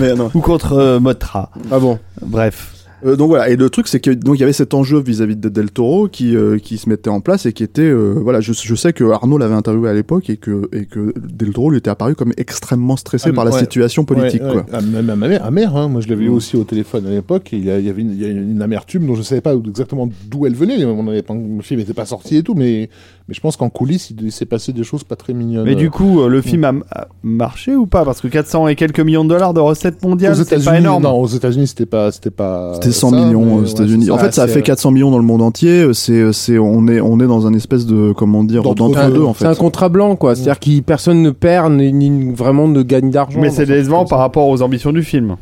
mais 0.00 0.14
non. 0.14 0.30
ou 0.34 0.40
contre 0.40 0.72
euh, 0.72 0.98
Motra. 1.00 1.50
ah 1.70 1.78
bon 1.78 1.98
Bref. 2.20 2.74
Euh, 3.06 3.16
donc 3.16 3.28
voilà, 3.28 3.48
et 3.48 3.56
le 3.56 3.70
truc 3.70 3.86
c'est 3.86 4.00
que 4.00 4.10
donc 4.10 4.36
il 4.36 4.40
y 4.40 4.42
avait 4.42 4.52
cet 4.52 4.74
enjeu 4.74 4.98
vis-à-vis 5.00 5.36
de 5.36 5.48
Del 5.48 5.70
Toro 5.70 6.08
qui 6.08 6.34
euh, 6.36 6.58
qui 6.58 6.78
se 6.78 6.88
mettait 6.88 7.10
en 7.10 7.20
place 7.20 7.46
et 7.46 7.52
qui 7.52 7.62
était 7.62 7.82
euh, 7.82 8.14
voilà, 8.20 8.40
je, 8.40 8.52
je 8.52 8.74
sais 8.74 8.92
que 8.92 9.04
Arnaud 9.04 9.38
l'avait 9.38 9.54
interviewé 9.54 9.88
à 9.88 9.94
l'époque 9.94 10.28
et 10.30 10.36
que 10.36 10.68
et 10.72 10.86
que 10.86 11.14
Del 11.16 11.52
Toro 11.52 11.70
lui 11.70 11.78
était 11.78 11.90
apparu 11.90 12.14
comme 12.16 12.32
extrêmement 12.36 12.96
stressé 12.96 13.30
Ah, 13.30 13.34
par 13.34 13.44
la 13.44 13.52
situation 13.52 14.04
politique 14.04 14.42
Ouais, 14.42 14.48
quoi. 14.52 14.56
ouais. 14.62 14.66
Ah, 14.72 14.80
même 14.80 15.08
amer, 15.10 15.44
amer, 15.44 15.76
hein. 15.76 15.88
moi 15.88 16.00
je 16.00 16.08
l'avais 16.08 16.24
eu 16.24 16.28
Mm. 16.30 16.34
aussi 16.34 16.56
au 16.56 16.64
téléphone 16.64 17.06
à 17.06 17.10
l'époque, 17.10 17.52
et 17.52 17.56
il 17.58 17.64
y, 17.64 17.70
avait 17.70 18.02
une, 18.02 18.10
il 18.12 18.20
y 18.20 18.24
a 18.24 18.28
une 18.28 18.60
amertume 18.62 19.06
dont 19.06 19.14
je 19.14 19.22
savais 19.22 19.40
pas 19.40 19.54
exactement 19.54 20.08
d'où 20.28 20.46
elle 20.46 20.54
venait, 20.54 20.84
on 20.84 21.06
avait 21.08 21.22
pas, 21.22 21.34
le 21.34 21.62
film 21.62 21.78
n'était 21.80 21.94
pas 21.94 22.04
sorti 22.06 22.36
et 22.36 22.42
tout, 22.42 22.54
mais, 22.54 22.90
mais 23.28 23.34
je 23.34 23.40
pense 23.40 23.56
qu'en 23.56 23.70
coulisses 23.70 24.10
il, 24.10 24.32
s'est 24.32 24.44
passé 24.46 24.72
des 24.72 24.82
choses 24.84 25.04
pas 25.04 25.14
très 25.16 25.34
mignonnes. 25.34 25.64
Mais 25.64 25.74
du 25.76 25.90
coup, 25.90 26.26
le 26.26 26.42
film 26.42 26.64
a, 26.64 26.72
a 26.90 27.08
marché 27.22 27.76
ou 27.76 27.86
pas? 27.86 28.04
Parce 28.04 28.20
que 28.20 28.28
400 28.28 28.68
et 28.68 28.74
quelques 28.74 29.00
millions 29.00 29.24
de 29.24 29.28
dollars 29.30 29.54
de 29.54 29.60
recettes 29.60 30.02
mondiales, 30.02 30.34
c'est 30.36 30.64
pas 30.64 30.78
énorme. 30.78 31.02
non, 31.04 31.12
aux 31.20 31.26
États-unis 31.28 31.66
c'était 31.68 31.86
pas, 31.86 32.10
c'était 32.12 32.30
pas. 32.30 32.74
C'était 32.92 33.00
100 33.00 33.10
ça, 33.10 33.16
millions 33.16 33.56
aux 33.56 33.64
États-Unis. 33.64 34.10
en 34.10 34.18
fait, 34.18 34.34
ça 34.34 34.42
a 34.42 34.48
fait 34.48 34.62
400 34.62 34.90
millions 34.90 35.10
dans 35.10 35.18
le 35.18 35.24
monde 35.24 35.42
entier. 35.42 35.88
C'est, 35.92 36.32
c'est, 36.32 36.58
on 36.58 36.86
est, 36.88 37.00
on 37.00 37.20
est 37.20 37.26
dans 37.26 37.46
un 37.46 37.54
espèce 37.54 37.86
de, 37.86 38.12
comment 38.12 38.44
dire, 38.44 38.62
d'entre 38.62 39.10
deux 39.10 39.22
en 39.22 39.34
C'est 39.34 39.46
un 39.46 39.54
contrat 39.54 39.88
blanc, 39.88 40.16
quoi. 40.16 40.34
C'est-à-dire 40.34 40.60
que 40.60 40.80
personne 40.80 41.22
ne 41.22 41.30
perd 41.30 41.72
ni, 41.72 41.92
ni 41.92 42.32
vraiment 42.32 42.68
ne 42.68 42.82
gagne 42.82 43.10
d'argent. 43.10 43.40
Mais 43.40 43.50
c'est 43.50 43.66
décevant 43.66 44.04
par 44.04 44.18
rapport 44.18 44.48
aux 44.48 44.62
ambitions 44.62 44.92
du 44.92 45.02
film. 45.02 45.36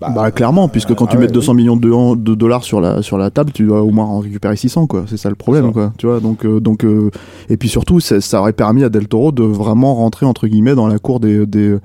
Bah 0.00 0.30
clairement, 0.30 0.68
puisque 0.68 0.94
quand 0.94 1.06
tu 1.06 1.16
ah 1.16 1.20
mets 1.20 1.26
ouais, 1.26 1.32
200 1.32 1.54
millions 1.54 1.76
de, 1.76 2.16
de 2.16 2.34
dollars 2.34 2.64
sur 2.64 2.82
la 2.82 3.00
sur 3.00 3.16
la 3.16 3.30
table, 3.30 3.52
tu 3.52 3.64
dois 3.64 3.80
au 3.82 3.90
moins 3.90 4.04
en 4.04 4.18
récupérer 4.18 4.54
600 4.54 4.86
quoi. 4.86 5.04
C'est 5.06 5.16
ça 5.16 5.30
le 5.30 5.36
problème 5.36 5.66
ça. 5.68 5.72
quoi. 5.72 5.92
Tu 5.96 6.06
vois 6.06 6.20
donc 6.20 6.44
euh, 6.44 6.60
donc 6.60 6.84
euh, 6.84 7.10
et 7.48 7.56
puis 7.56 7.70
surtout 7.70 8.00
ça, 8.00 8.20
ça 8.20 8.40
aurait 8.40 8.52
permis 8.52 8.84
à 8.84 8.90
Del 8.90 9.08
Toro 9.08 9.32
de 9.32 9.42
vraiment 9.42 9.94
rentrer 9.94 10.26
entre 10.26 10.48
guillemets 10.48 10.74
dans 10.74 10.86
la 10.86 10.98
cour 10.98 11.18
des 11.18 11.46
des 11.46 11.76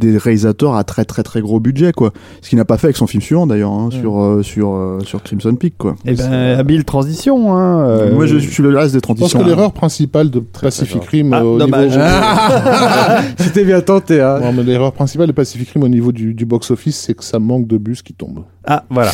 des 0.00 0.16
réalisateurs 0.18 0.74
à 0.74 0.82
très 0.82 1.04
très 1.04 1.22
très 1.22 1.40
gros 1.40 1.60
budget 1.60 1.92
quoi. 1.92 2.12
Ce 2.42 2.48
qu'il 2.48 2.58
n'a 2.58 2.64
pas 2.64 2.78
fait 2.78 2.88
avec 2.88 2.96
son 2.96 3.06
film 3.06 3.22
suivant 3.22 3.46
d'ailleurs 3.46 3.70
hein, 3.72 3.90
sur 3.92 4.20
euh, 4.20 4.42
sur 4.42 4.74
euh, 4.74 4.98
sur 5.04 5.22
Crimson 5.22 5.54
Peak 5.54 5.74
quoi. 5.78 5.94
Eh 6.06 6.14
ben, 6.14 6.58
habile 6.58 6.84
transition. 6.84 7.56
Hein, 7.56 7.80
euh, 7.86 8.14
Moi 8.14 8.26
je, 8.26 8.38
je 8.38 8.48
suis 8.50 8.62
le 8.62 8.76
reste 8.76 8.92
des 8.94 8.98
Je 8.98 9.06
pense 9.06 9.16
transitions. 9.18 9.40
que 9.40 9.44
l'erreur 9.46 9.72
principale 9.72 10.30
de 10.30 10.40
Pacific 10.40 11.04
Rim 11.04 11.32
Ah, 11.32 11.40
euh, 11.42 11.44
au 11.44 11.58
dommage. 11.58 11.90
niveau. 11.90 12.02
C'était 13.38 13.64
bien 13.64 13.80
tenté, 13.80 14.20
hein. 14.20 14.38
Non, 14.42 14.52
mais 14.52 14.62
l'erreur 14.62 14.92
principale 14.92 15.26
de 15.28 15.32
Pacific 15.32 15.68
Rim 15.70 15.82
au 15.84 15.88
niveau 15.88 16.12
du, 16.12 16.34
du 16.34 16.44
box-office, 16.44 16.96
c'est 17.06 17.14
que 17.14 17.24
ça 17.24 17.38
manque 17.38 17.66
de 17.66 17.78
bus 17.78 18.02
qui 18.02 18.12
tombent. 18.14 18.44
Ah, 18.66 18.84
voilà. 18.90 19.12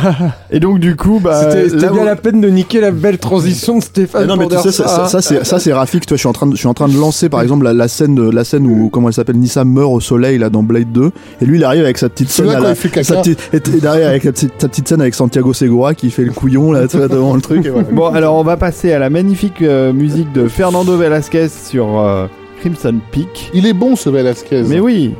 et 0.50 0.60
donc, 0.60 0.80
du 0.80 0.96
coup, 0.96 1.20
bah, 1.22 1.50
C'était 1.50 1.76
bien 1.90 2.02
où- 2.02 2.04
la 2.04 2.16
peine 2.16 2.40
de 2.40 2.48
niquer 2.48 2.80
la 2.80 2.90
belle 2.90 3.18
transition 3.18 3.78
de 3.78 3.82
Stéphane. 3.82 4.26
Non 4.26 4.36
mais 4.36 4.46
tu 4.48 4.56
sais 4.58 4.72
ça, 4.72 4.86
ça, 4.88 5.06
ça, 5.08 5.22
c'est 5.22 5.44
ça 5.46 5.58
c'est 5.58 5.72
Rafik 5.72 6.04
toi 6.06 6.16
je 6.16 6.20
suis 6.20 6.28
en 6.28 6.32
train 6.32 6.46
de 6.46 6.52
je 6.52 6.58
suis 6.58 6.66
en 6.68 6.74
train 6.74 6.88
de 6.88 6.96
lancer 6.96 7.28
par 7.28 7.40
exemple 7.42 7.64
la, 7.64 7.72
la 7.72 7.88
scène 7.88 8.30
la 8.30 8.44
scène 8.44 8.66
où 8.66 8.88
comment 8.90 9.08
elle 9.08 9.14
s'appelle 9.14 9.36
Nissa 9.38 9.64
meurt 9.64 9.90
au 9.92 10.00
soleil 10.00 10.27
là 10.36 10.50
dans 10.50 10.62
Blade 10.62 10.92
2 10.92 11.10
et 11.40 11.44
lui 11.46 11.56
il 11.56 11.64
arrive 11.64 11.84
avec 11.84 11.96
sa 11.96 12.10
petite 12.10 12.28
scène 12.28 12.44
Celui-là, 12.46 12.58
à 12.58 12.60
quand 12.60 12.64
la- 12.66 12.70
il 12.72 12.76
fait 12.76 12.88
caca. 12.90 13.04
sa 13.04 13.16
petite, 13.22 13.50
et, 13.54 13.56
et 13.56 13.80
derrière 13.80 14.08
avec 14.10 14.24
sa 14.24 14.32
petite, 14.32 14.52
sa 14.58 14.68
petite 14.68 14.88
scène 14.88 15.00
avec 15.00 15.14
Santiago 15.14 15.52
Segura 15.54 15.94
qui 15.94 16.10
fait 16.10 16.24
le 16.24 16.32
couillon 16.32 16.72
là 16.72 16.86
devant 16.86 17.34
le 17.34 17.40
truc 17.40 17.64
et 17.64 17.70
voilà. 17.70 17.88
Bon, 17.90 18.08
alors 18.08 18.34
on 18.36 18.42
va 18.44 18.58
passer 18.58 18.92
à 18.92 18.98
la 18.98 19.08
magnifique 19.08 19.62
euh, 19.62 19.92
musique 19.94 20.30
de 20.32 20.48
Fernando 20.48 20.96
Velasquez 20.98 21.48
sur 21.48 21.98
euh, 22.00 22.26
Crimson 22.60 22.96
Peak. 23.12 23.50
Il 23.54 23.66
est 23.66 23.72
bon 23.72 23.96
ce 23.96 24.10
Velasquez. 24.10 24.64
Mais 24.66 24.80
oui. 24.80 25.14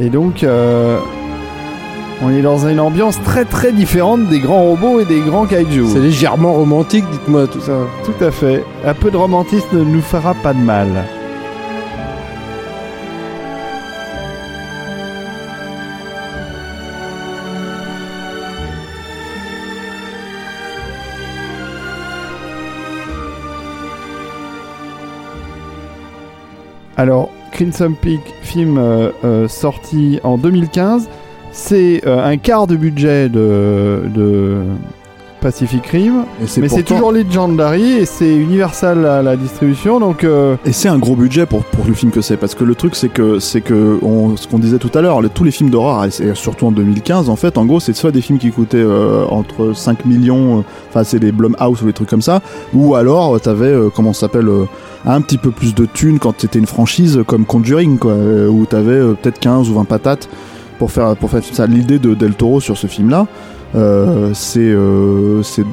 Et 0.00 0.08
donc, 0.08 0.44
euh, 0.44 0.96
on 2.22 2.30
est 2.30 2.42
dans 2.42 2.68
une 2.68 2.78
ambiance 2.80 3.20
très 3.24 3.44
très 3.44 3.72
différente 3.72 4.28
des 4.28 4.38
grands 4.38 4.62
robots 4.62 5.00
et 5.00 5.04
des 5.04 5.20
grands 5.20 5.46
kaiju. 5.46 5.84
C'est 5.92 5.98
légèrement 5.98 6.52
romantique, 6.52 7.04
dites-moi 7.10 7.46
tout 7.48 7.60
ça. 7.60 7.72
Tout 8.04 8.24
à 8.24 8.30
fait. 8.30 8.62
Un 8.86 8.94
peu 8.94 9.10
de 9.10 9.16
romantisme 9.16 9.66
ne 9.78 9.84
nous 9.84 10.02
fera 10.02 10.34
pas 10.34 10.52
de 10.54 10.60
mal. 10.60 10.88
Alors, 27.00 27.30
Crimson 27.50 27.94
Peak, 27.98 28.20
film 28.42 28.76
euh, 28.76 29.10
euh, 29.24 29.48
sorti 29.48 30.20
en 30.22 30.36
2015, 30.36 31.08
c'est 31.50 32.06
euh, 32.06 32.22
un 32.22 32.36
quart 32.36 32.66
du 32.66 32.76
budget 32.76 33.30
de, 33.30 34.02
de 34.14 34.64
Pacific 35.40 35.86
Rim, 35.86 36.24
mais 36.60 36.68
c'est 36.68 36.82
toujours 36.84 37.12
Legendary 37.12 37.92
et 37.98 38.04
c'est 38.06 38.34
Universal 38.34 39.04
à 39.06 39.22
la 39.22 39.36
distribution, 39.36 39.98
donc 40.00 40.24
euh, 40.24 40.56
Et 40.64 40.72
c'est 40.72 40.88
un 40.88 40.98
gros 40.98 41.16
budget 41.16 41.46
pour, 41.46 41.64
pour 41.64 41.84
le 41.86 41.94
film 41.94 42.12
que 42.12 42.20
c'est, 42.20 42.36
parce 42.36 42.54
que 42.54 42.64
le 42.64 42.74
truc 42.74 42.94
c'est 42.94 43.08
que 43.08 43.38
c'est 43.38 43.60
que 43.60 43.98
on- 44.02 44.36
ce 44.36 44.46
qu'on 44.46 44.58
disait 44.58 44.78
tout 44.78 44.90
à 44.94 45.00
l'heure, 45.00 45.20
le- 45.22 45.28
tous 45.28 45.44
les 45.44 45.50
films 45.50 45.70
d'horreur, 45.70 46.04
et 46.04 46.10
surtout 46.34 46.66
en 46.66 46.72
2015, 46.72 47.28
en 47.28 47.36
fait, 47.36 47.56
en 47.58 47.64
gros, 47.64 47.80
c'est 47.80 47.94
soit 47.94 48.10
des 48.12 48.20
films 48.20 48.38
qui 48.38 48.50
coûtaient 48.50 48.76
euh, 48.78 49.24
entre 49.30 49.72
5 49.74 50.04
millions, 50.04 50.58
euh, 50.58 50.62
enfin 50.90 51.04
c'est 51.04 51.18
des 51.18 51.32
Blumhouse 51.32 51.82
ou 51.82 51.86
des 51.86 51.92
trucs 51.92 52.08
comme 52.10 52.22
ça, 52.22 52.40
ou 52.74 52.94
alors 52.94 53.40
t'avais 53.40 53.66
euh, 53.66 53.88
comment 53.94 54.12
ça 54.12 54.20
s'appelle 54.20 54.48
un 55.06 55.20
petit 55.22 55.38
peu 55.38 55.50
plus 55.50 55.74
de 55.74 55.86
thunes 55.86 56.18
quand 56.18 56.34
c'était 56.38 56.58
une 56.58 56.66
franchise 56.66 57.20
comme 57.26 57.44
Conjuring, 57.46 57.98
quoi, 57.98 58.14
où 58.50 58.66
t'avais 58.66 59.00
peut-être 59.14 59.38
15 59.40 59.70
ou 59.70 59.74
20 59.74 59.84
patates 59.84 60.28
pour 60.78 60.90
faire 60.90 61.16
pour 61.16 61.30
faire 61.30 61.42
ça. 61.50 61.66
L'idée 61.66 61.98
de 61.98 62.14
Del 62.14 62.34
Toro 62.34 62.60
sur 62.60 62.76
ce 62.76 62.86
film-là, 62.86 63.20
euh, 63.20 63.24
c'est 64.34 64.60
euh, 64.60 65.42
c'est 65.42 65.64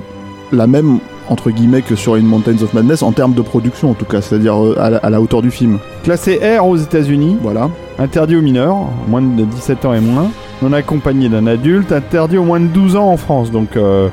la 0.51 0.67
même 0.67 0.99
entre 1.29 1.51
guillemets 1.51 1.81
que 1.81 1.95
sur 1.95 2.13
In 2.13 2.21
Mountains 2.21 2.61
of 2.63 2.73
Madness 2.73 3.03
en 3.03 3.11
termes 3.11 3.33
de 3.33 3.41
production 3.41 3.91
en 3.91 3.93
tout 3.93 4.05
cas, 4.05 4.21
c'est-à-dire 4.21 4.55
euh, 4.63 4.75
à, 4.79 4.89
la- 4.89 4.97
à 4.99 5.09
la 5.09 5.19
hauteur 5.21 5.41
du 5.41 5.51
film. 5.51 5.77
classé 6.03 6.39
R 6.57 6.65
aux 6.65 6.77
États-Unis, 6.77 7.37
Voilà. 7.41 7.69
interdit 7.99 8.35
aux 8.37 8.41
mineurs, 8.41 8.77
moins 9.09 9.21
de 9.21 9.43
17 9.43 9.83
ans 9.85 9.93
et 9.93 9.99
moins, 9.99 10.29
non 10.61 10.71
accompagné 10.73 11.27
d'un 11.27 11.45
adulte, 11.47 11.91
interdit 11.91 12.37
aux 12.37 12.43
moins 12.45 12.59
de 12.61 12.67
12 12.67 12.95
ans 12.95 13.09
en 13.09 13.17
France. 13.17 13.51
Donc, 13.51 13.75
euh, 13.75 14.07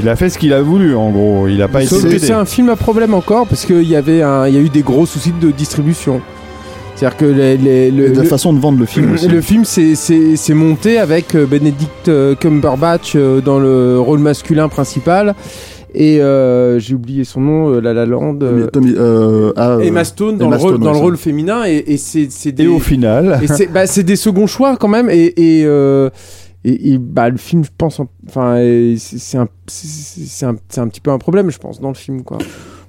il 0.00 0.08
a 0.08 0.14
fait 0.14 0.28
ce 0.30 0.38
qu'il 0.38 0.52
a 0.52 0.62
voulu, 0.62 0.94
en 0.94 1.10
gros. 1.10 1.48
Il 1.48 1.60
a 1.62 1.68
pas 1.68 1.80
été 1.82 1.88
Sauf 1.90 2.04
que 2.04 2.08
pédé. 2.08 2.18
c'est 2.20 2.32
un 2.34 2.44
film 2.44 2.68
à 2.68 2.76
problème 2.76 3.12
encore, 3.14 3.46
parce 3.48 3.64
qu'il 3.64 3.82
y 3.88 3.96
avait 3.96 4.22
un, 4.22 4.46
il 4.46 4.54
y 4.54 4.58
a 4.58 4.60
eu 4.60 4.68
des 4.68 4.82
gros 4.82 5.06
soucis 5.06 5.32
de 5.32 5.50
distribution. 5.50 6.20
C'est-à-dire 6.96 7.16
que 7.18 7.24
les, 7.26 7.56
les- 7.58 7.90
le, 7.90 8.08
la 8.08 8.22
le- 8.22 8.28
façon 8.28 8.52
de 8.54 8.58
vendre 8.58 8.78
le 8.78 8.86
film 8.86 9.12
aussi. 9.14 9.28
le 9.28 9.40
film 9.40 9.64
s'est 9.64 10.54
monté 10.54 10.98
avec 10.98 11.34
euh, 11.34 11.46
Benedict 11.46 12.08
euh, 12.08 12.34
Cumberbatch 12.34 13.12
euh, 13.16 13.40
dans 13.40 13.58
le 13.58 14.00
rôle 14.00 14.18
masculin 14.18 14.68
principal 14.68 15.34
et 15.94 16.20
euh, 16.20 16.78
j'ai 16.78 16.94
oublié 16.94 17.24
son 17.24 17.40
nom, 17.40 17.68
euh, 17.70 17.80
La 17.80 17.94
La 17.94 18.04
Land. 18.06 18.38
euh, 18.42 18.66
Tommy- 18.68 18.94
ah, 19.56 19.78
Emma 19.82 20.04
Stone 20.04 20.36
dans 20.38 20.46
Emma 20.46 20.56
le 20.56 20.62
rôle, 20.62 20.70
Stone, 20.72 20.80
dans 20.82 20.86
ouais, 20.88 20.94
le 20.94 21.00
rôle 21.02 21.16
féminin 21.16 21.64
et, 21.66 21.84
et 21.86 21.96
c'est 21.98 22.28
c'est 22.30 22.52
des 22.52 22.64
Et 22.64 22.66
au 22.66 22.78
final, 22.78 23.40
c'est 23.46 23.66
bah, 23.72 23.86
c'est 23.86 24.02
des 24.02 24.16
seconds 24.16 24.46
choix 24.46 24.76
quand 24.76 24.88
même 24.88 25.08
et 25.10 25.32
et, 25.36 25.64
euh, 25.64 26.10
et, 26.64 26.92
et, 26.94 26.98
bah 26.98 27.28
le 27.30 27.36
film 27.36 27.62
je 27.64 27.70
pense 27.78 28.00
en- 28.00 28.08
enfin 28.28 28.56
c'est 28.98 29.18
c'est 29.18 29.38
un 29.38 29.48
c'est 29.68 29.86
c'est 30.26 30.46
un 30.46 30.56
c'est 30.68 30.80
un 30.80 30.88
petit 30.88 31.00
peu 31.00 31.10
un 31.12 31.18
problème 31.18 31.50
je 31.50 31.58
pense 31.58 31.80
dans 31.80 31.88
le 31.88 31.94
film 31.94 32.22
quoi. 32.24 32.38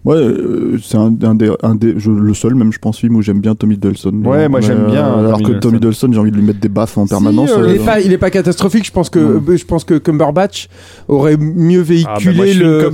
Ouais, 0.05 0.15
euh, 0.15 0.77
c'est 0.81 0.95
un, 0.97 1.13
un 1.23 1.35
des, 1.35 1.51
un 1.63 1.75
des 1.75 1.95
je- 1.97 2.11
le 2.11 2.33
seul 2.33 2.55
même 2.55 2.71
je 2.71 2.79
pense 2.79 2.99
film 2.99 3.15
où 3.17 3.21
j'aime 3.21 3.41
bien 3.41 3.55
Tommy 3.55 3.75
Dolson. 3.77 4.13
Ouais, 4.23 4.47
moi, 4.47 4.61
j'aime 4.61 4.85
bien, 4.89 5.05
alors 5.05 5.41
Tommy 5.41 5.53
que. 5.55 5.59
Tommy 5.59 5.79
Dolson, 5.79 6.09
j'ai 6.13 6.19
envie 6.19 6.31
de 6.31 6.37
lui 6.37 6.43
mettre 6.45 6.59
des 6.61 6.69
baffes 6.69 6.97
en 6.97 7.07
permanence. 7.07 7.49
euh, 7.51 7.65
il, 7.67 7.75
est 7.75 7.79
euh, 7.81 7.85
pas, 7.85 7.99
il 7.99 8.13
est 8.13 8.17
pas 8.17 8.29
catastrophique 8.29 8.85
je 8.85 8.91
pense 8.91 9.09
que 9.09 9.19
Ouais. 9.19 9.57
je 9.57 9.65
pense 9.65 9.83
que 9.83 9.95
Cumberbatch 9.95 10.69
aurait 11.09 11.35
mieux 11.37 11.79
Ah, 11.81 11.83
bah, 11.83 12.19
véhiculé 12.21 12.35
moi, 12.35 12.45
le 12.45 12.89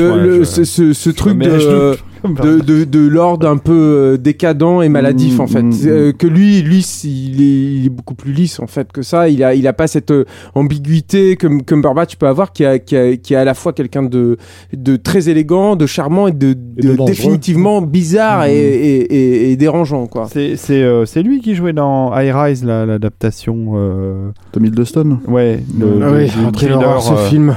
le, 0.00 0.08
moi, 0.08 0.16
le- 0.16 0.38
je- 0.40 0.44
ce, 0.44 0.64
ce, 0.64 0.92
ce 0.92 1.10
je 1.10 1.14
truc 1.14 1.38
de, 1.38 1.96
de, 2.42 2.60
de, 2.60 2.84
de 2.84 2.98
Lord 3.08 3.40
un 3.44 3.56
peu 3.56 3.72
euh, 3.72 4.16
décadent 4.16 4.82
et 4.82 4.88
maladif 4.88 5.38
Mm, 5.38 5.40
en 5.40 5.46
fait 5.46 5.62
mm, 5.62 5.72
Euh, 5.86 6.12
que 6.12 6.26
lui 6.26 6.62
lui 6.62 6.80
s- 6.80 7.04
il 7.04 7.40
est, 7.40 7.76
il 7.78 7.86
est 7.86 7.90
beaucoup 7.90 8.14
plus 8.14 8.32
lisse 8.32 8.60
en 8.60 8.66
fait 8.66 8.90
que 8.92 9.02
ça 9.02 9.28
il 9.28 9.42
a 9.44 9.54
il 9.54 9.66
a 9.66 9.72
pas 9.72 9.86
cette 9.86 10.10
euh, 10.10 10.24
ambiguïté 10.54 11.36
que 11.36 11.46
Cumberbatch 11.62 12.16
peut 12.16 12.26
avoir 12.26 12.52
qui 12.52 12.64
a 12.64 12.78
qui 12.78 12.96
a 12.96 13.16
qui 13.16 13.34
est 13.34 13.36
à 13.36 13.44
la 13.44 13.54
fois 13.54 13.72
quelqu'un 13.72 14.02
de 14.02 14.36
de 14.72 14.96
très 14.96 15.28
élégant 15.28 15.76
de 15.76 15.86
charmant 15.86 16.26
et 16.28 16.32
de, 16.32 16.50
Et 16.78 16.82
de 16.82 16.96
définitivement 17.06 17.82
bizarre 17.82 18.44
Mm. 18.46 18.50
et, 18.50 18.52
et, 18.54 19.14
et, 19.14 19.52
et 19.52 19.56
dérangeant 19.56 20.06
quoi 20.06 20.28
C'est 20.32 20.56
c'est 20.56 20.82
euh, 20.82 21.04
c'est 21.06 21.22
lui 21.22 21.40
qui 21.40 21.54
jouait 21.54 21.72
dans 21.72 22.12
High 22.18 22.32
Rise, 22.34 22.64
la- 22.64 22.86
l'adaptation. 22.86 23.72
euh, 23.76 24.30
Tommy 24.52 24.70
Dolson. 24.70 25.18
Ouais, 25.28 25.60
le, 25.78 25.86
Ah 26.02 26.10
le- 26.10 26.16
oui, 26.16 26.24
du 26.26 26.30
quelle 26.58 26.70
thriller, 26.72 27.02
ce 27.02 27.12
euh, 27.12 27.16
film 27.28 27.54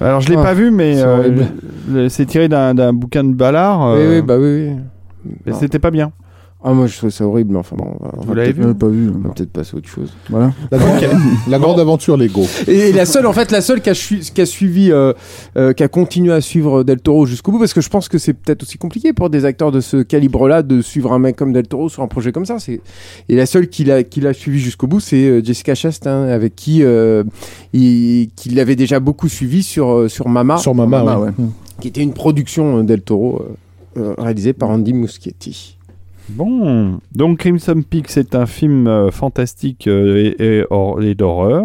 Alors 0.00 0.20
je 0.20 0.28
l'ai 0.28 0.36
Ah, 0.36 0.42
pas 0.42 0.54
vu, 0.54 0.70
mais 0.70 0.94
c'est 0.96 1.02
euh, 1.04 2.08
c'est 2.08 2.26
tiré 2.26 2.48
d'un 2.48 2.92
bouquin 2.92 3.24
de 3.24 3.34
Ballard. 3.34 3.94
oui 3.94 4.00
euh, 4.00 4.10
oui 4.20 4.22
bah 4.22 4.36
oui, 4.38 4.70
oui. 5.46 5.52
C'était 5.54 5.78
pas 5.78 5.90
bien. 5.90 6.12
Ah 6.64 6.72
moi 6.72 6.88
je 6.88 6.96
trouve 6.96 7.10
ça 7.10 7.24
horrible 7.24 7.52
mais 7.52 7.58
enfin 7.60 7.76
bon 7.76 7.86
on 8.00 8.04
va, 8.04 8.10
on 8.16 8.20
Vous 8.22 8.28
va 8.30 8.34
l'avez 8.34 8.52
peut-être- 8.52 8.64
vu 8.66 8.70
Euh, 8.70 8.74
pas 8.74 8.88
vu. 8.88 9.10
on 9.14 9.28
va 9.28 9.32
peut-être 9.34 9.50
passer 9.52 9.70
à 9.74 9.78
autre 9.78 9.88
chose 9.88 10.12
Voilà. 10.28 10.52
La 10.72 10.78
grande, 10.78 11.00
la 11.48 11.58
grande 11.60 11.78
aventure 11.80 12.16
Lego. 12.16 12.44
Et 12.66 12.92
la 12.92 13.06
seule, 13.06 13.26
en 13.26 13.32
fait, 13.32 13.52
la 13.52 13.60
seule 13.60 13.80
qui 13.80 13.90
a, 13.90 13.94
su- 13.94 14.18
qui 14.18 14.40
a 14.40 14.46
suivi, 14.46 14.90
euh, 14.90 15.12
euh, 15.56 15.72
qui 15.72 15.84
a 15.84 15.88
continué 15.88 16.32
à 16.32 16.40
suivre 16.40 16.82
Del 16.82 17.00
Toro 17.00 17.26
jusqu'au 17.26 17.52
bout, 17.52 17.60
parce 17.60 17.72
que 17.74 17.80
je 17.80 17.88
pense 17.88 18.08
que 18.08 18.18
c'est 18.18 18.32
peut-être 18.34 18.64
aussi 18.64 18.76
compliqué 18.76 19.12
pour 19.12 19.30
des 19.30 19.44
acteurs 19.44 19.70
de 19.70 19.80
ce 19.80 19.98
calibre-là 20.02 20.62
de 20.64 20.82
suivre 20.82 21.12
un 21.12 21.20
mec 21.20 21.36
comme 21.36 21.52
Del 21.52 21.68
Toro 21.68 21.88
sur 21.88 22.02
un 22.02 22.08
projet 22.08 22.32
comme 22.32 22.44
ça. 22.46 22.58
C'est 22.58 22.80
et 23.28 23.36
la 23.36 23.46
seule 23.46 23.68
qui 23.68 23.84
l'a 23.84 24.02
qui 24.02 24.20
l'a 24.20 24.32
suivi 24.34 24.58
jusqu'au 24.58 24.88
bout, 24.88 24.98
c'est 25.00 25.24
euh, 25.28 25.40
Jessica 25.44 25.76
Chastain, 25.76 26.24
avec 26.24 26.56
qui 26.56 26.82
euh, 26.82 27.22
il, 27.72 28.30
qui 28.34 28.50
l'avait 28.50 28.76
déjà 28.76 28.98
beaucoup 28.98 29.28
suivi 29.28 29.62
sur 29.62 29.90
euh, 29.92 30.08
sur 30.08 30.28
Mama, 30.28 30.56
Sur 30.56 30.74
Mama, 30.74 31.04
Mama, 31.04 31.18
ouais. 31.20 31.26
ouais. 31.26 31.32
Mm. 31.38 31.50
qui 31.80 31.86
était 31.88 32.02
une 32.02 32.14
production 32.14 32.78
euh, 32.78 32.82
Del 32.82 33.02
Toro 33.02 33.42
euh, 33.96 34.00
euh, 34.00 34.14
réalisée 34.18 34.52
par 34.54 34.70
Andy 34.70 34.92
Muschietti. 34.92 35.77
Bon, 36.30 36.98
donc 37.14 37.38
Crimson 37.38 37.82
Peak, 37.88 38.06
c'est 38.08 38.34
un 38.34 38.46
film 38.46 38.86
euh, 38.86 39.10
fantastique 39.10 39.86
euh, 39.86 40.32
et, 40.38 40.44
et, 40.58 40.64
hor- 40.70 41.02
et 41.02 41.14
d'horreur. 41.14 41.64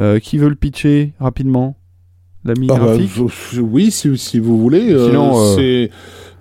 Euh, 0.00 0.18
qui 0.18 0.38
veut 0.38 0.48
le 0.48 0.54
pitcher 0.54 1.12
rapidement? 1.20 1.76
L'ami 2.44 2.66
Ah 2.70 2.76
bah, 2.78 2.94
oui, 3.60 3.90
si, 3.90 4.16
si 4.18 4.38
vous 4.38 4.58
voulez. 4.58 4.88
Sinon, 4.88 5.32
euh, 5.36 5.54
c'est 5.56 5.90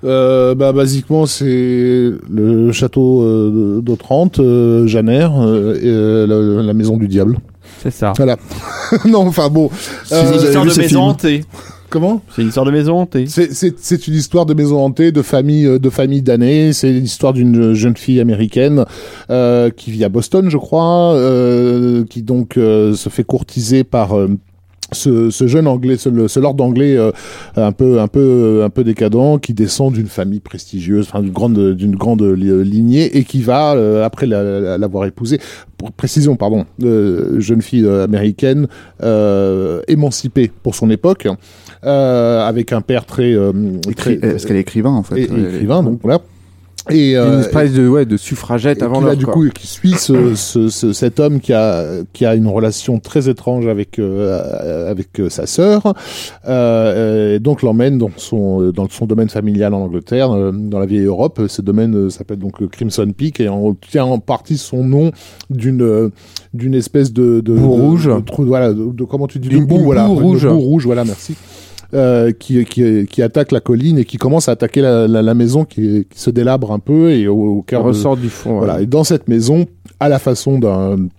euh, 0.04 0.56
bah, 0.56 0.72
basiquement 0.74 1.26
c'est 1.28 2.12
le 2.30 2.72
château 2.72 3.22
euh, 3.22 3.82
d'Otrante, 3.84 4.40
euh, 4.40 4.88
Janer, 4.88 5.28
euh, 5.38 5.76
et, 5.76 5.82
euh, 5.86 6.26
la, 6.58 6.64
la 6.64 6.74
maison 6.74 6.98
du 6.98 7.08
diable. 7.08 7.38
C'est 7.84 7.92
ça. 7.92 8.14
Voilà. 8.18 8.38
non, 9.06 9.28
enfin 9.28 9.50
bon. 9.50 9.70
C'est 10.06 10.16
Euh, 10.16 10.34
une 10.34 10.44
histoire 10.44 10.66
de 10.66 10.78
maison 10.78 11.02
hantée. 11.02 11.44
Comment 11.92 12.22
C'est 12.36 12.42
une 12.42 12.48
histoire 12.48 12.66
de 12.66 12.72
maison 12.72 12.98
hantée. 13.00 13.26
C'est- 13.28 14.08
une 14.08 14.16
histoire 14.16 14.46
de 14.48 14.54
maison 14.56 14.84
hantée, 14.84 15.12
de 15.12 15.22
famille, 15.22 15.66
euh, 15.68 15.78
de 15.78 15.90
famille 15.92 16.24
damnée. 16.24 16.74
C'est 16.74 16.92
l'histoire 16.92 17.34
d'une 17.34 17.74
jeune 17.74 17.96
fille 17.98 18.20
américaine 18.20 18.86
euh, 19.30 19.70
qui 19.70 19.92
vit 19.92 20.04
à 20.04 20.10
Boston, 20.10 20.50
je 20.50 20.58
crois, 20.58 21.14
euh, 21.14 22.04
qui 22.10 22.24
donc 22.24 22.58
euh, 22.58 22.94
se 22.94 23.10
fait 23.10 23.24
courtiser 23.24 23.84
par 23.84 24.18
euh, 24.18 24.28
ce, 24.94 25.30
ce 25.30 25.48
jeune 25.48 25.68
anglais, 25.68 25.96
ce, 25.96 26.10
lord 26.40 26.58
anglais 26.60 26.98
euh, 26.98 27.12
un 27.56 27.72
peu, 27.72 28.02
un 28.02 28.10
peu, 28.10 28.62
un 28.66 28.70
peu 28.70 28.84
décadent, 28.84 29.40
qui 29.40 29.54
descend 29.54 29.94
d'une 29.94 30.08
famille 30.08 30.42
prestigieuse, 30.42 31.08
enfin 31.08 31.22
d'une 31.22 31.32
grande, 31.32 31.74
d'une 31.76 31.96
grande 31.96 32.22
li- 32.24 32.66
lignée, 32.66 33.18
et 33.18 33.24
qui 33.24 33.42
va 33.42 33.74
euh, 33.74 34.04
après 34.04 34.26
la- 34.26 34.60
la- 34.60 34.78
l'avoir 34.78 35.06
épousée, 35.06 35.40
pour 35.78 35.94
précision, 35.94 36.36
pardon, 36.36 36.66
euh, 36.84 37.40
jeune 37.40 37.62
fille 37.62 37.86
euh, 37.86 38.04
américaine 38.04 38.68
euh, 39.02 39.82
émancipée 39.88 40.52
pour 40.62 40.76
son 40.76 40.90
époque, 40.90 41.26
euh, 41.26 41.36
avec 41.84 42.72
un 42.74 42.82
père 42.82 43.06
très, 43.06 43.34
euh, 43.34 43.52
très 43.96 44.16
Écri- 44.16 44.26
Est-ce 44.26 44.48
qu'elle 44.48 44.58
est 44.58 44.62
écrivain 44.62 44.92
en 44.92 45.04
fait 45.04 45.20
et- 45.20 45.24
écrivain, 45.24 45.84
donc 45.84 46.00
voilà. 46.04 46.20
Et, 46.90 47.12
une 47.12 47.18
euh, 47.18 47.42
espèce 47.42 47.74
de 47.74 47.88
ouais 47.88 48.06
de 48.08 48.18
suffragette 48.18 48.80
et 48.82 48.84
avant 48.84 49.02
l'heure. 49.02 49.16
du 49.16 49.24
quoi. 49.26 49.36
coup, 49.36 49.48
qui 49.54 49.68
suit 49.68 49.92
ce, 49.94 50.34
ce- 50.34 50.68
ce- 50.70 50.94
cet 50.94 51.20
homme 51.20 51.40
qui 51.40 51.54
a, 51.54 51.86
qui 52.12 52.26
a 52.26 52.34
une 52.34 52.48
relation 52.48 52.98
très 53.00 53.30
étrange 53.30 53.68
avec, 53.68 54.00
euh, 54.00 54.90
avec 54.90 55.20
euh, 55.20 55.30
sa 55.30 55.46
sœur, 55.46 55.86
euh, 55.86 55.92
euh, 56.48 57.36
et 57.36 57.40
donc 57.40 57.62
l'emmène 57.62 58.00
dans 58.00 58.10
son, 58.18 58.64
euh, 58.64 58.72
dans 58.72 58.90
son 58.90 59.06
domaine 59.06 59.30
familial 59.30 59.76
en 59.76 59.82
Angleterre, 59.84 60.32
euh, 60.32 60.52
dans 60.52 60.80
la 60.80 60.88
vieille 60.88 61.06
Europe. 61.06 61.40
Ce 61.48 61.62
domaine 61.62 61.96
euh, 61.96 62.10
s'appelle 62.10 62.40
donc 62.40 62.60
euh, 62.64 62.68
Crimson 62.68 63.12
Peak 63.16 63.40
et 63.40 63.48
on 63.48 63.76
tient 63.76 64.06
en 64.06 64.18
partie 64.18 64.58
son 64.58 64.84
nom 64.84 65.12
d'une, 65.52 65.84
euh, 65.84 66.10
d'une 66.56 66.74
espèce 66.74 67.14
de, 67.14 67.42
de 67.42 67.56
de- 67.56 67.60
rouge. 67.60 68.08
de 68.08 68.44
voilà, 68.44 68.74
de, 68.74 69.04
comment 69.04 69.28
tu 69.28 69.38
dis, 69.38 69.50
de 69.50 69.56
Une- 69.58 69.66
boue, 69.66 69.76
une 69.78 69.84
voilà, 69.84 70.08
boue 70.08 70.16
Une 70.16 70.20
rouge. 70.24 70.48
boue 70.48 70.58
rouge, 70.60 70.86
voilà, 70.88 71.06
merci. 71.06 71.36
Euh, 71.94 72.32
qui, 72.32 72.64
qui, 72.64 73.06
qui 73.06 73.22
attaque 73.22 73.52
la 73.52 73.60
colline 73.60 73.98
et 73.98 74.06
qui 74.06 74.18
commence 74.18 74.48
à 74.48 74.54
attaquer 74.54 74.80
la, 74.80 75.10
la, 75.10 75.22
la 75.22 75.34
maison 75.34 75.66
qui, 75.66 76.08
qui 76.10 76.20
se 76.22 76.30
délabre 76.30 76.72
un 76.72 76.80
peu 76.80 77.12
et 77.12 77.28
au, 77.28 77.58
au 77.58 77.62
cœur 77.64 77.84
de, 77.84 77.90
ressort 77.90 78.16
du 78.16 78.30
fond. 78.30 78.60
voilà. 78.60 78.76
ouais. 78.78 78.84
Et 78.84 78.86
dans 78.86 79.04
cette 79.04 79.28
maison, 79.28 79.66
à 80.00 80.08
la 80.08 80.18
façon 80.18 80.58
d'un 80.58 81.10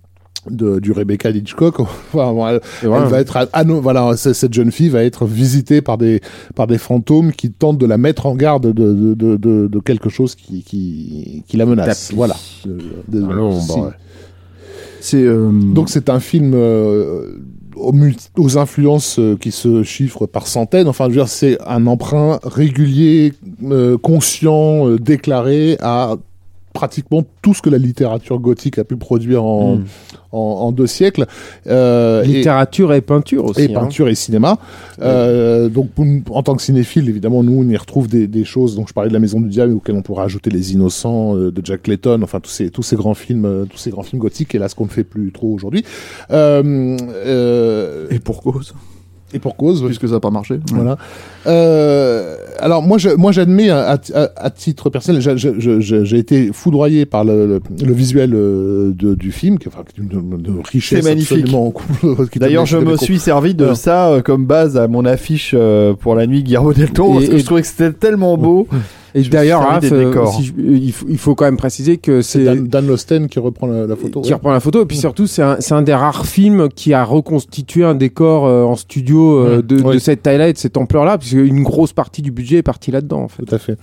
de, 0.49 0.79
du 0.79 0.91
Rebecca 0.91 1.29
Hitchcock, 1.29 1.79
enfin, 2.13 2.59
elle, 2.81 2.89
va 2.89 3.19
être, 3.19 3.47
ah 3.53 3.63
non, 3.63 3.81
voilà, 3.81 4.17
cette 4.17 4.51
jeune 4.53 4.71
fille 4.71 4.89
va 4.89 5.03
être 5.03 5.25
visitée 5.25 5.81
par 5.83 5.99
des 5.99 6.21
par 6.55 6.65
des 6.65 6.79
fantômes 6.79 7.31
qui 7.33 7.51
tentent 7.51 7.77
de 7.77 7.85
la 7.85 7.99
mettre 7.99 8.25
en 8.25 8.35
garde 8.35 8.65
de 8.65 8.93
de, 8.93 9.13
de, 9.13 9.37
de, 9.37 9.67
de 9.67 9.79
quelque 9.79 10.09
chose 10.09 10.33
qui 10.33 10.63
qui, 10.63 11.43
qui 11.47 11.55
la 11.55 11.67
menace. 11.67 12.07
Tapis. 12.07 12.15
Voilà. 12.15 12.35
Désolé. 13.07 13.35
Non, 13.35 13.59
Si. 13.59 13.79
ouais. 13.79 13.89
C'est 15.01 15.21
euh, 15.21 15.51
Donc 15.51 15.89
c'est 15.89 16.09
un 16.09 16.19
film 16.21 16.53
euh, 16.55 17.37
aux, 17.75 18.57
influences 18.57 19.19
euh, 19.19 19.37
qui 19.39 19.51
se 19.51 19.83
chiffrent 19.83 20.25
par 20.25 20.47
centaines. 20.47 20.87
Enfin, 20.87 21.05
je 21.05 21.09
veux 21.09 21.15
dire, 21.15 21.27
c'est 21.27 21.57
un 21.65 21.87
emprunt 21.87 22.39
régulier, 22.43 23.33
euh, 23.63 23.97
conscient, 23.97 24.87
euh, 24.87 24.97
déclaré 24.97 25.77
à 25.81 26.15
pratiquement 26.73 27.23
tout 27.41 27.53
ce 27.53 27.61
que 27.61 27.69
la 27.69 27.77
littérature 27.77 28.39
gothique 28.39 28.79
a 28.79 28.83
pu 28.83 28.97
produire 28.97 29.43
en, 29.43 29.75
Mm. 29.77 29.83
en, 30.31 30.37
en 30.37 30.71
deux 30.71 30.87
siècles. 30.87 31.25
Euh, 31.67 32.23
Littérature 32.23 32.93
et 32.93 33.01
peinture 33.01 33.45
aussi. 33.45 33.61
et 33.61 33.75
hein. 33.75 33.79
peinture 33.81 34.07
et 34.09 34.15
cinéma. 34.15 34.57
Euh, 35.01 35.69
donc, 35.69 35.89
en 36.31 36.43
tant 36.43 36.55
que 36.55 36.61
cinéphile, 36.61 37.07
évidemment, 37.09 37.43
nous, 37.43 37.61
on 37.63 37.69
y 37.69 37.77
retrouve 37.77 38.07
des, 38.07 38.27
des 38.27 38.43
choses. 38.43 38.75
Donc, 38.75 38.87
je 38.89 38.93
parlais 38.93 39.09
de 39.09 39.13
La 39.13 39.19
Maison 39.19 39.39
du 39.39 39.49
Diable, 39.49 39.73
auxquelles 39.73 39.95
on 39.95 40.01
pourrait 40.01 40.23
ajouter 40.25 40.49
Les 40.49 40.73
Innocents 40.73 41.35
euh, 41.37 41.51
de 41.51 41.61
Jack 41.63 41.83
Clayton. 41.83 42.21
Enfin, 42.23 42.39
tous 42.39 42.49
ces 42.49 42.69
tous 42.71 42.83
ces 42.83 42.95
grands 42.95 43.13
films, 43.13 43.67
tous 43.69 43.77
ces 43.77 43.91
grands 43.91 44.03
films 44.03 44.21
gothiques. 44.21 44.55
Et 44.55 44.57
là, 44.57 44.67
ce 44.67 44.75
qu'on 44.75 44.85
ne 44.85 44.89
fait 44.89 45.03
plus 45.03 45.31
trop 45.31 45.53
aujourd'hui. 45.53 45.83
Euh, 46.31 46.97
euh, 47.13 48.07
et 48.09 48.19
pour 48.19 48.41
cause, 48.41 48.73
et 49.33 49.39
pour 49.39 49.55
cause. 49.55 49.83
puisque 49.85 50.07
ça 50.07 50.13
n'a 50.15 50.19
pas 50.19 50.29
marché. 50.29 50.59
Voilà. 50.71 50.97
Euh, 51.47 52.35
alors 52.59 52.81
moi, 52.81 52.97
je, 52.97 53.09
moi, 53.09 53.31
j'admets 53.31 53.69
à, 53.69 53.99
à- 54.13 54.29
à 54.35 54.49
titre 54.49 54.89
personnel, 54.89 55.21
j'ai- 55.21 56.17
été 56.19 56.51
foudroyé 56.53 57.05
par 57.05 57.23
le, 57.25 57.47
le, 57.47 57.61
le 57.85 57.93
visuel 57.93 58.33
euh, 58.33 58.91
de, 58.95 59.15
du 59.15 59.31
film, 59.31 59.57
qui, 59.59 59.67
enfin, 59.67 59.83
d'une 59.97 60.61
richesse 60.71 61.03
C'est 61.03 61.09
magnifique. 61.09 61.45
D'ailleurs, 62.35 62.65
je 62.65 62.77
me 62.77 62.95
suis 62.97 63.19
servi 63.19 63.55
de 63.55 63.63
Alors. 63.65 63.77
ça 63.77 64.09
euh, 64.09 64.21
comme 64.21 64.45
base 64.45 64.77
à 64.77 64.87
mon 64.87 65.05
affiche 65.05 65.53
euh, 65.57 65.93
pour 65.93 66.15
la 66.15 66.27
nuit 66.27 66.43
Guillermo 66.43 66.73
del 66.73 66.91
Toro, 66.91 67.15
parce 67.15 67.27
que 67.29 67.35
et- 67.35 67.39
je 67.39 67.45
trouvais 67.45 67.61
que 67.61 67.67
c'était 67.67 67.91
tellement 67.93 68.37
beau. 68.37 68.67
Et 69.15 69.21
d'ailleurs, 69.23 69.61
Raph, 69.61 69.83
euh, 69.91 70.25
si 70.35 70.43
je- 70.45 70.53
il, 70.59 70.91
faut, 70.91 71.05
il 71.09 71.17
faut 71.17 71.35
quand 71.35 71.45
même 71.45 71.57
préciser 71.57 71.97
que 71.97 72.21
C'est 72.21 72.39
c'est 72.39 72.45
Dan, 72.45 72.67
Dan 72.67 72.87
Losten 72.87 73.27
qui 73.27 73.37
reprend 73.39 73.67
la, 73.67 73.85
la 73.85 73.95
photo. 73.95 74.21
qui 74.21 74.29
ouais. 74.29 74.33
reprend 74.35 74.51
la 74.51 74.59
photo 74.59 74.81
et 74.81 74.85
puis 74.85 74.97
surtout 74.97 75.27
c'est 75.27 75.43
un, 75.43 75.57
c'est 75.59 75.73
un 75.75 75.81
des 75.83 75.93
rares 75.93 76.25
films 76.25 76.67
qui 76.69 76.93
a 76.93 77.03
reconstitué 77.03 77.83
un 77.83 77.93
décor 77.95 78.45
euh, 78.47 78.63
en 78.63 78.75
studio 78.75 79.37
euh, 79.39 79.61
de, 79.61 79.81
Ouais. 79.81 79.93
de 79.95 79.99
cette 79.99 80.23
taille-là 80.23 80.49
et 80.49 80.53
de 80.53 80.57
cette 80.57 80.77
ampleur-là 80.77 81.17
puisque 81.19 81.33
une 81.33 81.61
grosse 81.63 81.93
partie 81.93 82.21
du 82.23 82.31
budget 82.31 82.57
est 82.57 82.63
partie 82.63 82.89
là-dedans 82.91 83.21
en 83.21 83.27
fait. 83.27 83.43
Tout 83.43 83.53
à 83.55 83.59
fait. 83.59 83.77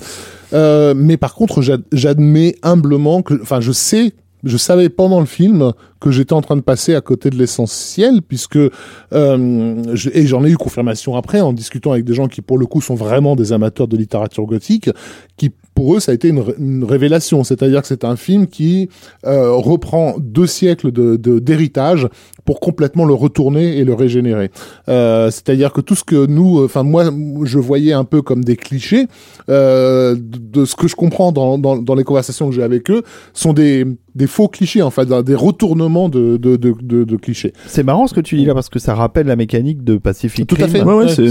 Euh, 0.52 0.94
mais 0.97 1.16
par 1.16 1.35
contre, 1.35 1.62
j'ad- 1.62 1.85
j'admets 1.93 2.57
humblement 2.62 3.23
que, 3.23 3.35
enfin, 3.40 3.61
je 3.61 3.70
sais, 3.73 4.12
je 4.44 4.56
savais 4.56 4.88
pendant 4.88 5.20
le 5.20 5.26
film 5.26 5.72
que 6.00 6.10
j'étais 6.10 6.32
en 6.32 6.40
train 6.40 6.56
de 6.56 6.62
passer 6.62 6.94
à 6.94 7.00
côté 7.00 7.28
de 7.30 7.36
l'essentiel, 7.36 8.22
puisque 8.26 8.56
euh, 8.56 9.82
je- 9.94 10.10
et 10.12 10.26
j'en 10.26 10.44
ai 10.44 10.50
eu 10.50 10.56
confirmation 10.56 11.16
après 11.16 11.40
en 11.40 11.52
discutant 11.52 11.92
avec 11.92 12.04
des 12.04 12.14
gens 12.14 12.26
qui 12.28 12.40
pour 12.40 12.58
le 12.58 12.66
coup 12.66 12.80
sont 12.80 12.94
vraiment 12.94 13.36
des 13.36 13.52
amateurs 13.52 13.88
de 13.88 13.96
littérature 13.96 14.44
gothique, 14.46 14.90
qui 15.36 15.50
pour 15.74 15.94
eux 15.96 16.00
ça 16.00 16.12
a 16.12 16.14
été 16.14 16.28
une, 16.28 16.40
ré- 16.40 16.54
une 16.58 16.84
révélation, 16.84 17.44
c'est-à-dire 17.44 17.82
que 17.82 17.88
c'est 17.88 18.04
un 18.04 18.16
film 18.16 18.46
qui 18.46 18.88
euh, 19.26 19.52
reprend 19.52 20.14
deux 20.18 20.46
siècles 20.46 20.90
de- 20.92 21.16
d'héritage 21.38 22.08
pour 22.44 22.60
complètement 22.60 23.04
le 23.04 23.14
retourner 23.14 23.78
et 23.78 23.84
le 23.84 23.94
régénérer. 23.94 24.50
Euh, 24.88 25.30
c'est-à-dire 25.30 25.72
que 25.72 25.80
tout 25.80 25.94
ce 25.94 26.04
que 26.04 26.26
nous, 26.26 26.64
enfin 26.64 26.82
moi, 26.82 27.04
je 27.44 27.58
voyais 27.58 27.92
un 27.92 28.04
peu 28.04 28.22
comme 28.22 28.44
des 28.44 28.56
clichés 28.56 29.06
euh, 29.48 30.16
de, 30.18 30.64
ce 30.64 30.74
que 30.76 30.88
je 30.88 30.96
comprends 30.96 31.32
dans, 31.32 31.58
dans, 31.58 31.76
dans 31.76 31.94
les 31.94 32.04
conversations 32.04 32.48
que 32.48 32.54
j'ai 32.54 32.62
avec 32.62 32.90
eux, 32.90 33.02
sont 33.32 33.52
des, 33.52 33.84
des 34.14 34.26
faux 34.26 34.48
clichés, 34.48 34.82
en 34.82 34.90
fait, 34.90 35.08
des 35.08 35.34
retournements 35.34 36.08
de, 36.08 36.36
de, 36.36 36.56
de, 36.56 36.74
de, 36.82 37.04
de 37.04 37.16
clichés. 37.16 37.52
C'est 37.66 37.82
marrant 37.82 38.06
ce 38.06 38.14
que 38.14 38.20
tu 38.20 38.36
dis 38.36 38.44
là 38.44 38.54
parce 38.54 38.68
que 38.68 38.78
ça 38.78 38.94
rappelle 38.94 39.26
la 39.26 39.36
mécanique 39.36 39.84
de 39.84 39.96
Pacific 39.98 40.46
Tout 40.46 40.56
à 40.60 40.68
fait. 40.68 40.82
Ouais, 40.82 40.94
ouais, 40.94 41.08
sur 41.08 41.16
c'est 41.16 41.22
les 41.22 41.28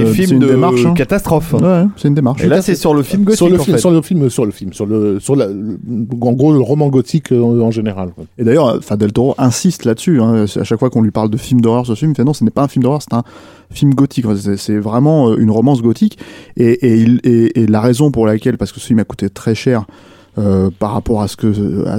une- 0.00 0.06
c'est 0.06 0.12
films 0.12 0.32
une 0.34 0.38
de 0.40 0.46
démarche. 0.48 0.84
hein. 0.84 0.94
catastrophe. 0.94 1.54
Ouais, 1.54 1.84
c'est 1.96 2.08
une 2.08 2.14
démarche. 2.14 2.42
Et 2.42 2.48
là, 2.48 2.62
c'est 2.62 2.74
sur 2.74 2.94
le 2.94 3.02
film 3.02 3.24
gothique 3.24 3.36
sur 3.38 3.48
le 3.48 3.58
en 3.58 3.62
film, 3.62 3.76
fait. 3.76 3.80
sur 3.80 3.90
le 3.90 4.02
film, 4.02 4.30
sur 4.30 4.44
le 4.44 4.50
film, 4.52 4.72
sur 4.72 4.86
le, 4.86 5.20
sur 5.20 5.36
la, 5.36 5.46
le- 5.46 5.78
en 6.20 6.32
gros, 6.32 6.52
le 6.52 6.60
roman 6.60 6.88
gothique 6.88 7.32
euh, 7.32 7.60
en 7.60 7.70
général. 7.70 8.10
quoi. 8.14 8.24
Et 8.38 8.44
d'ailleurs, 8.44 8.76
enfin, 8.78 8.96
Del 8.96 9.12
Toro 9.12 9.34
insiste 9.38 9.84
là-dessus. 9.84 10.20
Hein. 10.20 10.46
À 10.56 10.64
chaque 10.64 10.78
fois 10.78 10.90
qu'on 10.90 11.02
lui 11.02 11.10
parle 11.10 11.30
de 11.30 11.36
film 11.36 11.60
d'horreur, 11.60 11.86
ce 11.86 11.94
film, 11.94 12.12
il 12.12 12.14
fait 12.14 12.24
non, 12.24 12.32
ce 12.34 12.44
n'est 12.44 12.50
pas 12.50 12.62
un 12.62 12.68
film 12.68 12.82
d'horreur, 12.82 13.02
c'est 13.02 13.14
un 13.14 13.22
film 13.70 13.94
gothique. 13.94 14.26
C'est- 14.56 14.78
vraiment 14.78 15.30
euh, 15.30 15.36
une 15.38 15.50
romance 15.50 15.82
gothique. 15.82 16.18
Et, 16.56 17.66
la 17.68 17.80
raison 17.80 18.10
pour 18.10 18.26
laquelle, 18.26 18.56
parce 18.58 18.72
que 18.72 18.80
ce 18.80 18.86
film 18.86 18.98
a 18.98 19.04
coûté 19.04 19.28
très 19.30 19.54
cher. 19.54 19.84
euh, 20.38 20.70
par 20.78 20.92
rapport 20.92 21.22
à 21.22 21.26
ce 21.28 21.36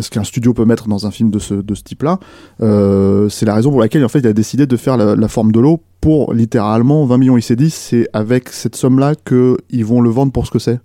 qu'un 0.10 0.24
studio 0.24 0.54
peut 0.54 0.64
mettre 0.64 0.88
dans 0.88 1.06
un 1.06 1.12
film 1.12 1.30
de 1.30 1.38
ce 1.38 1.54
type-là, 1.84 2.18
euh, 2.62 3.28
c'est 3.28 3.46
la 3.46 3.54
raison 3.54 3.72
pour 3.72 3.82
laquelle 3.82 4.06
en 4.06 4.08
fait 4.08 4.20
il 4.20 4.28
a 4.28 4.32
décidé 4.34 4.66
de 4.66 4.78
faire 4.78 4.96
la, 4.96 5.16
la 5.18 5.28
forme 5.28 5.52
de 5.52 5.60
l'eau 5.60 5.82
pour 6.00 6.34
littéralement 6.34 7.06
20 7.06 7.18
millions. 7.18 7.38
Il 7.38 7.42
s'est 7.42 7.58
dit 7.58 7.70
c'est 7.70 8.08
avec 8.14 8.48
cette 8.48 8.78
somme-là 8.78 9.16
que 9.26 9.58
ils 9.70 9.84
vont 9.84 10.00
le 10.00 10.10
vendre 10.10 10.32
pour 10.32 10.46
ce 10.46 10.52
que 10.52 10.60
c'est, 10.60 10.80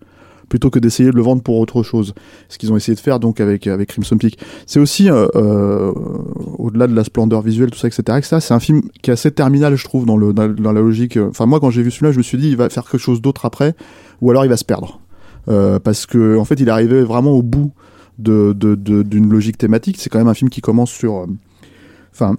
plutôt 0.48 0.70
que 0.70 0.78
d'essayer 0.78 1.10
de 1.10 1.16
le 1.16 1.22
vendre 1.22 1.42
pour 1.42 1.58
autre 1.58 1.82
chose. 1.82 2.14
Ce 2.48 2.58
qu'ils 2.58 2.72
ont 2.72 2.76
essayé 2.76 2.94
de 2.94 3.00
faire 3.00 3.18
donc 3.20 3.40
avec 3.40 3.66
avec 3.66 3.88
Crimson 3.88 4.16
Peak. 4.16 4.38
C'est 4.66 4.78
aussi, 4.80 5.10
euh, 5.10 5.26
euh, 5.34 5.92
au-delà 6.58 6.86
de 6.86 6.94
la 6.94 7.04
splendeur 7.04 7.42
visuelle, 7.42 7.70
tout 7.70 7.78
ça, 7.78 7.88
etc., 7.88 8.02
etc., 8.18 8.36
c'est 8.40 8.54
un 8.54 8.60
film 8.60 8.82
qui 9.02 9.10
est 9.10 9.12
assez 9.12 9.30
terminal, 9.30 9.74
je 9.76 9.84
trouve, 9.84 10.06
dans, 10.06 10.16
le, 10.16 10.32
dans, 10.32 10.72
la 10.72 10.80
logique. 10.80 11.16
euh, 11.16 11.28
Enfin, 11.30 11.46
moi, 11.46 11.58
quand 11.60 11.70
j'ai 11.70 11.82
vu 11.82 11.90
celui-là, 11.90 12.12
je 12.12 12.18
me 12.18 12.22
suis 12.22 12.38
dit, 12.38 12.48
il 12.48 12.56
va 12.56 12.68
faire 12.70 12.84
quelque 12.88 12.98
chose 13.00 13.20
d'autre 13.20 13.44
après, 13.44 13.74
ou 14.20 14.30
alors 14.30 14.44
il 14.44 14.48
va 14.48 14.56
se 14.56 14.64
perdre. 14.64 15.00
Euh, 15.48 15.78
parce 15.78 16.06
que, 16.06 16.36
en 16.38 16.44
fait, 16.44 16.58
il 16.60 16.70
arrivé 16.70 17.02
vraiment 17.02 17.32
au 17.32 17.42
bout 17.42 17.72
de, 18.18 18.52
de, 18.56 18.74
de- 18.74 19.02
d'une 19.02 19.28
logique 19.30 19.58
thématique. 19.58 19.96
C'est 19.98 20.10
quand 20.10 20.18
même 20.18 20.28
un 20.28 20.34
film 20.34 20.50
qui 20.50 20.60
commence 20.60 20.90
sur. 20.90 21.14
euh, 21.18 21.26
Enfin. 22.12 22.36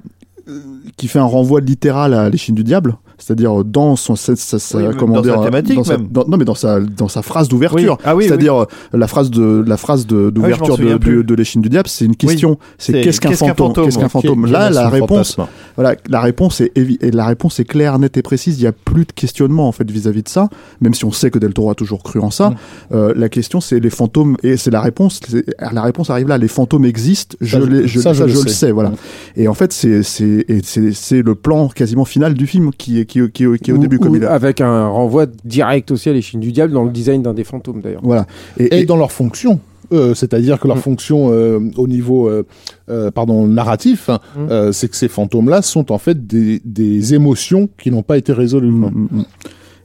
qui 0.97 1.07
fait 1.07 1.19
un 1.19 1.23
renvoi 1.25 1.61
littéral 1.61 2.13
à 2.13 2.29
l'échine 2.29 2.55
du 2.55 2.63
diable, 2.63 2.95
c'est-à-dire 3.17 3.63
dans 3.63 3.95
son 3.95 4.15
sa, 4.15 4.35
sa- 4.35 4.59
sa- 4.59 4.77
Oui, 4.77 4.95
comment 4.97 5.15
dans 5.15 5.21
dire 5.21 5.35
sa 5.39 5.45
thématique 5.45 5.75
dans 5.75 5.83
sa- 5.83 5.97
même. 5.97 6.07
dans- 6.11 6.25
non 6.27 6.37
mais 6.37 6.45
dans 6.45 6.55
sa 6.55 6.79
dans 6.79 7.07
sa 7.07 7.21
phrase 7.21 7.47
d'ouverture 7.49 7.93
Oui. 7.99 8.03
Ah 8.05 8.15
oui, 8.15 8.25
c'est-à-dire 8.25 8.55
euh, 8.61 8.65
la 8.93 9.07
phrase 9.07 9.31
de 9.31 9.63
la 9.65 9.77
phrase 9.77 10.05
de 10.05 10.29
d'ouverture 10.29 10.75
souviens 10.75 10.97
de, 10.97 11.15
de, 11.17 11.21
de 11.23 11.33
l'échine 11.35 11.61
du 11.61 11.69
diable 11.69 11.87
c'est 11.89 12.05
une 12.05 12.15
question 12.15 12.57
c'est 12.77 13.01
qu'est-ce 13.01 13.19
qu'un 13.19 13.29
qu'un 13.31 13.53
fantôme 13.55 13.85
qu'est-ce 13.85 13.97
qu'un 13.97 14.09
fantôme 14.09 14.43
quel 14.43 14.51
là 14.53 14.69
la 14.69 14.89
réponse 14.89 15.33
fantasme 15.35 15.45
voilà 15.75 15.95
la 16.09 16.21
réponse 16.21 16.61
est 16.61 16.71
et 16.77 17.11
la 17.11 17.25
réponse 17.25 17.59
est 17.59 17.65
claire 17.65 17.97
nette 17.99 18.17
et 18.17 18.21
précise 18.21 18.59
il 18.59 18.63
y 18.63 18.67
a 18.67 18.71
plus 18.71 19.05
de 19.05 19.11
questionnement 19.11 19.67
en 19.67 19.71
fait 19.71 19.89
vis-à-vis 19.89 20.23
de 20.23 20.29
ça 20.29 20.49
même 20.81 20.93
si 20.93 21.03
on 21.05 21.11
sait 21.11 21.31
que 21.31 21.39
Del 21.39 21.53
Toro 21.53 21.71
a 21.71 21.75
toujours 21.75 22.03
cru 22.03 22.19
en 22.19 22.29
ça 22.31 22.49
Mm. 22.51 22.55
euh, 22.93 23.13
la 23.15 23.29
question 23.29 23.61
c'est 23.61 23.79
les 23.79 23.89
fantômes 23.89 24.37
et 24.43 24.57
c'est 24.57 24.71
la 24.71 24.81
réponse 24.81 25.19
c'est- 25.27 25.45
la 25.73 25.81
réponse 25.81 26.09
arrive 26.09 26.27
là 26.27 26.37
les 26.37 26.47
fantômes 26.47 26.85
existent 26.85 27.35
je 27.41 27.59
je- 27.85 28.23
le 28.23 28.47
sais. 28.49 28.71
voilà 28.71 28.89
Mm. 28.89 28.95
et 29.37 29.47
en 29.47 29.53
fait 29.55 29.73
c'est 29.73 30.03
c'est 30.03 30.45
c'est 30.93 31.21
le 31.21 31.35
plan 31.35 31.67
quasiment 31.69 32.05
final 32.05 32.33
du 32.33 32.47
film 32.47 32.71
qui 32.77 32.99
est 32.99 33.05
qui 33.07 33.19
est, 33.19 33.31
qui 33.31 33.43
est, 33.45 33.57
qui 33.59 33.71
est 33.71 33.73
au 33.73 33.77
Ou- 33.77 33.79
début 33.81 33.97
comme 33.99 34.15
il 34.15 34.23
a 34.25 34.31
Avec 34.33 34.61
un 34.61 34.87
renvoi 34.87 35.25
direct 35.45 35.89
aussi 35.91 36.09
à 36.09 36.13
l'échine 36.13 36.39
du 36.39 36.51
diable 36.51 36.73
dans 36.73 36.83
le 36.83 36.91
design 36.91 37.21
d'un 37.23 37.33
des 37.33 37.43
fantômes 37.43 37.81
d'ailleurs. 37.81 38.01
voilà 38.03 38.27
Et, 38.59 38.85
dans 38.85 38.97
leur 38.97 39.11
fonction. 39.11 39.59
Euh, 39.93 40.13
c'est-à-dire 40.13 40.59
que 40.59 40.67
leur 40.67 40.75
Mm. 40.77 40.81
fonction 40.81 41.31
euh, 41.31 41.59
au 41.77 41.87
niveau 41.87 42.27
euh, 42.27 42.45
euh, 42.89 43.09
pardon 43.09 43.47
narratif, 43.47 44.09
hein, 44.09 44.19
Mm. 44.35 44.39
euh, 44.51 44.71
c'est 44.73 44.89
que 44.89 44.97
ces 44.97 45.07
fantômes-là 45.07 45.61
sont 45.61 45.93
en 45.93 45.97
fait 45.97 46.27
des, 46.27 46.61
des 46.65 47.13
émotions 47.13 47.69
qui 47.81 47.89
n'ont 47.89 48.03
pas 48.03 48.17
été 48.17 48.33
résolues. 48.33 48.69
Mm. 48.69 49.07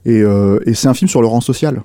Et, 0.05 0.21
euh, 0.21 0.59
et 0.65 0.73
c'est 0.73 0.89
un 0.89 0.93
film 0.93 1.07
sur 1.07 1.21
le 1.21 1.27
rang 1.27 1.39
social. 1.39 1.81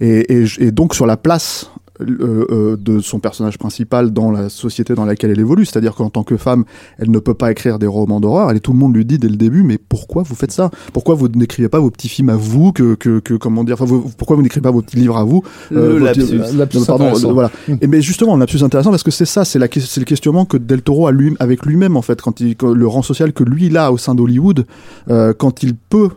Et, 0.00 0.32
et, 0.32 0.46
j- 0.46 0.60
et 0.64 0.72
donc 0.72 0.96
sur 0.96 1.06
la 1.06 1.16
place 1.16 1.70
euh, 2.00 2.46
euh, 2.50 2.76
de 2.76 2.98
son 3.00 3.20
personnage 3.20 3.56
principal 3.58 4.10
dans 4.12 4.30
la 4.30 4.48
société 4.48 4.94
dans 4.94 5.04
laquelle 5.04 5.30
elle 5.30 5.38
évolue. 5.40 5.64
C'est-à-dire 5.64 5.94
qu'en 5.94 6.10
tant 6.10 6.24
que 6.24 6.36
femme, 6.36 6.64
elle 6.98 7.10
ne 7.10 7.18
peut 7.18 7.34
pas 7.34 7.50
écrire 7.52 7.78
des 7.78 7.86
romans 7.86 8.20
d'horreur. 8.20 8.50
Et 8.52 8.60
tout 8.60 8.72
le 8.72 8.78
monde 8.78 8.94
lui 8.96 9.04
dit 9.04 9.18
dès 9.18 9.28
le 9.28 9.36
début, 9.36 9.62
mais 9.62 9.78
pourquoi 9.78 10.22
vous 10.24 10.34
faites 10.34 10.50
ça? 10.52 10.70
Pourquoi 10.92 11.14
vous 11.14 11.28
n'écrivez 11.28 11.68
pas 11.68 11.78
vos 11.78 11.90
petits 11.90 12.08
films 12.08 12.30
à 12.30 12.36
vous 12.36 12.72
que, 12.72 12.94
que, 12.94 13.20
que 13.20 13.34
comment 13.34 13.62
dire 13.64 13.74
enfin, 13.74 13.84
vous- 13.84 14.10
Pourquoi 14.18 14.36
vous 14.36 14.42
n'écrivez 14.42 14.62
pas 14.62 14.70
vos 14.72 14.82
petits 14.82 14.96
livres 14.96 15.16
à 15.16 15.24
vous 15.24 15.42
Le 15.70 15.92
vos- 15.92 15.98
lapsus. 15.98 16.22
euh, 16.32 16.52
Lapsus 16.56 16.78
pardon, 16.86 17.12
euh, 17.14 17.32
voilà. 17.32 17.50
Mm. 17.68 17.74
Et 17.80 17.86
mais 17.86 18.02
justement, 18.02 18.34
le 18.34 18.40
lapsus 18.40 18.62
intéressant 18.64 18.90
parce 18.90 19.02
que 19.04 19.10
c'est 19.12 19.24
ça, 19.24 19.44
c'est 19.44 19.58
la 19.58 19.68
que- 19.68 19.80
c'est 19.80 20.00
le 20.00 20.06
questionnement 20.06 20.44
que 20.46 20.56
Del 20.56 20.82
Toro 20.82 21.06
a 21.06 21.12
lui 21.12 21.34
avec 21.38 21.64
lui-même 21.64 21.96
en 21.96 22.02
fait, 22.02 22.20
quand 22.20 22.40
il 22.40 22.56
quand 22.56 22.72
le 22.72 22.86
rang 22.86 23.02
social 23.02 23.32
que 23.32 23.44
lui 23.44 23.66
il 23.66 23.76
a 23.76 23.92
au 23.92 23.98
sein 23.98 24.14
d'Hollywood, 24.14 24.66
euh, 25.10 25.32
quand 25.32 25.62
il 25.62 25.74
peut 25.74 26.08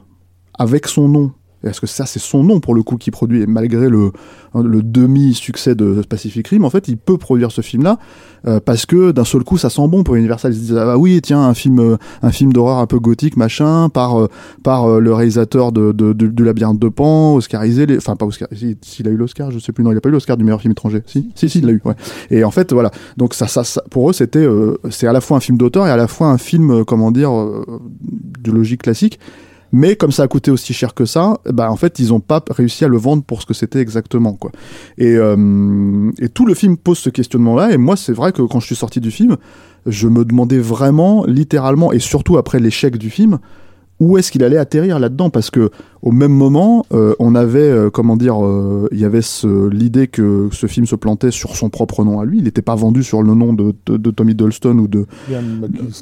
avec 0.58 0.88
son 0.88 1.08
nom. 1.08 1.32
Parce 1.70 1.80
que 1.80 1.88
ça, 1.88 2.06
c'est 2.06 2.20
son 2.20 2.44
nom 2.44 2.60
pour 2.60 2.76
le 2.76 2.84
coup 2.84 2.98
qui 2.98 3.12
produit, 3.12 3.42
et 3.42 3.48
malgré 3.48 3.90
le, 3.90 4.12
le 4.56 4.82
demi-succès 4.82 5.76
de 5.76 6.02
Pacific 6.08 6.48
Rim, 6.48 6.64
en 6.66 6.70
fait, 6.70 6.88
il 6.88 6.98
peut 6.98 7.18
produire 7.18 7.52
ce 7.52 7.62
film-là 7.62 8.00
euh, 8.48 8.60
parce 8.64 8.86
que 8.86 9.12
d'un 9.12 9.24
seul 9.26 9.44
coup, 9.44 9.58
ça 9.58 9.70
sent 9.70 9.88
bon 9.88 10.04
pour 10.04 10.16
Universal. 10.16 10.54
Ils 10.54 10.56
se 10.56 10.62
disent 10.62 10.78
ah 10.78 10.98
oui, 10.98 11.20
tiens, 11.22 11.42
un 11.42 11.54
film, 11.54 11.80
euh, 11.80 11.98
un 12.22 12.32
film 12.32 12.54
d'horreur 12.54 12.78
un 12.78 12.86
peu 12.88 13.00
gothique, 13.00 13.36
machin, 13.38 13.90
par 13.90 14.20
euh, 14.20 14.28
par 14.64 15.00
le 15.00 15.14
réalisateur 15.14 15.72
de, 15.72 15.92
de, 15.92 16.14
de- 16.14 16.28
du 16.28 16.44
Labyrinthe 16.44 16.80
de 16.80 16.90
Pan, 16.90 17.36
Oscarisé, 17.36 17.86
enfin 17.98 18.16
pas 18.16 18.26
Oscar, 18.26 18.48
si- 18.54 18.78
s'il 18.82 19.08
a 19.08 19.12
eu 19.12 19.18
l'Oscar, 19.18 19.52
je 19.52 19.60
sais 19.60 19.72
plus, 19.72 19.84
non, 19.84 19.92
il 19.92 19.98
a 19.98 20.02
pas 20.02 20.10
eu 20.10 20.14
l'Oscar 20.14 20.38
du 20.38 20.44
meilleur 20.44 20.62
film 20.62 20.72
étranger. 20.72 21.04
Si, 21.06 21.32
si, 21.36 21.46
il 21.60 21.66
l'a 21.66 21.72
eu. 21.74 21.82
Ouais. 21.84 21.96
Et 22.32 22.44
en 22.44 22.52
fait, 22.52 22.72
voilà. 22.74 22.92
Donc 23.18 23.34
ça, 23.34 23.48
pour 23.90 24.10
eux, 24.10 24.14
c'était, 24.14 24.48
c'est 24.90 25.08
à 25.08 25.14
la 25.14 25.22
fois 25.22 25.38
un 25.38 25.42
film 25.42 25.58
d'auteur 25.58 25.88
et 25.88 25.90
à 25.92 25.98
la 25.98 26.08
fois 26.08 26.28
un 26.28 26.38
film, 26.38 26.86
comment 26.86 27.12
dire, 27.12 27.32
de 27.32 28.52
logique 28.52 28.84
classique. 28.84 29.20
Mais 29.72 29.96
comme 29.96 30.12
ça 30.12 30.24
a 30.24 30.28
coûté 30.28 30.52
aussi 30.52 30.74
cher 30.74 30.94
que 30.94 31.06
ça, 31.06 31.40
bah 31.46 31.72
en 31.72 31.76
fait 31.76 32.00
ils 32.00 32.14
ont 32.14 32.20
pas 32.20 32.44
réussi 32.50 32.86
à 32.86 32.88
le 32.88 32.98
vendre 32.98 33.24
pour 33.24 33.42
ce 33.42 33.46
que 33.46 33.54
c'était 33.54 33.80
exactement 33.80 34.34
quoi. 34.34 34.52
Et, 34.98 35.16
euh, 35.16 36.12
et 36.20 36.30
tout 36.30 36.46
le 36.46 36.54
film 36.54 36.78
pose 36.78 36.98
ce 36.98 37.10
questionnement-là. 37.10 37.72
Et 37.72 37.78
moi 37.78 37.96
c'est 37.96 38.14
vrai 38.14 38.32
que 38.32 38.42
quand 38.42 38.60
je 38.60 38.68
suis 38.68 38.76
sorti 38.76 39.00
du 39.00 39.12
film, 39.12 39.38
je 39.86 40.08
me 40.08 40.26
demandais 40.26 40.60
vraiment, 40.60 41.26
littéralement, 41.26 41.92
et 41.92 42.00
surtout 42.00 42.38
après 42.38 42.60
l'échec 42.60 42.98
du 42.98 43.10
film, 43.10 43.40
où 44.00 44.18
est-ce 44.18 44.32
qu'il 44.32 44.44
allait 44.44 44.58
atterrir 44.58 45.00
là-dedans? 45.00 45.30
Parce 45.30 45.50
que 45.50 45.70
au 46.04 46.12
même 46.12 46.32
moment, 46.32 46.86
euh, 46.94 47.16
on 47.20 47.34
avait, 47.36 47.60
euh, 47.60 47.90
comment 47.90 48.16
dire, 48.16 48.44
euh, 48.46 48.88
il 48.92 49.00
y 49.00 49.06
avait 49.06 49.22
l'idée 49.72 50.08
que 50.08 50.50
ce 50.52 50.68
film 50.68 50.86
se 50.86 50.96
plantait 50.96 51.32
sur 51.32 51.56
son 51.56 51.70
propre 51.70 52.04
nom 52.04 52.20
à 52.20 52.26
lui. 52.26 52.38
Il 52.38 52.44
n'était 52.44 52.62
pas 52.62 52.76
vendu 52.76 53.04
sur 53.04 53.24
le 53.24 53.34
nom 53.34 53.54
de, 53.54 53.74
de, 53.86 53.98
de 53.98 54.12
Tommy 54.12 54.36
Dolston 54.36 54.78
ou 54.78 54.88
de. 54.88 55.06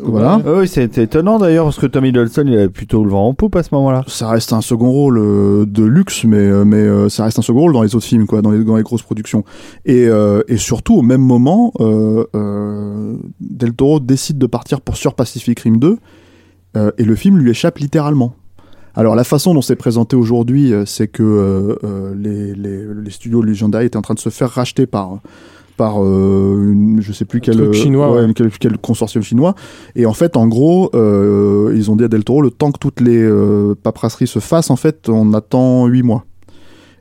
Voilà. 0.03 0.41
Ah 0.45 0.51
oui, 0.59 0.67
c'est 0.67 0.97
étonnant 0.97 1.39
d'ailleurs 1.39 1.65
parce 1.65 1.80
que 1.80 1.88
Tommy 1.88 2.11
Dolson 2.11 2.43
il 2.45 2.53
avait 2.53 2.69
plutôt 2.69 3.03
le 3.03 3.09
vent 3.09 3.27
en 3.27 3.34
poupe 3.34 3.55
à 3.55 3.63
ce 3.63 3.69
moment-là. 3.73 4.03
Ça 4.07 4.30
reste 4.30 4.53
un 4.53 4.61
second 4.61 4.91
rôle 4.91 5.17
euh, 5.17 5.65
de 5.65 5.84
luxe, 5.84 6.23
mais 6.26 6.38
euh, 6.38 6.65
mais 6.65 6.77
euh, 6.77 7.09
ça 7.09 7.23
reste 7.23 7.39
un 7.39 7.41
second 7.41 7.61
rôle 7.61 7.73
dans 7.73 7.81
les 7.84 7.95
autres 7.95 8.05
films, 8.05 8.27
quoi, 8.27 8.41
dans 8.41 8.51
les, 8.51 8.63
dans 8.63 8.76
les 8.76 8.84
grosses 8.84 9.03
productions. 9.03 9.43
Et 9.85 10.07
euh, 10.07 10.41
et 10.47 10.57
surtout 10.57 10.95
au 10.95 11.01
même 11.01 11.22
moment, 11.22 11.72
euh, 11.80 12.26
euh, 12.35 13.15
Del 13.39 13.73
Toro 13.73 13.99
décide 13.99 14.38
de 14.38 14.47
partir 14.47 14.81
pour 14.81 14.97
sur 14.97 15.13
Pacific 15.13 15.59
Rim 15.59 15.77
2, 15.77 15.97
euh, 16.76 16.91
et 16.97 17.03
le 17.03 17.15
film 17.15 17.38
lui 17.38 17.49
échappe 17.52 17.77
littéralement. 17.80 18.35
Alors 18.95 19.15
la 19.15 19.26
façon 19.26 19.53
dont 19.53 19.61
c'est 19.61 19.76
présenté 19.76 20.15
aujourd'hui, 20.15 20.73
euh, 20.73 20.85
c'est 20.85 21.07
que 21.07 21.23
euh, 21.23 22.14
les, 22.15 22.56
les, 22.56 22.85
les 22.93 23.11
studios 23.11 23.41
Legendary 23.41 23.88
étaient 23.88 23.97
en 23.97 24.02
train 24.02 24.14
de 24.14 24.19
se 24.19 24.30
faire 24.30 24.49
racheter 24.49 24.85
par 24.85 25.19
par 25.76 26.02
euh, 26.02 26.72
une, 26.72 27.02
je 27.02 27.11
sais 27.11 27.26
plus 27.26 27.41
quel 27.41 27.57
truc 27.57 27.73
chinois, 27.73 28.10
ouais. 28.10 28.34
quel, 28.34 28.49
quel 28.49 28.77
consortium 28.77 29.22
chinois 29.22 29.56
et 29.97 30.06
en 30.06 30.14
fait 30.14 30.38
en 30.38 30.47
gros 30.47 30.89
euh, 30.95 31.73
ils 31.76 31.91
ont 31.91 31.97
dit 31.97 32.06
à 32.06 32.07
Del 32.07 32.23
Toro 32.23 32.41
le 32.41 32.49
temps 32.49 32.72
que 32.72 32.80
toutes 32.80 33.02
les 33.02 33.30
paperasseries 33.84 34.27
se 34.27 34.39
fassent 34.39 34.69
en 34.69 34.77
fait 34.77 35.10
on 35.10 35.34
attend 35.34 35.85
8 35.88 36.02
mois 36.03 36.23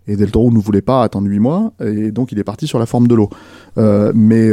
et 0.08 0.16
Del 0.16 0.32
Toro 0.32 0.50
ne 0.50 0.58
voulait 0.58 0.82
pas 0.82 1.04
attendre 1.04 1.28
8 1.28 1.38
mois 1.38 1.72
et 1.80 2.10
donc 2.10 2.32
il 2.32 2.38
est 2.40 2.44
parti 2.44 2.66
sur 2.66 2.80
la 2.80 2.86
forme 2.86 3.06
de 3.06 3.14
l'eau 3.14 3.30
mais 3.76 4.50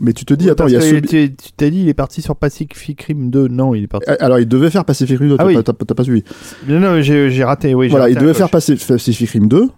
mais 0.00 0.12
tu 0.12 0.24
te 0.24 0.34
dis 0.34 0.48
attends 0.50 0.66
il 0.66 0.72
y 0.72 0.76
a 0.76 0.80
ce 0.80 0.94
Tu 0.96 1.34
tu 1.34 1.52
t'es 1.56 1.70
dit 1.70 1.80
il 1.82 1.88
est 1.88 1.94
parti 1.94 2.22
sur 2.22 2.36
Pacific 2.36 3.02
Rim 3.02 3.30
2 3.30 3.48
Non, 3.48 3.74
il 3.74 3.84
est 3.84 3.86
parti. 3.86 4.10
alors 4.20 4.38
il 4.38 4.48
devait 4.48 4.70
faire 4.70 4.84
Pacific 4.84 5.18
Rim 5.18 5.28
2 5.28 5.34
Ah 5.38 5.44
t'as 5.44 5.46
oui. 5.46 5.62
pas- 5.62 5.94
pas 5.94 6.04
suivi 6.04 6.24
Non, 6.68 6.80
non, 6.80 7.00
j'ai 7.02 7.44
raté. 7.44 7.74
Oui, 7.74 7.88
Voilà, 7.88 8.04
raté 8.06 8.16
il 8.16 8.20
devait 8.20 8.34
faire 8.34 8.50
Pacific 8.50 9.28
Rim 9.30 9.46
2. 9.48 9.68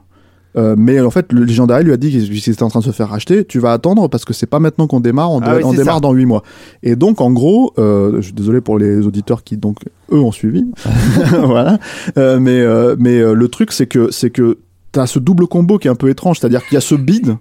euh, 0.56 0.74
mais 0.76 1.00
en 1.00 1.10
fait, 1.10 1.32
le 1.32 1.44
Legendary 1.44 1.82
lui 1.84 1.92
a 1.92 1.96
dit 1.96 2.10
qu'il 2.10 2.52
était 2.52 2.62
en 2.62 2.68
train 2.68 2.80
de 2.80 2.84
se 2.84 2.90
faire 2.90 3.08
racheter. 3.08 3.44
Tu 3.46 3.58
vas 3.58 3.72
attendre 3.72 4.08
parce 4.08 4.24
que 4.26 4.32
c'est 4.34 4.46
pas 4.46 4.58
maintenant 4.60 4.86
qu'on 4.86 5.00
démarre, 5.00 5.30
on, 5.32 5.40
Ah 5.40 5.56
oui, 5.56 5.62
on 5.64 5.72
démarre 5.72 5.94
ça. 5.94 6.00
dans 6.00 6.12
8 6.12 6.26
mois. 6.26 6.42
Et 6.82 6.94
donc, 6.94 7.20
en 7.22 7.30
gros, 7.32 7.72
euh, 7.78 8.16
je 8.16 8.20
suis 8.22 8.32
désolé 8.34 8.60
pour 8.60 8.76
les 8.78 9.06
auditeurs 9.06 9.44
qui 9.44 9.56
donc 9.56 9.78
eux 10.12 10.18
ont 10.20 10.30
suivi. 10.32 10.66
voilà. 11.44 11.78
Euh, 12.18 12.38
mais 12.38 12.62
mais 12.98 13.34
le 13.34 13.48
truc 13.48 13.72
c'est 13.72 13.86
que 13.86 14.10
c'est 14.10 14.30
que 14.30 14.58
t'as 14.92 15.06
ce 15.06 15.18
double 15.18 15.46
combo 15.46 15.78
qui 15.78 15.88
est 15.88 15.90
un 15.90 15.94
peu 15.94 16.10
étrange, 16.10 16.38
c'est-à-dire 16.38 16.62
qu'il 16.66 16.74
y 16.74 16.76
a 16.78 16.82
ce 16.82 16.94
bid 16.94 17.36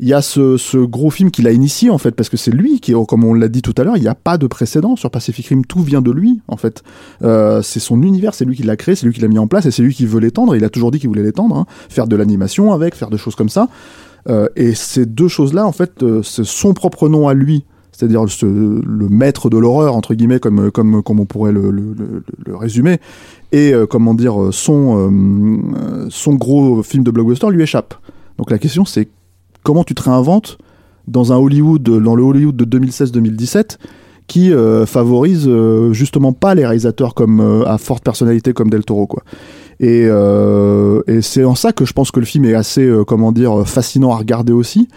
il 0.00 0.08
y 0.08 0.12
a 0.12 0.22
ce, 0.22 0.56
ce 0.56 0.76
gros 0.76 1.10
film 1.10 1.30
qu'il 1.30 1.46
a 1.46 1.52
initié 1.52 1.88
en 1.88 1.98
fait 1.98 2.10
parce 2.10 2.28
que 2.28 2.36
c'est 2.36 2.50
lui 2.50 2.80
qui 2.80 2.92
comme 3.06 3.22
on 3.24 3.32
l'a 3.32 3.46
dit 3.48 3.62
tout 3.62 3.74
à 3.76 3.84
l'heure 3.84 3.96
il 3.96 4.02
n'y 4.02 4.08
a 4.08 4.14
pas 4.16 4.38
de 4.38 4.46
précédent 4.48 4.96
sur 4.96 5.10
Pacific 5.10 5.46
Rim. 5.46 5.64
Tout 5.64 5.82
vient 5.82 6.02
de 6.02 6.10
lui 6.10 6.40
en 6.48 6.56
fait. 6.56 6.82
Euh, 7.22 7.62
c'est 7.62 7.78
son 7.80 8.02
univers 8.02 8.34
c'est 8.34 8.44
lui 8.44 8.56
qui 8.56 8.64
l'a 8.64 8.76
créé 8.76 8.96
c'est 8.96 9.06
lui 9.06 9.12
qui 9.14 9.20
l'a 9.20 9.28
mis 9.28 9.38
en 9.38 9.46
place 9.46 9.66
et 9.66 9.70
c'est 9.70 9.82
lui 9.82 9.94
qui 9.94 10.04
veut 10.04 10.18
l'étendre. 10.20 10.56
Il 10.56 10.64
a 10.64 10.68
toujours 10.68 10.90
dit 10.90 10.98
qu'il 10.98 11.08
voulait 11.08 11.22
l'étendre 11.22 11.56
hein. 11.56 11.66
faire 11.88 12.08
de 12.08 12.16
l'animation 12.16 12.72
avec 12.72 12.94
faire 12.96 13.08
des 13.10 13.18
choses 13.18 13.36
comme 13.36 13.48
ça. 13.48 13.68
Euh, 14.28 14.48
et 14.56 14.74
ces 14.74 15.06
deux 15.06 15.28
choses 15.28 15.54
là 15.54 15.64
en 15.66 15.72
fait 15.72 16.02
euh, 16.02 16.22
c'est 16.22 16.44
son 16.44 16.74
propre 16.74 17.08
nom 17.08 17.28
à 17.28 17.34
lui. 17.34 17.64
C'est-à-dire 17.92 18.24
ce- 18.28 18.46
le 18.46 19.08
maître 19.08 19.48
de 19.48 19.58
l'horreur 19.58 19.94
entre 19.94 20.14
guillemets 20.14 20.40
comme 20.40 20.72
comme 20.72 21.04
comme 21.04 21.20
on 21.20 21.26
pourrait 21.26 21.52
le, 21.52 21.70
le, 21.70 21.94
le- 22.46 22.56
résumer. 22.56 22.98
Et 23.52 23.72
comment 23.88 24.14
dire 24.14 24.48
son 24.50 25.12
son 26.10 26.34
gros 26.34 26.82
film 26.82 27.04
de 27.04 27.12
blockbuster 27.12 27.48
lui 27.50 27.62
échappe. 27.62 27.94
Donc 28.38 28.50
la 28.50 28.58
question 28.58 28.84
c'est 28.84 29.08
comment 29.64 29.82
tu 29.82 29.96
te 29.96 30.02
réinventes 30.04 30.58
dans 31.08 31.32
un 31.32 31.36
Hollywood, 31.36 31.82
dans 31.82 32.14
le 32.14 32.22
Hollywood 32.22 32.56
de 32.56 32.78
2016-2017, 32.78 33.78
qui 34.26 34.52
euh, 34.52 34.86
favorise 34.86 35.46
euh, 35.46 35.92
justement 35.92 36.32
pas 36.32 36.54
les 36.54 36.64
réalisateurs 36.64 37.14
comme 37.14 37.40
euh, 37.40 37.66
à 37.66 37.78
forte 37.78 38.02
personnalité 38.02 38.52
comme 38.52 38.70
Del 38.70 38.84
Toro, 38.84 39.06
quoi. 39.06 39.22
Et, 39.80 40.08
c'est 41.20 41.44
en 41.44 41.54
ça 41.54 41.72
que 41.72 41.84
je 41.84 41.92
pense 41.92 42.10
que 42.10 42.20
le 42.20 42.26
film 42.26 42.44
est 42.44 42.54
assez, 42.54 42.88
comment 43.06 43.32
dire, 43.32 43.66
fascinant 43.66 44.12
à 44.12 44.16
regarder 44.16 44.52
aussi. 44.52 44.88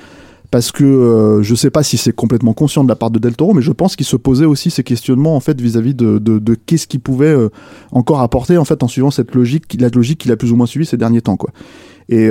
Parce 0.51 0.71
que 0.71 1.39
je 1.41 1.55
sais 1.55 1.71
pas 1.71 1.83
si 1.83 1.97
c'est 1.97 2.13
complètement 2.13 2.53
conscient 2.53 2.83
de 2.83 2.89
la 2.89 2.95
part 2.95 3.09
de 3.09 3.19
Del 3.19 3.35
Toro, 3.35 3.53
mais 3.53 3.63
je 3.63 3.71
pense 3.71 3.95
qu'il 3.95 4.05
se 4.05 4.15
posait 4.15 4.45
aussi 4.45 4.69
ces 4.69 4.83
questionnements 4.83 5.35
en 5.35 5.39
fait 5.41 5.59
vis-à-vis 5.59 5.93
de, 5.93 6.19
de, 6.19 6.55
qu'est-ce 6.55 6.87
qu'il 6.87 6.99
pouvait 6.99 7.35
encore 7.91 8.21
apporter 8.21 8.57
en 8.57 8.65
fait 8.65 8.81
en 8.83 8.87
suivant 8.87 9.11
cette 9.11 9.33
logique, 9.33 9.75
la 9.79 9.89
logique 9.89 10.19
qu'il 10.19 10.31
a 10.31 10.37
plus 10.37 10.51
ou 10.51 10.55
moins 10.55 10.67
suivi 10.67 10.85
ces 10.85 10.95
derniers 10.95 11.21
temps, 11.21 11.37
quoi. 11.37 11.49
Et 12.07 12.29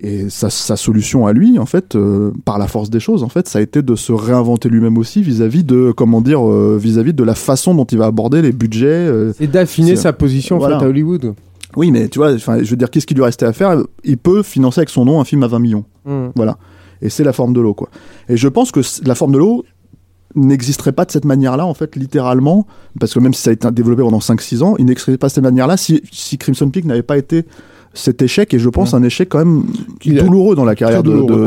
et 0.00 0.30
sa, 0.30 0.48
sa 0.50 0.76
solution 0.76 1.26
à 1.26 1.32
lui, 1.32 1.58
en 1.58 1.66
fait, 1.66 1.96
euh, 1.96 2.30
par 2.44 2.58
la 2.58 2.68
force 2.68 2.88
des 2.90 3.00
choses, 3.00 3.22
en 3.24 3.28
fait, 3.28 3.48
ça 3.48 3.58
a 3.58 3.62
été 3.62 3.82
de 3.82 3.94
se 3.96 4.12
réinventer 4.12 4.68
lui-même 4.68 4.96
aussi 4.96 5.22
vis-à-vis 5.22 5.64
de, 5.64 5.92
comment 5.96 6.20
dire, 6.20 6.48
euh, 6.48 6.78
vis-à-vis 6.80 7.12
de 7.14 7.24
la 7.24 7.34
façon 7.34 7.74
dont 7.74 7.84
il 7.84 7.98
va 7.98 8.06
aborder 8.06 8.40
les 8.42 8.52
budgets. 8.52 8.86
euh. 8.86 9.32
Et 9.40 9.46
d'affiner 9.48 9.96
C'est- 9.96 10.02
sa 10.02 10.12
position 10.12 10.56
en 10.56 10.58
Voilà. 10.60 10.78
fait 10.78 10.84
à 10.84 10.88
Hollywood. 10.88 11.34
Oui, 11.76 11.90
mais 11.90 12.08
tu 12.08 12.18
vois, 12.18 12.36
je 12.36 12.70
veux 12.70 12.76
dire, 12.76 12.90
qu'est-ce 12.90 13.06
qui 13.06 13.14
lui 13.14 13.22
restait 13.24 13.44
à 13.46 13.52
faire? 13.52 13.76
Il 14.04 14.18
peut 14.18 14.42
financer 14.42 14.78
avec 14.80 14.88
son 14.90 15.04
nom 15.04 15.20
un 15.20 15.24
film 15.24 15.42
à 15.42 15.48
20 15.48 15.58
millions. 15.58 15.84
Hmm. 16.06 16.28
Voilà. 16.36 16.58
Et 17.02 17.10
c'est 17.10 17.24
la 17.24 17.32
forme 17.32 17.52
de 17.52 17.60
l'eau, 17.60 17.74
quoi. 17.74 17.88
Et 18.28 18.36
je 18.36 18.48
pense 18.48 18.70
que 18.72 18.80
la 19.04 19.14
forme 19.14 19.32
de 19.32 19.38
l'eau 19.38 19.64
n'existerait 20.34 20.92
pas 20.92 21.04
de 21.04 21.10
cette 21.10 21.24
manière-là, 21.24 21.66
en 21.66 21.74
fait, 21.74 21.96
littéralement, 21.96 22.66
parce 23.00 23.14
que 23.14 23.18
même 23.18 23.34
si 23.34 23.42
ça 23.42 23.50
a 23.50 23.52
été 23.52 23.70
développé 23.70 24.02
pendant 24.02 24.20
5-6 24.20 24.62
ans, 24.62 24.74
il 24.78 24.84
n'existerait 24.86 25.18
pas 25.18 25.28
de 25.28 25.32
cette 25.32 25.44
manière-là 25.44 25.76
si, 25.76 26.02
si 26.12 26.38
Crimson 26.38 26.68
Peak 26.70 26.84
n'avait 26.84 27.02
pas 27.02 27.18
été 27.18 27.44
cet 27.94 28.22
échec, 28.22 28.54
et 28.54 28.58
je 28.58 28.68
pense 28.68 28.94
un 28.94 29.02
échec 29.02 29.28
quand 29.28 29.38
même 29.38 29.64
douloureux 30.22 30.54
dans 30.54 30.64
la 30.64 30.74
carrière 30.74 31.02
de, 31.02 31.10
de- 31.32 31.46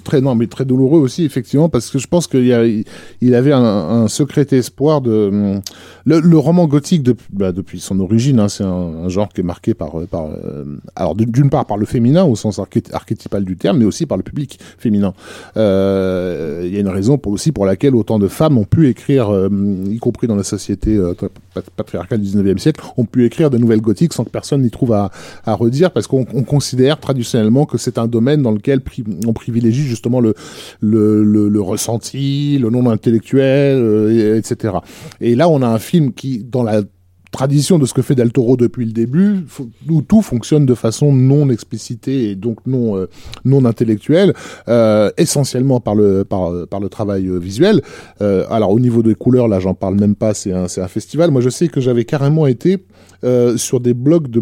très, 0.00 0.20
non, 0.20 0.34
mais 0.34 0.46
très 0.46 0.64
douloureux 0.64 1.00
aussi, 1.00 1.24
effectivement, 1.24 1.68
parce 1.68 1.90
que 1.90 1.98
je 1.98 2.06
pense 2.06 2.26
qu'il 2.26 2.46
y 2.46 2.52
a, 2.54 2.64
il 2.64 3.34
avait 3.34 3.52
un, 3.52 3.62
un 3.62 4.08
secret 4.08 4.46
espoir 4.52 5.00
de, 5.00 5.58
le, 6.06 6.20
le 6.20 6.38
roman 6.38 6.66
gothique 6.66 7.02
de- 7.02 7.16
bah, 7.32 7.52
depuis 7.52 7.80
son 7.80 8.00
origine, 8.00 8.38
hein, 8.40 8.48
c'est 8.48 8.64
un, 8.64 8.68
un 9.04 9.08
genre 9.08 9.28
qui 9.28 9.40
est 9.40 9.44
marqué 9.44 9.74
par, 9.74 9.90
par, 10.10 10.26
euh, 10.26 10.64
alors 10.96 11.14
d'une 11.14 11.50
part 11.50 11.66
par 11.66 11.76
le 11.76 11.84
féminin 11.86 12.24
au 12.24 12.36
sens 12.36 12.58
arché- 12.58 12.82
archétypal 12.92 13.44
du 13.44 13.56
terme, 13.56 13.78
mais 13.78 13.84
aussi 13.84 14.06
par 14.06 14.16
le 14.16 14.22
public 14.22 14.58
féminin. 14.78 15.12
Euh, 15.56 16.62
Il 16.64 16.72
y 16.72 16.76
a 16.76 16.80
une 16.80 16.88
raison 16.88 17.18
pour, 17.18 17.32
aussi 17.32 17.52
pour 17.52 17.66
laquelle 17.66 17.94
autant 17.94 18.18
de 18.18 18.28
femmes 18.28 18.58
ont 18.58 18.64
pu 18.64 18.88
écrire, 18.88 19.28
euh, 19.32 19.48
y 19.90 19.98
compris 19.98 20.26
dans 20.26 20.36
la 20.36 20.42
société 20.44 20.96
euh, 20.96 21.14
pat- 21.54 21.70
patriarcale 21.76 22.20
du 22.20 22.28
19e 22.28 22.58
siècle, 22.58 22.80
ont 22.96 23.04
pu 23.04 23.24
écrire 23.24 23.50
de 23.50 23.58
nouvelles 23.58 23.80
gothiques 23.80 24.12
sans 24.12 24.24
que 24.24 24.30
personne 24.30 24.64
n'y 24.68 24.70
trouve 24.70 24.92
à, 24.92 25.10
à 25.44 25.54
redire, 25.54 25.90
parce 25.90 26.06
qu'on 26.06 26.24
on 26.34 26.42
considère 26.44 27.00
traditionnellement 27.00 27.66
que 27.66 27.78
c'est 27.78 27.98
un 27.98 28.06
domaine 28.06 28.42
dans 28.42 28.52
lequel 28.52 28.78
pri- 28.80 29.04
on 29.26 29.32
privilégie 29.32 29.82
justement 29.82 30.20
le, 30.20 30.34
le, 30.80 31.22
le, 31.24 31.48
le 31.48 31.60
ressenti, 31.60 32.58
le 32.58 32.70
non 32.70 32.88
intellectuel, 32.90 33.76
euh, 33.78 34.34
et- 34.34 34.38
etc. 34.38 34.74
Et 35.20 35.34
là, 35.34 35.48
on 35.48 35.62
a 35.62 35.66
un 35.68 35.78
film 35.78 36.12
qui, 36.12 36.44
dans 36.44 36.62
la 36.62 36.82
tradition 37.30 37.78
de 37.78 37.84
ce 37.84 37.92
que 37.92 38.00
fait 38.00 38.14
Del 38.14 38.32
Toro 38.32 38.56
depuis 38.56 38.86
le 38.86 38.92
début, 38.92 39.44
où 39.90 40.00
tout 40.00 40.22
fonctionne 40.22 40.64
de 40.64 40.74
façon 40.74 41.12
non 41.12 41.50
explicitée 41.50 42.30
et 42.30 42.34
donc 42.36 42.56
non 42.66 42.96
euh, 42.96 43.06
non 43.44 43.66
intellectuelle, 43.66 44.32
euh, 44.68 45.10
essentiellement 45.18 45.78
par 45.78 45.94
le 45.94 46.24
par 46.24 46.50
par 46.68 46.80
le 46.80 46.88
travail 46.88 47.26
euh, 47.26 47.36
visuel. 47.38 47.82
Euh, 48.22 48.46
alors 48.48 48.70
au 48.70 48.80
niveau 48.80 49.02
des 49.02 49.14
couleurs, 49.14 49.46
là, 49.46 49.60
j'en 49.60 49.74
parle 49.74 49.96
même 50.00 50.14
pas. 50.14 50.32
C'est 50.32 50.52
un 50.52 50.68
c'est 50.68 50.80
un 50.80 50.88
festival. 50.88 51.30
Moi, 51.30 51.42
je 51.42 51.50
sais 51.50 51.68
que 51.68 51.82
j'avais 51.82 52.06
carrément 52.06 52.46
été 52.46 52.78
euh, 53.24 53.56
sur 53.56 53.80
des 53.80 53.94
blogs 53.94 54.28
de 54.28 54.40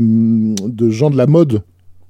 de 0.69 0.91
gens 0.91 1.11
de 1.11 1.17
la 1.17 1.27
mode 1.27 1.63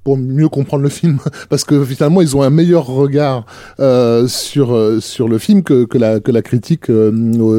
pour 0.06 0.16
mieux 0.16 0.48
comprendre 0.48 0.84
le 0.84 0.88
film. 0.88 1.18
Parce 1.48 1.64
que 1.64 1.84
finalement 1.84 2.22
ils 2.22 2.36
ont 2.36 2.43
un 2.43 2.51
meilleur 2.51 2.86
regard 2.86 3.44
euh, 3.80 4.28
sur 4.28 4.72
euh, 4.72 5.01
sur 5.01 5.28
le 5.28 5.38
film 5.38 5.64
que, 5.64 5.84
que 5.84 5.98
la 5.98 6.20
que 6.20 6.30
la 6.30 6.43
critique 6.43 6.90
euh, 6.90 7.10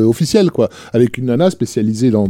officielle 0.05 0.49
quoi. 0.49 0.69
Avec 0.93 1.17
une 1.17 1.25
nana 1.25 1.51
spécialisée 1.51 2.09
dans 2.09 2.29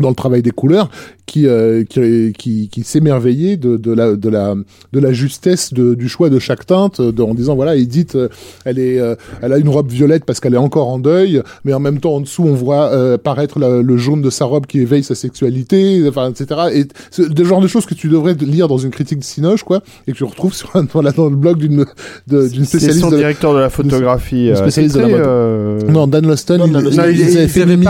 dans 0.00 0.08
le 0.08 0.14
travail 0.14 0.42
des 0.42 0.50
couleurs, 0.50 0.90
qui 1.26 1.46
euh, 1.46 1.84
qui 1.84 2.32
qui, 2.36 2.68
qui 2.68 2.82
s'émerveillait 2.82 3.56
de, 3.56 3.76
de 3.76 3.92
la 3.92 4.16
de 4.16 4.28
la 4.28 4.54
de 4.92 4.98
la 5.00 5.12
justesse 5.12 5.72
de, 5.72 5.94
du 5.94 6.08
choix 6.08 6.28
de 6.30 6.38
chaque 6.38 6.66
teinte, 6.66 7.00
de, 7.00 7.22
en 7.22 7.34
disant 7.34 7.54
voilà 7.54 7.76
Edith, 7.76 8.14
euh, 8.16 8.28
elle 8.64 8.78
est 8.78 8.98
euh, 8.98 9.14
elle 9.42 9.52
a 9.52 9.58
une 9.58 9.68
robe 9.68 9.88
violette 9.90 10.24
parce 10.24 10.40
qu'elle 10.40 10.54
est 10.54 10.58
encore 10.58 10.88
en 10.88 10.98
deuil, 10.98 11.42
mais 11.64 11.72
en 11.72 11.80
même 11.80 12.00
temps 12.00 12.14
en 12.14 12.20
dessous 12.20 12.44
on 12.44 12.54
voit 12.54 12.90
euh, 12.92 13.16
paraître 13.18 13.58
la- 13.58 13.80
le 13.82 13.96
jaune 13.96 14.22
de 14.22 14.30
sa 14.30 14.44
robe 14.44 14.66
qui 14.66 14.80
éveille 14.80 15.02
sa 15.04 15.14
sexualité, 15.14 16.02
enfin 16.08 16.30
etc. 16.30 16.60
Et 16.74 16.84
c'est 17.10 17.28
le 17.38 17.44
genre 17.44 17.60
de 17.60 17.68
choses 17.68 17.86
que 17.86 17.94
tu 17.94 18.08
devrais 18.08 18.34
lire 18.34 18.66
dans 18.68 18.78
une 18.78 18.90
critique 18.90 19.20
de 19.20 19.24
Cinoche 19.24 19.62
quoi, 19.62 19.82
et 20.06 20.12
que 20.12 20.16
tu 20.16 20.24
retrouves 20.24 20.54
sur 20.54 20.74
un, 20.74 20.84
dans 20.84 21.28
le 21.28 21.36
blog 21.36 21.58
d'une 21.58 21.84
d'une 22.26 22.50
C'est 22.64 22.78
spécialiste 22.78 23.00
son 23.00 23.10
de, 23.10 23.16
directeur 23.16 23.54
de 23.54 23.58
la 23.60 23.70
photographie. 23.70 24.46
une 24.46 24.52
euh, 24.52 24.56
spécialiste 24.56 24.96
de 24.96 25.00
la 25.00 25.08
mode. 25.08 25.20
euh, 25.26 25.80
non 25.88 26.06
Dan 26.06 26.26
Loston, 26.26 26.60
ils- 26.66 26.72
Loston, 26.72 27.04
ils 27.10 27.18
ils- 27.20 27.22
avaient 27.36 27.44
ils 27.44 27.48
fait 27.48 27.60
euh, 27.62 27.66
Mimic 27.66 27.88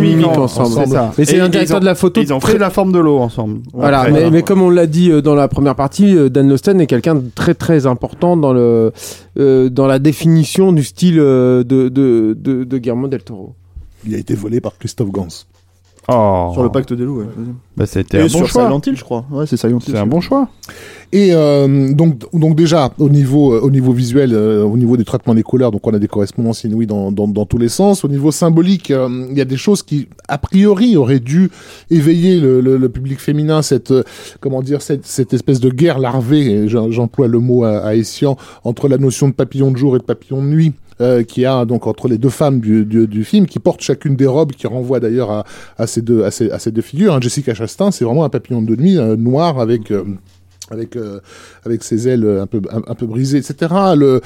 Mimic 0.00 0.26
ensemble, 0.26 0.66
ensemble. 0.80 1.11
Mais 1.18 1.24
c'est 1.24 1.40
un 1.40 1.48
directeur 1.48 1.76
ont- 1.76 1.80
de 1.80 1.84
la 1.84 1.94
photo 1.94 2.20
Ils 2.20 2.32
ont 2.32 2.38
très- 2.38 2.52
fait 2.52 2.58
la 2.58 2.70
forme 2.70 2.92
de 2.92 2.98
l'eau 2.98 3.18
ensemble. 3.18 3.60
Voilà, 3.72 4.00
Après, 4.00 4.12
mais, 4.12 4.30
mais 4.30 4.42
comme 4.42 4.62
on 4.62 4.70
l'a 4.70 4.86
dit 4.86 5.10
euh, 5.10 5.20
dans 5.22 5.34
la 5.34 5.48
première 5.48 5.74
partie, 5.74 6.16
euh, 6.16 6.28
Dan 6.28 6.48
Loston 6.48 6.80
est 6.80 6.86
quelqu'un 6.86 7.14
de 7.16 7.24
très 7.34 7.54
très 7.54 7.86
important 7.86 8.36
dans 8.36 8.52
le 8.52 8.92
euh, 9.38 9.68
dans 9.68 9.86
la 9.86 9.98
définition 9.98 10.72
du 10.72 10.82
style 10.84 11.16
de, 11.16 11.64
de, 11.66 11.88
de, 11.88 12.64
de 12.64 12.78
Guillermo 12.78 13.08
del 13.08 13.22
Toro. 13.22 13.54
il 14.06 14.14
a 14.14 14.18
été 14.18 14.34
volé 14.34 14.60
par 14.60 14.76
Christophe 14.78 15.10
Gans. 15.10 15.28
Oh. 16.08 16.50
Sur 16.52 16.64
le 16.64 16.68
pacte 16.70 16.92
des 16.92 17.04
loups, 17.04 17.20
ouais. 17.20 17.26
Bah, 17.76 17.86
c'était 17.86 18.18
un 18.18 18.22
bon 18.22 18.28
sur 18.28 18.48
choix. 18.48 18.64
Silent 18.64 18.80
Hill, 18.84 18.96
je 18.96 19.04
crois. 19.04 19.24
Ouais, 19.30 19.46
c'est 19.46 19.56
Silent 19.56 19.78
Hill. 19.78 19.92
C'est 19.94 19.98
un 19.98 20.06
bon 20.06 20.20
choix. 20.20 20.48
Et 21.14 21.34
euh, 21.34 21.92
donc, 21.92 22.24
donc 22.32 22.56
déjà 22.56 22.90
au 22.98 23.10
niveau 23.10 23.52
euh, 23.52 23.60
au 23.60 23.70
niveau 23.70 23.92
visuel, 23.92 24.32
euh, 24.32 24.64
au 24.64 24.78
niveau 24.78 24.96
du 24.96 25.04
traitement 25.04 25.34
des 25.34 25.42
couleurs, 25.42 25.70
donc 25.70 25.86
on 25.86 25.92
a 25.92 25.98
des 25.98 26.08
correspondances 26.08 26.64
inouïes 26.64 26.86
dans, 26.86 27.12
dans, 27.12 27.28
dans 27.28 27.44
tous 27.44 27.58
les 27.58 27.68
sens. 27.68 28.02
Au 28.02 28.08
niveau 28.08 28.30
symbolique, 28.30 28.90
euh, 28.90 29.26
il 29.30 29.36
y 29.36 29.42
a 29.42 29.44
des 29.44 29.58
choses 29.58 29.82
qui 29.82 30.08
a 30.28 30.38
priori 30.38 30.96
auraient 30.96 31.20
dû 31.20 31.50
éveiller 31.90 32.40
le, 32.40 32.62
le, 32.62 32.78
le 32.78 32.88
public 32.88 33.20
féminin, 33.20 33.60
cette 33.60 33.90
euh, 33.90 34.04
comment 34.40 34.62
dire 34.62 34.80
cette, 34.80 35.04
cette 35.04 35.34
espèce 35.34 35.60
de 35.60 35.68
guerre 35.68 35.98
larvée, 35.98 36.66
j'emploie 36.66 37.28
le 37.28 37.40
mot 37.40 37.64
à, 37.64 37.88
à 37.88 37.92
entre 38.64 38.88
la 38.88 38.96
notion 38.96 39.28
de 39.28 39.34
papillon 39.34 39.70
de 39.70 39.76
jour 39.76 39.96
et 39.96 39.98
de 39.98 40.04
papillon 40.04 40.42
de 40.42 40.48
nuit. 40.48 40.72
Euh, 41.00 41.22
qui 41.24 41.46
a 41.46 41.64
donc 41.64 41.86
entre 41.86 42.06
les 42.06 42.18
deux 42.18 42.28
femmes 42.28 42.60
du, 42.60 42.84
du, 42.84 43.08
du 43.08 43.24
film 43.24 43.46
qui 43.46 43.58
portent 43.58 43.80
chacune 43.80 44.14
des 44.14 44.26
robes 44.26 44.52
qui 44.52 44.66
renvoient 44.66 45.00
d'ailleurs 45.00 45.30
à, 45.30 45.44
à 45.78 45.86
ces 45.86 46.02
deux 46.02 46.22
à 46.22 46.30
ces, 46.30 46.50
à 46.50 46.58
ces 46.58 46.70
deux 46.70 46.82
figures. 46.82 47.14
hein. 47.14 47.20
Jessica 47.20 47.54
Chastain, 47.54 47.90
c'est 47.90 48.04
vraiment 48.04 48.24
un 48.24 48.28
papillon 48.28 48.60
de 48.62 48.76
nuit 48.76 48.98
euh, 48.98 49.16
noir 49.16 49.58
avec 49.58 49.90
euh, 49.90 50.04
avec 50.70 50.96
euh, 50.96 51.20
avec 51.64 51.82
ses 51.84 52.08
ailes 52.08 52.26
un 52.40 52.46
peu 52.46 52.60
un, 52.70 52.82
un 52.86 52.94
peu 52.94 53.06
brisées, 53.06 53.38
etc. 53.38 53.72
Le, 53.96 54.20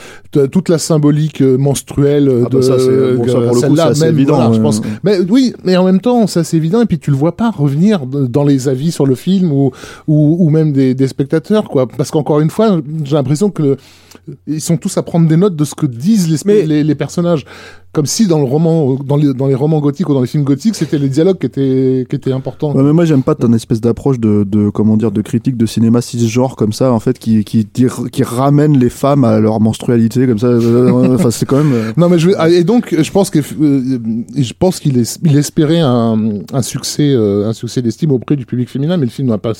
toute 0.48 0.68
la 0.68 0.78
symbolique 0.78 1.40
euh, 1.42 1.56
menstruelle 1.56 2.28
euh, 2.28 2.42
Ah 2.46 2.48
bah 2.50 2.56
de 2.58 2.62
ça, 2.62 2.78
c'est- 2.78 3.14
bon, 3.14 3.26
ça, 3.26 3.32
pour 3.32 3.40
le 3.40 3.48
coup, 3.50 3.60
celle-là 3.60 3.92
même, 4.00 4.14
évident, 4.14 4.34
voilà, 4.36 4.52
je 4.52 4.56
ouais. 4.58 4.62
pense. 4.62 4.80
Mais 5.02 5.18
oui, 5.28 5.54
mais 5.64 5.76
en 5.76 5.84
même 5.84 6.00
temps, 6.00 6.26
ça 6.26 6.44
c'est 6.44 6.56
évident 6.56 6.80
et 6.82 6.86
puis 6.86 6.98
tu 6.98 7.10
le 7.10 7.16
vois 7.16 7.36
pas 7.36 7.50
revenir 7.50 8.06
de- 8.06 8.26
dans 8.26 8.44
les 8.44 8.68
avis 8.68 8.92
sur 8.92 9.06
le 9.06 9.14
film 9.14 9.52
ou 9.52 9.70
ou, 10.06 10.36
ou 10.40 10.50
même 10.50 10.72
des, 10.72 10.94
des 10.94 11.08
spectateurs 11.08 11.64
quoi. 11.68 11.86
Parce 11.86 12.10
qu'encore 12.10 12.40
une 12.40 12.50
fois, 12.50 12.80
j'ai 13.04 13.14
l'impression 13.14 13.50
que 13.50 13.62
le, 13.62 13.76
ils 14.46 14.60
sont 14.60 14.76
tous 14.76 14.96
à 14.98 15.02
prendre 15.02 15.28
des 15.28 15.36
notes 15.36 15.54
de 15.56 15.64
ce 15.64 15.74
que 15.74 15.86
disent 15.86 16.28
les, 16.28 16.36
Mais- 16.44 16.66
les, 16.66 16.84
les 16.84 16.94
personnages. 16.94 17.44
Comme 17.92 18.04
si 18.06 18.26
dans 18.26 18.38
le 18.38 18.44
roman, 18.44 18.94
dans 18.96 19.16
les, 19.16 19.32
dans 19.32 19.46
les 19.46 19.54
romans 19.54 19.80
gothiques 19.80 20.06
ou 20.10 20.12
dans 20.12 20.20
les 20.20 20.26
films 20.26 20.44
gothiques, 20.44 20.74
c'était 20.74 20.98
les 20.98 21.08
dialogues 21.08 21.38
qui 21.38 21.46
étaient, 21.46 22.06
qui 22.10 22.16
étaient 22.16 22.32
importants. 22.32 22.74
Ouais, 22.74 22.82
mais 22.82 22.92
moi 22.92 23.06
j'aime 23.06 23.22
pas 23.22 23.34
ton 23.34 23.50
espèce 23.54 23.80
d'approche 23.80 24.18
de, 24.20 24.44
de 24.44 24.68
comment 24.68 24.98
dire 24.98 25.10
de 25.12 25.22
critique 25.22 25.56
de 25.56 25.64
cinéma 25.64 26.02
cisgenre 26.26 26.56
comme 26.56 26.72
ça 26.72 26.92
en 26.92 27.00
fait 27.00 27.18
qui 27.18 27.44
qui 27.44 27.66
qui 28.12 28.22
ramène 28.22 28.78
les 28.78 28.90
femmes 28.90 29.24
à 29.24 29.38
leur 29.40 29.60
menstrualité 29.60 30.26
comme 30.26 30.38
ça 30.38 30.46
Euh, 30.48 31.14
enfin 31.14 31.30
c'est 31.30 31.46
quand 31.46 31.56
même 31.58 31.72
euh, 31.72 31.92
Non 31.96 32.08
mais 32.08 32.18
je 32.18 32.28
veux- 32.28 32.34
ah, 32.38 32.48
et 32.48 32.64
donc 32.64 32.94
je 32.98 33.10
pense 33.10 33.30
que 33.30 33.38
euh, 33.38 33.98
je 34.36 34.52
pense 34.58 34.80
qu'il 34.80 34.98
es- 34.98 35.18
il 35.24 35.36
espérait 35.36 35.80
un, 35.80 36.18
un 36.52 36.62
succès 36.62 37.14
un 37.14 37.52
succès 37.52 37.82
d'estime 37.82 38.12
auprès 38.12 38.36
du 38.36 38.46
public 38.46 38.68
féminin 38.68 38.96
mais 38.96 39.04
le 39.06 39.10
film 39.10 39.28
n'a 39.28 39.38
pas 39.38 39.52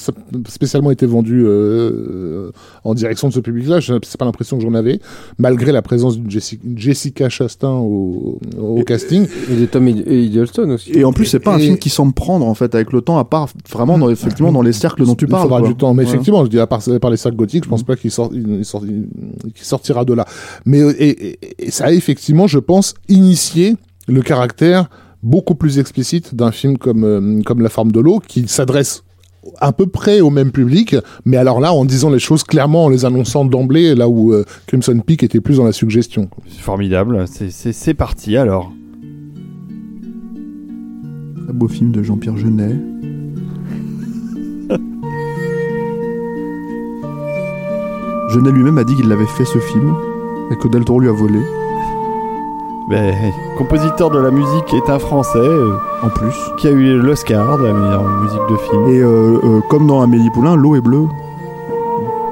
spécialement 0.49 0.91
été 0.91 1.07
vendu 1.07 1.45
euh, 1.47 2.51
en 2.85 2.95
direction 2.95 3.29
de 3.29 3.33
ce 3.33 3.41
public-là 3.41 3.79
c'est 3.81 4.17
pas 4.19 4.25
l'impression 4.25 4.57
que 4.57 4.63
j'en 4.63 4.75
avais 4.75 5.01
malgré 5.39 5.73
la 5.73 5.83
présence 5.83 6.17
d'une 6.19 6.31
Jessica, 6.31 6.63
Jessica 6.77 7.29
Chastain 7.29 7.71
au, 7.73 8.39
au 8.59 8.83
casting 8.85 9.27
Et 9.51 9.57
de 9.61 9.67
Tom 9.67 9.87
Hid- 9.89 10.05
et 10.07 10.25
Hiddleston 10.25 10.71
aussi. 10.71 10.93
et 10.93 11.05
en 11.05 11.13
plus 11.13 11.27
c'est 11.27 11.41
pas 11.41 11.55
un 11.55 11.59
Et- 11.59 11.63
film 11.67 11.79
qui 11.79 11.91
semble 11.91 12.13
prendre 12.13 12.47
en 12.47 12.55
fait 12.55 12.75
avec 12.75 12.93
le 12.93 13.01
temps 13.01 13.19
à 13.19 13.25
part 13.25 13.49
vraiment 13.71 13.99
dans, 13.99 14.11
effectivement 14.11 14.53
dans 14.53 14.63
les 14.63 14.73
cercles 14.73 15.05
dont 15.05 15.15
tu 15.15 15.25
il 15.27 15.29
parles 15.31 15.43
faudra 15.45 15.61
quoi. 15.61 15.69
du 15.69 15.75
temps 15.77 15.95
mais 15.95 16.05
Ouais. 16.05 16.09
effectivement 16.11 16.45
je 16.45 16.51
à 16.59 16.67
part, 16.67 16.83
par 17.01 17.11
les 17.11 17.17
sacs 17.17 17.35
gothiques, 17.37 17.65
je 17.65 17.69
pense 17.69 17.83
pas 17.83 17.97
qu'il 17.97 18.11
sort, 18.11 18.31
il, 18.33 18.47
il 18.59 18.65
sort- 18.65 18.85
il- 18.87 19.07
qu'il 19.53 19.65
sortira 19.65 20.05
de 20.05 20.13
là. 20.15 20.25
Mais 20.65 20.81
euh, 20.81 20.95
et, 20.99 21.09
et- 21.31 21.67
et 21.67 21.71
ça 21.71 21.87
a 21.87 21.93
effectivement, 21.93 22.47
je 22.47 22.59
pense, 22.59 22.95
initié 23.09 23.77
le 24.09 24.23
caractère 24.23 24.89
beaucoup 25.23 25.55
plus 25.55 25.79
explicite 25.79 26.35
d'un 26.35 26.53
film 26.53 26.79
comme 26.79 27.05
euh, 27.05 27.43
comme 27.43 27.61
La 27.63 27.69
forme 27.69 27.93
de 27.93 28.01
l'eau, 28.01 28.21
qui 28.21 28.47
s'adresse 28.49 29.03
à 29.59 29.73
peu 29.73 29.87
près 29.87 30.21
au 30.21 30.31
même 30.31 30.51
public, 30.51 30.97
mais 31.25 31.37
alors 31.37 31.61
là, 31.61 31.73
en 31.73 31.85
disant 31.85 32.11
les 32.11 32.19
choses 32.19 32.43
clairement, 32.43 32.87
en 32.87 32.89
les 32.89 33.05
annonçant 33.05 33.45
d'emblée, 33.45 33.95
là 33.95 34.09
où 34.09 34.33
euh, 34.33 34.45
Crimson 34.67 34.99
Peak 34.99 35.23
était 35.23 35.41
plus 35.41 35.59
dans 35.59 35.65
la 35.65 35.71
suggestion. 35.73 36.29
C'est 36.49 36.61
formidable. 36.61 37.25
C'est 37.29 37.95
parti 37.95 38.37
alors. 38.37 38.73
Un 41.49 41.53
beau 41.53 41.69
film 41.69 41.93
de 41.93 42.03
Jean-Pierre 42.03 42.37
Jeunet. 42.37 42.77
Jeunet 48.37 48.51
lui-même 48.51 48.77
a 48.77 48.85
dit 48.85 48.97
qu'il 48.97 49.09
l'avait 49.09 49.25
fait 49.25 49.47
ce 49.47 49.57
film 49.59 49.95
et 50.51 50.57
que 50.57 50.69
Del 50.69 50.85
Toro 50.85 51.01
lui 51.01 51.09
a 51.09 51.13
volé 51.13 51.41
Ben, 52.87 53.15
compositeur 53.57 54.11
de 54.11 54.19
la 54.19 54.31
musique 54.31 54.75
est 54.75 54.91
un 54.91 54.99
Français 54.99 55.39
euh, 55.39 55.73
en 56.03 56.11
plus. 56.11 56.35
qui 56.59 56.69
a 56.69 56.71
eu 56.71 56.99
l'Oscar 56.99 57.57
de 57.57 57.65
la 57.65 57.73
meilleure 57.73 58.05
musique 58.05 58.41
de 58.51 58.57
film. 58.57 58.89
Et 58.89 58.99
euh, 59.01 59.39
euh, 59.43 59.61
comme 59.71 59.87
dans 59.87 60.03
Amélie 60.03 60.29
Poulain, 60.29 60.55
l'eau 60.55 60.77
est 60.77 60.83
bleue. 60.83 61.07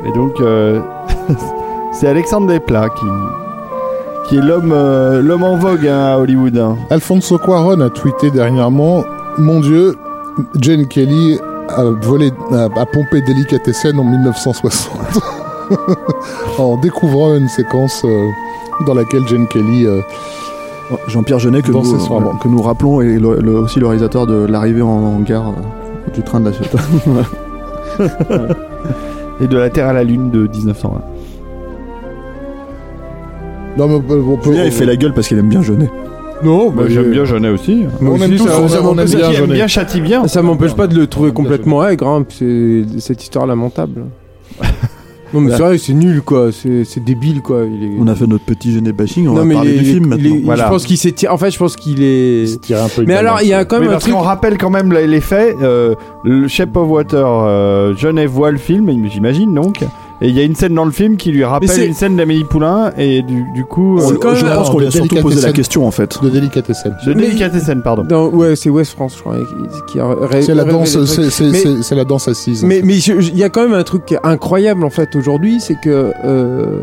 Et 0.04 0.12
donc, 0.12 0.38
euh, 0.42 0.82
c'est 1.92 2.06
Alexandre 2.06 2.48
Desplat 2.48 2.90
qui, 2.90 3.06
qui 4.28 4.36
est 4.36 4.42
l'homme 4.42 4.72
euh, 4.74 5.22
l'homme 5.22 5.42
en 5.44 5.56
vogue 5.56 5.86
hein, 5.86 6.04
à 6.04 6.18
Hollywood. 6.18 6.58
hein. 6.58 6.76
Alfonso 6.90 7.38
Cuaron 7.38 7.80
a 7.80 7.88
tweeté 7.88 8.30
dernièrement 8.30 9.04
Mon 9.38 9.60
Dieu, 9.60 9.96
Jane 10.60 10.86
Kelly 10.86 11.38
a 11.70 11.82
volé, 12.02 12.30
a, 12.52 12.64
a 12.64 12.84
pompé 12.84 13.22
Delicatessen 13.22 13.98
en 13.98 14.04
1960 14.04 14.90
en 16.58 16.76
découvrant 16.78 17.34
une 17.36 17.48
séquence 17.48 18.02
euh, 18.04 18.28
dans 18.86 18.94
laquelle 18.94 19.26
Jane 19.28 19.46
Kelly. 19.48 19.86
euh, 19.86 20.00
Jean-Pierre 21.08 21.38
Jeunet 21.38 21.62
que 21.62 21.72
nous, 21.72 21.80
que 22.58 22.62
rappelons 22.62 23.00
le- 23.00 23.40
le- 23.40 23.58
aussi 23.58 23.80
le 23.80 23.86
réalisateur 23.86 24.26
de 24.26 24.44
l'arrivée 24.44 24.82
en, 24.82 24.88
en 24.88 25.20
gare 25.20 25.48
euh, 25.48 26.10
du 26.12 26.22
train 26.22 26.40
de 26.40 26.50
la 26.50 26.52
Ciotat. 26.52 26.78
Et 29.40 29.46
de 29.48 29.56
la 29.56 29.70
Terre 29.70 29.88
à 29.88 29.92
la 29.94 30.04
Lune 30.04 30.30
de 30.30 30.46
1920. 30.46 31.00
Non, 33.76 33.88
mais 33.88 33.94
on 33.94 34.00
peut- 34.00 34.22
Julien 34.44 34.64
il 34.66 34.72
fait 34.72 34.84
la 34.86 34.94
gueule 34.96 35.12
parce 35.14 35.26
qu'il 35.26 35.38
aime 35.38 35.48
bien 35.48 35.62
Jeunet. 35.62 35.90
Non, 36.44 36.70
Bah, 36.70 36.82
J'aime 36.86 37.10
bien 37.10 37.24
Jeunet 37.24 37.48
aussi. 37.48 37.84
On 38.02 38.16
aime 38.20 38.36
tous, 38.36 38.46
ça, 38.46 38.60
on 38.60 38.68
ça 38.68 38.80
on 38.82 38.94
m'empêche- 38.94 39.12
aime 39.14 39.18
bien 39.20 39.28
aime 39.30 39.34
Jeunet. 39.36 39.54
bien 39.54 39.66
châtie 39.66 40.00
bien. 40.00 40.28
ça 40.28 40.42
m'empêche 40.42 40.74
pas 40.74 40.86
de 40.86 40.94
le 40.96 41.06
trouver 41.06 41.32
complètement 41.32 41.84
aigre, 41.86 42.06
hein, 42.06 42.24
c'est 42.28 42.84
cette 42.98 43.22
histoire 43.22 43.46
lamentable. 43.46 44.04
Non 45.34 45.40
mais 45.40 45.50
c'est 45.50 45.62
vrai, 45.62 45.78
c'est 45.78 45.92
nul 45.92 46.22
quoi, 46.22 46.50
c'est 46.52 47.04
débile 47.04 47.42
quoi. 47.42 47.64
Il 47.70 47.84
est... 47.84 47.90
On 47.98 48.06
a 48.06 48.14
fait 48.14 48.26
notre 48.26 48.44
petit 48.44 48.72
Jeunet 48.72 48.92
bashing, 48.92 49.26
on 49.28 49.32
non 49.32 49.38
va 49.40 49.44
mais 49.44 49.54
parler 49.54 49.72
il 49.72 49.76
est- 49.76 49.82
du 49.82 49.84
film 49.92 50.14
il 50.18 50.26
est- 50.26 50.30
maintenant. 50.30 50.44
Voilà. 50.44 50.64
Je 50.64 50.68
pense 50.70 50.84
qu'il 50.86 50.96
s'est 50.98 51.12
tiré. 51.12 51.32
En 51.32 51.36
fait, 51.38 51.50
je 51.50 51.58
pense 51.58 51.76
qu'il 51.76 52.02
est. 52.02 52.60
Tiré 52.62 52.80
un 52.80 52.88
peu 52.88 53.04
Mais 53.06 53.14
alors, 53.14 53.40
il 53.42 53.48
y 53.48 53.52
a 53.52 53.64
quand 53.64 53.76
Oui, 53.76 53.80
même 53.82 53.90
un 53.90 53.92
parce 53.94 54.04
truc. 54.04 54.14
qu'on 54.14 54.20
rappelle 54.22 54.56
quand 54.56 54.70
même 54.70 54.92
les 54.92 55.20
faits. 55.20 55.56
euh, 55.60 55.94
le 56.22 56.48
Shape 56.48 56.76
of 56.76 56.88
Water, 56.88 57.26
euh, 57.26 57.94
Jeunet 57.96 58.26
voit 58.26 58.50
le 58.50 58.58
film, 58.58 58.90
j'imagine 59.10 59.52
donc. 59.54 59.80
Et 60.20 60.28
il 60.28 60.34
y 60.36 60.40
a 60.40 60.44
une 60.44 60.54
scène 60.54 60.74
dans 60.74 60.84
le 60.84 60.92
film 60.92 61.16
qui 61.16 61.32
lui 61.32 61.40
c'est- 61.40 61.44
rappelle 61.44 61.88
une 61.88 61.92
scène 61.94 62.16
d'Amélie 62.16 62.44
Poulain. 62.44 62.92
Et 62.96 63.22
du, 63.22 63.44
du 63.52 63.64
coup, 63.64 63.98
euh, 63.98 64.16
quand 64.20 64.34
je 64.36 64.44
même- 64.46 64.54
pense 64.54 64.70
qu'on 64.70 64.78
lui 64.78 64.86
a 64.86 64.90
surtout 64.90 65.08
posé 65.16 65.22
la 65.22 65.28
délicatessen. 65.30 65.52
question 65.52 65.86
en 65.86 65.90
fait. 65.90 66.18
de 66.22 66.30
Delicatessen. 66.30 66.94
de 67.06 67.12
Delicatessen, 67.12 67.82
pardon. 67.82 68.04
Dans- 68.04 68.28
ouais, 68.28 68.54
c'est 68.56 68.70
West 68.70 68.92
France, 68.92 69.14
je 69.16 69.20
crois, 69.22 69.36
qui, 69.88 69.98
a 69.98 70.06
ré- 70.06 70.42
C'est 70.42 70.54
la 70.54 70.64
danse, 70.64 70.96
le 70.96 71.04
c'est- 71.06 71.30
c'est 71.30 71.44
Mais- 71.50 71.58
c'est- 71.58 71.82
c'est 71.82 71.94
la 71.96 72.04
danse 72.04 72.28
assise. 72.28 72.62
Mais 72.64 72.78
il 72.78 73.36
y 73.36 73.42
a 73.42 73.48
quand 73.48 73.62
même 73.64 73.74
un 73.74 73.82
truc 73.82 74.14
incroyable 74.22 74.84
en 74.84 74.90
fait 74.90 75.14
aujourd'hui, 75.16 75.60
c'est 75.60 75.76
que 75.82 76.12
euh, 76.24 76.82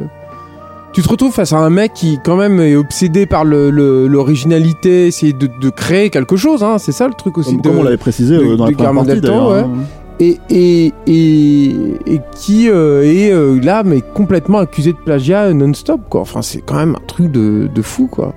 tu 0.94 1.02
te 1.02 1.08
retrouves 1.08 1.32
face 1.34 1.54
à 1.54 1.58
un 1.58 1.70
mec 1.70 1.94
qui 1.94 2.20
quand 2.24 2.36
même 2.36 2.60
est 2.60 2.76
obsédé 2.76 3.26
par 3.26 3.46
le- 3.46 3.70
le- 3.72 4.08
l'originalité, 4.08 5.08
essayer 5.08 5.32
de, 5.32 5.48
de 5.48 5.70
créer 5.70 6.10
quelque 6.10 6.36
chose. 6.36 6.64
Hein, 6.64 6.78
c'est 6.80 6.92
ça 6.92 7.08
le 7.08 7.14
truc 7.14 7.38
aussi. 7.38 7.52
Comme, 7.52 7.62
de- 7.62 7.70
comme 7.70 7.78
on 7.80 7.84
l'avait 7.84 7.96
précisé 7.98 8.36
de- 8.38 8.42
euh, 8.44 8.56
dans 8.58 8.66
de 8.66 8.72
la 8.72 8.76
première 8.76 9.06
partie 9.06 9.22
ouais. 9.22 9.60
hein. 9.60 9.70
Et, 10.22 10.38
et, 10.50 10.94
et, 11.08 11.66
et 12.06 12.22
qui 12.36 12.70
euh, 12.70 13.04
est 13.04 13.32
euh, 13.32 13.60
là 13.62 13.82
mais 13.84 14.02
complètement 14.14 14.60
accusé 14.60 14.94
de 14.94 14.98
plagiat 14.98 15.52
non-stop 15.54 16.02
quoi. 16.10 16.22
Enfin 16.22 16.42
c'est 16.42 16.62
quand 16.62 16.76
même 16.76 16.96
un 16.96 17.06
truc 17.08 17.32
de, 17.32 17.68
de 17.74 17.82
fou 17.82 18.08
quoi. 18.08 18.34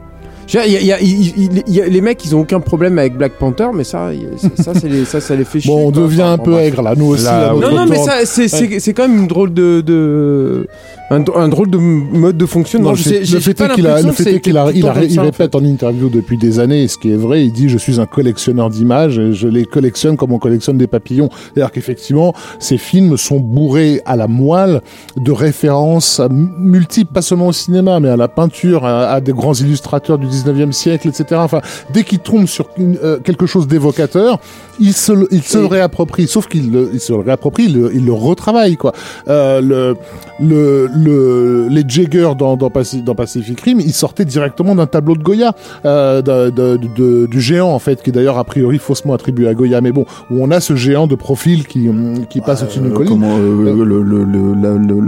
Y 0.53 0.59
a- 0.59 0.67
y 0.67 0.93
a- 0.93 1.01
y 1.01 1.81
a- 1.81 1.87
les 1.87 2.01
mecs 2.03 2.23
ils 2.25 2.37
ont 2.37 2.41
aucun 2.41 2.61
problème 2.61 2.99
avec 2.99 3.17
Black 3.17 3.33
Panther 3.39 3.69
mais 3.75 3.83
ça 3.83 4.11
ça, 4.57 4.75
ça, 4.75 4.87
les- 4.89 5.05
ça, 5.07 5.19
ça 5.21 5.35
les 5.37 5.45
fait 5.45 5.59
chier. 5.61 5.73
Bon, 5.75 5.89
on 5.89 5.91
devient 5.91 6.23
Enfin, 6.23 6.33
un 6.33 6.39
peu 6.39 6.59
aigre 6.59 6.83
là, 6.83 6.95
nous 6.97 7.07
aussi. 7.07 7.25
Là, 7.25 7.53
Non, 7.55 7.71
non, 7.75 7.87
mais 7.89 7.97
ça, 7.97 8.25
c'est, 8.27 8.49
c'est, 8.49 8.79
c'est 8.79 8.93
quand 8.93 9.09
même 9.09 9.21
une 9.21 9.27
drôle 9.27 9.55
de, 9.55 9.81
de 9.81 10.67
un, 11.15 11.25
un 11.37 11.49
drôle 11.49 11.71
de 11.71 11.79
mode 11.79 12.37
de 12.37 12.47
fonctionnement. 12.47 12.91
Non, 12.91 12.95
Je 12.95 13.09
le 13.09 13.25
sais- 13.25 13.35
le 13.35 13.41
fait 13.41 13.55
qu'il 13.75 13.87
a, 13.87 14.03
le 14.03 14.13
fait 14.13 14.35
est 14.35 14.41
qu'il 14.41 14.57
a, 14.59 14.71
il, 14.73 14.87
a- 14.87 14.91
en 14.91 15.23
répète 15.23 15.55
en 15.55 15.65
interview 15.65 16.09
depuis 16.09 16.37
des 16.37 16.59
années, 16.61 16.83
et 16.85 16.89
ce 16.89 16.99
qui 16.99 17.11
est 17.11 17.17
vrai, 17.17 17.45
il 17.45 17.53
dit 17.53 17.69
je 17.69 17.79
suis 17.79 18.01
un 18.01 18.07
collectionneur 18.07 18.71
d'images, 18.71 19.21
je 19.33 19.49
les 19.49 19.65
collectionne 19.65 20.17
comme 20.17 20.33
on 20.33 20.39
collectionne 20.39 20.77
des 20.79 20.87
papillons. 20.87 21.29
C'est-à-dire 21.55 21.73
qu'effectivement, 21.73 22.35
ces 22.59 22.79
films 22.79 23.17
sont 23.17 23.41
bourrés 23.41 24.01
à 24.07 24.17
la 24.17 24.29
moelle 24.29 24.81
de 25.17 25.33
références 25.33 26.21
multiples, 26.31 27.13
pas 27.13 27.23
seulement 27.23 27.49
au 27.49 27.53
cinéma, 27.53 28.01
mais 28.01 28.09
à 28.09 28.17
la 28.17 28.29
peinture, 28.29 28.85
à, 28.85 29.07
à 29.07 29.21
des 29.21 29.33
grands 29.33 29.55
illustrateurs 29.55 30.19
du 30.19 30.27
19e 30.27 30.73
siècle, 30.73 31.09
etc. 31.09 31.25
Enfin, 31.35 31.61
dès 31.93 32.03
qu'il 32.05 32.19
tombe 32.19 32.47
sur 32.47 32.67
une- 32.77 32.99
euh, 33.03 33.19
quelque 33.19 33.47
chose 33.47 33.67
d'évocateur, 33.69 34.39
il 34.81 34.93
se, 34.93 35.13
il 35.31 35.43
se 35.43 35.59
le 35.59 35.67
réapproprie. 35.67 36.27
Sauf 36.27 36.47
qu'il 36.49 36.71
le- 36.73 36.91
il 36.93 37.01
se 37.01 37.13
le 37.13 37.21
réapproprie, 37.21 37.65
il 37.65 37.75
le, 37.81 37.91
il 37.95 38.05
le 38.05 38.13
retravaille, 38.13 38.77
quoi. 38.77 38.93
Euh, 39.29 39.61
le, 39.61 39.97
le, 40.41 40.89
le, 40.95 41.69
les 41.71 41.85
Jagger 41.87 42.31
dans, 42.39 42.57
dans, 42.57 42.69
Paci- 42.71 43.03
dans 43.03 43.15
Pacific 43.15 43.61
Rim, 43.61 43.79
ils 43.81 43.93
sortaient 43.93 44.25
directement 44.25 44.75
d'un 44.75 44.87
tableau 44.87 45.15
de 45.17 45.23
Goya, 45.23 45.55
euh, 45.85 46.23
de, 46.23 46.51
de- 46.51 46.79
de- 46.97 47.27
du 47.27 47.41
géant 47.41 47.71
en 47.71 47.79
fait, 47.79 48.03
qui 48.03 48.11
est 48.11 48.13
d'ailleurs 48.13 48.39
a 48.39 48.45
priori 48.45 48.79
faussement 48.79 49.15
attribué 49.15 49.47
à 49.49 49.55
Goya, 49.55 49.81
mais 49.81 49.93
bon, 49.93 50.05
où 50.31 50.43
on 50.43 50.51
a 50.51 50.61
ce 50.61 50.75
géant 50.77 51.07
de 51.07 51.15
profil 51.15 51.67
qui, 51.67 51.89
qui 52.31 52.41
passe 52.41 52.63
au-dessus 52.63 52.81
d'une 52.81 52.93
Euh, 52.93 52.95
colline. 52.95 53.09
comment, 53.13 53.37
euh, 53.39 53.75
le- 53.75 54.03
le- 54.03 54.25
le- 54.25 54.55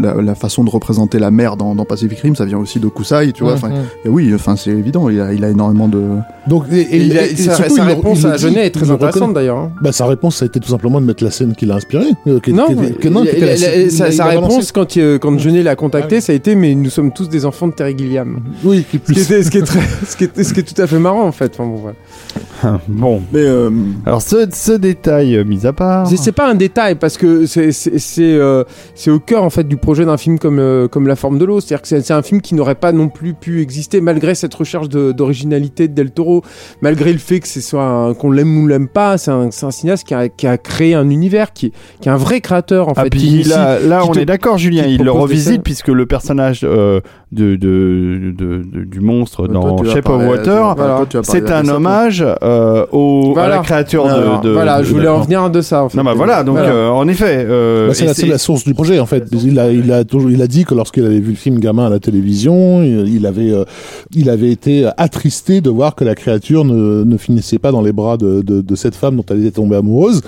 la, 0.02 0.14
la- 0.14 0.22
la 0.22 0.34
façon 0.34 0.64
de 0.64 0.70
représenter 0.70 1.18
la 1.18 1.30
mer 1.30 1.56
dans, 1.56 1.74
dans 1.74 1.84
Pacific 1.84 2.18
Rim, 2.20 2.34
ça 2.36 2.44
vient 2.44 2.58
aussi 2.58 2.78
de 2.80 2.88
Kusai, 2.88 3.32
tu 3.32 3.42
vois. 3.42 3.52
Hum, 3.52 3.58
enfin, 3.58 3.70
hum. 3.72 3.82
et 4.04 4.08
oui, 4.08 4.32
enfin 4.34 4.54
c'est 4.56 4.70
évident, 4.70 5.08
il 5.08 5.20
a, 5.20 5.32
il 5.32 5.44
a 5.44 5.50
énormément 5.50 5.88
de. 5.88 6.02
Donc, 6.46 6.64
et, 6.72 6.76
et- 6.80 6.96
Et 6.96 7.04
il 7.06 7.18
a- 7.18 7.26
et- 7.26 7.32
et 7.32 7.36
sa, 7.36 7.54
surtout, 7.54 7.76
sa 7.76 7.84
réponse 7.84 8.20
il 8.20 8.26
à 8.26 8.36
Jeunet 8.36 8.66
est 8.66 8.70
très 8.70 8.90
intéressante 8.90 9.34
d'ailleurs. 9.34 9.55
Hein. 9.56 9.72
Bah, 9.80 9.92
sa 9.92 10.06
réponse, 10.06 10.36
ça 10.36 10.44
a 10.44 10.48
été 10.48 10.60
tout 10.60 10.68
simplement 10.68 11.00
de 11.00 11.06
mettre 11.06 11.24
la 11.24 11.30
scène 11.30 11.54
qui 11.54 11.66
l'a 11.66 11.76
inspiré. 11.76 12.04
euh, 12.26 12.40
qui- 12.40 12.52
Non, 12.52 12.66
qui- 12.66 12.94
que- 12.94 13.08
non, 13.08 13.22
qui 13.22 13.28
était 13.28 13.40
la- 13.40 13.46
la- 13.56 13.76
la- 13.76 13.76
il 13.82 13.90
sa, 13.90 14.24
réponse 14.26 14.72
quand, 14.72 14.96
il- 14.96 15.18
quand 15.20 15.38
Jeunet 15.38 15.62
l'a 15.62 15.76
contacté, 15.76 16.16
Ah 16.16 16.18
oui. 16.18 16.22
ça 16.22 16.32
a 16.32 16.36
été 16.36 16.54
mais 16.54 16.74
nous 16.74 16.90
sommes 16.90 17.12
tous 17.12 17.28
des 17.28 17.44
enfants 17.44 17.68
de 17.68 17.72
Terry 17.72 17.96
Gilliam. 17.96 18.40
Oui, 18.64 18.84
qui 18.90 18.96
Ce 18.98 18.98
qui, 18.98 18.98
plus. 18.98 19.22
était- 19.22 19.42
ce 19.42 19.50
qui 19.50 19.58
est 19.58 19.62
très, 19.62 19.80
ce 20.06 20.16
qui 20.16 20.24
est, 20.24 20.42
ce 20.42 20.52
qui 20.54 20.60
est 20.60 20.74
tout 20.74 20.80
à 20.80 20.86
fait 20.86 20.98
marrant 20.98 21.24
en 21.26 21.32
fait. 21.32 21.52
Enfin, 21.54 21.66
bon, 21.66 21.76
voilà. 21.76 21.96
Bon. 22.88 23.20
Mais 23.32 23.40
euh, 23.40 23.70
Alors 24.04 24.22
ce, 24.22 24.46
ce 24.52 24.72
détail 24.72 25.36
euh, 25.36 25.44
mis 25.44 25.66
à 25.66 25.72
part. 25.72 26.06
C'est- 26.08 26.32
pas 26.32 26.50
un 26.50 26.54
détail 26.54 26.96
parce 26.96 27.16
que 27.16 27.46
c'est 27.46 27.72
c'est 27.72 27.98
c'est, 27.98 28.22
euh, 28.34 28.62
c'est 28.94 29.10
au 29.10 29.18
cœur 29.20 29.42
en 29.42 29.50
fait 29.50 29.66
du 29.66 29.76
projet 29.78 30.04
d'un 30.04 30.16
film 30.18 30.38
comme 30.38 30.58
euh, 30.58 30.86
comme 30.88 31.06
La 31.06 31.16
Forme 31.16 31.38
de 31.38 31.44
l'eau. 31.44 31.60
C'est-à-dire 31.60 31.82
que 31.82 31.88
c'est 31.88 32.10
un 32.12 32.22
film 32.22 32.40
qui 32.42 32.54
n'aurait 32.54 32.74
pas 32.74 32.92
non 32.92 33.08
plus 33.08 33.32
pu 33.34 33.62
exister 33.62 34.00
malgré 34.00 34.34
cette 34.34 34.52
recherche 34.54 34.88
d'originalité 34.88 35.88
de, 35.88 35.94
Del 35.94 36.10
Toro, 36.10 36.42
malgré 36.82 37.12
le 37.12 37.18
fait 37.18 37.40
que 37.40 37.48
c'est 37.48 37.60
soit 37.60 38.14
qu'on 38.18 38.30
l'aime 38.30 38.56
ou 38.62 38.66
l'aime 38.66 38.88
pas. 38.88 39.16
C'est 39.18 39.30
un, 39.30 39.45
c'est 39.52 39.66
un 39.66 39.70
cinéaste 39.70 40.06
qui 40.06 40.14
a, 40.14 40.28
qui 40.28 40.46
a 40.46 40.58
créé 40.58 40.94
un 40.94 41.08
univers 41.10 41.52
qui 41.52 41.66
est, 41.66 41.72
qui 42.00 42.08
est 42.08 42.12
un 42.12 42.16
vrai 42.16 42.40
créateur 42.40 42.88
en 42.88 42.92
Ah, 42.96 43.04
fait. 43.04 43.10
puis 43.10 43.42
là, 43.44 43.78
on 44.04 44.12
te- 44.12 44.18
est 44.18 44.24
d'accord, 44.26 44.58
Julien. 44.58 44.84
Il 44.86 45.02
le 45.02 45.10
revisite 45.10 45.62
puisque 45.62 45.88
le 45.88 46.06
personnage 46.06 46.60
euh, 46.64 47.00
de, 47.36 47.54
de, 47.56 48.32
de- 48.36 48.62
de- 48.62 48.84
du 48.84 49.00
monstre 49.00 49.46
toi, 49.46 49.48
dans 49.48 49.76
vas 49.76 49.90
Shape 49.92 50.08
of 50.08 50.22
Water, 50.26 50.74
Voilà. 50.74 51.04
toi, 51.08 51.20
c'est 51.22 51.50
un 51.50 51.64
ça, 51.64 51.76
hommage 51.76 52.24
euh, 52.42 52.84
au, 52.92 53.30
à 53.30 53.32
Voilà. 53.34 53.56
la 53.56 53.62
créature 53.62 54.06
Alors, 54.06 54.40
de, 54.40 54.48
de- 54.48 54.52
voilà, 54.52 54.82
je 54.82 54.88
de- 54.88 54.94
voulais 54.94 55.08
en 55.08 55.20
venir 55.20 55.48
de 55.50 55.60
ça. 55.60 55.84
En 55.84 55.88
fait. 55.88 55.98
Non, 55.98 56.04
bah 56.04 56.14
voilà, 56.14 56.42
donc 56.42 56.56
Voilà. 56.56 56.72
euh, 56.72 56.88
en 56.88 57.06
effet. 57.08 57.44
euh, 57.48 57.88
Bah, 57.88 57.94
c'est 57.94 58.26
la, 58.26 58.38
source 58.38 58.64
du 58.64 58.74
projet 58.74 58.98
en 58.98 59.06
fait. 59.06 59.24
Il 59.44 59.58
a, 59.58 59.70
il 59.70 59.92
a 59.92 60.04
toujours, 60.04 60.30
il 60.30 60.42
a 60.42 60.46
dit 60.46 60.64
que 60.64 60.74
lorsqu'il 60.74 61.04
avait 61.04 61.20
vu 61.20 61.30
le 61.30 61.36
film 61.36 61.58
gamin 61.60 61.86
à 61.86 61.90
la 61.90 61.98
télévision, 62.00 62.82
il, 62.82 63.14
il 63.14 63.26
avait, 63.26 63.52
euh, 63.52 63.64
il 64.14 64.30
avait 64.30 64.50
été 64.50 64.88
attristé 64.96 65.60
de 65.60 65.70
voir 65.70 65.94
que 65.94 66.04
la 66.04 66.14
créature 66.14 66.64
ne, 66.64 67.04
ne 67.04 67.16
finissait 67.16 67.58
pas 67.58 67.70
dans 67.72 67.82
les 67.82 67.92
bras 67.92 68.16
de, 68.16 68.40
de, 68.42 68.60
de 68.60 68.74
cette 68.74 68.94
femme 68.94 69.16
dont 69.16 69.24
elle 69.30 69.40
était 69.40 69.50
tombée 69.52 69.76
amoureuse, 69.76 70.22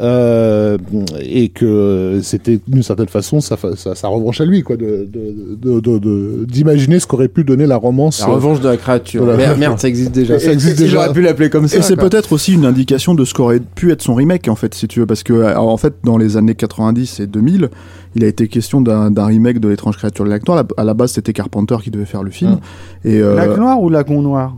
euh, 0.00 0.78
et 1.22 1.48
que 1.48 2.20
c'était 2.22 2.58
d'une 2.66 2.82
certaine 2.82 3.08
façon 3.08 3.40
sa, 3.40 3.56
fa- 3.56 3.76
sa, 3.76 3.94
sa 3.94 4.08
revanche 4.08 4.40
à 4.40 4.44
lui, 4.44 4.62
quoi, 4.62 4.76
de, 4.76 5.06
de, 5.12 5.34
de, 5.60 5.80
de- 5.80 5.98
de- 5.98 6.44
d'imaginer 6.54 7.00
ce 7.00 7.06
qu'aurait 7.06 7.28
pu 7.28 7.44
donner 7.44 7.66
la 7.66 7.76
romance. 7.76 8.20
La 8.20 8.26
revanche 8.26 8.60
de 8.60 8.68
la 8.68 8.76
créature. 8.76 9.24
Merde, 9.24 9.58
merde, 9.58 9.78
ça 9.78 9.88
existe 9.88 10.12
déjà. 10.12 10.38
Ça 10.38 10.52
existe 10.52 10.78
déjà. 10.78 10.92
J'aurais 10.92 11.12
pu 11.12 11.20
l'appeler 11.20 11.50
comme 11.50 11.68
ça. 11.68 11.78
Et 11.78 11.82
c'est 11.82 11.96
peut-être 11.96 12.32
aussi 12.32 12.54
une 12.54 12.64
indication 12.64 13.14
de 13.14 13.24
ce 13.24 13.34
qu'aurait 13.34 13.60
pu 13.60 13.90
être 13.92 14.02
son 14.02 14.14
remake 14.14 14.48
en 14.48 14.54
fait, 14.54 14.74
si 14.74 14.88
tu 14.88 15.00
veux, 15.00 15.06
parce 15.06 15.22
que 15.22 15.56
en 15.56 15.76
fait 15.76 15.94
dans 16.04 16.16
les 16.16 16.36
années 16.36 16.54
90 16.54 17.20
et 17.20 17.26
2000, 17.26 17.68
il 18.16 18.24
a 18.24 18.26
été 18.26 18.48
question 18.48 18.80
d'un 18.80 19.24
remake 19.24 19.58
de 19.58 19.68
l'étrange 19.68 19.96
créature 19.96 20.24
de 20.24 20.30
l'acteur. 20.30 20.64
À 20.76 20.84
la 20.84 20.94
base, 20.94 21.12
c'était 21.12 21.32
Carpenter 21.32 21.76
qui 21.82 21.90
devait 21.90 22.04
faire 22.04 22.22
le 22.22 22.30
film. 22.30 22.52
Hum. 22.52 22.60
Et 23.04 23.20
euh, 23.20 23.34
Lac 23.34 23.56
noir 23.56 23.80
ou 23.80 23.90
lagon 23.90 24.22
noir? 24.22 24.54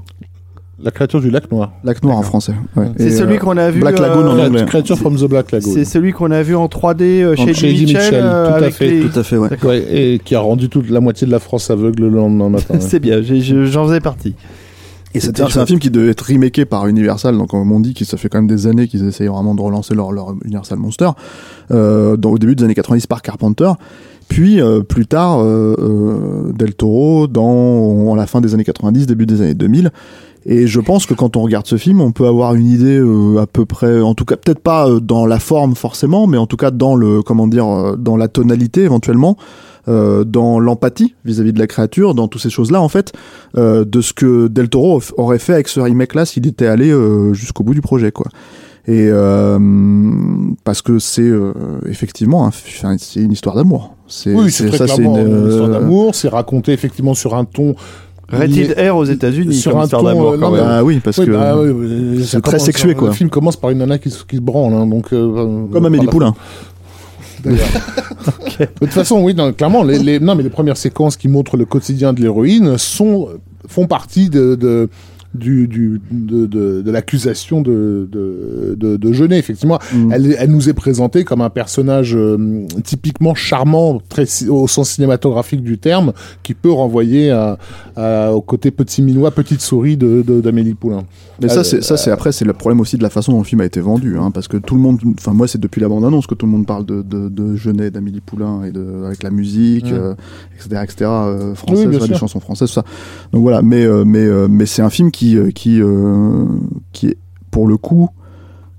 La 0.83 0.91
créature 0.91 1.23
du 1.23 1.31
lac 1.31 1.51
noir. 1.51 1.73
Lac 1.85 2.03
Noir 2.03 2.19
en 2.19 2.23
français. 2.23 2.53
ouais. 2.77 2.91
C'est 2.99 3.11
celui 3.11 3.37
euh, 3.37 3.39
qu'on 3.39 3.57
a 3.57 3.71
vu. 3.71 3.81
Black 3.81 3.99
Lagoon 3.99 4.29
en 4.29 4.37
euh, 4.37 4.47
anglais. 4.47 4.65
Creature 4.67 4.99
from 4.99 5.17
the 5.17 5.25
Black 5.25 5.51
Lagoon. 5.51 5.73
C'est 5.73 5.87
celui 5.87 6.13
qu'on 6.13 6.31
a 6.31 6.43
vu 6.43 6.55
en 6.55 6.67
3D 6.67 7.03
euh, 7.03 7.35
chez, 7.35 7.71
Eddie 7.71 7.87
Mitchell. 7.87 8.03
Mitchell, 8.03 8.25
euh, 8.25 8.59
tout 8.59 8.65
à 8.65 8.71
fait, 8.71 8.91
les- 8.91 9.09
Tout 9.09 9.19
à 9.19 9.23
fait, 9.23 9.39
ouais. 9.39 9.85
Et 9.91 10.19
qui 10.23 10.35
a 10.35 10.41
rendu 10.41 10.69
toute 10.69 10.91
la 10.91 11.01
moitié 11.01 11.27
de 11.27 11.33
la 11.33 11.39
France 11.39 11.71
aveugle 11.71 12.03
le 12.03 12.11
lendemain 12.11 12.51
matin. 12.51 12.75
ouais. 12.75 12.81
C'est 12.87 13.01
bien, 13.01 13.23
j'en 13.23 13.87
faisais 13.87 14.01
partie. 14.01 14.35
Et 15.15 15.21
c'est 15.21 15.41
un, 15.41 15.67
film 15.67 15.79
qui 15.79 15.91
devait 15.91 16.11
être 16.11 16.31
remaké 16.31 16.67
par 16.67 16.87
Universal, 16.89 17.39
donc 17.39 17.49
comme 17.49 17.73
on 17.73 17.81
dit, 17.81 17.95
que 17.95 18.05
ça 18.05 18.19
fait 18.19 18.29
quand 18.29 18.37
même 18.37 18.47
des 18.47 18.67
années 18.67 18.87
qu'ils 18.87 19.07
essayent 19.07 19.29
vraiment 19.29 19.55
de 19.55 19.63
relancer 19.63 19.95
leur, 19.95 20.13
leur 20.13 20.35
Universal 20.45 20.79
Monster, 20.79 21.09
euh, 21.71 22.19
dans, 22.19 22.33
au 22.33 22.39
début 22.39 22.55
des 22.55 22.65
années 22.65 22.75
90 22.75 23.07
par 23.07 23.23
Carpenter, 23.23 23.71
puis 24.29 24.61
euh, 24.61 24.83
plus 24.83 25.07
tard 25.07 25.39
euh, 25.41 26.53
Del 26.53 26.75
Toro 26.75 27.29
dans 27.29 28.13
à 28.13 28.17
la 28.17 28.27
fin 28.27 28.43
des 28.43 28.53
années 28.53 28.65
90, 28.65 29.07
début 29.07 29.25
des 29.25 29.41
années 29.41 29.55
2000. 29.55 29.91
Et 30.45 30.67
je 30.67 30.79
pense 30.81 31.07
que 31.07 31.15
quand 31.15 31.37
on 31.37 31.43
regarde 31.43 31.67
ce 31.67 31.77
film, 31.77 32.01
on 32.01 32.13
peut 32.13 32.27
avoir 32.27 32.55
une 32.55 32.67
idée 32.67 32.99
euh, 32.99 33.39
à 33.41 33.47
peu 33.47 33.65
près, 33.65 34.01
en 34.01 34.15
tout 34.15 34.25
cas 34.25 34.37
peut-être 34.37 34.61
pas 34.61 34.89
euh, 34.89 35.01
dans 35.01 35.27
la 35.27 35.39
forme 35.41 35.75
forcément, 35.75 36.27
mais 36.27 36.37
en 36.39 36.47
tout 36.47 36.57
cas 36.57 36.71
dans 36.71 36.95
le 36.95 37.23
comment 37.23 37.47
dire, 37.49 37.67
euh, 37.67 37.97
dans 37.97 38.17
la 38.17 38.29
tonalité 38.29 38.83
éventuellement, 38.83 39.37
euh, 39.89 40.23
dans 40.25 40.61
l'empathie 40.61 41.15
vis-à-vis 41.25 41.53
de 41.53 41.59
la 41.59 41.67
créature, 41.67 42.15
dans 42.15 42.29
toutes 42.29 42.43
ces 42.43 42.51
choses-là 42.51 42.81
en 42.81 42.89
fait, 42.89 43.13
euh, 43.57 43.85
de 43.85 44.01
ce 44.01 44.13
que 44.13 44.47
Del 44.47 44.69
Toro 44.69 45.01
aurait 45.17 45.39
fait 45.41 45.55
avec 45.55 45.67
ce 45.69 45.81
remake-là 45.81 46.27
s'il 46.27 46.47
était 46.47 46.67
allé 46.67 46.91
euh, 46.91 47.33
jusqu'au 47.33 47.65
bout 47.65 47.75
du 47.75 47.81
projet, 47.81 48.13
quoi. 48.13 48.27
Et 48.89 49.09
euh, 49.11 49.59
parce 50.63 50.81
que 50.81 51.01
c'est 51.01 51.23
euh, 51.23 51.53
effectivement, 51.89 52.47
un- 52.47 52.97
c'est 52.99 53.21
une 53.21 53.33
histoire 53.33 53.57
d'amour. 53.57 53.97
C'est 54.07 54.33
Oui, 54.33 54.53
c'est 54.53 54.69
très 54.69 54.79
ça, 54.79 54.87
c'est 54.87 54.95
clairement 55.03 55.19
une, 55.19 55.27
une, 55.39 55.49
histoire 55.49 55.69
d'amour. 55.71 56.15
C'est 56.15 56.29
raconté 56.29 56.73
effectivement 56.73 57.15
sur 57.15 57.35
un 57.35 57.45
ton. 57.45 57.75
Rated 58.29 58.77
R 58.79 58.97
aux 58.97 59.05
États-Unis, 59.05 59.55
Sur 59.55 59.73
comme 59.73 59.81
un 59.83 59.87
ton, 59.89 60.03
d'amour. 60.03 60.31
euh, 60.33 60.39
quand 60.39 60.51
non, 60.51 60.57
même. 60.57 60.65
Ah 60.67 60.83
oui, 60.85 61.01
parce 61.03 61.19
Oui, 61.19 61.27
que 61.27 61.31
bah, 61.31 61.55
oui, 61.57 62.25
c'est 62.27 62.41
très 62.43 62.59
sexué, 62.59 62.95
quoi. 62.95 63.09
Le 63.09 63.15
film 63.15 63.31
commence 63.31 63.57
par 63.57 63.71
une 63.71 63.79
nana 63.79 63.99
qui, 63.99 64.11
se- 64.11 64.25
qui 64.25 64.37
se 64.37 64.41
branle, 64.41 64.73
hein, 64.75 64.87
donc. 64.87 65.13
euh, 65.13 65.67
comme 65.73 65.87
Amélie 65.87 66.07
la- 66.07 66.11
Poulain. 66.11 66.35
d'ailleurs. 67.45 67.61
De 68.59 68.67
toute 68.81 68.91
façon, 68.91 69.21
oui, 69.23 69.35
non, 69.35 69.53
clairement, 69.53 69.83
les, 69.85 69.99
les- 69.99 70.19
non, 70.19 70.35
mais 70.35 70.43
les 70.43 70.49
premières 70.51 70.77
séquences 70.79 71.17
qui 71.17 71.29
montrent 71.29 71.57
le 71.57 71.67
quotidien 71.67 72.13
de 72.13 72.21
l'héroïne 72.21 72.79
sont 72.79 73.29
font 73.69 73.87
partie 73.87 74.31
de, 74.31 74.55
de 74.55 74.89
du, 75.35 75.69
du, 75.69 76.01
de, 76.11 76.47
de, 76.47 76.83
de 76.83 76.91
l'accusation 76.91 77.61
de, 77.61 78.09
de, 78.11 78.75
de, 78.79 78.97
de 78.97 79.13
Jeunet, 79.13 79.39
effectivement. 79.39 79.79
Mm. 79.95 80.13
Elle, 80.13 80.37
elle 80.39 80.51
nous 80.51 80.69
est 80.69 80.73
présentée 80.75 81.25
comme 81.25 81.41
un 81.41 81.51
personnage 81.51 82.15
euh, 82.17 82.67
typiquement 82.85 83.35
charmant, 83.35 84.01
très, 84.09 84.25
au 84.49 84.67
sens 84.69 84.91
cinématographique 84.91 85.63
du 85.63 85.79
terme, 85.79 86.13
qui 86.43 86.55
peut 86.55 86.71
renvoyer 86.73 87.31
à, 87.31 87.59
à- 87.97 88.33
au 88.33 88.41
côté 88.41 88.71
petit 88.71 89.03
minois, 89.03 89.31
petite 89.31 89.61
souris 89.61 89.97
de, 89.97 90.23
d'Amélie 90.41 90.75
Poulain. 90.75 91.05
Mais 91.43 91.49
ça, 91.49 91.61
Euh, 91.61 91.63
c'est 91.65 91.83
ça, 91.83 91.97
c'est 91.97 92.11
après, 92.11 92.33
c'est 92.33 92.45
le 92.45 92.53
problème 92.53 92.81
aussi 92.81 92.97
de 92.97 93.03
la 93.03 93.11
façon 93.11 93.33
dont 93.33 93.39
le 93.39 93.45
film 93.45 93.61
a 93.61 93.65
été 93.67 93.81
vendu, 93.81 94.17
hein, 94.19 94.31
parce 94.31 94.49
que 94.49 94.57
tout 94.57 94.75
le 94.75 94.81
monde, 94.81 94.99
enfin 95.19 95.33
moi, 95.33 95.47
c'est 95.49 95.61
depuis 95.61 95.81
la 95.81 95.89
bande-annonce 95.89 96.27
que 96.27 96.35
tout 96.35 96.47
le 96.47 96.53
monde 96.53 96.67
parle 96.67 96.87
de, 96.87 97.03
de, 97.03 97.29
de 97.29 97.57
Genet, 97.57 97.91
d'Amélie 97.91 98.21
Poulain 98.21 98.65
et 98.65 98.71
de 98.71 99.05
avec 99.07 99.23
la 99.23 99.31
musique, 99.31 99.87
Mm. 99.91 99.95
euh, 99.95 100.15
etc., 100.57 100.81
etc., 100.85 100.97
euh, 101.03 101.55
française, 101.55 101.87
Oui, 101.89 101.97
ouais, 101.97 102.09
des 102.09 102.15
chansons 102.15 102.41
françaises, 102.41 102.69
tout 102.69 102.75
ça. 102.75 102.85
Donc 103.33 103.43
voilà, 103.43 103.63
mais 103.63 103.85
euh, 103.85 104.05
mais 104.05 104.25
euh, 104.25 104.47
mais 104.49 104.67
c'est 104.67 104.83
un 104.83 104.91
film 104.91 105.11
qui 105.11 105.16
euh, 105.23 105.51
qui 105.51 105.81
euh, 105.81 106.47
qui 106.93 107.09
est 107.09 107.19
pour 107.51 107.67
le 107.67 107.77
coup 107.77 108.09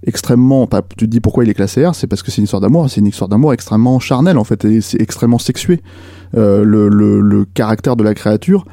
extrêmement. 0.06 0.68
tu 0.98 1.06
te 1.06 1.06
dis 1.06 1.20
pourquoi 1.20 1.44
il 1.44 1.50
est 1.50 1.54
classé 1.54 1.86
R, 1.86 1.96
c'est 1.96 2.08
parce 2.08 2.24
que 2.24 2.32
c'est 2.32 2.38
une 2.38 2.46
histoire 2.46 2.62
d'amour, 2.62 2.90
c'est 2.90 3.02
une 3.02 3.08
histoire 3.08 3.28
d'amour 3.28 3.54
extrêmement 3.54 4.00
charnelle 4.00 4.38
en 4.38 4.44
fait, 4.44 4.64
et 4.64 4.82
c'est 4.82 5.02
extrêmement 5.02 5.40
sexué. 5.40 5.82
Euh, 6.36 6.64
le, 6.64 6.88
le, 6.90 7.46
caractère 7.46 7.96
de 7.96 8.04
la 8.04 8.14
créature, 8.14 8.66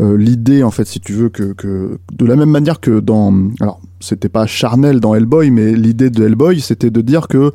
l'idée 0.00 0.62
en 0.62 0.70
fait, 0.70 0.86
si 0.86 1.00
tu 1.00 1.12
veux, 1.12 1.28
que, 1.28 1.52
que 1.52 1.98
de 2.12 2.26
la 2.26 2.36
même 2.36 2.50
manière 2.50 2.80
que 2.80 3.00
dans, 3.00 3.32
alors 3.60 3.80
c'était 4.00 4.28
pas 4.28 4.46
charnel 4.46 5.00
dans 5.00 5.14
Hellboy, 5.14 5.50
mais 5.50 5.72
l'idée 5.72 6.10
de 6.10 6.24
Hellboy, 6.24 6.60
c'était 6.60 6.90
de 6.90 7.00
dire 7.00 7.28
que 7.28 7.52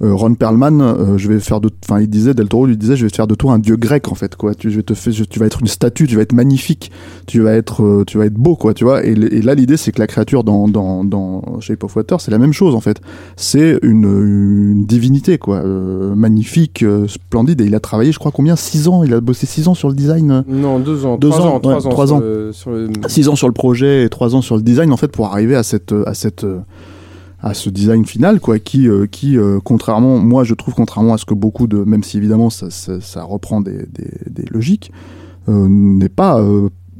Ron 0.00 0.34
Perlman, 0.34 0.80
euh, 0.80 1.16
je 1.18 1.28
vais 1.28 1.40
faire 1.40 1.60
de, 1.60 1.70
enfin 1.88 2.00
il 2.00 2.08
disait, 2.08 2.34
Del 2.34 2.48
Toro 2.48 2.66
lui 2.66 2.76
disait, 2.76 2.96
je 2.96 3.04
vais 3.06 3.14
faire 3.14 3.26
de 3.26 3.34
toi 3.34 3.52
un 3.54 3.58
dieu 3.58 3.76
grec 3.76 4.10
en 4.12 4.14
fait, 4.14 4.36
quoi. 4.36 4.54
Tu, 4.54 4.70
je 4.70 4.76
vais 4.76 4.82
te 4.82 4.92
faire, 4.94 5.12
je- 5.12 5.24
tu 5.24 5.38
vas 5.38 5.46
être 5.46 5.60
une 5.60 5.66
statue, 5.66 6.06
tu 6.06 6.16
vas 6.16 6.22
être 6.22 6.34
magnifique, 6.34 6.90
tu 7.26 7.40
vas 7.40 7.52
être, 7.54 7.82
euh, 7.82 8.04
tu 8.06 8.18
vas 8.18 8.26
être 8.26 8.34
beau, 8.34 8.56
quoi, 8.56 8.74
tu 8.74 8.84
vois. 8.84 9.04
Et, 9.04 9.14
là 9.14 9.54
l'idée 9.54 9.76
c'est 9.76 9.92
que 9.92 9.98
la 9.98 10.06
créature 10.06 10.44
dans 10.44 10.68
dans 10.68 11.02
dans 11.04 11.60
Shape 11.60 11.82
of 11.84 11.96
Water, 11.96 12.20
c'est 12.20 12.30
la 12.30 12.38
même 12.38 12.52
chose 12.52 12.74
en 12.74 12.80
fait. 12.80 13.00
C'est 13.36 13.78
une, 13.82 14.04
une 14.04 14.84
divinité, 14.84 15.38
quoi, 15.38 15.56
euh, 15.64 16.14
magnifique, 16.14 16.82
euh, 16.82 17.06
splendide. 17.08 17.60
Et 17.60 17.64
il 17.64 17.74
a 17.74 17.80
travaillé, 17.80 18.12
je 18.12 18.18
crois 18.18 18.32
combien, 18.32 18.56
six 18.56 18.88
ans? 18.88 19.02
Il 19.04 19.14
a 19.14 19.20
bossé 19.20 19.46
six 19.46 19.66
ans 19.68 19.74
sur 19.74 19.88
le 19.88 19.94
design? 19.94 20.30
euh, 20.30 20.42
Non, 20.48 20.78
deux 20.78 21.06
ans, 21.06 21.16
Deux 21.16 21.30
trois 21.30 21.40
ans, 21.40 21.54
ans, 21.54 21.60
trois 21.60 21.72
ouais, 21.80 21.86
ans, 21.86 21.90
trois 21.90 22.06
sur 22.06 22.16
ans. 22.16 22.20
le- 22.20 22.50
sur 22.52 22.70
le- 22.70 22.90
six 23.08 23.28
ans 23.28 23.36
sur 23.36 23.46
le 23.48 23.54
projet 23.54 24.04
et 24.04 24.08
trois 24.08 24.34
ans 24.34 24.42
sur 24.42 24.56
le 24.56 24.62
design 24.62 24.92
en 24.92 24.96
fait 24.96 25.08
pour 25.08 25.26
arriver 25.26 25.56
à 25.56 25.62
cette 25.62 25.94
à 26.06 26.12
cette 26.14 26.44
euh, 26.44 26.58
à 27.48 27.54
ce 27.54 27.70
design 27.70 28.04
final 28.04 28.40
quoi 28.40 28.58
qui 28.58 28.88
euh, 28.88 29.06
qui 29.06 29.38
euh, 29.38 29.58
contrairement 29.62 30.18
moi 30.18 30.42
je 30.44 30.54
trouve 30.54 30.74
contrairement 30.74 31.14
à 31.14 31.18
ce 31.18 31.24
que 31.24 31.34
beaucoup 31.34 31.66
de 31.68 31.78
même 31.78 32.02
si 32.02 32.16
évidemment 32.16 32.50
ça, 32.50 32.70
ça, 32.70 33.00
ça 33.00 33.22
reprend 33.22 33.60
des, 33.60 33.86
des, 33.92 34.10
des 34.30 34.44
logiques 34.50 34.90
euh, 35.48 35.66
n'est 35.68 36.08
pas 36.08 36.42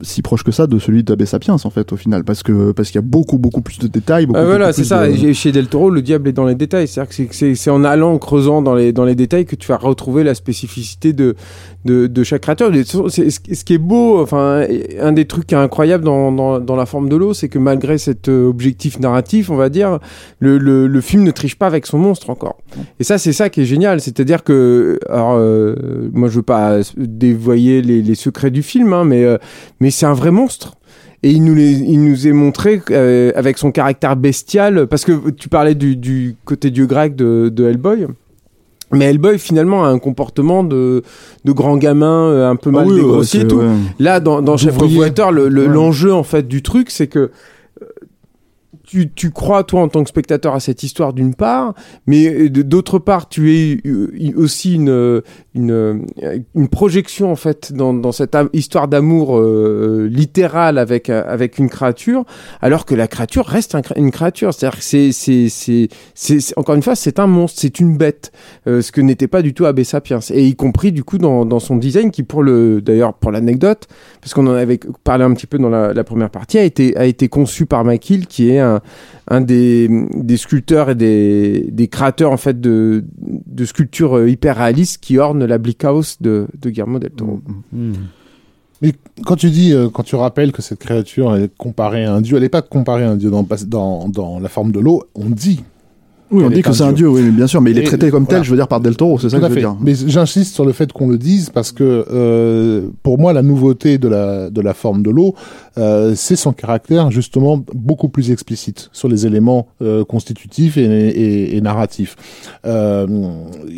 si 0.03 0.21
proche 0.21 0.45
que 0.45 0.53
ça 0.53 0.67
de 0.67 0.79
celui 0.79 1.03
d'Abbé 1.03 1.25
Sapiens 1.25 1.55
en 1.65 1.71
fait 1.71 1.91
au 1.91 1.97
final 1.97 2.23
parce 2.23 2.43
que 2.43 2.71
parce 2.73 2.91
qu'il 2.91 2.97
y 2.97 3.05
a 3.05 3.09
beaucoup 3.17 3.39
beaucoup 3.39 3.63
plus 3.63 3.79
de 3.79 3.87
détails 3.89 4.27
beaucoup, 4.27 4.39
Ah, 4.39 4.45
voilà, 4.45 4.73
c'est 4.75 4.85
ça. 4.85 5.09
de- 5.09 5.33
Chez 5.33 5.53
Del 5.53 5.69
Toro, 5.69 5.89
le 5.89 6.03
diable 6.03 6.29
est 6.29 6.33
dans 6.35 6.45
les 6.45 6.55
détails. 6.55 6.87
C'est-à-dire 6.87 7.09
que 7.09 7.15
c'est- 7.15 7.29
c'est 7.33 7.55
c'est 7.55 7.71
en 7.71 7.83
allant, 7.83 8.13
en 8.13 8.19
creusant 8.19 8.61
dans 8.61 8.75
les, 8.75 8.93
dans 8.93 9.07
les 9.07 9.15
détails 9.15 9.47
que 9.47 9.57
tu 9.57 9.67
vas 9.69 9.79
retrouver 9.79 10.23
la 10.23 10.35
spécificité 10.35 11.15
de, 11.15 11.35
de, 11.87 12.23
chaque 12.25 12.45
c'est- 13.09 13.31
Ce 13.31 13.65
qui 13.65 13.75
est 13.75 13.79
beau, 13.79 14.21
enfin, 14.21 14.67
un 15.01 15.13
des 15.13 15.25
trucs 15.25 15.47
qui 15.47 15.55
est 15.55 15.59
incroyable 15.59 16.05
dans, 16.05 16.77
La 16.77 16.87
forme 16.87 17.09
de 17.09 17.17
l'eau, 17.17 17.33
c'est 17.33 17.49
que 17.49 17.59
malgré 17.59 17.97
cet 17.97 18.29
euh, 18.29 18.47
objectif 18.47 19.01
narratif, 19.01 19.49
on 19.49 19.57
va 19.57 19.71
dire, 19.71 19.99
le, 20.41 21.01
film 21.01 21.23
ne 21.23 21.31
triche 21.31 21.57
pas 21.57 21.67
avec 21.67 21.87
son 21.87 21.99
monstre 21.99 22.29
encore. 22.29 22.59
Et 23.01 23.05
ça, 23.05 23.17
c'est 23.17 23.33
ça 23.33 23.49
qui 23.49 23.63
est 23.63 23.65
génial. 23.65 24.01
C'est-à-dire 24.01 24.45
que, 24.45 24.99
alors, 25.09 25.37
euh, 25.37 26.11
moi, 26.13 26.29
je 26.29 26.37
veux 26.37 26.43
pas 26.43 26.81
dévoyer 26.97 27.81
les, 27.81 28.15
secrets 28.15 28.51
du 28.51 28.63
film, 28.63 28.93
hein, 28.93 29.05
mais, 29.05 29.25
euh, 29.25 29.39
mais 29.81 29.91
c'est 29.91 30.07
un 30.07 30.15
vrai 30.15 30.31
monstre. 30.31 30.75
Et 31.23 31.31
il 31.31 31.43
nous, 31.45 32.27
est 32.27 32.33
montré 32.33 32.83
avec 33.35 33.59
son 33.59 33.71
caractère 33.73 34.17
bestial, 34.17 34.87
parce 34.87 35.05
que 35.05 35.31
tu 35.31 35.49
parlais 35.49 35.75
du, 35.75 35.97
du 35.97 36.37
côté 36.45 36.71
dieu 36.71 36.87
grec 36.87 37.17
de, 37.17 37.49
de 37.49 37.69
Hellboy. 37.69 38.07
Mais 38.93 39.07
Hellboy, 39.07 39.39
finalement, 39.39 39.85
a 39.85 39.89
un 39.89 39.99
comportement 39.99 40.63
de, 40.63 41.03
de 41.45 41.53
grand 41.53 41.77
gamin 41.77 42.29
euh, 42.31 42.49
un 42.49 42.57
peu 42.57 42.71
Ah 42.73 42.79
mal 42.79 42.87
oui, 42.87 42.93
ouais, 42.95 43.01
dégrossi 43.01 43.39
et 43.41 43.47
tout. 43.49 43.57
ouais. 43.57 43.67
Là, 43.99 44.21
dans, 44.21 44.43
dans 44.43 44.57
Chef. 44.57 44.77
Water, 44.81 45.33
le- 45.33 45.49
le- 45.49 45.63
Ouais. 45.67 45.69
l'enjeu 45.73 46.13
en 46.15 46.23
fait 46.23 46.47
du 46.47 46.63
truc, 46.63 46.91
c'est 46.91 47.09
que 47.09 47.31
tu, 48.87 49.31
crois 49.31 49.65
toi 49.65 49.83
en 49.83 49.89
tant 49.89 50.03
que 50.05 50.09
spectateur 50.09 50.55
à 50.55 50.61
cette 50.61 50.83
histoire 50.83 51.13
d'une 51.13 51.35
part, 51.35 51.75
mais 52.07 52.27
euh, 52.27 52.49
d'autre 52.49 52.99
part, 52.99 53.29
tu 53.29 53.55
es 53.55 53.81
euh, 53.87 54.13
aussi 54.37 54.75
une, 54.75 54.89
euh, 54.91 55.23
une, 55.55 56.69
projection 56.69 57.31
en 57.31 57.37
fait 57.37 57.73
dans, 57.73 58.13
cette 58.13 58.37
histoire 58.53 58.89
d'amour 58.89 59.39
euh, 59.39 60.09
littérale 60.11 60.79
avec 60.79 61.11
avec 61.11 61.59
une 61.59 61.69
créature, 61.69 62.25
alors 62.61 62.87
que 62.87 62.95
la 62.95 63.09
créature 63.09 63.47
reste 63.47 63.77
une 63.97 64.11
créature. 64.11 64.55
C'est-à-dire 64.55 64.79
que 64.79 64.85
c'est 64.85 65.13
c'est 65.13 65.89
c'est 66.15 66.59
encore 66.59 66.75
une 66.75 66.83
fois, 66.83 66.95
c'est 66.95 67.19
un 67.19 67.27
monstre, 67.27 67.61
c'est 67.61 67.81
une 67.81 67.97
bête, 67.97 68.33
ce 68.67 68.93
que 68.93 69.01
n'était 69.01 69.29
pas 69.29 69.43
du 69.43 69.55
tout 69.55 69.67
Abbé 69.67 69.85
Sapiens, 69.85 70.21
et 70.31 70.47
y 70.47 70.55
compris 70.55 70.93
du 70.93 71.03
coup 71.03 71.19
dans, 71.19 71.61
son 71.61 71.77
design 71.77 72.11
qui 72.11 72.23
pour 72.23 72.43
le 72.43 72.81
d'ailleurs 72.81 73.15
pour 73.15 73.33
l'anecdote, 73.33 73.87
parce 74.21 74.35
qu'on 74.35 74.47
en 74.47 74.55
avait 74.55 74.79
parlé 75.03 75.25
un 75.25 75.33
petit 75.33 75.47
peu 75.47 75.59
dans 75.59 75.71
la, 75.71 75.93
la 75.93 76.05
première 76.05 76.31
partie, 76.31 76.59
a 76.59 76.65
été 76.65 76.97
a 76.97 77.07
été 77.07 77.29
conçu 77.29 77.67
par 77.67 77.85
Makil, 77.85 78.27
qui 78.27 78.51
est 78.51 78.59
un 78.59 78.76
un 79.29 79.41
des, 79.41 79.89
des 80.15 80.37
sculpteurs 80.37 80.91
et 80.91 80.95
des, 80.95 81.69
des 81.71 81.89
créateurs 81.89 82.33
en 82.33 82.37
fait 82.37 82.61
de, 82.61 83.05
de 83.19 83.65
sculptures 83.65 84.19
euh, 84.19 84.31
hyper 84.31 84.57
réalistes 84.57 85.03
qui 85.03 85.19
ornent 85.19 85.45
la 85.45 85.59
Bleak 85.59 85.85
House 85.85 86.17
de, 86.21 86.47
de 86.61 86.71
Guillermo 86.71 86.99
del 86.99 87.11
Toro. 87.11 87.41
Mais 88.83 88.93
quand 89.25 89.37
tu 89.37 89.51
dis, 89.51 89.73
euh, 89.73 89.89
quand 89.89 90.03
tu 90.03 90.17
rappelles 90.17 90.53
que 90.53 90.63
cette 90.63 90.81
créature 90.81 91.35
est 91.37 91.51
comparée 91.57 92.05
à 92.05 92.13
un 92.13 92.21
dieu, 92.21 92.37
elle 92.37 92.43
n'est 92.43 92.49
pas 92.51 92.63
comparée 92.63 93.05
à 93.05 93.11
un 93.11 93.17
dieu 93.17 93.31
dans, 93.31 93.47
dans, 93.67 94.09
dans 94.09 94.39
la 94.39 94.49
forme 94.49 94.73
de 94.73 94.81
l'eau, 94.81 95.05
on 95.15 95.31
dit. 95.31 95.65
Oui 96.31 96.43
on 96.45 96.51
dit 96.51 96.63
que 96.63 96.73
c'est 96.73 96.83
un 96.83 96.93
dieu 96.93 97.09
oui 97.09 97.23
mais 97.23 97.31
bien 97.31 97.47
sûr 97.47 97.61
mais 97.61 97.71
il 97.71 97.79
est 97.79 97.83
traité 97.85 98.11
comme 98.11 98.25
voilà. 98.25 98.39
tel 98.41 98.45
je 98.45 98.51
veux 98.51 98.57
dire 98.57 98.69
par 98.69 98.81
Del 98.81 98.97
Toro 98.97 99.19
c'est 99.19 99.29
ça 99.29 99.39
que 99.39 99.45
je 99.45 99.49
veux 99.49 99.55
fait. 99.55 99.61
dire 99.61 99.77
Mais 99.81 99.95
j'insiste 99.95 100.55
sur 100.55 100.65
le 100.65 100.73
fait 100.73 100.93
qu'on 100.93 101.09
le 101.09 101.19
dise 101.19 101.51
parce 101.51 101.73
que 101.73 102.05
euh, 102.11 102.89
pour 103.03 103.19
moi, 103.19 103.33
la 103.33 103.43
nouveauté 103.43 103.99
de 103.99 104.09
la, 104.09 104.51
de 104.51 104.61
la 104.61 104.75
forme 104.75 105.03
de 105.03 105.11
l'eau, 105.11 105.35
euh, 105.79 106.15
c'est 106.17 106.37
son 106.37 106.53
caractère 106.53 107.11
justement 107.11 107.63
beaucoup 107.75 108.09
plus 108.09 108.31
explicite 108.31 108.89
sur 108.93 109.09
les 109.09 109.27
éléments 109.27 109.69
euh, 109.83 110.05
constitutifs 110.05 110.77
et, 110.77 110.83
et, 110.85 111.57
et 111.57 111.61
narratifs. 111.61 112.17
Euh, 112.67 113.07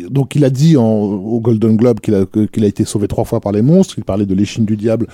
donc 0.09 0.35
il 0.35 0.43
a 0.45 0.49
dit 0.49 0.77
en, 0.77 0.85
au 0.89 1.39
Golden 1.39 1.75
Globe 1.77 1.99
qu'il 1.99 2.15
a, 2.15 2.25
qu'il 2.51 2.63
a 2.63 2.67
été 2.67 2.85
sauvé 2.85 3.07
trois 3.07 3.25
fois 3.25 3.39
par 3.39 3.51
les 3.51 3.61
monstres, 3.61 3.95
il 3.97 4.03
parlait 4.03 4.25
de 4.25 4.33
l'échine 4.33 4.65
du 4.65 4.75
diable 4.77 5.07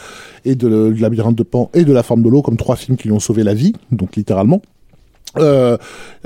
et 0.46 0.56
de, 0.56 0.92
du 0.92 1.02
labyrinthe 1.02 1.36
de 1.36 1.44
Pan 1.44 1.70
et 1.74 1.84
de 1.84 1.94
la 1.94 2.04
forme 2.04 2.22
de 2.24 2.30
l'eau 2.30 2.42
comme 2.42 2.58
trois 2.58 2.76
films 2.76 2.98
qui 2.98 3.08
lui 3.08 3.16
ont 3.16 3.20
sauvé 3.20 3.44
la 3.44 3.54
vie, 3.54 3.74
donc 3.92 4.16
littéralement. 4.16 4.62
Euh, 5.40 5.78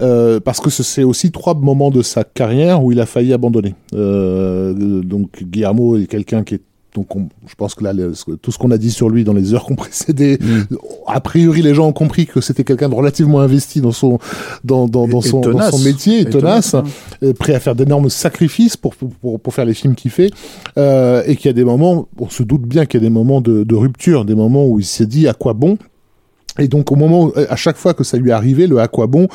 euh, 0.01 0.39
parce 0.39 0.59
que 0.59 0.69
ce- 0.69 0.83
c'est 0.83 1.03
aussi 1.03 1.31
trois 1.31 1.53
moments 1.53 1.91
de 1.91 2.01
sa 2.01 2.23
carrière 2.23 2.83
où 2.83 2.91
il 2.91 2.99
a 2.99 3.05
failli 3.05 3.33
abandonner. 3.33 3.75
Euh, 3.93 5.01
donc 5.03 5.43
Guillermo 5.43 5.97
est 5.97 6.05
quelqu'un 6.07 6.43
qui 6.43 6.55
est 6.55 6.61
Donc, 6.95 7.15
on- 7.15 7.29
je 7.47 7.53
pense 7.53 7.75
que 7.75 7.83
là, 7.83 7.93
le- 7.93 8.13
tout 8.41 8.51
ce 8.51 8.57
qu'on 8.57 8.71
a 8.71 8.77
dit 8.79 8.89
sur 8.89 9.09
lui 9.11 9.23
dans 9.23 9.31
les 9.33 9.53
heures 9.53 9.63
qu'on 9.67 9.75
précédait, 9.75 10.39
a 11.05 11.21
priori, 11.21 11.61
les 11.61 11.75
gens 11.75 11.87
ont 11.87 11.93
compris 11.93 12.25
que 12.25 12.41
c'était 12.41 12.63
quelqu'un 12.63 12.89
de 12.89 12.95
relativement 12.95 13.41
investi 13.41 13.79
dans 13.79 13.91
son, 13.91 14.17
dans, 14.63 14.87
dans, 14.87 15.07
dans 15.07 15.21
Et- 15.21 15.27
et 15.27 15.29
son, 15.29 15.39
dans 15.41 15.51
son 15.71 15.77
métier, 15.83 16.21
et 16.21 16.25
tenace, 16.25 16.71
tenace, 16.71 16.73
hein. 16.73 16.83
euh, 17.21 17.33
prêt 17.33 17.53
à 17.53 17.59
faire 17.59 17.75
d'énormes 17.75 18.09
sacrifices 18.09 18.75
pour, 18.75 18.95
pour, 18.95 19.09
pour, 19.11 19.39
pour 19.39 19.53
faire 19.53 19.65
les 19.65 19.75
films 19.75 19.93
qu'il 19.93 20.09
fait, 20.09 20.31
euh, 20.79 21.21
et 21.27 21.35
qu'il 21.35 21.45
y 21.45 21.49
a 21.49 21.53
des 21.53 21.63
moments, 21.63 22.07
on 22.19 22.27
se 22.29 22.41
doute 22.41 22.63
bien 22.63 22.87
qu'il 22.87 22.99
y 22.99 23.03
a 23.03 23.07
des 23.07 23.13
moments 23.13 23.39
de, 23.39 23.63
de 23.63 23.75
rupture, 23.75 24.25
des 24.25 24.35
moments 24.35 24.65
où 24.65 24.79
il 24.79 24.85
s'est 24.85 25.05
dit 25.05 25.27
à 25.27 25.33
quoi 25.35 25.53
bon. 25.53 25.77
Et 26.59 26.67
donc, 26.67 26.91
au 26.91 26.95
moment, 26.95 27.25
où- 27.25 27.33
à 27.35 27.55
chaque 27.55 27.77
fois 27.77 27.93
que 27.93 28.03
ça 28.03 28.17
lui 28.17 28.31
arrivé, 28.31 28.67
le 28.67 28.79
à 28.79 28.87
quoi 28.87 29.07
bon, 29.07 29.27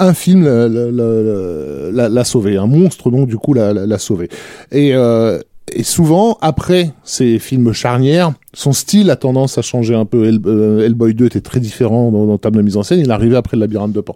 un 0.00 0.12
film 0.12 0.44
l'a- 0.44 2.24
sauvé, 2.24 2.56
un 2.56 2.66
monstre 2.66 3.10
donc 3.10 3.28
du 3.28 3.36
coup 3.36 3.54
l'a 3.54 3.98
sauvé. 3.98 4.28
Et, 4.72 4.94
euh, 4.94 5.38
et 5.72 5.82
souvent 5.82 6.36
après 6.42 6.92
ces 7.04 7.38
films 7.38 7.72
charnières, 7.72 8.32
son 8.52 8.72
style 8.72 9.10
a 9.10 9.16
tendance 9.16 9.58
à 9.58 9.62
changer 9.62 9.94
un 9.94 10.04
peu. 10.04 10.26
Hell- 10.26 10.38
euh, 10.46 10.84
Hellboy 10.84 11.14
2 11.14 11.26
était 11.26 11.40
très 11.40 11.58
différent 11.58 12.12
dans, 12.12 12.26
dans 12.26 12.38
termes 12.38 12.54
de 12.56 12.62
mise 12.62 12.76
en 12.76 12.82
scène. 12.82 13.00
Il 13.00 13.10
arrivait 13.10 13.36
après 13.36 13.56
le 13.56 13.62
labyrinthe 13.62 13.92
de 13.92 14.00
Pan. 14.00 14.14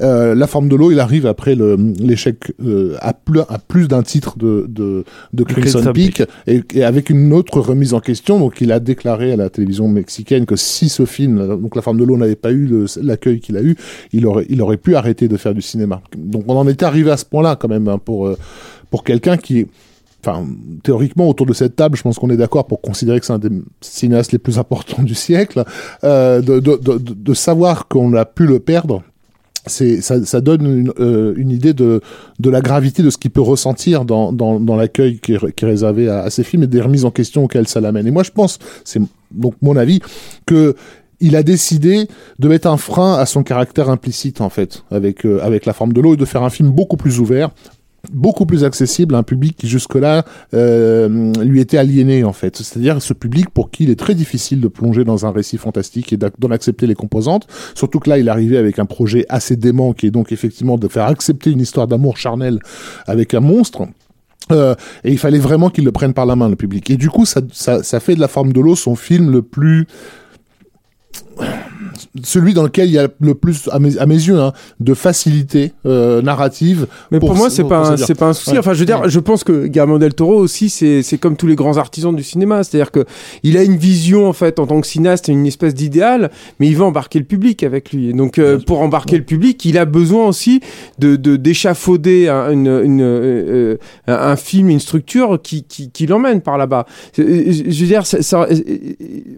Euh, 0.00 0.34
La 0.34 0.46
forme 0.46 0.68
de 0.68 0.74
l'eau, 0.74 0.90
il 0.90 0.98
arrive 0.98 1.26
après 1.26 1.54
l'échec 1.54 2.52
euh, 2.64 2.96
à 3.00 3.12
plus, 3.12 3.40
à 3.40 3.58
plus 3.58 3.86
d'un 3.88 4.02
titre 4.02 4.38
de, 4.38 4.66
de, 4.68 5.04
de 5.34 5.44
Crimson, 5.44 5.78
Crimson 5.80 5.92
Peak, 5.92 6.22
et, 6.46 6.62
et 6.74 6.82
avec 6.82 7.10
une 7.10 7.32
autre 7.32 7.60
remise 7.60 7.92
en 7.94 8.00
question. 8.00 8.40
Donc 8.40 8.60
il 8.60 8.72
a 8.72 8.80
déclaré 8.80 9.32
à 9.32 9.36
la 9.36 9.50
télévision 9.50 9.88
mexicaine 9.88 10.46
que 10.46 10.56
si 10.56 10.88
ce 10.88 11.04
film, 11.04 11.46
donc 11.60 11.76
La 11.76 11.82
forme 11.82 11.98
de 12.00 12.04
l'eau, 12.04 12.16
n'avait 12.16 12.34
pas 12.36 12.52
eu 12.52 12.86
l'accueil 13.02 13.40
qu'il 13.40 13.56
a 13.58 13.62
eu, 13.62 13.76
il 14.12 14.26
aurait, 14.26 14.46
il 14.48 14.60
aurait 14.62 14.78
pu 14.78 14.96
arrêter 14.96 15.28
de 15.28 15.36
faire 15.36 15.54
du 15.54 15.62
cinéma. 15.62 16.00
Donc 16.16 16.44
on 16.48 16.56
en 16.56 16.66
était 16.66 16.86
arrivé 16.86 17.10
à 17.10 17.16
ce 17.18 17.26
point-là 17.26 17.54
quand 17.60 17.68
même 17.68 17.86
hein, 17.86 17.98
pour 18.02 18.26
euh, 18.26 18.36
pour 18.90 19.04
quelqu'un 19.04 19.36
qui 19.36 19.66
Enfin, 20.26 20.44
théoriquement, 20.82 21.28
autour 21.28 21.46
de 21.46 21.52
cette 21.52 21.76
table, 21.76 21.96
je 21.96 22.02
pense 22.02 22.18
qu'on 22.18 22.30
est 22.30 22.36
d'accord 22.36 22.66
pour 22.66 22.80
considérer 22.80 23.20
que 23.20 23.26
c'est 23.26 23.32
un 23.32 23.38
des 23.38 23.50
cinéastes 23.80 24.32
les 24.32 24.38
plus 24.38 24.58
importants 24.58 25.02
du 25.04 25.14
siècle. 25.14 25.64
Euh, 26.02 26.40
de, 26.42 27.34
savoir 27.34 27.86
qu'on 27.86 28.12
a 28.14 28.24
pu 28.24 28.46
le 28.46 28.58
perdre, 28.58 29.02
ça, 29.66 30.40
donne 30.40 30.66
une, 30.66 30.92
euh, 30.98 31.34
idée 31.38 31.74
de, 31.74 32.00
la 32.42 32.60
gravité 32.60 33.04
de 33.04 33.10
ce 33.10 33.18
qu'il 33.18 33.30
peut 33.30 33.40
ressentir 33.40 34.04
dans, 34.04 34.76
l'accueil 34.76 35.20
qui, 35.20 35.36
qui 35.36 35.64
est 35.64 35.68
réservé 35.68 36.08
à, 36.08 36.22
à 36.22 36.30
ces 36.30 36.42
films 36.42 36.64
et 36.64 36.66
des 36.66 36.80
remises 36.80 37.04
en 37.04 37.12
question 37.12 37.44
auxquelles 37.44 37.68
ça 37.68 37.80
l'amène. 37.80 38.08
Et 38.08 38.10
moi, 38.10 38.24
je 38.24 38.32
pense, 38.32 38.58
c'est 38.84 39.00
donc 39.30 39.54
mon 39.62 39.76
avis, 39.76 40.00
que 40.44 40.74
il 41.20 41.36
a 41.36 41.42
décidé 41.42 42.08
de 42.38 42.48
mettre 42.48 42.68
un 42.68 42.76
frein 42.76 43.14
à 43.14 43.26
son 43.26 43.42
caractère 43.42 43.88
implicite 43.88 44.42
en 44.42 44.50
fait 44.50 44.82
avec 44.90 45.24
euh, 45.24 45.40
avec 45.42 45.64
la 45.64 45.72
forme 45.72 45.94
de 45.94 46.00
l'eau 46.02 46.12
et 46.12 46.18
de 46.18 46.26
faire 46.26 46.42
un 46.42 46.50
film 46.50 46.70
beaucoup 46.70 46.98
plus 46.98 47.20
ouvert 47.20 47.50
beaucoup 48.12 48.46
plus 48.46 48.64
accessible 48.64 49.14
à 49.14 49.18
un 49.18 49.22
public 49.22 49.56
qui 49.56 49.68
jusque-là 49.68 50.24
euh, 50.54 51.32
lui 51.42 51.60
était 51.60 51.78
aliéné 51.78 52.24
en 52.24 52.32
fait. 52.32 52.56
C'est-à-dire 52.56 53.00
ce 53.02 53.12
public 53.12 53.50
pour 53.50 53.70
qui 53.70 53.84
il 53.84 53.90
est 53.90 53.98
très 53.98 54.14
difficile 54.14 54.60
de 54.60 54.68
plonger 54.68 55.04
dans 55.04 55.26
un 55.26 55.30
récit 55.30 55.58
fantastique 55.58 56.12
et 56.12 56.16
d'en 56.16 56.50
accepter 56.50 56.86
les 56.86 56.94
composantes. 56.94 57.46
Surtout 57.74 57.98
que 57.98 58.10
là, 58.10 58.18
il 58.18 58.28
arrivait 58.28 58.56
avec 58.56 58.78
un 58.78 58.86
projet 58.86 59.26
assez 59.28 59.56
dément 59.56 59.92
qui 59.92 60.06
est 60.06 60.10
donc 60.10 60.32
effectivement 60.32 60.78
de 60.78 60.88
faire 60.88 61.06
accepter 61.06 61.50
une 61.50 61.60
histoire 61.60 61.86
d'amour 61.86 62.16
charnel 62.16 62.60
avec 63.06 63.34
un 63.34 63.40
monstre. 63.40 63.86
Euh, 64.52 64.74
et 65.02 65.10
il 65.10 65.18
fallait 65.18 65.38
vraiment 65.38 65.70
qu'il 65.70 65.84
le 65.84 65.92
prenne 65.92 66.14
par 66.14 66.26
la 66.26 66.36
main, 66.36 66.48
le 66.48 66.56
public. 66.56 66.90
Et 66.90 66.96
du 66.96 67.10
coup, 67.10 67.26
ça, 67.26 67.40
ça 67.52 68.00
fait 68.00 68.14
de 68.14 68.20
la 68.20 68.28
forme 68.28 68.52
de 68.52 68.60
l'eau 68.60 68.76
son 68.76 68.94
film 68.94 69.30
le 69.30 69.42
plus 69.42 69.86
celui 72.22 72.54
dans 72.54 72.62
lequel 72.62 72.88
il 72.88 72.92
y 72.92 72.98
a 72.98 73.08
le 73.20 73.34
plus, 73.34 73.68
à 73.72 73.78
mes, 73.78 73.98
à 73.98 74.06
mes 74.06 74.14
yeux, 74.14 74.38
hein, 74.40 74.52
de 74.80 74.94
facilité 74.94 75.72
euh, 75.86 76.22
narrative. 76.22 76.86
Mais 77.10 77.18
pour, 77.20 77.34
moi, 77.34 77.50
c'est 77.50 77.64
pas, 77.64 77.96
c'est 77.96 78.14
pas 78.14 78.28
un 78.28 78.32
souci. 78.32 78.52
Ouais. 78.52 78.58
Enfin, 78.58 78.72
je 78.74 78.80
veux 78.80 78.86
dire, 78.86 79.08
je 79.08 79.20
pense 79.20 79.44
que 79.44 79.66
Guillermo 79.66 79.98
del 79.98 80.14
Toro 80.14 80.34
aussi, 80.36 80.68
c'est, 80.70 81.02
c'est 81.02 81.18
comme 81.18 81.36
tous 81.36 81.46
les 81.46 81.54
grands 81.56 81.76
artisans 81.76 82.14
du 82.14 82.22
cinéma. 82.22 82.64
C'est-à-dire 82.64 82.90
que 82.90 83.04
il 83.42 83.56
a 83.56 83.62
une 83.62 83.76
vision, 83.76 84.28
en 84.28 84.32
fait, 84.32 84.58
en 84.58 84.66
tant 84.66 84.80
que 84.80 84.86
cinéaste, 84.86 85.28
une 85.28 85.46
espèce 85.46 85.74
d'idéal, 85.74 86.30
mais 86.60 86.68
il 86.68 86.76
veut 86.76 86.84
embarquer 86.84 87.18
le 87.18 87.24
public 87.24 87.62
avec 87.62 87.92
lui. 87.92 88.10
Et 88.10 88.12
donc, 88.12 88.38
euh, 88.38 88.58
pour 88.58 88.80
embarquer 88.80 89.16
le 89.18 89.24
public, 89.24 89.64
il 89.64 89.78
a 89.78 89.84
besoin 89.84 90.26
aussi 90.26 90.60
de, 90.98 91.16
de, 91.16 91.36
d'échafauder 91.36 92.28
un, 92.28 92.50
une, 92.52 92.66
une, 92.84 93.00
euh, 93.02 93.76
un 94.06 94.36
film, 94.36 94.68
une 94.70 94.80
structure 94.80 95.40
qui, 95.42 95.64
qui, 95.64 95.90
qui 95.90 96.06
l'emmène 96.06 96.40
par 96.40 96.58
là-bas. 96.58 96.86
Je, 97.16 97.22
veux 97.22 97.86
dire, 97.86 98.06
ça, 98.06 98.22
ça- 98.22 98.46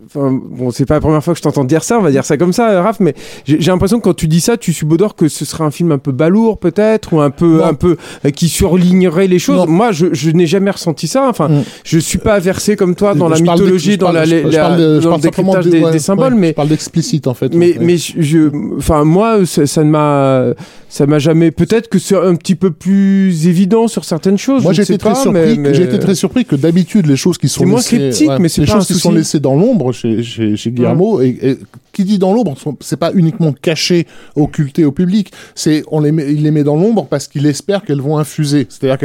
enfin, 0.06 0.32
bon, 0.32 0.70
c'est 0.70 0.86
pas 0.86 0.94
la 0.94 1.00
première 1.00 1.22
fois 1.22 1.34
que 1.34 1.38
je 1.38 1.42
t'entends 1.42 1.64
dire 1.64 1.84
ça, 1.84 1.98
on 1.98 2.02
va 2.02 2.10
dire 2.10 2.24
ça 2.24 2.36
comme 2.36 2.47
ça, 2.52 2.82
Raph, 2.82 3.00
mais 3.00 3.14
j'ai, 3.46 3.60
j'ai 3.60 3.70
l'impression 3.70 3.98
que 3.98 4.04
quand 4.04 4.14
tu 4.14 4.28
dis 4.28 4.40
ça, 4.40 4.56
tu 4.56 4.72
subodores 4.72 5.14
que 5.16 5.28
ce 5.28 5.44
serait 5.44 5.64
un 5.64 5.70
film 5.70 5.92
un 5.92 5.98
peu 5.98 6.12
balourd, 6.12 6.58
peut-être, 6.58 7.12
ou 7.12 7.20
un 7.20 7.30
peu, 7.30 7.58
Non. 7.58 7.64
un 7.64 7.74
peu, 7.74 7.96
euh, 8.24 8.30
qui 8.30 8.48
surlignerait 8.48 9.26
les 9.26 9.38
choses. 9.38 9.58
Non. 9.58 9.66
Moi, 9.66 9.92
je, 9.92 10.06
je 10.12 10.30
n'ai 10.30 10.46
jamais 10.46 10.70
ressenti 10.70 11.06
ça. 11.06 11.28
Enfin, 11.28 11.48
Mm. 11.48 11.62
je 11.84 11.98
suis 11.98 12.18
pas 12.18 12.38
versé 12.38 12.76
comme 12.76 12.94
toi 12.94 13.14
dans 13.14 13.28
la 13.28 13.36
Je 13.36 13.42
mythologie, 13.42 13.96
dans 13.98 14.12
la, 14.12 14.26
de- 14.26 15.00
dans 15.00 15.16
le 15.16 15.20
décryptage 15.20 15.64
de- 15.66 15.70
des, 15.70 15.80
ouais, 15.80 15.92
des 15.92 15.98
symboles, 15.98 16.34
ouais, 16.34 16.38
mais 16.40 16.48
Je 16.48 16.52
parle 16.54 16.68
d'explicite 16.68 17.26
en 17.26 17.34
fait. 17.34 17.54
mais 17.54 17.72
Ouais. 17.72 17.78
mais 17.80 17.96
je- 17.96 18.50
enfin 18.76 19.04
moi 19.04 19.44
ça, 19.46 19.66
ça 19.66 19.84
ne 19.84 19.90
m'a 19.90 20.54
ça 20.88 21.06
m'a 21.06 21.18
jamais 21.18 21.50
peut-être 21.50 21.88
que 21.88 21.98
c'est 21.98 22.16
un 22.16 22.34
petit 22.34 22.54
peu 22.54 22.70
plus 22.70 23.46
évident 23.46 23.88
sur 23.88 24.04
certaines 24.04 24.38
choses 24.38 24.62
Moi 24.62 24.72
j'étais 24.72 24.94
sais 24.94 24.98
très 24.98 25.10
pas, 25.10 25.14
surpris. 25.16 25.58
mais- 25.58 25.74
J'ai 25.74 25.82
été 25.84 25.98
très 25.98 26.14
surpris 26.14 26.44
que 26.44 26.56
d'habitude 26.56 27.06
les 27.06 27.16
choses 27.16 27.38
qui 27.38 27.48
sont 27.48 27.60
C'est 27.60 27.66
moins 27.66 27.78
laissées, 27.78 27.96
cryptique, 27.98 28.30
mais 28.40 28.48
c'est 28.48 28.60
les 28.62 28.66
pas 28.66 28.74
choses 28.74 28.86
qui 28.86 28.94
sont 28.94 29.12
laissées 29.12 29.40
dans 29.40 29.54
l'ombre 29.56 29.92
chez 29.92 30.22
chez, 30.22 30.56
chez 30.56 30.70
Guillermo 30.70 31.20
et, 31.20 31.36
et 31.42 31.56
qui 31.92 32.04
dit 32.04 32.18
dans 32.18 32.32
l'ombre, 32.32 32.37
sont- 32.56 32.76
c'est 32.80 32.96
pas 32.98 33.12
uniquement 33.14 33.52
caché, 33.52 34.06
occulté 34.36 34.84
au 34.84 34.92
public. 34.92 35.32
C'est 35.54 35.82
on 35.90 36.00
les 36.00 36.12
met, 36.12 36.32
il 36.32 36.42
les 36.42 36.50
met 36.50 36.64
dans 36.64 36.76
l'ombre 36.76 37.06
parce 37.06 37.28
qu'il 37.28 37.46
espère 37.46 37.82
qu'elles 37.84 38.00
vont 38.00 38.18
infuser, 38.18 38.66
c'est-à-dire 38.68 38.98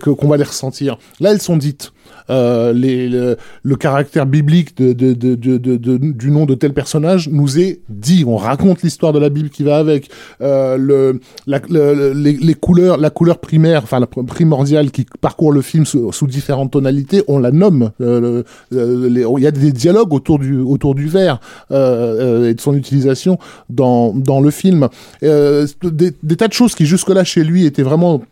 qu'on 0.00 0.28
va 0.28 0.36
les 0.36 0.44
ressentir. 0.44 0.98
Là 1.20 1.30
elles 1.32 1.40
sont 1.42 1.56
dites. 1.56 1.92
Euh, 2.30 2.72
les, 2.72 3.08
le, 3.08 3.36
le 3.62 3.76
caractère 3.76 4.24
biblique 4.26 4.76
de, 4.78 4.92
de, 4.92 5.12
de, 5.12 5.98
du 5.98 6.30
nom 6.30 6.46
de 6.46 6.54
tel 6.54 6.72
personnage 6.72 7.28
nous 7.28 7.58
est 7.58 7.80
dit. 7.88 8.24
On 8.26 8.36
raconte 8.36 8.82
l'histoire 8.82 9.12
de 9.12 9.18
la 9.18 9.28
Bible 9.28 9.50
qui 9.50 9.62
va 9.62 9.76
avec. 9.76 10.08
Euh, 10.40 10.76
le, 10.78 11.20
la, 11.46 11.60
le- 11.68 12.12
les, 12.12 12.54
couleurs, 12.54 12.96
la 12.96 13.10
couleur 13.10 13.38
primaire, 13.38 13.82
enfin 13.82 14.00
la 14.00 14.06
pr- 14.06 14.24
primordiale 14.24 14.90
qui 14.90 15.06
parcourt 15.20 15.52
le 15.52 15.60
film 15.62 15.84
sous, 15.84 16.26
différentes 16.26 16.70
tonalités, 16.72 17.22
on 17.28 17.38
la 17.38 17.50
nomme. 17.52 17.90
Euh, 18.00 18.42
euh, 18.72 19.08
Il 19.38 19.42
y 19.42 19.46
a 19.46 19.50
des 19.50 19.72
dialogues 19.72 20.12
autour 20.14 20.38
du 20.38 20.58
autour 20.58 20.94
du 20.94 21.06
vert 21.08 21.40
euh, 21.72 22.48
et 22.50 22.54
de 22.54 22.60
son 22.60 22.74
utilisation 22.74 23.38
dans 23.68 24.14
dans 24.14 24.40
le 24.40 24.50
film. 24.50 24.88
Des, 25.22 26.12
des 26.22 26.36
tas 26.36 26.48
de 26.48 26.52
choses 26.52 26.74
qui 26.74 26.86
jusque-là 26.86 27.24
chez 27.24 27.44
lui 27.44 27.66
étaient 27.66 27.82
vraiment 27.82 28.22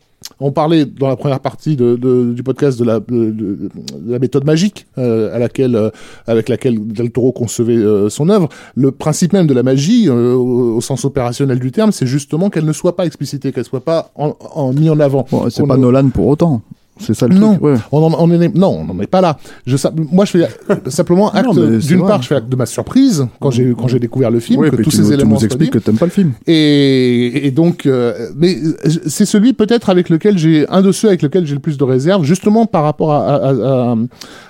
on 0.41 0.53
parlait 0.53 0.85
dans 0.85 1.09
la 1.09 1.17
première 1.17 1.41
partie 1.41 1.77
de, 1.77 1.97
de- 1.97 2.33
du 2.33 2.43
podcast 2.43 2.79
de 2.79 2.85
la, 2.85 3.01
de, 3.01 3.05
de- 3.31 3.31
de 3.31 4.13
la 4.13 4.19
méthode 4.19 4.45
magique 4.45 4.87
euh, 4.99 5.35
à 5.35 5.39
laquelle, 5.39 5.77
euh, 5.77 5.91
avec 6.27 6.49
laquelle 6.49 6.79
Del 6.93 7.11
Toro 7.11 7.33
concevait 7.33 7.77
euh, 7.77 8.09
son 8.09 8.29
œuvre. 8.29 8.49
Le 8.75 8.91
principe 8.93 9.33
même 9.33 9.47
de 9.47 9.55
la 9.55 9.63
magie, 9.63 10.09
au, 10.09 10.77
au 10.77 10.81
sens 10.81 11.05
opérationnel 11.05 11.59
du 11.59 11.73
terme, 11.73 11.93
c'est 11.93 12.07
justement 12.07 12.51
qu'elle 12.51 12.65
ne 12.67 12.73
soit 12.73 12.97
pas 12.97 13.07
explicitée, 13.07 13.53
qu'elle 13.53 13.65
soit 13.65 13.85
pas 13.85 14.11
en, 14.15 14.35
en, 14.55 14.73
mis 14.73 14.91
en 14.91 14.99
avant. 15.01 15.27
Bon, 15.31 15.49
c'est 15.51 15.67
pas 15.67 15.77
ne- 15.77 15.83
Nolan 15.83 16.09
pour 16.11 16.27
autant. 16.29 16.63
C'est 17.03 17.15
ça 17.15 17.27
le 17.29 17.35
non, 17.37 17.53
truc. 17.53 17.63
Ouais. 17.65 17.75
on 17.93 18.03
en, 18.03 18.15
on 18.19 18.31
est, 18.41 18.55
non, 18.57 18.79
on 18.81 18.85
n'en 18.95 19.01
est 19.01 19.07
pas 19.07 19.21
là. 19.21 19.37
Je, 19.67 19.77
moi, 20.11 20.25
je 20.25 20.31
fais 20.31 20.49
simplement 20.91 21.31
acte. 21.33 21.49
D'une 21.59 22.07
part, 22.07 22.23
je 22.23 22.29
fais 22.29 22.37
acte 22.37 22.49
de 22.49 22.57
ma 22.57 22.67
surprise 22.67 23.27
quand 23.41 23.51
j'ai 23.51 23.75
quand 23.79 23.89
j'ai 23.89 23.99
découvert 23.99 24.31
le 24.31 24.41
film, 24.41 24.61
Ouais, 24.61 24.71
que 24.71 24.77
tous 24.77 24.91
tu 24.91 24.97
ces 24.97 25.03
nous, 25.03 25.09
tu 25.09 25.15
éléments 25.15 25.31
nous 25.31 25.37
soient 25.39 25.47
expliques 25.47 25.71
que 25.73 25.79
t'aimes 25.79 25.99
pas 25.99 26.07
le 26.07 26.11
film. 26.13 26.33
Et, 26.47 27.47
et 27.47 27.51
donc, 27.51 27.87
euh, 27.87 28.29
mais 28.37 28.57
euh, 28.63 28.73
c'est 29.07 29.27
celui 29.27 29.53
peut-être 29.53 29.91
avec 29.91 30.09
lequel 30.09 30.39
j'ai 30.39 30.69
un 30.69 30.83
de 30.83 30.93
ceux 30.93 31.09
avec 31.09 31.23
lequel 31.23 31.47
j'ai 31.47 31.55
le 31.55 31.61
plus 31.61 31.77
de 31.79 31.85
réserve, 31.85 32.25
justement 32.25 32.67
par 32.67 32.83
rapport 32.85 33.13
à. 33.13 33.27
à- 33.27 33.35
à- 33.37 33.93
à- 33.93 33.95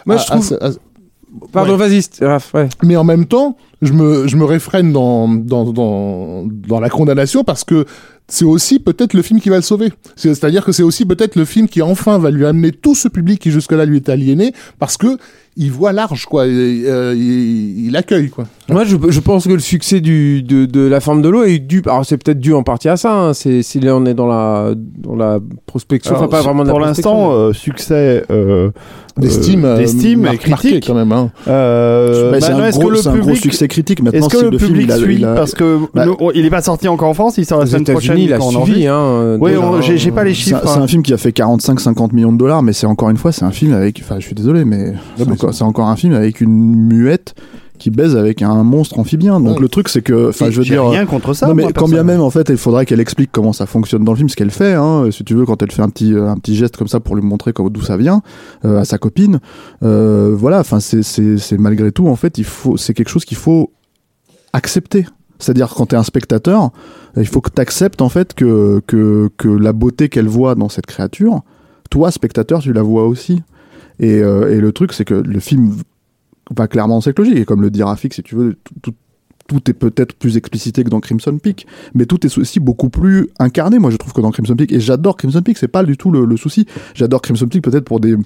Moi, 0.06 0.14
à- 0.14 0.16
je 0.18 0.26
trouve- 0.26 0.58
à- 0.60 0.66
à- 0.68 0.70
pardon 1.52 1.72
Ouais. 1.72 1.88
vas-y 1.88 2.02
Raph, 2.24 2.52
ouais. 2.54 2.68
mais 2.82 2.96
en 2.96 3.04
même 3.04 3.26
temps, 3.26 3.56
je 3.80 3.92
me 3.92 4.26
je 4.28 4.36
me 4.36 4.44
réfrène 4.44 4.92
dans 4.92 5.28
dans 5.28 5.64
dans 5.72 6.44
dans 6.46 6.80
la 6.80 6.88
condamnation 6.90 7.42
parce 7.44 7.64
que 7.64 7.86
c'est 8.28 8.44
aussi 8.44 8.78
peut-être 8.78 9.14
le 9.14 9.22
film 9.22 9.40
qui 9.40 9.48
va 9.50 9.56
le 9.56 9.62
sauver. 9.62 9.90
C'est- 10.16 10.34
C'est-à-dire 10.34 10.64
que 10.64 10.72
c'est 10.72 10.82
aussi 10.82 11.04
peut-être 11.04 11.36
le 11.36 11.44
film 11.44 11.68
qui 11.68 11.82
enfin 11.82 12.18
va 12.18 12.30
lui 12.30 12.46
amener 12.46 12.72
tout 12.72 12.94
ce 12.94 13.08
public 13.08 13.40
qui 13.40 13.50
jusque-là 13.50 13.84
lui 13.84 13.98
était 13.98 14.12
aliéné 14.12 14.52
parce 14.78 14.96
que 14.96 15.18
il 15.56 15.70
voit 15.70 15.92
large 15.92 16.26
quoi, 16.26 16.44
euh, 16.44 17.14
il, 17.16 17.86
il 17.86 17.96
accueille 17.96 18.30
quoi. 18.30 18.44
Moi, 18.68 18.84
je, 18.84 18.96
je 19.08 19.20
pense 19.20 19.46
que 19.46 19.52
le 19.52 19.58
succès 19.58 20.00
du, 20.00 20.42
de, 20.42 20.64
de 20.64 20.80
la 20.80 21.00
forme 21.00 21.20
de 21.20 21.28
l'eau 21.28 21.42
est 21.42 21.58
dû. 21.58 21.82
Alors, 21.84 22.06
c'est 22.06 22.16
peut-être 22.16 22.38
dû 22.40 22.54
en 22.54 22.62
partie 22.62 22.88
à 22.88 22.96
ça. 22.96 23.12
Hein, 23.12 23.34
c'est 23.34 23.62
si 23.62 23.80
là 23.80 23.94
on 23.94 24.06
est 24.06 24.14
dans 24.14 24.26
la 24.28 24.72
dans 24.96 25.14
la 25.16 25.40
prospection, 25.66 26.14
enfin 26.14 26.28
pas 26.28 26.40
vraiment 26.40 26.64
de 26.64 26.70
pour 26.70 26.80
l'instant, 26.80 27.32
euh, 27.32 27.52
succès 27.52 28.24
euh, 28.30 28.70
D'estime, 29.18 29.74
d'estime 29.76 30.26
et 30.32 30.38
critique. 30.38 30.86
quand 30.86 30.94
même. 30.94 31.12
Hein. 31.12 31.30
Euh, 31.46 32.30
Mais 32.32 32.40
c'est 32.40 32.52
un, 32.52 32.64
est-ce 32.64 32.78
gros, 32.78 32.88
que 32.88 32.92
le 32.94 32.98
c'est 33.02 33.08
un 33.08 33.12
gros 33.18 33.20
public- 33.26 33.42
succès 33.42 33.68
critique. 33.68 34.02
Maintenant, 34.02 34.20
Est-ce 34.20 34.28
que 34.30 34.38
si 34.38 34.44
le 34.50 34.56
film, 34.58 34.70
public 34.70 34.86
il 34.86 34.92
a, 34.92 34.96
suit 34.96 35.14
il 35.16 35.24
a- 35.26 35.34
Parce 35.34 35.54
que 35.54 35.80
Bah, 35.92 36.06
nous, 36.06 36.16
il 36.34 36.46
est 36.46 36.50
pas 36.50 36.62
sorti 36.62 36.88
encore 36.88 37.10
en 37.10 37.14
France, 37.14 37.36
il 37.36 37.44
sort 37.44 37.60
la 37.60 37.66
semaine 37.66 37.84
prochaine. 37.84 38.16
Il 38.16 38.32
a 38.32 38.40
suivi. 38.40 38.86
Hein, 38.86 39.36
Oui, 39.38 39.50
j'ai 39.82 39.98
j'ai 39.98 40.12
pas 40.12 40.24
les 40.24 40.32
chiffres. 40.32 40.60
un, 40.64 40.66
c'est 40.66 40.78
hein. 40.78 40.82
un 40.84 40.86
film 40.86 41.02
qui 41.02 41.12
a 41.12 41.18
fait 41.18 41.28
45-50 41.36 42.14
millions 42.14 42.32
de 42.32 42.38
dollars, 42.38 42.62
mais 42.62 42.72
c'est 42.72 42.86
encore 42.86 43.10
une 43.10 43.18
fois, 43.18 43.32
c'est 43.32 43.44
un 43.44 43.50
film 43.50 43.74
avec. 43.74 44.00
Enfin, 44.02 44.16
je 44.18 44.24
suis 44.24 44.34
désolé, 44.34 44.64
mais 44.64 44.94
mais 45.18 45.36
encore, 45.44 45.54
c'est 45.54 45.64
encore 45.64 45.88
un 45.88 45.96
film 45.96 46.14
avec 46.14 46.40
une 46.40 46.74
muette 46.76 47.34
qui 47.78 47.90
baise 47.90 48.14
avec 48.16 48.42
un 48.42 48.62
monstre 48.62 49.00
amphibien. 49.00 49.40
Donc 49.40 49.56
Ouais. 49.56 49.62
le 49.62 49.68
truc 49.68 49.88
c'est 49.88 50.02
que, 50.02 50.28
enfin 50.28 50.50
je 50.50 50.58
veux 50.58 50.64
dire, 50.64 50.88
rien 50.88 51.04
contre 51.04 51.34
ça. 51.34 51.48
non 51.48 51.54
mais 51.54 51.64
moi, 51.64 51.72
quand 51.72 51.88
bien 51.88 52.04
même 52.04 52.20
en 52.20 52.30
fait 52.30 52.48
il 52.48 52.56
faudrait 52.56 52.86
qu'elle 52.86 53.00
explique 53.00 53.30
comment 53.32 53.52
ça 53.52 53.66
fonctionne 53.66 54.04
dans 54.04 54.12
le 54.12 54.16
film 54.18 54.28
ce 54.28 54.36
qu'elle 54.36 54.52
fait 54.52 54.74
hein, 54.74 55.08
si 55.10 55.24
tu 55.24 55.34
veux 55.34 55.44
quand 55.44 55.60
elle 55.62 55.72
fait 55.72 55.82
un 55.82 55.88
petit 55.88 56.14
euh, 56.14 56.28
un 56.28 56.36
petit 56.36 56.54
geste 56.54 56.76
comme 56.76 56.86
ça 56.86 57.00
pour 57.00 57.16
lui 57.16 57.24
montrer 57.24 57.52
d'où 57.52 57.82
ça 57.82 57.96
vient 57.96 58.22
euh, 58.64 58.78
à 58.78 58.84
sa 58.84 58.98
copine 58.98 59.40
euh, 59.82 60.32
voilà 60.32 60.60
enfin 60.60 60.78
c'est 60.78 61.02
c'est 61.02 61.38
c'est 61.38 61.58
malgré 61.58 61.90
tout 61.90 62.06
en 62.06 62.14
fait 62.14 62.38
il 62.38 62.44
faut 62.44 62.76
c'est 62.76 62.94
quelque 62.94 63.08
chose 63.08 63.24
qu'il 63.24 63.36
faut 63.36 63.72
accepter 64.52 65.06
c'est-à-dire 65.40 65.68
quand 65.74 65.86
tu 65.86 65.96
es 65.96 65.98
un 65.98 66.04
spectateur 66.04 66.70
il 67.16 67.26
faut 67.26 67.40
que 67.40 67.50
tu 67.50 67.60
acceptes 67.60 68.00
en 68.00 68.08
fait 68.08 68.32
que 68.34 68.80
que 68.86 69.28
que 69.36 69.48
la 69.48 69.72
beauté 69.72 70.08
qu'elle 70.08 70.28
voit 70.28 70.54
dans 70.54 70.68
cette 70.68 70.86
créature 70.86 71.40
toi 71.90 72.12
spectateur 72.12 72.60
tu 72.60 72.72
la 72.72 72.82
vois 72.82 73.08
aussi 73.08 73.42
et, 73.98 74.20
euh, 74.20 74.54
et 74.54 74.60
le 74.60 74.72
truc 74.72 74.92
c'est 74.92 75.04
que 75.04 75.14
le 75.14 75.40
film 75.40 75.76
va 76.54 76.68
clairement 76.68 76.96
dans 76.96 77.00
cette 77.00 77.18
logique 77.18 77.36
et 77.36 77.44
comme 77.44 77.62
le 77.62 77.70
dit 77.70 77.82
Rafik 77.82 78.14
si 78.14 78.22
tu 78.22 78.34
veux 78.34 78.56
tout, 78.82 78.94
est 79.68 79.74
peut-être 79.74 80.14
plus 80.14 80.38
explicité 80.38 80.82
que 80.82 80.88
dans 80.88 81.00
Crimson 81.00 81.36
Peak, 81.36 81.66
mais 81.94 82.06
tout 82.06 82.24
est 82.24 82.38
aussi 82.38 82.58
beaucoup 82.58 82.88
plus 82.88 83.28
incarné, 83.38 83.78
moi 83.78 83.90
je 83.90 83.98
trouve 83.98 84.14
que 84.14 84.22
dans 84.22 84.30
Crimson 84.30 84.56
Peak, 84.56 84.72
et 84.72 84.80
j'adore 84.80 85.18
Crimson 85.18 85.42
Peak, 85.42 85.58
c'est 85.58 85.68
pas 85.68 85.84
du 85.84 85.98
tout 85.98 86.10
le, 86.10 86.36
souci. 86.38 86.66
J'adore 86.94 87.20
Crimson 87.20 87.48
Peak 87.48 87.62
peut-être 87.62 87.84
pour 87.84 88.00
des 88.00 88.16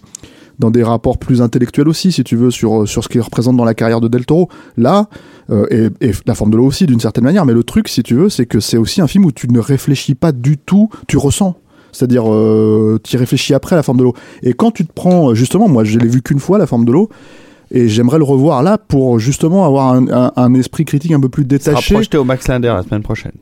dans 0.58 0.70
des 0.70 0.84
rapports 0.84 1.18
plus 1.18 1.42
intellectuels 1.42 1.88
aussi, 1.88 2.12
si 2.12 2.22
tu 2.22 2.36
veux, 2.36 2.52
sur 2.52 2.86
sur 2.86 3.02
ce 3.02 3.08
qu'il 3.08 3.20
représente 3.20 3.56
dans 3.56 3.64
la 3.64 3.74
carrière 3.74 4.00
de 4.00 4.06
Del 4.06 4.24
Toro. 4.24 4.48
Là, 4.76 5.08
euh, 5.50 5.90
et 6.00 6.12
la 6.26 6.34
forme 6.34 6.50
de 6.50 6.56
l'eau 6.56 6.66
aussi 6.66 6.86
d'une 6.86 7.00
certaine 7.00 7.24
manière, 7.24 7.44
mais 7.44 7.54
le 7.54 7.64
truc, 7.64 7.88
si 7.88 8.02
tu 8.02 8.14
veux, 8.14 8.28
c'est 8.28 8.46
que 8.46 8.60
c'est 8.60 8.76
aussi 8.76 9.00
un 9.00 9.06
film 9.06 9.24
où 9.24 9.32
tu 9.32 9.48
ne 9.48 9.58
réfléchis 9.58 10.14
pas 10.14 10.30
du 10.30 10.58
tout, 10.58 10.88
tu 11.08 11.16
ressens. 11.16 11.56
C'est-à-dire, 11.96 12.30
euh, 12.32 12.98
tu 13.02 13.14
y 13.14 13.18
réfléchis 13.18 13.54
après 13.54 13.74
la 13.76 13.82
forme 13.82 13.98
de 13.98 14.04
l'eau. 14.04 14.14
Et 14.42 14.52
quand 14.52 14.70
tu 14.70 14.84
te 14.86 14.92
prends, 14.92 15.34
justement, 15.34 15.68
moi 15.68 15.82
je 15.84 15.98
l'ai 15.98 16.08
vu 16.08 16.22
qu'une 16.22 16.38
fois 16.40 16.58
la 16.58 16.66
forme 16.66 16.84
de 16.84 16.92
l'eau, 16.92 17.08
et 17.72 17.88
j'aimerais 17.88 18.18
le 18.18 18.24
revoir 18.24 18.62
là 18.62 18.78
pour 18.78 19.18
justement 19.18 19.64
avoir 19.66 19.92
un, 19.92 20.06
un- 20.08 20.32
un 20.36 20.54
esprit 20.54 20.84
critique 20.84 21.10
un 21.12 21.18
peu 21.20 21.28
plus 21.28 21.44
détaché. 21.44 21.94
projeté 21.94 22.16
au 22.16 22.24
Max 22.24 22.46
Linder 22.46 22.68
la 22.76 22.82
semaine 22.84 23.02
prochaine. 23.02 23.32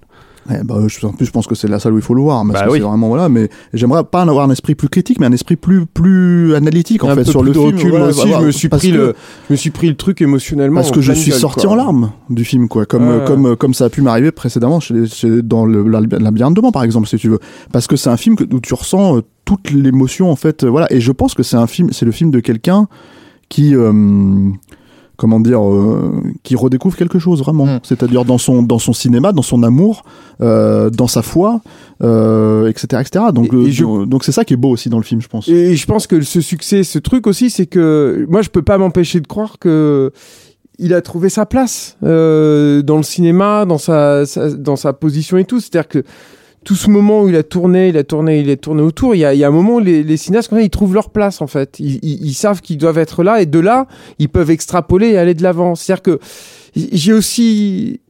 Eh 0.51 0.63
ben, 0.63 0.87
je, 0.89 1.07
en 1.07 1.13
plus, 1.13 1.25
je 1.27 1.31
pense 1.31 1.47
que 1.47 1.55
c'est 1.55 1.69
la 1.69 1.79
salle 1.79 1.95
où 1.95 1.97
il 1.97 2.03
faut 2.03 2.13
le 2.15 2.21
voir, 2.21 2.43
parce 2.47 2.61
Bah 2.61 2.67
que 2.67 2.73
oui. 2.73 2.79
c'est 2.79 2.85
vraiment 2.85 3.09
voilà. 3.09 3.29
Mais 3.31 3.49
j'aimerais 3.73 4.05
pas 4.05 4.25
en 4.25 4.29
avoir 4.29 4.47
un 4.47 4.51
esprit 4.51 4.75
plus 4.75 4.89
critique, 4.89 5.19
mais 5.19 5.27
un 5.27 5.33
esprit 5.33 5.57
plus 5.57 5.87
plus 5.87 6.55
analytique 6.55 7.03
en 7.03 7.09
un 7.09 7.15
fait 7.15 7.25
sur 7.25 7.43
le 7.43 7.53
film. 7.53 7.65
recul, 7.67 7.91
voilà, 7.91 7.99
moi 8.07 8.09
aussi, 8.09 8.21
voilà, 8.29 8.41
je 8.41 8.47
me 8.47 8.51
suis 8.53 8.69
pris 8.69 8.91
que- 8.91 8.97
le, 8.97 9.15
je 9.49 9.53
me 9.55 9.57
suis 9.57 9.71
pris 9.71 9.89
le 9.89 9.95
truc 9.97 10.21
émotionnellement. 10.21 10.81
parce 10.81 10.91
que 10.91 11.01
je 11.01 11.13
suis 11.13 11.31
gueule, 11.31 11.41
sorti 11.41 11.65
quoi. 11.65 11.73
en 11.73 11.77
larmes 11.77 12.13
du 12.29 12.45
film, 12.45 12.69
quoi. 12.69 12.85
Comme 12.85 13.25
comme 13.27 13.57
comme 13.57 13.73
ça 13.75 13.87
a 13.87 13.89
pu 13.89 14.03
m'arriver 14.03 14.33
précédemment 14.33 14.81
chez, 14.81 15.07
chez- 15.07 15.41
dans 15.43 15.65
le 15.65 15.83
la- 15.89 16.01
la 16.01 16.19
labyrinthe 16.19 16.55
de 16.57 16.61
Pan, 16.61 16.73
par 16.73 16.85
exemple, 16.85 17.09
si 17.09 17.17
tu 17.17 17.29
veux. 17.31 17.39
Parce 17.73 17.87
que 17.87 17.97
c'est 17.97 18.11
un 18.11 18.17
film 18.19 18.37
que, 18.37 18.45
où 18.55 18.61
tu 18.61 18.75
ressens 18.75 19.17
euh, 19.17 19.21
toute 19.47 19.71
l'émotion 19.71 20.31
en 20.31 20.37
fait, 20.37 20.65
euh, 20.65 20.69
voilà. 20.69 20.93
Et 20.93 21.01
je 21.01 21.13
pense 21.13 21.33
que 21.35 21.43
c'est 21.43 21.57
un 21.57 21.67
film, 21.67 21.89
c'est 21.93 22.05
le 22.05 22.13
film 22.13 22.31
de 22.31 22.41
quelqu'un 22.41 22.87
qui 23.49 23.75
euh, 23.75 23.93
comment 25.17 25.41
dire, 25.41 25.63
euh, 25.63 26.23
qui 26.43 26.57
redécouvre 26.57 26.97
quelque 26.97 27.19
chose 27.19 27.41
vraiment. 27.41 27.67
Mm. 27.67 27.81
C'est-à-dire 27.83 28.25
dans 28.25 28.39
son 28.39 28.63
dans 28.63 28.79
son 28.79 28.93
cinéma, 28.93 29.33
dans 29.33 29.43
son 29.43 29.63
amour, 29.63 30.05
euh, 30.41 30.91
dans 30.91 31.07
sa 31.07 31.23
foi, 31.23 31.61
euh, 32.03 32.69
etc., 32.69 33.01
etc. 33.01 33.27
Donc 33.33 33.53
Et- 33.53 33.57
et 33.57 33.69
euh, 33.69 33.71
je- 33.71 34.05
donc 34.07 34.25
c'est 34.25 34.33
ça 34.33 34.45
qui 34.45 34.55
est 34.55 34.57
beau 34.59 34.71
aussi 34.71 34.89
dans 34.89 34.99
le 34.99 35.05
film, 35.05 35.21
je 35.21 35.29
pense. 35.29 35.47
Et 35.49 35.77
je 35.77 35.87
pense 35.87 36.07
que 36.07 36.21
ce 36.23 36.41
succès, 36.41 36.83
ce 36.85 36.99
truc 36.99 37.27
aussi, 37.27 37.51
c'est 37.51 37.67
que 37.67 38.27
moi, 38.29 38.43
je 38.43 38.49
peux 38.51 38.63
pas 38.63 38.79
m'empêcher 38.79 39.21
de 39.21 39.27
croire 39.27 39.59
que 39.59 40.11
il 40.81 40.93
a 40.93 41.01
trouvé 41.03 41.29
sa 41.29 41.47
place 41.47 41.97
euh, 42.03 42.83
dans 42.83 42.97
le 42.97 43.05
cinéma, 43.05 43.65
dans 43.65 43.79
sa, 43.79 44.27
sa- 44.27 44.51
dans 44.51 44.75
sa 44.77 44.93
position 44.93 45.37
et 45.37 45.45
tout. 45.45 45.61
C'est-à-dire 45.61 45.87
que 45.89 46.03
tout 46.65 46.75
ce 46.75 46.91
moment 46.91 47.23
où 47.23 47.29
il 47.29 47.37
a 47.37 47.43
tourné, 47.43 47.89
il 47.89 47.97
a 47.97 48.05
tourné, 48.05 48.41
il 48.41 48.51
a 48.51 48.57
tourné 48.57 48.83
autour, 48.83 49.15
il 49.15 49.19
y 49.19 49.25
a, 49.25 49.35
il 49.35 49.39
y 49.41 49.45
a 49.45 49.49
un 49.49 49.53
moment 49.53 49.77
où 49.77 49.81
les, 49.81 50.03
les 50.03 50.17
cinéastes, 50.17 50.49
comme 50.49 50.59
ça, 50.59 50.65
ils 50.65 50.71
trouvent 50.71 50.95
leur 50.95 51.11
place 51.11 51.41
en 51.43 51.47
fait. 51.47 51.79
Ils, 51.79 51.99
ils- 52.03 52.27
ils 52.27 52.35
savent 52.35 52.61
qu'ils 52.61 52.79
doivent 52.79 52.99
être 52.99 53.23
là 53.23 53.41
et 53.43 53.47
de 53.47 53.59
là, 53.59 53.87
ils 54.19 54.29
peuvent 54.29 54.51
extrapoler 54.51 55.09
et 55.11 55.19
aller 55.19 55.35
de 55.35 55.43
l'avant. 55.43 55.75
C'est-à-dire 55.75 56.03
que 56.03 56.19
j'ai 56.75 57.13
aussi 57.13 58.01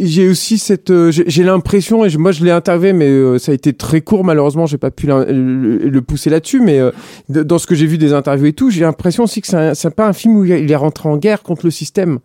j'ai 0.00 0.28
aussi 0.28 0.58
cette 0.58 0.90
euh, 0.90 1.10
j'ai 1.10 1.42
l'impression 1.42 2.04
et 2.04 2.16
moi 2.18 2.30
je 2.30 2.44
l'ai 2.44 2.52
interviewé 2.52 2.92
mais 2.92 3.08
euh, 3.08 3.38
ça 3.40 3.50
a 3.50 3.54
été 3.56 3.72
très 3.72 4.00
court 4.00 4.22
malheureusement 4.22 4.64
j'ai 4.64 4.78
pas 4.78 4.92
pu 4.92 5.08
le, 5.08 6.00
pousser 6.02 6.30
là-dessus 6.30 6.60
mais 6.60 6.78
euh, 6.78 6.92
dans 7.28 7.58
ce 7.58 7.66
que 7.66 7.74
j'ai 7.74 7.86
vu 7.86 7.98
des 7.98 8.12
interviews 8.12 8.46
et 8.46 8.52
tout 8.52 8.70
j'ai 8.70 8.82
l'impression 8.82 9.24
aussi 9.24 9.40
que 9.40 9.48
c'est 9.74 9.94
pas 9.96 10.06
un 10.06 10.12
film 10.12 10.36
où 10.36 10.44
il 10.44 10.70
est 10.70 10.76
rentré 10.76 11.08
en 11.08 11.16
guerre 11.16 11.42
contre 11.42 11.66
le 11.66 11.72
système 11.72 12.20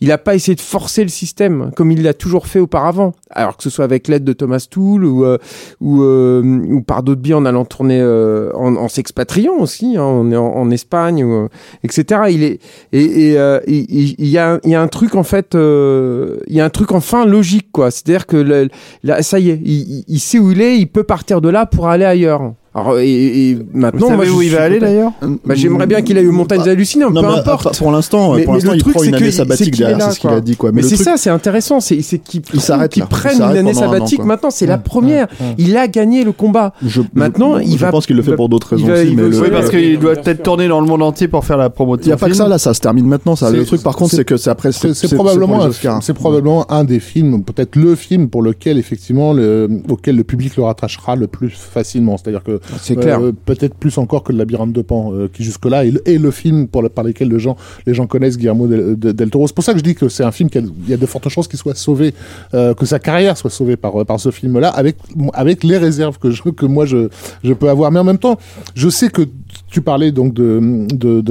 il 0.00 0.10
a 0.12 0.18
pas 0.18 0.34
essayé 0.34 0.54
de 0.54 0.60
forcer 0.60 1.02
le 1.02 1.08
système 1.08 1.70
comme 1.76 1.90
il 1.90 2.02
l'a 2.02 2.14
toujours 2.14 2.46
fait 2.46 2.60
auparavant. 2.60 3.12
Alors 3.30 3.56
que 3.56 3.62
ce 3.62 3.70
soit 3.70 3.84
avec 3.84 4.08
l'aide 4.08 4.24
de 4.24 4.32
Thomas 4.32 4.66
Toole 4.70 5.04
ou 5.04 5.24
euh, 5.24 5.38
ou, 5.80 6.02
euh, 6.02 6.42
ou 6.42 6.82
par 6.82 7.02
d'autres 7.02 7.20
biais 7.20 7.34
en 7.34 7.44
allant 7.44 7.64
tourner 7.64 8.00
euh, 8.00 8.50
en, 8.54 8.76
en 8.76 8.88
s'expatriant 8.88 9.54
aussi 9.58 9.96
hein, 9.96 10.04
on 10.04 10.30
est 10.30 10.36
en, 10.36 10.46
en 10.54 10.70
Espagne 10.70 11.24
ou, 11.24 11.32
euh, 11.34 11.48
etc 11.82 12.22
il 12.30 12.42
est 12.44 12.60
et, 12.92 13.36
euh, 13.38 13.60
il, 13.66 14.14
y 14.26 14.38
a 14.38 14.60
y 14.64 14.74
a 14.74 14.80
un 14.80 14.88
truc 14.88 15.14
en 15.14 15.24
fait 15.24 15.54
euh, 15.54 16.38
il 16.46 16.54
y 16.54 16.60
a 16.60 16.64
un 16.64 16.70
truc 16.70 16.92
enfin 16.92 17.24
logique 17.26 17.68
quoi. 17.72 17.90
C'est 17.90 18.08
à 18.08 18.12
dire 18.12 18.26
que 18.26 18.68
là 19.02 19.22
ça 19.22 19.38
y 19.38 19.50
est 19.50 19.60
il- 19.64 20.04
il 20.06 20.20
sait 20.20 20.38
où 20.38 20.52
il 20.52 20.60
est 20.60 20.78
il 20.78 20.86
peut 20.86 21.04
partir 21.04 21.40
de 21.40 21.48
là 21.48 21.66
pour 21.66 21.88
aller 21.88 22.04
ailleurs 22.04 22.52
alors 22.74 22.98
et, 22.98 23.50
et 23.50 23.54
Vous 23.54 23.62
maintenant 23.72 24.06
savez 24.08 24.16
moi, 24.16 24.24
je 24.24 24.30
où 24.32 24.42
il 24.42 24.50
va 24.50 24.62
aller 24.62 24.80
d'ailleurs 24.80 25.12
bah, 25.44 25.54
j'aimerais 25.54 25.86
bien 25.86 26.02
qu'il 26.02 26.18
aille 26.18 26.26
aux 26.26 26.32
montagnes 26.32 26.68
hallucinées 26.68 27.04
Non, 27.04 27.20
peu 27.22 27.28
importe 27.28 27.78
Pour 27.78 27.92
l'instant, 27.92 28.34
Mais- 28.34 28.42
pour 28.44 28.54
l'instant, 28.54 28.70
le 28.72 28.76
il 28.76 28.80
truc, 28.82 28.94
prend 28.94 29.02
c'est 29.02 29.08
une 29.10 29.12
que- 29.12 29.16
année 29.22 29.30
c'est 29.30 29.36
sabbatique 29.38 29.76
derrière, 29.76 30.02
c'est 30.02 30.10
ce 30.16 30.20
qu'il 30.20 30.30
a 30.30 30.40
dit, 30.40 30.56
quoi. 30.56 30.72
mais 30.72 30.82
c'est 30.82 30.94
truc- 30.96 31.04
ça 31.06 31.16
c'est 31.16 31.30
intéressant 31.30 31.78
c'est 31.80 31.96
qu'il 32.18 32.42
Il 32.52 32.60
s'arrête 32.60 32.92
qu'il 32.92 33.04
prenne 33.04 33.36
une 33.36 33.42
année 33.42 33.72
pendant 33.72 33.82
un 33.82 33.86
an, 33.88 33.92
sabbatique 33.92 34.24
maintenant 34.24 34.50
c'est 34.50 34.66
la 34.66 34.78
première 34.78 35.26
mmh, 35.26 35.44
mmh. 35.44 35.54
il 35.58 35.76
a 35.76 35.86
gagné 35.88 36.24
le 36.24 36.32
combat 36.32 36.72
Je, 36.84 37.02
Maintenant, 37.14 37.58
je, 37.58 37.64
il 37.64 37.72
je 37.72 37.76
va- 37.78 37.90
pense 37.92 38.06
qu'il 38.06 38.16
le 38.16 38.22
fait 38.22 38.34
pour 38.34 38.48
d'autres 38.48 38.76
il 38.76 38.84
raisons 38.90 39.14
va- 39.16 39.28
aussi, 39.28 39.40
Oui, 39.40 39.48
parce 39.52 39.70
qu'il 39.70 39.98
doit 39.98 40.16
peut-être 40.16 40.42
tourner 40.42 40.66
dans 40.68 40.80
le 40.80 40.86
monde 40.86 41.02
entier 41.02 41.28
pour 41.28 41.44
faire 41.44 41.56
la 41.58 41.70
promo 41.70 41.96
de 41.96 42.02
il 42.02 42.06
n'y 42.06 42.12
a 42.12 42.16
pas 42.16 42.26
que 42.26 42.32
film. 42.32 42.44
ça 42.44 42.48
là, 42.48 42.58
ça 42.58 42.74
se 42.74 42.80
termine 42.80 43.06
maintenant. 43.06 43.36
Ça, 43.36 43.50
le 43.50 43.64
truc 43.64 43.82
par 43.82 43.94
contre, 43.96 44.14
c'est- 44.16 44.24
que 44.24 44.36
c'est 44.36 44.50
après, 44.50 44.72
C'est 44.72 45.14
probablement, 45.14 45.68
c'est 46.00 46.14
probablement 46.14 46.70
un 46.72 46.82
des 46.84 46.98
films, 47.00 47.42
peut-être 47.44 47.76
le 47.76 47.94
film 47.94 48.28
pour 48.28 48.42
lequel 48.42 48.78
effectivement 48.78 49.32
le, 49.32 49.68
auquel 49.88 50.16
le 50.16 50.24
public 50.24 50.56
le 50.56 50.64
rattachera 50.64 51.14
le 51.16 51.26
plus 51.28 51.50
facilement. 51.50 52.16
C'est-à-dire 52.16 52.42
que 52.42 52.60
c'est 52.80 52.96
clair 52.96 53.20
euh, 53.20 53.32
peut-être 53.44 53.74
plus 53.74 53.96
encore 53.98 54.22
que 54.22 54.32
le 54.32 54.38
Labyrinthe 54.38 54.72
de 54.72 54.82
Pan, 54.82 55.12
euh, 55.12 55.28
qui 55.32 55.42
jusque-là 55.44 55.84
est, 55.84 55.90
le- 55.90 56.08
est 56.08 56.18
le 56.18 56.30
film 56.30 56.68
pour 56.68 56.82
le- 56.82 56.88
par 56.88 57.04
lequel 57.04 57.28
les 57.28 57.38
gens, 57.38 57.56
les 57.86 57.94
gens 57.94 58.06
connaissent 58.06 58.36
Guillermo 58.38 58.66
del, 58.66 58.98
de- 58.98 59.12
del 59.12 59.30
Toro. 59.30 59.46
C'est 59.46 59.54
pour 59.54 59.64
ça 59.64 59.72
que 59.72 59.78
je 59.78 59.84
dis 59.84 59.94
que 59.94 60.08
c'est 60.08 60.24
un 60.24 60.32
film 60.32 60.48
qui 60.50 60.58
a, 60.58 60.60
il 60.62 60.88
y 60.90 60.92
a 60.94 60.96
de 60.96 61.06
fortes 61.06 61.28
chances 61.28 61.48
qu'il 61.48 61.58
soit 61.58 61.76
sauvé, 61.76 62.14
euh, 62.54 62.74
que 62.74 62.86
sa 62.86 62.98
carrière 62.98 63.36
soit 63.36 63.50
sauvée 63.50 63.76
par 63.76 64.04
par 64.06 64.18
ce 64.20 64.30
film-là, 64.30 64.68
avec 64.70 64.96
avec 65.32 65.64
les 65.64 65.78
réserves 65.78 66.18
que 66.18 66.30
je, 66.30 66.42
que 66.42 66.66
moi 66.66 66.84
je 66.86 67.08
je 67.42 67.52
peux 67.52 67.68
avoir. 67.68 67.90
Mais 67.92 67.98
en 68.00 68.04
même 68.04 68.18
temps, 68.18 68.38
je 68.74 68.88
sais 68.88 69.08
que 69.08 69.22
tu 69.70 69.80
parlais 69.80 70.12
donc 70.12 70.34
de 70.34 70.80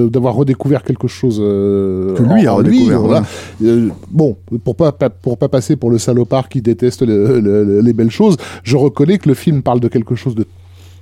d'avoir 0.08 0.36
redécouvert 0.36 0.84
quelque 0.84 1.08
chose 1.08 1.40
euh, 1.42 2.14
Que 2.16 2.24
lui 2.24 2.48
a 2.48 2.62
lui, 2.62 2.80
redécouvert. 2.94 3.24
Euh, 3.64 3.90
bon, 4.10 4.38
pour 4.64 4.76
pas, 4.76 4.92
pas- 4.92 5.10
pour 5.10 5.38
pas 5.38 5.50
passer 5.50 5.76
pour 5.76 5.90
le 5.92 5.98
salopard 5.98 6.50
qui 6.50 6.62
déteste 6.62 7.02
le- 7.02 7.40
le- 7.40 7.82
les 7.82 7.94
belles 7.94 8.12
choses, 8.12 8.38
je 8.64 8.78
reconnais 8.78 9.18
que 9.18 9.28
le 9.30 9.36
film 9.36 9.62
parle 9.62 9.80
de 9.80 9.88
quelque 9.88 10.16
chose 10.16 10.36
de 10.36 10.46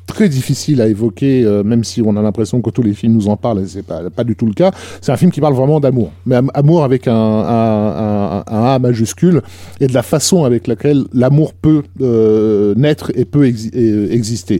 très 0.07 0.27
difficile 0.29 0.81
à 0.81 0.87
évoquer, 0.87 1.43
euh, 1.45 1.63
même 1.63 1.83
si 1.83 2.01
on 2.01 2.15
a 2.17 2.21
l'impression 2.21 2.61
que 2.61 2.69
tous 2.69 2.81
les 2.81 2.93
films 2.93 3.13
nous 3.13 3.27
en 3.29 3.37
parlent, 3.37 3.61
et 3.61 3.67
c'est 3.67 3.81
pas, 3.85 4.09
pas 4.09 4.23
du 4.23 4.35
tout 4.35 4.45
le 4.45 4.53
cas. 4.53 4.71
C'est 5.01 5.11
un 5.11 5.17
film 5.17 5.31
qui 5.31 5.39
parle 5.41 5.53
vraiment 5.53 5.79
d'amour, 5.79 6.11
mais 6.25 6.35
am- 6.35 6.51
amour 6.53 6.83
avec 6.83 7.07
un, 7.07 7.13
un, 7.15 8.39
un- 8.39 8.43
un 8.47 8.63
A 8.75 8.79
majuscule, 8.79 9.41
et 9.79 9.87
de 9.87 9.93
la 9.93 10.03
façon 10.03 10.43
avec 10.43 10.67
laquelle 10.67 11.03
l'amour 11.13 11.53
peut 11.53 11.83
euh, 12.01 12.73
naître 12.75 13.11
et 13.15 13.25
peut 13.25 13.45
exi- 13.47 13.69
et, 13.73 13.91
euh, 13.91 14.11
exister. 14.13 14.59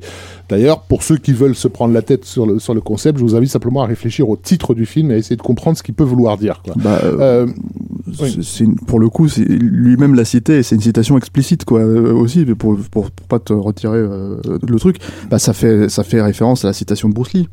D'ailleurs, 0.49 0.81
pour 0.81 1.03
ceux 1.03 1.17
qui 1.17 1.31
veulent 1.33 1.55
se 1.55 1.67
prendre 1.67 1.93
la 1.93 2.01
tête 2.01 2.25
sur 2.25 2.45
le, 2.45 2.59
sur 2.59 2.73
le 2.73 2.81
concept, 2.81 3.17
je 3.19 3.23
vous 3.23 3.35
invite 3.35 3.51
simplement 3.51 3.83
à 3.83 3.85
réfléchir 3.85 4.29
au 4.29 4.35
titre 4.37 4.73
du 4.73 4.85
film 4.85 5.11
et 5.11 5.13
à 5.15 5.17
essayer 5.17 5.37
de 5.37 5.41
comprendre 5.41 5.77
ce 5.77 5.83
qu'il 5.83 5.93
peut 5.95 6.03
vouloir 6.03 6.37
dire. 6.37 6.61
Quoi. 6.63 6.73
Bah, 6.77 6.99
euh, 7.03 7.47
C'est 8.41 8.63
une- 8.63 8.75
pour 8.75 8.99
le 8.99 9.09
coup, 9.09 9.27
lui-même 9.37 10.15
l'a 10.15 10.25
cité, 10.25 10.57
et 10.59 10.63
c'est 10.63 10.75
une 10.75 10.81
citation 10.81 11.17
explicite, 11.17 11.65
quoi, 11.65 11.79
euh, 11.81 12.13
aussi, 12.13 12.45
pour, 12.45 12.77
pour, 12.91 13.11
pour 13.11 13.27
pas 13.27 13.39
te 13.39 13.53
retirer 13.53 13.97
euh, 13.99 14.37
le 14.67 14.79
truc. 14.79 14.97
Bah, 15.29 15.39
ça 15.39 15.53
fait, 15.53 15.89
ça 15.89 16.03
fait 16.03 16.21
référence 16.21 16.63
à 16.65 16.69
la 16.69 16.73
citation 16.73 17.09
de 17.09 17.13
Bruce 17.13 17.33
Lee. 17.33 17.47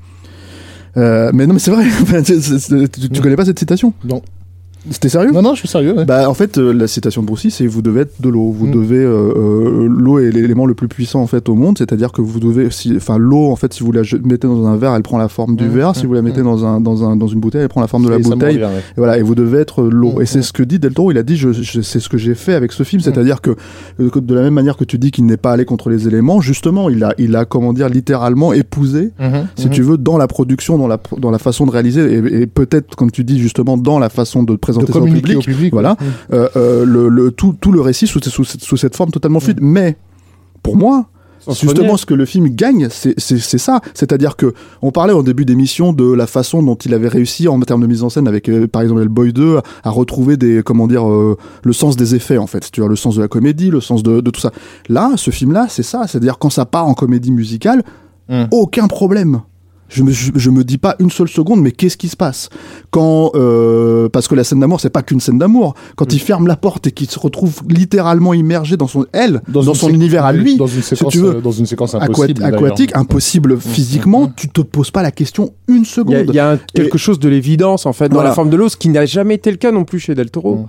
Euh, 0.96 1.30
mais 1.34 1.46
non, 1.46 1.52
mais 1.54 1.60
c'est 1.60 1.70
vrai. 1.70 1.84
C'est- 2.24 2.90
tu, 2.90 3.08
tu 3.08 3.20
Mm. 3.20 3.22
connais 3.22 3.36
pas 3.36 3.44
cette 3.44 3.58
citation? 3.58 3.92
Non. 4.04 4.22
C'était 4.90 5.08
sérieux? 5.08 5.30
Non, 5.32 5.42
non, 5.42 5.54
je 5.54 5.58
suis 5.60 5.68
sérieux. 5.68 5.96
ouais. 5.96 6.04
Bah 6.04 6.28
en 6.30 6.34
fait 6.34 6.56
euh, 6.58 6.72
la 6.72 6.86
citation 6.86 7.22
de 7.22 7.26
Bruce 7.26 7.46
c'est 7.50 7.66
vous 7.66 7.82
devez 7.82 8.02
être 8.02 8.20
de 8.20 8.28
l'eau, 8.28 8.50
vous 8.50 8.66
Mm. 8.66 8.70
devez 8.72 8.96
euh, 9.04 9.32
euh, 9.36 9.86
l'eau 9.88 10.18
est 10.18 10.30
l'élément 10.30 10.66
le 10.66 10.74
plus 10.74 10.88
puissant 10.88 11.20
en 11.20 11.26
fait 11.26 11.48
au 11.48 11.54
monde, 11.54 11.76
c'est-à-dire 11.78 12.12
que 12.12 12.22
vous 12.22 12.40
devez 12.40 12.70
si 12.70 12.94
enfin 12.96 13.18
l'eau 13.18 13.46
en 13.50 13.56
fait 13.56 13.72
si 13.74 13.82
vous 13.82 13.92
la 13.92 14.02
mettez 14.24 14.46
dans 14.46 14.66
un 14.66 14.76
verre, 14.76 14.94
elle 14.94 15.02
prend 15.02 15.18
la 15.18 15.28
forme 15.28 15.56
du 15.56 15.64
Mm, 15.64 15.68
verre, 15.68 15.90
mm, 15.90 15.94
si 15.94 16.06
vous 16.06 16.14
la 16.14 16.22
mettez 16.22 16.40
mm. 16.40 16.44
dans 16.44 16.64
un 16.64 16.80
dans 16.80 17.04
un 17.04 17.16
dans 17.16 17.26
une 17.26 17.40
bouteille, 17.40 17.62
elle 17.62 17.68
prend 17.68 17.80
la 17.80 17.86
forme 17.88 18.04
de 18.04 18.10
la 18.10 18.18
bouteille. 18.18 18.58
ouais. 18.58 18.64
Et 18.78 18.98
voilà, 18.98 19.18
et 19.18 19.22
vous 19.22 19.34
devez 19.34 19.58
être 19.58 19.82
l'eau. 19.82 20.12
Mm, 20.18 20.22
et 20.22 20.26
c'est 20.26 20.38
mm. 20.40 20.42
ce 20.42 20.52
que 20.52 20.62
dit 20.62 20.78
Del 20.78 20.94
Toro, 20.94 21.10
il 21.10 21.18
a 21.18 21.22
dit 21.22 21.36
je, 21.36 21.52
je- 21.52 21.80
c'est 21.80 22.00
ce 22.00 22.08
que 22.08 22.16
j'ai 22.18 22.34
fait 22.34 22.54
avec 22.54 22.72
ce 22.72 22.82
film, 22.82 23.00
Mm. 23.00 23.04
c'est-à-dire 23.04 23.40
que, 23.40 23.50
euh, 24.00 24.10
de 24.20 24.34
la 24.34 24.42
même 24.42 24.54
manière 24.54 24.76
que 24.76 24.84
tu 24.84 24.98
dis 24.98 25.10
qu'il 25.10 25.26
n'est 25.26 25.36
pas 25.36 25.52
allé 25.52 25.64
contre 25.64 25.90
les 25.90 26.06
éléments, 26.08 26.40
justement, 26.40 26.88
il 26.88 27.04
a 27.04 27.14
il 27.18 27.36
a 27.36 27.44
comment 27.44 27.72
dire 27.72 27.88
littéralement 27.88 28.52
épousé 28.52 29.12
si 29.56 29.66
Mhm. 29.66 29.72
tu 29.72 29.82
veux, 29.82 29.98
dans 29.98 30.16
la 30.18 30.26
production, 30.28 30.78
dans 30.78 30.86
la, 30.88 30.98
dans 31.18 31.30
la 31.30 31.38
façon 31.38 31.66
de 31.66 31.70
réaliser, 31.70 32.02
et, 32.14 32.42
et 32.42 32.46
peut-être, 32.46 32.96
comme 32.96 33.10
tu 33.10 33.24
dis 33.24 33.38
justement, 33.38 33.76
dans 33.76 33.98
la 33.98 34.08
façon 34.08 34.42
de 34.42 34.56
présenter 34.72 34.92
ça 34.92 34.98
au 35.00 35.04
public, 35.04 35.38
au 35.38 35.40
public. 35.40 35.72
voilà, 35.72 35.96
ouais. 36.00 36.36
euh, 36.36 36.48
euh, 36.56 36.84
le, 36.84 37.08
le, 37.08 37.30
tout, 37.30 37.54
tout 37.60 37.72
le 37.72 37.80
récit 37.80 38.06
sous, 38.06 38.20
sous, 38.22 38.44
sous 38.44 38.76
cette 38.76 38.96
forme 38.96 39.10
totalement 39.10 39.40
fluide. 39.40 39.58
Mais, 39.60 39.96
pour 40.62 40.76
moi, 40.76 41.06
Justement, 41.50 41.96
ce 41.96 42.04
que 42.04 42.14
le 42.14 42.26
film 42.26 42.48
gagne, 42.48 42.88
c'est 42.90 43.18
ça. 43.58 43.80
C'est-à-dire 43.94 44.36
que 44.36 44.52
on 44.82 44.90
parlait 44.90 45.14
au 45.14 45.22
début 45.22 45.46
d'émission 45.46 45.94
de 45.94 46.12
la 46.12 46.26
façon 46.26 46.62
dont 46.62 46.74
il 46.74 46.92
avait 46.92 47.08
réussi 47.08 47.48
en 47.48 47.58
termes 47.60 47.80
de 47.80 47.86
mise 47.86 48.02
en 48.02 48.10
scène 48.10 48.28
avec, 48.28 48.50
euh, 48.50 48.66
par 48.66 48.82
exemple, 48.82 49.00
Hellboy 49.00 49.32
2, 49.32 49.58
à 49.82 49.90
retrouver 49.90 50.36
des, 50.36 50.62
comment 50.62 50.86
dire, 50.86 51.08
euh, 51.08 51.38
le 51.62 51.72
sens 51.72 51.96
des 51.96 52.14
effets 52.14 52.36
en 52.36 52.46
fait. 52.46 52.70
Tu 52.70 52.80
vois, 52.80 52.90
le 52.90 52.96
sens 52.96 53.16
de 53.16 53.22
la 53.22 53.28
comédie, 53.28 53.70
le 53.70 53.80
sens 53.80 54.02
de, 54.02 54.20
de 54.20 54.30
tout 54.30 54.40
ça. 54.40 54.50
Là, 54.90 55.12
ce 55.16 55.30
film-là, 55.30 55.66
c'est 55.70 55.82
ça. 55.84 56.06
C'est-à-dire 56.06 56.38
quand 56.38 56.50
ça 56.50 56.66
part 56.66 56.86
en 56.86 56.92
comédie 56.94 57.32
musicale, 57.32 57.82
Hmm. 58.30 58.44
aucun 58.50 58.88
problème. 58.88 59.40
Je 59.88 60.02
me, 60.02 60.10
je, 60.12 60.32
je 60.34 60.50
me 60.50 60.64
dis 60.64 60.76
pas 60.78 60.96
une 60.98 61.10
seule 61.10 61.28
seconde, 61.28 61.62
mais 61.62 61.72
qu'est-ce 61.72 61.96
qui 61.96 62.08
se 62.08 62.16
passe 62.16 62.50
quand 62.90 63.32
euh, 63.34 64.08
parce 64.08 64.28
que 64.28 64.34
la 64.34 64.44
scène 64.44 64.60
d'amour 64.60 64.80
c'est 64.80 64.90
pas 64.90 65.02
qu'une 65.02 65.20
scène 65.20 65.38
d'amour. 65.38 65.74
Quand 65.96 66.12
il 66.12 66.20
ferme 66.20 66.46
la 66.46 66.56
porte 66.56 66.86
et 66.86 66.92
qu'il 66.92 67.10
se 67.10 67.18
retrouve 67.18 67.62
littéralement 67.68 68.34
immergé 68.34 68.76
dans 68.76 68.86
son 68.86 69.06
elle, 69.12 69.40
dans, 69.48 69.62
son 69.74 69.88
univers 69.90 70.24
à 70.24 70.32
lui, 70.32 70.56
dans 70.56 70.66
une 70.66 70.82
si 70.82 70.94
séquence, 70.96 71.12
tu 71.12 71.20
veux, 71.20 71.36
euh, 71.36 71.40
dans 71.40 71.52
une 71.52 71.66
séquence 71.66 71.94
impossible. 71.94 72.42
aquatique, 72.44 72.94
impossible 72.94 73.58
physiquement, 73.58 74.24
mm. 74.26 74.32
tu 74.36 74.48
te 74.48 74.60
poses 74.60 74.90
pas 74.90 75.02
la 75.02 75.10
question 75.10 75.52
une 75.68 75.76
Il 75.76 75.78
y 75.78 75.82
a, 75.82 75.84
seconde. 75.84 76.24
il 76.28 76.34
y 76.34 76.38
a 76.38 76.50
un- 76.52 76.58
quelque 76.74 76.98
chose 76.98 77.18
de 77.18 77.28
l'évidence 77.28 77.86
en 77.86 77.92
fait 77.92 78.08
dans 78.08 78.14
Voilà. 78.16 78.30
la 78.30 78.34
forme 78.34 78.50
de 78.50 78.56
l'eau, 78.56 78.68
ce 78.68 78.76
qui 78.76 78.88
n'a 78.90 79.06
jamais 79.06 79.34
été 79.36 79.50
le 79.50 79.56
cas 79.56 79.72
non 79.72 79.84
plus 79.84 80.00
chez 80.00 80.14
Del 80.14 80.30
Toro. 80.30 80.66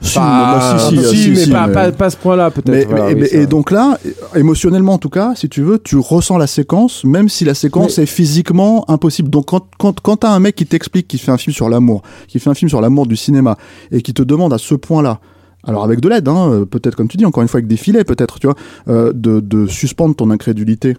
Si, 0.00 0.18
mais, 0.18 1.46
pas, 1.46 1.90
à 1.98 2.10
ce 2.10 2.16
point-là 2.16 2.50
peut-être. 2.50 2.88
Voilà, 2.88 3.06
oui, 3.14 3.26
et 3.32 3.46
donc 3.46 3.70
là, 3.70 3.98
émotionnellement 4.34 4.94
en 4.94 4.98
tout 4.98 5.08
cas, 5.08 5.32
si 5.34 5.48
tu 5.48 5.62
veux, 5.62 5.78
tu 5.78 5.96
ressens 5.96 6.38
la 6.38 6.46
séquence, 6.46 7.04
même 7.04 7.28
si 7.28 7.44
la 7.44 7.54
séquence 7.54 7.98
est 7.98 8.06
physiquement 8.06 8.88
impossible. 8.88 9.28
Donc 9.28 9.46
quand, 9.46 9.66
quand, 9.78 10.00
quand 10.00 10.18
t'as 10.18 10.30
un 10.30 10.38
mec 10.38 10.54
qui 10.54 10.66
t'explique 10.66 11.08
qu'il 11.08 11.20
fait 11.20 11.32
un 11.32 11.36
film 11.36 11.54
sur 11.54 11.68
l'amour, 11.68 12.02
qui 12.28 12.38
fait 12.38 12.50
un 12.50 12.54
film 12.54 12.68
sur 12.68 12.80
l'amour 12.80 13.06
du 13.06 13.16
cinéma, 13.16 13.56
et 13.90 14.02
qui 14.02 14.14
te 14.14 14.22
demande 14.22 14.52
à 14.52 14.58
ce 14.58 14.74
point-là, 14.74 15.20
alors 15.64 15.84
avec 15.84 16.00
de 16.00 16.08
l'aide, 16.08 16.28
hein, 16.28 16.64
peut-être 16.70 16.94
comme 16.94 17.08
tu 17.08 17.16
dis, 17.16 17.26
encore 17.26 17.42
une 17.42 17.48
fois 17.48 17.58
avec 17.58 17.68
des 17.68 17.76
filets 17.76 18.04
peut-être, 18.04 18.38
tu 18.38 18.46
vois, 18.46 18.56
euh, 18.88 19.12
de, 19.12 19.40
de 19.40 19.66
suspendre 19.66 20.14
ton 20.14 20.30
incrédulité 20.30 20.96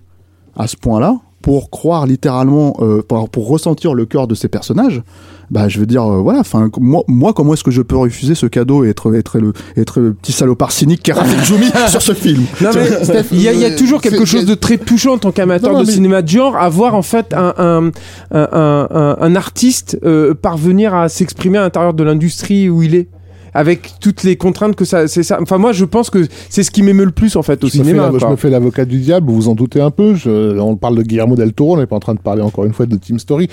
à 0.58 0.68
ce 0.68 0.76
point-là, 0.76 1.16
pour 1.42 1.70
croire 1.70 2.06
littéralement, 2.06 2.76
euh, 2.82 3.02
pour, 3.08 3.30
pour 3.30 3.48
ressentir 3.48 3.94
le 3.94 4.06
cœur 4.06 4.28
de 4.28 4.36
ces 4.36 4.48
personnages, 4.50 5.02
bah 5.50 5.68
je 5.68 5.80
veux 5.80 5.86
dire, 5.88 6.04
euh, 6.04 6.18
voilà, 6.22 6.42
enfin 6.42 6.70
moi, 6.80 7.04
moi 7.08 7.34
comment 7.34 7.54
est-ce 7.54 7.64
que 7.64 7.72
je 7.72 7.82
peux 7.82 7.96
refuser 7.98 8.36
ce 8.36 8.46
cadeau 8.46 8.84
et 8.86 8.90
être, 8.90 9.16
être, 9.16 9.40
le, 9.40 9.54
être 9.78 10.00
le 10.00 10.14
petit 10.14 10.32
salopard 10.32 10.72
cynique 10.72 11.02
qui 11.02 11.12
a 11.12 11.16
Rafik 11.16 11.44
Djoumi 11.44 11.66
sur 11.88 12.02
ce 12.02 12.14
film? 12.14 12.44
Non, 12.62 12.70
mais 12.76 13.04
Steph, 13.04 13.26
il 13.32 13.42
y, 13.42 13.48
a- 13.48 13.54
il 13.54 13.60
y 13.60 13.66
a 13.66 13.70
euh, 13.70 13.78
toujours 13.78 14.02
quelque 14.02 14.26
chose 14.26 14.46
de 14.46 14.54
très 14.54 14.78
touchant 14.78 15.14
en 15.14 15.18
tant 15.18 15.32
qu'amateur 15.32 15.74
de 15.80 15.86
mais- 15.86 15.92
cinéma 15.92 16.22
de 16.22 16.28
genre, 16.28 16.56
à 16.56 16.70
voir 16.70 16.94
en 16.94 17.02
fait 17.02 17.34
un, 17.34 17.54
un, 17.58 17.88
un, 18.32 18.48
un- 18.52 18.88
un- 18.92 19.18
un 19.20 19.36
artiste 19.36 19.98
euh, 20.04 20.34
parvenir 20.36 20.94
à 20.94 21.10
s'exprimer 21.10 21.58
à 21.58 21.62
l'intérieur 21.62 21.94
de 21.94 22.04
l'industrie 22.04 22.70
où 22.70 22.84
il 22.84 22.94
est. 22.96 23.08
Avec 23.54 23.94
toutes 24.00 24.24
les 24.24 24.36
contraintes 24.38 24.76
que 24.76 24.86
ça, 24.86 25.08
c'est 25.08 25.24
ça. 25.24 25.40
Enfin, 25.42 25.58
moi, 25.58 25.72
je 25.72 25.86
pense 25.86 26.10
que 26.10 26.28
c'est 26.50 26.64
ce 26.64 26.72
qui 26.72 26.84
m'émeut 26.84 27.06
le 27.06 27.12
plus 27.12 27.36
en 27.36 27.42
fait 27.44 27.64
au 27.64 27.68
Je 27.68 27.78
me, 27.80 27.84
fais 27.84 27.90
cinéma. 27.90 28.12
la- 28.12 28.20
je 28.20 28.26
me 28.26 28.36
fais 28.36 28.50
l'avocat 28.50 28.86
du 28.86 29.00
diable, 29.00 29.28
vous 29.30 29.36
vous 29.36 29.50
en 29.50 29.56
doutez 29.56 29.82
un 29.82 29.92
peu. 29.92 30.14
Je- 30.16 30.58
on 30.60 30.76
parle 30.76 30.96
de 30.98 31.04
Guillermo 31.04 31.36
del 31.36 31.54
Toro, 31.54 31.76
on 31.76 31.78
n'est 31.78 31.86
pas 31.88 31.96
en 31.96 32.00
train 32.02 32.14
de 32.16 32.20
parler 32.20 32.42
encore 32.42 32.66
une 32.66 32.74
fois 32.74 32.86
de 32.86 32.96
Team 32.96 33.20
Story. 33.20 33.48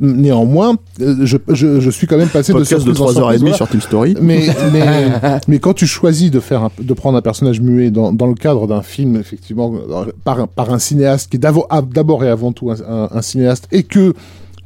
Néanmoins, 0.00 0.76
euh, 1.00 1.16
je, 1.24 1.36
je, 1.48 1.80
je 1.80 1.90
suis 1.90 2.06
quand 2.06 2.16
même 2.18 2.28
passé 2.28 2.52
de 2.52 2.58
podcast 2.58 2.84
de 2.86 2.92
surprise 2.94 3.16
en 3.18 3.20
3h30 3.22 3.36
surprise, 3.36 3.54
sur 3.54 3.68
Team 3.68 3.80
Story. 3.80 4.16
mais, 4.20 4.46
mais, 4.72 5.08
mais 5.46 5.58
quand 5.58 5.74
tu 5.74 5.86
choisis 5.86 6.30
de 6.30 6.40
faire 6.40 6.64
un- 6.64 6.70
de 6.80 6.92
prendre 6.94 7.16
un 7.18 7.22
personnage 7.22 7.60
muet 7.60 7.90
dans, 7.90 8.12
dans 8.12 8.26
le 8.26 8.34
cadre 8.34 8.66
d'un 8.66 8.82
film 8.82 9.16
effectivement 9.16 9.72
euh, 9.74 10.06
par, 10.24 10.40
un- 10.40 10.46
par 10.46 10.72
un 10.72 10.78
cinéaste 10.78 11.30
qui 11.30 11.36
est 11.36 11.40
d'abord 11.40 12.24
et 12.24 12.28
avant 12.28 12.52
tout 12.52 12.70
un, 12.70 12.76
un- 12.88 13.08
un 13.12 13.22
cinéaste 13.22 13.68
et 13.72 13.82
que 13.82 14.14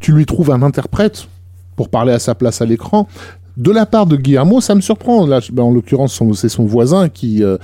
tu 0.01 0.13
lui 0.13 0.27
trouves 0.27 0.51
un 0.51 0.63
interprète 0.63 1.29
pour 1.77 1.89
parler 1.89 2.13
à 2.13 2.19
sa 2.19 2.35
place 2.35 2.61
à 2.61 2.67
l'écran 2.67 3.09
de 3.57 3.71
la 3.71 3.87
part 3.87 4.07
de 4.07 4.17
Guillermo 4.17 4.61
ça 4.61 4.75
me 4.75 4.81
surprend. 4.81 5.27
Là 5.27 5.41
ben, 5.53 5.65
en 5.65 5.71
l'occurrence 5.71 6.21
c'est 6.35 6.49
son 6.49 6.65
voisin 6.65 7.09
qui 7.09 7.43
euh, 7.43 7.59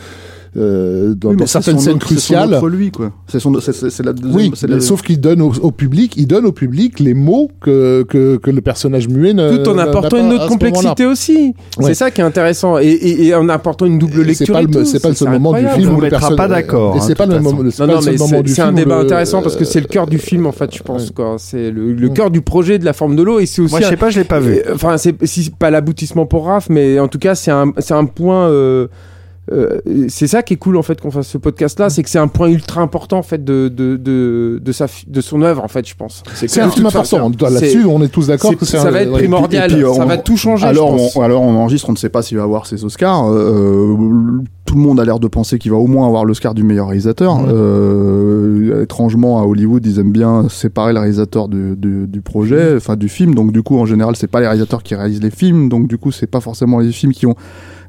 euh, 0.58 1.14
dans, 1.14 1.30
Oui, 1.30 1.36
certaines 1.46 1.78
scènes 1.78 1.94
autre- 1.94 2.08
c'est 2.08 2.14
son 2.14 2.14
cruciales 2.16 2.54
autre 2.54 2.68
lui, 2.68 2.90
quoi. 2.90 3.12
C'est 3.28 3.38
son, 3.40 3.58
c'est- 3.60 3.72
c'est 3.72 3.90
c'est 3.90 4.02
la 4.02 4.12
deuxième. 4.12 4.34
oui, 4.36 4.50
c'est 4.54 4.66
mais 4.68 4.74
la- 4.74 4.80
sauf 4.80 5.02
qu'il 5.02 5.20
donne 5.20 5.40
au, 5.40 5.52
au 5.62 5.70
public, 5.70 6.14
il 6.16 6.26
donne 6.26 6.44
au 6.46 6.52
public 6.52 6.98
les 7.00 7.14
mots 7.14 7.50
que, 7.60 8.02
que, 8.08 8.36
que 8.36 8.50
le 8.50 8.60
personnage 8.60 9.08
muet 9.08 9.34
ne 9.34 9.56
Tout 9.58 9.70
en 9.70 9.78
apportant 9.78 10.16
une 10.18 10.32
autre 10.32 10.48
complexité 10.48 11.06
aussi. 11.06 11.54
Ouais. 11.78 11.86
C'est 11.86 11.94
ça 11.94 12.10
qui 12.10 12.20
est 12.20 12.24
intéressant. 12.24 12.78
Et, 12.78 12.86
et- 12.88 13.26
et 13.28 13.34
en 13.34 13.48
apportant 13.48 13.86
une 13.86 13.98
double 13.98 14.22
lecture. 14.22 14.46
C'est 14.46 14.52
pas 14.52 14.62
et 14.62 14.66
le, 14.66 14.70
tout, 14.72 14.84
c'est 14.84 15.00
pas 15.02 15.08
le 15.10 15.14
seul 15.14 15.30
moment 15.30 15.52
du 15.52 15.66
film 15.68 15.92
où 15.92 15.96
le 15.96 16.02
mettra 16.02 16.18
personnage. 16.20 16.36
pas 16.36 16.48
d'accord, 16.48 16.96
Et 16.96 17.00
c'est 17.00 17.14
pas 17.14 17.26
le 17.26 17.40
moment. 17.40 17.62
c'est 18.46 18.62
un 18.62 18.72
débat 18.72 18.98
intéressant 18.98 19.42
parce 19.42 19.56
que 19.56 19.64
c'est 19.64 19.80
le 19.80 19.86
cœur 19.86 20.06
du 20.06 20.18
film 20.18 20.46
en 20.46 20.52
fait, 20.52 20.74
je 20.74 20.82
pense. 20.82 21.10
Quoi. 21.10 21.36
C'est 21.38 21.70
le, 21.70 21.94
Mm. 22.08 22.12
cœur 22.14 22.30
du 22.30 22.40
projet 22.40 22.78
de 22.78 22.84
la 22.84 22.92
forme 22.92 23.14
de 23.16 23.22
l'eau 23.22 23.38
et 23.38 23.46
c'est 23.46 23.62
aussi. 23.62 23.72
Moi, 23.72 23.80
je 23.82 23.86
sais 23.88 23.96
pas, 23.96 24.10
je 24.10 24.18
l'ai 24.18 24.24
pas 24.24 24.40
vu. 24.40 24.54
Euh, 24.66 24.74
Enfin, 24.74 24.96
c'est 24.96 25.14
pas 25.58 25.70
l'aboutissement 25.70 26.24
pour 26.26 26.46
Raph, 26.46 26.68
mais 26.70 26.98
en 26.98 27.08
tout 27.08 27.18
cas, 27.18 27.34
c'est 27.34 27.50
un, 27.50 27.72
c'est 27.78 27.94
un 27.94 28.04
point. 28.04 28.48
Euh, 29.52 29.80
euh, 29.88 30.06
c'est 30.08 30.26
ça 30.26 30.42
qui 30.42 30.54
est 30.54 30.56
cool 30.56 30.76
en 30.76 30.82
fait 30.82 31.00
qu'on 31.00 31.10
fasse 31.10 31.28
ce 31.28 31.38
podcast 31.38 31.78
là, 31.80 31.90
c'est 31.90 32.02
que 32.02 32.10
c'est 32.10 32.18
un 32.18 32.28
point 32.28 32.48
ultra 32.48 32.80
important 32.82 33.18
en 33.18 33.22
fait 33.22 33.44
de 33.44 33.68
de 33.68 33.96
de 33.96 34.60
de 34.62 34.72
sa 34.72 34.86
fi- 34.88 35.06
de 35.08 35.20
son 35.20 35.42
œuvre 35.42 35.62
en 35.64 35.68
fait, 35.68 35.86
je 35.88 35.94
pense. 35.94 36.22
C'est 36.34 36.60
un 36.60 36.70
film 36.70 36.86
important. 36.86 37.30
Là-dessus, 37.40 37.84
on 37.86 38.02
est 38.02 38.08
tous 38.08 38.26
d'accord 38.28 38.50
C'est- 38.50 38.56
que 38.56 38.64
ça 38.66 38.82
un- 38.82 38.90
va 38.90 39.02
être 39.02 39.10
ouais. 39.12 39.18
primordial, 39.18 39.70
puis, 39.72 39.80
ça 39.82 39.88
on- 39.90 40.06
va 40.06 40.18
tout 40.18 40.36
changer. 40.36 40.66
alors, 40.66 40.92
je 40.92 41.02
pense. 41.04 41.16
on, 41.16 41.22
alors 41.22 41.42
on 41.42 41.54
enregistre, 41.56 41.88
on 41.88 41.92
ne 41.92 41.96
sait 41.98 42.08
pas 42.08 42.22
s'il 42.22 42.36
va 42.36 42.42
avoir 42.44 42.66
ses 42.66 42.84
Oscars. 42.84 43.30
Euh, 43.32 43.94
tout 44.66 44.74
le 44.74 44.80
monde 44.80 45.00
a 45.00 45.04
l'air 45.06 45.18
de 45.18 45.28
penser 45.28 45.58
qu'il 45.58 45.70
va 45.70 45.78
au 45.78 45.86
moins 45.86 46.06
avoir 46.06 46.26
l'Oscar 46.26 46.52
du 46.52 46.62
meilleur 46.62 46.88
réalisateur. 46.88 47.38
Euh, 47.48 48.82
étrangement, 48.82 49.40
à 49.40 49.44
Hollywood, 49.44 49.84
ils 49.86 49.98
aiment 49.98 50.12
bien 50.12 50.48
séparer 50.48 50.92
le 50.92 50.98
réalisateur 51.00 51.48
du, 51.48 51.74
du, 51.76 52.06
du 52.06 52.20
projet, 52.20 52.74
enfin 52.76 52.96
du 52.96 53.08
film. 53.08 53.34
Donc 53.34 53.52
du 53.52 53.62
coup, 53.62 53.78
en 53.78 53.86
général, 53.86 54.14
c'est 54.16 54.26
pas 54.26 54.40
les 54.40 54.46
réalisateurs 54.46 54.82
qui 54.82 54.94
réalisent 54.94 55.22
les 55.22 55.30
films. 55.30 55.68
Donc 55.68 55.88
du 55.88 55.96
coup, 55.98 56.12
c'est 56.12 56.26
pas 56.26 56.40
forcément 56.40 56.78
les 56.80 56.92
films 56.92 57.12
qui 57.12 57.26
ont 57.26 57.34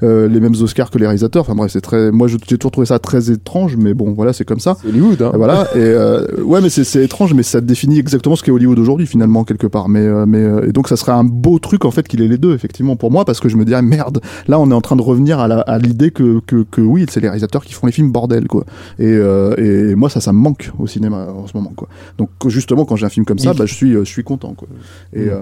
euh, 0.04 0.28
les 0.28 0.40
mêmes 0.40 0.56
Oscars 0.62 0.90
que 0.92 0.98
les 0.98 1.06
réalisateurs. 1.06 1.42
Enfin 1.44 1.56
bref, 1.56 1.72
c'est 1.72 1.82
très. 1.82 2.12
Moi, 2.12 2.28
je- 2.28 2.38
j'ai 2.48 2.58
toujours 2.58 2.72
trouvé 2.72 2.86
ça 2.88 3.00
très 3.00 3.32
étrange, 3.32 3.76
mais 3.78 3.94
bon, 3.94 4.14
voilà, 4.14 4.34
c'est 4.34 4.46
comme 4.46 4.60
ça. 4.60 4.78
C'est 4.82 4.90
Hollywood. 4.90 5.22
Hein. 5.22 5.32
Et 5.34 5.38
voilà. 5.38 5.64
Et 5.76 5.80
euh, 5.80 6.26
ouais, 6.44 6.62
mais 6.62 6.70
c'est 6.70 6.84
c'est 6.84 7.04
étrange, 7.04 7.34
mais 7.34 7.44
ça 7.44 7.62
définit 7.62 8.00
exactement 8.00 8.36
ce 8.36 8.44
qu'est 8.44 8.52
Hollywood 8.52 8.80
aujourd'hui 8.80 9.08
finalement 9.08 9.44
quelque 9.44 9.68
part. 9.68 9.90
Mais 9.90 10.00
euh, 10.02 10.26
mais 10.26 10.40
euh, 10.44 10.68
et 10.70 10.72
donc 10.72 10.88
ça 10.88 10.96
serait 10.96 11.12
un 11.12 11.24
beau 11.24 11.60
truc 11.60 11.86
en 11.86 11.92
fait 11.92 12.08
qu'il 12.08 12.22
ait 12.22 12.28
les 12.28 12.38
deux 12.38 12.54
effectivement 12.54 12.96
pour 12.96 13.12
moi 13.12 13.26
parce 13.26 13.40
que 13.40 13.50
je 13.50 13.58
me 13.58 13.66
dirais 13.66 13.82
merde. 13.82 14.22
Là, 14.48 14.60
on 14.60 14.70
est 14.72 14.74
en 14.74 14.82
train 14.82 14.96
de 14.96 15.02
revenir 15.02 15.40
à 15.40 15.48
la- 15.48 15.62
à 15.62 15.78
l'idée 15.78 16.12
que, 16.12 16.40
que 16.48 16.64
que 16.70 16.82
oui, 16.82 17.06
c'est 17.10 17.20
les 17.20 17.28
réalisateurs 17.28 17.64
qui 17.66 17.74
font 17.74 17.86
les 17.88 17.94
films 17.94 18.12
bordel 18.12 18.48
quoi. 18.48 18.66
Et 19.00 19.06
euh, 19.08 19.56
et 19.58 19.96
moi 19.96 20.10
ça 20.10 20.22
ça 20.22 20.34
me 20.34 20.40
manque 20.40 20.72
au 20.80 20.88
cinéma 20.88 21.28
en 21.36 21.48
ce 21.48 21.56
moment 21.56 21.74
quoi. 21.76 21.88
Donc 22.18 22.30
justement 22.48 22.86
quand 22.86 22.96
j'ai 22.96 23.06
un 23.06 23.10
film 23.10 23.26
comme 23.26 23.40
ça, 23.40 23.54
bah 23.54 23.66
je 23.66 23.74
suis 23.74 23.92
je 23.94 24.04
suis 24.04 24.24
content 24.24 24.54
quoi. 24.54 24.68
Et 25.14 25.28
euh, 25.30 25.40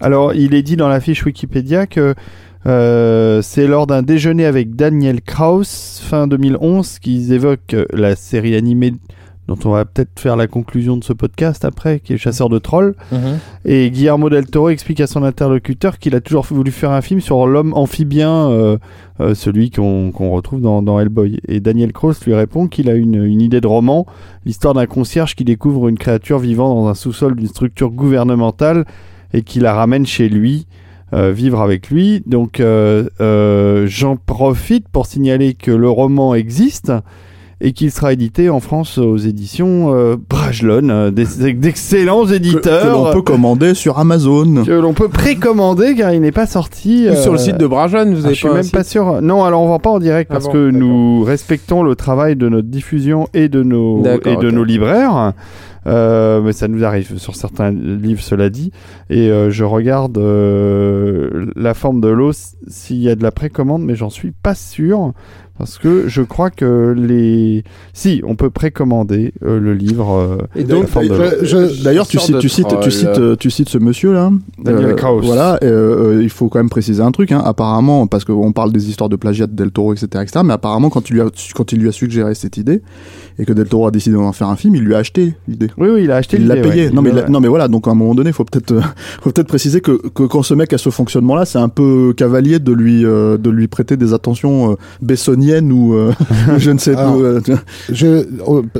Alors, 0.00 0.32
il 0.34 0.54
est 0.54 0.62
dit 0.62 0.76
dans 0.76 0.88
la 0.88 1.00
fiche 1.00 1.24
Wikipédia 1.24 1.86
que 1.86 2.14
euh, 2.66 3.40
c'est 3.42 3.66
lors 3.66 3.86
d'un 3.86 4.02
déjeuner 4.02 4.44
avec 4.44 4.74
Daniel 4.76 5.22
Kraus, 5.22 6.00
fin 6.02 6.26
2011, 6.26 6.98
qu'ils 6.98 7.32
évoquent 7.32 7.74
euh, 7.74 7.86
la 7.92 8.16
série 8.16 8.56
animée 8.56 8.94
dont 9.48 9.58
on 9.64 9.70
va 9.70 9.86
peut-être 9.86 10.20
faire 10.20 10.36
la 10.36 10.46
conclusion 10.46 10.98
de 10.98 11.04
ce 11.04 11.14
podcast 11.14 11.64
après, 11.64 12.00
qui 12.00 12.12
est 12.12 12.18
Chasseur 12.18 12.50
de 12.50 12.58
trolls. 12.58 12.94
Mhm. 13.10 13.38
Et 13.64 13.90
Guillermo 13.90 14.28
del 14.28 14.46
Toro 14.46 14.68
explique 14.68 15.00
à 15.00 15.06
son 15.06 15.22
interlocuteur 15.22 15.98
qu'il 15.98 16.14
a 16.14 16.20
toujours 16.20 16.44
voulu 16.44 16.70
faire 16.70 16.90
un 16.90 17.00
film 17.00 17.22
sur 17.22 17.46
l'homme 17.46 17.72
amphibien, 17.72 18.50
euh, 18.50 18.76
euh, 19.20 19.34
celui 19.34 19.70
qu'on 19.70 20.12
retrouve 20.30 20.60
dans, 20.60 20.82
dans 20.82 21.00
Hellboy. 21.00 21.40
Et 21.48 21.60
Daniel 21.60 21.94
Kraus 21.94 22.22
lui 22.26 22.34
répond 22.34 22.68
qu'il 22.68 22.90
a 22.90 22.94
une, 22.94 23.24
une 23.24 23.40
idée 23.40 23.62
de 23.62 23.66
roman, 23.66 24.04
l'histoire 24.44 24.74
d'un 24.74 24.86
concierge 24.86 25.34
qui 25.34 25.44
découvre 25.44 25.88
une 25.88 25.98
créature 25.98 26.38
vivant 26.38 26.74
dans 26.74 26.88
un 26.88 26.94
sous-sol 26.94 27.34
d'une 27.34 27.48
structure 27.48 27.90
gouvernementale 27.90 28.84
et 29.32 29.40
qui 29.40 29.60
la 29.60 29.72
ramène 29.72 30.04
chez 30.04 30.28
lui. 30.28 30.66
Euh, 31.14 31.32
vivre 31.32 31.60
avec 31.60 31.90
lui. 31.90 32.22
Donc 32.26 32.60
euh, 32.60 33.04
euh, 33.20 33.86
j'en 33.86 34.16
profite 34.16 34.88
pour 34.88 35.06
signaler 35.06 35.54
que 35.54 35.70
le 35.70 35.88
roman 35.88 36.34
existe 36.34 36.92
et 37.60 37.72
qu'il 37.72 37.90
sera 37.90 38.12
édité 38.12 38.50
en 38.50 38.60
France 38.60 38.98
aux 38.98 39.16
éditions 39.16 39.92
euh, 39.92 40.14
Brajlon, 40.30 40.90
euh, 40.90 41.10
des- 41.10 41.54
d'excellents 41.54 42.22
que, 42.22 42.28
que 42.30 42.34
éditeurs 42.36 42.92
l'on 43.06 43.12
peut 43.12 43.22
commander 43.22 43.74
sur 43.74 43.98
Amazon. 43.98 44.62
que 44.64 44.70
l'on 44.70 44.92
peut 44.94 45.08
précommander 45.08 45.96
car 45.96 46.12
il 46.14 46.20
n'est 46.20 46.30
pas 46.30 46.46
sorti. 46.46 47.08
Ou 47.10 47.16
sur 47.16 47.32
le 47.32 47.38
site 47.38 47.56
de 47.58 47.66
Brajon, 47.66 48.04
vous 48.14 48.22
ah, 48.22 48.26
avez 48.26 48.34
je 48.34 48.38
suis 48.38 48.46
pas 48.48 48.54
même 48.54 48.62
site 48.62 48.72
pas 48.74 48.84
sûr. 48.84 49.20
Non, 49.22 49.42
alors 49.42 49.62
on 49.62 49.66
vend 49.66 49.80
pas 49.80 49.90
en 49.90 49.98
direct 49.98 50.30
Ah 50.30 50.34
parce 50.34 50.46
bon, 50.46 50.52
que 50.52 50.70
nous 50.70 51.24
respectons 51.24 51.82
le 51.82 51.96
travail 51.96 52.36
de 52.36 52.48
notre 52.48 52.68
diffusion 52.68 53.26
et 53.34 53.48
de 53.48 53.64
nos 53.64 54.02
D'accord, 54.02 54.32
et 54.32 54.36
de 54.36 54.46
ok. 54.48 54.54
nos 54.54 54.62
libraires. 54.64 55.32
Euh, 55.88 56.42
mais 56.42 56.52
ça 56.52 56.68
nous 56.68 56.84
arrive 56.84 57.18
sur 57.18 57.34
certains 57.34 57.70
livres, 57.70 58.22
cela 58.22 58.50
dit. 58.50 58.70
Et 59.08 59.30
euh, 59.30 59.50
je 59.50 59.64
regarde 59.64 60.18
euh, 60.18 61.50
la 61.56 61.74
forme 61.74 62.00
de 62.00 62.08
l'eau 62.08 62.32
s'il 62.32 62.98
y 62.98 63.08
a 63.08 63.14
de 63.14 63.22
la 63.22 63.32
précommande, 63.32 63.82
mais 63.82 63.94
j'en 63.94 64.10
suis 64.10 64.32
pas 64.32 64.54
sûr 64.54 65.12
parce 65.58 65.78
que 65.78 66.04
je 66.08 66.22
crois 66.22 66.50
que 66.50 66.94
les 66.96 67.64
si 67.92 68.22
on 68.26 68.36
peut 68.36 68.50
précommander 68.50 69.32
euh, 69.44 69.58
le 69.60 69.74
livre. 69.74 70.12
euh, 70.16 70.36
Et 70.60 70.64
donc, 70.64 70.86
de 70.86 71.82
D'ailleurs, 71.84 72.06
tu 72.06 72.18
cites, 72.18 72.38
tu 72.38 72.48
cites, 72.48 72.66
tu 72.80 72.90
cites, 72.90 73.06
euh, 73.18 73.36
tu 73.36 73.50
cites 73.50 73.68
ce 73.68 73.78
monsieur 73.78 74.12
là, 74.12 74.30
Daniel 74.62 74.94
Kraus. 74.94 75.24
Voilà, 75.24 75.58
euh, 75.62 76.16
euh, 76.18 76.22
il 76.22 76.30
faut 76.30 76.48
quand 76.48 76.58
même 76.58 76.70
préciser 76.70 77.02
un 77.02 77.10
truc. 77.12 77.32
Hein. 77.32 77.42
Apparemment, 77.44 78.06
parce 78.06 78.24
qu'on 78.24 78.52
parle 78.52 78.72
des 78.72 78.88
histoires 78.88 79.08
de 79.08 79.16
plagiat 79.16 79.46
de 79.46 79.52
Del 79.54 79.70
Toro, 79.70 79.92
etc., 79.92 80.06
etc. 80.22 80.40
Mais 80.44 80.52
apparemment, 80.54 80.90
quand 80.90 81.10
il 81.10 81.14
lui 81.14 81.20
a, 81.20 81.26
quand 81.54 81.72
il 81.72 81.80
lui 81.80 81.88
a 81.88 81.92
suggéré 81.92 82.34
cette 82.34 82.56
idée 82.56 82.82
et 83.38 83.44
que 83.44 83.52
Del 83.52 83.68
Toro 83.68 83.86
a 83.86 83.90
décidé 83.90 84.16
d'en 84.16 84.32
faire 84.32 84.48
un 84.48 84.56
film, 84.56 84.74
il 84.74 84.82
lui 84.82 84.94
a 84.94 84.98
acheté 84.98 85.34
l'idée. 85.48 85.68
Oui, 85.78 85.88
oui, 85.92 86.04
il 86.04 86.10
a 86.10 86.16
acheté 86.16 86.36
Il 86.38 86.46
l'a 86.46 86.54
l'idée, 86.56 86.68
payé. 86.68 86.84
ouais. 86.86 86.90
Non 86.92 87.02
mais, 87.02 87.10
Il- 87.10 87.16
la- 87.16 87.28
non 87.28 87.40
mais 87.40 87.48
voilà. 87.48 87.68
Donc 87.68 87.86
à 87.88 87.90
un 87.90 87.94
moment 87.94 88.14
donné, 88.14 88.32
faut 88.32 88.44
peut-être, 88.44 88.72
euh, 88.72 88.80
faut 89.22 89.30
peut-être 89.30 89.48
préciser 89.48 89.80
que, 89.80 89.92
que 90.08 90.22
quand 90.24 90.42
ce 90.42 90.54
mec 90.54 90.72
a 90.72 90.78
ce 90.78 90.90
fonctionnement-là, 90.90 91.44
c'est 91.44 91.58
un 91.58 91.68
peu 91.68 92.12
cavalier 92.16 92.58
de 92.58 92.72
lui, 92.72 93.04
euh, 93.04 93.36
de 93.38 93.50
lui 93.50 93.68
prêter 93.68 93.96
des 93.96 94.12
attentions 94.12 94.72
euh, 94.72 94.74
ou 95.70 95.94
euh, 95.94 96.12
je 96.58 96.70
ne 96.70 96.78
sais 96.78 96.94
Alors, 96.94 97.16
euh, 97.16 97.40
vois. 97.46 97.60
Je, 97.90 98.26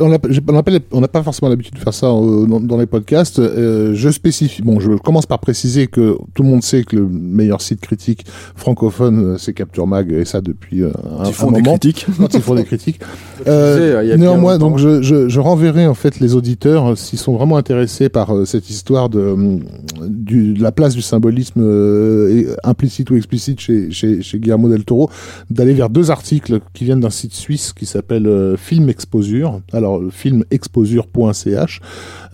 on 0.00 1.00
n'a 1.00 1.08
pas, 1.08 1.22
forcément 1.22 1.48
l'habitude 1.48 1.74
de 1.74 1.78
faire 1.80 1.94
ça 1.94 2.06
euh, 2.06 2.46
dans, 2.46 2.60
dans 2.60 2.76
les 2.78 2.86
podcasts. 2.86 3.38
Euh, 3.38 3.92
je 3.94 4.08
spécifie. 4.10 4.62
Bon, 4.62 4.80
je 4.80 4.92
commence 4.92 5.26
par 5.26 5.38
préciser 5.38 5.86
que 5.86 6.16
tout 6.34 6.42
le 6.42 6.48
monde 6.48 6.62
sait 6.62 6.84
que 6.84 6.96
le 6.96 7.08
meilleur 7.08 7.60
site 7.60 7.80
critique 7.80 8.24
francophone, 8.56 9.36
c'est 9.38 9.52
Capture 9.52 9.86
Mag, 9.86 10.12
et 10.12 10.24
ça 10.24 10.40
depuis 10.40 10.82
euh, 10.82 10.90
un, 11.18 11.24
Ils 11.24 11.28
un 11.28 11.32
font 11.32 11.50
des 11.50 11.62
moment. 11.62 11.78
critiques. 11.78 12.06
Quand 12.18 12.34
ils 12.34 12.40
font 12.42 12.54
des 12.54 12.64
critiques. 12.64 13.00
Euh, 13.46 14.16
néanmoins, 14.16 14.58
donc 14.58 14.78
je, 14.78 15.00
je, 15.00 15.28
je 15.28 15.40
renverrai 15.40 15.86
en 15.86 15.94
fait 15.94 16.18
les 16.18 16.34
auditeurs 16.34 16.90
euh, 16.90 16.94
s'ils 16.96 17.20
sont 17.20 17.34
vraiment 17.36 17.56
intéressés 17.56 18.08
par 18.08 18.34
euh, 18.34 18.44
cette 18.44 18.68
histoire 18.68 19.08
de, 19.08 19.60
du, 20.08 20.54
de 20.54 20.62
la 20.62 20.72
place 20.72 20.94
du 20.96 21.02
symbolisme 21.02 21.60
euh, 21.62 22.56
implicite 22.64 23.10
ou 23.10 23.16
explicite 23.16 23.60
chez, 23.60 23.92
chez, 23.92 24.22
chez 24.22 24.38
Guillermo 24.40 24.68
del 24.68 24.84
Toro, 24.84 25.08
d'aller 25.50 25.72
vers 25.72 25.88
deux 25.88 26.10
articles 26.10 26.57
qui 26.72 26.84
viennent 26.84 27.00
d'un 27.00 27.10
site 27.10 27.34
suisse 27.34 27.72
qui 27.72 27.86
s'appelle 27.86 28.26
euh, 28.26 28.56
Film 28.56 28.88
Exposure. 28.88 29.60
Alors 29.72 30.00
filmexposure.ch. 30.10 31.80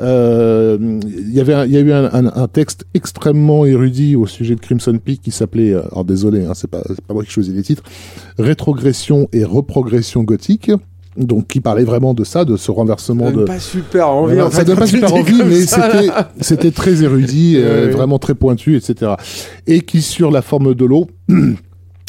Euh, 0.00 1.00
Il 1.02 1.34
y 1.34 1.40
avait, 1.40 1.66
il 1.66 1.72
y 1.72 1.76
a 1.76 1.80
eu 1.80 1.92
un, 1.92 2.04
un, 2.12 2.26
un 2.26 2.48
texte 2.48 2.84
extrêmement 2.94 3.64
érudit 3.66 4.16
au 4.16 4.26
sujet 4.26 4.54
de 4.54 4.60
Crimson 4.60 4.98
Peak 5.02 5.22
qui 5.22 5.30
s'appelait, 5.30 5.72
euh, 5.72 5.82
alors 5.92 6.04
désolé, 6.04 6.44
hein, 6.44 6.52
c'est 6.54 6.70
pas, 6.70 6.82
moi 7.12 7.24
qui 7.24 7.30
choisis 7.30 7.54
les 7.54 7.62
titres, 7.62 7.82
rétrogression 8.38 9.28
et 9.32 9.44
reprogression 9.44 10.22
gothique. 10.22 10.70
Donc, 11.16 11.46
qui 11.46 11.60
parlait 11.60 11.84
vraiment 11.84 12.12
de 12.12 12.24
ça, 12.24 12.44
de 12.44 12.56
ce 12.56 12.72
renversement 12.72 13.30
de. 13.30 13.44
Pas 13.44 13.60
super 13.60 14.08
envie. 14.08 14.34
Voilà, 14.34 14.48
en 14.48 14.50
ça 14.50 14.64
donne 14.64 14.78
pas 14.78 14.86
super 14.88 15.14
envie, 15.14 15.42
mais 15.46 15.60
c'était, 16.40 16.72
très 16.72 17.04
érudit, 17.04 17.54
euh, 17.58 17.88
vraiment 17.92 18.18
très 18.18 18.34
pointu, 18.34 18.76
etc. 18.76 19.12
Et 19.68 19.82
qui, 19.82 20.02
sur 20.02 20.32
la 20.32 20.42
forme 20.42 20.74
de 20.74 20.84
l'eau, 20.84 21.06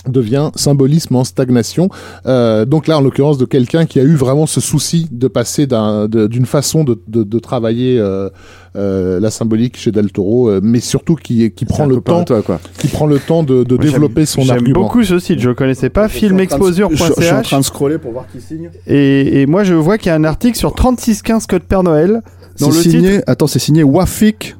devient 0.07 0.51
symbolisme 0.55 1.15
en 1.15 1.23
stagnation. 1.23 1.89
Euh, 2.25 2.65
donc 2.65 2.87
là, 2.87 2.97
en 2.97 3.01
l'occurrence, 3.01 3.37
de 3.37 3.45
quelqu'un 3.45 3.85
qui 3.85 3.99
a 3.99 4.03
eu 4.03 4.15
vraiment 4.15 4.45
ce 4.45 4.61
souci 4.61 5.07
de 5.11 5.27
passer 5.27 5.67
d'une 5.67 6.45
façon 6.45 6.83
de, 6.83 6.99
de, 7.07 7.23
de 7.23 7.39
travailler 7.39 7.99
euh, 7.99 8.29
euh, 8.75 9.19
la 9.19 9.31
symbolique 9.31 9.77
chez 9.77 9.91
Del 9.91 10.11
Toro, 10.11 10.49
euh, 10.49 10.59
mais 10.63 10.79
surtout 10.79 11.15
qui, 11.15 11.49
qui 11.51 11.65
prend 11.65 11.85
le 11.85 12.01
temps, 12.01 12.23
toi, 12.23 12.41
quoi. 12.41 12.59
qui 12.77 12.87
prend 12.87 13.05
le 13.07 13.19
temps 13.19 13.43
de, 13.43 13.63
de 13.63 13.75
Moi, 13.75 13.83
j'aime- 13.83 13.91
développer 13.93 14.25
son 14.25 14.41
J'aime 14.41 14.57
argument. 14.57 14.81
beaucoup 14.81 15.03
ce 15.03 15.17
site, 15.19 15.39
je 15.39 15.49
le 15.49 15.55
connaissais 15.55 15.89
pas, 15.89 16.07
Je 16.07 16.13
suis 16.17 16.25
en 16.25 16.29
train 16.29 16.35
de 16.45 16.47
filmexposure.ch. 16.47 17.61
scroller 17.65 17.97
pour 17.97 18.11
voir 18.11 18.25
qui 18.31 18.41
signe. 18.41 18.69
Et, 18.87 19.41
et 19.41 19.45
moi, 19.45 19.63
je 19.63 19.73
vois 19.73 19.97
qu'il 19.97 20.07
y 20.07 20.11
a 20.11 20.15
un 20.15 20.23
article 20.23 20.57
sur 20.57 20.73
3615 20.75 21.47
Code 21.47 21.63
Père 21.63 21.83
Noël. 21.83 22.21
Dans 22.59 22.71
C'est 22.71 22.77
le 22.85 22.91
signé. 22.91 23.19
Attends, 23.27 23.47
c'est 23.47 23.59
signé 23.59 23.83
Wafik 23.83 24.55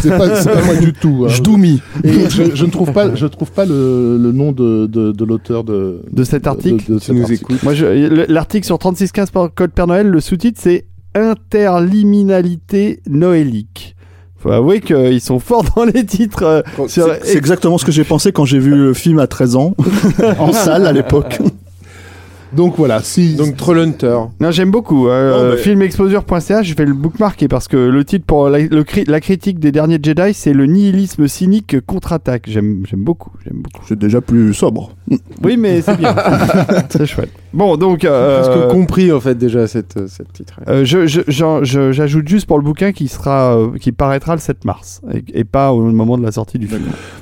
C'est 0.00 0.08
pas, 0.10 0.26
moi 0.64 0.74
du 0.80 0.92
tout. 0.92 1.24
hein. 1.26 1.28
Jdoumi. 1.28 1.80
Et 2.04 2.28
je, 2.30 2.54
je 2.54 2.64
ne 2.64 2.70
trouve 2.70 2.92
pas, 2.92 3.14
je 3.14 3.26
trouve 3.26 3.50
pas 3.50 3.66
le, 3.66 4.16
le 4.18 4.32
nom 4.32 4.52
de, 4.52 4.86
de, 4.86 5.12
de 5.12 5.24
l'auteur 5.24 5.64
de, 5.64 6.02
De 6.10 6.24
cet 6.24 6.46
article 6.46 6.84
de- 6.88 6.94
de 6.94 6.98
Tu 6.98 7.04
cet 7.06 7.14
nous 7.14 7.22
article. 7.22 7.54
Moi, 7.62 7.74
l'article 8.28 8.64
sur 8.66 8.78
3615 8.78 9.30
par 9.30 9.52
Code 9.54 9.72
Père 9.72 9.86
Noël, 9.86 10.08
le 10.08 10.20
sous-titre, 10.20 10.58
c'est 10.62 10.86
Interliminalité 11.14 13.00
noélique. 13.08 13.94
Faut 14.38 14.50
avouer 14.50 14.80
qu'ils 14.80 15.20
sont 15.20 15.38
forts 15.38 15.64
dans 15.76 15.84
les 15.84 16.04
titres. 16.04 16.42
euh, 16.42 16.62
c'est 16.88 17.36
exactement 17.36 17.78
ce 17.78 17.84
que 17.84 17.92
j'ai 17.92 18.02
pensé 18.04 18.32
quand 18.32 18.44
j'ai 18.44 18.58
vu 18.58 18.74
le 18.74 18.92
film 18.94 19.18
à 19.20 19.26
13 19.26 19.56
ans 19.56 19.74
en 20.38 20.52
salle 20.52 20.86
à 20.86 20.92
l'époque. 20.92 21.38
Donc 22.54 22.74
voilà, 22.76 23.00
si 23.02 23.34
Donc 23.36 23.56
Trollhunter. 23.56 24.18
Non, 24.40 24.50
j'aime 24.50 24.70
beaucoup. 24.70 25.08
Euh, 25.08 25.52
mais- 25.52 25.56
Filmexposure.ch, 25.58 26.66
je 26.66 26.74
vais 26.74 26.84
le 26.84 26.92
bookmarker 26.94 27.48
parce 27.48 27.66
que 27.68 27.76
le 27.76 28.04
titre 28.04 28.26
pour 28.26 28.48
la, 28.48 28.58
le 28.60 28.82
cri- 28.84 29.08
la 29.08 29.20
critique 29.20 29.58
des 29.58 29.72
derniers 29.72 29.98
Jedi, 30.02 30.34
c'est 30.34 30.52
le 30.52 30.66
nihilisme 30.66 31.28
cynique 31.28 31.76
contre-attaque. 31.86 32.44
J'aime, 32.48 32.84
j'aime 32.88 33.04
beaucoup, 33.04 33.30
j'aime 33.44 33.62
beaucoup. 33.62 33.84
C'est 33.88 33.98
déjà 33.98 34.20
plus 34.20 34.52
sobre. 34.54 34.90
Oui, 35.42 35.56
mais 35.56 35.80
c'est 35.82 35.96
bien. 35.98 36.14
c'est 36.90 37.06
chouette. 37.06 37.30
Bon, 37.54 37.76
donc. 37.76 38.04
euh, 38.04 38.42
Presque 38.42 38.68
compris 38.72 39.12
en 39.12 39.20
fait 39.20 39.34
déjà 39.36 39.66
cette, 39.66 39.96
euh, 39.96 40.06
cette 40.08 40.32
titre. 40.32 40.54
euh, 40.68 40.84
je, 40.84 41.06
je- 41.06 41.20
j'en- 41.28 41.62
je- 41.64 41.92
j'ajoute 41.92 42.26
juste 42.28 42.46
pour 42.46 42.56
le 42.58 42.64
bouquin 42.64 42.92
qui 42.92 43.08
sera, 43.08 43.56
euh, 43.56 43.68
qui 43.80 43.92
paraîtra 43.92 44.34
le 44.34 44.40
7 44.40 44.64
mars 44.64 45.00
et, 45.12 45.40
et 45.40 45.44
pas 45.44 45.72
au 45.72 45.82
moment 45.82 46.16
de 46.16 46.22
la 46.22 46.32
sortie 46.32 46.58
du 46.58 46.66
film. 46.66 46.80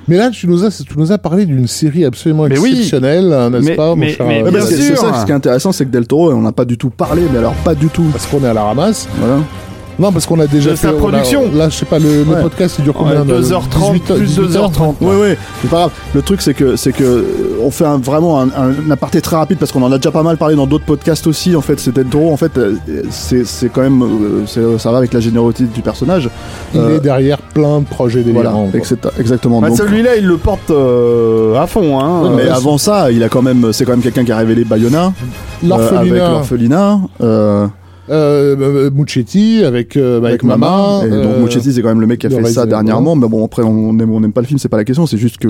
Mais 0.08 0.16
là, 0.16 0.30
tu 0.30 0.46
nous 0.46 0.64
as, 0.64 0.84
tu 0.86 0.98
nous 0.98 1.10
as 1.12 1.18
parlé 1.18 1.46
d'une 1.46 1.66
série 1.66 2.04
absolument 2.04 2.44
Mais 2.48 2.54
exceptionnelle, 2.56 3.28
n'est-ce 3.50 3.64
Mais- 3.64 3.74
pas, 3.74 3.88
mon 3.90 3.96
mais- 3.96 4.10
cher 4.10 4.26
mais 4.26 4.42
Ouais, 4.42 4.50
bien 4.50 4.58
parce 4.60 4.70
que 4.70 4.76
sûr. 4.76 4.96
c'est 4.96 4.96
ça, 4.96 5.20
ce 5.20 5.24
qui 5.26 5.32
est 5.32 5.34
intéressant, 5.34 5.72
c'est 5.72 5.84
que 5.84 5.90
Del 5.90 6.06
Toro, 6.06 6.32
on 6.32 6.42
n'a 6.42 6.52
pas 6.52 6.64
du 6.64 6.78
tout 6.78 6.90
parlé, 6.90 7.22
mais 7.32 7.38
alors 7.38 7.54
pas 7.64 7.74
du 7.74 7.88
tout. 7.88 8.04
Parce 8.12 8.26
qu'on 8.26 8.42
est 8.44 8.48
à 8.48 8.54
la 8.54 8.62
ramasse. 8.64 9.08
Voilà. 9.18 9.38
Non, 9.98 10.12
parce 10.12 10.24
qu'on 10.24 10.40
a 10.40 10.46
déjà 10.46 10.70
De 10.70 10.76
fait 10.76 10.86
sa 10.86 10.90
a- 10.90 10.96
production. 10.96 11.42
là, 11.54 11.68
je 11.68 11.74
sais 11.76 11.84
pas, 11.84 11.98
le, 11.98 12.22
le 12.24 12.30
Ouais. 12.34 12.40
podcast, 12.40 12.76
il 12.78 12.84
dure 12.84 12.94
combien 12.94 13.22
de- 13.22 13.34
2h30, 13.34 13.92
18 13.92 14.14
plus 14.14 14.26
18 14.26 14.56
heures 14.56 14.70
2h30. 14.70 14.94
Oui, 15.02 15.14
oui, 15.20 15.28
c'est 15.60 15.68
pas 15.68 15.76
grave. 15.76 15.90
Le 16.14 16.22
truc, 16.22 16.40
c'est 16.40 16.54
que, 16.54 16.74
c'est 16.76 16.92
que, 16.92 17.04
euh, 17.04 17.24
on 17.64 17.70
fait 17.70 17.84
un- 17.84 17.98
vraiment 17.98 18.40
un, 18.40 18.48
un 18.48 18.90
aparté 18.90 19.20
très 19.20 19.36
rapide 19.36 19.58
parce 19.58 19.72
qu'on 19.72 19.82
en 19.82 19.92
a 19.92 19.96
déjà 19.96 20.10
pas 20.10 20.22
mal 20.22 20.36
parlé 20.36 20.54
dans 20.56 20.66
d'autres 20.66 20.84
podcasts 20.84 21.26
aussi. 21.26 21.54
En 21.56 21.60
fait, 21.60 21.78
c'est 21.80 21.94
Del 21.94 22.06
Toro. 22.06 22.32
En 22.32 22.36
fait, 22.36 22.56
euh, 22.58 22.74
c'est, 23.10 23.44
c'est 23.46 23.68
quand 23.68 23.82
même, 23.82 24.02
euh, 24.02 24.78
ça 24.78 24.90
va 24.90 24.98
avec 24.98 25.12
la 25.12 25.20
générosité 25.20 25.64
du 25.64 25.82
personnage. 25.82 26.28
Il 26.74 26.80
Euh, 26.80 26.96
est 26.96 27.00
derrière 27.00 27.38
plein 27.38 27.80
de 27.80 27.84
projets 27.84 28.22
Voilà, 28.22 28.50
délirants. 28.50 28.70
etc. 28.74 28.96
exactement. 29.18 29.60
Bah, 29.60 29.68
celui-là, 29.74 30.16
il 30.16 30.26
le 30.26 30.36
porte 30.36 30.70
euh, 30.70 31.54
à 31.60 31.66
fond. 31.66 32.00
Hein. 32.00 32.32
mais 32.36 32.44
Euh, 32.48 32.54
avant 32.54 32.78
ça, 32.78 33.10
il 33.10 33.22
a 33.22 33.28
quand 33.28 33.42
même, 33.42 33.72
c'est 33.72 33.84
quand 33.84 33.92
même 33.92 34.02
quelqu'un 34.02 34.24
qui 34.24 34.32
a 34.32 34.36
révélé 34.36 34.64
Bayona 34.64 35.06
euh, 35.06 35.08
avec 35.98 36.12
L'orphelinat, 36.12 36.30
l'orphelinat. 36.30 37.00
Euh, 38.10 38.56
euh, 38.60 38.90
Muccetti 38.92 39.62
avec, 39.64 39.96
euh, 39.96 40.18
avec, 40.18 40.42
Mama. 40.42 41.00
Et 41.04 41.08
donc 41.10 41.18
euh, 41.24 41.40
Muccetti, 41.42 41.72
c'est 41.72 41.82
quand 41.82 41.88
même 41.88 42.00
le 42.00 42.06
mec 42.06 42.20
qui 42.20 42.26
a 42.26 42.30
fait 42.30 42.44
ça 42.46 42.66
dernièrement. 42.66 43.16
Mais 43.16 43.28
bon, 43.28 43.44
après, 43.44 43.62
on 43.62 43.98
aime, 43.98 44.10
on 44.12 44.20
n'aime 44.20 44.32
pas 44.32 44.40
le 44.40 44.46
film, 44.46 44.58
c'est 44.58 44.68
pas 44.68 44.76
la 44.76 44.84
question. 44.84 45.06
C'est 45.06 45.18
juste 45.18 45.38
que, 45.38 45.48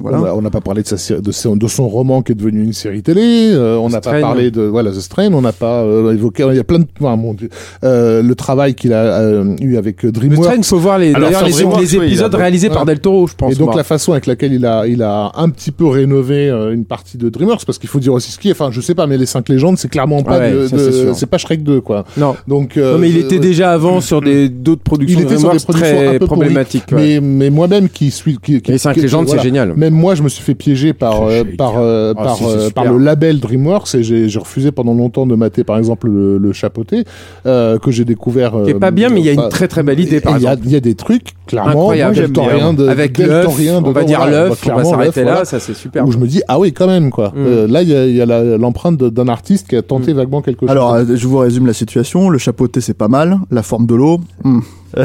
voilà. 0.00 0.34
On 0.34 0.42
n'a 0.42 0.50
pas 0.50 0.60
parlé 0.60 0.82
de, 0.82 0.88
sa, 0.88 0.96
série- 0.96 1.22
de, 1.22 1.32
son, 1.32 1.56
de 1.56 1.66
son 1.68 1.88
roman 1.88 2.22
qui 2.22 2.32
est 2.32 2.34
devenu 2.34 2.62
une 2.64 2.72
série 2.72 3.02
télé. 3.02 3.50
euh, 3.52 3.76
on 3.76 3.88
n'a 3.88 4.00
pas 4.00 4.10
Strain. 4.10 4.20
parlé 4.20 4.50
de 4.50 4.62
voilà 4.62 4.90
The 4.90 5.00
Strain. 5.00 5.32
On 5.32 5.40
n'a 5.42 5.52
pas 5.52 5.82
euh, 5.82 6.12
évoqué. 6.12 6.46
Il 6.50 6.56
y 6.56 6.60
a 6.60 6.64
plein 6.64 6.78
de. 6.80 6.86
enfin, 7.00 7.16
mon 7.16 7.34
Dieu, 7.34 7.48
euh, 7.84 8.22
le 8.22 8.34
travail 8.34 8.74
qu'il 8.74 8.92
a 8.92 9.20
euh, 9.20 9.56
eu 9.60 9.76
avec 9.76 10.04
DreamWorks. 10.06 10.44
train, 10.46 10.56
il 10.56 10.64
faut 10.64 10.78
voir 10.78 10.98
les, 10.98 11.14
Alors, 11.14 11.30
les, 11.44 11.52
les 11.52 11.64
oui, 11.64 12.04
épisodes 12.06 12.34
a- 12.34 12.38
réalisés 12.38 12.68
par. 12.68 12.84
Del 12.86 13.00
Toro, 13.00 13.26
je 13.26 13.34
pense. 13.34 13.52
Et 13.52 13.56
donc 13.56 13.68
moi. 13.68 13.76
la 13.76 13.84
façon 13.84 14.12
avec 14.12 14.26
laquelle 14.26 14.52
il 14.52 14.64
a, 14.64 14.86
il 14.86 15.02
a 15.02 15.32
un 15.34 15.48
petit 15.48 15.72
peu 15.72 15.86
rénové 15.86 16.48
euh, 16.48 16.72
une 16.72 16.84
partie 16.84 17.18
de 17.18 17.28
DreamWorks, 17.28 17.64
parce 17.64 17.78
qu'il 17.78 17.88
faut 17.88 17.98
dire 17.98 18.12
aussi 18.12 18.30
ce 18.30 18.38
qui 18.38 18.48
est, 18.48 18.52
enfin 18.52 18.68
je 18.70 18.80
sais 18.80 18.94
pas, 18.94 19.06
mais 19.08 19.16
les 19.18 19.26
cinq 19.26 19.48
légendes, 19.48 19.76
c'est 19.78 19.88
clairement 19.88 20.22
pas 20.22 20.38
Ouais, 20.38 20.52
de, 20.52 21.12
c'est 21.14 21.26
pas 21.26 21.38
Shrek 21.38 21.62
2 21.64 21.80
quoi. 21.86 22.04
Non. 22.18 22.34
Donc 22.46 22.76
euh, 22.76 22.92
non, 22.92 22.98
mais 22.98 23.08
il 23.08 23.16
était 23.16 23.38
déjà 23.38 23.72
avant 23.72 24.00
sur 24.02 24.20
des 24.20 24.48
d'autres 24.50 24.82
productions 24.82 25.18
Il 25.20 25.24
était 25.24 25.34
de 25.36 25.40
sur 25.40 25.50
des 25.52 25.58
productions 25.60 26.00
un 26.00 26.12
peu 26.12 26.18
pourries, 26.18 26.26
problématiques. 26.26 26.84
ouais. 26.92 27.20
mais, 27.20 27.20
mais 27.20 27.50
moi-même 27.50 27.88
qui 27.88 28.10
suis 28.10 28.36
qui, 28.38 28.60
qui 28.60 28.72
Les 28.72 28.78
5 28.78 28.94
qui- 28.94 29.00
légendes, 29.00 29.28
c'est 29.28 29.40
génial. 29.40 29.72
Même 29.76 29.94
moi, 29.94 30.14
je 30.14 30.22
me 30.22 30.28
suis 30.28 30.42
fait 30.42 30.54
piéger 30.54 30.92
par 30.92 31.22
euh, 31.22 31.44
par 31.56 31.74
euh, 31.78 32.12
Ah, 32.18 32.22
par, 32.24 32.36
si, 32.36 32.44
euh, 32.44 32.68
le 32.84 32.98
label 32.98 33.40
DreamWorks 33.40 33.94
et 33.94 34.02
j'ai 34.02 34.38
refusé 34.38 34.72
pendant 34.72 34.92
longtemps 34.92 35.26
de 35.26 35.34
mater 35.36 35.64
par 35.64 35.78
exemple 35.78 36.08
le, 36.08 36.36
le 36.38 36.52
chapeauté 36.52 37.04
euh, 37.46 37.78
que 37.78 37.90
j'ai 37.90 38.04
découvert. 38.04 38.52
Qui 38.64 38.70
est 38.70 38.74
pas 38.74 38.90
bien, 38.90 39.08
mais 39.08 39.20
il 39.20 39.26
y 39.26 39.28
a 39.30 39.32
une 39.32 39.48
très 39.48 39.68
très 39.68 39.82
belle 39.82 40.00
idée 40.00 40.20
par 40.20 40.36
il 40.36 40.42
y 40.42 40.46
a- 40.46 40.52
exemple. 40.52 40.66
Il 40.68 40.72
y, 40.72 40.76
a 40.76 40.80
des 40.80 40.94
trucs 40.96 41.28
clairement 41.46 41.92
de 41.92 42.88
Avec 42.88 43.18
l'œuf, 43.18 43.46
on 43.84 43.90
va 43.92 44.04
dire 44.04 44.26
l'œuf, 44.26 44.46
on 44.46 44.50
va 44.50 44.56
clairement, 44.56 44.90
s'arrêter 44.90 45.24
là, 45.24 45.44
ça 45.44 45.60
c'est 45.60 45.74
super. 45.74 46.04
où 46.06 46.10
je 46.12 46.18
me 46.18 46.26
dis 46.26 46.42
ah 46.48 46.58
oui 46.58 46.72
quand 46.72 46.86
même 46.88 47.10
quoi. 47.10 47.32
Mm. 47.36 47.66
Là 47.70 47.82
il 47.82 47.88
y 48.16 48.20
a, 48.20 48.26
l'empreinte 48.58 48.96
d'un 48.98 49.28
artiste 49.28 49.68
qui 49.68 49.76
a 49.76 49.82
tenté 49.82 50.12
Mm. 50.12 50.16
vaguement 50.16 50.40
quelque 50.42 50.60
chose. 50.60 50.70
Alors, 50.70 50.96
je 51.04 51.26
vous 51.26 51.38
résume 51.38 51.66
la 51.66 51.72
situation. 51.76 52.28
Le 52.30 52.38
chapeauté, 52.38 52.80
c'est 52.80 52.94
pas 52.94 53.08
mal. 53.08 53.38
La 53.50 53.62
forme 53.62 53.86
de 53.86 53.94
l'eau. 53.94 54.20
hmm. 54.44 54.60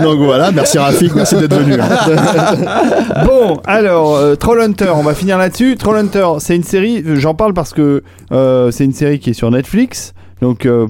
Donc 0.00 0.18
voilà, 0.20 0.50
merci 0.52 0.78
Rafik, 0.78 1.14
merci 1.14 1.36
d'être 1.36 1.54
venu. 1.56 1.74
hein. 1.80 1.88
Bon, 3.26 3.60
alors, 3.64 4.14
euh, 4.16 4.34
Trollhunter, 4.36 4.92
on 4.94 5.02
va 5.02 5.14
finir 5.14 5.38
là-dessus. 5.38 5.76
Trollhunter, 5.76 6.26
c'est 6.38 6.56
une 6.56 6.62
série, 6.62 7.02
euh, 7.06 7.16
j'en 7.16 7.34
parle 7.34 7.54
parce 7.54 7.72
que 7.72 8.02
euh, 8.32 8.70
c'est 8.70 8.84
une 8.84 8.92
série 8.92 9.18
qui 9.18 9.30
est 9.30 9.34
sur 9.34 9.50
Netflix. 9.50 10.12
Donc 10.40 10.66
euh, 10.66 10.86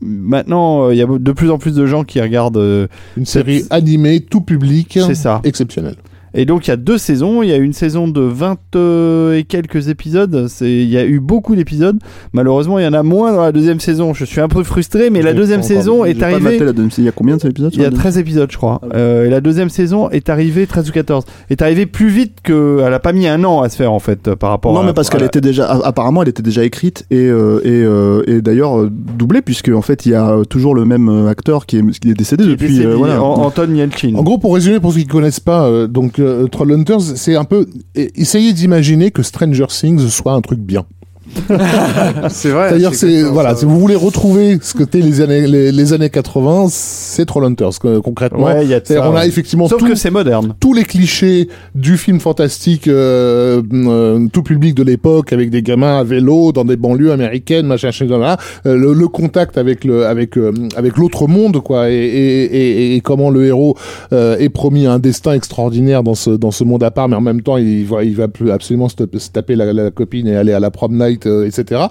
maintenant, 0.00 0.86
euh, 0.88 0.94
il 0.94 0.98
y 0.98 1.02
a 1.02 1.06
de 1.06 1.32
plus 1.32 1.50
en 1.50 1.58
plus 1.58 1.74
de 1.74 1.86
gens 1.86 2.02
qui 2.04 2.20
regardent. 2.20 2.56
euh, 2.56 2.86
une 3.16 3.26
série 3.26 3.64
animée 3.70 4.20
tout 4.20 4.40
public 4.40 4.98
c'est 5.06 5.14
ça. 5.14 5.40
exceptionnelle. 5.44 5.96
Et 6.36 6.44
donc 6.44 6.66
il 6.66 6.70
y 6.70 6.72
a 6.72 6.76
deux 6.76 6.98
saisons. 6.98 7.42
Il 7.42 7.48
y 7.48 7.52
a 7.52 7.56
une 7.56 7.72
saison 7.72 8.06
de 8.08 8.20
20 8.20 8.58
euh, 8.76 9.36
et 9.38 9.44
quelques 9.44 9.88
épisodes. 9.88 10.46
C'est, 10.48 10.70
il 10.70 10.88
y 10.88 10.98
a 10.98 11.04
eu 11.04 11.18
beaucoup 11.18 11.56
d'épisodes. 11.56 11.98
Malheureusement, 12.32 12.78
il 12.78 12.84
y 12.84 12.88
en 12.88 12.92
a 12.92 13.02
moins 13.02 13.32
dans 13.32 13.42
la 13.42 13.52
deuxième 13.52 13.80
saison. 13.80 14.12
Je 14.14 14.24
suis 14.24 14.40
un 14.40 14.48
peu 14.48 14.62
frustré, 14.62 15.10
mais 15.10 15.22
la 15.22 15.32
deuxième 15.32 15.62
saison 15.62 16.04
est 16.04 16.22
arrivée. 16.22 16.58
la 16.58 16.72
deuxième- 16.72 16.90
Il 16.98 17.04
y 17.04 17.08
a 17.08 17.12
combien 17.12 17.36
de 17.36 17.46
épisodes 17.46 17.70
Il 17.74 17.80
y 17.80 17.84
a 17.84 17.90
13 17.90 18.18
épisodes, 18.18 18.50
je 18.50 18.56
crois. 18.56 18.80
Euh, 18.94 19.26
et 19.26 19.30
la 19.30 19.40
deuxième 19.40 19.70
saison 19.70 20.10
est 20.10 20.28
arrivée, 20.28 20.66
13 20.66 20.88
ou 20.88 20.92
14, 20.92 21.24
est 21.50 21.62
arrivée 21.62 21.86
plus 21.86 22.08
vite 22.08 22.38
que. 22.42 22.82
Elle 22.86 22.92
a 22.94 22.98
pas 23.00 23.12
mis 23.12 23.26
un 23.26 23.42
an 23.44 23.62
à 23.62 23.68
se 23.68 23.76
faire, 23.76 23.92
en 23.92 23.98
fait, 23.98 24.34
par 24.34 24.50
rapport 24.50 24.72
Non, 24.74 24.80
à. 24.80 24.84
mais 24.84 24.92
parce 24.92 25.08
qu'elle 25.10 25.22
était 25.22 25.40
déjà, 25.40 25.66
apparemment, 25.84 26.22
elle 26.22 26.28
était 26.28 26.42
déjà 26.42 26.64
écrite 26.64 27.06
et, 27.10 27.16
euh, 27.28 27.60
et, 27.64 27.70
euh, 27.84 28.22
et 28.26 28.42
d'ailleurs 28.42 28.86
doublée, 28.90 29.40
puisque 29.42 29.68
en 29.70 29.82
fait, 29.82 30.06
il 30.06 30.12
y 30.12 30.14
a 30.14 30.42
toujours 30.48 30.74
le 30.74 30.84
même 30.84 31.08
acteur 31.28 31.66
qui 31.66 31.78
est, 31.78 31.98
qui 31.98 32.10
est 32.10 32.14
décédé 32.14 32.44
qui 32.44 32.50
est 32.50 32.52
depuis. 32.52 32.68
décédé, 32.68 32.86
euh, 32.88 32.94
voilà. 32.96 33.22
Anton 33.22 33.68
Yelchin. 33.74 34.14
En 34.16 34.22
gros, 34.22 34.38
pour 34.38 34.54
résumer, 34.54 34.80
pour 34.80 34.92
ceux 34.92 35.00
qui 35.00 35.06
connaissent 35.06 35.40
pas, 35.40 35.66
euh, 35.66 35.86
donc 35.86 36.18
euh, 36.18 36.25
Trollhunters, 36.50 37.00
c'est 37.16 37.36
un 37.36 37.44
peu 37.44 37.66
essayer 37.94 38.52
d'imaginer 38.52 39.10
que 39.10 39.22
Stranger 39.22 39.66
Things 39.68 40.08
soit 40.08 40.32
un 40.32 40.40
truc 40.40 40.60
bien. 40.60 40.86
c'est 42.30 42.50
vrai. 42.50 42.68
C'est-à-dire, 42.70 42.94
c'est 42.94 43.22
voilà, 43.22 43.50
ça. 43.50 43.56
si 43.60 43.64
vous 43.64 43.78
voulez 43.78 43.94
retrouver 43.94 44.58
ce 44.62 44.74
que 44.74 44.84
t'es 44.84 45.00
les 45.00 45.20
années 45.20 45.46
les, 45.46 45.72
les 45.72 45.92
années 45.92 46.10
80, 46.10 46.66
c'est 46.70 47.24
Trollhunters 47.26 47.78
concrètement. 48.02 48.44
Ouais, 48.46 48.64
il 48.64 48.70
y 48.70 48.74
a 48.74 48.80
ça, 48.82 49.08
on 49.10 49.14
a 49.14 49.20
ouais. 49.20 49.28
effectivement 49.28 49.68
Sauf 49.68 49.80
tout- 49.80 49.86
que 49.88 49.94
c'est 49.94 50.10
moderne. 50.10 50.54
tous 50.60 50.72
les 50.72 50.84
clichés 50.84 51.48
du 51.74 51.96
film 51.96 52.20
fantastique 52.20 52.88
euh, 52.88 53.62
euh, 53.72 54.26
tout 54.32 54.42
public 54.42 54.74
de 54.74 54.82
l'époque 54.82 55.32
avec 55.32 55.50
des 55.50 55.62
gamins 55.62 55.98
à 55.98 56.04
vélo 56.04 56.52
dans 56.52 56.64
des 56.64 56.76
banlieues 56.76 57.12
américaines 57.12 57.66
machin 57.66 57.88
machin, 57.88 58.06
là, 58.18 58.36
euh, 58.66 58.76
le, 58.76 58.92
le 58.92 59.08
contact 59.08 59.58
avec 59.58 59.84
le 59.84 60.06
avec 60.06 60.36
euh, 60.38 60.52
avec 60.76 60.96
l'autre 60.96 61.26
monde 61.26 61.60
quoi 61.62 61.90
et, 61.90 61.94
et, 61.94 62.44
et, 62.44 62.96
et 62.96 63.00
comment 63.00 63.30
le 63.30 63.44
héros 63.46 63.76
euh, 64.12 64.36
est 64.38 64.48
promis 64.48 64.86
un 64.86 64.98
destin 64.98 65.32
extraordinaire 65.34 66.02
dans 66.02 66.14
ce 66.14 66.30
dans 66.30 66.50
ce 66.50 66.64
monde 66.64 66.82
à 66.82 66.90
part 66.90 67.08
mais 67.08 67.16
en 67.16 67.20
même 67.20 67.42
temps 67.42 67.56
il 67.56 67.84
va 67.84 68.04
il 68.04 68.14
va 68.16 68.28
plus 68.28 68.50
absolument 68.50 68.88
se 68.88 68.96
taper, 69.30 69.56
la, 69.56 69.72
la 69.72 69.90
copine 69.90 70.26
et 70.28 70.36
aller 70.36 70.52
à 70.52 70.60
la 70.60 70.70
prom 70.70 70.96
euh, 71.24 71.46
etc 71.46 71.82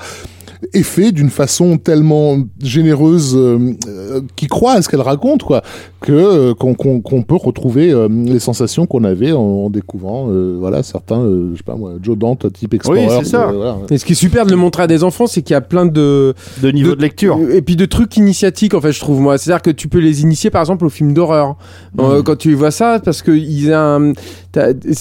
est 0.74 0.84
fait 0.84 1.12
d'une 1.12 1.30
façon 1.30 1.78
tellement 1.78 2.38
généreuse 2.64 3.36
euh, 3.36 3.74
euh, 3.88 4.22
qui 4.36 4.48
croit 4.48 4.74
à 4.74 4.82
ce 4.82 4.90
qu'elle 4.90 5.02
raconte 5.02 5.44
quoi 5.44 5.62
que 6.02 6.12
euh, 6.12 6.54
qu'on 6.54 7.22
peut 7.24 7.36
retrouver 7.36 7.92
euh, 7.92 8.08
les 8.10 8.40
sensations 8.40 8.86
qu'on 8.86 9.04
avait 9.04 9.32
en, 9.32 9.40
en 9.42 9.70
découvrant 9.70 10.28
euh, 10.30 10.56
voilà 10.60 10.82
certains 10.82 11.20
euh, 11.20 11.50
je 11.54 11.58
sais 11.58 11.64
pas 11.64 11.76
moi 11.76 11.94
Joe 12.02 12.18
Dante 12.18 12.52
type 12.54 12.74
Explorer 12.74 13.08
c'est 13.24 13.26
ça. 13.30 13.50
euh, 13.50 13.54
voilà. 13.54 13.78
Et 13.92 13.98
ce 13.98 14.06
qui 14.06 14.14
est 14.14 14.16
super 14.16 14.46
de 14.46 14.52
le 14.52 14.58
montrer 14.58 14.84
à 14.84 14.88
des 14.88 15.04
enfants, 15.04 15.28
c'est 15.28 15.42
qu'il 15.42 15.54
y 15.54 15.58
a 15.58 15.62
plein 15.62 15.86
de 15.86 16.34
De 16.62 16.72
niveau 16.72 16.96
de, 16.96 17.02
lecture. 17.02 17.38
Et 17.52 17.62
puis 17.62 17.76
de 17.76 17.86
trucs 17.86 18.18
initiatiques, 18.18 18.74
en 18.74 18.82
fait, 18.82 18.92
je 18.92 19.00
trouve, 19.00 19.20
moi. 19.20 19.38
C'est-à-dire 19.38 19.62
que 19.62 19.70
tu 19.72 19.88
peux 19.88 20.00
les 20.00 20.22
initier, 20.22 20.50
par 20.50 20.62
exemple, 20.62 20.86
au 20.86 20.90
film 20.90 21.14
d'horreur. 21.14 21.56
Euh, 22.00 22.24
quand 22.24 22.36
tu 22.38 22.54
vois 22.54 22.72
ça, 22.72 23.00
parce 23.04 23.22
que 23.22 23.32
il 23.32 23.66
y 23.66 23.72
a 23.72 23.82
un- 23.82 24.14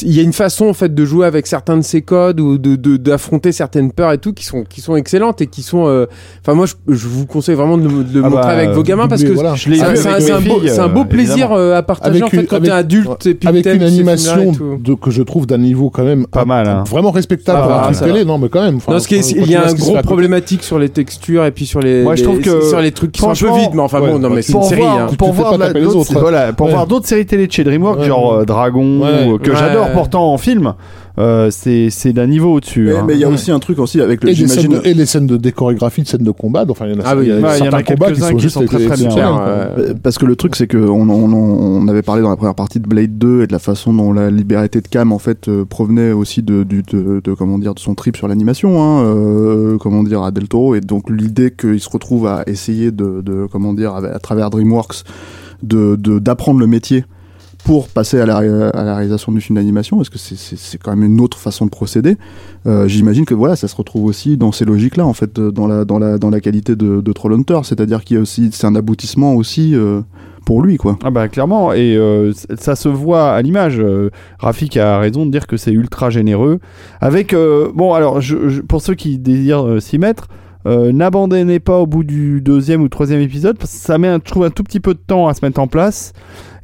il 0.02 0.12
y 0.14 0.20
a 0.20 0.22
une 0.22 0.32
façon, 0.32 0.66
en 0.66 0.72
fait, 0.74 0.94
de 0.94 1.04
jouer 1.04 1.26
avec 1.26 1.46
certains 1.46 1.76
de 1.76 1.82
ces 1.82 2.02
codes 2.02 2.40
ou 2.40 2.58
de, 2.58 2.96
d'affronter 2.96 3.52
certaines 3.52 3.92
peurs 3.92 4.12
et 4.12 4.18
tout 4.18 4.32
qui 4.32 4.44
sont, 4.44 4.64
qui 4.68 4.80
sont 4.80 4.96
excellentes 4.96 5.40
et 5.40 5.46
qui 5.46 5.62
sont, 5.62 5.86
euh, 5.86 6.06
enfin, 6.42 6.54
moi, 6.54 6.66
je, 6.66 6.74
je 6.94 7.06
vous 7.08 7.26
conseille 7.26 7.54
vraiment 7.54 7.78
de 7.78 7.88
le, 7.88 8.04
de 8.04 8.18
le 8.18 8.24
Ah 8.24 8.28
montrer 8.30 8.42
bah, 8.42 8.48
avec 8.48 8.70
vos 8.70 8.82
gamins 8.82 9.08
parce 9.08 9.22
que 9.22 9.32
voilà. 9.32 9.54
C'est 9.56 9.80
un, 9.80 10.36
un 10.36 10.40
beau, 10.40 10.60
un 10.78 10.88
beau 10.88 11.00
euh, 11.00 11.04
plaisir 11.04 11.34
évidemment. 11.46 11.56
euh, 11.58 11.76
à 11.76 11.82
partager, 11.82 12.10
Avec 12.22 12.24
en 12.24 12.28
fait, 12.30 12.46
quand 12.46 12.60
t'es 12.60 12.70
adulte 12.70 13.26
et 13.26 13.34
puis 13.34 13.48
avec 13.48 13.66
une 13.66 13.82
animation 13.82 14.52
de, 14.52 14.94
que 14.94 15.10
je 15.10 15.22
trouve 15.22 15.46
d'un 15.46 15.58
niveau 15.58 15.90
quand 15.90 16.04
même 16.04 16.26
Pas 16.26 16.44
mal, 16.44 16.66
hein. 16.68 16.84
vraiment 16.88 17.10
respectable 17.10 17.62
pour 17.62 17.72
un 17.72 17.92
télé 17.92 18.24
non 18.24 18.38
mais 18.38 18.48
quand 18.48 18.62
même 18.62 18.76
enfin, 18.76 18.92
Non, 18.92 18.98
ce 18.98 19.08
qui 19.08 19.16
est- 19.16 19.22
faut 19.22 19.44
il 19.44 19.50
y 19.50 19.54
a 19.56 19.66
un 19.68 19.72
gros 19.72 19.94
problématique 20.02 20.62
sur 20.62 20.78
les 20.78 20.88
textures 20.88 21.44
et 21.44 21.50
puis 21.50 21.66
sur 21.66 21.80
les, 21.80 22.02
Moi, 22.02 22.14
je 22.16 22.20
les- 22.20 22.26
trouve 22.26 22.40
que, 22.40 22.60
sur 22.68 22.80
les 22.80 22.92
trucs 22.92 23.12
qui 23.12 23.20
sont 23.20 23.26
un 23.26 23.30
peu 23.30 23.36
franchement, 23.36 23.58
vides, 23.58 23.70
mais 23.74 23.80
enfin 23.80 24.00
bon, 24.00 24.18
non, 24.18 24.28
bah, 24.28 24.34
mais 24.36 24.42
c'est 24.42 24.52
une 24.52 24.58
pour 24.60 24.68
série. 24.68 24.80
voir, 24.82 24.98
hein. 24.98 25.06
Pour 25.16 25.32
voir, 26.68 26.86
d'autres- 26.86 27.06
séries 27.06 27.26
télé 27.26 27.46
de 27.46 27.52
chez 27.52 27.64
DreamWorks, 27.64 28.02
genre 28.04 28.44
Dragon, 28.46 29.38
que 29.44 29.50
Ouais. 29.50 29.56
j'adore 29.56 29.92
pourtant 29.92 30.32
en 30.32 30.38
film, 30.38 30.74
euh, 31.18 31.48
c'est 31.50 31.90
c'est 31.90 32.12
d'un 32.12 32.26
niveau 32.26 32.54
au-dessus. 32.54 32.86
Mais 32.88 32.96
hein. 32.96 33.04
mais 33.06 33.14
il 33.14 33.20
y 33.20 33.24
a 33.24 33.28
aussi 33.28 33.50
un 33.50 33.58
truc 33.60 33.78
aussi 33.78 34.00
avec 34.00 34.24
le. 34.24 34.30
et, 34.30 34.34
de- 34.34 34.86
et 34.86 34.94
les 34.94 35.06
scènes 35.06 35.26
de 35.26 35.36
des 35.36 35.52
chorégraphies 35.52 36.02
de 36.02 36.08
scènes 36.08 36.24
de 36.24 36.30
combat 36.30 36.64
enfin 36.68 36.86
il 36.86 36.94
y 36.94 36.96
en 36.96 37.00
a, 37.00 37.02
Ah 37.06 37.16
oui, 37.16 37.26
y 37.26 37.30
a 37.32 37.36
y 37.38 37.84
combats 37.84 38.10
qui 38.12 38.20
sont 38.20 38.34
qui 38.34 38.40
juste 38.40 38.54
sont 38.54 38.64
très, 38.64 38.84
très 38.86 38.96
bien. 38.96 39.40
Euh, 39.40 39.94
Parce 40.02 40.18
que 40.18 40.26
le 40.26 40.34
truc, 40.36 40.56
c'est 40.56 40.66
que 40.66 40.78
on, 40.78 41.08
on, 41.08 41.32
on- 41.32 41.88
avait 41.88 42.02
parlé 42.02 42.22
dans 42.22 42.30
la 42.30 42.36
première 42.36 42.54
partie 42.54 42.80
de 42.80 42.88
Blade 42.88 43.18
2 43.18 43.42
et 43.42 43.46
de 43.46 43.52
la 43.52 43.58
façon 43.58 43.92
dont 43.92 44.12
la 44.12 44.30
liberté 44.30 44.80
de 44.80 44.88
Cam 44.88 45.12
en 45.12 45.18
fait 45.18 45.48
euh, 45.48 45.64
provenait 45.64 46.12
aussi 46.12 46.42
de, 46.42 46.62
du, 46.64 46.82
de, 46.82 47.20
de 47.22 47.34
comment 47.34 47.58
dire 47.58 47.74
de 47.74 47.78
son 47.80 47.94
trip 47.94 48.16
sur 48.16 48.26
l'animation, 48.26 48.82
hein, 48.82 49.04
euh, 49.04 49.76
comment 49.78 50.02
dire 50.02 50.22
à 50.22 50.30
Del 50.30 50.48
Toro 50.48 50.74
et 50.74 50.80
donc 50.80 51.10
l'idée 51.10 51.52
qu'il 51.52 51.78
se 51.80 51.88
retrouve 51.90 52.26
à 52.26 52.42
essayer 52.46 52.90
de, 52.90 53.20
de 53.22 53.46
comment 53.52 53.74
dire 53.74 53.92
à, 53.94 53.98
à 54.04 54.18
travers 54.18 54.50
DreamWorks 54.50 55.04
de 55.62 55.96
de- 55.96 56.18
d'apprendre 56.18 56.58
le 56.60 56.66
métier 56.66 57.04
pour 57.64 57.88
passer 57.88 58.20
à 58.20 58.26
la, 58.26 58.38
réalisation 58.38 59.32
du 59.32 59.40
film 59.40 59.56
d'animation, 59.56 60.00
est-ce 60.00 60.10
que 60.10 60.18
c'est 60.18 60.78
quand 60.78 60.94
même 60.94 61.04
une 61.04 61.20
autre 61.20 61.38
façon 61.38 61.64
de 61.64 61.70
procéder 61.70 62.16
Euh, 62.66 62.86
J'imagine 62.86 63.24
que 63.24 63.34
voilà, 63.34 63.56
ça 63.56 63.68
se 63.68 63.74
retrouve 63.76 64.04
aussi 64.04 64.36
dans 64.36 64.52
ces 64.52 64.66
logiques-là, 64.66 65.06
en 65.06 65.14
fait, 65.14 65.40
dans 65.40 65.66
la 65.66 66.40
qualité 66.40 66.76
de, 66.76 67.00
de 67.00 67.12
Trollhunter, 67.12 67.60
c'est-à-dire 67.64 68.04
qu'il 68.04 68.16
y 68.16 68.18
a 68.18 68.22
aussi 68.22 68.50
c'est 68.52 68.66
un 68.66 68.74
aboutissement 68.74 69.34
aussi 69.34 69.74
euh, 69.74 70.02
pour 70.44 70.62
lui, 70.62 70.76
quoi. 70.76 70.98
Ah 71.02 71.10
bah 71.10 71.28
clairement, 71.28 71.72
et 71.72 71.96
euh, 71.96 72.32
ça 72.58 72.76
se 72.76 72.88
voit 72.88 73.32
à 73.32 73.40
l'image. 73.40 73.82
Rafik 74.38 74.76
a 74.76 74.98
raison 74.98 75.24
de 75.24 75.30
dire 75.30 75.46
que 75.46 75.56
c'est 75.56 75.72
ultra 75.72 76.10
généreux. 76.10 76.60
Avec, 77.00 77.34
bon 77.74 77.94
alors, 77.94 78.20
pour 78.68 78.82
ceux 78.82 78.94
qui 78.94 79.18
désirent 79.18 79.80
s'y 79.80 79.96
mettre, 79.96 80.28
euh, 80.66 80.92
n'abandonnez 80.92 81.60
pas 81.60 81.78
au 81.78 81.86
bout 81.86 82.04
du 82.04 82.40
deuxième 82.40 82.82
ou 82.82 82.88
troisième 82.88 83.20
épisode, 83.20 83.58
parce 83.58 83.72
que 83.72 83.78
ça 83.78 83.98
met, 83.98 84.08
un, 84.08 84.18
je 84.24 84.30
trouve, 84.30 84.44
un 84.44 84.50
tout 84.50 84.62
petit 84.62 84.80
peu 84.80 84.94
de 84.94 85.00
temps 85.06 85.28
à 85.28 85.34
se 85.34 85.44
mettre 85.44 85.60
en 85.60 85.66
place. 85.66 86.12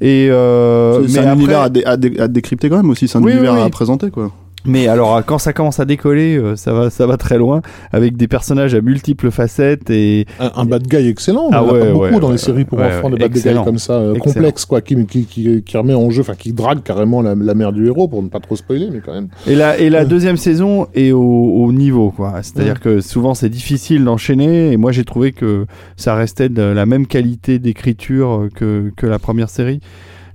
Et 0.01 0.29
euh, 0.31 1.07
c'est 1.07 1.19
un 1.19 1.23
après- 1.25 1.35
univers 1.37 1.61
à, 1.61 1.69
dé- 1.69 1.85
à 1.85 1.97
dé- 1.97 2.19
à 2.19 2.27
décrypter 2.29 2.71
quand 2.71 2.77
même 2.79 2.89
aussi, 2.91 3.07
c'est 3.09 3.19
un 3.19 3.23
Oui, 3.23 3.33
univers 3.33 3.53
oui, 3.53 3.59
oui. 3.61 3.67
à 3.67 3.71
présenter, 3.71 4.11
quoi. 4.11 4.31
Mais 4.67 4.89
alors, 4.89 5.25
quand 5.25 5.39
ça 5.39 5.53
commence 5.53 5.81
à 5.81 5.85
décoller, 5.85 6.37
euh, 6.37 6.55
ça 6.55 6.73
va, 6.73 6.91
ça 6.91 7.07
va 7.07 7.17
très 7.17 7.39
loin, 7.39 7.63
avec 7.93 8.17
des 8.17 8.29
personnages 8.29 8.75
à 8.75 8.81
multiples 8.83 9.31
facettes 9.31 9.89
et 9.89 10.27
un, 10.39 10.51
un 10.55 10.65
bad 10.67 10.87
guy 10.87 11.09
excellent. 11.09 11.49
Ah 11.53 11.65
on 11.65 11.67
en 11.67 11.71
a 11.71 11.73
ouais, 11.73 11.81
pas 11.81 11.93
beaucoup 11.93 12.03
ouais, 12.05 12.21
dans 12.21 12.27
ouais, 12.27 12.33
les 12.33 12.39
séries 12.39 12.65
pour 12.65 12.79
enfants, 12.79 13.09
des 13.09 13.17
bad 13.17 13.33
guys 13.33 13.39
excellent. 13.39 13.65
comme 13.65 13.79
ça, 13.79 13.95
euh, 13.95 14.15
complexes, 14.17 14.67
quoi, 14.67 14.81
qui, 14.83 15.07
qui, 15.07 15.25
qui, 15.25 15.63
qui 15.63 15.77
remet 15.77 15.95
en 15.95 16.11
jeu, 16.11 16.21
enfin, 16.21 16.35
qui 16.35 16.53
drague 16.53 16.83
carrément 16.83 17.23
la, 17.23 17.35
la 17.35 17.55
mère 17.55 17.73
du 17.73 17.87
héros, 17.87 18.07
pour 18.07 18.23
ne 18.23 18.29
pas 18.29 18.41
trop 18.41 18.57
spoiler, 18.57 18.89
mais 18.93 19.01
quand 19.01 19.15
même. 19.15 19.29
Et 19.47 19.55
la, 19.55 19.79
et 19.79 19.89
la 19.89 20.05
deuxième 20.05 20.37
saison 20.37 20.89
est 20.95 21.13
au, 21.13 21.23
au 21.23 21.73
niveau, 21.73 22.11
quoi. 22.11 22.35
C'est-à-dire 22.43 22.81
que 22.81 23.01
souvent 23.01 23.35
c'est 23.35 23.49
difficile 23.49 24.05
d'enchaîner, 24.05 24.73
et 24.73 24.77
moi 24.77 24.93
j'ai 24.93 25.05
trouvé 25.05 25.33
que 25.33 25.67
ça 25.97 26.15
restait 26.15 26.51
de 26.51 26.63
la 26.63 26.85
même 26.85 27.07
qualité 27.07 27.59
d'écriture 27.59 28.49
que, 28.55 28.93
que 28.97 29.07
la 29.07 29.19
première 29.19 29.49
série. 29.49 29.81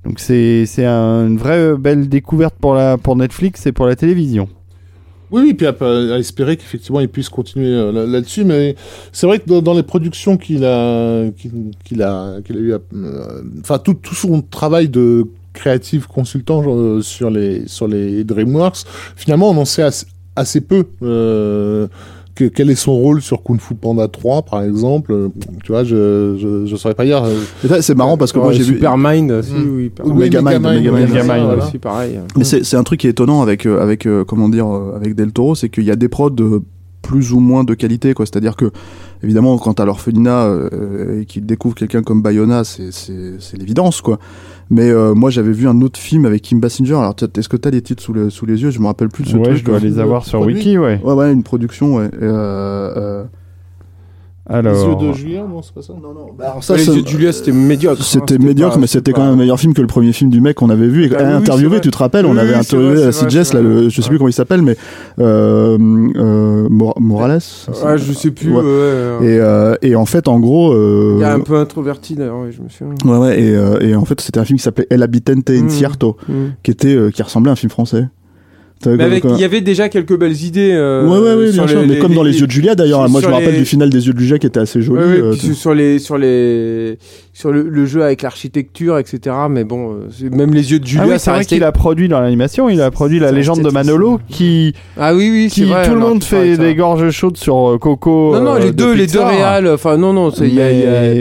Donc 0.05 0.19
c'est 0.19 0.65
c'est 0.65 0.85
un- 0.85 1.27
une 1.27 1.37
vraie 1.37 1.75
belle 1.77 2.07
découverte 2.07 2.55
pour, 2.59 2.75
la, 2.75 2.97
pour 2.97 3.15
Netflix 3.15 3.65
et 3.65 3.71
pour 3.71 3.87
la 3.87 3.95
télévision. 3.95 4.47
Oui, 5.31 5.41
oui, 5.41 5.53
puis 5.55 5.65
à, 5.65 6.19
espérer 6.19 6.55
qu'effectivement 6.55 6.99
il 6.99 7.09
puisse 7.09 7.29
continuer 7.29 7.73
euh, 7.73 7.91
là- 7.91 8.05
là-dessus, 8.05 8.43
mais 8.45 8.75
c'est 9.11 9.25
vrai 9.25 9.39
que 9.39 9.59
dans, 9.59 9.73
les 9.73 9.83
productions 9.83 10.37
qu'il 10.37 10.63
a, 10.63 11.25
qu'il 11.31 12.01
a, 12.03 12.41
qu'il 12.45 12.57
a 12.57 12.59
eu, 12.59 12.73
euh, 12.73 13.41
enfin 13.59 13.79
tout, 13.79 13.95
tout 13.95 14.13
son 14.13 14.41
travail 14.43 14.87
de 14.87 15.25
créatif 15.53 16.05
consultant 16.05 16.63
euh, 16.67 17.01
sur 17.01 17.31
les 17.31 17.67
sur 17.67 17.87
les 17.87 18.23
DreamWorks, 18.23 18.83
finalement 19.15 19.49
on 19.49 19.57
en 19.57 19.65
sait 19.65 19.87
assez 20.35 20.61
peu. 20.61 20.85
Que, 22.35 22.43
quel 22.45 22.69
est 22.69 22.75
son 22.75 22.93
rôle 22.93 23.21
sur 23.21 23.41
Kung 23.43 23.61
Fu 23.61 23.75
Panda 23.75 24.07
3 24.09 24.41
par 24.41 24.61
exemple 24.61 25.13
euh, 25.13 25.29
Tu 25.63 25.71
vois, 25.71 25.85
je 25.85 26.35
je, 26.37 26.65
je 26.65 26.75
saurais 26.75 26.93
pas 26.93 27.05
dire. 27.05 27.23
euh, 27.23 27.79
C'est 27.81 27.95
marrant 27.95 28.17
parce 28.17 28.33
que 28.33 28.39
moi 28.39 28.51
j'ai 28.51 28.63
vu. 28.63 28.73
Supermind 28.73 29.31
aussi, 29.31 29.53
Mm. 29.53 29.75
oui. 29.77 29.91
Megamind, 30.05 31.57
aussi, 31.57 31.77
pareil. 31.79 32.19
Mais 32.37 32.43
c'est 32.43 32.63
c'est 32.65 32.75
un 32.77 32.83
truc 32.83 32.99
qui 32.99 33.07
est 33.07 33.11
étonnant 33.11 33.41
avec 33.41 33.65
euh, 33.65 33.81
avec 33.81 34.07
comment 34.27 34.49
dire 34.49 34.67
avec 34.95 35.15
Del 35.15 35.31
Toro, 35.31 35.55
c'est 35.55 35.69
qu'il 35.69 35.83
y 35.85 35.91
a 35.91 35.95
des 35.95 36.09
prods 36.09 36.29
de 36.29 36.61
plus 37.01 37.31
ou 37.33 37.39
moins 37.39 37.63
de 37.63 37.73
qualité 37.73 38.13
quoi. 38.13 38.25
C'est-à-dire 38.25 38.55
que 38.55 38.71
évidemment 39.23 39.57
quand 39.57 39.79
à 39.79 39.85
l'orphelinat 39.85 40.45
euh, 40.45 41.21
et 41.21 41.25
qu'il 41.25 41.45
découvre 41.45 41.75
quelqu'un 41.75 42.03
comme 42.03 42.21
Bayona, 42.21 42.63
c'est 42.63 43.57
l'évidence 43.57 44.01
quoi. 44.01 44.19
Mais 44.69 44.89
euh, 44.89 45.13
moi 45.13 45.29
j'avais 45.29 45.51
vu 45.51 45.67
un 45.67 45.79
autre 45.81 45.99
film 45.99 46.25
avec 46.25 46.41
Kim 46.41 46.59
Basinger. 46.59 46.95
Alors 46.95 47.15
est-ce 47.37 47.49
que 47.49 47.57
t'as 47.57 47.69
les 47.69 47.81
titres 47.81 48.01
sous, 48.01 48.13
le- 48.13 48.29
sous 48.29 48.45
les 48.45 48.61
yeux? 48.63 48.71
Je 48.71 48.79
me 48.79 48.87
rappelle 48.87 49.09
plus 49.09 49.23
de 49.23 49.29
ce 49.29 49.35
ouais, 49.37 49.43
truc. 49.43 49.57
je 49.57 49.63
dois 49.63 49.79
les 49.79 49.99
avoir 49.99 50.25
sur. 50.25 50.41
Wiki, 50.41 50.77
ouais. 50.77 50.99
Ouais 51.03 51.13
ouais 51.13 51.31
une 51.33 51.43
production 51.43 51.95
ouais. 51.95 52.09
Et, 52.21 52.25
euh, 54.51 54.61
Les 54.61 54.67
Alors, 54.69 55.01
yeux 55.01 55.07
de 55.09 55.13
Julien, 55.13 55.47
non, 55.47 55.61
c'est 55.61 55.73
pas 55.73 55.81
ça. 55.81 55.93
Non 55.93 56.13
non. 56.13 56.27
Bah, 56.37 56.51
alors 56.51 56.63
Ça, 56.63 56.75
les 56.77 56.87
yeux 56.87 57.01
de 57.01 57.07
Julia, 57.07 57.31
c'était 57.31 57.51
médiocre. 57.51 57.99
hein, 58.01 58.05
C'était 58.05 58.37
médiocre, 58.37 58.75
pas- 58.75 58.79
mais 58.81 58.87
c'était 58.87 59.11
quand 59.11 59.23
même 59.23 59.33
un 59.33 59.37
meilleur 59.37 59.59
film 59.59 59.73
que 59.73 59.81
le 59.81 59.87
premier 59.87 60.13
film 60.13 60.29
du 60.29 60.39
mec 60.41 60.55
qu'on 60.57 60.69
avait 60.69 60.87
vu 60.87 61.05
et 61.05 61.09
Ah 61.15 61.17
oui, 61.19 61.25
oui, 61.29 61.33
interviewé. 61.33 61.81
tu 61.81 61.89
te 61.91 61.97
rappelles, 61.97 62.25
on 62.25 62.37
avait 62.37 62.49
oui, 62.53 62.55
interviewé 62.59 62.95
vrai, 62.95 63.03
à 63.07 63.11
CJS, 63.11 63.53
là, 63.53 63.61
le, 63.61 63.89
je 63.89 63.95
sais 63.95 64.01
Ouais. 64.03 64.09
plus 64.09 64.17
comment 64.19 64.29
il 64.29 64.33
s'appelle, 64.33 64.61
mais 64.61 64.77
euh, 65.19 65.77
euh, 66.15 66.67
Mor- 66.69 66.99
Morales. 66.99 67.39
Ouais, 67.83 67.97
je 67.97 68.13
sais 68.13 68.31
plus. 68.31 68.51
Ouais. 68.51 68.57
ouais, 68.57 68.63
ouais. 68.63 69.17
Et, 69.25 69.39
euh, 69.39 69.75
et 69.81 69.95
en 69.95 70.05
fait, 70.05 70.27
en 70.27 70.39
gros, 70.39 70.73
euh, 70.73 71.15
Il 71.17 71.23
est 71.23 71.25
un 71.25 71.39
peu 71.39 71.55
introverti 71.57 72.15
d'ailleurs, 72.15 72.37
oui, 72.43 72.49
je 72.51 72.61
me 72.61 72.69
souviens. 72.69 72.93
ouais, 73.05 73.17
ouais, 73.17 73.41
et, 73.41 73.55
euh, 73.55 73.79
et 73.79 73.95
en 73.95 74.05
fait, 74.05 74.21
c'était 74.21 74.39
un 74.39 74.45
film 74.45 74.57
qui 74.57 74.63
s'appelait 74.63 74.87
El 74.89 75.01
Habitante 75.03 75.49
Mm. 75.49 75.65
Incierto, 75.65 76.17
Mm. 76.27 76.33
qui 76.63 76.71
était, 76.71 76.95
euh, 76.95 77.09
qui 77.09 77.23
ressemblait 77.23 77.49
à 77.49 77.53
un 77.53 77.55
film 77.55 77.69
français. 77.71 78.05
Mais 78.85 79.21
il 79.23 79.39
y 79.39 79.43
avait 79.43 79.61
déjà 79.61 79.89
quelques 79.89 80.17
belles 80.17 80.41
idées. 80.43 80.71
euh, 80.73 81.07
ouais, 81.07 81.17
ouais, 81.19 81.35
ouais, 81.35 81.51
sur 81.51 81.63
bien 81.65 81.67
sûr. 81.73 81.81
les- 81.81 81.87
mais 81.87 81.99
comme 81.99 82.13
dans 82.13 82.23
les, 82.23 82.39
yeux 82.39 82.47
de 82.47 82.51
Julia, 82.51 82.75
d'ailleurs. 82.75 83.01
sur- 83.01 83.09
Moi, 83.09 83.21
je 83.21 83.27
me 83.27 83.33
rappelle 83.33 83.53
les- 83.53 83.59
du 83.59 83.65
final 83.65 83.89
des 83.89 84.07
yeux 84.07 84.13
de 84.13 84.19
Julia 84.19 84.39
qui 84.39 84.47
était 84.47 84.59
assez 84.59 84.81
joli. 84.81 85.01
Ouais, 85.01 85.07
ouais, 85.09 85.19
euh, 85.21 85.35
puis 85.37 85.55
sur 85.55 85.73
les 85.73 85.99
sur 85.99 86.17
les 86.17 86.97
sur 87.33 87.51
le, 87.51 87.63
le 87.69 87.85
jeu 87.85 88.01
avec 88.03 88.21
l'architecture 88.21 88.97
etc 88.97 89.35
mais 89.49 89.65
bon 89.65 89.91
euh, 89.93 90.29
même 90.31 90.53
les 90.53 90.71
yeux 90.71 90.79
de 90.79 90.85
Julia 90.87 91.03
ah 91.05 91.09
oui, 91.11 91.15
c'est 91.19 91.29
vrai 91.31 91.39
restait 91.39 91.55
qu'il 91.55 91.63
a 91.65 91.71
produit 91.73 92.07
dans 92.07 92.21
l'animation, 92.21 92.69
il 92.69 92.79
a 92.81 92.89
produit 92.91 93.19
la 93.19 93.33
légende 93.33 93.61
de 93.61 93.69
Manolo, 93.69 94.21
qui, 94.29 94.73
ah 94.97 95.13
oui 95.13 95.29
oui 95.29 95.47
qui 95.51 95.61
c'est 95.61 95.65
vrai 95.65 95.85
tout 95.85 95.95
le 95.95 95.99
monde 95.99 96.23
fait 96.23 96.55
des 96.57 96.75
gorges 96.75 97.09
chaudes 97.11 97.35
sur 97.35 97.77
Coco. 97.81 98.33
non 98.35 98.41
non 98.41 98.55
les 98.55 98.67
de 98.67 98.71
deux 98.71 98.93
les 98.93 99.07
deux 99.07 99.19
réals 99.21 99.67
enfin 99.67 99.97
non 99.97 100.13
non 100.13 100.31
c'est 100.31 100.49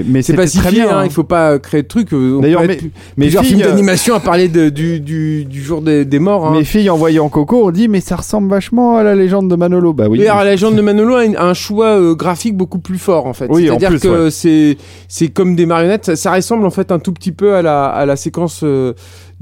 Mais, 0.06 0.22
c'est 0.22 0.34
pas 0.34 0.46
si 0.46 0.60
bien 0.60 0.88
hein, 0.88 0.98
hein. 0.98 1.02
il 1.04 1.10
faut 1.10 1.24
pas 1.24 1.58
créer 1.58 1.82
de 1.82 1.88
trucs 1.88 2.10
D'ailleurs, 2.14 2.62
mais- 2.66 2.78
plusieurs 3.16 3.42
films 3.44 3.60
filles, 3.60 3.68
d'animation 3.68 4.14
à 4.14 4.20
parler 4.20 4.48
du, 4.48 5.00
du, 5.00 5.44
du 5.44 5.62
jour 5.62 5.80
des, 5.82 6.04
des 6.04 6.18
morts 6.18 6.46
hein. 6.46 6.52
Mes 6.56 6.64
filles, 6.64 6.90
en 6.90 6.96
voyant 6.96 7.28
Coco, 7.28 7.53
ont 7.62 7.70
dit 7.70 7.88
Mais 7.88 8.00
ça 8.00 8.16
ressemble 8.16 8.48
vachement 8.50 8.96
à 8.96 9.02
la 9.02 9.14
légende 9.14 9.48
de 9.48 9.56
Manolo. 9.56 9.92
Bah 9.92 10.06
oui. 10.08 10.26
Alors, 10.26 10.42
la 10.44 10.50
légende 10.50 10.74
de 10.76 10.82
Manolo 10.82 11.14
a 11.14 11.24
une- 11.24 11.36
a 11.36 11.44
un 11.44 11.54
choix 11.54 11.98
euh, 11.98 12.14
graphique 12.14 12.56
beaucoup 12.56 12.78
plus 12.78 12.98
fort 12.98 13.26
en 13.26 13.32
fait. 13.32 13.46
Oui, 13.50 13.70
en 13.70 13.78
C'est-à-dire 13.78 13.90
plus, 13.90 14.00
que 14.00 14.30
c'est 14.30 14.76
c'est 15.08 15.28
comme 15.28 15.54
des 15.56 15.66
marionnettes. 15.66 16.04
Ça, 16.06 16.16
ça 16.16 16.32
ressemble 16.32 16.66
en 16.66 16.70
fait 16.70 16.90
un 16.90 16.98
tout 16.98 17.12
petit 17.12 17.32
peu 17.32 17.54
à 17.54 17.62
la 17.62 17.84
à 17.86 18.06
la 18.06 18.16
séquence 18.16 18.60
euh, 18.64 18.94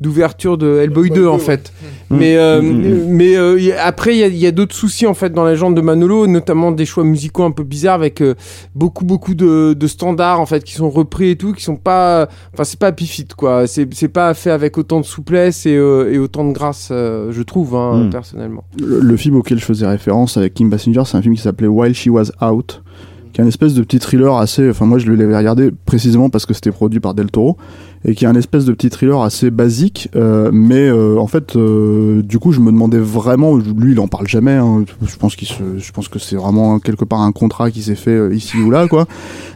d'ouverture 0.03 0.59
de 0.59 0.79
Hellboy 0.83 1.09
2 1.11 1.27
en 1.27 1.39
fait. 1.39 1.73
Mais 2.11 2.37
euh, 2.37 2.61
mais 2.63 3.37
euh, 3.39 3.59
y 3.59 3.73
a- 3.73 3.87
après 3.87 4.17
il 4.19 4.37
y 4.37 4.47
a, 4.47 4.51
d'autres 4.51 4.75
soucis 4.75 5.07
en 5.07 5.15
fait 5.15 5.33
dans 5.33 5.45
la 5.45 5.53
légende 5.53 5.75
de 5.75 5.81
Manolo, 5.81 6.27
notamment 6.27 6.71
des 6.73 6.85
choix 6.85 7.05
musicaux 7.05 7.45
un 7.45 7.51
peu 7.53 7.63
bizarres 7.63 7.95
avec 7.95 8.21
euh, 8.21 8.35
beaucoup 8.75 9.05
beaucoup 9.07 9.35
de, 9.35 9.73
de 9.73 9.87
standards 9.87 10.39
en 10.41 10.45
fait 10.47 10.63
qui 10.63 10.75
sont 10.75 10.91
repris 10.91 11.31
et 11.31 11.37
tout, 11.37 11.53
qui 11.55 11.63
sont 11.65 11.77
pas, 11.77 12.29
enfin 12.53 12.65
c'est 12.65 12.79
pas 12.79 12.93
pifit 12.93 13.33
quoi. 13.35 13.67
C'est 13.67 13.89
c'est 13.95 14.09
pas 14.09 14.35
fait 14.35 14.51
avec 14.51 14.77
autant 14.77 15.01
de 15.01 15.07
souplesse 15.07 15.65
et, 15.65 15.75
euh, 15.77 16.13
et 16.13 16.19
autant 16.19 16.45
de 16.47 16.53
grâce, 16.53 16.89
euh, 16.91 17.31
je 17.33 17.43
trouve 17.43 17.75
hein, 17.77 18.05
Mm. 18.05 18.11
personnellement. 18.11 18.65
Le, 18.79 19.01
le 19.01 19.17
film 19.17 19.37
auquel 19.37 19.59
je 19.59 19.65
faisais 19.65 19.87
référence 19.87 20.37
avec 20.37 20.55
Kim 20.55 20.69
Basinger, 20.69 21.03
c'est 21.07 21.17
un 21.17 21.23
film 21.23 21.35
qui 21.35 21.41
s'appelait 21.43 21.69
While 21.69 21.95
She 21.95 22.09
Was 22.09 22.31
Out, 22.43 22.83
qui 23.33 23.41
est 23.41 23.45
un 23.45 23.47
espèce 23.47 23.75
de 23.75 23.83
petit 23.83 23.99
thriller 23.99 24.37
assez. 24.37 24.69
Enfin, 24.71 24.87
moi, 24.87 24.99
je 24.99 25.11
l'avais 25.11 25.37
regardé 25.37 25.71
précisément 25.87 26.31
parce 26.31 26.47
que 26.47 26.55
c'était 26.55 26.71
produit 26.73 27.01
par 27.01 27.15
Del 27.15 27.31
Toro, 27.31 27.57
et 28.05 28.15
qui 28.15 28.25
est 28.25 28.29
un 28.29 28.35
espèce 28.35 28.65
de 28.65 28.73
petit 28.73 28.91
thriller 28.91 29.21
assez 29.23 29.51
basique, 29.51 30.09
euh, 30.17 30.51
mais 30.53 30.89
euh, 30.89 31.19
en 31.19 31.27
fait, 31.29 31.55
euh, 31.57 32.23
du 32.23 32.39
coup, 32.39 32.53
je 32.53 32.61
me 32.61 32.71
demandais 32.73 32.99
vraiment. 32.99 33.57
Lui, 33.57 33.93
il 33.93 34.01
en 34.01 34.09
parle 34.09 34.27
jamais. 34.27 34.53
hein. 34.53 34.85
je 35.07 35.17
pense 35.17 35.37
qu'il 35.37 35.49
se, 35.49 35.79
je 35.79 35.93
pense 35.93 36.09
que 36.09 36.19
c'est 36.19 36.37
vraiment 36.37 36.79
quelque 36.81 37.05
part 37.05 37.21
un 37.21 37.33
contrat 37.33 37.71
qui 37.71 37.83
s'est 37.83 37.95
fait 37.95 38.11
euh, 38.11 38.35
ici 38.35 38.57
ou 38.59 38.71
là, 38.71 38.89
quoi. 38.89 39.07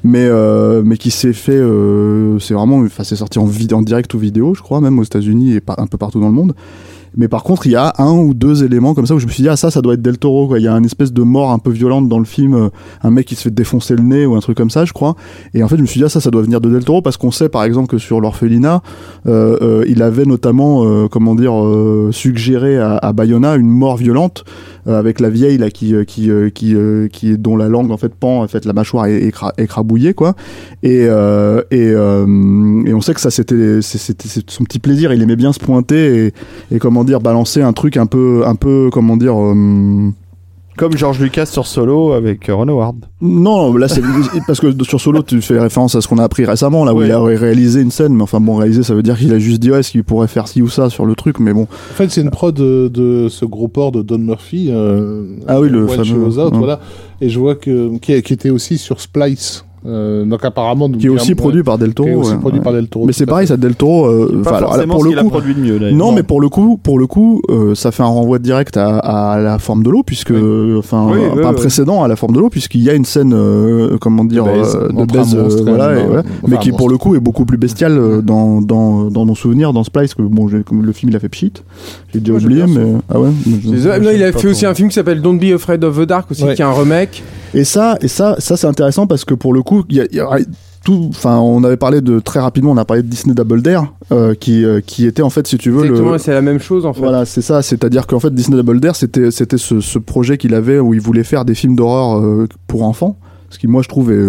Mais 0.04 0.24
euh, 0.24 0.82
mais 0.84 0.96
qui 0.96 1.10
s'est 1.10 1.32
fait. 1.32 1.52
euh, 1.52 2.38
c'est 2.38 2.54
vraiment. 2.54 2.78
Enfin, 2.78 3.02
c'est 3.04 3.16
sorti 3.16 3.38
en, 3.38 3.46
en 3.72 3.82
direct 3.82 4.14
ou 4.14 4.18
vidéo, 4.18 4.54
je 4.54 4.62
crois, 4.62 4.80
même 4.80 4.98
aux 4.98 5.04
États-Unis 5.04 5.54
et 5.54 5.60
un 5.78 5.86
peu 5.86 5.98
partout 5.98 6.20
dans 6.20 6.28
le 6.28 6.34
monde. 6.34 6.54
Mais 7.16 7.28
par 7.28 7.42
contre, 7.42 7.66
il 7.66 7.72
y 7.72 7.76
a 7.76 7.94
un 7.98 8.12
ou 8.12 8.34
deux 8.34 8.64
éléments 8.64 8.94
comme 8.94 9.06
ça 9.06 9.14
où 9.14 9.18
je 9.18 9.26
me 9.26 9.30
suis 9.30 9.42
dit, 9.42 9.48
ah, 9.48 9.56
ça, 9.56 9.70
ça 9.70 9.80
doit 9.82 9.94
être 9.94 10.02
Del 10.02 10.18
Toro, 10.18 10.48
quoi. 10.48 10.58
Il 10.58 10.62
y 10.62 10.68
a 10.68 10.72
une 10.72 10.84
espèce 10.84 11.12
de 11.12 11.22
mort 11.22 11.50
un 11.50 11.58
peu 11.58 11.70
violente 11.70 12.08
dans 12.08 12.18
le 12.18 12.24
film, 12.24 12.54
euh, 12.54 12.68
un 13.02 13.10
mec 13.10 13.26
qui 13.26 13.34
se 13.34 13.42
fait 13.42 13.50
défoncer 13.50 13.96
le 13.96 14.02
nez 14.02 14.26
ou 14.26 14.34
un 14.34 14.40
truc 14.40 14.56
comme 14.56 14.70
ça, 14.70 14.84
je 14.84 14.92
crois. 14.92 15.16
Et 15.54 15.62
en 15.62 15.68
fait, 15.68 15.76
je 15.76 15.82
me 15.82 15.86
suis 15.86 15.98
dit, 15.98 16.04
ah, 16.04 16.08
ça, 16.08 16.20
ça 16.20 16.30
doit 16.30 16.42
venir 16.42 16.60
de 16.60 16.70
Del 16.70 16.84
Toro 16.84 17.02
parce 17.02 17.16
qu'on 17.16 17.30
sait, 17.30 17.48
par 17.48 17.64
exemple, 17.64 17.88
que 17.88 17.98
sur 17.98 18.20
l'orphelinat, 18.20 18.82
euh, 19.26 19.56
euh, 19.62 19.84
il 19.88 20.02
avait 20.02 20.24
notamment, 20.24 20.84
euh, 20.84 21.08
comment 21.08 21.34
dire, 21.34 21.54
suggéré 22.12 22.78
à, 22.78 23.12
Bayona 23.12 23.56
une 23.56 23.68
mort 23.68 23.96
violente 23.96 24.44
avec 24.94 25.20
la 25.20 25.30
vieille 25.30 25.58
là 25.58 25.70
qui 25.70 25.94
euh, 25.94 26.04
qui 26.04 26.30
euh, 26.30 26.48
qui 26.50 26.74
euh, 26.74 27.08
qui 27.08 27.36
dont 27.38 27.56
la 27.56 27.68
langue 27.68 27.90
en 27.90 27.96
fait 27.96 28.14
pend, 28.14 28.42
en 28.42 28.48
fait 28.48 28.64
la 28.64 28.72
mâchoire 28.72 29.06
est 29.06 29.28
écra- 29.28 29.52
écrabouillée 29.58 30.14
quoi. 30.14 30.34
Et 30.82 31.06
euh, 31.08 31.62
et 31.70 31.90
euh, 31.92 32.84
et 32.86 32.94
on 32.94 33.00
sait 33.00 33.14
que 33.14 33.20
ça 33.20 33.30
c'était 33.30 33.80
c'était 33.82 34.28
son 34.48 34.64
petit 34.64 34.78
plaisir. 34.78 35.12
Il 35.12 35.20
aimait 35.22 35.36
bien 35.36 35.52
se 35.52 35.58
pointer 35.58 36.26
et 36.26 36.32
et 36.74 36.78
comment 36.78 37.04
dire 37.04 37.20
balancer 37.20 37.62
un 37.62 37.72
truc 37.72 37.96
un 37.96 38.06
peu 38.06 38.42
un 38.46 38.54
peu 38.54 38.88
comment 38.92 39.16
dire 39.16 39.34
euh, 39.40 40.10
Comme 40.76 40.96
George 40.96 41.18
Lucas 41.20 41.46
sur 41.46 41.66
Solo 41.66 42.12
avec 42.12 42.48
euh, 42.48 42.54
Ron 42.54 42.68
Howard. 42.68 42.96
non, 43.20 43.74
là 43.76 43.88
c'est 43.88 44.02
parce 44.46 44.60
que 44.60 44.72
sur 44.84 45.00
Solo 45.00 45.22
tu 45.22 45.40
fais 45.40 45.58
référence 45.58 45.94
à 45.94 46.00
ce 46.00 46.08
qu'on 46.08 46.18
a 46.18 46.24
appris 46.24 46.44
récemment 46.44 46.84
là 46.84 46.94
où 46.94 46.98
Ouais. 46.98 47.06
il 47.06 47.12
a 47.12 47.20
réalisé 47.22 47.80
une 47.82 47.90
scène 47.90 48.14
mais 48.14 48.22
enfin 48.22 48.40
bon 48.40 48.56
réalisé 48.56 48.82
ça 48.82 48.94
veut 48.94 49.02
dire 49.02 49.18
qu'il 49.18 49.32
a 49.32 49.38
juste 49.38 49.60
dit 49.60 49.70
ouais 49.70 49.80
est-ce 49.80 49.90
qu'il 49.90 50.04
pourrait 50.04 50.28
faire 50.28 50.48
ci 50.48 50.62
ou 50.62 50.68
ça 50.68 50.88
sur 50.90 51.04
le 51.06 51.14
truc 51.14 51.40
mais 51.40 51.52
bon 51.52 51.62
En 51.64 51.94
fait, 51.94 52.10
c'est 52.10 52.20
une 52.22 52.30
prod 52.30 52.54
de, 52.54 52.88
de 52.88 53.28
ce 53.28 53.44
gros 53.44 53.68
port 53.68 53.92
de 53.92 54.02
Don 54.02 54.18
Murphy. 54.18 54.68
euh, 54.70 55.24
Ah 55.46 55.60
oui, 55.60 55.68
le 55.68 55.86
fameux, 55.86 56.26
Out, 56.38 56.52
ouais. 56.52 56.58
voilà. 56.58 56.80
Et 57.20 57.28
je 57.28 57.38
vois 57.38 57.54
que 57.54 57.96
qui, 57.98 58.20
qui 58.22 58.32
était 58.32 58.50
aussi 58.50 58.78
sur 58.78 59.00
Splice. 59.00 59.64
Euh, 59.86 60.24
donc 60.24 60.44
apparemment, 60.44 60.88
qui 60.90 61.06
est 61.06 61.08
aussi 61.10 61.34
produit 61.34 61.62
par 61.62 61.78
Del 61.78 61.94
Toro 61.94 62.08
qui 62.08 62.12
est 62.14 62.16
aussi 62.16 62.32
ouais, 62.32 62.38
produit 62.38 62.58
ouais. 62.58 62.64
par 62.64 62.72
Del 62.72 62.88
Toro. 62.88 63.06
mais 63.06 63.12
c'est 63.12 63.26
pareil 63.26 63.46
ça 63.46 63.56
Del 63.56 63.74
Toro 63.76 64.06
euh, 64.06 64.42
Pas 64.42 64.58
forcément 64.58 64.94
pour 64.94 65.04
ce 65.04 65.10
le 65.10 65.18
a 65.18 65.22
coup 65.22 65.28
produit 65.28 65.54
de 65.54 65.60
mieux. 65.60 65.78
d'ailleurs. 65.78 65.96
Non, 65.96 66.12
mais 66.12 66.22
pour 66.22 66.40
le 66.40 66.48
coup, 66.48 66.78
pour 66.82 66.98
le 66.98 67.06
coup, 67.06 67.40
euh, 67.50 67.74
ça 67.74 67.92
fait 67.92 68.02
un 68.02 68.06
renvoi 68.06 68.38
direct 68.38 68.76
à, 68.76 68.98
à 68.98 69.38
la 69.38 69.58
forme 69.58 69.82
de 69.82 69.90
l'eau, 69.90 70.02
puisque, 70.02 70.32
enfin, 70.78 71.06
Oui, 71.10 71.18
un, 71.24 71.36
oui, 71.36 71.42
pas 71.42 71.48
un 71.48 71.50
oui. 71.50 71.56
précédent 71.56 72.02
à 72.02 72.08
la 72.08 72.16
forme 72.16 72.34
de 72.34 72.40
l'eau, 72.40 72.48
puisqu'il 72.50 72.82
y 72.82 72.90
a 72.90 72.94
une 72.94 73.04
scène, 73.04 73.32
euh, 73.34 73.96
comment 74.00 74.24
dire, 74.24 74.44
De 74.44 75.04
baise, 75.12 75.36
voilà, 75.64 75.98
et 76.00 76.04
mais 76.48 76.58
qui 76.58 76.72
pour 76.72 76.88
le 76.88 76.98
coup 76.98 77.14
est 77.14 77.20
beaucoup 77.20 77.44
plus 77.44 77.58
bestial 77.58 77.96
euh, 77.96 78.22
dans, 78.22 78.60
dans, 78.62 79.04
dans 79.10 79.24
mon 79.24 79.34
souvenir, 79.34 79.72
dans 79.72 79.84
Splice, 79.84 80.14
que 80.14 80.22
bon, 80.22 80.46
le 80.48 80.92
film 80.92 81.10
il 81.12 81.16
a 81.16 81.20
fait 81.20 81.28
pchit, 81.28 81.52
j'ai 82.12 82.20
déjà 82.20 82.34
oublié, 82.34 82.64
mais 82.66 82.94
ah 83.08 83.20
ouais. 83.20 83.28
il 84.14 84.22
a 84.22 84.32
fait 84.32 84.48
aussi 84.48 84.66
un 84.66 84.74
film 84.74 84.88
qui 84.88 84.94
s'appelle 84.94 85.22
Don't 85.22 85.38
Be 85.38 85.54
Afraid 85.54 85.82
of 85.84 85.98
the 85.98 86.02
Dark 86.06 86.30
aussi, 86.30 86.42
qui 86.42 86.62
est 86.62 86.64
un 86.64 86.72
remake. 86.72 87.22
Et 87.56 87.64
ça, 87.64 87.96
et 88.02 88.08
ça, 88.08 88.36
ça 88.38 88.58
c'est 88.58 88.66
intéressant 88.66 89.06
parce 89.06 89.24
que 89.24 89.32
pour 89.32 89.54
le 89.54 89.62
coup, 89.62 89.82
il 89.88 89.96
y 89.96 90.00
a, 90.02 90.04
il 90.10 90.16
y 90.16 90.20
a 90.20 90.28
tout. 90.84 91.06
Enfin, 91.08 91.38
on 91.38 91.64
avait 91.64 91.78
parlé 91.78 92.02
de 92.02 92.20
très 92.20 92.38
rapidement, 92.38 92.70
on 92.70 92.76
a 92.76 92.84
parlé 92.84 93.02
de 93.02 93.08
Disney 93.08 93.34
Double 93.34 93.62
Dare, 93.62 93.94
euh, 94.12 94.34
qui, 94.34 94.62
euh, 94.62 94.82
qui 94.84 95.06
était 95.06 95.22
en 95.22 95.30
fait, 95.30 95.46
si 95.46 95.56
tu 95.56 95.70
veux, 95.70 95.86
Exactement, 95.86 96.12
le, 96.12 96.18
c'est 96.18 96.34
la 96.34 96.42
même 96.42 96.60
chose 96.60 96.84
en 96.84 96.92
fait. 96.92 97.00
Voilà, 97.00 97.24
c'est 97.24 97.40
ça. 97.40 97.62
C'est-à-dire 97.62 98.06
qu'en 98.06 98.20
fait, 98.20 98.32
Disney 98.34 98.58
Double 98.58 98.78
Dare, 98.78 98.94
c'était 98.94 99.30
c'était 99.30 99.56
ce, 99.56 99.80
ce 99.80 99.98
projet 99.98 100.36
qu'il 100.36 100.54
avait 100.54 100.78
où 100.78 100.92
il 100.92 101.00
voulait 101.00 101.24
faire 101.24 101.46
des 101.46 101.54
films 101.54 101.76
d'horreur 101.76 102.18
euh, 102.18 102.46
pour 102.66 102.82
enfants. 102.82 103.16
Ce 103.48 103.58
qui, 103.58 103.68
moi, 103.68 103.80
je 103.80 103.88
trouve, 103.88 104.12
est, 104.12 104.28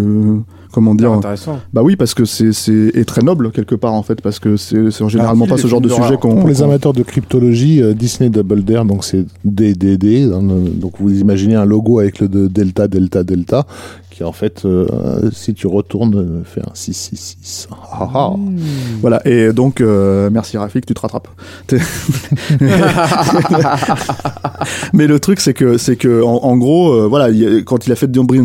comment 0.71 0.95
dire, 0.95 1.11
Intéressant. 1.11 1.59
bah 1.73 1.81
oui, 1.83 1.95
parce 1.95 2.13
que 2.13 2.25
c'est 2.25 2.51
c'est 2.53 2.91
est 2.93 3.05
très 3.07 3.21
noble 3.21 3.51
quelque 3.51 3.75
part 3.75 3.93
en 3.93 4.03
fait, 4.03 4.21
parce 4.21 4.39
que 4.39 4.57
c'est 4.57 4.91
c'est 4.91 5.07
généralement 5.09 5.45
Ah, 5.47 5.51
pas 5.51 5.57
ce 5.57 5.67
genre 5.67 5.81
de 5.81 5.89
sujet 5.89 6.17
qu'on. 6.17 6.35
Pour 6.35 6.47
les 6.47 6.61
amateurs 6.63 6.93
de 6.93 7.03
cryptologie, 7.03 7.81
euh, 7.81 7.93
Disney 7.93 8.29
Double 8.29 8.63
Dare, 8.63 8.85
donc 8.85 9.03
c'est 9.03 9.25
DDD. 9.45 10.31
hein, 10.33 10.41
donc 10.41 10.93
vous 10.99 11.19
imaginez 11.19 11.55
un 11.55 11.65
logo 11.65 11.99
avec 11.99 12.19
le 12.19 12.27
de 12.27 12.47
Delta, 12.47 12.87
Delta, 12.87 13.23
Delta, 13.23 13.65
qui 14.11 14.23
en 14.23 14.31
fait, 14.31 14.63
euh, 14.65 15.29
si 15.31 15.53
tu 15.53 15.67
retournes, 15.67 16.15
euh, 16.15 16.41
fait 16.43 16.61
un 16.61 16.71
666. 16.73 17.67
Ah, 17.71 18.09
ah. 18.13 18.33
Voilà. 19.01 19.21
Et 19.27 19.53
donc, 19.53 19.79
euh, 19.79 20.29
merci 20.31 20.57
Rafik, 20.57 20.85
tu 20.85 20.93
te 20.93 20.99
rattrapes. 20.99 21.27
Mais 24.93 25.07
le 25.07 25.19
truc, 25.19 25.39
c'est 25.39 25.53
que 25.53 25.77
c'est 25.77 25.95
que 25.95 26.21
en, 26.23 26.43
en 26.43 26.57
gros, 26.57 26.91
euh, 26.93 27.07
voilà, 27.07 27.25
a- 27.25 27.61
quand 27.65 27.85
il 27.85 27.91
a 27.91 27.95
fait 27.95 28.07
Dobby 28.11 28.39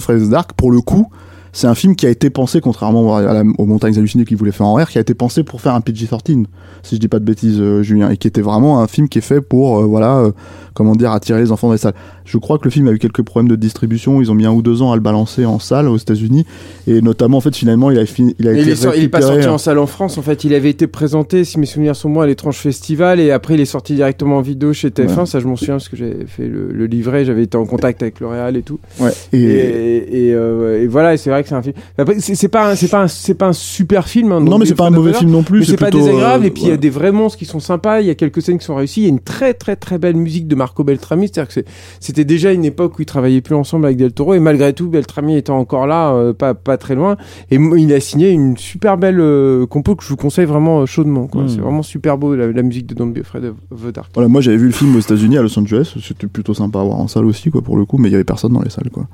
Fridays 0.00 0.28
Dark, 0.28 0.52
pour 0.54 0.70
le 0.70 0.80
coup. 0.80 1.08
C'est 1.52 1.66
un 1.66 1.74
film 1.74 1.96
qui 1.96 2.06
a 2.06 2.10
été 2.10 2.30
pensé, 2.30 2.60
contrairement 2.60 3.16
à 3.16 3.22
la- 3.32 3.42
aux 3.58 3.66
montagnes 3.66 3.96
hallucinées 3.98 4.24
qu'il 4.24 4.36
voulait 4.36 4.52
faire 4.52 4.66
en 4.66 4.74
R, 4.74 4.88
qui 4.88 4.98
a 4.98 5.00
été 5.00 5.14
pensé 5.14 5.42
pour 5.42 5.60
faire 5.60 5.74
un 5.74 5.80
PG-13, 5.80 6.44
si 6.82 6.94
je 6.94 7.00
dis 7.00 7.08
pas 7.08 7.18
de 7.18 7.24
bêtises, 7.24 7.58
euh, 7.60 7.82
Julien, 7.82 8.10
et 8.10 8.16
qui 8.16 8.28
était 8.28 8.40
vraiment 8.40 8.80
un 8.80 8.86
film 8.86 9.08
qui 9.08 9.18
est 9.18 9.22
fait 9.22 9.40
pour, 9.40 9.78
euh, 9.80 9.84
voilà, 9.84 10.18
euh, 10.18 10.32
comment 10.74 10.94
dire, 10.94 11.10
attirer 11.12 11.40
les 11.40 11.50
enfants 11.50 11.66
dans 11.66 11.72
les 11.74 11.78
salles. 11.78 11.94
Je 12.24 12.38
crois 12.38 12.58
que 12.58 12.64
le 12.64 12.70
film 12.70 12.86
a 12.86 12.92
eu 12.92 12.98
quelques 12.98 13.22
problèmes 13.22 13.48
de 13.48 13.56
distribution, 13.56 14.20
ils 14.22 14.30
ont 14.30 14.34
mis 14.34 14.46
un 14.46 14.52
ou 14.52 14.62
deux 14.62 14.80
ans 14.82 14.92
à 14.92 14.94
le 14.94 15.00
balancer 15.02 15.44
en 15.44 15.58
salle 15.58 15.88
aux 15.88 15.96
États-Unis, 15.96 16.46
et 16.86 17.02
notamment, 17.02 17.38
en 17.38 17.40
fait, 17.40 17.54
finalement, 17.56 17.90
il 17.90 17.98
a, 17.98 18.06
fini, 18.06 18.36
il 18.38 18.46
a 18.46 18.52
Et 18.52 18.60
été 18.60 18.70
il, 18.96 19.04
est 19.04 19.08
pas 19.08 19.20
sorti 19.20 19.48
en 19.48 19.58
salle 19.58 19.78
en 19.78 19.86
France, 19.86 20.18
en 20.18 20.22
fait, 20.22 20.44
il 20.44 20.54
avait 20.54 20.70
été 20.70 20.86
présenté, 20.86 21.42
si 21.44 21.58
mes 21.58 21.66
souvenirs 21.66 21.96
sont 21.96 22.10
bons, 22.10 22.20
à 22.20 22.26
l'étrange 22.28 22.56
festival, 22.58 23.18
et 23.18 23.32
après 23.32 23.54
il 23.54 23.60
est 23.60 23.64
sorti 23.64 23.94
directement 23.94 24.36
en 24.36 24.40
vidéo 24.42 24.72
chez 24.72 24.90
TF1, 24.90 25.26
ça 25.26 25.40
je 25.40 25.46
m'en 25.48 25.56
souviens 25.56 25.74
parce 25.74 25.88
que 25.88 25.96
j'avais 25.96 26.26
fait 26.26 26.46
le, 26.46 26.70
le 26.72 26.86
livret, 26.86 27.24
j'avais 27.24 27.42
été 27.42 27.56
en 27.56 27.66
contact 27.66 28.02
avec 28.02 28.20
L'Oréal 28.20 28.56
et 28.56 28.62
tout. 28.62 28.78
Ouais. 29.00 29.10
Et, 29.32 29.42
Et, 29.42 30.28
et, 30.28 30.30
et 30.30 30.86
voilà, 30.86 31.14
et 31.14 31.16
c'est 31.16 31.30
vrai 31.30 31.39
que 31.42 31.48
c'est 31.48 31.54
un 31.54 31.62
film. 31.62 31.74
C'est 32.18 32.48
pas, 32.48 32.70
un- 32.70 32.74
c'est 32.76 32.88
pas, 32.88 33.08
c'est 33.08 33.34
pas 33.34 33.48
un 33.48 33.52
super 33.52 34.08
film. 34.08 34.32
hein, 34.32 34.40
non, 34.40 34.58
mais 34.58 34.66
c'est 34.66 34.74
pas 34.74 34.86
un 34.86 34.90
mauvais 34.90 35.12
film 35.12 35.30
non 35.30 35.42
plus. 35.42 35.60
Mais 35.60 35.64
c'est 35.66 35.76
pas 35.76 35.90
désagréable, 35.90 36.44
euh, 36.44 36.46
et 36.48 36.50
puis 36.50 36.62
il 36.62 36.66
y 36.66 36.70
a 36.70 36.72
ouais. 36.72 36.78
des 36.78 36.90
vrais 36.90 37.12
monstres 37.12 37.38
qui 37.38 37.44
sont 37.44 37.60
sympas, 37.60 38.00
il 38.00 38.06
y 38.06 38.10
a 38.10 38.14
quelques 38.14 38.42
scènes 38.42 38.58
qui 38.58 38.64
sont 38.64 38.74
réussies, 38.74 39.00
il 39.00 39.04
y 39.04 39.06
a 39.06 39.10
une 39.10 39.20
très 39.20 39.54
très 39.54 39.76
très 39.76 39.98
belle 39.98 40.16
musique 40.16 40.46
de 40.48 40.54
Marco 40.54 40.84
Beltrami, 40.84 41.28
c'est-à-dire 41.28 41.52
que 41.54 41.60
c'était 42.00 42.24
déjà 42.24 42.52
une 42.52 42.64
époque 42.64 42.98
où 42.98 43.02
ils 43.02 43.06
travaillaient 43.06 43.40
plus 43.40 43.54
ensemble 43.54 43.86
avec 43.86 43.96
Del 43.96 44.12
Toro, 44.12 44.34
et 44.34 44.40
malgré 44.40 44.72
tout, 44.72 44.88
Beltrami 44.88 45.36
étant 45.36 45.58
encore 45.58 45.86
là, 45.86 46.12
euh, 46.12 46.32
pas, 46.32 46.54
pas 46.54 46.76
très 46.76 46.94
loin, 46.94 47.16
et 47.50 47.56
il 47.56 47.92
a 47.92 48.00
signé 48.00 48.30
une 48.30 48.56
super 48.56 48.96
belle 48.98 49.20
euh, 49.20 49.66
compo 49.66 49.96
que 49.96 50.04
je 50.04 50.08
vous 50.08 50.16
conseille 50.16 50.46
vraiment 50.46 50.80
euh, 50.80 50.86
chaudement, 50.86 51.26
quoi. 51.26 51.42
Mm. 51.44 51.48
c'est 51.48 51.60
vraiment 51.60 51.82
super 51.82 52.18
beau 52.18 52.34
la, 52.34 52.46
la 52.50 52.62
musique 52.62 52.86
de 52.86 52.94
Don't 52.94 53.12
Be 53.12 53.18
Afraid 53.18 53.44
of 53.44 53.82
the 53.82 53.92
Dark. 53.94 54.10
Voilà, 54.14 54.28
moi 54.28 54.40
j'avais 54.40 54.56
vu 54.56 54.66
le 54.66 54.72
film 54.72 54.94
aux 54.96 55.00
États-Unis, 55.00 55.38
à 55.38 55.42
Los 55.42 55.58
Angeles, 55.58 55.94
c'était 56.02 56.26
plutôt 56.26 56.54
sympa 56.54 56.80
à 56.80 56.84
voir 56.84 56.98
en 56.98 57.08
salle 57.08 57.24
aussi, 57.26 57.50
quoi, 57.50 57.62
pour 57.62 57.76
le 57.76 57.84
coup, 57.84 57.98
mais 57.98 58.08
il 58.08 58.12
y 58.12 58.14
avait 58.14 58.24
personne 58.24 58.52
dans 58.52 58.62
les 58.62 58.70
salles, 58.70 58.90
quoi. 58.90 59.06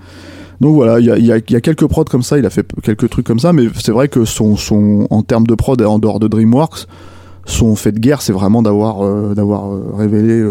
Donc 0.60 0.74
voilà, 0.74 1.00
il 1.00 1.26
y 1.26 1.32
a, 1.32 1.40
quelques 1.40 1.86
prods 1.86 2.04
comme 2.04 2.22
ça, 2.22 2.38
il 2.38 2.46
a 2.46 2.50
fait 2.50 2.66
quelques 2.82 3.08
trucs 3.10 3.26
comme 3.26 3.38
ça, 3.38 3.52
mais 3.52 3.68
c'est 3.78 3.92
vrai 3.92 4.08
que 4.08 4.24
son, 4.24 4.56
son, 4.56 5.06
en 5.10 5.22
termes 5.22 5.46
de 5.46 5.54
prod, 5.54 5.80
en 5.82 5.98
dehors 5.98 6.18
de 6.18 6.28
DreamWorks, 6.28 6.86
son 7.44 7.76
fait 7.76 7.92
de 7.92 7.98
guerre, 7.98 8.22
c'est 8.22 8.32
vraiment 8.32 8.62
d'avoir 8.62 9.04
euh, 9.04 9.34
d'avoir 9.34 9.72
euh, 9.72 9.92
révélé, 9.96 10.42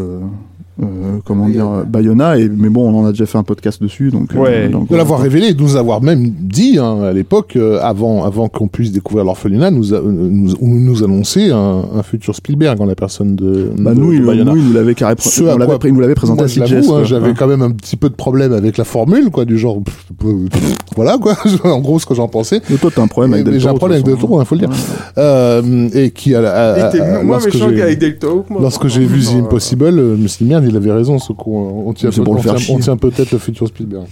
euh, 0.82 0.86
comment 1.24 1.48
dire, 1.48 1.68
euh, 1.68 1.84
Bayona, 1.84 2.38
et, 2.38 2.50
mais 2.50 2.70
bon, 2.70 2.90
on 2.94 3.00
en 3.00 3.06
a 3.06 3.12
déjà 3.12 3.26
fait 3.26 3.38
un 3.38 3.44
podcast 3.44 3.82
dessus, 3.82 4.10
donc. 4.12 4.30
euh, 4.36 4.70
donc, 4.70 4.90
De 4.90 4.96
l'avoir 4.96 5.20
révélé 5.22 5.48
et 5.48 5.54
de 5.54 5.62
nous 5.62 5.76
avoir 5.78 6.02
même 6.02 6.30
dit 6.30 6.78
hein, 6.78 7.02
à 7.04 7.14
l'époque, 7.14 7.54
euh, 7.56 7.80
avant, 7.82 8.26
avant 8.26 8.50
qu'on 8.50 8.68
puisse 8.68 8.92
découvrir 8.92 9.24
l'orphelinat, 9.26 9.72
nous, 9.72 9.94
a- 9.94 10.02
nous, 10.02 10.30
nous, 10.30 10.80
nous 10.80 11.04
annoncer 11.04 11.50
un, 11.52 11.84
un 11.96 12.04
futur 12.04 12.36
Spielberg 12.36 12.82
en 12.82 12.86
la 12.86 12.96
personne 12.96 13.36
de, 13.36 13.72
Bah, 13.78 13.94
de- 13.94 14.00
nous, 14.00 14.12
de 14.12 14.18
il, 14.18 14.26
Bayona. 14.26 14.52
nous, 14.52 14.58
il 14.58 14.66
nous 14.68 14.74
l'avait 14.74 14.96
carré, 14.96 15.16
Ce 15.20 15.42
on 15.44 15.48
à 15.48 15.52
l'avait 15.52 15.66
quoi- 15.66 15.80
pris- 15.80 15.90
il 15.90 15.94
nous 15.94 16.02
l'avait 16.02 16.16
présenté 16.16 16.40
Moi, 16.40 16.46
à 16.46 16.68
CGS. 16.68 16.90
hein, 16.92 17.04
j'avais 17.06 17.28
Ouais. 17.30 17.34
quand 17.38 17.48
même 17.48 17.62
un 17.62 17.72
petit 17.72 17.96
peu 17.96 18.10
de 18.10 18.16
problème 18.16 18.52
avec 18.54 18.78
la 18.78 18.84
formule, 18.84 19.30
quoi, 19.32 19.46
du 19.46 19.58
genre, 19.58 19.82
pff, 19.82 20.08
pff, 20.20 20.62
voilà, 20.96 21.18
quoi, 21.18 21.36
en 21.64 21.80
gros, 21.80 22.00
ce 22.00 22.06
que 22.06 22.14
j'en 22.16 22.28
pensais. 22.28 22.62
Mais 22.70 22.78
toi, 22.78 22.90
t'as 22.94 23.02
un 23.02 23.08
problème 23.08 23.34
avec 23.34 23.46
Del 23.46 23.60
J'ai 23.60 23.68
un 23.70 23.74
problème 23.76 23.96
avec 23.98 24.06
de 24.06 24.12
Del 24.12 24.20
Toro, 24.20 24.42
il 24.42 24.46
faut 24.46 24.56
le 24.56 24.60
dire. 24.60 24.70
Ouais. 24.70 24.76
Euh, 25.18 25.90
et 25.94 26.12
qui, 26.12 26.36
à, 26.36 26.40
à- 26.40 26.78
Il 26.80 26.86
était 26.96 27.00
à- 27.06 27.24
moins 27.24 27.36
lorsque 27.38 27.54
méchant 27.54 27.70
j'ai- 27.70 27.76
qu'avec 27.78 28.00
Del 28.00 28.18
Toro 28.18 28.42
que 28.42 28.54
moi. 28.54 28.62
Lorsque 28.62 28.88
j'ai 28.88 29.06
vu 29.06 29.22
The 29.24 29.36
Impossible, 29.46 29.96
je 29.96 30.22
me 30.22 30.28
suis 30.28 30.46
dit, 30.46 30.50
merde, 30.52 30.65
il 30.68 30.76
avait 30.78 30.92
raison, 30.92 31.20
ce 31.20 31.34
qu'on 31.34 31.84
on 31.88 31.94
tient, 31.94 32.10
C'est 32.12 32.22
pour 32.22 32.34
on 32.34 32.38
le 32.38 32.42
faire 32.42 32.56
tient- 32.56 32.66
chier. 32.66 32.76
on 32.76 32.80
tient 32.80 32.98
peut-être 32.98 33.32
le 33.32 33.38
futur 33.40 33.68
Spielberg. 33.68 34.06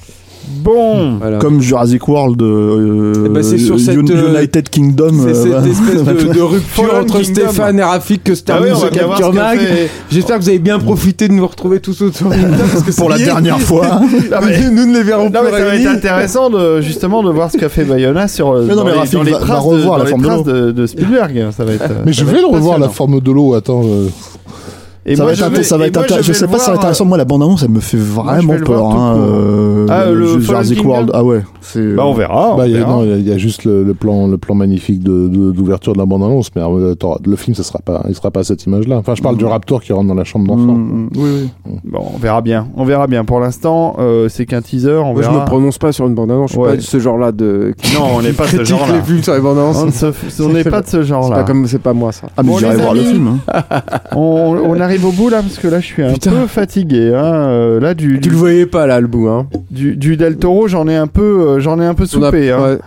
Bon. 0.61 1.19
Voilà. 1.19 1.37
Comme 1.37 1.61
Jurassic 1.61 2.05
World, 2.05 2.41
euh, 2.41 3.41
c'est 3.43 3.57
sur 3.57 3.79
cette, 3.79 3.97
euh, 3.97 4.37
United 4.37 4.67
Kingdom. 4.69 5.11
C'est 5.23 5.29
euh, 5.29 5.61
cette 5.61 5.71
espèce 5.71 6.03
de, 6.03 6.33
de 6.33 6.41
rupture 6.41 6.95
entre 6.99 7.21
Kingdom. 7.21 7.23
Stéphane 7.47 7.79
et 7.79 7.83
Rafik 7.83 8.25
que 8.25 8.35
se 8.35 8.43
Ah 8.49 8.59
oui, 8.61 8.67
qu'a 8.91 9.31
Mag. 9.31 9.57
fait- 9.59 9.89
J'espère 10.11 10.37
que 10.39 10.43
vous 10.43 10.49
avez 10.49 10.59
bien 10.59 10.79
profité 10.79 11.29
de 11.29 11.33
nous 11.33 11.47
retrouver 11.47 11.79
tous 11.79 12.01
autour 12.01 12.27
parce 12.29 12.83
que 12.83 12.91
pour 12.93 13.09
la 13.09 13.19
dernière 13.19 13.57
fois. 13.61 14.01
Ah, 14.33 14.41
mais- 14.45 14.69
nous 14.69 14.85
ne 14.85 14.93
les 14.97 15.03
verrons 15.03 15.29
Non, 15.29 15.39
plus 15.39 15.51
mais 15.51 15.59
ça 15.59 15.65
va 15.65 15.75
être 15.77 15.87
intéressant 15.87 16.49
de, 16.49 16.81
justement 16.81 17.23
de 17.23 17.29
voir 17.31 17.49
ce 17.49 17.57
qu'a 17.57 17.69
fait 17.69 17.85
Bayona 17.85 18.27
sur 18.27 18.53
Mais 18.53 18.67
non, 18.67 18.75
dans 18.75 18.83
mais 18.83 18.91
les, 18.91 18.97
Rafik 18.97 19.13
dans 19.13 19.23
les 19.23 19.31
va- 19.31 19.39
va 19.39 19.45
traces, 19.45 19.63
revoir 19.63 19.79
de, 19.79 19.85
dans 19.85 19.97
la 19.97 20.03
les 20.03 20.09
forme 20.09 20.43
de 20.43 20.51
de, 20.51 20.71
de 20.73 20.87
Spielberg. 20.87 21.47
Ça 21.55 21.63
va 21.63 21.71
être. 21.71 21.89
Mais 22.05 22.11
je 22.11 22.25
vais 22.25 22.33
être 22.33 22.41
le 22.51 22.53
revoir, 22.53 22.79
la 22.79 22.89
forme 22.89 23.21
de 23.21 23.31
l'eau. 23.31 23.53
Attends. 23.53 23.83
euh, 23.85 24.09
Et 25.05 25.15
ça 25.17 25.23
moi, 25.23 25.31
va 25.31 25.33
être, 25.33 25.39
je 25.39 25.43
inté- 25.45 25.57
vais- 25.57 25.63
ça 25.63 25.77
va 25.77 25.83
et 25.83 25.87
être 25.89 25.97
moi, 25.97 26.05
je 26.09 26.15
vais 26.15 26.33
sais 26.33 26.47
pas 26.47 26.53
si 26.59 26.65
ça 26.65 26.71
va 26.71 26.75
être 26.75 26.79
intéressant. 26.79 27.05
Moi, 27.05 27.17
la 27.17 27.25
bande-annonce, 27.25 27.63
elle 27.63 27.71
me 27.71 27.81
fait 27.81 27.97
vraiment 27.97 28.53
peur. 28.65 28.85
hein, 28.85 29.15
euh, 29.17 29.85
Ah, 29.89 30.05
le 30.09 30.39
Jurassic 30.39 30.83
World. 30.85 31.11
Ah 31.13 31.23
ouais. 31.25 31.41
C'est. 31.59 31.93
Bah, 31.95 32.03
on 32.05 32.13
verra. 32.13 32.53
on 32.53 32.57
bah, 32.57 32.67
il 32.67 32.73
y 32.73 32.77
a- 32.77 33.15
il 33.17 33.27
y 33.27 33.31
il 33.31 33.37
juste 33.39 33.65
le, 33.65 33.83
le 33.83 33.93
plan, 33.93 34.27
le 34.27 34.37
plan 34.37 34.55
magnifique 34.55 35.01
de- 35.03 35.27
de- 35.27 35.51
d'ouverture 35.51 35.93
de, 35.93 35.97
la 35.97 36.05
bande-annonce, 36.05 36.51
mais 36.55 36.61
euh, 36.61 36.93
le 37.25 37.35
film, 37.35 37.53
ça 37.55 37.63
sera 37.63 37.79
pas, 37.83 38.03
il 38.07 38.15
sera 38.15 38.31
pas 38.31 38.41
à 38.41 38.43
cette 38.43 38.63
image-là. 38.65 38.97
Enfin, 38.97 39.13
je 39.15 39.21
parle 39.21 39.35
du 39.37 39.43
Raptor 39.45 39.81
qui 39.81 39.91
rentre 39.91 40.07
dans 40.07 40.13
la 40.13 40.23
chambre 40.23 40.47
d'enfant. 40.47 40.73
Mm, 40.73 41.03
mm, 41.05 41.09
oui, 41.17 41.29
oui. 41.65 41.79
Bon, 41.83 41.99
on 42.15 42.17
verra 42.17 42.41
bien. 42.41 42.67
On 42.77 42.85
verra 42.85 43.07
bien. 43.07 43.25
Pour 43.25 43.39
l'instant, 43.41 43.95
euh, 43.99 44.29
c'est 44.29 44.45
qu'un 44.45 44.61
teaser. 44.61 44.91
On 45.03 45.13
Moi, 45.13 45.21
je 45.23 45.27
verra. 45.29 45.41
me 45.41 45.45
prononce 45.45 45.77
pas 45.77 45.91
sur 45.91 46.07
une 46.07 46.13
bande-annonce, 46.15 46.51
je 46.51 46.53
suis 46.53 46.61
Ouais. 46.61 46.69
pas 46.71 46.75
de 46.77 46.81
ce 46.81 46.99
genre-là 46.99 47.31
de. 47.33 47.73
qui 47.81 47.93
Non, 47.95 48.07
on 48.17 48.21
n'est 48.21 48.31
pas 48.31 48.43
de 48.45 48.49
ce 48.49 48.55
critique 48.57 48.77
genre-là. 48.77 49.21
sur 49.21 49.33
les 49.33 49.41
bandes-annonces. 49.41 49.83
On 50.39 50.47
n'est 50.53 50.63
pas 50.63 50.81
de 50.81 50.87
ce 50.87 51.01
C'est 51.01 51.03
genre-là. 51.03 51.35
pas 51.37 51.43
comme, 51.43 51.67
c'est 51.67 51.79
pas 51.81 51.93
moi 51.93 52.11
ça. 52.13 52.27
Ah, 52.37 52.43
mais 52.43 52.53
j'irai 52.57 52.77
voir 52.77 52.93
le 52.93 53.01
film. 53.01 53.39
hein. 53.51 53.63
On, 54.15 54.55
on 54.65 54.79
arrive 54.93 55.05
au 55.05 55.11
bout 55.11 55.29
là 55.29 55.41
parce 55.41 55.57
que 55.57 55.67
là 55.67 55.79
je 55.79 55.85
suis 55.85 56.03
un 56.03 56.13
Putain. 56.13 56.31
peu 56.31 56.47
fatigué. 56.47 57.13
Hein. 57.15 57.23
Euh, 57.33 57.79
là 57.79 57.93
du, 57.93 58.19
Tu 58.21 58.29
le 58.29 58.35
voyais 58.37 58.65
pas 58.65 58.87
là, 58.87 58.99
le 58.99 59.07
bout, 59.07 59.27
hein. 59.27 59.47
du, 59.71 59.95
du 59.95 60.17
Del 60.17 60.37
Toro, 60.37 60.67
j'en 60.67 60.87
ai 60.87 60.95
un 60.95 61.07
peu, 61.07 61.21
euh, 61.47 61.59
j'en 61.59 61.79
ai 61.79 61.85
un 61.85 61.93
peu 61.93 62.03
On 62.15 62.21
a- 62.23 62.25
soupé. 62.27 62.51
hein. 62.51 62.59
ouais. 62.61 62.77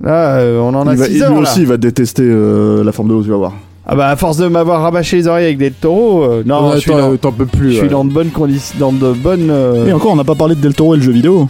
Là, 0.00 0.36
euh, 0.38 0.60
on 0.60 0.74
en 0.74 0.86
a 0.86 0.92
Il 0.92 0.98
va- 0.98 1.06
6 1.06 1.12
lui 1.14 1.22
heures 1.22 1.34
là. 1.34 1.40
aussi, 1.40 1.60
il 1.60 1.66
va 1.66 1.76
détester 1.76 2.22
euh, 2.24 2.84
la 2.84 2.92
forme 2.92 3.08
de 3.08 3.14
l'eau, 3.14 3.22
tu 3.22 3.30
vas 3.30 3.36
voir. 3.36 3.52
Ah 3.90 3.96
bah 3.96 4.08
à 4.08 4.16
force 4.16 4.36
de 4.36 4.46
m'avoir 4.46 4.82
rabâché 4.82 5.16
les 5.16 5.26
oreilles 5.26 5.46
avec 5.46 5.58
Del 5.58 5.72
Toro, 5.72 6.22
euh, 6.22 6.42
non, 6.44 6.68
Ouais, 6.68 6.74
je 6.76 6.80
suis, 6.80 6.90
t'en- 6.90 6.98
dans, 7.10 7.16
T'en 7.16 7.32
peux 7.32 7.46
plus. 7.46 7.68
je 7.70 7.74
suis 7.76 7.82
ouais. 7.84 7.88
dans 7.88 8.04
de 8.04 8.12
bonnes 8.12 8.28
conditions, 8.30 8.76
dans 8.78 8.92
de 8.92 9.12
bonnes. 9.12 9.48
euh, 9.50 9.86
Et 9.86 9.92
encore, 9.92 10.12
on 10.12 10.16
n'a 10.16 10.24
pas 10.24 10.34
parlé 10.34 10.54
de 10.54 10.60
Del 10.60 10.74
Toro 10.74 10.94
et 10.94 10.98
le 10.98 11.02
jeu 11.02 11.10
vidéo. 11.12 11.48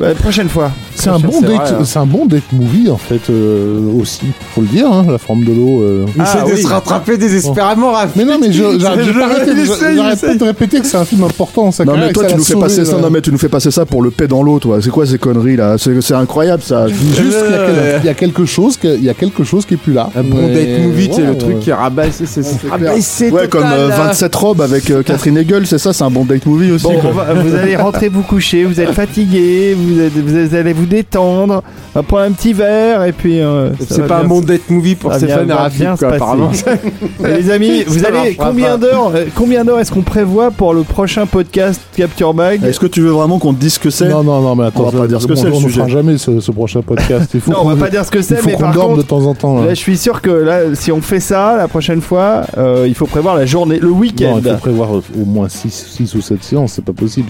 ouais, 0.00 0.14
prochaine 0.14 0.48
fois. 0.48 0.70
C'est 0.96 1.10
un 1.10 1.18
bon 1.18 1.32
c'est 1.32 1.46
date, 1.46 1.56
vrai, 1.56 1.70
hein. 1.80 1.84
c'est 1.84 1.98
un 1.98 2.06
bon 2.06 2.24
date 2.26 2.44
movie 2.52 2.88
en 2.90 2.96
fait 2.96 3.20
euh, 3.30 3.78
aussi. 4.00 4.22
Faut 4.54 4.60
le 4.60 4.66
dire, 4.68 4.86
hein, 4.90 5.04
la 5.10 5.18
forme 5.18 5.44
de 5.44 5.52
l'eau. 5.52 5.82
euh. 5.82 6.06
Ah, 6.18 6.44
de 6.46 6.52
oui. 6.52 6.62
se 6.62 6.66
rattraper 6.68 7.16
désespérément, 7.18 7.92
Raph. 7.92 8.10
Mais 8.16 8.24
non, 8.24 8.38
mais 8.40 8.52
je- 8.52 8.78
j'arrête 8.78 9.00
de- 9.06 10.38
de 10.38 10.44
répéter 10.44 10.80
que 10.80 10.86
c'est 10.86 10.96
un 10.96 11.04
film 11.04 11.24
important. 11.24 11.70
Ça 11.72 11.84
Non 11.84 11.96
mais 11.96 12.12
toi 12.12 12.24
tu 12.24 12.36
nous 12.36 12.44
fais 12.44 12.54
passer 12.56 12.84
ça, 12.84 12.96
non 12.98 13.10
mais 13.10 13.20
tu 13.20 13.30
nous 13.32 13.38
fais 13.38 13.48
passer 13.48 13.70
ça 13.70 13.84
pour 13.84 14.02
le 14.02 14.10
paix 14.10 14.28
dans 14.28 14.42
l'eau, 14.42 14.58
toi. 14.58 14.78
C'est 14.80 14.90
quoi 14.90 15.06
ces 15.06 15.18
conneries 15.18 15.56
là? 15.56 15.76
C'est 15.78 16.00
c'est 16.00 16.14
incroyable 16.14 16.62
ça. 16.62 16.86
Juste 16.88 17.08
qu'il 17.16 17.26
y 17.26 17.54
a 17.54 17.66
quel- 17.66 18.00
il 18.02 18.06
y, 18.06 18.08
a 18.08 18.14
quelque 18.14 18.44
chose, 18.44 18.78
il 18.84 19.04
y 19.04 19.08
a 19.10 19.14
quelque 19.14 19.44
chose 19.44 19.66
qui 19.66 19.74
est 19.74 19.78
plus 19.78 19.92
là. 19.92 20.10
Un 20.16 20.22
bon 20.22 20.46
Mais- 20.48 20.54
date 20.54 20.80
movie, 20.84 21.10
c'est 21.14 21.22
le 21.26 21.36
truc 21.36 21.60
qui 21.60 21.70
est 21.70 21.74
rabaissé, 21.74 22.24
c'est 22.26 22.42
c'est 22.42 22.68
rabaissé 22.68 23.30
Ouais, 23.30 23.48
comme 23.48 23.62
total, 23.62 23.78
euh, 23.80 23.88
là. 23.88 23.96
27 24.06 24.34
robes 24.34 24.60
avec 24.60 24.90
euh, 24.90 25.02
Catherine 25.02 25.36
Hegel, 25.38 25.66
c'est 25.66 25.78
ça, 25.78 25.92
c'est 25.92 26.04
un 26.04 26.10
bon 26.10 26.24
date 26.24 26.46
movie 26.46 26.70
aussi. 26.72 26.86
Vous 26.86 27.54
allez 27.54 27.76
rentrer 27.76 28.08
vous 28.08 28.22
coucher, 28.22 28.64
vous 28.64 28.80
êtes 28.80 28.92
fatigué, 28.92 29.74
vous, 29.76 30.00
êtes- 30.00 30.12
vous 30.12 30.54
allez 30.54 30.72
vous 30.84 30.90
détendre, 30.90 31.62
on 31.94 31.98
va 31.98 32.02
prendre 32.02 32.24
un 32.24 32.32
petit 32.32 32.52
verre 32.52 33.04
et 33.04 33.12
puis. 33.12 33.40
euh, 33.40 33.70
C'est 33.88 34.06
pas 34.06 34.18
un 34.18 34.24
bon 34.24 34.40
date 34.40 34.68
movie 34.70 34.94
pour 34.94 35.12
Stéphane 35.14 35.46
bien- 35.76 35.96
quoi, 35.96 36.12
apparemment. 36.14 36.50
Et 37.24 37.32
les 37.42 37.50
amis, 37.50 37.84
vous 37.86 38.04
allez 38.04 38.34
combien 38.36 38.78
d'heures 38.78 39.12
euh, 39.14 39.24
combien 39.34 39.64
d'heures 39.64 39.80
est-ce 39.80 39.92
qu'on 39.92 40.02
prévoit 40.02 40.50
pour 40.50 40.74
le 40.74 40.82
prochain 40.82 41.26
podcast 41.26 41.80
Capture 41.96 42.34
Bag 42.34 42.62
Est-ce 42.64 42.80
que 42.80 42.86
tu 42.86 43.00
veux 43.00 43.10
vraiment 43.10 43.38
qu'on 43.38 43.52
te 43.54 43.60
dise 43.60 43.74
ce 43.74 43.78
que 43.78 43.90
c'est 43.90 44.08
Non, 44.08 44.22
non, 44.22 44.40
non, 44.40 44.54
mais 44.56 44.64
attends, 44.66 44.84
On 44.84 44.90
va 44.90 45.00
pas 45.00 45.06
dire 45.06 45.20
ce 45.20 45.26
que 45.26 45.34
c'est, 45.34 45.48
On 45.50 45.60
ne 45.60 45.68
fera 45.68 45.88
jamais 45.88 46.18
ce, 46.18 46.40
ce 46.40 46.50
prochain 46.50 46.82
podcast. 46.82 47.30
Il 47.34 47.40
faut 47.42 47.50
Non, 47.52 47.58
on 47.62 47.64
va 47.68 47.74
qu'on- 47.74 47.80
pas 47.80 47.90
dire 47.90 48.04
ce 48.04 48.10
que 48.10 48.22
c'est, 48.22 48.44
mais 48.44 48.52
qu'on 48.52 48.60
par 48.60 48.72
dorme 48.72 48.86
contre, 48.92 49.02
de 49.02 49.08
temps 49.08 49.24
en 49.26 49.34
temps. 49.34 49.58
là. 49.60 49.66
là, 49.66 49.74
je 49.74 49.80
suis 49.80 49.96
sûr 49.96 50.20
que 50.20 50.30
là, 50.30 50.60
si 50.74 50.90
on 50.92 51.00
fait 51.00 51.20
ça 51.20 51.56
la 51.56 51.68
prochaine 51.68 52.00
fois, 52.00 52.42
euh, 52.58 52.84
il 52.86 52.94
faut 52.94 53.06
prévoir 53.06 53.36
la 53.36 53.46
journée, 53.46 53.78
le 53.78 53.90
week-end. 53.90 54.40
Il 54.44 54.50
faut 54.50 54.56
prévoir 54.58 54.90
au 54.92 55.24
moins 55.24 55.48
6 55.48 56.14
ou 56.14 56.20
7 56.20 56.42
séances, 56.42 56.72
c'est 56.74 56.84
pas 56.84 56.92
possible. 56.92 57.28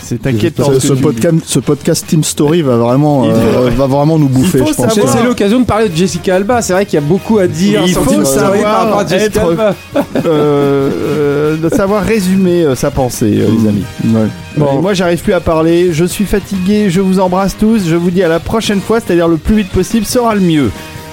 C'est- 0.00 0.26
inquiétant. 0.26 0.70
ce, 0.78 0.92
podcast, 0.92 1.34
ce 1.44 1.58
podcast 1.58 2.06
Team 2.06 2.22
Story 2.24 2.62
va 2.62 2.76
vraiment, 2.76 3.24
euh, 3.26 3.70
va 3.76 3.86
vraiment 3.86 4.18
nous 4.18 4.28
bouffer, 4.28 4.58
faut 4.58 4.66
je 4.66 4.72
pense. 4.74 4.94
savoir- 4.94 5.12
C'est 5.16 5.22
l'occasion 5.24 5.60
de 5.60 5.64
parler 5.66 5.88
de 5.88 5.96
Jessica 5.96 6.36
Alba. 6.36 6.62
C'est 6.62 6.72
vrai 6.72 6.84
qu'il 6.86 6.94
y 6.94 7.02
a 7.02 7.06
beaucoup 7.06 7.38
à 7.38 7.46
dire. 7.46 7.82
Il 7.86 7.94
faut 7.94 8.24
savoir 8.24 9.02
être- 9.12 9.40
Alba. 9.40 9.74
euh, 10.24 10.90
euh, 11.06 11.56
de 11.56 11.68
savoir 11.68 12.02
résumer 12.04 12.62
euh, 12.64 12.74
sa 12.74 12.90
pensée, 12.90 13.40
euh, 13.40 13.46
les 13.62 13.68
amis. 13.68 13.84
Ouais. 14.06 14.28
Bon, 14.56 14.80
moi, 14.80 14.94
j'arrive 14.94 15.22
plus 15.22 15.32
à 15.32 15.40
parler. 15.40 15.92
Je 15.92 16.04
suis 16.04 16.24
fatigué. 16.24 16.90
Je 16.90 17.00
vous 17.00 17.20
embrasse 17.20 17.56
tous. 17.58 17.82
Je 17.88 17.96
vous 17.96 18.10
dis 18.10 18.22
à 18.22 18.28
la 18.28 18.40
prochaine 18.40 18.80
fois, 18.80 19.00
c'est-à-dire 19.00 19.28
le 19.28 19.36
plus 19.36 19.56
vite 19.56 19.70
possible 19.70 20.06
sera 20.06 20.34
le 20.34 20.40
mieux. 20.40 20.70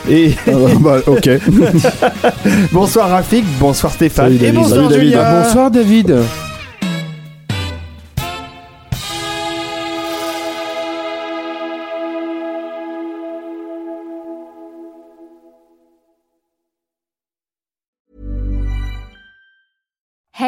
Et 0.09 0.31
Ah, 0.47 0.51
bah, 0.79 0.97
ok. 1.07 1.29
bonsoir 2.71 3.09
Rafik, 3.09 3.45
bonsoir 3.59 3.93
Stéphane, 3.93 4.25
Salut, 4.25 4.35
et 4.35 4.39
David. 4.39 4.55
bonsoir 4.55 4.75
Salut, 4.77 4.89
David. 4.89 5.07
Julien. 5.09 5.41
Bonsoir 5.43 5.71
David. 5.71 6.15